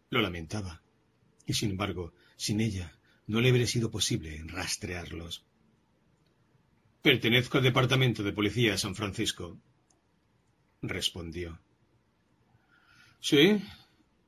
Lo 0.10 0.20
lamentaba, 0.20 0.82
y 1.46 1.54
sin 1.54 1.70
embargo, 1.70 2.12
sin 2.38 2.62
ella 2.62 2.98
no 3.28 3.40
le 3.40 3.50
habría 3.50 3.68
sido 3.68 3.92
posible 3.92 4.42
rastrearlos. 4.48 5.46
Pertenezco 7.04 7.60
al 7.60 7.66
Departamento 7.66 8.24
de 8.24 8.34
Policía 8.34 8.72
de 8.72 8.80
San 8.80 8.96
Francisco. 8.96 9.60
respondió. 10.82 11.60
Sí. 13.20 13.62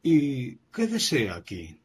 ¿Y 0.04 0.56
qué 0.74 0.88
desea 0.88 1.36
aquí? 1.36 1.80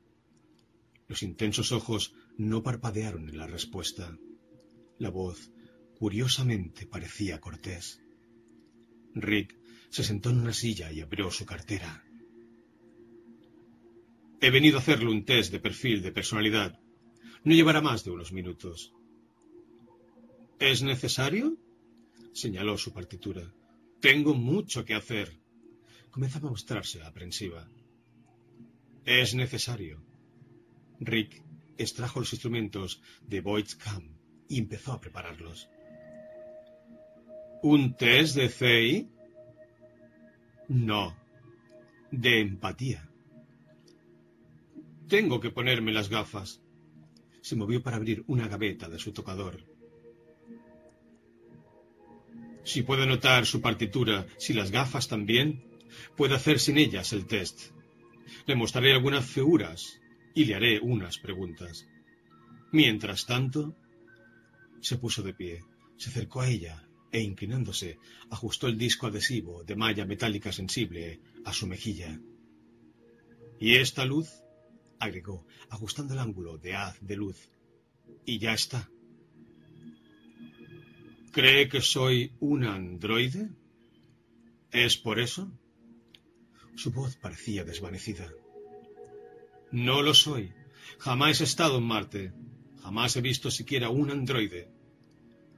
Los 1.08 1.22
intensos 1.22 1.72
ojos 1.72 2.14
no 2.36 2.62
parpadearon 2.62 3.28
en 3.28 3.38
la 3.38 3.46
respuesta. 3.46 4.16
La 4.98 5.10
voz, 5.10 5.50
curiosamente, 5.98 6.86
parecía 6.86 7.40
cortés. 7.40 8.00
Rick 9.14 9.56
se 9.90 10.02
sentó 10.02 10.30
en 10.30 10.40
una 10.40 10.52
silla 10.52 10.90
y 10.92 11.00
abrió 11.00 11.30
su 11.30 11.46
cartera. 11.46 12.04
He 14.40 14.50
venido 14.50 14.76
a 14.76 14.80
hacerle 14.80 15.10
un 15.10 15.24
test 15.24 15.52
de 15.52 15.60
perfil 15.60 16.02
de 16.02 16.12
personalidad. 16.12 16.78
No 17.44 17.54
llevará 17.54 17.80
más 17.80 18.04
de 18.04 18.10
unos 18.10 18.32
minutos. 18.32 18.92
¿Es 20.58 20.82
necesario? 20.82 21.56
señaló 22.32 22.76
su 22.76 22.92
partitura. 22.92 23.54
Tengo 24.00 24.34
mucho 24.34 24.84
que 24.84 24.94
hacer. 24.94 25.38
Comenzaba 26.16 26.48
a 26.48 26.52
mostrarse 26.52 27.02
aprensiva. 27.02 27.68
Es 29.04 29.34
necesario. 29.34 30.02
Rick 30.98 31.44
extrajo 31.76 32.20
los 32.20 32.32
instrumentos 32.32 33.02
de 33.20 33.42
Boyd's 33.42 33.76
Camp 33.76 34.16
y 34.48 34.58
empezó 34.58 34.92
a 34.92 34.98
prepararlos. 34.98 35.68
¿Un 37.62 37.96
test 37.96 38.34
de 38.34 38.48
CI? 38.48 39.10
No, 40.68 41.14
de 42.10 42.40
empatía. 42.40 43.06
Tengo 45.08 45.38
que 45.38 45.50
ponerme 45.50 45.92
las 45.92 46.08
gafas. 46.08 46.62
Se 47.42 47.56
movió 47.56 47.82
para 47.82 47.98
abrir 47.98 48.24
una 48.26 48.48
gaveta 48.48 48.88
de 48.88 48.98
su 48.98 49.12
tocador. 49.12 49.62
Si 52.64 52.82
puede 52.82 53.06
notar 53.06 53.44
su 53.44 53.60
partitura, 53.60 54.26
si 54.38 54.54
las 54.54 54.70
gafas 54.70 55.08
también, 55.08 55.65
puede 56.16 56.34
hacer 56.34 56.58
sin 56.58 56.78
ellas 56.78 57.12
el 57.12 57.26
test. 57.26 57.72
Le 58.46 58.54
mostraré 58.54 58.92
algunas 58.92 59.24
figuras 59.24 60.00
y 60.34 60.44
le 60.44 60.54
haré 60.54 60.80
unas 60.80 61.18
preguntas. 61.18 61.86
Mientras 62.72 63.26
tanto, 63.26 63.76
se 64.80 64.98
puso 64.98 65.22
de 65.22 65.34
pie, 65.34 65.62
se 65.96 66.10
acercó 66.10 66.40
a 66.40 66.48
ella 66.48 66.86
e, 67.12 67.20
inclinándose, 67.20 67.98
ajustó 68.30 68.66
el 68.66 68.76
disco 68.76 69.06
adhesivo 69.06 69.64
de 69.64 69.76
malla 69.76 70.04
metálica 70.04 70.52
sensible 70.52 71.20
a 71.44 71.52
su 71.52 71.66
mejilla. 71.66 72.20
¿Y 73.58 73.76
esta 73.76 74.04
luz? 74.04 74.28
agregó, 74.98 75.46
ajustando 75.68 76.14
el 76.14 76.20
ángulo 76.20 76.58
de 76.58 76.74
haz 76.74 76.98
de 77.00 77.16
luz. 77.16 77.48
Y 78.24 78.38
ya 78.38 78.54
está. 78.54 78.88
¿Cree 81.32 81.68
que 81.68 81.80
soy 81.80 82.32
un 82.40 82.64
androide? 82.64 83.50
¿Es 84.70 84.96
por 84.96 85.20
eso? 85.20 85.52
Su 86.76 86.92
voz 86.92 87.16
parecía 87.16 87.64
desvanecida. 87.64 88.30
No 89.72 90.02
lo 90.02 90.14
soy. 90.14 90.52
Jamás 90.98 91.40
he 91.40 91.44
estado 91.44 91.78
en 91.78 91.84
Marte. 91.84 92.32
Jamás 92.82 93.16
he 93.16 93.20
visto 93.20 93.50
siquiera 93.50 93.88
un 93.88 94.10
androide. 94.10 94.68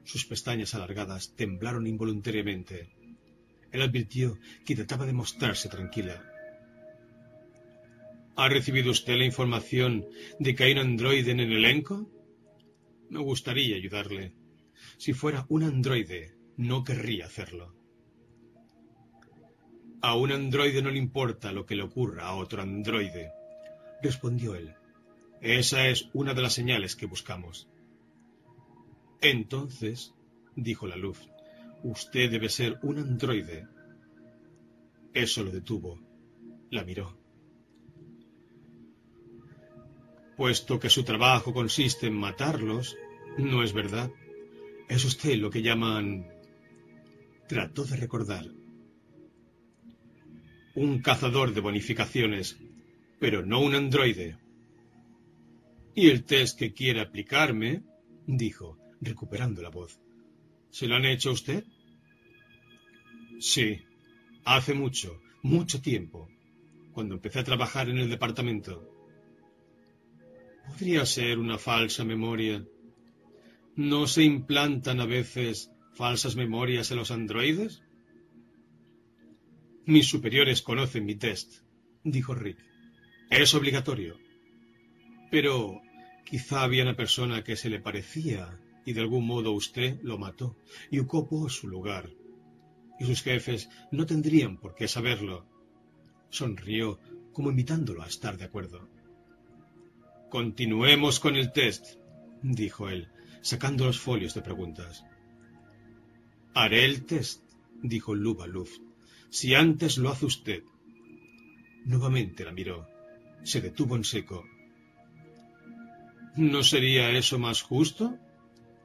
Sus 0.04 0.24
pestañas 0.24 0.74
alargadas 0.74 1.34
temblaron 1.34 1.86
involuntariamente. 1.86 2.88
Él 3.72 3.82
advirtió 3.82 4.38
que 4.64 4.76
trataba 4.76 5.04
de 5.06 5.12
mostrarse 5.12 5.68
tranquila. 5.68 6.24
¿Ha 8.36 8.48
recibido 8.48 8.92
usted 8.92 9.18
la 9.18 9.24
información 9.24 10.06
de 10.38 10.54
que 10.54 10.64
hay 10.64 10.72
un 10.72 10.78
androide 10.78 11.32
en 11.32 11.40
el 11.40 11.52
elenco? 11.52 12.08
Me 13.10 13.18
gustaría 13.18 13.76
ayudarle. 13.76 14.32
Si 14.96 15.12
fuera 15.12 15.44
un 15.48 15.64
androide, 15.64 16.36
no 16.56 16.84
querría 16.84 17.26
hacerlo. 17.26 17.77
A 20.00 20.14
un 20.14 20.30
androide 20.30 20.80
no 20.80 20.90
le 20.90 20.98
importa 20.98 21.50
lo 21.52 21.66
que 21.66 21.74
le 21.74 21.82
ocurra 21.82 22.26
a 22.26 22.34
otro 22.34 22.62
androide, 22.62 23.32
respondió 24.00 24.54
él. 24.54 24.74
Esa 25.40 25.88
es 25.88 26.08
una 26.12 26.34
de 26.34 26.42
las 26.42 26.52
señales 26.52 26.94
que 26.94 27.06
buscamos. 27.06 27.68
Entonces, 29.20 30.14
dijo 30.54 30.86
la 30.86 30.96
luz, 30.96 31.28
usted 31.82 32.30
debe 32.30 32.48
ser 32.48 32.78
un 32.82 32.98
androide. 32.98 33.66
Eso 35.14 35.42
lo 35.42 35.50
detuvo. 35.50 35.98
La 36.70 36.84
miró. 36.84 37.16
Puesto 40.36 40.78
que 40.78 40.90
su 40.90 41.02
trabajo 41.02 41.52
consiste 41.52 42.06
en 42.06 42.14
matarlos, 42.14 42.96
¿no 43.38 43.64
es 43.64 43.72
verdad? 43.72 44.10
Es 44.88 45.04
usted 45.04 45.36
lo 45.36 45.50
que 45.50 45.62
llaman... 45.62 46.28
Trató 47.48 47.84
de 47.84 47.96
recordar. 47.96 48.57
Un 50.80 51.00
cazador 51.00 51.54
de 51.54 51.60
bonificaciones, 51.60 52.56
pero 53.18 53.44
no 53.44 53.60
un 53.60 53.74
androide. 53.74 54.36
Y 55.92 56.08
el 56.08 56.22
test 56.22 56.56
que 56.56 56.72
quiere 56.72 57.00
aplicarme, 57.00 57.82
dijo, 58.28 58.78
recuperando 59.00 59.60
la 59.60 59.70
voz. 59.70 59.98
¿Se 60.70 60.86
lo 60.86 60.94
han 60.94 61.04
hecho 61.04 61.30
a 61.30 61.32
usted? 61.32 61.64
Sí, 63.40 63.80
hace 64.44 64.72
mucho, 64.72 65.20
mucho 65.42 65.82
tiempo, 65.82 66.28
cuando 66.92 67.16
empecé 67.16 67.40
a 67.40 67.44
trabajar 67.50 67.88
en 67.88 67.98
el 67.98 68.08
departamento. 68.08 68.88
Podría 70.64 71.04
ser 71.06 71.40
una 71.40 71.58
falsa 71.58 72.04
memoria. 72.04 72.64
¿No 73.74 74.06
se 74.06 74.22
implantan 74.22 75.00
a 75.00 75.06
veces 75.06 75.72
falsas 75.94 76.36
memorias 76.36 76.92
en 76.92 76.98
los 76.98 77.10
androides? 77.10 77.82
Mis 79.88 80.06
superiores 80.06 80.60
conocen 80.60 81.06
mi 81.06 81.14
test, 81.14 81.62
dijo 82.04 82.34
Rick. 82.34 82.58
Es 83.30 83.54
obligatorio. 83.54 84.18
Pero 85.30 85.80
quizá 86.26 86.62
había 86.62 86.82
una 86.82 86.94
persona 86.94 87.42
que 87.42 87.56
se 87.56 87.70
le 87.70 87.80
parecía 87.80 88.60
y 88.84 88.92
de 88.92 89.00
algún 89.00 89.26
modo 89.26 89.52
usted 89.52 89.98
lo 90.02 90.18
mató 90.18 90.58
y 90.90 90.98
ocupó 90.98 91.48
su 91.48 91.68
lugar. 91.68 92.10
Y 93.00 93.06
sus 93.06 93.22
jefes 93.22 93.70
no 93.90 94.04
tendrían 94.04 94.58
por 94.58 94.74
qué 94.74 94.88
saberlo. 94.88 95.46
Sonrió 96.28 97.00
como 97.32 97.48
invitándolo 97.48 98.02
a 98.02 98.08
estar 98.08 98.36
de 98.36 98.44
acuerdo. 98.44 98.90
Continuemos 100.28 101.18
con 101.18 101.34
el 101.34 101.50
test, 101.50 101.94
dijo 102.42 102.90
él, 102.90 103.08
sacando 103.40 103.86
los 103.86 103.98
folios 103.98 104.34
de 104.34 104.42
preguntas. 104.42 105.02
Haré 106.52 106.84
el 106.84 107.06
test, 107.06 107.42
dijo 107.82 108.14
Luba 108.14 108.46
Luft, 108.46 108.82
si 109.30 109.54
antes 109.54 109.98
lo 109.98 110.10
hace 110.10 110.26
usted. 110.26 110.62
Nuevamente 111.84 112.44
la 112.44 112.52
miró. 112.52 112.86
Se 113.44 113.60
detuvo 113.60 113.96
en 113.96 114.04
seco. 114.04 114.44
¿No 116.36 116.62
sería 116.62 117.10
eso 117.10 117.38
más 117.38 117.62
justo? 117.62 118.16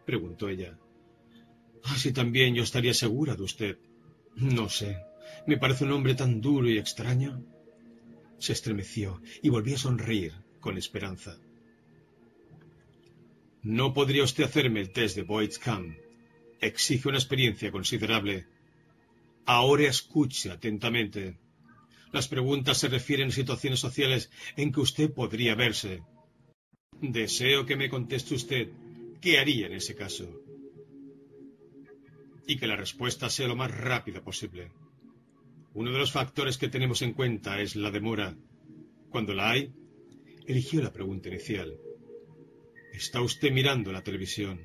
preguntó 0.06 0.50
ella. 0.50 0.78
Así 1.84 2.14
también 2.14 2.56
yo 2.56 2.64
estaría 2.64 2.94
segura 2.94 3.36
de 3.36 3.44
usted. 3.44 3.78
No 4.36 4.70
sé. 4.70 4.98
Me 5.48 5.58
parece 5.58 5.86
un 5.86 5.92
hombre 5.92 6.16
tan 6.16 6.42
duro 6.42 6.70
y 6.70 6.78
extraño. 6.78 7.44
Se 8.40 8.54
estremeció 8.54 9.22
y 9.42 9.50
volvió 9.50 9.76
a 9.76 9.80
sonreír, 9.80 10.34
con 10.60 10.78
esperanza. 10.78 11.38
No 13.62 13.94
podría 13.94 14.24
usted 14.24 14.44
hacerme 14.44 14.82
el 14.82 14.92
test 14.92 15.16
de 15.16 15.24
Boyd's 15.24 15.60
Camp. 15.60 15.96
Exige 16.60 17.08
una 17.08 17.18
experiencia 17.18 17.72
considerable. 17.72 18.48
Ahora 19.46 19.90
escuche 19.90 20.52
atentamente. 20.52 21.38
Las 22.14 22.28
preguntas 22.28 22.78
se 22.78 22.88
refieren 22.88 23.30
a 23.30 23.32
situaciones 23.32 23.80
sociales 23.80 24.32
en 24.56 24.72
que 24.72 24.80
usted 24.80 25.14
podría 25.14 25.56
verse. 25.56 26.02
Deseo 27.02 27.66
que 27.66 27.76
me 27.76 27.90
conteste 27.90 28.36
usted 28.36 28.70
qué 29.20 29.40
haría 29.40 29.68
en 29.68 29.74
ese 29.74 29.96
caso. 29.96 30.30
Y 32.48 32.58
que 32.58 32.68
la 32.68 32.76
respuesta 32.76 33.30
sea 33.30 33.48
lo 33.48 33.56
más 33.56 33.72
rápida 33.72 34.24
posible. 34.24 34.72
Uno 35.74 35.92
de 35.92 35.98
los 35.98 36.12
factores 36.12 36.58
que 36.58 36.70
tenemos 36.70 37.02
en 37.02 37.14
cuenta 37.14 37.60
es 37.60 37.76
la 37.76 37.92
demora. 37.92 38.38
Cuando 39.10 39.34
la 39.34 39.50
hay, 39.50 39.74
eligió 40.46 40.82
la 40.82 40.94
pregunta 40.94 41.30
inicial. 41.30 41.78
Está 42.94 43.22
usted 43.22 43.52
mirando 43.52 43.92
la 43.92 44.04
televisión 44.04 44.62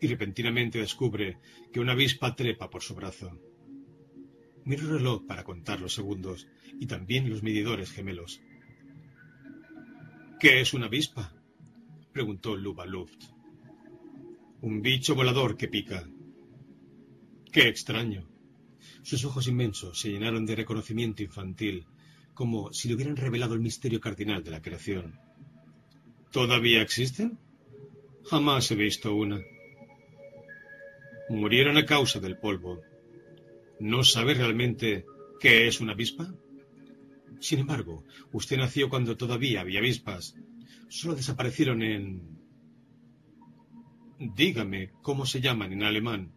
y 0.00 0.08
repentinamente 0.08 0.78
descubre 0.78 1.38
que 1.72 1.78
una 1.78 1.92
avispa 1.92 2.34
trepa 2.34 2.70
por 2.70 2.82
su 2.82 2.94
brazo. 2.94 3.49
Mira 4.70 4.84
el 4.84 4.90
reloj 4.90 5.26
para 5.26 5.42
contar 5.42 5.80
los 5.80 5.94
segundos 5.94 6.46
y 6.78 6.86
también 6.86 7.28
los 7.28 7.42
medidores 7.42 7.90
gemelos. 7.90 8.40
¿Qué 10.38 10.60
es 10.60 10.72
una 10.74 10.86
avispa? 10.86 11.34
preguntó 12.12 12.54
Luft. 12.54 13.20
Un 14.60 14.80
bicho 14.80 15.16
volador 15.16 15.56
que 15.56 15.66
pica. 15.66 16.08
Qué 17.50 17.66
extraño. 17.66 18.28
Sus 19.02 19.24
ojos 19.24 19.48
inmensos 19.48 19.98
se 19.98 20.10
llenaron 20.10 20.46
de 20.46 20.54
reconocimiento 20.54 21.24
infantil 21.24 21.88
como 22.32 22.72
si 22.72 22.86
le 22.86 22.94
hubieran 22.94 23.16
revelado 23.16 23.54
el 23.54 23.60
misterio 23.60 24.00
cardinal 24.00 24.44
de 24.44 24.52
la 24.52 24.62
creación. 24.62 25.18
¿Todavía 26.30 26.80
existen? 26.80 27.40
Jamás 28.24 28.70
he 28.70 28.76
visto 28.76 29.16
una. 29.16 29.40
Murieron 31.28 31.76
a 31.76 31.84
causa 31.84 32.20
del 32.20 32.38
polvo. 32.38 32.88
¿No 33.80 34.04
sabe 34.04 34.34
realmente 34.34 35.06
qué 35.40 35.66
es 35.66 35.80
una 35.80 35.92
avispa? 35.92 36.34
Sin 37.40 37.60
embargo, 37.60 38.04
usted 38.30 38.58
nació 38.58 38.90
cuando 38.90 39.16
todavía 39.16 39.62
había 39.62 39.80
avispas. 39.80 40.36
Solo 40.88 41.14
desaparecieron 41.14 41.82
en... 41.82 42.38
Dígame 44.18 44.90
cómo 45.00 45.24
se 45.24 45.40
llaman 45.40 45.72
en 45.72 45.82
alemán. 45.82 46.32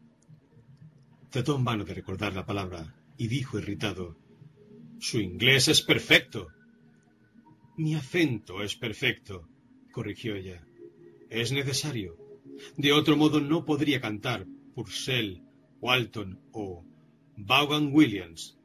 Trató 1.29 1.57
en 1.57 1.65
vano 1.65 1.83
de 1.83 1.93
recordar 1.93 2.33
la 2.33 2.45
palabra 2.45 2.95
y 3.17 3.27
dijo 3.27 3.59
irritado. 3.59 4.17
Su 4.99 5.19
inglés 5.19 5.67
es 5.67 5.81
perfecto. 5.81 6.47
Mi 7.75 7.95
acento 7.95 8.63
es 8.63 8.77
perfecto, 8.77 9.49
corrigió 9.91 10.35
ella. 10.35 10.65
Es 11.29 11.51
necesario. 11.51 12.15
De 12.77 12.93
otro 12.93 13.17
modo 13.17 13.41
no 13.41 13.65
podría 13.65 13.99
cantar 13.99 14.45
Purcell, 14.73 15.41
Walton 15.81 16.39
o 16.53 16.85
Vaughan 17.37 17.91
Williams. 17.93 18.57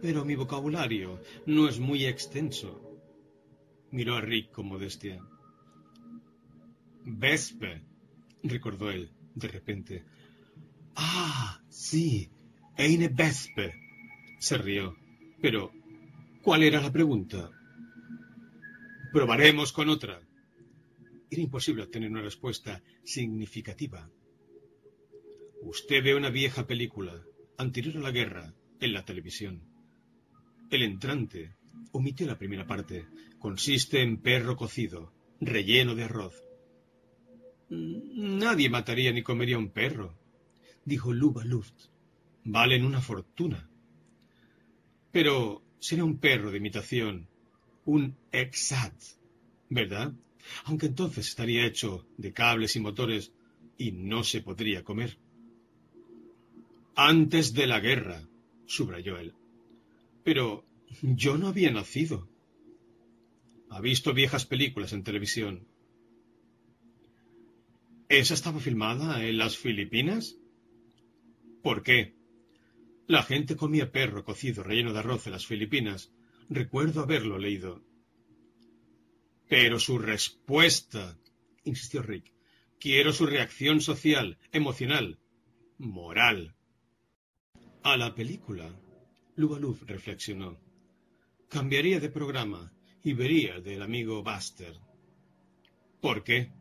Pero 0.00 0.24
mi 0.24 0.34
vocabulario 0.34 1.20
no 1.46 1.68
es 1.68 1.78
muy 1.78 2.06
extenso. 2.06 3.00
Miró 3.90 4.16
a 4.16 4.20
Rick 4.20 4.50
con 4.50 4.66
modestia. 4.66 5.20
Vespe, 7.04 7.82
recordó 8.42 8.90
él, 8.90 9.12
de 9.34 9.48
repente. 9.48 10.04
Ah, 10.96 11.60
sí, 11.68 12.30
Eine 12.76 13.08
Vespe. 13.08 13.74
Se 14.38 14.58
rió. 14.58 14.96
Pero, 15.40 15.72
¿cuál 16.42 16.62
era 16.62 16.80
la 16.80 16.90
pregunta? 16.90 17.50
Probaremos 19.12 19.72
con 19.72 19.88
otra. 19.88 20.20
Era 21.30 21.42
imposible 21.42 21.82
obtener 21.82 22.10
una 22.10 22.22
respuesta 22.22 22.82
significativa. 23.04 24.10
Usted 25.62 26.02
ve 26.02 26.14
una 26.14 26.30
vieja 26.30 26.66
película, 26.66 27.22
anterior 27.58 27.96
a 27.96 28.00
la 28.00 28.10
guerra, 28.10 28.54
en 28.80 28.92
la 28.92 29.04
televisión. 29.04 29.62
El 30.70 30.82
entrante, 30.82 31.54
omitió 31.92 32.26
la 32.26 32.38
primera 32.38 32.66
parte, 32.66 33.06
consiste 33.38 34.02
en 34.02 34.18
perro 34.18 34.56
cocido, 34.56 35.12
relleno 35.40 35.94
de 35.94 36.04
arroz. 36.04 36.34
Nadie 37.68 38.68
mataría 38.68 39.12
ni 39.12 39.22
comería 39.22 39.58
un 39.58 39.70
perro, 39.70 40.18
dijo 40.84 41.12
Luba 41.12 41.44
Luft. 41.44 41.74
Valen 42.44 42.84
una 42.84 43.00
fortuna. 43.00 43.68
Pero 45.10 45.62
será 45.78 46.04
un 46.04 46.18
perro 46.18 46.50
de 46.50 46.58
imitación, 46.58 47.28
un 47.84 48.16
exat, 48.32 48.94
¿verdad? 49.68 50.12
Aunque 50.64 50.86
entonces 50.86 51.28
estaría 51.28 51.66
hecho 51.66 52.06
de 52.16 52.32
cables 52.32 52.76
y 52.76 52.80
motores 52.80 53.32
y 53.78 53.92
no 53.92 54.24
se 54.24 54.40
podría 54.40 54.82
comer. 54.84 55.18
Antes 56.94 57.54
de 57.54 57.66
la 57.66 57.80
guerra, 57.80 58.28
subrayó 58.66 59.16
él. 59.18 59.34
Pero 60.24 60.64
yo 61.00 61.38
no 61.38 61.48
había 61.48 61.70
nacido. 61.70 62.28
Ha 63.70 63.80
visto 63.80 64.12
viejas 64.12 64.44
películas 64.44 64.92
en 64.92 65.02
televisión. 65.02 65.66
¿Esa 68.08 68.34
estaba 68.34 68.60
filmada 68.60 69.24
en 69.24 69.38
las 69.38 69.56
Filipinas? 69.56 70.36
¿Por 71.62 71.82
qué? 71.82 72.14
La 73.06 73.22
gente 73.22 73.56
comía 73.56 73.90
perro 73.90 74.24
cocido 74.24 74.62
relleno 74.62 74.92
de 74.92 74.98
arroz 74.98 75.26
en 75.26 75.32
las 75.32 75.46
Filipinas. 75.46 76.12
Recuerdo 76.50 77.00
haberlo 77.00 77.38
leído. 77.38 77.82
Pero 79.48 79.78
su 79.78 79.98
respuesta, 79.98 81.18
insistió 81.64 82.02
Rick. 82.02 82.32
Quiero 82.78 83.12
su 83.12 83.26
reacción 83.26 83.80
social, 83.80 84.38
emocional, 84.50 85.18
moral. 85.78 86.54
A 87.84 87.96
la 87.96 88.14
película, 88.14 88.70
Lubaluf 89.34 89.82
reflexionó. 89.82 90.56
Cambiaría 91.48 91.98
de 91.98 92.10
programa 92.10 92.72
y 93.02 93.12
vería 93.12 93.58
del 93.58 93.82
amigo 93.82 94.22
Buster. 94.22 94.78
¿Por 96.00 96.22
qué? 96.22 96.52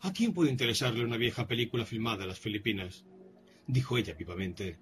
¿A 0.00 0.12
quién 0.12 0.34
puede 0.34 0.50
interesarle 0.50 1.04
una 1.04 1.16
vieja 1.16 1.46
película 1.46 1.86
filmada 1.86 2.24
en 2.24 2.30
las 2.30 2.40
Filipinas? 2.40 3.04
dijo 3.68 3.96
ella 3.96 4.14
vivamente. 4.14 4.80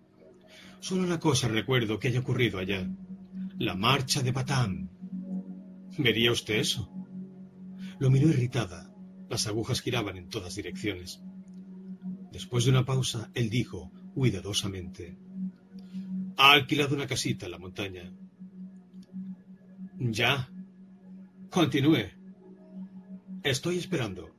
Solo 0.80 1.02
una 1.02 1.20
cosa 1.20 1.48
recuerdo 1.48 1.98
que 1.98 2.08
haya 2.08 2.20
ocurrido 2.20 2.58
allá. 2.58 2.88
La 3.58 3.74
marcha 3.74 4.22
de 4.22 4.32
Batam. 4.32 4.88
¿Vería 5.98 6.32
usted 6.32 6.54
eso? 6.54 6.90
Lo 7.98 8.10
miró 8.10 8.30
irritada. 8.30 8.90
Las 9.28 9.46
agujas 9.46 9.82
giraban 9.82 10.16
en 10.16 10.30
todas 10.30 10.54
direcciones. 10.54 11.20
Después 12.32 12.64
de 12.64 12.70
una 12.70 12.86
pausa, 12.86 13.30
él 13.34 13.50
dijo, 13.50 13.92
cuidadosamente, 14.14 15.16
Ha 16.36 16.52
alquilado 16.52 16.94
una 16.94 17.06
casita 17.06 17.46
en 17.46 17.52
la 17.52 17.58
montaña. 17.58 18.10
Ya. 19.98 20.48
Continúe. 21.50 22.06
Estoy 23.42 23.76
esperando. 23.76 24.30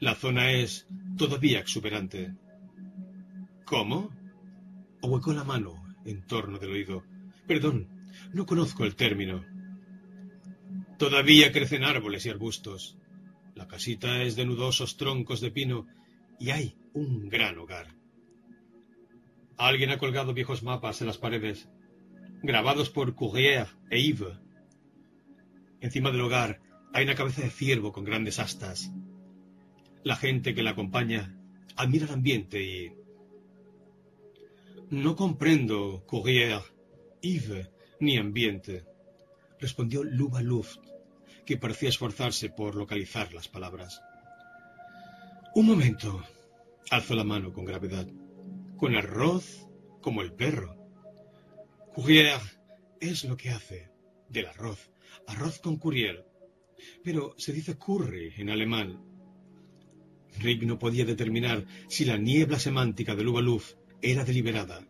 La 0.00 0.14
zona 0.14 0.52
es 0.52 0.86
todavía 1.16 1.60
exuberante. 1.60 2.34
¿Cómo? 3.64 4.10
Ahuecó 5.02 5.32
la 5.32 5.44
mano 5.44 5.82
en 6.04 6.26
torno 6.26 6.58
del 6.58 6.72
oído. 6.72 7.04
Perdón, 7.46 7.88
no 8.34 8.44
conozco 8.44 8.84
el 8.84 8.96
término. 8.96 9.44
Todavía 10.98 11.52
crecen 11.52 11.84
árboles 11.84 12.26
y 12.26 12.30
arbustos. 12.30 12.98
La 13.54 13.66
casita 13.66 14.22
es 14.22 14.36
de 14.36 14.44
nudosos 14.44 14.96
troncos 14.98 15.40
de 15.40 15.50
pino 15.50 15.86
y 16.38 16.50
hay 16.50 16.76
un 16.92 17.28
gran 17.28 17.58
hogar. 17.58 18.03
Alguien 19.56 19.90
ha 19.90 19.98
colgado 19.98 20.34
viejos 20.34 20.62
mapas 20.62 21.00
en 21.00 21.06
las 21.06 21.18
paredes, 21.18 21.68
grabados 22.42 22.90
por 22.90 23.14
Courrier 23.14 23.68
e 23.90 24.02
Yves. 24.02 24.38
Encima 25.80 26.10
del 26.10 26.22
hogar 26.22 26.60
hay 26.92 27.04
una 27.04 27.14
cabeza 27.14 27.42
de 27.42 27.50
ciervo 27.50 27.92
con 27.92 28.04
grandes 28.04 28.38
astas. 28.38 28.92
La 30.02 30.16
gente 30.16 30.54
que 30.54 30.62
la 30.62 30.70
acompaña 30.70 31.38
admira 31.76 32.06
el 32.06 32.12
ambiente 32.12 32.62
y 32.62 32.92
no 34.90 35.16
comprendo, 35.16 36.04
Courrier, 36.06 36.60
Yves, 37.22 37.70
ni 38.00 38.18
ambiente, 38.18 38.84
respondió 39.60 40.02
Luba 40.04 40.42
Luft, 40.42 40.80
que 41.46 41.56
parecía 41.56 41.88
esforzarse 41.88 42.50
por 42.50 42.74
localizar 42.74 43.32
las 43.32 43.48
palabras. 43.48 44.02
Un 45.54 45.66
momento, 45.66 46.22
alzó 46.90 47.14
la 47.14 47.24
mano 47.24 47.52
con 47.52 47.64
gravedad. 47.64 48.06
Con 48.76 48.96
arroz 48.96 49.66
como 50.00 50.22
el 50.22 50.32
perro. 50.32 50.76
Courrier 51.94 52.40
es 53.00 53.24
lo 53.24 53.36
que 53.36 53.50
hace 53.50 53.90
del 54.28 54.46
arroz. 54.46 54.90
Arroz 55.26 55.60
con 55.60 55.76
Courrier. 55.76 56.26
Pero 57.02 57.34
se 57.38 57.52
dice 57.52 57.78
curry 57.78 58.34
en 58.36 58.50
alemán. 58.50 59.00
Rick 60.38 60.64
no 60.64 60.78
podía 60.78 61.04
determinar 61.04 61.64
si 61.88 62.04
la 62.04 62.16
niebla 62.16 62.58
semántica 62.58 63.14
de 63.14 63.22
Luba 63.22 63.40
Luft 63.40 63.74
era 64.02 64.24
deliberada. 64.24 64.86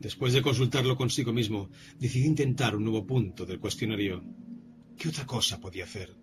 Después 0.00 0.32
de 0.32 0.42
consultarlo 0.42 0.96
consigo 0.96 1.32
mismo, 1.32 1.70
decidió 1.98 2.26
intentar 2.26 2.74
un 2.76 2.84
nuevo 2.84 3.06
punto 3.06 3.46
del 3.46 3.60
cuestionario. 3.60 4.24
¿Qué 4.98 5.08
otra 5.08 5.26
cosa 5.26 5.60
podía 5.60 5.84
hacer? 5.84 6.14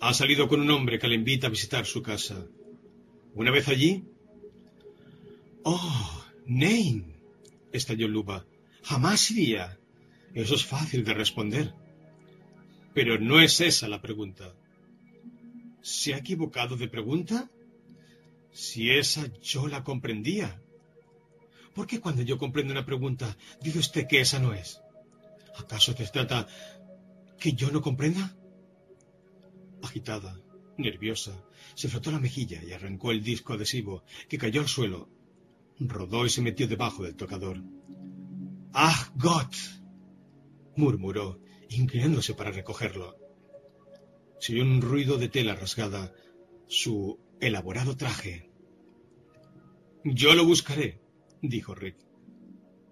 Ha 0.00 0.12
salido 0.12 0.48
con 0.48 0.60
un 0.60 0.70
hombre 0.70 0.98
que 0.98 1.08
le 1.08 1.14
invita 1.14 1.46
a 1.46 1.50
visitar 1.50 1.86
su 1.86 2.02
casa. 2.02 2.46
¿Una 3.34 3.50
vez 3.50 3.68
allí? 3.68 4.04
Oh, 5.68 6.24
Nein, 6.46 7.12
estalló 7.72 8.06
Luba. 8.06 8.46
Jamás 8.84 9.32
iría. 9.32 9.76
Eso 10.32 10.54
es 10.54 10.64
fácil 10.64 11.02
de 11.02 11.12
responder. 11.12 11.74
Pero 12.94 13.18
no 13.18 13.40
es 13.40 13.60
esa 13.60 13.88
la 13.88 14.00
pregunta. 14.00 14.54
¿Se 15.82 16.14
ha 16.14 16.18
equivocado 16.18 16.76
de 16.76 16.86
pregunta? 16.86 17.50
Si 18.52 18.92
esa 18.92 19.26
yo 19.40 19.66
la 19.66 19.82
comprendía. 19.82 20.62
¿Por 21.74 21.88
qué 21.88 21.98
cuando 21.98 22.22
yo 22.22 22.38
comprendo 22.38 22.70
una 22.72 22.86
pregunta 22.86 23.36
dice 23.60 23.80
usted 23.80 24.06
que 24.06 24.20
esa 24.20 24.38
no 24.38 24.54
es? 24.54 24.80
¿Acaso 25.58 25.96
te 25.96 26.06
trata 26.06 26.46
que 27.40 27.54
yo 27.54 27.72
no 27.72 27.82
comprenda? 27.82 28.36
Agitada, 29.82 30.40
nerviosa, 30.78 31.44
se 31.74 31.88
frotó 31.88 32.12
la 32.12 32.20
mejilla 32.20 32.62
y 32.62 32.72
arrancó 32.72 33.10
el 33.10 33.24
disco 33.24 33.54
adhesivo, 33.54 34.04
que 34.28 34.38
cayó 34.38 34.60
al 34.60 34.68
suelo. 34.68 35.15
Rodó 35.78 36.24
y 36.24 36.30
se 36.30 36.42
metió 36.42 36.66
debajo 36.66 37.02
del 37.02 37.16
tocador. 37.16 37.62
¡Ah, 38.72 39.10
Gott! 39.16 39.54
murmuró, 40.76 41.40
inclinándose 41.70 42.34
para 42.34 42.50
recogerlo. 42.50 43.16
Se 44.38 44.60
un 44.60 44.80
ruido 44.82 45.16
de 45.16 45.28
tela 45.28 45.54
rasgada. 45.54 46.12
Su 46.68 47.18
elaborado 47.40 47.96
traje. 47.96 48.50
Yo 50.04 50.34
lo 50.34 50.44
buscaré, 50.44 51.00
dijo 51.42 51.74
Rick. 51.74 51.96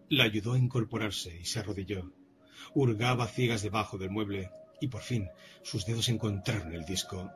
La 0.09 0.25
ayudó 0.25 0.53
a 0.53 0.59
incorporarse 0.59 1.39
y 1.41 1.45
se 1.45 1.59
arrodilló. 1.59 2.13
Hurgaba 2.75 3.27
ciegas 3.27 3.63
debajo 3.63 3.99
del 3.99 4.11
mueble 4.11 4.51
y 4.81 4.89
por 4.89 5.03
fin 5.03 5.29
sus 5.63 5.87
dedos 5.87 6.09
encontraron 6.09 6.73
el 6.73 6.85
disco. 6.85 7.31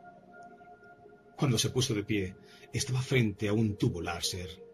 Cuando 1.36 1.58
se 1.58 1.70
puso 1.70 1.94
de 1.94 2.04
pie, 2.04 2.36
estaba 2.72 3.00
frente 3.00 3.48
a 3.48 3.52
un 3.52 3.76
tubo 3.76 4.00
láser. 4.00 4.67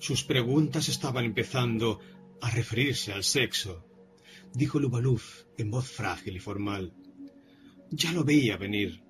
Sus 0.00 0.24
preguntas 0.24 0.88
estaban 0.88 1.26
empezando 1.26 2.00
a 2.40 2.48
referirse 2.50 3.12
al 3.12 3.22
sexo, 3.22 3.86
dijo 4.54 4.80
Lubaluf 4.80 5.44
en 5.58 5.70
voz 5.70 5.90
frágil 5.90 6.36
y 6.36 6.40
formal. 6.40 6.94
Ya 7.90 8.10
lo 8.12 8.24
veía 8.24 8.56
venir. 8.56 9.04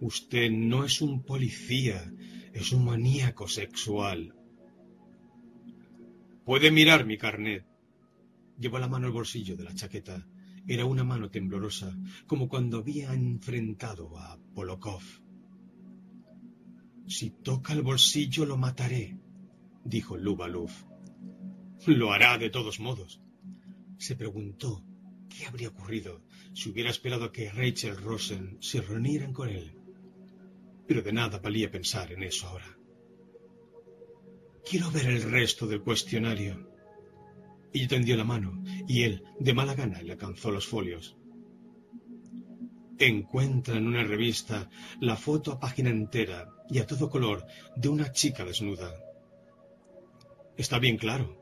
Usted 0.00 0.48
no 0.48 0.84
es 0.84 1.02
un 1.02 1.24
policía, 1.24 2.08
es 2.52 2.70
un 2.72 2.84
maníaco 2.84 3.48
sexual. 3.48 4.32
Puede 6.44 6.70
mirar 6.70 7.04
mi 7.04 7.18
carnet. 7.18 7.66
Llevó 8.60 8.78
la 8.78 8.86
mano 8.86 9.08
al 9.08 9.12
bolsillo 9.12 9.56
de 9.56 9.64
la 9.64 9.74
chaqueta. 9.74 10.24
Era 10.68 10.84
una 10.84 11.02
mano 11.02 11.30
temblorosa, 11.30 11.98
como 12.28 12.48
cuando 12.48 12.78
había 12.78 13.12
enfrentado 13.12 14.16
a 14.16 14.38
Polokov. 14.54 15.02
Si 17.08 17.30
toca 17.30 17.72
el 17.72 17.82
bolsillo 17.82 18.46
lo 18.46 18.56
mataré, 18.56 19.18
dijo 19.84 20.16
Lubaluf. 20.16 20.84
Lo 21.86 22.12
hará 22.12 22.38
de 22.38 22.50
todos 22.50 22.80
modos. 22.80 23.20
Se 23.98 24.16
preguntó 24.16 24.84
qué 25.28 25.46
habría 25.46 25.68
ocurrido 25.68 26.22
si 26.54 26.70
hubiera 26.70 26.90
esperado 26.90 27.32
que 27.32 27.50
Rachel 27.50 27.96
Rosen 27.96 28.58
se 28.60 28.80
reunieran 28.80 29.32
con 29.32 29.48
él. 29.48 29.76
Pero 30.86 31.02
de 31.02 31.12
nada 31.12 31.38
valía 31.38 31.70
pensar 31.70 32.12
en 32.12 32.22
eso 32.22 32.48
ahora. 32.48 32.78
Quiero 34.68 34.90
ver 34.90 35.06
el 35.06 35.22
resto 35.22 35.66
del 35.66 35.82
cuestionario. 35.82 36.68
Ella 37.72 37.88
tendió 37.88 38.16
la 38.16 38.24
mano 38.24 38.62
y 38.86 39.02
él, 39.02 39.24
de 39.40 39.54
mala 39.54 39.74
gana, 39.74 40.02
le 40.02 40.12
alcanzó 40.12 40.50
los 40.50 40.66
folios. 40.66 41.16
Encuentra 42.98 43.76
en 43.76 43.86
una 43.86 44.04
revista 44.04 44.70
la 45.00 45.16
foto 45.16 45.52
a 45.52 45.58
página 45.58 45.90
entera 45.90 46.48
y 46.68 46.78
a 46.78 46.86
todo 46.86 47.10
color 47.10 47.44
de 47.74 47.88
una 47.88 48.12
chica 48.12 48.44
desnuda. 48.44 48.94
Está 50.56 50.78
bien 50.78 50.96
claro. 50.96 51.38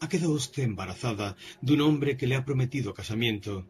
Ha 0.00 0.08
quedado 0.08 0.32
usted 0.32 0.62
embarazada 0.62 1.36
de 1.60 1.74
un 1.74 1.82
hombre 1.82 2.16
que 2.16 2.26
le 2.26 2.34
ha 2.34 2.44
prometido 2.44 2.94
casamiento. 2.94 3.68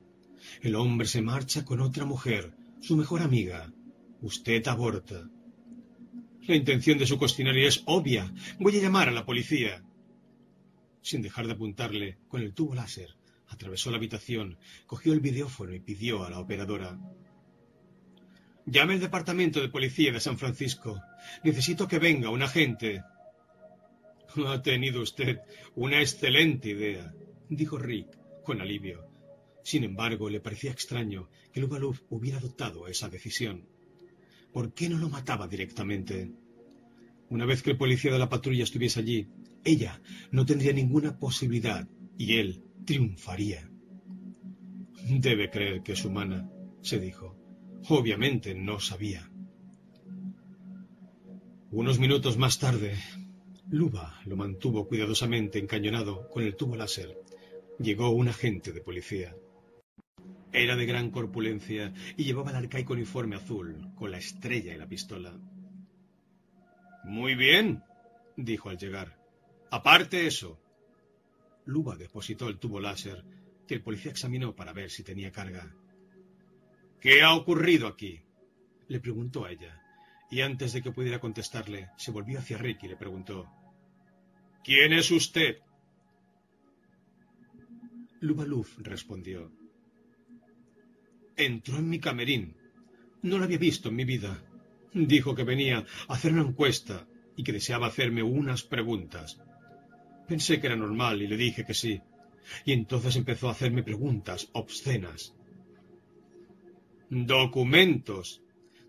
El 0.62 0.76
hombre 0.76 1.06
se 1.06 1.22
marcha 1.22 1.64
con 1.64 1.80
otra 1.80 2.04
mujer, 2.04 2.54
su 2.80 2.96
mejor 2.96 3.22
amiga. 3.22 3.72
Usted 4.22 4.66
aborta. 4.68 5.28
La 6.46 6.56
intención 6.56 6.98
de 6.98 7.06
su 7.06 7.18
cuestionario 7.18 7.66
es 7.66 7.82
obvia. 7.86 8.32
Voy 8.58 8.76
a 8.76 8.80
llamar 8.80 9.08
a 9.08 9.12
la 9.12 9.26
policía. 9.26 9.82
Sin 11.02 11.22
dejar 11.22 11.46
de 11.46 11.52
apuntarle 11.52 12.18
con 12.28 12.42
el 12.42 12.52
tubo 12.52 12.74
láser, 12.74 13.16
atravesó 13.48 13.90
la 13.90 13.96
habitación, 13.96 14.58
cogió 14.86 15.12
el 15.12 15.20
videófono 15.20 15.74
y 15.74 15.80
pidió 15.80 16.24
a 16.24 16.30
la 16.30 16.38
operadora. 16.38 16.98
Llame 18.66 18.94
al 18.94 19.00
departamento 19.00 19.60
de 19.60 19.68
policía 19.68 20.12
de 20.12 20.20
San 20.20 20.38
Francisco. 20.38 21.00
Necesito 21.42 21.88
que 21.88 21.98
venga 21.98 22.30
un 22.30 22.42
agente. 22.42 23.02
Ha 24.46 24.62
tenido 24.62 25.02
usted 25.02 25.40
una 25.74 26.00
excelente 26.00 26.70
idea, 26.70 27.14
dijo 27.48 27.78
Rick 27.78 28.18
con 28.44 28.60
alivio. 28.60 29.06
Sin 29.62 29.84
embargo, 29.84 30.30
le 30.30 30.40
parecía 30.40 30.70
extraño 30.70 31.28
que 31.52 31.60
Lubaluf 31.60 32.02
hubiera 32.10 32.38
adoptado 32.38 32.88
esa 32.88 33.08
decisión. 33.08 33.68
¿Por 34.52 34.72
qué 34.72 34.88
no 34.88 34.98
lo 34.98 35.08
mataba 35.08 35.46
directamente? 35.46 36.32
Una 37.28 37.44
vez 37.44 37.62
que 37.62 37.70
el 37.70 37.76
policía 37.76 38.12
de 38.12 38.18
la 38.18 38.28
patrulla 38.28 38.64
estuviese 38.64 39.00
allí, 39.00 39.28
ella 39.64 40.00
no 40.32 40.44
tendría 40.44 40.72
ninguna 40.72 41.18
posibilidad 41.18 41.86
y 42.18 42.38
él 42.38 42.64
triunfaría. 42.84 43.70
Debe 45.08 45.50
creer 45.50 45.82
que 45.82 45.92
es 45.92 46.04
humana, 46.04 46.50
se 46.82 46.98
dijo. 46.98 47.36
Obviamente 47.88 48.54
no 48.54 48.80
sabía. 48.80 49.30
Unos 51.70 52.00
minutos 52.00 52.36
más 52.36 52.58
tarde, 52.58 52.96
Luba 53.72 54.20
lo 54.26 54.34
mantuvo 54.34 54.88
cuidadosamente 54.88 55.60
encañonado 55.60 56.28
con 56.28 56.42
el 56.42 56.56
tubo 56.56 56.74
láser. 56.74 57.16
Llegó 57.78 58.10
un 58.10 58.26
agente 58.26 58.72
de 58.72 58.80
policía. 58.80 59.36
Era 60.52 60.74
de 60.74 60.86
gran 60.86 61.12
corpulencia 61.12 61.94
y 62.16 62.24
llevaba 62.24 62.50
el 62.50 62.56
arcaico 62.56 62.94
uniforme 62.94 63.36
azul, 63.36 63.92
con 63.94 64.10
la 64.10 64.18
estrella 64.18 64.74
y 64.74 64.76
la 64.76 64.88
pistola. 64.88 65.38
Muy 67.04 67.36
bien, 67.36 67.84
dijo 68.36 68.70
al 68.70 68.76
llegar. 68.76 69.16
Aparte 69.70 70.26
eso. 70.26 70.60
Luba 71.64 71.94
depositó 71.94 72.48
el 72.48 72.58
tubo 72.58 72.80
láser 72.80 73.24
que 73.68 73.74
el 73.74 73.82
policía 73.82 74.10
examinó 74.10 74.56
para 74.56 74.72
ver 74.72 74.90
si 74.90 75.04
tenía 75.04 75.30
carga. 75.30 75.72
¿Qué 77.00 77.22
ha 77.22 77.34
ocurrido 77.34 77.86
aquí? 77.86 78.20
le 78.88 78.98
preguntó 78.98 79.44
a 79.44 79.52
ella, 79.52 79.79
y 80.30 80.40
antes 80.42 80.72
de 80.72 80.82
que 80.82 80.92
pudiera 80.92 81.18
contestarle, 81.18 81.90
se 81.96 82.12
volvió 82.12 82.38
hacia 82.38 82.58
Rick 82.58 82.84
y 82.84 82.88
le 82.88 82.96
preguntó 82.96 83.50
¿Quién 84.62 84.92
es 84.92 85.10
usted? 85.10 85.58
Lubaluf 88.20 88.78
respondió. 88.78 89.50
Entró 91.36 91.78
en 91.78 91.88
mi 91.88 91.98
camerín. 91.98 92.56
No 93.22 93.38
lo 93.38 93.44
había 93.44 93.58
visto 93.58 93.88
en 93.88 93.96
mi 93.96 94.04
vida. 94.04 94.44
Dijo 94.92 95.34
que 95.34 95.44
venía 95.44 95.78
a 96.08 96.14
hacer 96.14 96.32
una 96.32 96.42
encuesta 96.42 97.06
y 97.36 97.42
que 97.42 97.52
deseaba 97.52 97.86
hacerme 97.86 98.22
unas 98.22 98.62
preguntas. 98.62 99.40
Pensé 100.28 100.60
que 100.60 100.66
era 100.66 100.76
normal 100.76 101.22
y 101.22 101.26
le 101.26 101.36
dije 101.36 101.64
que 101.64 101.74
sí. 101.74 102.00
Y 102.66 102.72
entonces 102.72 103.16
empezó 103.16 103.48
a 103.48 103.52
hacerme 103.52 103.82
preguntas 103.82 104.50
obscenas. 104.52 105.34
Documentos, 107.08 108.42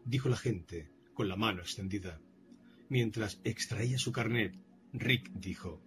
dijo 0.06 0.28
la 0.28 0.38
gente, 0.38 0.91
con 1.14 1.28
la 1.28 1.36
mano 1.36 1.62
extendida. 1.62 2.20
Mientras 2.90 3.40
extraía 3.44 3.98
su 3.98 4.12
carnet 4.12 4.56
Rick 4.94 5.32
dijo. 5.34 5.82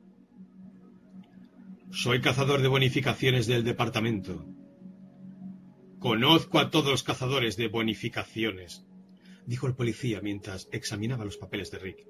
Soy 1.90 2.20
cazador 2.20 2.62
de 2.62 2.68
bonificaciones 2.68 3.46
del 3.46 3.64
departamento. 3.64 4.46
Conozco 5.98 6.58
a 6.58 6.70
todos 6.70 6.90
los 6.90 7.02
cazadores 7.02 7.56
de 7.56 7.68
bonificaciones, 7.68 8.84
dijo 9.46 9.66
el 9.66 9.74
policía 9.74 10.20
mientras 10.22 10.68
examinaba 10.72 11.24
los 11.24 11.36
papeles 11.36 11.70
de 11.70 11.78
Rick. 11.78 12.06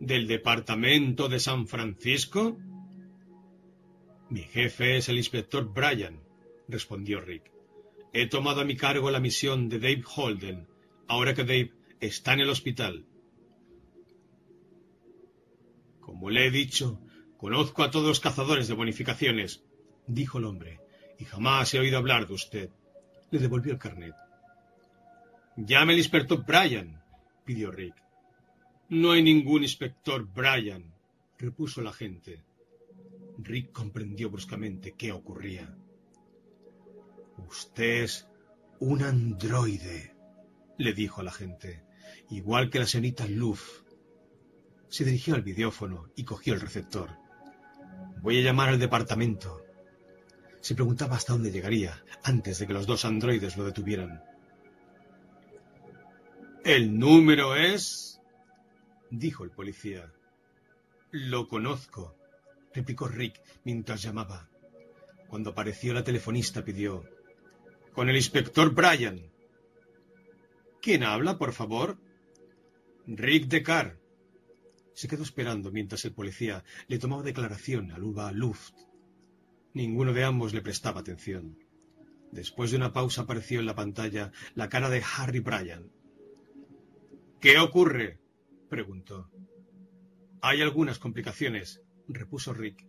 ¿Del 0.00 0.26
departamento 0.26 1.28
de 1.28 1.40
San 1.40 1.66
Francisco? 1.66 2.58
Mi 4.28 4.42
jefe 4.42 4.96
es 4.96 5.08
el 5.08 5.16
inspector 5.16 5.72
Bryan, 5.72 6.20
respondió 6.68 7.20
Rick. 7.20 7.50
He 8.12 8.26
tomado 8.26 8.60
a 8.60 8.64
mi 8.64 8.76
cargo 8.76 9.10
la 9.10 9.20
misión 9.20 9.68
de 9.68 9.78
Dave 9.78 10.02
Holden, 10.16 10.66
ahora 11.06 11.34
que 11.34 11.44
Dave 11.44 11.72
está 12.00 12.32
en 12.32 12.40
el 12.40 12.50
hospital. 12.50 13.06
Como 16.00 16.30
le 16.30 16.46
he 16.46 16.50
dicho, 16.50 17.00
conozco 17.36 17.82
a 17.82 17.90
todos 17.90 18.08
los 18.08 18.20
cazadores 18.20 18.68
de 18.68 18.74
bonificaciones, 18.74 19.62
dijo 20.06 20.38
el 20.38 20.44
hombre, 20.44 20.80
y 21.18 21.24
jamás 21.24 21.72
he 21.74 21.78
oído 21.78 21.98
hablar 21.98 22.26
de 22.26 22.34
usted. 22.34 22.70
Le 23.30 23.38
devolvió 23.38 23.72
el 23.72 23.78
carnet. 23.78 24.14
Llame 25.56 25.92
al 25.92 25.98
inspector 25.98 26.44
Bryan, 26.44 27.02
pidió 27.44 27.70
Rick. 27.70 27.94
No 28.88 29.12
hay 29.12 29.22
ningún 29.22 29.62
inspector 29.62 30.26
Bryan, 30.26 30.92
repuso 31.38 31.80
el 31.80 31.86
agente. 31.86 32.42
Rick 33.38 33.72
comprendió 33.72 34.30
bruscamente 34.30 34.92
qué 34.92 35.12
ocurría. 35.12 35.72
Usted 37.36 38.02
es 38.02 38.28
un 38.80 39.02
androide, 39.02 40.14
le 40.78 40.92
dijo 40.92 41.20
al 41.20 41.28
agente, 41.28 41.82
igual 42.30 42.70
que 42.70 42.78
la 42.78 42.86
señorita 42.86 43.26
Luff 43.26 43.82
se 44.88 45.04
dirigió 45.04 45.34
al 45.34 45.42
videófono 45.42 46.10
y 46.16 46.24
cogió 46.24 46.54
el 46.54 46.60
receptor. 46.60 47.10
Voy 48.22 48.38
a 48.38 48.42
llamar 48.42 48.68
al 48.68 48.78
departamento. 48.78 49.64
Se 50.60 50.74
preguntaba 50.74 51.16
hasta 51.16 51.32
dónde 51.32 51.50
llegaría 51.50 52.04
antes 52.22 52.58
de 52.58 52.66
que 52.66 52.72
los 52.72 52.86
dos 52.86 53.04
androides 53.04 53.56
lo 53.56 53.64
detuvieran. 53.64 54.22
El 56.64 56.98
número 56.98 57.56
es... 57.56 58.20
dijo 59.10 59.44
el 59.44 59.50
policía. 59.50 60.12
Lo 61.10 61.48
conozco, 61.48 62.16
replicó 62.74 63.08
Rick 63.08 63.40
mientras 63.64 64.02
llamaba. 64.02 64.48
Cuando 65.28 65.50
apareció 65.50 65.94
la 65.94 66.04
telefonista 66.04 66.64
pidió... 66.64 67.04
Con 67.94 68.08
el 68.08 68.16
inspector 68.16 68.72
Bryan. 68.72 69.20
¿Quién 70.80 71.02
habla, 71.02 71.38
por 71.38 71.52
favor? 71.52 71.98
Rick 73.12 73.48
Decar. 73.48 73.98
Se 74.94 75.08
quedó 75.08 75.24
esperando 75.24 75.72
mientras 75.72 76.04
el 76.04 76.12
policía 76.12 76.62
le 76.86 77.00
tomaba 77.00 77.24
declaración 77.24 77.90
al 77.90 78.04
Uva 78.04 78.30
Luft. 78.30 78.74
Ninguno 79.74 80.12
de 80.12 80.22
ambos 80.22 80.54
le 80.54 80.62
prestaba 80.62 81.00
atención. 81.00 81.58
Después 82.30 82.70
de 82.70 82.76
una 82.76 82.92
pausa 82.92 83.22
apareció 83.22 83.58
en 83.58 83.66
la 83.66 83.74
pantalla 83.74 84.30
la 84.54 84.68
cara 84.68 84.88
de 84.88 85.02
Harry 85.16 85.40
Bryan. 85.40 85.90
¿Qué 87.40 87.58
ocurre? 87.58 88.20
preguntó. 88.68 89.28
Hay 90.40 90.62
algunas 90.62 91.00
complicaciones, 91.00 91.82
repuso 92.06 92.54
Rick. 92.54 92.86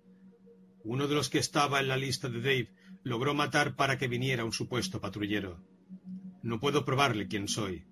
Uno 0.84 1.08
de 1.08 1.16
los 1.16 1.30
que 1.30 1.40
estaba 1.40 1.80
en 1.80 1.88
la 1.88 1.98
lista 1.98 2.30
de 2.30 2.42
Dave 2.42 2.76
logró 3.02 3.34
matar 3.34 3.76
para 3.76 3.98
que 3.98 4.08
viniera 4.08 4.46
un 4.46 4.54
supuesto 4.54 5.02
patrullero. 5.02 5.66
No 6.44 6.60
puedo 6.60 6.86
probarle 6.86 7.28
quién 7.28 7.48
soy, 7.48 7.88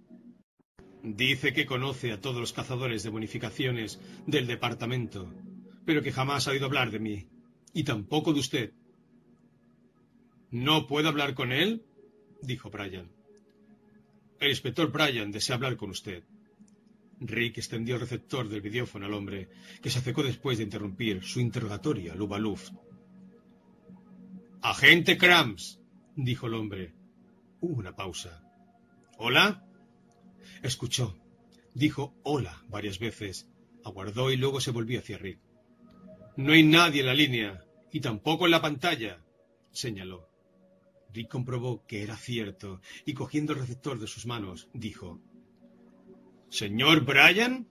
Dice 1.04 1.54
que 1.54 1.66
conoce 1.66 2.12
a 2.12 2.20
todos 2.20 2.40
los 2.40 2.52
cazadores 2.52 3.04
de 3.04 3.10
bonificaciones 3.10 4.00
del 4.28 4.48
departamento, 4.48 5.34
pero 5.86 6.02
que 6.02 6.12
jamás 6.12 6.48
ha 6.48 6.52
oído 6.52 6.66
hablar 6.66 6.92
de 6.92 7.00
mí, 7.00 7.28
y 7.74 7.84
tampoco 7.84 8.34
de 8.34 8.40
usted. 8.40 8.74
¿No 10.52 10.88
puedo 10.88 11.08
hablar 11.08 11.36
con 11.36 11.52
él? 11.52 11.86
dijo 12.42 12.70
Bryan. 12.70 13.10
El 14.40 14.50
inspector 14.50 14.92
Bryan 14.92 15.32
desea 15.32 15.56
hablar 15.56 15.78
con 15.78 15.90
usted. 15.92 16.24
Rick 17.22 17.58
extendió 17.58 17.96
el 17.96 18.02
receptor 18.02 18.48
del 18.48 18.62
videófono 18.62 19.06
al 19.06 19.14
hombre, 19.14 19.50
que 19.82 19.90
se 19.90 20.00
acercó 20.00 20.24
después 20.24 20.58
de 20.58 20.64
interrumpir 20.66 21.24
su 21.24 21.40
interrogatorio 21.40 22.14
a 22.14 22.16
Lubaluf. 22.16 22.70
Agente 24.62 25.18
Krams, 25.18 25.80
dijo 26.16 26.48
el 26.48 26.54
hombre. 26.54 26.94
Hubo 27.62 27.80
una 27.80 27.96
pausa. 27.96 28.44
¿Hola? 29.18 29.69
Escuchó. 30.62 31.16
Dijo 31.74 32.14
hola 32.24 32.64
varias 32.68 33.00
veces. 33.00 33.48
Aguardó 33.84 34.32
y 34.32 34.38
luego 34.38 34.60
se 34.60 34.72
volvió 34.72 35.00
hacia 35.00 35.18
Rick. 35.18 35.40
No 36.36 36.54
hay 36.54 36.64
nadie 36.64 37.02
en 37.02 37.08
la 37.08 37.14
línea, 37.14 37.64
y 37.92 38.00
tampoco 38.02 38.46
en 38.46 38.52
la 38.52 38.62
pantalla, 38.62 39.24
señaló. 39.72 40.30
Rick 41.14 41.30
comprobó 41.30 41.86
que 41.86 42.04
era 42.04 42.16
cierto, 42.16 42.82
y 43.06 43.14
cogiendo 43.14 43.54
el 43.54 43.60
receptor 43.60 44.00
de 44.00 44.08
sus 44.08 44.26
manos, 44.26 44.70
dijo 44.74 45.20
¿Señor 46.50 47.06
Bryan? 47.06 47.68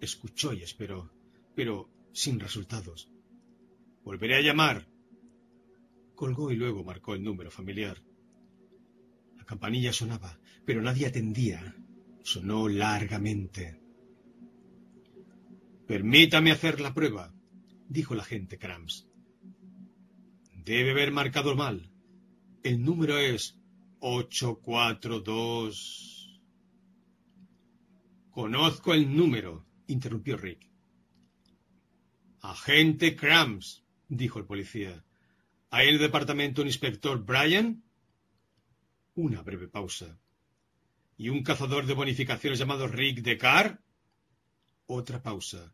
Escuchó 0.00 0.52
y 0.52 0.62
esperó, 0.62 1.10
pero 1.54 1.88
sin 2.12 2.40
resultados. 2.40 3.10
Volveré 4.04 4.36
a 4.36 4.42
llamar. 4.42 4.86
Colgó 6.14 6.50
y 6.50 6.56
luego 6.56 6.84
marcó 6.84 7.14
el 7.14 7.22
número 7.22 7.50
familiar. 7.50 8.02
La 9.36 9.44
campanilla 9.44 9.92
sonaba, 9.92 10.38
pero 10.64 10.82
nadie 10.82 11.06
atendía. 11.06 11.76
Sonó 12.22 12.68
largamente. 12.68 13.80
Permítame 15.86 16.50
hacer 16.50 16.80
la 16.80 16.94
prueba, 16.94 17.32
dijo 17.88 18.14
el 18.14 18.20
agente 18.20 18.58
Krams. 18.58 19.06
Debe 20.64 20.92
haber 20.92 21.12
marcado 21.12 21.54
mal. 21.54 21.90
El 22.62 22.82
número 22.82 23.18
es 23.18 23.60
842. 24.00 26.40
Conozco 28.30 28.94
el 28.94 29.14
número, 29.14 29.66
interrumpió 29.86 30.38
Rick. 30.38 30.66
Agente 32.40 33.14
Krams, 33.14 33.84
dijo 34.08 34.38
el 34.38 34.46
policía. 34.46 35.04
¿Hay 35.70 35.88
en 35.88 35.94
el 35.94 36.00
departamento 36.00 36.62
un 36.62 36.68
inspector 36.68 37.22
Bryan? 37.22 37.84
Una 39.14 39.42
breve 39.42 39.68
pausa. 39.68 40.18
¿Y 41.16 41.28
un 41.28 41.42
cazador 41.42 41.86
de 41.86 41.94
bonificaciones 41.94 42.58
llamado 42.58 42.88
Rick 42.88 43.20
Decar? 43.22 43.80
Otra 44.86 45.22
pausa. 45.22 45.72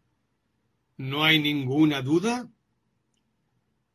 ¿No 0.96 1.24
hay 1.24 1.40
ninguna 1.40 2.02
duda? 2.02 2.50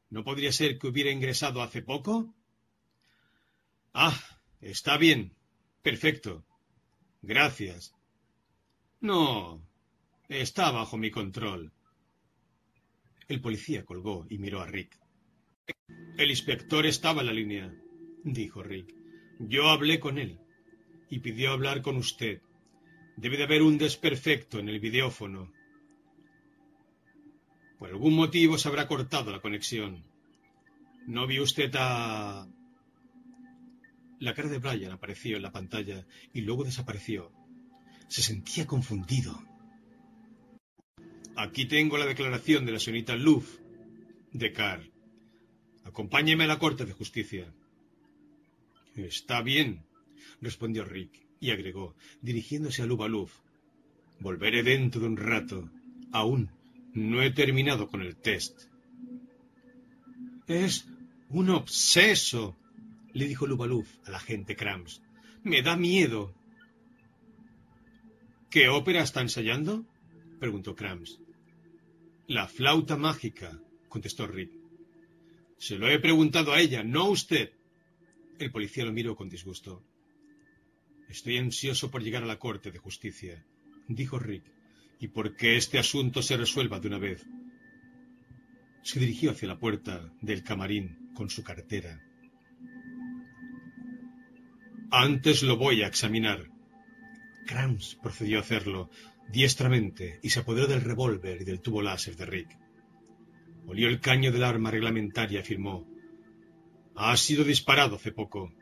¿No 0.10 0.24
podría 0.24 0.52
ser 0.52 0.80
que 0.80 0.88
hubiera 0.88 1.12
ingresado 1.12 1.62
hace 1.62 1.84
poco? 1.84 2.34
Ah, 3.94 4.20
está 4.60 4.98
bien. 4.98 5.36
Perfecto. 5.84 6.46
Gracias. 7.22 7.94
No, 9.00 9.64
está 10.28 10.72
bajo 10.72 10.98
mi 10.98 11.12
control. 11.12 11.72
El 13.28 13.40
policía 13.42 13.86
colgó 13.86 14.26
y 14.30 14.40
miró 14.40 14.62
a 14.62 14.68
Rick. 14.68 15.00
El 16.18 16.30
inspector 16.30 16.86
estaba 16.86 17.22
en 17.22 17.28
la 17.28 17.34
línea, 17.34 17.74
dijo 18.24 18.64
Rick. 18.64 18.96
Yo 19.40 19.68
hablé 19.70 20.00
con 20.00 20.18
él 20.18 20.40
y 21.16 21.20
pidió 21.20 21.52
hablar 21.52 21.82
con 21.82 21.96
usted. 21.96 22.42
Debe 23.16 23.38
de 23.38 23.46
haber 23.46 23.62
un 23.62 23.78
desperfecto 23.78 24.60
en 24.60 24.68
el 24.68 24.82
videófono. 24.82 25.50
Por 27.80 27.88
algún 27.88 28.16
motivo 28.16 28.58
se 28.58 28.68
habrá 28.68 28.86
cortado 28.86 29.32
la 29.32 29.40
conexión. 29.40 30.04
¿No 31.08 31.26
vio 31.26 31.44
usted 31.44 31.74
a... 31.80 32.50
La 34.20 34.34
cara 34.34 34.50
de 34.50 34.58
Brian 34.58 34.92
apareció 34.92 35.38
en 35.38 35.44
la 35.44 35.54
pantalla 35.54 36.06
y 36.34 36.42
luego 36.42 36.66
desapareció. 36.66 37.32
Se 38.10 38.22
sentía 38.22 38.68
confundido. 38.68 39.42
Aquí 41.38 41.64
tengo 41.66 41.98
la 41.98 42.08
declaración 42.08 42.66
de 42.66 42.74
la 42.74 42.80
señorita 42.80 43.16
Luff, 43.16 43.58
de 44.34 44.52
Carr. 44.52 44.84
Acompáñeme 45.86 46.44
a 46.44 46.48
la 46.48 46.60
Corte 46.60 46.84
de 46.84 46.92
Justicia. 46.92 47.54
Está 48.98 49.42
bien, 49.42 49.86
respondió 50.42 50.86
Rick, 50.86 51.26
y 51.40 51.52
agregó, 51.52 51.96
dirigiéndose 52.22 52.82
a 52.82 52.86
Lubaluf. 52.86 53.34
Volveré 54.20 54.64
dentro 54.64 55.02
de 55.02 55.08
un 55.08 55.18
rato. 55.18 55.70
Aún 56.12 56.50
no 56.94 57.22
he 57.22 57.32
terminado 57.32 57.88
con 57.88 58.02
el 58.02 58.16
test. 58.16 58.64
Es 60.48 60.88
un 61.30 61.50
obseso, 61.50 62.56
le 63.14 63.28
dijo 63.28 63.48
Lubaluf 63.48 63.88
al 64.06 64.16
agente 64.16 64.56
Krams. 64.56 65.02
Me 65.44 65.62
da 65.62 65.76
miedo. 65.76 66.34
¿Qué 68.50 68.70
ópera 68.70 69.04
está 69.04 69.22
ensayando? 69.22 69.86
preguntó 70.40 70.76
Krams. 70.76 71.20
La 72.28 72.48
flauta 72.48 72.98
mágica, 72.98 73.60
contestó 73.90 74.28
Rick. 74.28 74.52
Se 75.58 75.78
lo 75.78 75.90
he 75.90 76.00
preguntado 76.00 76.54
a 76.54 76.60
ella, 76.60 76.84
no 76.84 77.04
a 77.04 77.10
usted. 77.10 77.52
El 78.40 78.52
policía 78.52 78.86
lo 78.86 78.94
miró 78.94 79.16
con 79.16 79.30
disgusto. 79.30 79.84
Estoy 81.10 81.38
ansioso 81.38 81.92
por 81.92 82.04
llegar 82.04 82.24
a 82.24 82.28
la 82.28 82.40
Corte 82.40 82.72
de 82.72 82.80
Justicia, 82.80 83.46
dijo 83.88 84.20
Rick, 84.20 84.44
y 85.00 85.08
por 85.08 85.36
que 85.36 85.58
este 85.58 85.78
asunto 85.78 86.22
se 86.22 86.38
resuelva 86.38 86.80
de 86.80 86.88
una 86.88 86.98
vez. 86.98 87.26
Se 88.84 89.00
dirigió 89.00 89.32
hacia 89.32 89.48
la 89.48 89.60
puerta 89.60 90.12
del 90.22 90.44
camarín 90.44 91.12
con 91.14 91.30
su 91.30 91.44
cartera. 91.44 92.02
Antes 94.92 95.44
lo 95.44 95.58
voy 95.58 95.82
a 95.82 95.88
examinar, 95.88 96.50
Krams 97.46 97.98
procedió 98.02 98.40
a 98.40 98.42
hacerlo 98.42 98.90
diestramente 99.30 100.20
y 100.24 100.30
se 100.30 100.40
apoderó 100.40 100.68
del 100.68 100.82
revólver 100.82 101.42
y 101.42 101.46
del 101.46 101.62
tubo 101.62 101.82
láser 101.82 102.16
de 102.16 102.26
Rick. 102.26 102.58
Olió 103.68 103.88
el 103.88 104.00
caño 104.00 104.32
del 104.32 104.44
arma 104.44 104.72
reglamentaria 104.72 105.40
y 105.40 105.42
afirmó: 105.42 105.88
Ha 106.96 107.16
sido 107.18 107.44
disparado 107.44 107.96
hace 107.96 108.12
poco. 108.12 108.54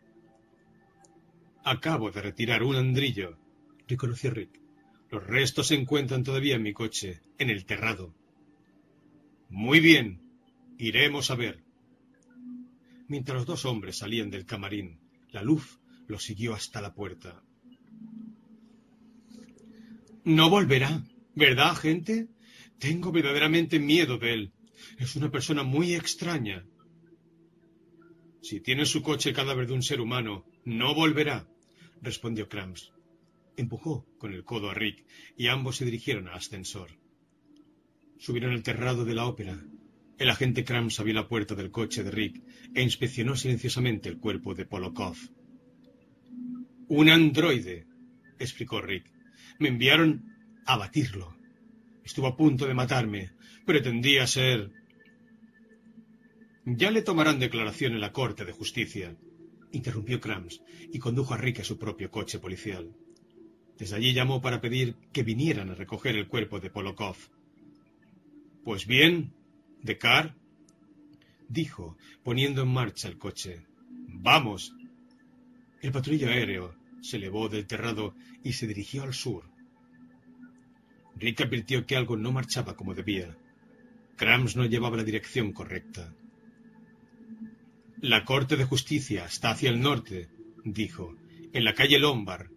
Acabo 1.63 2.11
de 2.11 2.21
retirar 2.21 2.61
un 2.63 2.75
andrillo, 2.75 3.37
reconoció 3.87 4.31
Rick. 4.31 4.59
Los 5.09 5.25
restos 5.25 5.67
se 5.67 5.75
encuentran 5.75 6.23
todavía 6.23 6.55
en 6.55 6.63
mi 6.63 6.73
coche, 6.73 7.21
en 7.37 7.49
el 7.49 7.65
terrado. 7.65 8.13
Muy 9.49 9.79
bien, 9.79 10.21
iremos 10.77 11.31
a 11.31 11.35
ver. 11.35 11.63
Mientras 13.07 13.37
los 13.37 13.45
dos 13.45 13.65
hombres 13.65 13.97
salían 13.97 14.29
del 14.29 14.45
camarín, 14.45 14.99
la 15.31 15.41
luz 15.41 15.79
los 16.07 16.23
siguió 16.23 16.53
hasta 16.53 16.81
la 16.81 16.93
puerta. 16.93 17.43
No 20.25 20.49
volverá, 20.49 21.03
¿verdad, 21.35 21.75
gente? 21.75 22.27
Tengo 22.79 23.11
verdaderamente 23.11 23.79
miedo 23.79 24.17
de 24.17 24.33
él. 24.33 24.53
Es 24.97 25.15
una 25.15 25.31
persona 25.31 25.63
muy 25.63 25.95
extraña. 25.95 26.65
Si 28.41 28.59
tiene 28.59 28.81
en 28.81 28.87
su 28.87 29.01
coche 29.01 29.29
el 29.29 29.35
cadáver 29.35 29.67
de 29.67 29.73
un 29.73 29.83
ser 29.83 30.01
humano, 30.01 30.45
no 30.65 30.93
volverá, 30.93 31.47
respondió 32.03 32.49
Krams. 32.49 32.91
Empujó 33.55 34.05
con 34.17 34.33
el 34.33 34.43
codo 34.43 34.69
a 34.69 34.73
Rick 34.73 35.05
y 35.37 35.47
ambos 35.47 35.77
se 35.77 35.85
dirigieron 35.85 36.27
al 36.27 36.35
ascensor. 36.35 36.91
Subieron 38.19 38.51
el 38.51 38.63
terrado 38.63 39.05
de 39.05 39.15
la 39.15 39.25
ópera. 39.25 39.59
El 40.17 40.29
agente 40.29 40.63
Krams 40.63 40.99
abrió 40.99 41.15
la 41.15 41.27
puerta 41.27 41.55
del 41.55 41.71
coche 41.71 42.03
de 42.03 42.11
Rick 42.11 42.41
e 42.75 42.81
inspeccionó 42.81 43.35
silenciosamente 43.35 44.09
el 44.09 44.19
cuerpo 44.19 44.53
de 44.53 44.65
Polokov. 44.65 45.17
Un 46.87 47.09
androide, 47.09 47.87
explicó 48.37 48.81
Rick. 48.81 49.11
Me 49.59 49.69
enviaron 49.69 50.25
a 50.65 50.77
batirlo. 50.77 51.35
Estuvo 52.03 52.27
a 52.27 52.35
punto 52.35 52.65
de 52.67 52.73
matarme. 52.73 53.31
Pretendía 53.65 54.27
ser... 54.27 54.71
Ya 56.65 56.91
le 56.91 57.01
tomarán 57.01 57.39
declaración 57.39 57.93
en 57.93 58.01
la 58.01 58.13
Corte 58.13 58.45
de 58.45 58.53
Justicia, 58.53 59.17
interrumpió 59.73 60.21
Krams 60.21 60.61
y 60.91 60.99
condujo 60.99 61.33
a 61.33 61.37
Rick 61.37 61.59
a 61.59 61.63
su 61.63 61.77
propio 61.77 62.09
coche 62.09 62.39
policial. 62.39 62.95
Desde 63.77 63.95
allí 63.95 64.13
llamó 64.13 64.41
para 64.41 64.61
pedir 64.61 64.95
que 65.11 65.23
vinieran 65.23 65.69
a 65.69 65.75
recoger 65.75 66.15
el 66.15 66.27
cuerpo 66.27 66.59
de 66.59 66.69
Polokov. 66.69 67.17
Pues 68.63 68.87
bien, 68.87 69.33
Dekar, 69.81 70.35
dijo, 71.49 71.97
poniendo 72.23 72.61
en 72.61 72.69
marcha 72.69 73.09
el 73.09 73.17
coche. 73.17 73.65
Vamos. 74.07 74.73
El 75.81 75.91
patrulla 75.91 76.29
aéreo 76.29 76.75
se 77.01 77.17
elevó 77.17 77.49
del 77.49 77.67
terrado 77.67 78.15
y 78.43 78.53
se 78.53 78.67
dirigió 78.67 79.03
al 79.03 79.13
sur. 79.13 79.43
Rick 81.15 81.41
advirtió 81.41 81.85
que 81.85 81.97
algo 81.97 82.15
no 82.15 82.31
marchaba 82.31 82.75
como 82.75 82.93
debía. 82.93 83.35
Krams 84.15 84.55
no 84.55 84.65
llevaba 84.65 84.97
la 84.97 85.03
dirección 85.03 85.51
correcta. 85.51 86.13
La 88.03 88.25
Corte 88.25 88.57
de 88.57 88.65
Justicia 88.65 89.23
está 89.23 89.51
hacia 89.51 89.69
el 89.69 89.79
norte, 89.79 90.27
dijo, 90.65 91.15
en 91.53 91.63
la 91.63 91.73
calle 91.73 91.99
Lombard. 91.99 92.51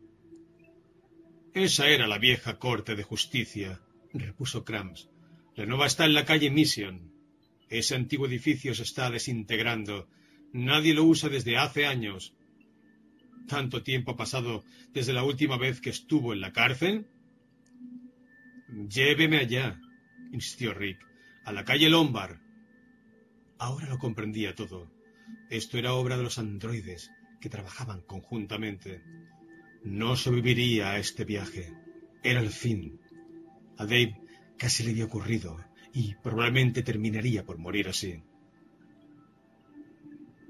Esa 1.54 1.88
era 1.88 2.08
la 2.08 2.18
vieja 2.18 2.58
corte 2.58 2.96
de 2.96 3.04
justicia, 3.04 3.80
repuso 4.12 4.64
Krams. 4.64 5.08
La 5.54 5.64
nueva 5.64 5.86
está 5.86 6.04
en 6.04 6.14
la 6.14 6.24
calle 6.24 6.50
Mission. 6.50 7.12
Ese 7.68 7.94
antiguo 7.94 8.26
edificio 8.26 8.74
se 8.74 8.82
está 8.82 9.08
desintegrando. 9.08 10.08
Nadie 10.52 10.94
lo 10.94 11.04
usa 11.04 11.28
desde 11.28 11.56
hace 11.56 11.86
años. 11.86 12.34
¿Tanto 13.46 13.84
tiempo 13.84 14.10
ha 14.10 14.16
pasado 14.16 14.64
desde 14.92 15.12
la 15.12 15.22
última 15.22 15.56
vez 15.58 15.80
que 15.80 15.90
estuvo 15.90 16.32
en 16.32 16.40
la 16.40 16.52
cárcel? 16.52 17.06
Lléveme 18.88 19.36
allá, 19.36 19.80
insistió 20.32 20.74
Rick, 20.74 20.98
a 21.44 21.52
la 21.52 21.64
calle 21.64 21.88
Lombard. 21.88 22.40
Ahora 23.58 23.86
lo 23.86 23.98
comprendía 23.98 24.52
todo. 24.52 24.95
Esto 25.50 25.78
era 25.78 25.94
obra 25.94 26.16
de 26.16 26.22
los 26.22 26.38
androides 26.38 27.10
que 27.40 27.48
trabajaban 27.48 28.00
conjuntamente. 28.02 29.02
No 29.84 30.16
sobreviviría 30.16 30.90
a 30.90 30.98
este 30.98 31.24
viaje. 31.24 31.72
Era 32.22 32.40
el 32.40 32.50
fin. 32.50 33.00
A 33.78 33.84
Dave 33.84 34.20
casi 34.58 34.82
le 34.82 34.90
había 34.90 35.04
ocurrido 35.04 35.56
y 35.92 36.14
probablemente 36.16 36.82
terminaría 36.82 37.44
por 37.44 37.58
morir 37.58 37.88
así. 37.88 38.22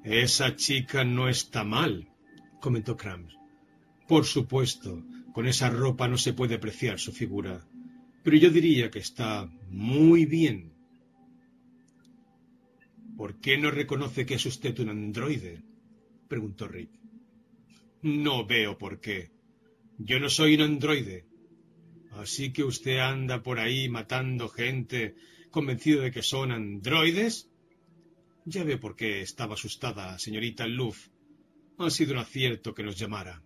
Esa 0.05 0.55
chica 0.55 1.05
no 1.05 1.29
está 1.29 1.65
mal, 1.65 2.09
comentó 2.61 2.97
Krams. 2.97 3.37
Por 4.07 4.25
supuesto, 4.25 5.03
con 5.33 5.47
esa 5.47 5.69
ropa 5.69 6.09
no 6.09 6.17
se 6.17 6.33
puede 6.33 6.55
apreciar 6.55 6.99
su 7.01 7.13
figura, 7.13 7.67
pero 8.23 8.37
yo 8.37 8.51
diría 8.51 8.91
que 8.91 9.01
está 9.01 9.51
muy 9.69 10.25
bien. 10.25 10.76
¿Por 13.17 13.41
qué 13.41 13.57
no 13.57 13.71
reconoce 13.71 14.27
que 14.27 14.35
es 14.35 14.45
usted 14.45 14.79
un 14.81 14.91
androide? 14.91 15.63
preguntó 16.29 16.69
Rick. 16.69 16.91
No 18.03 18.47
veo 18.47 18.77
por 18.77 19.01
qué. 19.01 19.31
Yo 19.99 20.21
no 20.21 20.29
soy 20.29 20.55
un 20.57 20.61
androide. 20.61 21.25
Así 22.13 22.53
que 22.53 22.63
usted 22.63 22.99
anda 22.99 23.43
por 23.43 23.59
ahí 23.59 23.89
matando 23.89 24.49
gente 24.49 25.15
convencido 25.51 26.03
de 26.03 26.11
que 26.11 26.23
son 26.23 26.53
androides. 26.53 27.49
Ya 28.45 28.65
ve 28.65 28.77
por 28.77 28.97
qué 28.97 29.23
estaba 29.23 29.55
asustada, 29.55 30.19
señorita 30.19 30.67
Luff. 30.67 31.09
Ha 31.79 31.89
sido 31.89 32.13
un 32.13 32.19
acierto 32.19 32.75
que 32.75 32.83
nos 32.83 32.99
llamara. 32.99 33.43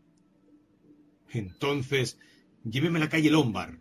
Entonces, 1.33 2.19
lléveme 2.65 2.99
a 2.99 3.03
la 3.03 3.09
calle 3.09 3.31
Lombard. 3.31 3.79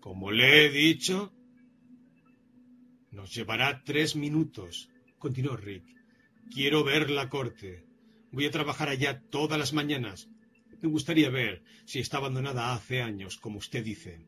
Como 0.00 0.30
le 0.30 0.64
he 0.64 0.70
dicho, 0.70 1.33
nos 3.14 3.34
llevará 3.34 3.82
tres 3.84 4.16
minutos, 4.16 4.90
continuó 5.18 5.56
Rick. 5.56 5.84
Quiero 6.52 6.84
ver 6.84 7.10
la 7.10 7.28
corte. 7.28 7.86
Voy 8.32 8.46
a 8.46 8.50
trabajar 8.50 8.88
allá 8.88 9.22
todas 9.30 9.58
las 9.58 9.72
mañanas. 9.72 10.28
Me 10.82 10.88
gustaría 10.88 11.30
ver 11.30 11.62
si 11.86 12.00
está 12.00 12.18
abandonada 12.18 12.74
hace 12.74 13.00
años, 13.00 13.38
como 13.38 13.58
usted 13.58 13.84
dice. 13.84 14.26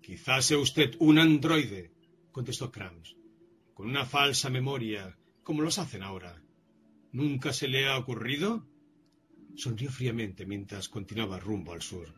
Quizás 0.00 0.46
sea 0.46 0.58
usted 0.58 0.94
un 1.00 1.18
androide, 1.18 1.92
contestó 2.32 2.70
Krams, 2.70 3.16
con 3.74 3.88
una 3.88 4.06
falsa 4.06 4.48
memoria, 4.48 5.18
como 5.42 5.62
los 5.62 5.78
hacen 5.78 6.02
ahora. 6.02 6.42
¿Nunca 7.12 7.52
se 7.52 7.68
le 7.68 7.86
ha 7.86 7.98
ocurrido? 7.98 8.66
Sonrió 9.56 9.90
fríamente 9.90 10.46
mientras 10.46 10.88
continuaba 10.88 11.40
rumbo 11.40 11.72
al 11.72 11.82
sur. 11.82 12.14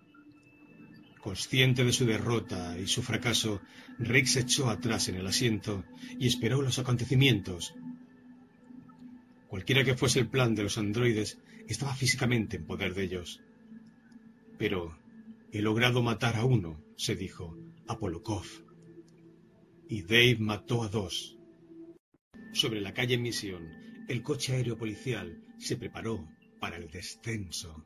Consciente 1.20 1.84
de 1.84 1.92
su 1.92 2.06
derrota 2.06 2.78
y 2.78 2.86
su 2.86 3.02
fracaso, 3.02 3.60
Rick 3.98 4.24
se 4.24 4.40
echó 4.40 4.70
atrás 4.70 5.08
en 5.08 5.16
el 5.16 5.26
asiento 5.26 5.84
y 6.18 6.26
esperó 6.26 6.62
los 6.62 6.78
acontecimientos. 6.78 7.74
Cualquiera 9.46 9.84
que 9.84 9.96
fuese 9.96 10.20
el 10.20 10.28
plan 10.28 10.54
de 10.54 10.62
los 10.62 10.78
androides, 10.78 11.38
estaba 11.68 11.94
físicamente 11.94 12.56
en 12.56 12.66
poder 12.66 12.94
de 12.94 13.04
ellos. 13.04 13.42
Pero 14.58 14.96
he 15.52 15.60
logrado 15.60 16.02
matar 16.02 16.36
a 16.36 16.44
uno, 16.44 16.82
se 16.96 17.16
dijo, 17.16 17.54
a 17.86 17.98
Polokov. 17.98 18.46
Y 19.88 20.02
Dave 20.02 20.38
mató 20.38 20.82
a 20.84 20.88
dos. 20.88 21.36
Sobre 22.52 22.80
la 22.80 22.94
calle 22.94 23.18
Mission, 23.18 23.68
el 24.08 24.22
coche 24.22 24.54
aéreo 24.54 24.78
policial 24.78 25.42
se 25.58 25.76
preparó 25.76 26.26
para 26.60 26.78
el 26.78 26.90
descenso. 26.90 27.84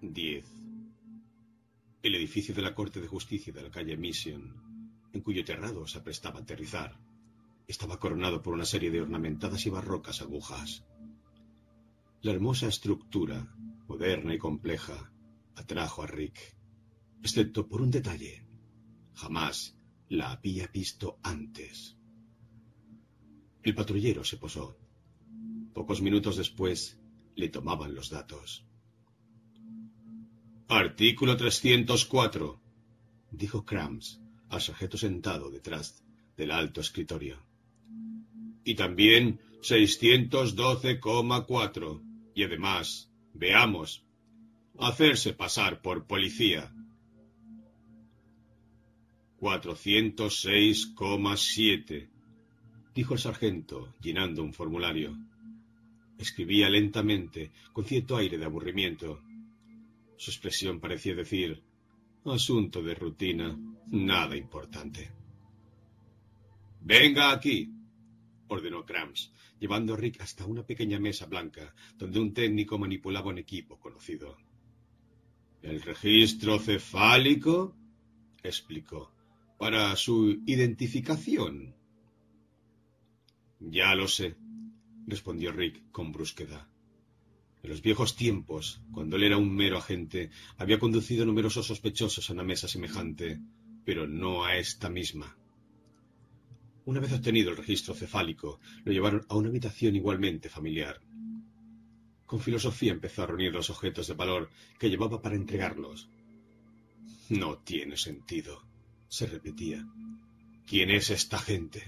10 0.00 0.55
el 2.06 2.14
edificio 2.14 2.54
de 2.54 2.62
la 2.62 2.72
Corte 2.72 3.00
de 3.00 3.08
Justicia 3.08 3.52
de 3.52 3.62
la 3.62 3.70
calle 3.70 3.96
Mission, 3.96 5.10
en 5.12 5.20
cuyo 5.22 5.44
terrado 5.44 5.88
se 5.88 5.98
aprestaba 5.98 6.38
a 6.38 6.42
aterrizar, 6.42 7.00
estaba 7.66 7.98
coronado 7.98 8.42
por 8.42 8.54
una 8.54 8.64
serie 8.64 8.92
de 8.92 9.00
ornamentadas 9.00 9.66
y 9.66 9.70
barrocas 9.70 10.22
agujas. 10.22 10.84
La 12.22 12.30
hermosa 12.30 12.68
estructura, 12.68 13.52
moderna 13.88 14.34
y 14.34 14.38
compleja, 14.38 15.12
atrajo 15.56 16.04
a 16.04 16.06
Rick, 16.06 16.56
excepto 17.22 17.66
por 17.66 17.82
un 17.82 17.90
detalle. 17.90 18.46
Jamás 19.14 19.76
la 20.08 20.30
había 20.30 20.68
visto 20.68 21.18
antes. 21.24 21.96
El 23.64 23.74
patrullero 23.74 24.22
se 24.22 24.36
posó. 24.36 24.78
Pocos 25.74 26.00
minutos 26.00 26.36
después 26.36 27.00
le 27.34 27.48
tomaban 27.48 27.94
los 27.94 28.10
datos. 28.10 28.65
Artículo 30.68 31.36
304, 31.36 32.60
dijo 33.30 33.64
Krams 33.64 34.20
al 34.48 34.60
sujeto 34.60 34.98
sentado 34.98 35.48
detrás 35.48 36.02
del 36.36 36.50
alto 36.50 36.80
escritorio. 36.80 37.38
Y 38.64 38.74
también 38.74 39.38
612,4. 39.60 42.02
Y 42.34 42.42
además, 42.42 43.12
veamos, 43.32 44.04
hacerse 44.78 45.34
pasar 45.34 45.82
por 45.82 46.08
policía. 46.08 46.74
406,7, 49.38 52.08
dijo 52.92 53.14
el 53.14 53.20
sargento, 53.20 53.94
llenando 54.00 54.42
un 54.42 54.52
formulario. 54.52 55.16
Escribía 56.18 56.68
lentamente, 56.68 57.52
con 57.72 57.84
cierto 57.84 58.16
aire 58.16 58.36
de 58.36 58.46
aburrimiento. 58.46 59.22
Su 60.16 60.30
expresión 60.30 60.80
parecía 60.80 61.14
decir, 61.14 61.62
asunto 62.24 62.82
de 62.82 62.94
rutina, 62.94 63.58
nada 63.88 64.36
importante. 64.36 65.12
Venga 66.80 67.32
aquí, 67.32 67.72
ordenó 68.48 68.84
Krams, 68.84 69.32
llevando 69.60 69.94
a 69.94 69.96
Rick 69.96 70.20
hasta 70.20 70.46
una 70.46 70.64
pequeña 70.64 70.98
mesa 70.98 71.26
blanca 71.26 71.74
donde 71.96 72.20
un 72.20 72.32
técnico 72.32 72.78
manipulaba 72.78 73.30
un 73.30 73.38
equipo 73.38 73.78
conocido. 73.78 74.36
El 75.62 75.82
registro 75.82 76.58
cefálico, 76.58 77.76
explicó, 78.42 79.12
para 79.58 79.96
su 79.96 80.42
identificación. 80.46 81.74
Ya 83.58 83.94
lo 83.94 84.06
sé, 84.06 84.36
respondió 85.06 85.50
Rick 85.52 85.90
con 85.90 86.12
brusquedad. 86.12 86.68
En 87.66 87.70
los 87.70 87.82
viejos 87.82 88.14
tiempos, 88.14 88.80
cuando 88.92 89.16
él 89.16 89.24
era 89.24 89.38
un 89.38 89.52
mero 89.52 89.78
agente, 89.78 90.30
había 90.56 90.78
conducido 90.78 91.26
numerosos 91.26 91.66
sospechosos 91.66 92.30
a 92.30 92.32
una 92.32 92.44
mesa 92.44 92.68
semejante, 92.68 93.40
pero 93.84 94.06
no 94.06 94.44
a 94.44 94.56
esta 94.56 94.88
misma. 94.88 95.36
Una 96.84 97.00
vez 97.00 97.12
obtenido 97.12 97.50
el 97.50 97.56
registro 97.56 97.92
cefálico, 97.92 98.60
lo 98.84 98.92
llevaron 98.92 99.26
a 99.28 99.34
una 99.34 99.48
habitación 99.48 99.96
igualmente 99.96 100.48
familiar. 100.48 101.00
Con 102.24 102.38
filosofía 102.38 102.92
empezó 102.92 103.24
a 103.24 103.26
reunir 103.26 103.52
los 103.52 103.68
objetos 103.68 104.06
de 104.06 104.14
valor 104.14 104.48
que 104.78 104.88
llevaba 104.88 105.20
para 105.20 105.34
entregarlos. 105.34 106.08
No 107.30 107.58
tiene 107.58 107.96
sentido, 107.96 108.62
se 109.08 109.26
repetía. 109.26 109.84
¿Quién 110.68 110.90
es 110.90 111.10
esta 111.10 111.40
gente? 111.40 111.82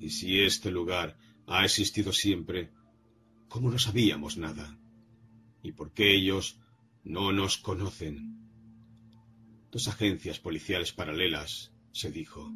Y 0.00 0.10
si 0.10 0.40
este 0.40 0.72
lugar 0.72 1.16
ha 1.46 1.64
existido 1.64 2.12
siempre, 2.12 2.72
¿Cómo 3.52 3.70
no 3.70 3.78
sabíamos 3.78 4.38
nada? 4.38 4.78
¿Y 5.62 5.72
por 5.72 5.92
qué 5.92 6.16
ellos 6.16 6.58
no 7.04 7.32
nos 7.32 7.58
conocen? 7.58 8.16
Dos 9.70 9.88
agencias 9.88 10.38
policiales 10.38 10.94
paralelas, 10.94 11.70
se 11.92 12.10
dijo. 12.10 12.50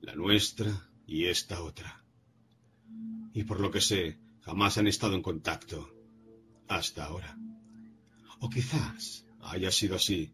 La 0.00 0.16
nuestra 0.16 0.90
y 1.06 1.26
esta 1.26 1.62
otra. 1.62 2.02
Y 3.32 3.44
por 3.44 3.60
lo 3.60 3.70
que 3.70 3.80
sé, 3.80 4.18
jamás 4.40 4.78
han 4.78 4.88
estado 4.88 5.14
en 5.14 5.22
contacto. 5.22 5.88
Hasta 6.66 7.04
ahora. 7.04 7.38
O 8.40 8.50
quizás 8.50 9.26
haya 9.42 9.70
sido 9.70 9.94
así, 9.94 10.32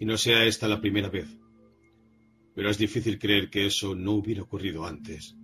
y 0.00 0.04
no 0.04 0.18
sea 0.18 0.46
esta 0.46 0.66
la 0.66 0.80
primera 0.80 1.10
vez. 1.10 1.28
Pero 2.56 2.68
es 2.68 2.76
difícil 2.76 3.20
creer 3.20 3.50
que 3.50 3.66
eso 3.66 3.94
no 3.94 4.14
hubiera 4.14 4.42
ocurrido 4.42 4.84
antes 4.84 5.36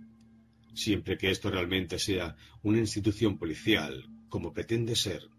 siempre 0.77 1.17
que 1.17 1.31
esto 1.31 1.49
realmente 1.49 1.99
sea 1.99 2.35
una 2.63 2.77
institución 2.77 3.37
policial, 3.37 4.09
como 4.29 4.53
pretende 4.53 4.95
ser. 4.95 5.29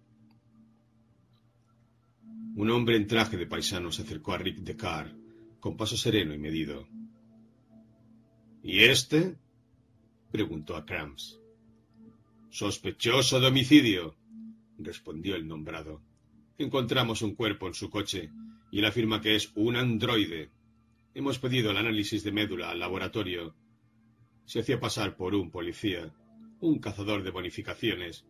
Un 2.57 2.71
hombre 2.71 2.97
en 2.97 3.07
traje 3.07 3.37
de 3.37 3.47
paisano 3.47 3.93
se 3.93 4.03
acercó 4.03 4.33
a 4.33 4.39
Rick 4.39 4.59
Descartes 4.59 5.17
con 5.61 5.77
paso 5.77 5.97
sereno 5.97 6.35
y 6.35 6.39
medido. 6.39 6.89
¿Y 8.63 8.81
este? 8.85 9.37
preguntó 10.31 10.77
a 10.77 10.85
Krams. 10.85 11.41
Sospechoso 12.51 13.41
de 13.41 13.47
homicidio, 13.47 14.17
respondió 14.79 15.37
el 15.37 15.47
nombrado. 15.47 16.03
Encontramos 16.59 17.23
un 17.23 17.35
cuerpo 17.35 17.67
en 17.67 17.75
su 17.75 17.91
coche 17.91 18.31
y 18.71 18.81
él 18.81 18.85
afirma 18.85 19.21
que 19.21 19.37
es 19.37 19.53
un 19.55 19.77
androide. 19.77 20.51
Hemos 21.15 21.39
pedido 21.39 21.71
el 21.71 21.77
análisis 21.77 22.23
de 22.25 22.33
médula 22.33 22.71
al 22.71 22.81
laboratorio. 22.81 23.55
Se 24.49 24.61
hacía 24.61 24.81
pasar 24.81 25.15
por 25.15 25.35
un 25.35 25.51
policía, 25.51 26.11
un 26.61 26.79
cazador 26.79 27.23
de 27.23 27.31
bonificaciones. 27.31 28.25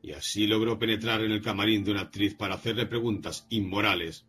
Y 0.00 0.12
así 0.12 0.46
logró 0.46 0.78
penetrar 0.78 1.20
en 1.20 1.30
el 1.30 1.42
camarín 1.42 1.84
de 1.84 1.90
una 1.90 2.00
actriz 2.00 2.34
para 2.34 2.54
hacerle 2.54 2.86
preguntas 2.86 3.46
inmorales. 3.50 4.24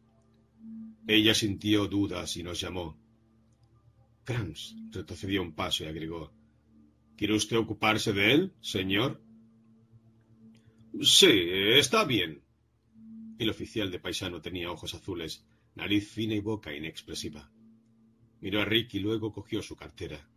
Ella 1.07 1.33
sintió 1.33 1.88
dudas 1.88 2.35
y 2.35 2.43
nos 2.43 2.59
llamó. 2.59 2.97
Krams 4.25 4.75
retrocedió 4.91 5.43
un 5.43 5.53
paso 5.53 5.85
y 5.85 5.88
agregó. 5.88 6.33
¿Quiere 7.15 7.35
usted 7.35 7.55
ocuparse 7.55 8.11
de 8.11 8.33
él, 8.33 8.53
señor? 8.59 9.21
Sí, 11.01 11.31
está 11.31 12.03
bien. 12.03 12.41
El 13.38 13.49
oficial 13.49 13.89
de 13.91 13.99
paisano 13.99 14.41
tenía 14.41 14.69
ojos 14.69 14.93
azules, 14.93 15.45
nariz 15.75 16.11
fina 16.11 16.33
y 16.33 16.41
boca 16.41 16.75
inexpresiva. 16.75 17.49
Miró 18.41 18.59
a 18.59 18.65
Rick 18.65 18.95
y 18.95 18.99
luego 18.99 19.31
cogió 19.31 19.61
su 19.61 19.77
cartera. 19.77 20.29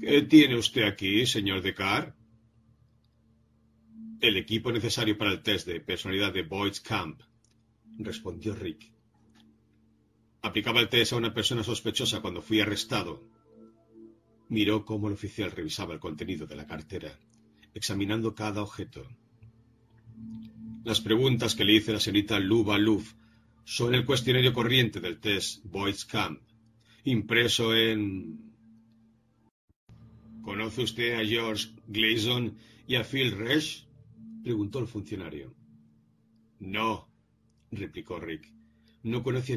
¿Qué 0.00 0.22
tiene 0.22 0.56
usted 0.56 0.82
aquí, 0.82 1.26
señor 1.26 1.62
Decar? 1.62 2.14
El 4.20 4.36
equipo 4.36 4.72
necesario 4.72 5.16
para 5.16 5.32
el 5.32 5.42
test 5.42 5.66
de 5.66 5.80
personalidad 5.80 6.32
de 6.32 6.42
Boyd's 6.42 6.80
Camp, 6.80 7.20
respondió 7.98 8.54
Rick. 8.54 8.90
Aplicaba 10.42 10.80
el 10.80 10.88
test 10.88 11.12
a 11.12 11.16
una 11.16 11.32
persona 11.32 11.62
sospechosa 11.62 12.20
cuando 12.20 12.42
fui 12.42 12.60
arrestado. 12.60 13.22
Miró 14.48 14.84
cómo 14.84 15.08
el 15.08 15.14
oficial 15.14 15.50
revisaba 15.50 15.94
el 15.94 16.00
contenido 16.00 16.46
de 16.46 16.56
la 16.56 16.66
cartera, 16.66 17.18
examinando 17.72 18.34
cada 18.34 18.62
objeto. 18.62 19.06
Las 20.84 21.00
preguntas 21.00 21.54
que 21.54 21.64
le 21.64 21.72
hice 21.72 21.92
la 21.92 22.00
señorita 22.00 22.38
Luba 22.38 22.76
Luf 22.76 23.14
son 23.64 23.94
el 23.94 24.04
cuestionario 24.04 24.52
corriente 24.52 25.00
del 25.00 25.18
test 25.18 25.64
Boyd's 25.64 26.04
Camp, 26.04 26.40
impreso 27.04 27.74
en... 27.74 28.53
¿Conoce 30.44 30.82
usted 30.82 31.14
a 31.14 31.24
George 31.24 31.70
Gleason 31.86 32.56
y 32.86 32.96
a 32.96 33.04
Phil 33.04 33.32
Resch? 33.32 33.86
preguntó 34.42 34.78
el 34.78 34.86
funcionario. 34.86 35.54
No, 36.58 37.08
replicó 37.70 38.20
Rick. 38.20 38.52
No 39.02 39.22
conocía 39.22 39.52